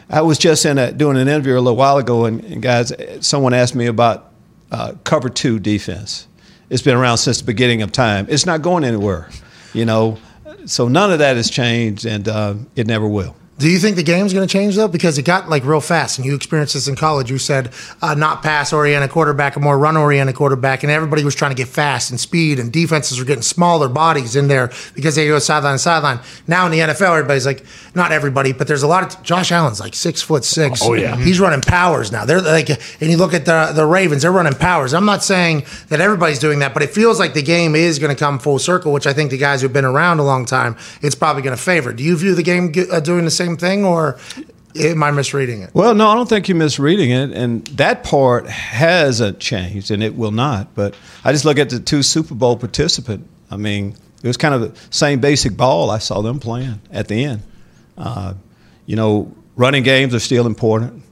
I 0.09 0.22
was 0.22 0.38
just 0.38 0.65
in 0.65 0.77
a, 0.77 0.91
doing 0.91 1.17
an 1.17 1.27
interview 1.27 1.53
a 1.53 1.59
little 1.59 1.76
while 1.76 1.97
ago, 1.97 2.26
and, 2.26 2.43
and 2.45 2.61
guys, 2.61 2.93
someone 3.22 3.53
asked 3.53 3.76
me 3.76 3.88
about 3.88 4.31
uh, 4.72 4.93
cover 5.03 5.30
two 5.30 5.59
defense. 5.59 6.27
It's 6.69 6.81
been 6.81 6.95
around 6.95 7.17
since 7.17 7.39
the 7.39 7.45
beginning 7.45 7.81
of 7.81 7.91
time. 7.91 8.27
It's 8.30 8.45
not 8.45 8.61
going 8.61 8.84
anywhere, 8.84 9.30
you 9.73 9.85
know. 9.85 10.17
So 10.65 10.88
none 10.88 11.11
of 11.11 11.19
that 11.19 11.38
has 11.38 11.49
changed, 11.49 12.05
and 12.05 12.27
uh, 12.27 12.55
it 12.76 12.88
never 12.88 13.07
will. 13.07 13.35
Do 13.57 13.69
you 13.69 13.80
think 13.80 13.95
the 13.95 14.03
game's 14.03 14.34
going 14.34 14.45
to 14.45 14.52
change 14.52 14.76
though? 14.76 14.90
Because 14.90 15.18
it 15.18 15.23
got 15.23 15.48
like 15.48 15.64
real 15.64 15.80
fast, 15.80 16.18
and 16.18 16.26
you 16.26 16.36
experienced 16.36 16.73
this 16.73 16.90
in 16.90 16.98
college. 16.98 17.32
You 17.32 17.38
said 17.38 17.72
uh, 18.02 18.14
not 18.14 18.44
pass 18.44 18.73
oriented 18.73 19.11
quarterback, 19.11 19.56
a 19.56 19.61
more 19.61 19.80
run 19.80 19.95
oriented 19.95 20.36
quarterback, 20.36 20.84
and 20.84 20.91
everybody 20.91 21.23
was 21.23 21.36
trying 21.36 21.52
to 21.52 21.56
get 21.56 21.69
fast 21.69 22.10
and 22.11 22.19
speed, 22.19 22.60
and 22.60 22.72
defenses 22.72 23.18
were 23.18 23.23
getting 23.23 23.41
smaller 23.41 23.88
bodies 23.88 24.36
in 24.36 24.49
there 24.49 24.72
because 24.94 25.15
they 25.15 25.27
go 25.27 25.40
sideline 25.40 25.76
to 25.76 25.80
sideline. 25.80 26.19
Now 26.48 26.65
in 26.65 26.73
the 26.73 26.80
NFL, 26.80 27.18
everybody's 27.18 27.45
like, 27.45 27.65
not 27.95 28.11
everybody, 28.11 28.52
but 28.52 28.68
there's 28.68 28.84
a 28.84 28.88
lot 28.88 29.03
of 29.03 29.23
Josh 29.23 29.53
Allen's 29.53 29.80
like 29.80 29.95
six 29.95 30.22
foot 30.22 30.44
six. 30.44 30.82
Oh, 30.84 30.94
yeah. 30.94 31.15
he's 31.15 31.40
running 31.40 31.61
powers 31.61 32.11
now. 32.11 32.26
They're 32.26 32.41
like, 32.41 32.69
and 32.69 33.10
you 33.10 33.15
look 33.15 33.34
at 33.34 33.45
the 33.45 33.72
the 33.73 33.86
Ravens, 33.86 34.23
they're 34.23 34.34
running 34.34 34.53
powers. 34.53 34.94
I'm 34.94 35.06
not 35.06 35.23
saying 35.23 35.64
that 35.88 36.02
everybody's 36.02 36.40
doing 36.40 36.60
that, 36.60 36.73
but 36.73 36.84
it 36.84 36.90
feels 36.90 37.19
like 37.19 37.34
the 37.34 37.41
game 37.41 37.73
is 37.73 37.99
going 37.99 38.14
to 38.14 38.19
come 38.19 38.38
full 38.38 38.60
circle, 38.60 38.91
which 38.91 39.07
I 39.07 39.14
think 39.14 39.32
the 39.32 39.38
guys 39.38 39.61
who've 39.61 39.72
been 39.72 39.86
around 39.86 40.19
a 40.19 40.23
long 40.23 40.45
time, 40.45 40.76
it's 41.02 41.15
probably 41.15 41.41
going 41.41 41.56
to 41.56 41.61
favor. 41.61 41.94
Do 41.94 42.03
you 42.03 42.18
view 42.18 42.36
the 42.36 42.44
game 42.44 42.73
uh, 42.91 42.99
doing 42.99 43.23
the 43.23 43.32
same 43.32 43.44
thing, 43.57 43.85
or 43.85 44.17
am 44.76 45.03
I 45.03 45.11
misreading 45.11 45.61
it? 45.61 45.72
Well, 45.73 45.95
no, 45.95 46.09
I 46.09 46.15
don't 46.15 46.27
think 46.27 46.47
you're 46.47 46.57
misreading 46.57 47.11
it, 47.11 47.31
and 47.31 47.65
that 47.67 48.03
part 48.03 48.47
hasn't 48.47 49.39
changed, 49.39 49.91
and 49.91 50.03
it 50.03 50.15
will 50.15 50.31
not. 50.31 50.73
But 50.76 50.95
I 51.23 51.31
just 51.31 51.45
look 51.45 51.57
at 51.59 51.69
the 51.69 51.80
two 51.80 52.03
Super 52.03 52.35
Bowl 52.35 52.57
participant. 52.57 53.27
I 53.51 53.57
mean, 53.57 53.95
it 54.23 54.27
was 54.27 54.38
kind 54.38 54.55
of 54.55 54.61
the 54.61 54.81
same 54.89 55.19
basic 55.19 55.55
ball 55.55 55.91
I 55.91 55.99
saw 55.99 56.22
them 56.22 56.39
playing 56.39 56.81
at 56.91 57.07
the 57.07 57.23
end. 57.23 57.43
Uh, 57.97 58.34
you 58.85 58.95
know, 58.95 59.34
running 59.55 59.84
games 59.84 60.13
are 60.13 60.19
still 60.19 60.45
important. 60.45 61.03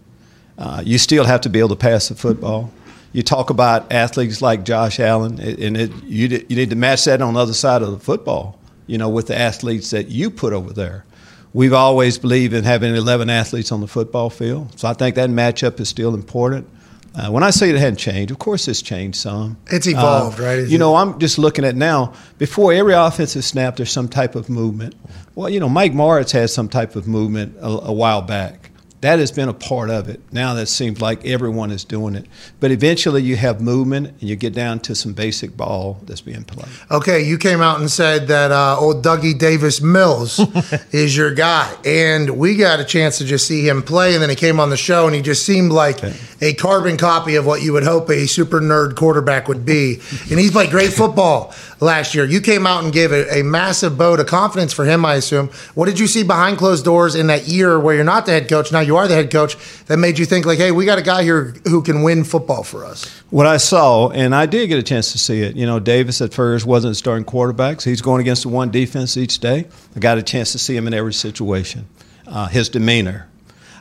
Uh, 0.57 0.81
you 0.85 0.97
still 0.97 1.23
have 1.23 1.41
to 1.41 1.49
be 1.49 1.59
able 1.59 1.69
to 1.69 1.75
pass 1.75 2.09
the 2.09 2.15
football. 2.15 2.71
You 3.11 3.21
talk 3.21 3.49
about 3.49 3.91
athletes 3.91 4.41
like 4.41 4.65
Josh 4.65 4.99
Allen, 4.99 5.39
and 5.39 5.77
it, 5.77 5.91
you, 6.03 6.27
you 6.49 6.55
need 6.55 6.71
to 6.71 6.75
match 6.75 7.05
that 7.05 7.21
on 7.21 7.35
the 7.35 7.39
other 7.39 7.53
side 7.53 7.81
of 7.81 7.91
the 7.91 7.99
football. 7.99 8.59
You 8.85 8.97
know, 8.97 9.09
with 9.09 9.27
the 9.27 9.37
athletes 9.37 9.91
that 9.91 10.09
you 10.09 10.29
put 10.29 10.51
over 10.51 10.73
there. 10.73 11.05
We've 11.53 11.73
always 11.73 12.17
believed 12.17 12.53
in 12.53 12.63
having 12.63 12.95
11 12.95 13.29
athletes 13.29 13.71
on 13.71 13.79
the 13.81 13.87
football 13.87 14.29
field, 14.31 14.79
so 14.79 14.87
I 14.87 14.93
think 14.93 15.15
that 15.15 15.29
matchup 15.29 15.79
is 15.79 15.87
still 15.89 16.13
important. 16.15 16.67
Uh, 17.15 17.29
when 17.29 17.43
I 17.43 17.51
say 17.51 17.69
it 17.69 17.75
hadn't 17.75 17.97
changed, 17.97 18.31
of 18.31 18.39
course 18.39 18.67
it's 18.67 18.81
changed 18.81 19.19
some. 19.19 19.57
It's 19.67 19.85
evolved, 19.85 20.39
Uh, 20.39 20.43
right? 20.43 20.67
You 20.67 20.79
know, 20.79 20.95
I'm 20.95 21.19
just 21.19 21.37
looking 21.37 21.63
at 21.63 21.75
now. 21.75 22.13
Before 22.39 22.73
every 22.73 22.93
offensive 22.95 23.43
snap, 23.45 23.75
there's 23.75 23.91
some 23.91 24.09
type 24.09 24.33
of 24.33 24.49
movement. 24.49 24.95
Well, 25.35 25.47
you 25.47 25.59
know, 25.59 25.69
Mike 25.69 25.93
Martz 25.93 26.31
had 26.31 26.49
some 26.49 26.69
type 26.69 26.95
of 26.95 27.07
movement 27.07 27.55
a, 27.61 27.67
a 27.67 27.93
while 27.93 28.23
back. 28.23 28.62
That 29.03 29.19
has 29.19 29.33
been 29.33 29.49
a 29.49 29.53
part 29.53 29.89
of 29.89 30.07
it. 30.07 30.21
Now 30.31 30.53
that 30.53 30.67
seems 30.67 31.01
like 31.01 31.25
everyone 31.25 31.71
is 31.71 31.83
doing 31.83 32.15
it. 32.15 32.25
But 32.61 32.71
eventually 32.71 33.21
you 33.21 33.35
have 33.35 33.59
movement 33.59 34.07
and 34.07 34.23
you 34.23 34.37
get 34.37 34.53
down 34.53 34.79
to 34.79 34.95
some 34.95 35.11
basic 35.11 35.57
ball 35.57 35.99
that's 36.03 36.21
being 36.21 36.45
played. 36.45 36.71
Okay, 36.89 37.21
you 37.21 37.37
came 37.37 37.59
out 37.59 37.81
and 37.81 37.91
said 37.91 38.29
that 38.29 38.51
uh, 38.51 38.77
old 38.79 39.03
Dougie 39.03 39.37
Davis 39.37 39.81
Mills 39.81 40.39
is 40.93 41.17
your 41.17 41.33
guy, 41.33 41.75
and 41.83 42.37
we 42.37 42.55
got 42.55 42.79
a 42.79 42.85
chance 42.85 43.17
to 43.17 43.25
just 43.25 43.45
see 43.45 43.67
him 43.67 43.83
play. 43.83 44.13
And 44.13 44.21
then 44.21 44.29
he 44.29 44.37
came 44.37 44.57
on 44.57 44.69
the 44.69 44.77
show, 44.77 45.05
and 45.05 45.13
he 45.13 45.21
just 45.21 45.45
seemed 45.45 45.73
like 45.73 45.99
a 46.41 46.53
carbon 46.53 46.95
copy 46.95 47.35
of 47.35 47.45
what 47.45 47.61
you 47.61 47.73
would 47.73 47.83
hope 47.83 48.09
a 48.09 48.25
super 48.25 48.61
nerd 48.61 48.95
quarterback 48.95 49.49
would 49.49 49.65
be. 49.65 49.99
And 50.31 50.39
he's 50.39 50.51
played 50.51 50.69
great 50.69 50.93
football 50.93 51.53
last 51.79 52.15
year. 52.15 52.25
You 52.25 52.41
came 52.41 52.65
out 52.65 52.83
and 52.83 52.93
gave 52.93 53.11
a, 53.11 53.39
a 53.39 53.43
massive 53.43 53.93
vote 53.93 54.19
of 54.19 54.27
confidence 54.27 54.73
for 54.73 54.85
him, 54.85 55.05
I 55.05 55.15
assume. 55.15 55.49
What 55.75 55.85
did 55.85 55.99
you 55.99 56.07
see 56.07 56.23
behind 56.23 56.57
closed 56.57 56.85
doors 56.85 57.15
in 57.15 57.27
that 57.27 57.47
year 57.47 57.79
where 57.79 57.95
you're 57.95 58.03
not 58.03 58.25
the 58.25 58.31
head 58.31 58.49
coach? 58.49 58.71
Now 58.71 58.79
you 58.81 58.97
are 58.97 59.07
the 59.07 59.15
head 59.15 59.31
coach. 59.31 59.57
That 59.85 59.97
made 59.97 60.17
you 60.19 60.25
think 60.25 60.45
like, 60.45 60.59
hey, 60.59 60.71
we 60.71 60.85
got 60.85 60.99
a 60.99 61.03
guy 61.03 61.23
here 61.23 61.53
who 61.65 61.81
can 61.81 62.03
win 62.03 62.23
football 62.23 62.63
for 62.63 62.85
us. 62.85 63.05
What 63.29 63.45
I 63.45 63.57
saw, 63.57 64.09
and 64.09 64.33
I 64.35 64.45
did 64.45 64.67
get 64.67 64.77
a 64.77 64.83
chance 64.83 65.11
to 65.11 65.17
see 65.17 65.41
it. 65.41 65.55
You 65.55 65.65
know, 65.65 65.79
Davis 65.79 66.21
at 66.21 66.33
first 66.33 66.65
wasn't 66.65 66.95
starting 66.95 67.25
quarterbacks. 67.25 67.83
He's 67.83 68.01
going 68.01 68.21
against 68.21 68.43
the 68.43 68.49
one 68.49 68.71
defense 68.71 69.17
each 69.17 69.39
day. 69.39 69.65
I 69.95 69.99
got 69.99 70.17
a 70.17 70.23
chance 70.23 70.51
to 70.51 70.59
see 70.59 70.75
him 70.75 70.87
in 70.87 70.93
every 70.93 71.13
situation. 71.13 71.87
Uh, 72.25 72.47
his 72.47 72.69
demeanor. 72.69 73.27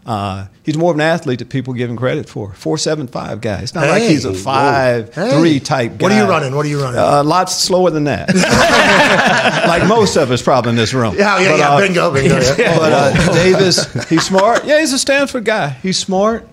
Uh, 0.04 0.46
he's 0.64 0.76
more 0.76 0.90
of 0.90 0.96
an 0.96 1.00
athlete 1.00 1.38
that 1.38 1.48
people 1.48 1.74
give 1.74 1.88
him 1.88 1.96
credit 1.96 2.28
for. 2.28 2.52
Four 2.54 2.76
seven 2.76 3.06
five 3.06 3.40
guy. 3.40 3.60
It's 3.60 3.74
not 3.74 3.86
like 3.86 4.02
he's 4.02 4.24
a 4.24 4.34
five 4.34 5.14
whoa. 5.14 5.38
three 5.38 5.60
type 5.60 5.98
guy. 5.98 6.04
What 6.04 6.12
are 6.12 6.18
you 6.18 6.28
running? 6.28 6.56
What 6.56 6.66
are 6.66 6.68
you 6.68 6.82
running? 6.82 6.98
Uh, 6.98 7.22
a 7.22 7.24
lot 7.24 7.48
slower 7.50 7.90
than 7.90 8.04
that. 8.04 8.34
like 9.68 9.86
most 9.86 10.16
of 10.16 10.30
us 10.32 10.42
probably 10.42 10.70
in 10.70 10.76
this 10.76 10.92
room. 10.92 11.14
Yeah, 11.16 11.38
yeah, 11.38 11.56
yeah. 11.56 11.78
Bingo, 11.78 12.12
bingo, 12.12 12.34
yeah. 12.40 12.76
But 12.78 12.92
uh, 12.92 13.34
Davis, 13.34 14.08
he's 14.08 14.26
smart. 14.26 14.64
Yeah, 14.64 14.80
he's 14.80 14.92
a 14.92 14.98
Stanford 14.98 15.44
guy. 15.44 15.68
He's 15.68 15.98
smart. 15.98 16.48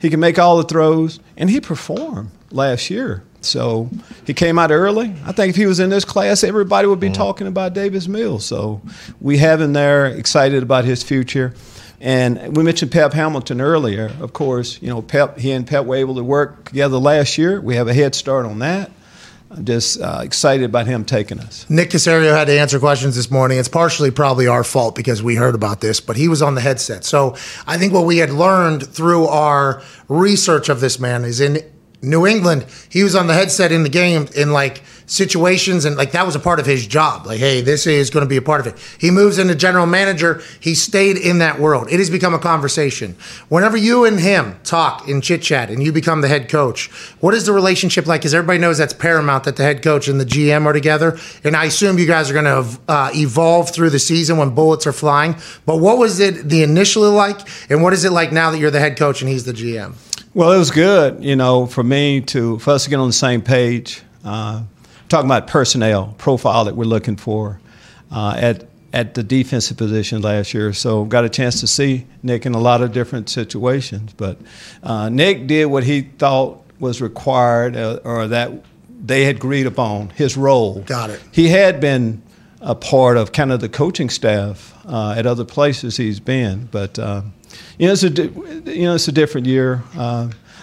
He 0.00 0.08
can 0.08 0.20
make 0.20 0.38
all 0.38 0.56
the 0.56 0.64
throws, 0.64 1.20
and 1.36 1.50
he 1.50 1.60
performed 1.60 2.30
last 2.50 2.88
year. 2.88 3.22
So 3.42 3.90
he 4.26 4.32
came 4.32 4.58
out 4.58 4.70
early. 4.70 5.14
I 5.24 5.32
think 5.32 5.50
if 5.50 5.56
he 5.56 5.66
was 5.66 5.78
in 5.78 5.90
this 5.90 6.04
class, 6.04 6.42
everybody 6.42 6.88
would 6.88 7.00
be 7.00 7.10
talking 7.10 7.46
about 7.46 7.74
Davis 7.74 8.08
Mills. 8.08 8.44
So 8.46 8.80
we 9.20 9.38
have 9.38 9.60
him 9.60 9.74
there, 9.74 10.06
excited 10.06 10.62
about 10.62 10.84
his 10.84 11.02
future. 11.02 11.54
And 12.04 12.54
we 12.54 12.62
mentioned 12.62 12.92
Pep 12.92 13.14
Hamilton 13.14 13.62
earlier. 13.62 14.12
Of 14.20 14.34
course, 14.34 14.80
you 14.82 14.90
know, 14.90 15.00
Pep, 15.00 15.38
he 15.38 15.52
and 15.52 15.66
Pep 15.66 15.86
were 15.86 15.96
able 15.96 16.16
to 16.16 16.22
work 16.22 16.66
together 16.66 16.98
last 16.98 17.38
year. 17.38 17.58
We 17.62 17.76
have 17.76 17.88
a 17.88 17.94
head 17.94 18.14
start 18.14 18.44
on 18.44 18.58
that. 18.58 18.90
I'm 19.50 19.64
just 19.64 19.98
uh, 20.02 20.20
excited 20.22 20.66
about 20.66 20.86
him 20.86 21.06
taking 21.06 21.40
us. 21.40 21.64
Nick 21.70 21.88
Caserio 21.88 22.36
had 22.36 22.48
to 22.48 22.60
answer 22.60 22.78
questions 22.78 23.16
this 23.16 23.30
morning. 23.30 23.58
It's 23.58 23.70
partially 23.70 24.10
probably 24.10 24.46
our 24.46 24.64
fault 24.64 24.94
because 24.94 25.22
we 25.22 25.36
heard 25.36 25.54
about 25.54 25.80
this, 25.80 26.00
but 26.00 26.16
he 26.16 26.28
was 26.28 26.42
on 26.42 26.54
the 26.54 26.60
headset. 26.60 27.06
So 27.06 27.36
I 27.66 27.78
think 27.78 27.94
what 27.94 28.04
we 28.04 28.18
had 28.18 28.30
learned 28.30 28.86
through 28.86 29.26
our 29.28 29.82
research 30.06 30.68
of 30.68 30.80
this 30.80 31.00
man 31.00 31.24
is 31.24 31.40
in 31.40 31.62
New 32.02 32.26
England, 32.26 32.66
he 32.90 33.02
was 33.02 33.14
on 33.14 33.28
the 33.28 33.34
headset 33.34 33.72
in 33.72 33.82
the 33.82 33.88
game 33.88 34.28
in 34.36 34.52
like 34.52 34.82
situations 35.06 35.84
and 35.84 35.96
like 35.96 36.12
that 36.12 36.26
was 36.26 36.34
a 36.34 36.40
part 36.40 36.60
of 36.60 36.66
his 36.66 36.86
job. 36.86 37.26
Like, 37.26 37.38
hey, 37.38 37.60
this 37.60 37.86
is 37.86 38.10
going 38.10 38.24
to 38.24 38.28
be 38.28 38.36
a 38.36 38.42
part 38.42 38.60
of 38.60 38.66
it. 38.66 38.96
He 38.98 39.10
moves 39.10 39.38
into 39.38 39.54
general 39.54 39.86
manager. 39.86 40.42
He 40.60 40.74
stayed 40.74 41.16
in 41.16 41.38
that 41.38 41.58
world. 41.58 41.88
It 41.90 41.98
has 41.98 42.10
become 42.10 42.34
a 42.34 42.38
conversation. 42.38 43.16
Whenever 43.48 43.76
you 43.76 44.04
and 44.04 44.18
him 44.18 44.56
talk 44.64 45.08
in 45.08 45.20
chit 45.20 45.42
chat 45.42 45.70
and 45.70 45.82
you 45.82 45.92
become 45.92 46.20
the 46.20 46.28
head 46.28 46.48
coach, 46.48 46.90
what 47.20 47.34
is 47.34 47.46
the 47.46 47.52
relationship 47.52 48.06
like? 48.06 48.20
Because 48.20 48.34
everybody 48.34 48.58
knows 48.58 48.78
that's 48.78 48.94
paramount 48.94 49.44
that 49.44 49.56
the 49.56 49.62
head 49.62 49.82
coach 49.82 50.08
and 50.08 50.20
the 50.20 50.26
GM 50.26 50.66
are 50.66 50.72
together. 50.72 51.18
And 51.42 51.56
I 51.56 51.66
assume 51.66 51.98
you 51.98 52.06
guys 52.06 52.30
are 52.30 52.34
going 52.34 52.44
to 52.44 52.80
uh, 52.88 53.10
evolve 53.14 53.70
through 53.70 53.90
the 53.90 53.98
season 53.98 54.38
when 54.38 54.54
bullets 54.54 54.86
are 54.86 54.92
flying. 54.92 55.36
But 55.66 55.78
what 55.78 55.98
was 55.98 56.20
it 56.20 56.48
the 56.48 56.62
initially 56.62 57.10
like, 57.10 57.40
and 57.70 57.82
what 57.82 57.92
is 57.92 58.04
it 58.04 58.10
like 58.10 58.32
now 58.32 58.50
that 58.50 58.58
you're 58.58 58.70
the 58.70 58.80
head 58.80 58.96
coach 58.96 59.20
and 59.20 59.30
he's 59.30 59.44
the 59.44 59.52
GM? 59.52 59.94
Well, 60.34 60.50
it 60.50 60.58
was 60.58 60.72
good, 60.72 61.22
you 61.22 61.36
know, 61.36 61.66
for 61.66 61.84
me 61.84 62.20
to 62.22 62.58
for 62.58 62.72
us 62.72 62.84
to 62.84 62.90
get 62.90 62.98
on 62.98 63.06
the 63.06 63.12
same 63.12 63.40
page. 63.40 64.02
Uh, 64.24 64.64
talking 65.08 65.26
about 65.26 65.46
personnel 65.46 66.14
profile 66.18 66.64
that 66.64 66.76
we're 66.76 66.84
looking 66.84 67.16
for 67.16 67.60
uh, 68.10 68.34
at 68.36 68.66
at 68.92 69.14
the 69.14 69.24
defensive 69.24 69.76
position 69.76 70.22
last 70.22 70.54
year. 70.54 70.72
So 70.72 71.04
got 71.04 71.24
a 71.24 71.28
chance 71.28 71.60
to 71.60 71.66
see 71.66 72.06
Nick 72.22 72.46
in 72.46 72.54
a 72.54 72.60
lot 72.60 72.80
of 72.80 72.92
different 72.92 73.28
situations. 73.28 74.12
But 74.16 74.38
uh, 74.84 75.08
Nick 75.08 75.48
did 75.48 75.66
what 75.66 75.82
he 75.82 76.02
thought 76.02 76.62
was 76.78 77.02
required, 77.02 77.76
uh, 77.76 77.98
or 78.04 78.28
that 78.28 78.52
they 78.88 79.24
had 79.24 79.36
agreed 79.36 79.66
upon 79.66 80.10
his 80.10 80.36
role. 80.36 80.80
Got 80.82 81.10
it. 81.10 81.20
He 81.32 81.48
had 81.48 81.80
been 81.80 82.22
a 82.60 82.74
part 82.74 83.16
of 83.16 83.32
kind 83.32 83.50
of 83.52 83.60
the 83.60 83.68
coaching 83.68 84.08
staff 84.08 84.74
uh, 84.86 85.14
at 85.16 85.26
other 85.26 85.44
places 85.44 85.96
he's 85.96 86.20
been, 86.20 86.68
but 86.70 86.98
uh, 86.98 87.22
you 87.78 87.86
know 87.86 87.92
it's 87.92 88.02
a 88.04 88.10
di- 88.10 88.72
you 88.72 88.84
know 88.84 88.94
it's 88.94 89.08
a 89.08 89.12
different 89.12 89.46
year. 89.46 89.82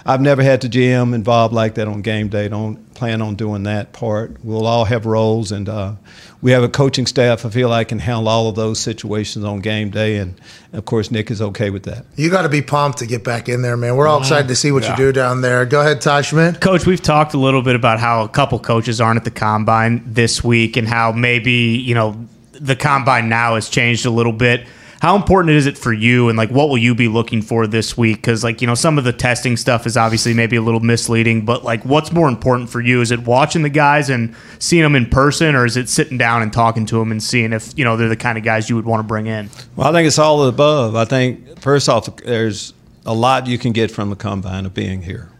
I've 0.05 0.21
never 0.21 0.41
had 0.41 0.61
the 0.61 0.67
GM 0.69 1.13
involved 1.13 1.53
like 1.53 1.75
that 1.75 1.87
on 1.87 2.01
game 2.01 2.27
day. 2.29 2.47
Don't 2.47 2.91
plan 2.95 3.21
on 3.21 3.35
doing 3.35 3.63
that 3.63 3.93
part. 3.93 4.37
We'll 4.43 4.65
all 4.65 4.85
have 4.85 5.05
roles, 5.05 5.51
and 5.51 5.67
uh, 5.69 5.93
we 6.41 6.51
have 6.51 6.63
a 6.63 6.69
coaching 6.69 7.05
staff. 7.05 7.45
I 7.45 7.49
feel 7.49 7.69
like 7.69 7.89
can 7.89 7.99
handle 7.99 8.27
all 8.27 8.47
of 8.49 8.55
those 8.55 8.79
situations 8.79 9.45
on 9.45 9.59
game 9.59 9.89
day, 9.91 10.17
and 10.17 10.39
of 10.73 10.85
course 10.85 11.11
Nick 11.11 11.29
is 11.29 11.41
okay 11.41 11.69
with 11.69 11.83
that. 11.83 12.05
You 12.15 12.29
got 12.29 12.43
to 12.43 12.49
be 12.49 12.61
pumped 12.61 12.99
to 12.99 13.05
get 13.05 13.23
back 13.23 13.47
in 13.49 13.61
there, 13.61 13.77
man. 13.77 13.95
We're 13.95 14.07
all 14.07 14.19
excited 14.19 14.47
to 14.47 14.55
see 14.55 14.71
what 14.71 14.83
Yeah. 14.83 14.91
you 14.91 14.97
do 14.97 15.11
down 15.11 15.41
there. 15.41 15.65
Go 15.65 15.81
ahead, 15.81 16.01
Ty 16.01 16.21
Schmit. 16.21 16.59
Coach, 16.61 16.85
we've 16.85 17.01
talked 17.01 17.33
a 17.33 17.37
little 17.39 17.61
bit 17.61 17.75
about 17.75 17.99
how 17.99 18.23
a 18.23 18.29
couple 18.29 18.57
coaches 18.59 18.99
aren't 18.99 19.17
at 19.17 19.23
the 19.23 19.31
combine 19.31 20.03
this 20.05 20.43
week 20.43 20.77
and 20.77 20.87
how 20.87 21.11
maybe, 21.11 21.51
you 21.51 21.93
know, 21.95 22.25
the 22.53 22.75
combine 22.75 23.29
now 23.29 23.55
has 23.55 23.69
changed 23.69 24.05
a 24.05 24.11
little 24.11 24.33
bit. 24.33 24.65
How 25.01 25.15
important 25.15 25.55
is 25.55 25.65
it 25.65 25.79
for 25.79 25.91
you 25.91 26.29
and 26.29 26.37
like 26.37 26.51
what 26.51 26.69
will 26.69 26.77
you 26.77 26.93
be 26.93 27.07
looking 27.07 27.41
for 27.41 27.65
this 27.65 27.97
week? 27.97 28.17
Because, 28.17 28.43
like, 28.43 28.61
you 28.61 28.67
know, 28.67 28.75
some 28.75 28.99
of 28.99 29.03
the 29.03 29.11
testing 29.11 29.57
stuff 29.57 29.87
is 29.87 29.97
obviously 29.97 30.35
maybe 30.35 30.57
a 30.57 30.61
little 30.61 30.79
misleading, 30.79 31.43
but 31.43 31.63
like, 31.63 31.83
what's 31.83 32.11
more 32.11 32.29
important 32.29 32.69
for 32.69 32.81
you? 32.81 33.01
Is 33.01 33.09
it 33.09 33.21
watching 33.21 33.63
the 33.63 33.69
guys 33.69 34.11
and 34.11 34.35
seeing 34.59 34.83
them 34.83 34.95
in 34.95 35.09
person, 35.09 35.55
or 35.55 35.65
is 35.65 35.75
it 35.75 35.89
sitting 35.89 36.19
down 36.19 36.43
and 36.43 36.53
talking 36.53 36.85
to 36.85 36.99
them 36.99 37.09
and 37.09 37.21
seeing 37.21 37.51
if, 37.51 37.75
you 37.75 37.83
know, 37.83 37.97
they're 37.97 38.09
the 38.09 38.15
kind 38.15 38.37
of 38.37 38.43
guys 38.43 38.69
you 38.69 38.75
would 38.75 38.85
want 38.85 38.99
to 38.99 39.07
bring 39.07 39.25
in? 39.25 39.49
Well, 39.75 39.87
I 39.87 39.91
think 39.91 40.05
it's 40.05 40.19
all 40.19 40.43
of 40.43 40.45
the 40.45 40.63
above. 40.63 40.95
I 40.95 41.05
think 41.05 41.59
first 41.59 41.89
off, 41.89 42.15
there's 42.17 42.75
a 43.03 43.15
lot 43.15 43.47
you 43.47 43.57
can 43.57 43.71
get 43.71 43.89
from 43.89 44.11
the 44.11 44.15
combine 44.15 44.67
of 44.67 44.75
being 44.75 45.01
here, 45.01 45.31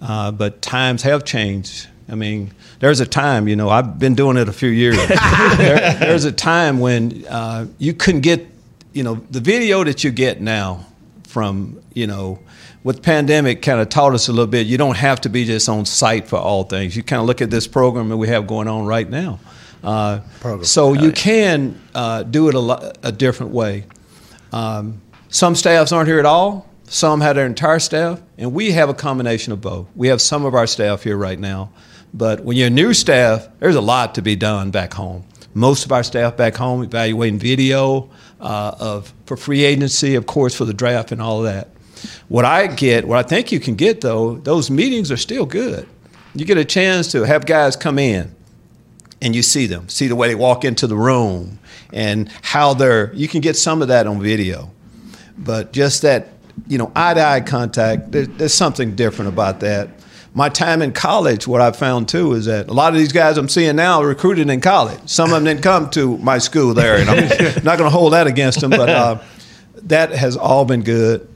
uh, 0.00 0.30
but 0.30 0.62
times 0.62 1.02
have 1.02 1.24
changed. 1.24 1.88
I 2.08 2.14
mean, 2.14 2.52
there's 2.78 3.00
a 3.00 3.06
time, 3.06 3.48
you 3.48 3.56
know, 3.56 3.68
I've 3.68 3.98
been 3.98 4.14
doing 4.14 4.36
it 4.36 4.48
a 4.48 4.52
few 4.52 4.68
years. 4.68 4.96
there, 5.56 5.94
there's 5.94 6.24
a 6.24 6.30
time 6.30 6.78
when 6.78 7.24
uh, 7.26 7.66
you 7.78 7.94
couldn't 7.94 8.20
get, 8.20 8.46
you 8.92 9.02
know, 9.02 9.14
the 9.30 9.40
video 9.40 9.84
that 9.84 10.04
you 10.04 10.10
get 10.10 10.40
now 10.40 10.86
from, 11.24 11.82
you 11.94 12.06
know, 12.06 12.38
with 12.84 13.02
pandemic 13.02 13.62
kind 13.62 13.80
of 13.80 13.88
taught 13.88 14.12
us 14.12 14.28
a 14.28 14.32
little 14.32 14.46
bit. 14.46 14.66
You 14.66 14.76
don't 14.78 14.96
have 14.96 15.20
to 15.22 15.28
be 15.28 15.44
just 15.44 15.68
on 15.68 15.86
site 15.86 16.28
for 16.28 16.36
all 16.36 16.64
things. 16.64 16.96
You 16.96 17.02
kind 17.02 17.20
of 17.20 17.26
look 17.26 17.40
at 17.40 17.50
this 17.50 17.66
program 17.66 18.08
that 18.08 18.16
we 18.16 18.28
have 18.28 18.46
going 18.46 18.68
on 18.68 18.86
right 18.86 19.08
now. 19.08 19.40
Uh, 19.82 20.20
so 20.62 20.92
you 20.92 21.10
can 21.10 21.80
uh, 21.94 22.22
do 22.22 22.48
it 22.48 22.54
a, 22.54 22.60
lo- 22.60 22.92
a 23.02 23.10
different 23.10 23.52
way. 23.52 23.84
Um, 24.52 25.00
some 25.28 25.54
staffs 25.54 25.92
aren't 25.92 26.08
here 26.08 26.18
at 26.18 26.26
all. 26.26 26.68
Some 26.84 27.22
have 27.22 27.36
their 27.36 27.46
entire 27.46 27.78
staff, 27.78 28.20
and 28.36 28.52
we 28.52 28.72
have 28.72 28.90
a 28.90 28.94
combination 28.94 29.52
of 29.54 29.62
both. 29.62 29.88
We 29.96 30.08
have 30.08 30.20
some 30.20 30.44
of 30.44 30.54
our 30.54 30.66
staff 30.66 31.02
here 31.02 31.16
right 31.16 31.38
now, 31.38 31.72
but 32.12 32.44
when 32.44 32.56
you're 32.56 32.66
a 32.66 32.70
new 32.70 32.92
staff, 32.92 33.48
there's 33.60 33.76
a 33.76 33.80
lot 33.80 34.16
to 34.16 34.22
be 34.22 34.36
done 34.36 34.70
back 34.70 34.92
home. 34.92 35.24
Most 35.54 35.86
of 35.86 35.92
our 35.92 36.02
staff 36.02 36.36
back 36.36 36.54
home 36.54 36.82
evaluating 36.82 37.38
video 37.38 38.10
uh, 38.42 38.76
of 38.78 39.14
for 39.24 39.36
free 39.36 39.64
agency, 39.64 40.16
of 40.16 40.26
course, 40.26 40.54
for 40.54 40.64
the 40.64 40.74
draft 40.74 41.12
and 41.12 41.22
all 41.22 41.38
of 41.38 41.44
that. 41.44 41.68
What 42.28 42.44
I 42.44 42.66
get, 42.66 43.06
what 43.06 43.18
I 43.18 43.22
think 43.22 43.52
you 43.52 43.60
can 43.60 43.76
get 43.76 44.00
though, 44.00 44.34
those 44.34 44.70
meetings 44.70 45.10
are 45.10 45.16
still 45.16 45.46
good. 45.46 45.88
You 46.34 46.44
get 46.44 46.58
a 46.58 46.64
chance 46.64 47.12
to 47.12 47.22
have 47.22 47.46
guys 47.46 47.76
come 47.76 47.98
in, 47.98 48.34
and 49.20 49.36
you 49.36 49.42
see 49.42 49.66
them, 49.66 49.88
see 49.88 50.08
the 50.08 50.16
way 50.16 50.28
they 50.28 50.34
walk 50.34 50.64
into 50.64 50.86
the 50.86 50.96
room, 50.96 51.58
and 51.92 52.28
how 52.42 52.74
they're. 52.74 53.14
You 53.14 53.28
can 53.28 53.40
get 53.40 53.56
some 53.56 53.82
of 53.82 53.88
that 53.88 54.06
on 54.06 54.20
video, 54.20 54.70
but 55.38 55.72
just 55.72 56.02
that, 56.02 56.28
you 56.66 56.78
know, 56.78 56.90
eye 56.96 57.14
to 57.14 57.20
eye 57.22 57.40
contact. 57.40 58.10
There, 58.12 58.26
there's 58.26 58.54
something 58.54 58.96
different 58.96 59.28
about 59.28 59.60
that. 59.60 59.90
My 60.34 60.48
time 60.48 60.80
in 60.80 60.92
college, 60.92 61.46
what 61.46 61.60
I 61.60 61.72
found 61.72 62.08
too 62.08 62.32
is 62.32 62.46
that 62.46 62.68
a 62.68 62.72
lot 62.72 62.92
of 62.94 62.98
these 62.98 63.12
guys 63.12 63.36
I'm 63.36 63.50
seeing 63.50 63.76
now 63.76 64.00
are 64.00 64.06
recruited 64.06 64.48
in 64.48 64.60
college. 64.62 64.98
Some 65.04 65.26
of 65.26 65.34
them 65.34 65.44
didn't 65.44 65.62
come 65.62 65.90
to 65.90 66.16
my 66.18 66.38
school 66.38 66.72
there, 66.72 66.96
and 66.96 67.10
I'm 67.10 67.28
not 67.64 67.76
going 67.76 67.90
to 67.90 67.90
hold 67.90 68.14
that 68.14 68.26
against 68.26 68.60
them, 68.60 68.70
but 68.70 68.88
uh, 68.88 69.22
that 69.82 70.10
has 70.12 70.36
all 70.36 70.64
been 70.64 70.82
good. 70.82 71.28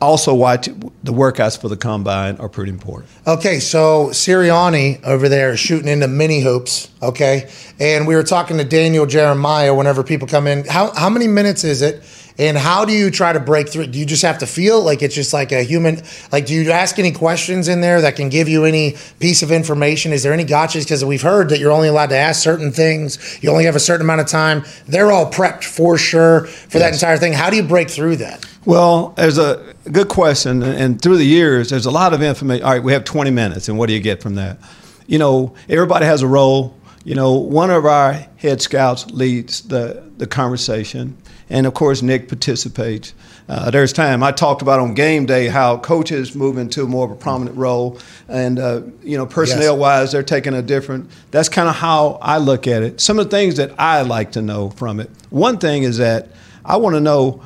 Also, 0.00 0.34
watch 0.34 0.66
the 0.66 1.12
workouts 1.12 1.58
for 1.60 1.68
the 1.68 1.76
combine 1.76 2.36
are 2.36 2.48
pretty 2.48 2.70
important. 2.70 3.10
Okay, 3.26 3.60
so 3.60 4.08
Sirianni 4.08 5.02
over 5.04 5.28
there 5.28 5.52
is 5.52 5.60
shooting 5.60 5.88
into 5.88 6.06
mini 6.06 6.40
hoops. 6.40 6.90
Okay, 7.02 7.50
and 7.80 8.06
we 8.06 8.14
were 8.14 8.22
talking 8.22 8.58
to 8.58 8.64
Daniel 8.64 9.06
Jeremiah. 9.06 9.74
Whenever 9.74 10.02
people 10.02 10.28
come 10.28 10.46
in, 10.46 10.64
how 10.66 10.92
how 10.94 11.08
many 11.08 11.26
minutes 11.26 11.64
is 11.64 11.82
it? 11.82 12.02
And 12.38 12.56
how 12.56 12.84
do 12.84 12.92
you 12.92 13.10
try 13.10 13.32
to 13.32 13.40
break 13.40 13.68
through? 13.68 13.86
Do 13.86 13.98
you 13.98 14.04
just 14.04 14.22
have 14.22 14.38
to 14.38 14.46
feel 14.46 14.82
like 14.82 15.02
it's 15.02 15.14
just 15.14 15.32
like 15.32 15.52
a 15.52 15.62
human? 15.62 16.02
Like, 16.30 16.46
do 16.46 16.54
you 16.54 16.70
ask 16.70 16.98
any 16.98 17.12
questions 17.12 17.68
in 17.68 17.80
there 17.80 18.02
that 18.02 18.16
can 18.16 18.28
give 18.28 18.48
you 18.48 18.64
any 18.64 18.96
piece 19.20 19.42
of 19.42 19.50
information? 19.50 20.12
Is 20.12 20.22
there 20.22 20.34
any 20.34 20.44
gotchas? 20.44 20.84
Because 20.84 21.04
we've 21.04 21.22
heard 21.22 21.48
that 21.48 21.58
you're 21.58 21.72
only 21.72 21.88
allowed 21.88 22.10
to 22.10 22.16
ask 22.16 22.42
certain 22.42 22.72
things. 22.72 23.42
You 23.42 23.50
only 23.50 23.64
have 23.64 23.76
a 23.76 23.80
certain 23.80 24.04
amount 24.04 24.20
of 24.20 24.26
time. 24.26 24.64
They're 24.86 25.10
all 25.10 25.30
prepped 25.30 25.64
for 25.64 25.96
sure 25.96 26.46
for 26.46 26.78
that 26.78 26.92
entire 26.92 27.16
thing. 27.16 27.32
How 27.32 27.48
do 27.48 27.56
you 27.56 27.62
break 27.62 27.88
through 27.88 28.16
that? 28.16 28.44
Well, 28.66 29.14
there's 29.16 29.38
a 29.38 29.74
good 29.92 30.08
question, 30.08 30.62
and 30.62 31.00
through 31.00 31.18
the 31.18 31.24
years, 31.24 31.70
there's 31.70 31.86
a 31.86 31.90
lot 31.90 32.12
of 32.12 32.20
information. 32.20 32.64
All 32.64 32.72
right, 32.72 32.82
we 32.82 32.92
have 32.92 33.04
20 33.04 33.30
minutes, 33.30 33.68
and 33.68 33.78
what 33.78 33.86
do 33.86 33.92
you 33.94 34.00
get 34.00 34.20
from 34.20 34.34
that? 34.34 34.58
You 35.06 35.18
know, 35.18 35.54
everybody 35.68 36.04
has 36.04 36.22
a 36.22 36.26
role. 36.26 36.76
You 37.04 37.14
know, 37.14 37.34
one 37.34 37.70
of 37.70 37.86
our 37.86 38.14
head 38.36 38.60
scouts 38.60 39.06
leads 39.12 39.62
the 39.62 40.02
the 40.16 40.26
conversation, 40.26 41.16
and 41.48 41.66
of 41.66 41.74
course, 41.74 42.02
Nick 42.02 42.28
participates. 42.28 43.14
Uh, 43.48 43.70
there's 43.70 43.92
time 43.92 44.22
I 44.22 44.32
talked 44.32 44.62
about 44.62 44.80
on 44.80 44.94
game 44.94 45.26
day 45.26 45.46
how 45.46 45.78
coaches 45.78 46.34
move 46.34 46.58
into 46.58 46.86
more 46.86 47.04
of 47.04 47.12
a 47.12 47.14
prominent 47.14 47.56
role, 47.56 47.98
and 48.28 48.58
uh, 48.58 48.82
you 49.02 49.16
know, 49.16 49.26
personnel 49.26 49.78
wise, 49.78 50.12
they're 50.12 50.22
taking 50.22 50.54
a 50.54 50.62
different. 50.62 51.10
That's 51.30 51.48
kind 51.48 51.68
of 51.68 51.76
how 51.76 52.18
I 52.20 52.38
look 52.38 52.66
at 52.66 52.82
it. 52.82 53.00
Some 53.00 53.18
of 53.18 53.26
the 53.26 53.36
things 53.36 53.56
that 53.56 53.72
I 53.78 54.02
like 54.02 54.32
to 54.32 54.42
know 54.42 54.70
from 54.70 54.98
it. 54.98 55.10
One 55.30 55.58
thing 55.58 55.84
is 55.84 55.98
that 55.98 56.28
I 56.64 56.76
want 56.76 56.96
to 56.96 57.00
know. 57.00 57.42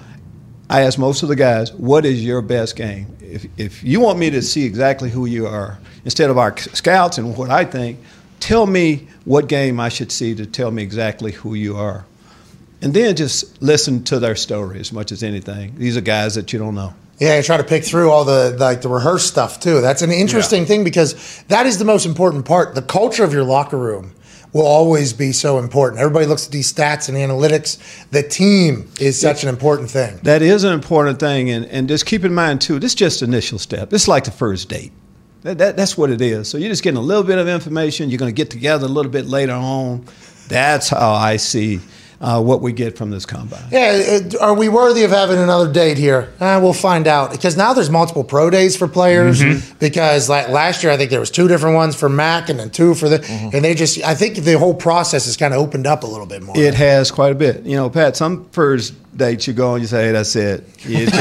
I 0.70 0.82
ask 0.82 0.98
most 0.98 1.24
of 1.24 1.28
the 1.28 1.34
guys, 1.34 1.72
what 1.72 2.06
is 2.06 2.24
your 2.24 2.42
best 2.42 2.76
game? 2.76 3.08
If, 3.20 3.44
if 3.56 3.82
you 3.82 3.98
want 3.98 4.20
me 4.20 4.30
to 4.30 4.40
see 4.40 4.64
exactly 4.64 5.10
who 5.10 5.26
you 5.26 5.48
are, 5.48 5.80
instead 6.04 6.30
of 6.30 6.38
our 6.38 6.56
scouts 6.56 7.18
and 7.18 7.36
what 7.36 7.50
I 7.50 7.64
think, 7.64 7.98
tell 8.38 8.66
me 8.66 9.08
what 9.24 9.48
game 9.48 9.80
I 9.80 9.88
should 9.88 10.12
see 10.12 10.34
to 10.36 10.46
tell 10.46 10.70
me 10.70 10.84
exactly 10.84 11.32
who 11.32 11.54
you 11.54 11.76
are. 11.76 12.04
And 12.82 12.94
then 12.94 13.14
just 13.14 13.60
listen 13.60 14.04
to 14.04 14.18
their 14.18 14.36
story 14.36 14.80
as 14.80 14.92
much 14.92 15.12
as 15.12 15.22
anything. 15.22 15.74
These 15.76 15.96
are 15.96 16.00
guys 16.00 16.34
that 16.36 16.52
you 16.52 16.58
don't 16.58 16.74
know. 16.74 16.94
Yeah, 17.18 17.36
you 17.36 17.42
try 17.42 17.58
to 17.58 17.64
pick 17.64 17.84
through 17.84 18.10
all 18.10 18.24
the 18.24 18.56
like 18.58 18.80
the 18.80 18.88
rehearse 18.88 19.26
stuff 19.26 19.60
too. 19.60 19.82
That's 19.82 20.00
an 20.00 20.10
interesting 20.10 20.64
thing 20.64 20.84
because 20.84 21.42
that 21.48 21.66
is 21.66 21.76
the 21.76 21.84
most 21.84 22.06
important 22.06 22.46
part. 22.46 22.74
The 22.74 22.80
culture 22.80 23.24
of 23.24 23.34
your 23.34 23.44
locker 23.44 23.76
room 23.76 24.14
will 24.54 24.66
always 24.66 25.12
be 25.12 25.32
so 25.32 25.58
important. 25.58 26.00
Everybody 26.00 26.24
looks 26.24 26.46
at 26.46 26.52
these 26.52 26.72
stats 26.72 27.10
and 27.10 27.18
analytics. 27.18 27.78
The 28.10 28.22
team 28.22 28.90
is 28.98 29.20
such 29.20 29.42
an 29.42 29.50
important 29.50 29.90
thing. 29.90 30.18
That 30.22 30.40
is 30.40 30.64
an 30.64 30.72
important 30.72 31.20
thing, 31.20 31.50
and, 31.50 31.66
and 31.66 31.88
just 31.88 32.06
keep 32.06 32.24
in 32.24 32.32
mind 32.32 32.62
too. 32.62 32.78
This 32.78 32.92
is 32.92 32.96
just 32.96 33.22
initial 33.22 33.58
step. 33.58 33.90
This 33.90 34.02
is 34.02 34.08
like 34.08 34.24
the 34.24 34.30
first 34.30 34.70
date. 34.70 34.92
That, 35.42 35.58
that, 35.58 35.76
that's 35.76 35.96
what 35.96 36.10
it 36.10 36.22
is. 36.22 36.48
So 36.48 36.56
you're 36.56 36.70
just 36.70 36.82
getting 36.82 36.98
a 36.98 37.02
little 37.02 37.22
bit 37.22 37.38
of 37.38 37.48
information. 37.48 38.08
You're 38.08 38.18
going 38.18 38.32
to 38.32 38.36
get 38.36 38.50
together 38.50 38.86
a 38.86 38.90
little 38.90 39.12
bit 39.12 39.26
later 39.26 39.52
on. 39.52 40.06
That's 40.48 40.88
how 40.88 41.12
I 41.12 41.36
see 41.36 41.80
uh, 42.20 42.42
what 42.42 42.60
we 42.60 42.72
get 42.72 42.98
from 42.98 43.10
this 43.10 43.24
combine. 43.24 43.62
Yeah, 43.70 44.20
uh, 44.34 44.38
are 44.44 44.54
we 44.54 44.68
worthy 44.68 45.04
of 45.04 45.10
having 45.10 45.38
another 45.38 45.72
date 45.72 45.96
here? 45.96 46.32
Uh, 46.38 46.60
we'll 46.62 46.72
find 46.74 47.06
out 47.06 47.30
because 47.30 47.56
now 47.56 47.72
there's 47.72 47.88
multiple 47.90 48.24
pro 48.24 48.50
days 48.50 48.76
for 48.76 48.86
players. 48.88 49.40
Mhm. 49.40 49.78
Because 49.78 50.28
like 50.28 50.48
last 50.50 50.82
year, 50.82 50.92
I 50.92 50.96
think 50.98 51.10
there 51.10 51.20
was 51.20 51.30
two 51.30 51.48
different 51.48 51.76
ones 51.76 51.96
for 51.96 52.08
Mac 52.10 52.48
and 52.50 52.60
then 52.60 52.68
two 52.70 52.94
for 52.94 53.08
the, 53.08 53.24
and 53.54 53.64
they 53.64 53.74
just 53.74 54.02
I 54.04 54.14
think 54.14 54.36
the 54.36 54.58
whole 54.58 54.74
process 54.74 55.24
has 55.24 55.36
kind 55.36 55.54
of 55.54 55.60
opened 55.60 55.86
up 55.86 56.02
a 56.02 56.06
little 56.06 56.26
bit 56.26 56.42
more. 56.42 56.56
It 56.58 56.74
has 56.74 57.10
quite 57.10 57.32
a 57.32 57.34
bit. 57.34 57.64
You 57.64 57.76
know, 57.76 57.88
Pat, 57.88 58.16
some 58.16 58.46
first 58.52 58.92
dates 59.16 59.46
you 59.46 59.52
go 59.52 59.74
and 59.74 59.82
you 59.82 59.88
say, 59.88 60.06
hey, 60.06 60.12
that's 60.12 60.34
it. 60.36 60.64
You 60.86 61.06
just- 61.06 61.14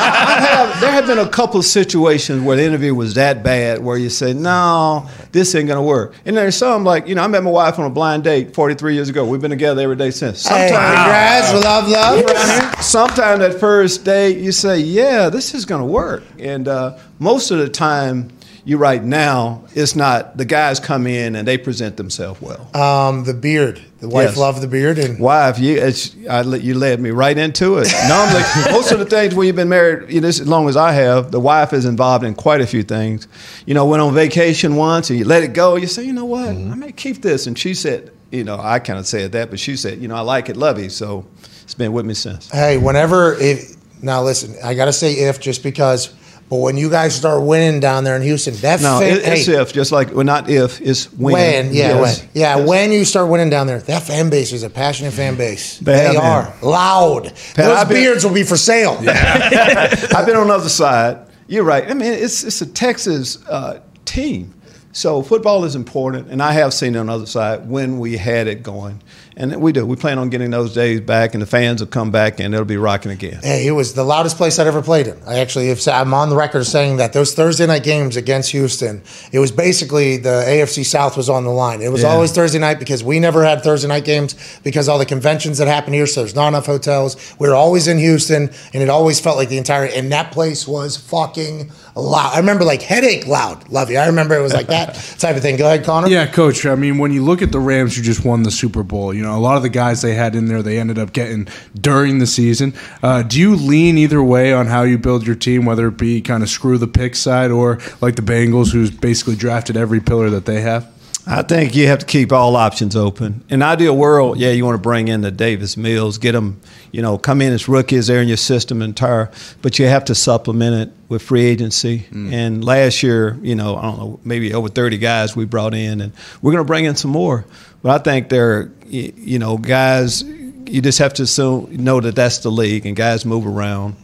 I 0.00 0.40
have, 0.40 0.80
there 0.80 0.90
have 0.92 1.06
been 1.06 1.18
a 1.18 1.28
couple 1.28 1.58
of 1.58 1.66
situations 1.66 2.42
where 2.42 2.56
the 2.56 2.64
interview 2.64 2.94
was 2.94 3.14
that 3.14 3.42
bad 3.42 3.82
where 3.82 3.96
you 3.96 4.08
say, 4.10 4.32
no, 4.32 5.08
this 5.32 5.54
ain't 5.54 5.66
going 5.66 5.78
to 5.78 5.82
work. 5.82 6.14
And 6.24 6.36
there's 6.36 6.56
some 6.56 6.84
like, 6.84 7.08
you 7.08 7.14
know, 7.14 7.22
I 7.22 7.26
met 7.26 7.42
my 7.42 7.50
wife 7.50 7.78
on 7.78 7.86
a 7.86 7.90
blind 7.90 8.24
date 8.24 8.54
43 8.54 8.94
years 8.94 9.08
ago. 9.08 9.24
We've 9.26 9.40
been 9.40 9.50
together 9.50 9.82
every 9.82 9.96
day 9.96 10.10
since. 10.10 10.46
Hey, 10.46 10.68
congrats, 10.68 11.52
love, 11.64 11.88
love. 11.88 12.84
Sometime 12.84 13.40
that 13.40 13.58
first 13.58 14.04
date, 14.04 14.38
you 14.38 14.52
say, 14.52 14.78
yeah, 14.78 15.28
this 15.28 15.54
is 15.54 15.64
going 15.64 15.80
to 15.82 15.86
work. 15.86 16.22
And 16.38 16.68
uh, 16.68 16.98
most 17.18 17.50
of 17.50 17.58
the 17.58 17.68
time, 17.68 18.30
you 18.68 18.76
right 18.76 19.02
now, 19.02 19.64
it's 19.74 19.96
not 19.96 20.36
the 20.36 20.44
guys 20.44 20.78
come 20.78 21.06
in 21.06 21.34
and 21.36 21.48
they 21.48 21.56
present 21.56 21.96
themselves 21.96 22.38
well. 22.42 22.68
Um, 22.76 23.24
the 23.24 23.32
beard. 23.32 23.80
The 24.00 24.08
wife 24.08 24.28
Yes. 24.30 24.36
loved 24.36 24.60
the 24.62 24.68
beard, 24.68 24.98
and 24.98 25.18
Wife, 25.18 25.58
you 25.58 25.76
it's, 25.78 26.14
I, 26.30 26.42
let- 26.42 26.60
you 26.62 26.74
led 26.74 27.00
me 27.00 27.10
right 27.10 27.36
into 27.36 27.78
it. 27.78 27.88
Normally, 28.08 28.42
most 28.72 28.92
of 28.92 28.98
the 28.98 29.06
things 29.06 29.34
when 29.34 29.46
you've 29.46 29.56
been 29.56 29.70
married, 29.70 30.12
you 30.12 30.20
know, 30.20 30.28
as 30.28 30.46
long 30.46 30.68
as 30.68 30.76
I 30.76 30.92
have, 30.92 31.30
the 31.32 31.40
wife 31.40 31.72
is 31.72 31.84
involved 31.86 32.24
in 32.24 32.34
quite 32.34 32.60
a 32.60 32.66
few 32.66 32.82
things. 32.82 33.26
You 33.66 33.72
know, 33.74 33.86
went 33.86 34.02
on 34.02 34.14
vacation 34.14 34.76
once 34.76 35.08
and 35.10 35.18
you 35.18 35.24
let 35.24 35.42
it 35.42 35.54
go. 35.54 35.76
You 35.76 35.86
say, 35.86 36.04
you 36.04 36.12
know 36.12 36.26
what, 36.26 36.48
I 36.50 36.52
may 36.76 36.92
keep 36.92 37.22
this. 37.22 37.46
And 37.46 37.58
she 37.58 37.74
said, 37.74 38.12
you 38.30 38.44
know, 38.44 38.60
I 38.60 38.78
kind 38.80 38.98
of 38.98 39.06
said 39.06 39.32
that, 39.32 39.48
but 39.50 39.58
she 39.58 39.76
said, 39.76 39.98
you 40.00 40.08
know, 40.08 40.14
I 40.14 40.20
like 40.20 40.48
it, 40.50 40.56
love 40.56 40.78
you. 40.78 40.90
So 40.90 41.26
it's 41.62 41.74
been 41.74 41.92
with 41.92 42.04
me 42.04 42.12
since. 42.14 42.50
Hey, 42.50 42.76
whenever 42.76 43.34
if 43.34 43.76
now 44.02 44.22
listen, 44.22 44.54
I 44.62 44.74
gotta 44.74 44.92
say 44.92 45.14
if 45.14 45.40
just 45.40 45.62
because, 45.64 46.14
but 46.48 46.56
when 46.56 46.76
you 46.76 46.88
guys 46.90 47.14
start 47.14 47.42
winning 47.42 47.78
down 47.80 48.04
there 48.04 48.16
in 48.16 48.22
Houston, 48.22 48.54
that 48.56 48.80
No, 48.80 49.00
fan, 49.00 49.16
it, 49.18 49.22
it's 49.24 49.46
hey, 49.46 49.60
if, 49.60 49.72
just 49.72 49.92
like, 49.92 50.14
well, 50.14 50.24
not 50.24 50.48
if, 50.48 50.80
it's 50.80 51.12
when. 51.12 51.32
when, 51.34 51.66
yeah, 51.74 51.98
Yes. 51.98 52.20
when, 52.20 52.30
yeah, 52.34 52.56
when 52.56 52.90
you 52.92 53.04
start 53.04 53.28
winning 53.28 53.50
down 53.50 53.66
there, 53.66 53.80
that 53.80 54.02
fan 54.04 54.30
base 54.30 54.52
is 54.52 54.62
a 54.62 54.70
passionate 54.70 55.12
fan 55.12 55.36
base. 55.36 55.78
They 55.78 55.92
They, 55.92 56.04
have 56.04 56.12
been. 56.14 56.22
are 56.22 56.54
loud. 56.62 57.24
Pat, 57.24 57.56
Those 57.56 57.78
I've 57.78 57.88
been- 57.88 57.96
beards 58.02 58.24
will 58.24 58.32
be 58.34 58.44
for 58.44 58.56
sale. 58.56 58.98
Yeah. 59.02 59.88
I've 60.16 60.26
been 60.26 60.36
on 60.36 60.48
the 60.48 60.54
other 60.54 60.68
side, 60.68 61.18
you're 61.48 61.64
right. 61.64 61.90
I 61.90 61.94
mean, 61.94 62.12
it's 62.12 62.44
it's 62.44 62.60
a 62.62 62.66
Texas 62.66 63.38
uh, 63.46 63.80
team, 64.04 64.54
so 64.92 65.22
football 65.22 65.64
is 65.64 65.74
important, 65.74 66.28
and 66.30 66.42
I 66.42 66.52
have 66.52 66.72
seen 66.74 66.94
it 66.94 66.98
on 66.98 67.06
the 67.06 67.12
other 67.12 67.26
side 67.26 67.68
when 67.68 67.98
we 67.98 68.16
had 68.16 68.46
it 68.46 68.62
going, 68.62 69.02
and 69.38 69.56
we 69.62 69.72
do. 69.72 69.86
We 69.86 69.96
plan 69.96 70.18
on 70.18 70.28
getting 70.28 70.50
those 70.50 70.74
days 70.74 71.00
back, 71.00 71.32
and 71.34 71.40
the 71.40 71.46
fans 71.46 71.80
will 71.80 71.86
come 71.88 72.10
back, 72.10 72.40
and 72.40 72.52
it'll 72.52 72.66
be 72.66 72.76
rocking 72.76 73.12
again. 73.12 73.40
Hey, 73.42 73.66
it 73.66 73.70
was 73.70 73.94
the 73.94 74.02
loudest 74.04 74.36
place 74.36 74.58
I'd 74.58 74.66
ever 74.66 74.82
played 74.82 75.06
in. 75.06 75.16
I 75.26 75.38
actually, 75.38 75.70
if 75.70 75.86
I'm 75.88 76.12
on 76.12 76.28
the 76.28 76.36
record 76.36 76.64
saying 76.66 76.96
that 76.98 77.12
those 77.12 77.32
Thursday 77.34 77.66
night 77.66 77.84
games 77.84 78.16
against 78.16 78.50
Houston, 78.50 79.00
it 79.32 79.38
was 79.38 79.52
basically 79.52 80.16
the 80.18 80.44
AFC 80.46 80.84
South 80.84 81.16
was 81.16 81.30
on 81.30 81.44
the 81.44 81.50
line. 81.50 81.80
It 81.80 81.92
was 81.92 82.02
Yeah. 82.02 82.08
always 82.08 82.32
Thursday 82.32 82.58
night 82.58 82.78
because 82.80 83.02
we 83.04 83.20
never 83.20 83.44
had 83.44 83.62
Thursday 83.62 83.88
night 83.88 84.04
games 84.04 84.34
because 84.64 84.88
all 84.88 84.98
the 84.98 85.06
conventions 85.06 85.58
that 85.58 85.68
happen 85.68 85.92
here, 85.92 86.06
so 86.06 86.20
there's 86.22 86.34
not 86.34 86.48
enough 86.48 86.66
hotels. 86.66 87.16
We 87.38 87.48
were 87.48 87.54
always 87.54 87.86
in 87.86 87.98
Houston, 87.98 88.50
and 88.74 88.82
it 88.82 88.88
always 88.90 89.20
felt 89.20 89.36
like 89.36 89.48
the 89.48 89.58
entire 89.58 89.84
and 89.84 90.10
that 90.12 90.32
place 90.32 90.66
was 90.66 90.96
fucking 90.96 91.70
loud. 91.94 92.34
I 92.34 92.38
remember 92.38 92.64
like 92.64 92.82
headache 92.82 93.26
loud. 93.26 93.68
Love 93.70 93.90
you. 93.90 93.98
I 93.98 94.06
remember 94.06 94.34
it 94.36 94.42
was 94.42 94.52
like 94.52 94.66
that 94.66 94.94
type 95.18 95.36
of 95.36 95.42
thing. 95.42 95.56
Go 95.56 95.66
ahead, 95.66 95.84
Connor. 95.84 96.08
Yeah, 96.08 96.26
coach. 96.26 96.66
I 96.66 96.74
mean, 96.74 96.98
when 96.98 97.12
you 97.12 97.24
look 97.24 97.40
at 97.42 97.52
the 97.52 97.60
Rams 97.60 97.96
who 97.96 98.02
just 98.02 98.24
won 98.24 98.42
the 98.42 98.50
Super 98.50 98.82
Bowl, 98.82 99.14
you 99.14 99.22
know, 99.22 99.27
a 99.34 99.38
lot 99.38 99.56
of 99.56 99.62
the 99.62 99.68
guys 99.68 100.02
they 100.02 100.14
had 100.14 100.34
in 100.34 100.46
there, 100.46 100.62
they 100.62 100.78
ended 100.78 100.98
up 100.98 101.12
getting 101.12 101.48
during 101.74 102.18
the 102.18 102.26
season. 102.26 102.74
Uh, 103.02 103.22
do 103.22 103.38
you 103.38 103.54
lean 103.56 103.98
either 103.98 104.22
way 104.22 104.52
on 104.52 104.66
how 104.66 104.82
you 104.82 104.98
build 104.98 105.26
your 105.26 105.36
team, 105.36 105.64
whether 105.64 105.88
it 105.88 105.96
be 105.96 106.20
kind 106.20 106.42
of 106.42 106.48
screw 106.48 106.78
the 106.78 106.86
pick 106.86 107.14
side 107.14 107.50
or 107.50 107.78
like 108.00 108.16
the 108.16 108.22
Bengals, 108.22 108.72
who's 108.72 108.90
basically 108.90 109.36
drafted 109.36 109.76
every 109.76 110.00
pillar 110.00 110.30
that 110.30 110.46
they 110.46 110.60
have? 110.60 110.92
I 111.30 111.42
think 111.42 111.74
you 111.74 111.86
have 111.88 111.98
to 111.98 112.06
keep 112.06 112.32
all 112.32 112.56
options 112.56 112.96
open. 112.96 113.44
In 113.50 113.62
ideal 113.62 113.94
world, 113.94 114.38
yeah, 114.38 114.50
you 114.50 114.64
want 114.64 114.76
to 114.76 114.82
bring 114.82 115.08
in 115.08 115.20
the 115.20 115.30
Davis 115.30 115.76
Mills, 115.76 116.16
get 116.16 116.32
them, 116.32 116.58
you 116.92 117.02
know, 117.02 117.18
come 117.18 117.42
in 117.42 117.52
as 117.52 117.68
rookies 117.68 118.06
they're 118.06 118.22
in 118.22 118.28
your 118.28 118.36
system 118.36 118.82
entire, 118.82 119.30
but 119.62 119.78
you 119.78 119.86
have 119.86 120.04
to 120.06 120.14
supplement 120.14 120.88
it 120.88 120.94
with 121.08 121.22
free 121.22 121.44
agency. 121.44 122.06
Mm. 122.10 122.32
And 122.32 122.64
last 122.64 123.02
year, 123.02 123.38
you 123.42 123.54
know, 123.54 123.76
I 123.76 123.82
don't 123.82 123.98
know, 123.98 124.20
maybe 124.24 124.54
over 124.54 124.68
30 124.68 124.98
guys 124.98 125.36
we 125.36 125.44
brought 125.44 125.74
in, 125.74 126.00
and 126.00 126.12
we're 126.42 126.52
going 126.52 126.64
to 126.64 126.68
bring 126.68 126.84
in 126.84 126.96
some 126.96 127.10
more. 127.10 127.44
But 127.82 128.00
I 128.00 128.02
think 128.02 128.28
they're, 128.28 128.70
you 128.86 129.38
know, 129.38 129.56
guys, 129.56 130.22
you 130.22 130.82
just 130.82 130.98
have 130.98 131.14
to 131.14 131.22
assume, 131.24 131.68
know 131.82 132.00
that 132.00 132.14
that's 132.14 132.38
the 132.38 132.50
league, 132.50 132.86
and 132.86 132.96
guys 132.96 133.24
move 133.24 133.46
around. 133.46 133.96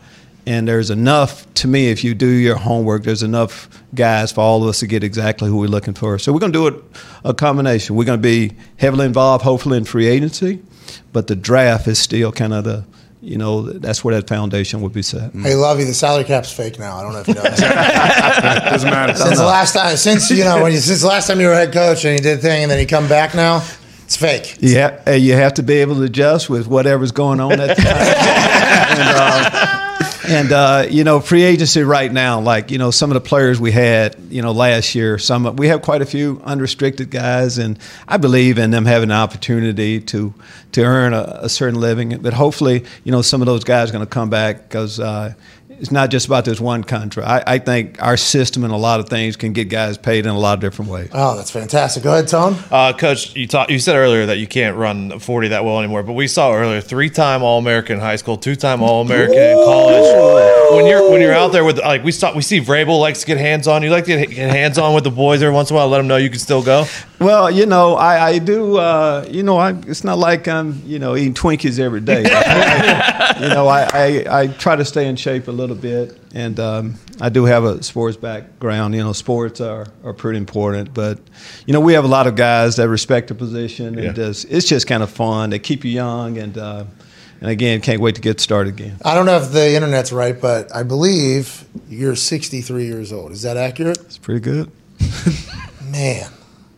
And 0.46 0.68
there's 0.68 0.90
enough 0.90 1.52
to 1.54 1.68
me 1.68 1.88
if 1.88 2.04
you 2.04 2.14
do 2.14 2.26
your 2.26 2.56
homework. 2.56 3.04
There's 3.04 3.22
enough 3.22 3.68
guys 3.94 4.32
for 4.32 4.42
all 4.42 4.62
of 4.62 4.68
us 4.68 4.80
to 4.80 4.86
get 4.86 5.02
exactly 5.02 5.48
who 5.48 5.56
we're 5.56 5.68
looking 5.68 5.94
for. 5.94 6.18
So 6.18 6.32
we're 6.32 6.40
going 6.40 6.52
to 6.52 6.58
do 6.58 6.66
it 6.66 6.84
a 7.24 7.32
combination. 7.32 7.96
We're 7.96 8.04
going 8.04 8.18
to 8.18 8.22
be 8.22 8.54
heavily 8.76 9.06
involved, 9.06 9.42
hopefully 9.42 9.78
in 9.78 9.84
free 9.84 10.06
agency, 10.06 10.62
but 11.12 11.28
the 11.28 11.36
draft 11.36 11.88
is 11.88 11.98
still 11.98 12.30
kind 12.30 12.52
of 12.52 12.64
the, 12.64 12.84
you 13.22 13.38
know, 13.38 13.62
that's 13.62 14.04
where 14.04 14.14
that 14.14 14.28
foundation 14.28 14.82
would 14.82 14.92
be 14.92 15.00
set. 15.00 15.32
Hey, 15.32 15.54
love 15.54 15.78
you. 15.78 15.86
The 15.86 15.94
salary 15.94 16.24
cap's 16.24 16.52
fake 16.52 16.78
now. 16.78 16.98
I 16.98 17.02
don't 17.02 17.14
know 17.14 17.20
if 17.20 17.28
you 17.28 17.34
know 17.34 17.42
that. 17.42 18.68
Doesn't 18.70 18.90
matter. 18.90 19.14
Since 19.14 19.38
the 19.38 19.46
last 19.46 19.72
time, 19.72 19.96
since 19.96 20.30
you 20.30 20.44
know, 20.44 20.62
when 20.62 20.72
you, 20.72 20.78
since 20.78 21.00
the 21.00 21.08
last 21.08 21.26
time 21.26 21.40
you 21.40 21.46
were 21.46 21.54
head 21.54 21.72
coach 21.72 22.04
and 22.04 22.18
you 22.18 22.22
did 22.22 22.38
the 22.38 22.42
thing, 22.42 22.64
and 22.64 22.70
then 22.70 22.78
you 22.78 22.86
come 22.86 23.08
back 23.08 23.34
now, 23.34 23.66
it's 24.04 24.16
fake. 24.16 24.58
Yeah, 24.60 25.00
uh, 25.06 25.12
you 25.12 25.32
have 25.32 25.54
to 25.54 25.62
be 25.62 25.76
able 25.76 25.94
to 25.96 26.02
adjust 26.02 26.50
with 26.50 26.66
whatever's 26.66 27.12
going 27.12 27.40
on 27.40 27.52
at 27.52 27.74
the 27.74 27.82
time. 27.82 27.86
and, 28.98 29.00
uh, 29.00 29.83
and 30.26 30.52
uh, 30.52 30.86
you 30.88 31.04
know, 31.04 31.20
free 31.20 31.42
agency 31.42 31.82
right 31.82 32.10
now, 32.10 32.40
like 32.40 32.70
you 32.70 32.78
know, 32.78 32.90
some 32.90 33.10
of 33.10 33.14
the 33.14 33.20
players 33.20 33.60
we 33.60 33.72
had, 33.72 34.16
you 34.30 34.42
know, 34.42 34.52
last 34.52 34.94
year, 34.94 35.18
some 35.18 35.56
we 35.56 35.68
have 35.68 35.82
quite 35.82 36.02
a 36.02 36.06
few 36.06 36.40
unrestricted 36.44 37.10
guys, 37.10 37.58
and 37.58 37.78
I 38.08 38.16
believe 38.16 38.58
in 38.58 38.70
them 38.70 38.86
having 38.86 39.10
an 39.10 39.16
opportunity 39.16 40.00
to 40.00 40.34
to 40.72 40.82
earn 40.82 41.12
a, 41.14 41.40
a 41.42 41.48
certain 41.48 41.80
living. 41.80 42.18
But 42.18 42.32
hopefully, 42.32 42.84
you 43.04 43.12
know, 43.12 43.22
some 43.22 43.42
of 43.42 43.46
those 43.46 43.64
guys 43.64 43.90
are 43.90 43.92
going 43.92 44.06
to 44.06 44.10
come 44.10 44.30
back 44.30 44.68
because. 44.68 45.00
Uh, 45.00 45.34
it's 45.84 45.92
not 45.92 46.10
just 46.10 46.24
about 46.26 46.46
this 46.46 46.58
one 46.60 46.82
contract. 46.82 47.28
I, 47.46 47.56
I 47.56 47.58
think 47.58 48.02
our 48.02 48.16
system 48.16 48.64
and 48.64 48.72
a 48.72 48.76
lot 48.76 49.00
of 49.00 49.08
things 49.10 49.36
can 49.36 49.52
get 49.52 49.68
guys 49.68 49.98
paid 49.98 50.24
in 50.24 50.32
a 50.32 50.38
lot 50.38 50.54
of 50.54 50.60
different 50.60 50.90
ways. 50.90 51.10
Oh, 51.12 51.36
that's 51.36 51.50
fantastic. 51.50 52.02
Go 52.02 52.14
ahead, 52.14 52.26
Tone. 52.26 52.56
Uh, 52.70 52.94
Coach, 52.94 53.36
you 53.36 53.46
talk, 53.46 53.68
you 53.68 53.78
said 53.78 53.94
earlier 53.94 54.24
that 54.24 54.38
you 54.38 54.46
can't 54.46 54.78
run 54.78 55.18
40 55.18 55.48
that 55.48 55.62
well 55.62 55.78
anymore, 55.78 56.02
but 56.02 56.14
we 56.14 56.26
saw 56.26 56.54
earlier 56.54 56.80
three-time 56.80 57.42
All-American 57.42 58.00
high 58.00 58.16
school, 58.16 58.38
two-time 58.38 58.82
All-American 58.82 59.36
in 59.36 59.56
college. 59.56 60.74
When 60.74 60.86
you're 60.86 61.10
when 61.10 61.20
you're 61.20 61.34
out 61.34 61.52
there 61.52 61.64
with 61.64 61.78
like 61.78 62.02
we 62.02 62.10
saw 62.10 62.34
we 62.34 62.40
see 62.40 62.60
Vrabel 62.60 62.98
likes 62.98 63.20
to 63.20 63.26
get 63.26 63.36
hands 63.36 63.68
on. 63.68 63.82
You 63.82 63.90
like 63.90 64.06
to 64.06 64.26
get 64.26 64.50
hands 64.50 64.78
on 64.78 64.94
with 64.94 65.04
the 65.04 65.10
boys 65.10 65.42
every 65.42 65.54
once 65.54 65.70
in 65.70 65.76
a 65.76 65.78
while. 65.78 65.88
Let 65.88 65.98
them 65.98 66.08
know 66.08 66.16
you 66.16 66.30
can 66.30 66.38
still 66.38 66.62
go. 66.62 66.86
Well, 67.24 67.50
you 67.50 67.64
know, 67.64 67.94
I, 67.94 68.28
I 68.32 68.38
do. 68.38 68.76
Uh, 68.76 69.26
you 69.30 69.42
know, 69.42 69.56
I, 69.56 69.70
it's 69.86 70.04
not 70.04 70.18
like 70.18 70.46
I'm, 70.46 70.82
you 70.84 70.98
know, 70.98 71.16
eating 71.16 71.32
Twinkies 71.32 71.78
every 71.78 72.00
day. 72.00 72.18
you 73.40 73.48
know, 73.48 73.66
I, 73.66 73.88
I, 73.92 74.40
I 74.42 74.46
try 74.48 74.76
to 74.76 74.84
stay 74.84 75.08
in 75.08 75.16
shape 75.16 75.48
a 75.48 75.52
little 75.52 75.74
bit, 75.76 76.18
and 76.34 76.60
um, 76.60 76.94
I 77.20 77.30
do 77.30 77.44
have 77.46 77.64
a 77.64 77.82
sports 77.82 78.16
background. 78.18 78.94
You 78.94 79.02
know, 79.04 79.12
sports 79.14 79.60
are, 79.62 79.86
are 80.04 80.12
pretty 80.12 80.36
important, 80.38 80.92
but 80.92 81.18
you 81.66 81.72
know, 81.72 81.80
we 81.80 81.94
have 81.94 82.04
a 82.04 82.08
lot 82.08 82.26
of 82.26 82.36
guys 82.36 82.76
that 82.76 82.88
respect 82.88 83.28
the 83.28 83.34
position, 83.34 83.94
and 83.98 84.04
Yeah. 84.04 84.12
just, 84.12 84.44
it's 84.50 84.68
just 84.68 84.86
kind 84.86 85.02
of 85.02 85.10
fun. 85.10 85.50
They 85.50 85.58
keep 85.58 85.82
you 85.84 85.90
young, 85.92 86.36
and 86.36 86.58
uh, 86.58 86.84
and 87.40 87.50
again, 87.50 87.80
can't 87.80 88.00
wait 88.00 88.16
to 88.16 88.20
get 88.20 88.38
started 88.40 88.74
again. 88.74 88.96
I 89.04 89.14
don't 89.14 89.24
know 89.26 89.36
if 89.38 89.50
the 89.50 89.74
internet's 89.74 90.12
right, 90.12 90.38
but 90.38 90.74
I 90.74 90.82
believe 90.82 91.64
you're 91.88 92.16
63 92.16 92.84
years 92.84 93.12
old. 93.12 93.32
Is 93.32 93.42
that 93.42 93.56
accurate? 93.56 93.98
It's 93.98 94.18
pretty 94.18 94.40
good. 94.40 94.70
Man, 95.90 96.30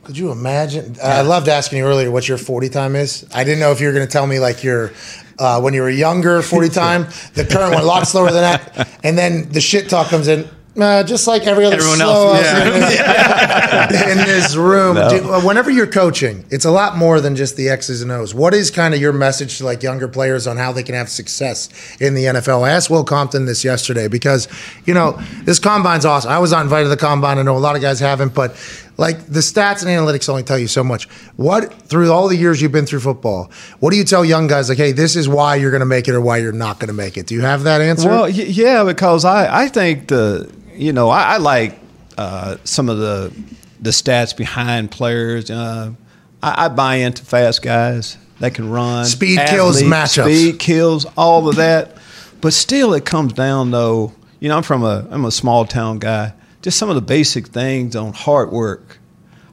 could 0.06 0.16
you 0.16 0.30
imagine? 0.30 0.96
I 1.02 1.22
loved 1.22 1.48
asking 1.48 1.78
you 1.78 1.84
earlier 1.84 2.12
what 2.12 2.28
your 2.28 2.38
40 2.38 2.68
time 2.68 2.94
is. 2.94 3.26
I 3.34 3.42
didn't 3.42 3.58
know 3.58 3.72
if 3.72 3.80
you 3.80 3.88
were 3.88 3.92
going 3.92 4.06
to 4.06 4.12
tell 4.12 4.26
me 4.26 4.38
like 4.38 4.62
your 4.62 4.92
uh, 5.36 5.60
when 5.60 5.74
you 5.74 5.82
were 5.82 5.90
younger 5.90 6.42
40 6.42 6.68
time, 6.68 7.06
the 7.34 7.44
current 7.44 7.74
one 7.74 7.82
a 7.82 7.86
lot 7.86 8.06
slower 8.06 8.30
than 8.30 8.42
that, 8.42 8.88
and 9.02 9.18
then 9.18 9.50
the 9.50 9.60
shit 9.60 9.90
talk 9.90 10.06
comes 10.08 10.28
in. 10.28 10.48
Uh, 10.80 11.02
just 11.02 11.26
like 11.26 11.46
every 11.46 11.64
other 11.64 11.76
Everyone 11.76 11.96
slow 11.96 12.34
else, 12.34 12.46
ass 12.46 13.90
nigga 13.90 14.10
in 14.12 14.18
this 14.18 14.54
room. 14.56 14.94
No. 14.94 15.08
Dude, 15.08 15.24
uh, 15.24 15.40
whenever 15.40 15.70
you're 15.70 15.86
coaching, 15.86 16.44
it's 16.50 16.66
a 16.66 16.70
lot 16.70 16.98
more 16.98 17.18
than 17.18 17.34
just 17.34 17.56
the 17.56 17.70
X's 17.70 18.02
and 18.02 18.12
O's. 18.12 18.34
What 18.34 18.52
is 18.52 18.70
kind 18.70 18.92
of 18.92 19.00
your 19.00 19.14
message 19.14 19.56
to 19.58 19.64
like 19.64 19.82
younger 19.82 20.06
players 20.06 20.46
on 20.46 20.58
how 20.58 20.72
they 20.72 20.82
can 20.82 20.94
have 20.94 21.08
success 21.08 21.70
in 21.98 22.12
the 22.12 22.24
NFL? 22.24 22.62
I 22.62 22.72
asked 22.72 22.90
Will 22.90 23.04
Compton 23.04 23.46
this 23.46 23.64
yesterday 23.64 24.06
because 24.06 24.48
you 24.84 24.92
know 24.92 25.12
this 25.44 25.58
combine's 25.58 26.04
awesome. 26.04 26.30
I 26.30 26.38
was 26.38 26.52
not 26.52 26.62
invited 26.62 26.84
to 26.84 26.90
the 26.90 26.96
combine. 26.98 27.38
I 27.38 27.42
know 27.42 27.56
a 27.56 27.58
lot 27.58 27.74
of 27.74 27.80
guys 27.80 27.98
haven't, 27.98 28.34
but 28.34 28.54
like 28.98 29.26
the 29.26 29.40
stats 29.40 29.82
and 29.82 29.90
analytics 29.90 30.28
only 30.28 30.42
tell 30.42 30.58
you 30.58 30.68
so 30.68 30.82
much. 30.82 31.08
What 31.36 31.72
through 31.82 32.10
all 32.12 32.28
the 32.28 32.36
years 32.36 32.62
you've 32.62 32.72
been 32.72 32.86
through 32.86 33.00
football, 33.00 33.50
what 33.80 33.90
do 33.90 33.96
you 33.96 34.04
tell 34.04 34.24
young 34.24 34.46
guys 34.46 34.68
like, 34.68 34.78
hey, 34.78 34.92
this 34.92 35.16
is 35.16 35.28
why 35.28 35.56
you're 35.56 35.70
going 35.70 35.80
to 35.80 35.86
make 35.86 36.08
it 36.08 36.14
or 36.14 36.20
why 36.20 36.38
you're 36.38 36.52
not 36.52 36.80
going 36.80 36.88
to 36.88 36.94
make 36.94 37.16
it? 37.16 37.26
Do 37.26 37.34
you 37.34 37.42
have 37.42 37.64
that 37.64 37.80
answer? 37.80 38.08
Well, 38.08 38.22
y- 38.22 38.30
yeah, 38.30 38.84
because 38.84 39.24
I, 39.24 39.64
I 39.64 39.68
think 39.68 40.08
the 40.08 40.50
you 40.74 40.92
know 40.92 41.08
I, 41.10 41.34
I 41.34 41.36
like 41.38 41.78
uh, 42.16 42.56
some 42.64 42.88
of 42.88 42.98
the 42.98 43.32
the 43.80 43.90
stats 43.90 44.36
behind 44.36 44.90
players. 44.90 45.50
Uh, 45.50 45.92
I, 46.42 46.66
I 46.66 46.68
buy 46.68 46.96
into 46.96 47.24
fast 47.24 47.62
guys 47.62 48.16
that 48.40 48.54
can 48.54 48.70
run. 48.70 49.04
Speed 49.04 49.38
kills 49.48 49.82
matchups. 49.82 50.24
Speed 50.24 50.58
kills 50.58 51.06
all 51.16 51.48
of 51.48 51.56
that. 51.56 51.96
But 52.40 52.52
still, 52.52 52.94
it 52.94 53.04
comes 53.04 53.32
down 53.34 53.70
though. 53.70 54.12
You 54.40 54.48
know, 54.48 54.56
I'm 54.56 54.62
from 54.62 54.84
a 54.84 55.06
I'm 55.10 55.24
a 55.24 55.30
small 55.30 55.64
town 55.66 55.98
guy. 55.98 56.32
Just 56.66 56.80
some 56.80 56.88
of 56.88 56.96
the 56.96 57.00
basic 57.00 57.46
things 57.46 57.94
on 57.94 58.12
hard 58.12 58.50
work. 58.50 58.98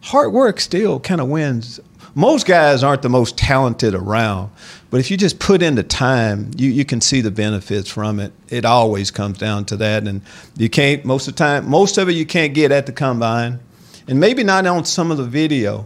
Hard 0.02 0.34
work 0.34 0.60
still 0.60 1.00
kind 1.00 1.22
of 1.22 1.28
wins. 1.28 1.80
Most 2.16 2.48
guys 2.48 2.82
aren't 2.82 3.04
the 3.04 3.10
most 3.10 3.38
talented 3.38 3.94
around, 3.94 4.50
but 4.90 5.00
if 5.00 5.12
you 5.12 5.18
just 5.18 5.38
put 5.38 5.62
in 5.62 5.76
the 5.76 5.84
time, 5.84 6.50
you, 6.58 6.72
you 6.72 6.84
can 6.84 7.02
see 7.02 7.22
the 7.22 7.30
benefits 7.30 7.88
from 7.88 8.20
it. 8.20 8.34
It 8.50 8.66
always 8.66 9.12
comes 9.12 9.38
down 9.38 9.66
to 9.66 9.78
that, 9.78 10.08
and 10.08 10.24
you 10.58 10.72
can't 10.72 11.06
most 11.06 11.28
of 11.28 11.36
the 11.36 11.38
time. 11.38 11.70
Most 11.70 12.00
of 12.00 12.10
it 12.10 12.14
you 12.14 12.26
can't 12.26 12.56
get 12.56 12.72
at 12.72 12.88
the 12.88 12.92
combine, 12.92 13.60
and 14.08 14.20
maybe 14.20 14.44
not 14.44 14.66
on 14.66 14.84
some 14.84 15.12
of 15.12 15.18
the 15.18 15.24
video, 15.24 15.86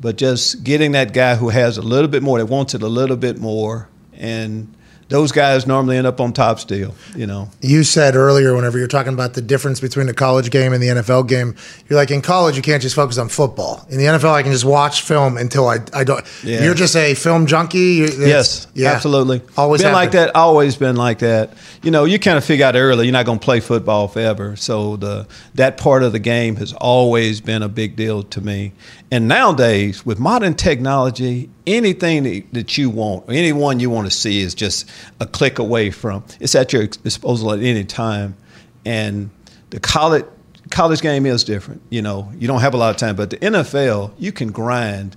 but 0.00 0.16
just 0.16 0.64
getting 0.64 0.90
that 0.90 1.12
guy 1.12 1.36
who 1.36 1.50
has 1.50 1.78
a 1.78 1.82
little 1.82 2.10
bit 2.10 2.24
more, 2.24 2.38
that 2.38 2.46
wants 2.46 2.74
it 2.74 2.82
a 2.82 2.88
little 2.88 3.16
bit 3.16 3.38
more, 3.38 3.88
and 4.12 4.74
those 5.14 5.30
guys 5.30 5.64
normally 5.64 5.96
end 5.96 6.08
up 6.08 6.20
on 6.20 6.32
top 6.32 6.58
still. 6.58 6.94
You 7.14 7.26
know. 7.26 7.48
You 7.60 7.84
said 7.84 8.16
earlier, 8.16 8.54
whenever 8.54 8.78
you're 8.78 8.88
talking 8.88 9.14
about 9.14 9.34
the 9.34 9.42
difference 9.42 9.80
between 9.80 10.06
the 10.06 10.14
college 10.14 10.50
game 10.50 10.72
and 10.72 10.82
the 10.82 10.88
NFL 10.88 11.28
game, 11.28 11.54
you're 11.88 11.98
like, 11.98 12.10
in 12.10 12.20
college, 12.20 12.56
you 12.56 12.62
can't 12.62 12.82
just 12.82 12.96
focus 12.96 13.16
on 13.16 13.28
football. 13.28 13.86
In 13.90 13.98
the 13.98 14.06
NFL, 14.06 14.32
I 14.32 14.42
can 14.42 14.50
just 14.50 14.64
watch 14.64 15.02
film 15.02 15.36
until 15.36 15.68
I, 15.68 15.78
I 15.92 16.02
don't. 16.02 16.24
Yeah. 16.42 16.64
You're 16.64 16.74
just 16.74 16.96
a 16.96 17.14
film 17.14 17.46
junkie. 17.46 18.06
Yes, 18.18 18.66
yeah. 18.74 18.90
absolutely. 18.90 19.42
Always 19.56 19.82
been 19.82 19.92
like 19.92 20.10
that. 20.12 20.34
Always 20.34 20.76
been 20.76 20.96
like 20.96 21.20
that. 21.20 21.54
You 21.82 21.92
know, 21.92 22.04
you 22.04 22.18
kind 22.18 22.36
of 22.36 22.44
figure 22.44 22.66
out 22.66 22.74
early 22.74 23.06
you're 23.06 23.12
not 23.12 23.26
going 23.26 23.38
to 23.38 23.44
play 23.44 23.60
football 23.60 24.08
forever. 24.08 24.56
So 24.56 24.96
the 24.96 25.28
that 25.54 25.76
part 25.76 26.02
of 26.02 26.10
the 26.10 26.18
game 26.18 26.56
has 26.56 26.72
always 26.72 27.40
been 27.40 27.62
a 27.62 27.68
big 27.68 27.94
deal 27.94 28.24
to 28.24 28.40
me. 28.40 28.72
And 29.14 29.28
nowadays, 29.28 30.04
with 30.04 30.18
modern 30.18 30.54
technology, 30.54 31.48
anything 31.68 32.24
that, 32.24 32.52
that 32.52 32.76
you 32.76 32.90
want, 32.90 33.30
anyone 33.30 33.78
you 33.78 33.88
want 33.88 34.10
to 34.10 34.10
see, 34.10 34.40
is 34.40 34.56
just 34.56 34.90
a 35.20 35.26
click 35.26 35.60
away 35.60 35.92
from. 35.92 36.24
It's 36.40 36.56
at 36.56 36.72
your 36.72 36.88
disposal 36.88 37.52
at 37.52 37.60
any 37.60 37.84
time. 37.84 38.36
And 38.84 39.30
the 39.70 39.78
college 39.78 40.24
college 40.72 41.00
game 41.00 41.26
is 41.26 41.44
different. 41.44 41.80
You 41.90 42.02
know, 42.02 42.32
you 42.36 42.48
don't 42.48 42.60
have 42.60 42.74
a 42.74 42.76
lot 42.76 42.90
of 42.90 42.96
time, 42.96 43.14
but 43.14 43.30
the 43.30 43.36
NFL, 43.36 44.10
you 44.18 44.32
can 44.32 44.50
grind 44.50 45.16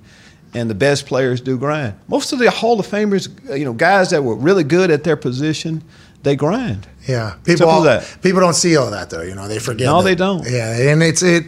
and 0.54 0.70
the 0.70 0.76
best 0.76 1.08
players 1.08 1.42
do 1.42 1.58
grind. 1.58 1.96
Most 2.08 2.32
of 2.34 2.38
the 2.38 2.52
Hall 2.52 2.80
of 2.80 2.86
Famers, 2.86 3.58
you 3.58 3.66
know, 3.66 3.74
guys 3.74 4.12
that 4.12 4.24
were 4.24 4.36
really 4.36 4.64
good 4.64 4.92
at 4.92 5.06
their 5.06 5.18
position, 5.18 5.84
they 6.22 6.36
grind. 6.36 6.88
Yeah, 7.08 7.38
people 7.44 7.82
that. 7.82 8.20
people 8.22 8.42
don't 8.42 8.54
see 8.54 8.78
all 8.78 8.92
that 8.92 9.10
though. 9.10 9.24
You 9.24 9.34
know, 9.34 9.48
they 9.48 9.58
forget. 9.58 9.86
No, 9.86 10.04
that- 10.04 10.04
they 10.04 10.14
don't. 10.14 10.48
Yeah, 10.48 10.92
and 10.92 11.02
it's 11.02 11.24
it. 11.24 11.46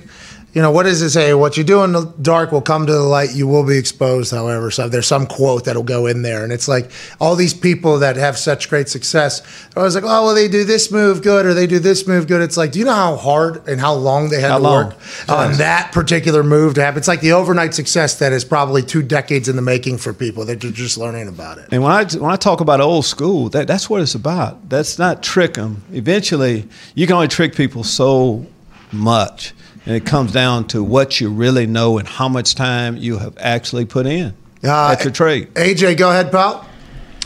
You 0.59 0.63
know 0.63 0.71
what 0.71 0.83
does 0.83 1.01
it 1.01 1.11
say? 1.11 1.33
What 1.33 1.55
you 1.55 1.63
do 1.63 1.85
in 1.85 1.93
the 1.93 2.13
dark 2.21 2.51
will 2.51 2.59
come 2.59 2.85
to 2.85 2.91
the 2.91 2.99
light. 2.99 3.33
You 3.33 3.47
will 3.47 3.65
be 3.65 3.77
exposed. 3.77 4.33
However, 4.33 4.71
so 4.71 4.89
there's 4.89 5.07
some 5.07 5.25
quote 5.25 5.63
that'll 5.63 5.83
go 5.83 6.05
in 6.05 6.21
there, 6.21 6.43
and 6.43 6.51
it's 6.51 6.67
like 6.67 6.91
all 7.21 7.37
these 7.37 7.53
people 7.53 7.99
that 7.99 8.17
have 8.17 8.37
such 8.37 8.69
great 8.69 8.89
success. 8.89 9.41
I 9.77 9.79
was 9.79 9.95
like, 9.95 10.03
oh 10.03 10.25
well, 10.25 10.35
they 10.35 10.49
do 10.49 10.65
this 10.65 10.91
move 10.91 11.21
good, 11.21 11.45
or 11.45 11.53
they 11.53 11.65
do 11.65 11.79
this 11.79 12.05
move 12.09 12.27
good. 12.27 12.41
It's 12.41 12.57
like, 12.57 12.73
do 12.73 12.79
you 12.79 12.83
know 12.83 12.93
how 12.93 13.15
hard 13.15 13.69
and 13.69 13.79
how 13.79 13.93
long 13.93 14.27
they 14.27 14.41
had 14.41 14.51
How 14.51 14.57
to 14.57 14.63
long? 14.63 14.85
work 14.87 15.29
on 15.29 15.53
that 15.59 15.93
particular 15.93 16.43
move 16.43 16.73
to 16.73 16.83
happen? 16.83 16.97
It's 16.97 17.07
like 17.07 17.21
the 17.21 17.31
overnight 17.31 17.73
success 17.73 18.19
that 18.19 18.33
is 18.33 18.43
probably 18.43 18.81
two 18.81 19.01
decades 19.01 19.47
in 19.47 19.55
the 19.55 19.61
making 19.61 19.99
for 19.99 20.11
people 20.11 20.43
that 20.43 20.65
are 20.65 20.71
just 20.71 20.97
learning 20.97 21.29
about 21.29 21.57
it. 21.59 21.69
And 21.71 21.81
when 21.81 21.93
I 21.93 22.03
when 22.03 22.31
I 22.31 22.35
talk 22.35 22.59
about 22.59 22.81
old 22.81 23.05
school, 23.05 23.47
that 23.51 23.65
that's 23.65 23.89
what 23.89 24.01
it's 24.01 24.13
about. 24.13 24.67
That's 24.67 24.99
not 24.99 25.23
trick 25.23 25.53
them. 25.53 25.85
Eventually, 25.93 26.67
you 26.95 27.07
can 27.07 27.15
only 27.15 27.29
trick 27.29 27.55
people 27.55 27.85
so 27.85 28.45
much, 28.91 29.53
and 29.89 29.97
it 29.97 30.05
comes 30.05 30.31
down 30.31 30.67
to 30.67 30.83
what 30.83 31.19
you 31.19 31.31
really 31.31 31.65
know 31.65 31.97
and 31.97 32.07
how 32.07 32.29
much 32.29 32.53
time 32.53 32.95
you 32.95 33.17
have 33.17 33.35
actually 33.39 33.85
put 33.85 34.05
in. 34.05 34.35
Uh, 34.63 34.89
that's 34.89 35.07
a 35.07 35.09
trade. 35.09 35.51
AJ, 35.55 35.97
go 35.97 36.11
ahead, 36.11 36.31
pal. 36.31 36.63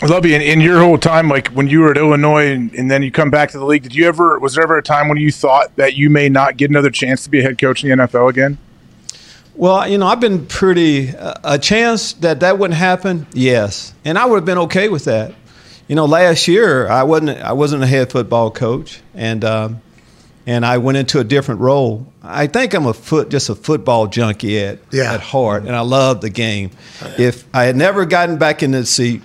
I 0.02 0.06
love 0.06 0.26
you. 0.26 0.34
In, 0.34 0.42
in 0.42 0.62
your 0.62 0.80
whole 0.80 0.98
time, 0.98 1.28
like 1.28 1.50
when 1.50 1.68
you 1.68 1.82
were 1.82 1.92
at 1.92 1.98
Illinois 1.98 2.54
and, 2.54 2.74
and 2.74 2.90
then 2.90 3.04
you 3.04 3.12
come 3.12 3.30
back 3.30 3.52
to 3.52 3.60
the 3.60 3.66
league, 3.66 3.84
did 3.84 3.94
you 3.94 4.08
ever, 4.08 4.40
was 4.40 4.56
there 4.56 4.64
ever 4.64 4.78
a 4.78 4.82
time 4.82 5.10
when 5.10 5.18
you 5.18 5.30
thought 5.30 5.76
that 5.76 5.96
you 5.96 6.10
may 6.10 6.30
not 6.30 6.56
get 6.56 6.70
another 6.70 6.90
chance 6.90 7.26
to 7.26 7.30
be 7.30 7.42
a 7.42 7.44
head 7.44 7.58
coach 7.58 7.84
in 7.84 7.90
the 7.90 8.08
NFL 8.08 8.30
again? 8.30 8.58
Well, 9.56 9.86
you 9.86 9.98
know, 9.98 10.08
I've 10.08 10.22
been 10.22 10.46
pretty 10.48 11.14
uh, 11.14 11.34
a 11.44 11.60
chance 11.60 12.14
that 12.14 12.40
that 12.40 12.60
wouldn't 12.60 12.80
happen. 12.80 13.28
Yes, 13.34 13.94
and 14.06 14.18
I 14.18 14.26
would 14.26 14.38
have 14.38 14.46
been 14.46 14.60
okay 14.60 14.88
with 14.88 15.04
that. 15.04 15.36
You 15.90 15.98
know, 15.98 16.06
last 16.06 16.48
year 16.48 16.88
I 16.88 17.04
wasn't 17.04 17.40
I 17.40 17.52
wasn't 17.52 17.84
a 17.84 17.88
head 17.88 18.10
football 18.10 18.52
coach, 18.52 19.02
and 19.14 19.44
um, 19.44 19.82
and 20.46 20.66
I 20.66 20.78
went 20.78 20.98
into 20.98 21.20
a 21.20 21.24
different 21.24 21.62
role. 21.62 22.12
I 22.22 22.48
think 22.48 22.74
I'm 22.74 22.86
a 22.86 22.94
foot 22.94 23.30
just 23.30 23.50
a 23.50 23.56
football 23.56 24.08
junkie 24.08 24.60
at 24.60 24.80
Yeah. 24.92 25.14
at 25.14 25.20
heart, 25.22 25.64
and 25.64 25.76
I 25.76 25.82
love 25.82 26.22
the 26.22 26.30
game. 26.30 26.72
If 27.18 27.46
I 27.54 27.64
had 27.66 27.76
never 27.76 28.06
gotten 28.06 28.38
back 28.38 28.64
in 28.64 28.72
the 28.72 28.86
seat, 28.86 29.22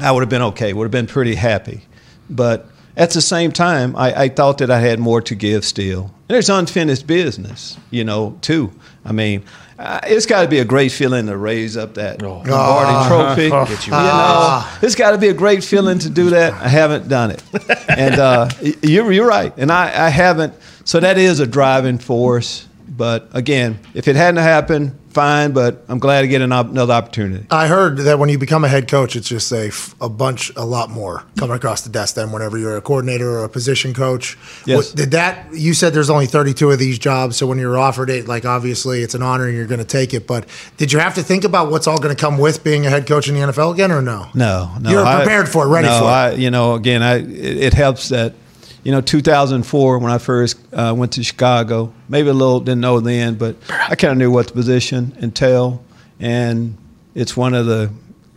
I 0.00 0.12
would 0.12 0.20
have 0.22 0.28
been 0.30 0.42
okay. 0.42 0.72
Would 0.72 0.84
have 0.84 0.90
been 0.92 1.06
pretty 1.06 1.34
happy, 1.34 1.82
but 2.30 2.66
at 2.96 3.10
the 3.10 3.20
same 3.20 3.52
time, 3.52 3.94
I, 3.96 4.22
I 4.24 4.28
thought 4.28 4.58
that 4.58 4.70
I 4.70 4.80
had 4.80 4.98
more 4.98 5.20
to 5.22 5.34
give 5.34 5.64
still. 5.64 6.02
And 6.28 6.34
there's 6.34 6.50
unfinished 6.50 7.06
business, 7.06 7.76
you 7.90 8.04
know, 8.04 8.36
too. 8.40 8.72
I 9.04 9.12
mean, 9.12 9.44
uh, 9.78 10.00
it's 10.04 10.26
got 10.26 10.42
to 10.42 10.48
be 10.48 10.58
a 10.58 10.64
great 10.64 10.90
feeling 10.92 11.26
to 11.26 11.36
raise 11.36 11.76
up 11.76 11.94
that 11.94 12.20
Lombardi 12.20 12.50
Ah. 12.52 13.08
Trophy. 13.08 13.50
Get 13.50 13.86
you 13.86 13.92
you. 13.92 13.98
know, 13.98 14.78
it's 14.82 14.94
got 14.94 15.12
to 15.12 15.18
be 15.18 15.28
a 15.28 15.34
great 15.34 15.62
feeling 15.64 15.98
to 16.00 16.10
do 16.10 16.30
that. 16.30 16.52
I 16.52 16.68
haven't 16.68 17.08
done 17.08 17.30
it, 17.30 17.42
and 17.88 18.18
uh, 18.18 18.48
you're 18.82 19.10
you're 19.12 19.26
right, 19.28 19.52
and 19.56 19.70
I, 19.70 20.06
I 20.06 20.08
haven't. 20.08 20.54
So 20.84 21.00
that 21.00 21.18
is 21.18 21.40
a 21.40 21.46
driving 21.46 21.98
force. 21.98 22.66
But 22.88 23.28
again, 23.32 23.78
if 23.94 24.08
it 24.08 24.16
hadn't 24.16 24.42
happened, 24.42 24.98
fine. 25.18 25.52
But 25.52 25.84
I'm 25.88 25.98
glad 25.98 26.22
to 26.22 26.28
get 26.28 26.42
an 26.42 26.52
op- 26.52 26.70
another 26.70 26.94
opportunity. 26.94 27.46
I 27.50 27.66
heard 27.66 27.98
that 27.98 28.18
when 28.18 28.28
you 28.28 28.38
become 28.38 28.64
a 28.64 28.68
head 28.68 28.88
coach, 28.88 29.16
it's 29.16 29.28
just 29.28 29.50
a, 29.52 29.66
f- 29.68 29.94
a 30.00 30.08
bunch, 30.08 30.52
a 30.56 30.64
lot 30.64 30.90
more 30.90 31.24
coming 31.36 31.56
across 31.56 31.80
the 31.82 31.90
desk 31.90 32.14
than 32.14 32.30
whenever 32.32 32.56
you're 32.58 32.76
a 32.76 32.80
coordinator 32.80 33.28
or 33.38 33.44
a 33.44 33.48
position 33.48 33.92
coach. 33.94 34.36
Yes. 34.64 34.76
What- 34.76 34.96
did 34.96 35.10
that, 35.12 35.52
you 35.52 35.74
said 35.74 35.92
there's 35.92 36.10
only 36.10 36.26
32 36.26 36.70
of 36.70 36.78
these 36.78 36.98
jobs. 36.98 37.36
So 37.36 37.46
when 37.46 37.58
you're 37.58 37.78
offered 37.78 38.10
it, 38.10 38.28
like 38.28 38.44
obviously 38.44 39.02
it's 39.02 39.14
an 39.14 39.22
honor 39.22 39.46
and 39.46 39.56
you're 39.56 39.66
going 39.66 39.80
to 39.80 39.84
take 39.84 40.14
it. 40.14 40.26
But 40.26 40.46
did 40.76 40.92
you 40.92 40.98
have 41.00 41.14
to 41.16 41.22
think 41.22 41.44
about 41.44 41.70
what's 41.70 41.86
all 41.86 41.98
going 41.98 42.14
to 42.14 42.20
come 42.20 42.38
with 42.38 42.62
being 42.62 42.86
a 42.86 42.90
head 42.90 43.06
coach 43.06 43.28
in 43.28 43.34
the 43.34 43.40
NFL 43.40 43.72
again 43.74 43.90
or 43.90 44.00
no? 44.02 44.28
No, 44.34 44.70
no. 44.80 44.90
You're 44.90 45.04
I- 45.04 45.16
prepared 45.16 45.48
for 45.48 45.64
it, 45.64 45.68
ready 45.68 45.88
no, 45.88 45.98
for 45.98 46.04
it. 46.04 46.08
I, 46.08 46.30
you 46.32 46.50
know, 46.50 46.74
again, 46.74 47.02
I 47.02 47.16
it, 47.16 47.56
it 47.68 47.74
helps 47.74 48.08
that, 48.10 48.34
you 48.84 48.92
know, 48.92 49.00
2004 49.00 49.98
when 49.98 50.10
I 50.12 50.18
first 50.18 50.58
uh, 50.72 50.94
went 50.96 51.12
to 51.12 51.22
Chicago, 51.24 51.92
maybe 52.08 52.28
a 52.28 52.32
little 52.32 52.60
didn't 52.60 52.80
know 52.80 53.00
then, 53.00 53.34
but 53.36 53.56
I 53.70 53.94
kind 53.94 54.12
of 54.12 54.18
knew 54.18 54.30
what 54.30 54.48
the 54.48 54.52
position 54.54 55.16
entailed, 55.20 55.82
and 56.20 56.76
it's 57.14 57.36
one 57.36 57.54
of 57.54 57.66
the. 57.66 57.90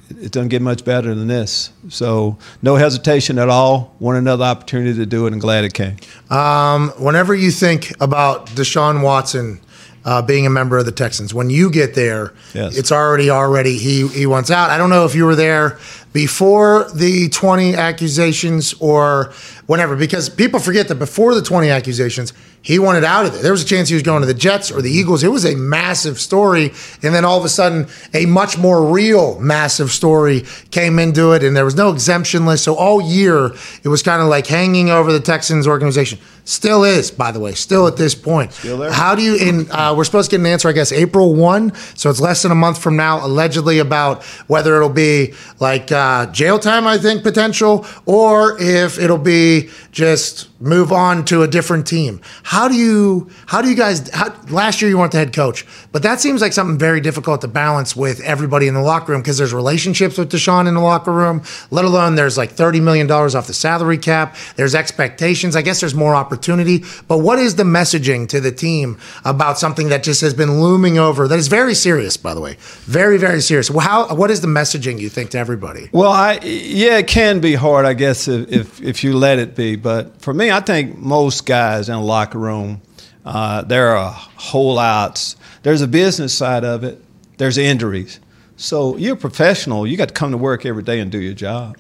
It 0.09 0.33
doesn't 0.33 0.49
get 0.49 0.61
much 0.61 0.83
better 0.83 1.15
than 1.15 1.29
this. 1.29 1.71
So 1.87 2.37
no 2.61 2.75
hesitation 2.75 3.39
at 3.39 3.47
all. 3.47 3.95
Want 3.99 4.17
another 4.17 4.43
opportunity 4.43 4.93
to 4.97 5.05
do 5.05 5.25
it, 5.25 5.31
and 5.31 5.39
glad 5.41 5.63
it 5.63 5.73
came. 5.73 5.95
Um, 6.29 6.89
whenever 6.99 7.33
you 7.33 7.49
think 7.49 7.93
about 8.01 8.47
Deshaun 8.47 9.03
Watson 9.03 9.61
uh, 10.03 10.21
being 10.21 10.45
a 10.45 10.49
member 10.49 10.77
of 10.77 10.85
the 10.85 10.91
Texans, 10.91 11.33
when 11.33 11.49
you 11.49 11.71
get 11.71 11.93
there, 11.95 12.33
Yes. 12.53 12.77
it's 12.77 12.91
already 12.91 13.29
already 13.29 13.77
he 13.77 14.05
he 14.09 14.25
wants 14.25 14.51
out. 14.51 14.69
I 14.69 14.77
don't 14.77 14.89
know 14.89 15.05
if 15.05 15.15
you 15.15 15.23
were 15.25 15.35
there 15.35 15.79
before 16.13 16.89
the 16.93 17.29
20 17.29 17.75
accusations 17.75 18.73
or 18.79 19.33
whenever, 19.67 19.95
because 19.95 20.29
people 20.29 20.59
forget 20.59 20.87
that 20.89 20.95
before 20.95 21.33
the 21.33 21.41
20 21.41 21.69
accusations, 21.69 22.33
he 22.63 22.77
wanted 22.77 23.03
out 23.03 23.25
of 23.25 23.33
there. 23.33 23.41
There 23.41 23.51
was 23.51 23.63
a 23.63 23.65
chance 23.65 23.89
he 23.89 23.95
was 23.95 24.03
going 24.03 24.21
to 24.21 24.27
the 24.27 24.35
Jets 24.35 24.71
or 24.71 24.81
the 24.81 24.91
Eagles. 24.91 25.23
It 25.23 25.29
was 25.29 25.45
a 25.45 25.55
massive 25.55 26.19
story. 26.19 26.71
And 27.01 27.13
then 27.15 27.25
all 27.25 27.39
of 27.39 27.43
a 27.45 27.49
sudden, 27.49 27.87
a 28.13 28.27
much 28.27 28.57
more 28.57 28.85
real 28.85 29.39
massive 29.39 29.89
story 29.89 30.43
came 30.69 30.99
into 30.99 31.31
it, 31.31 31.43
and 31.43 31.57
there 31.57 31.65
was 31.65 31.75
no 31.75 31.91
exemption 31.91 32.45
list. 32.45 32.65
So 32.65 32.75
all 32.75 33.01
year, 33.01 33.51
it 33.83 33.87
was 33.87 34.03
kind 34.03 34.21
of 34.21 34.27
like 34.27 34.45
hanging 34.45 34.91
over 34.91 35.11
the 35.11 35.19
Texans 35.19 35.65
organization. 35.65 36.19
Still 36.43 36.83
is, 36.83 37.09
by 37.09 37.31
the 37.31 37.39
way, 37.39 37.53
still 37.53 37.87
at 37.87 37.97
this 37.97 38.13
point. 38.13 38.51
Still 38.53 38.77
there. 38.77 38.91
How 38.91 39.15
do 39.15 39.21
you, 39.21 39.37
and 39.39 39.69
uh, 39.71 39.93
we're 39.95 40.03
supposed 40.03 40.29
to 40.29 40.37
get 40.37 40.41
an 40.41 40.47
answer, 40.47 40.69
I 40.69 40.73
guess, 40.73 40.91
April 40.91 41.33
1. 41.33 41.73
So 41.95 42.09
it's 42.09 42.19
less 42.19 42.43
than 42.43 42.51
a 42.51 42.55
month 42.55 42.81
from 42.81 42.95
now, 42.95 43.25
allegedly 43.25 43.79
about 43.79 44.23
whether 44.47 44.75
it'll 44.75 44.89
be 44.89 45.33
like 45.59 45.91
uh, 45.91 46.00
Uh, 46.01 46.25
jail 46.31 46.57
time, 46.57 46.87
I 46.87 46.97
think, 46.97 47.21
potential, 47.21 47.85
or 48.07 48.59
if 48.59 48.97
it'll 48.97 49.19
be 49.19 49.69
just 49.91 50.49
move 50.61 50.91
on 50.91 51.25
to 51.25 51.41
a 51.43 51.47
different 51.47 51.87
team. 51.87 52.21
How 52.43 52.67
do 52.67 52.75
you, 52.75 53.29
how 53.47 53.61
do 53.61 53.69
you 53.69 53.75
guys, 53.75 54.09
how, 54.11 54.33
last 54.49 54.81
year 54.81 54.89
you 54.89 54.97
weren't 54.97 55.11
the 55.11 55.17
head 55.17 55.33
coach, 55.33 55.65
but 55.91 56.03
that 56.03 56.21
seems 56.21 56.41
like 56.41 56.53
something 56.53 56.77
very 56.77 57.01
difficult 57.01 57.41
to 57.41 57.47
balance 57.47 57.95
with 57.95 58.21
everybody 58.21 58.67
in 58.67 58.73
the 58.73 58.81
locker 58.81 59.11
room 59.11 59.21
because 59.21 59.37
there's 59.37 59.53
relationships 59.53 60.17
with 60.17 60.31
Deshaun 60.31 60.67
in 60.67 60.75
the 60.75 60.81
locker 60.81 61.11
room, 61.11 61.43
let 61.71 61.83
alone 61.83 62.15
there's 62.15 62.37
like 62.37 62.53
$30 62.53 62.81
million 62.81 63.11
off 63.11 63.47
the 63.47 63.53
salary 63.53 63.97
cap. 63.97 64.35
There's 64.55 64.75
expectations. 64.75 65.55
I 65.55 65.61
guess 65.61 65.79
there's 65.79 65.95
more 65.95 66.15
opportunity. 66.15 66.83
But 67.07 67.19
what 67.19 67.39
is 67.39 67.55
the 67.55 67.63
messaging 67.63 68.27
to 68.29 68.39
the 68.39 68.51
team 68.51 68.99
about 69.25 69.57
something 69.57 69.89
that 69.89 70.03
just 70.03 70.21
has 70.21 70.33
been 70.33 70.61
looming 70.61 70.97
over 70.97 71.27
that 71.27 71.39
is 71.39 71.47
very 71.47 71.73
serious, 71.73 72.17
by 72.17 72.33
the 72.33 72.41
way? 72.41 72.57
Very, 72.81 73.17
very 73.17 73.41
serious. 73.41 73.67
How, 73.67 74.13
what 74.15 74.31
is 74.31 74.41
the 74.41 74.47
messaging 74.47 74.99
you 74.99 75.09
think 75.09 75.31
to 75.31 75.37
everybody? 75.37 75.89
Well, 75.93 76.11
I 76.11 76.39
yeah, 76.43 76.99
it 76.99 77.07
can 77.07 77.41
be 77.41 77.53
hard, 77.53 77.85
I 77.85 77.93
guess, 77.93 78.27
if 78.27 78.49
if, 78.51 78.81
if 78.81 79.03
you 79.03 79.13
let 79.13 79.39
it 79.39 79.55
be. 79.55 79.75
But 79.75 80.21
for 80.21 80.33
me, 80.33 80.49
I 80.49 80.61
think 80.61 80.97
most 80.97 81.45
guys 81.45 81.89
in 81.89 81.95
a 81.95 82.03
locker 82.03 82.39
room, 82.39 82.81
uh, 83.25 83.63
there 83.63 83.95
are 83.97 84.11
holdouts. 84.11 85.35
There's 85.63 85.81
a 85.81 85.87
business 85.87 86.33
side 86.33 86.63
of 86.63 86.83
it. 86.85 87.03
There's 87.37 87.57
injuries. 87.57 88.19
So 88.55 88.95
you're 88.95 89.15
a 89.15 89.17
professional. 89.17 89.85
You 89.85 89.97
got 89.97 90.09
to 90.09 90.13
come 90.13 90.31
to 90.31 90.37
work 90.37 90.65
every 90.65 90.83
day 90.83 90.99
and 90.99 91.11
do 91.11 91.19
your 91.19 91.33
job. 91.33 91.77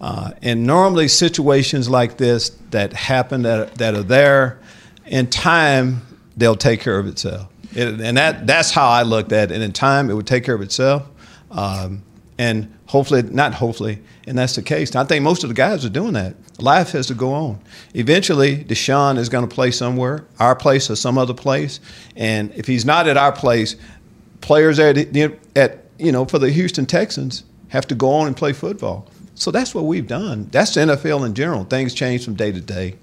Uh, 0.00 0.32
and 0.42 0.66
normally, 0.66 1.06
situations 1.06 1.88
like 1.88 2.16
this 2.16 2.50
that 2.70 2.92
happen 2.92 3.42
that 3.42 3.76
that 3.76 3.94
are 3.94 4.02
there, 4.02 4.58
in 5.06 5.28
time 5.28 6.02
they'll 6.36 6.56
take 6.56 6.80
care 6.80 6.98
of 6.98 7.06
itself. 7.06 7.48
It, 7.72 8.00
and 8.00 8.16
that 8.16 8.48
that's 8.48 8.72
how 8.72 8.88
I 8.88 9.02
looked 9.02 9.30
at 9.30 9.52
it. 9.52 9.54
And 9.54 9.62
in 9.62 9.72
time, 9.72 10.10
it 10.10 10.14
would 10.14 10.26
take 10.26 10.44
care 10.44 10.56
of 10.56 10.62
itself. 10.62 11.08
Um, 11.52 12.02
and 12.38 12.72
hopefully, 12.86 13.22
not 13.22 13.54
hopefully, 13.54 14.00
and 14.26 14.36
that's 14.36 14.56
the 14.56 14.62
case. 14.62 14.94
I 14.96 15.04
think 15.04 15.22
most 15.22 15.44
of 15.44 15.48
the 15.48 15.54
guys 15.54 15.84
are 15.84 15.90
doing 15.90 16.14
that. 16.14 16.34
Life 16.60 16.92
has 16.92 17.06
to 17.08 17.14
go 17.14 17.32
on. 17.32 17.60
Eventually, 17.94 18.64
Deshaun 18.64 19.18
is 19.18 19.28
going 19.28 19.48
to 19.48 19.54
play 19.54 19.70
somewhere, 19.70 20.26
our 20.38 20.56
place 20.56 20.90
or 20.90 20.96
some 20.96 21.18
other 21.18 21.34
place. 21.34 21.80
And 22.16 22.52
if 22.54 22.66
he's 22.66 22.84
not 22.84 23.06
at 23.06 23.16
our 23.16 23.32
place, 23.32 23.76
players 24.40 24.78
at, 24.78 24.96
at 25.56 25.84
you 25.98 26.12
know 26.12 26.24
for 26.24 26.38
the 26.38 26.50
Houston 26.50 26.86
Texans 26.86 27.44
have 27.68 27.86
to 27.88 27.94
go 27.94 28.10
on 28.10 28.26
and 28.26 28.36
play 28.36 28.52
football. 28.52 29.08
So 29.34 29.50
that's 29.50 29.74
what 29.74 29.84
we've 29.84 30.06
done. 30.06 30.48
That's 30.52 30.74
the 30.74 30.82
NFL 30.82 31.26
in 31.26 31.34
general. 31.34 31.64
Things 31.64 31.92
change 31.92 32.24
from 32.24 32.34
day 32.34 32.52
to 32.52 32.60
day, 32.60 32.96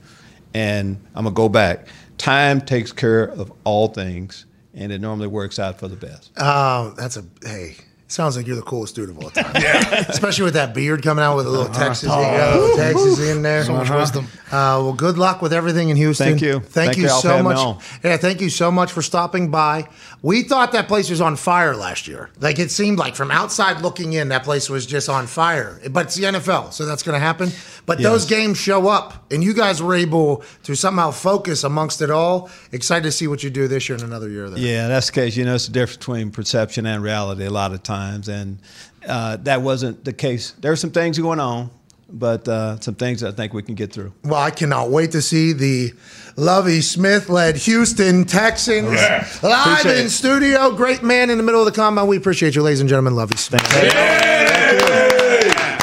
and 0.53 0.98
I'm 1.16 1.26
gonna 1.26 1.35
go 1.35 1.50
back. 1.50 1.88
Time 2.18 2.61
takes 2.61 2.92
care 2.92 3.24
of 3.24 3.51
all 3.64 3.88
things, 3.90 4.45
and 4.74 4.92
it 4.92 5.01
normally 5.01 5.27
works 5.27 5.60
out 5.60 5.80
for 5.80 5.88
the 5.88 5.95
best. 5.95 6.38
Um, 6.40 6.95
that's 6.98 7.18
a 7.18 7.26
hey. 7.43 7.76
Sounds 8.11 8.35
like 8.35 8.45
you're 8.45 8.57
the 8.57 8.61
coolest 8.61 8.93
dude 8.95 9.09
of 9.09 9.17
all 9.23 9.30
time. 9.30 9.53
yeah. 9.61 10.03
Especially 10.09 10.43
with 10.43 10.56
that 10.56 10.73
beard 10.73 11.01
coming 11.01 11.23
out 11.23 11.38
with 11.38 11.48
a 11.48 11.49
little 11.49 11.73
Texas, 11.73 12.03
you 12.03 12.09
know, 12.09 12.73
Texas 12.75 13.19
in 13.22 13.41
there. 13.41 13.64
So 13.64 13.72
much 13.73 13.90
Uh-huh. 13.90 13.99
wisdom. 13.99 14.25
Uh, 14.48 14.83
well, 14.83 14.91
good 14.93 15.17
luck 15.17 15.41
with 15.41 15.53
everything 15.53 15.88
in 15.88 15.95
Houston. 15.95 16.27
Thank 16.27 16.41
you. 16.41 16.59
Thank, 16.59 16.72
Thank 16.72 16.98
you 16.98 17.03
you 17.03 17.09
so 17.09 17.41
much. 17.41 17.81
Yeah, 18.03 18.17
thank 18.17 18.41
you 18.41 18.49
so 18.49 18.69
much 18.69 18.91
for 18.91 19.01
stopping 19.01 19.49
by. 19.49 19.88
We 20.24 20.43
thought 20.43 20.74
that 20.74 20.88
place 20.88 21.09
was 21.09 21.19
on 21.19 21.35
fire 21.35 21.75
last 21.75 22.08
year. 22.08 22.30
Like 22.40 22.59
it 22.59 22.69
seemed 22.69 23.00
like 23.00 23.16
from 23.16 23.32
outside 23.32 23.82
looking 23.82 24.14
in, 24.14 24.30
that 24.30 24.43
place 24.43 24.69
was 24.69 24.85
just 24.85 25.09
on 25.09 25.25
fire. 25.25 25.80
But 25.90 26.08
it's 26.08 26.16
the 26.16 26.25
NFL, 26.25 26.74
so 26.74 26.85
that's 26.85 27.01
going 27.01 27.16
to 27.16 27.19
happen. 27.19 27.50
But 27.88 28.00
those 28.00 28.25
games 28.25 28.59
show 28.59 28.88
up, 28.88 29.32
and 29.32 29.43
you 29.43 29.56
guys 29.56 29.82
were 29.82 29.95
able 29.95 30.43
to 30.64 30.75
somehow 30.75 31.09
focus 31.09 31.64
amongst 31.64 32.03
it 32.03 32.11
all. 32.11 32.51
Excited 32.72 33.03
to 33.03 33.11
see 33.11 33.27
what 33.27 33.43
you 33.43 33.50
do 33.50 33.67
this 33.67 33.90
year 33.90 33.95
and 33.95 34.06
another 34.06 34.30
year 34.30 34.48
there. 34.50 34.59
Yeah, 34.59 34.88
that's 34.88 35.08
the 35.08 35.14
case. 35.14 35.35
You 35.35 35.45
know, 35.45 35.56
it's 35.56 35.66
the 35.66 35.74
difference 35.74 35.98
between 35.98 36.30
perception 36.30 36.85
and 36.85 37.01
reality 37.01 37.45
a 37.45 37.50
lot 37.50 37.74
of 37.74 37.82
times, 37.82 38.30
and 38.30 38.59
uh, 39.08 39.38
that 39.38 39.64
wasn't 39.64 40.06
the 40.06 40.14
case. 40.14 40.51
There 40.59 40.72
were 40.72 40.75
some 40.75 40.91
things 40.91 41.17
going 41.17 41.40
on 41.40 41.72
but 42.14 42.48
uh, 42.48 42.80
some 42.80 42.95
things 42.95 43.23
I 43.23 43.31
think 43.31 43.53
we 43.53 43.64
can 43.64 43.75
get 43.75 43.91
through. 43.93 44.14
Well, 44.23 44.41
I 44.41 44.51
cannot 44.51 44.90
wait 44.90 45.11
to 45.11 45.22
see 45.22 45.53
the 45.53 45.93
Lovie 46.35 46.81
Smith 46.81 47.30
led 47.30 47.56
Houston 47.57 48.25
Texans 48.25 48.91
Yeah. 48.93 49.27
live 49.43 49.80
Appreciate 49.80 49.99
in 50.01 50.06
it. 50.07 50.09
studio. 50.11 50.72
Great 50.75 51.03
man 51.03 51.30
in 51.30 51.38
the 51.38 51.43
middle 51.43 51.61
of 51.61 51.65
the 51.65 51.72
combine. 51.72 52.07
We 52.07 52.17
appreciate 52.17 52.56
you, 52.56 52.61
ladies 52.64 52.80
and 52.81 52.90
gentlemen. 52.90 53.15
Lovie 53.15 53.38
Smith. 53.38 53.61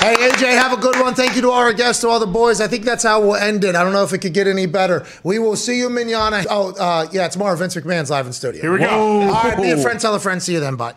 Hey, 0.01 0.15
AJ, 0.31 0.53
have 0.57 0.73
a 0.73 0.81
good 0.81 0.99
one. 1.01 1.15
Thank 1.15 1.35
you 1.37 1.43
to 1.43 1.49
all 1.51 1.59
our 1.59 1.73
guests, 1.73 2.01
to 2.03 2.09
all 2.09 2.21
the 2.21 2.27
boys. 2.27 2.61
I 2.61 2.69
think 2.69 2.85
that's 2.85 3.03
how 3.03 3.21
we'll 3.21 3.35
end 3.35 3.65
it. 3.65 3.75
I 3.75 3.83
don't 3.85 3.93
know 3.93 4.05
if 4.05 4.13
it 4.13 4.19
could 4.19 4.33
get 4.33 4.47
any 4.47 4.67
better. 4.67 5.05
We 5.25 5.39
will 5.39 5.57
see 5.57 5.79
you, 5.79 5.89
Mignana. 5.91 6.47
Oh, 6.49 6.73
uh, 6.79 7.09
yeah, 7.13 7.29
tomorrow, 7.29 7.57
Vince 7.57 7.75
McMahon's 7.75 8.09
live 8.11 8.27
in 8.27 8.33
studio. 8.33 8.61
Here 8.63 8.73
we 8.73 8.79
go. 8.79 8.89
All 8.89 9.29
right, 9.31 9.57
be 9.61 9.71
a 9.71 9.77
friend, 9.77 10.01
tell 10.01 10.15
a 10.15 10.21
friend. 10.21 10.43
See 10.43 10.55
you 10.55 10.61
then. 10.61 10.77
Bye. 10.77 10.95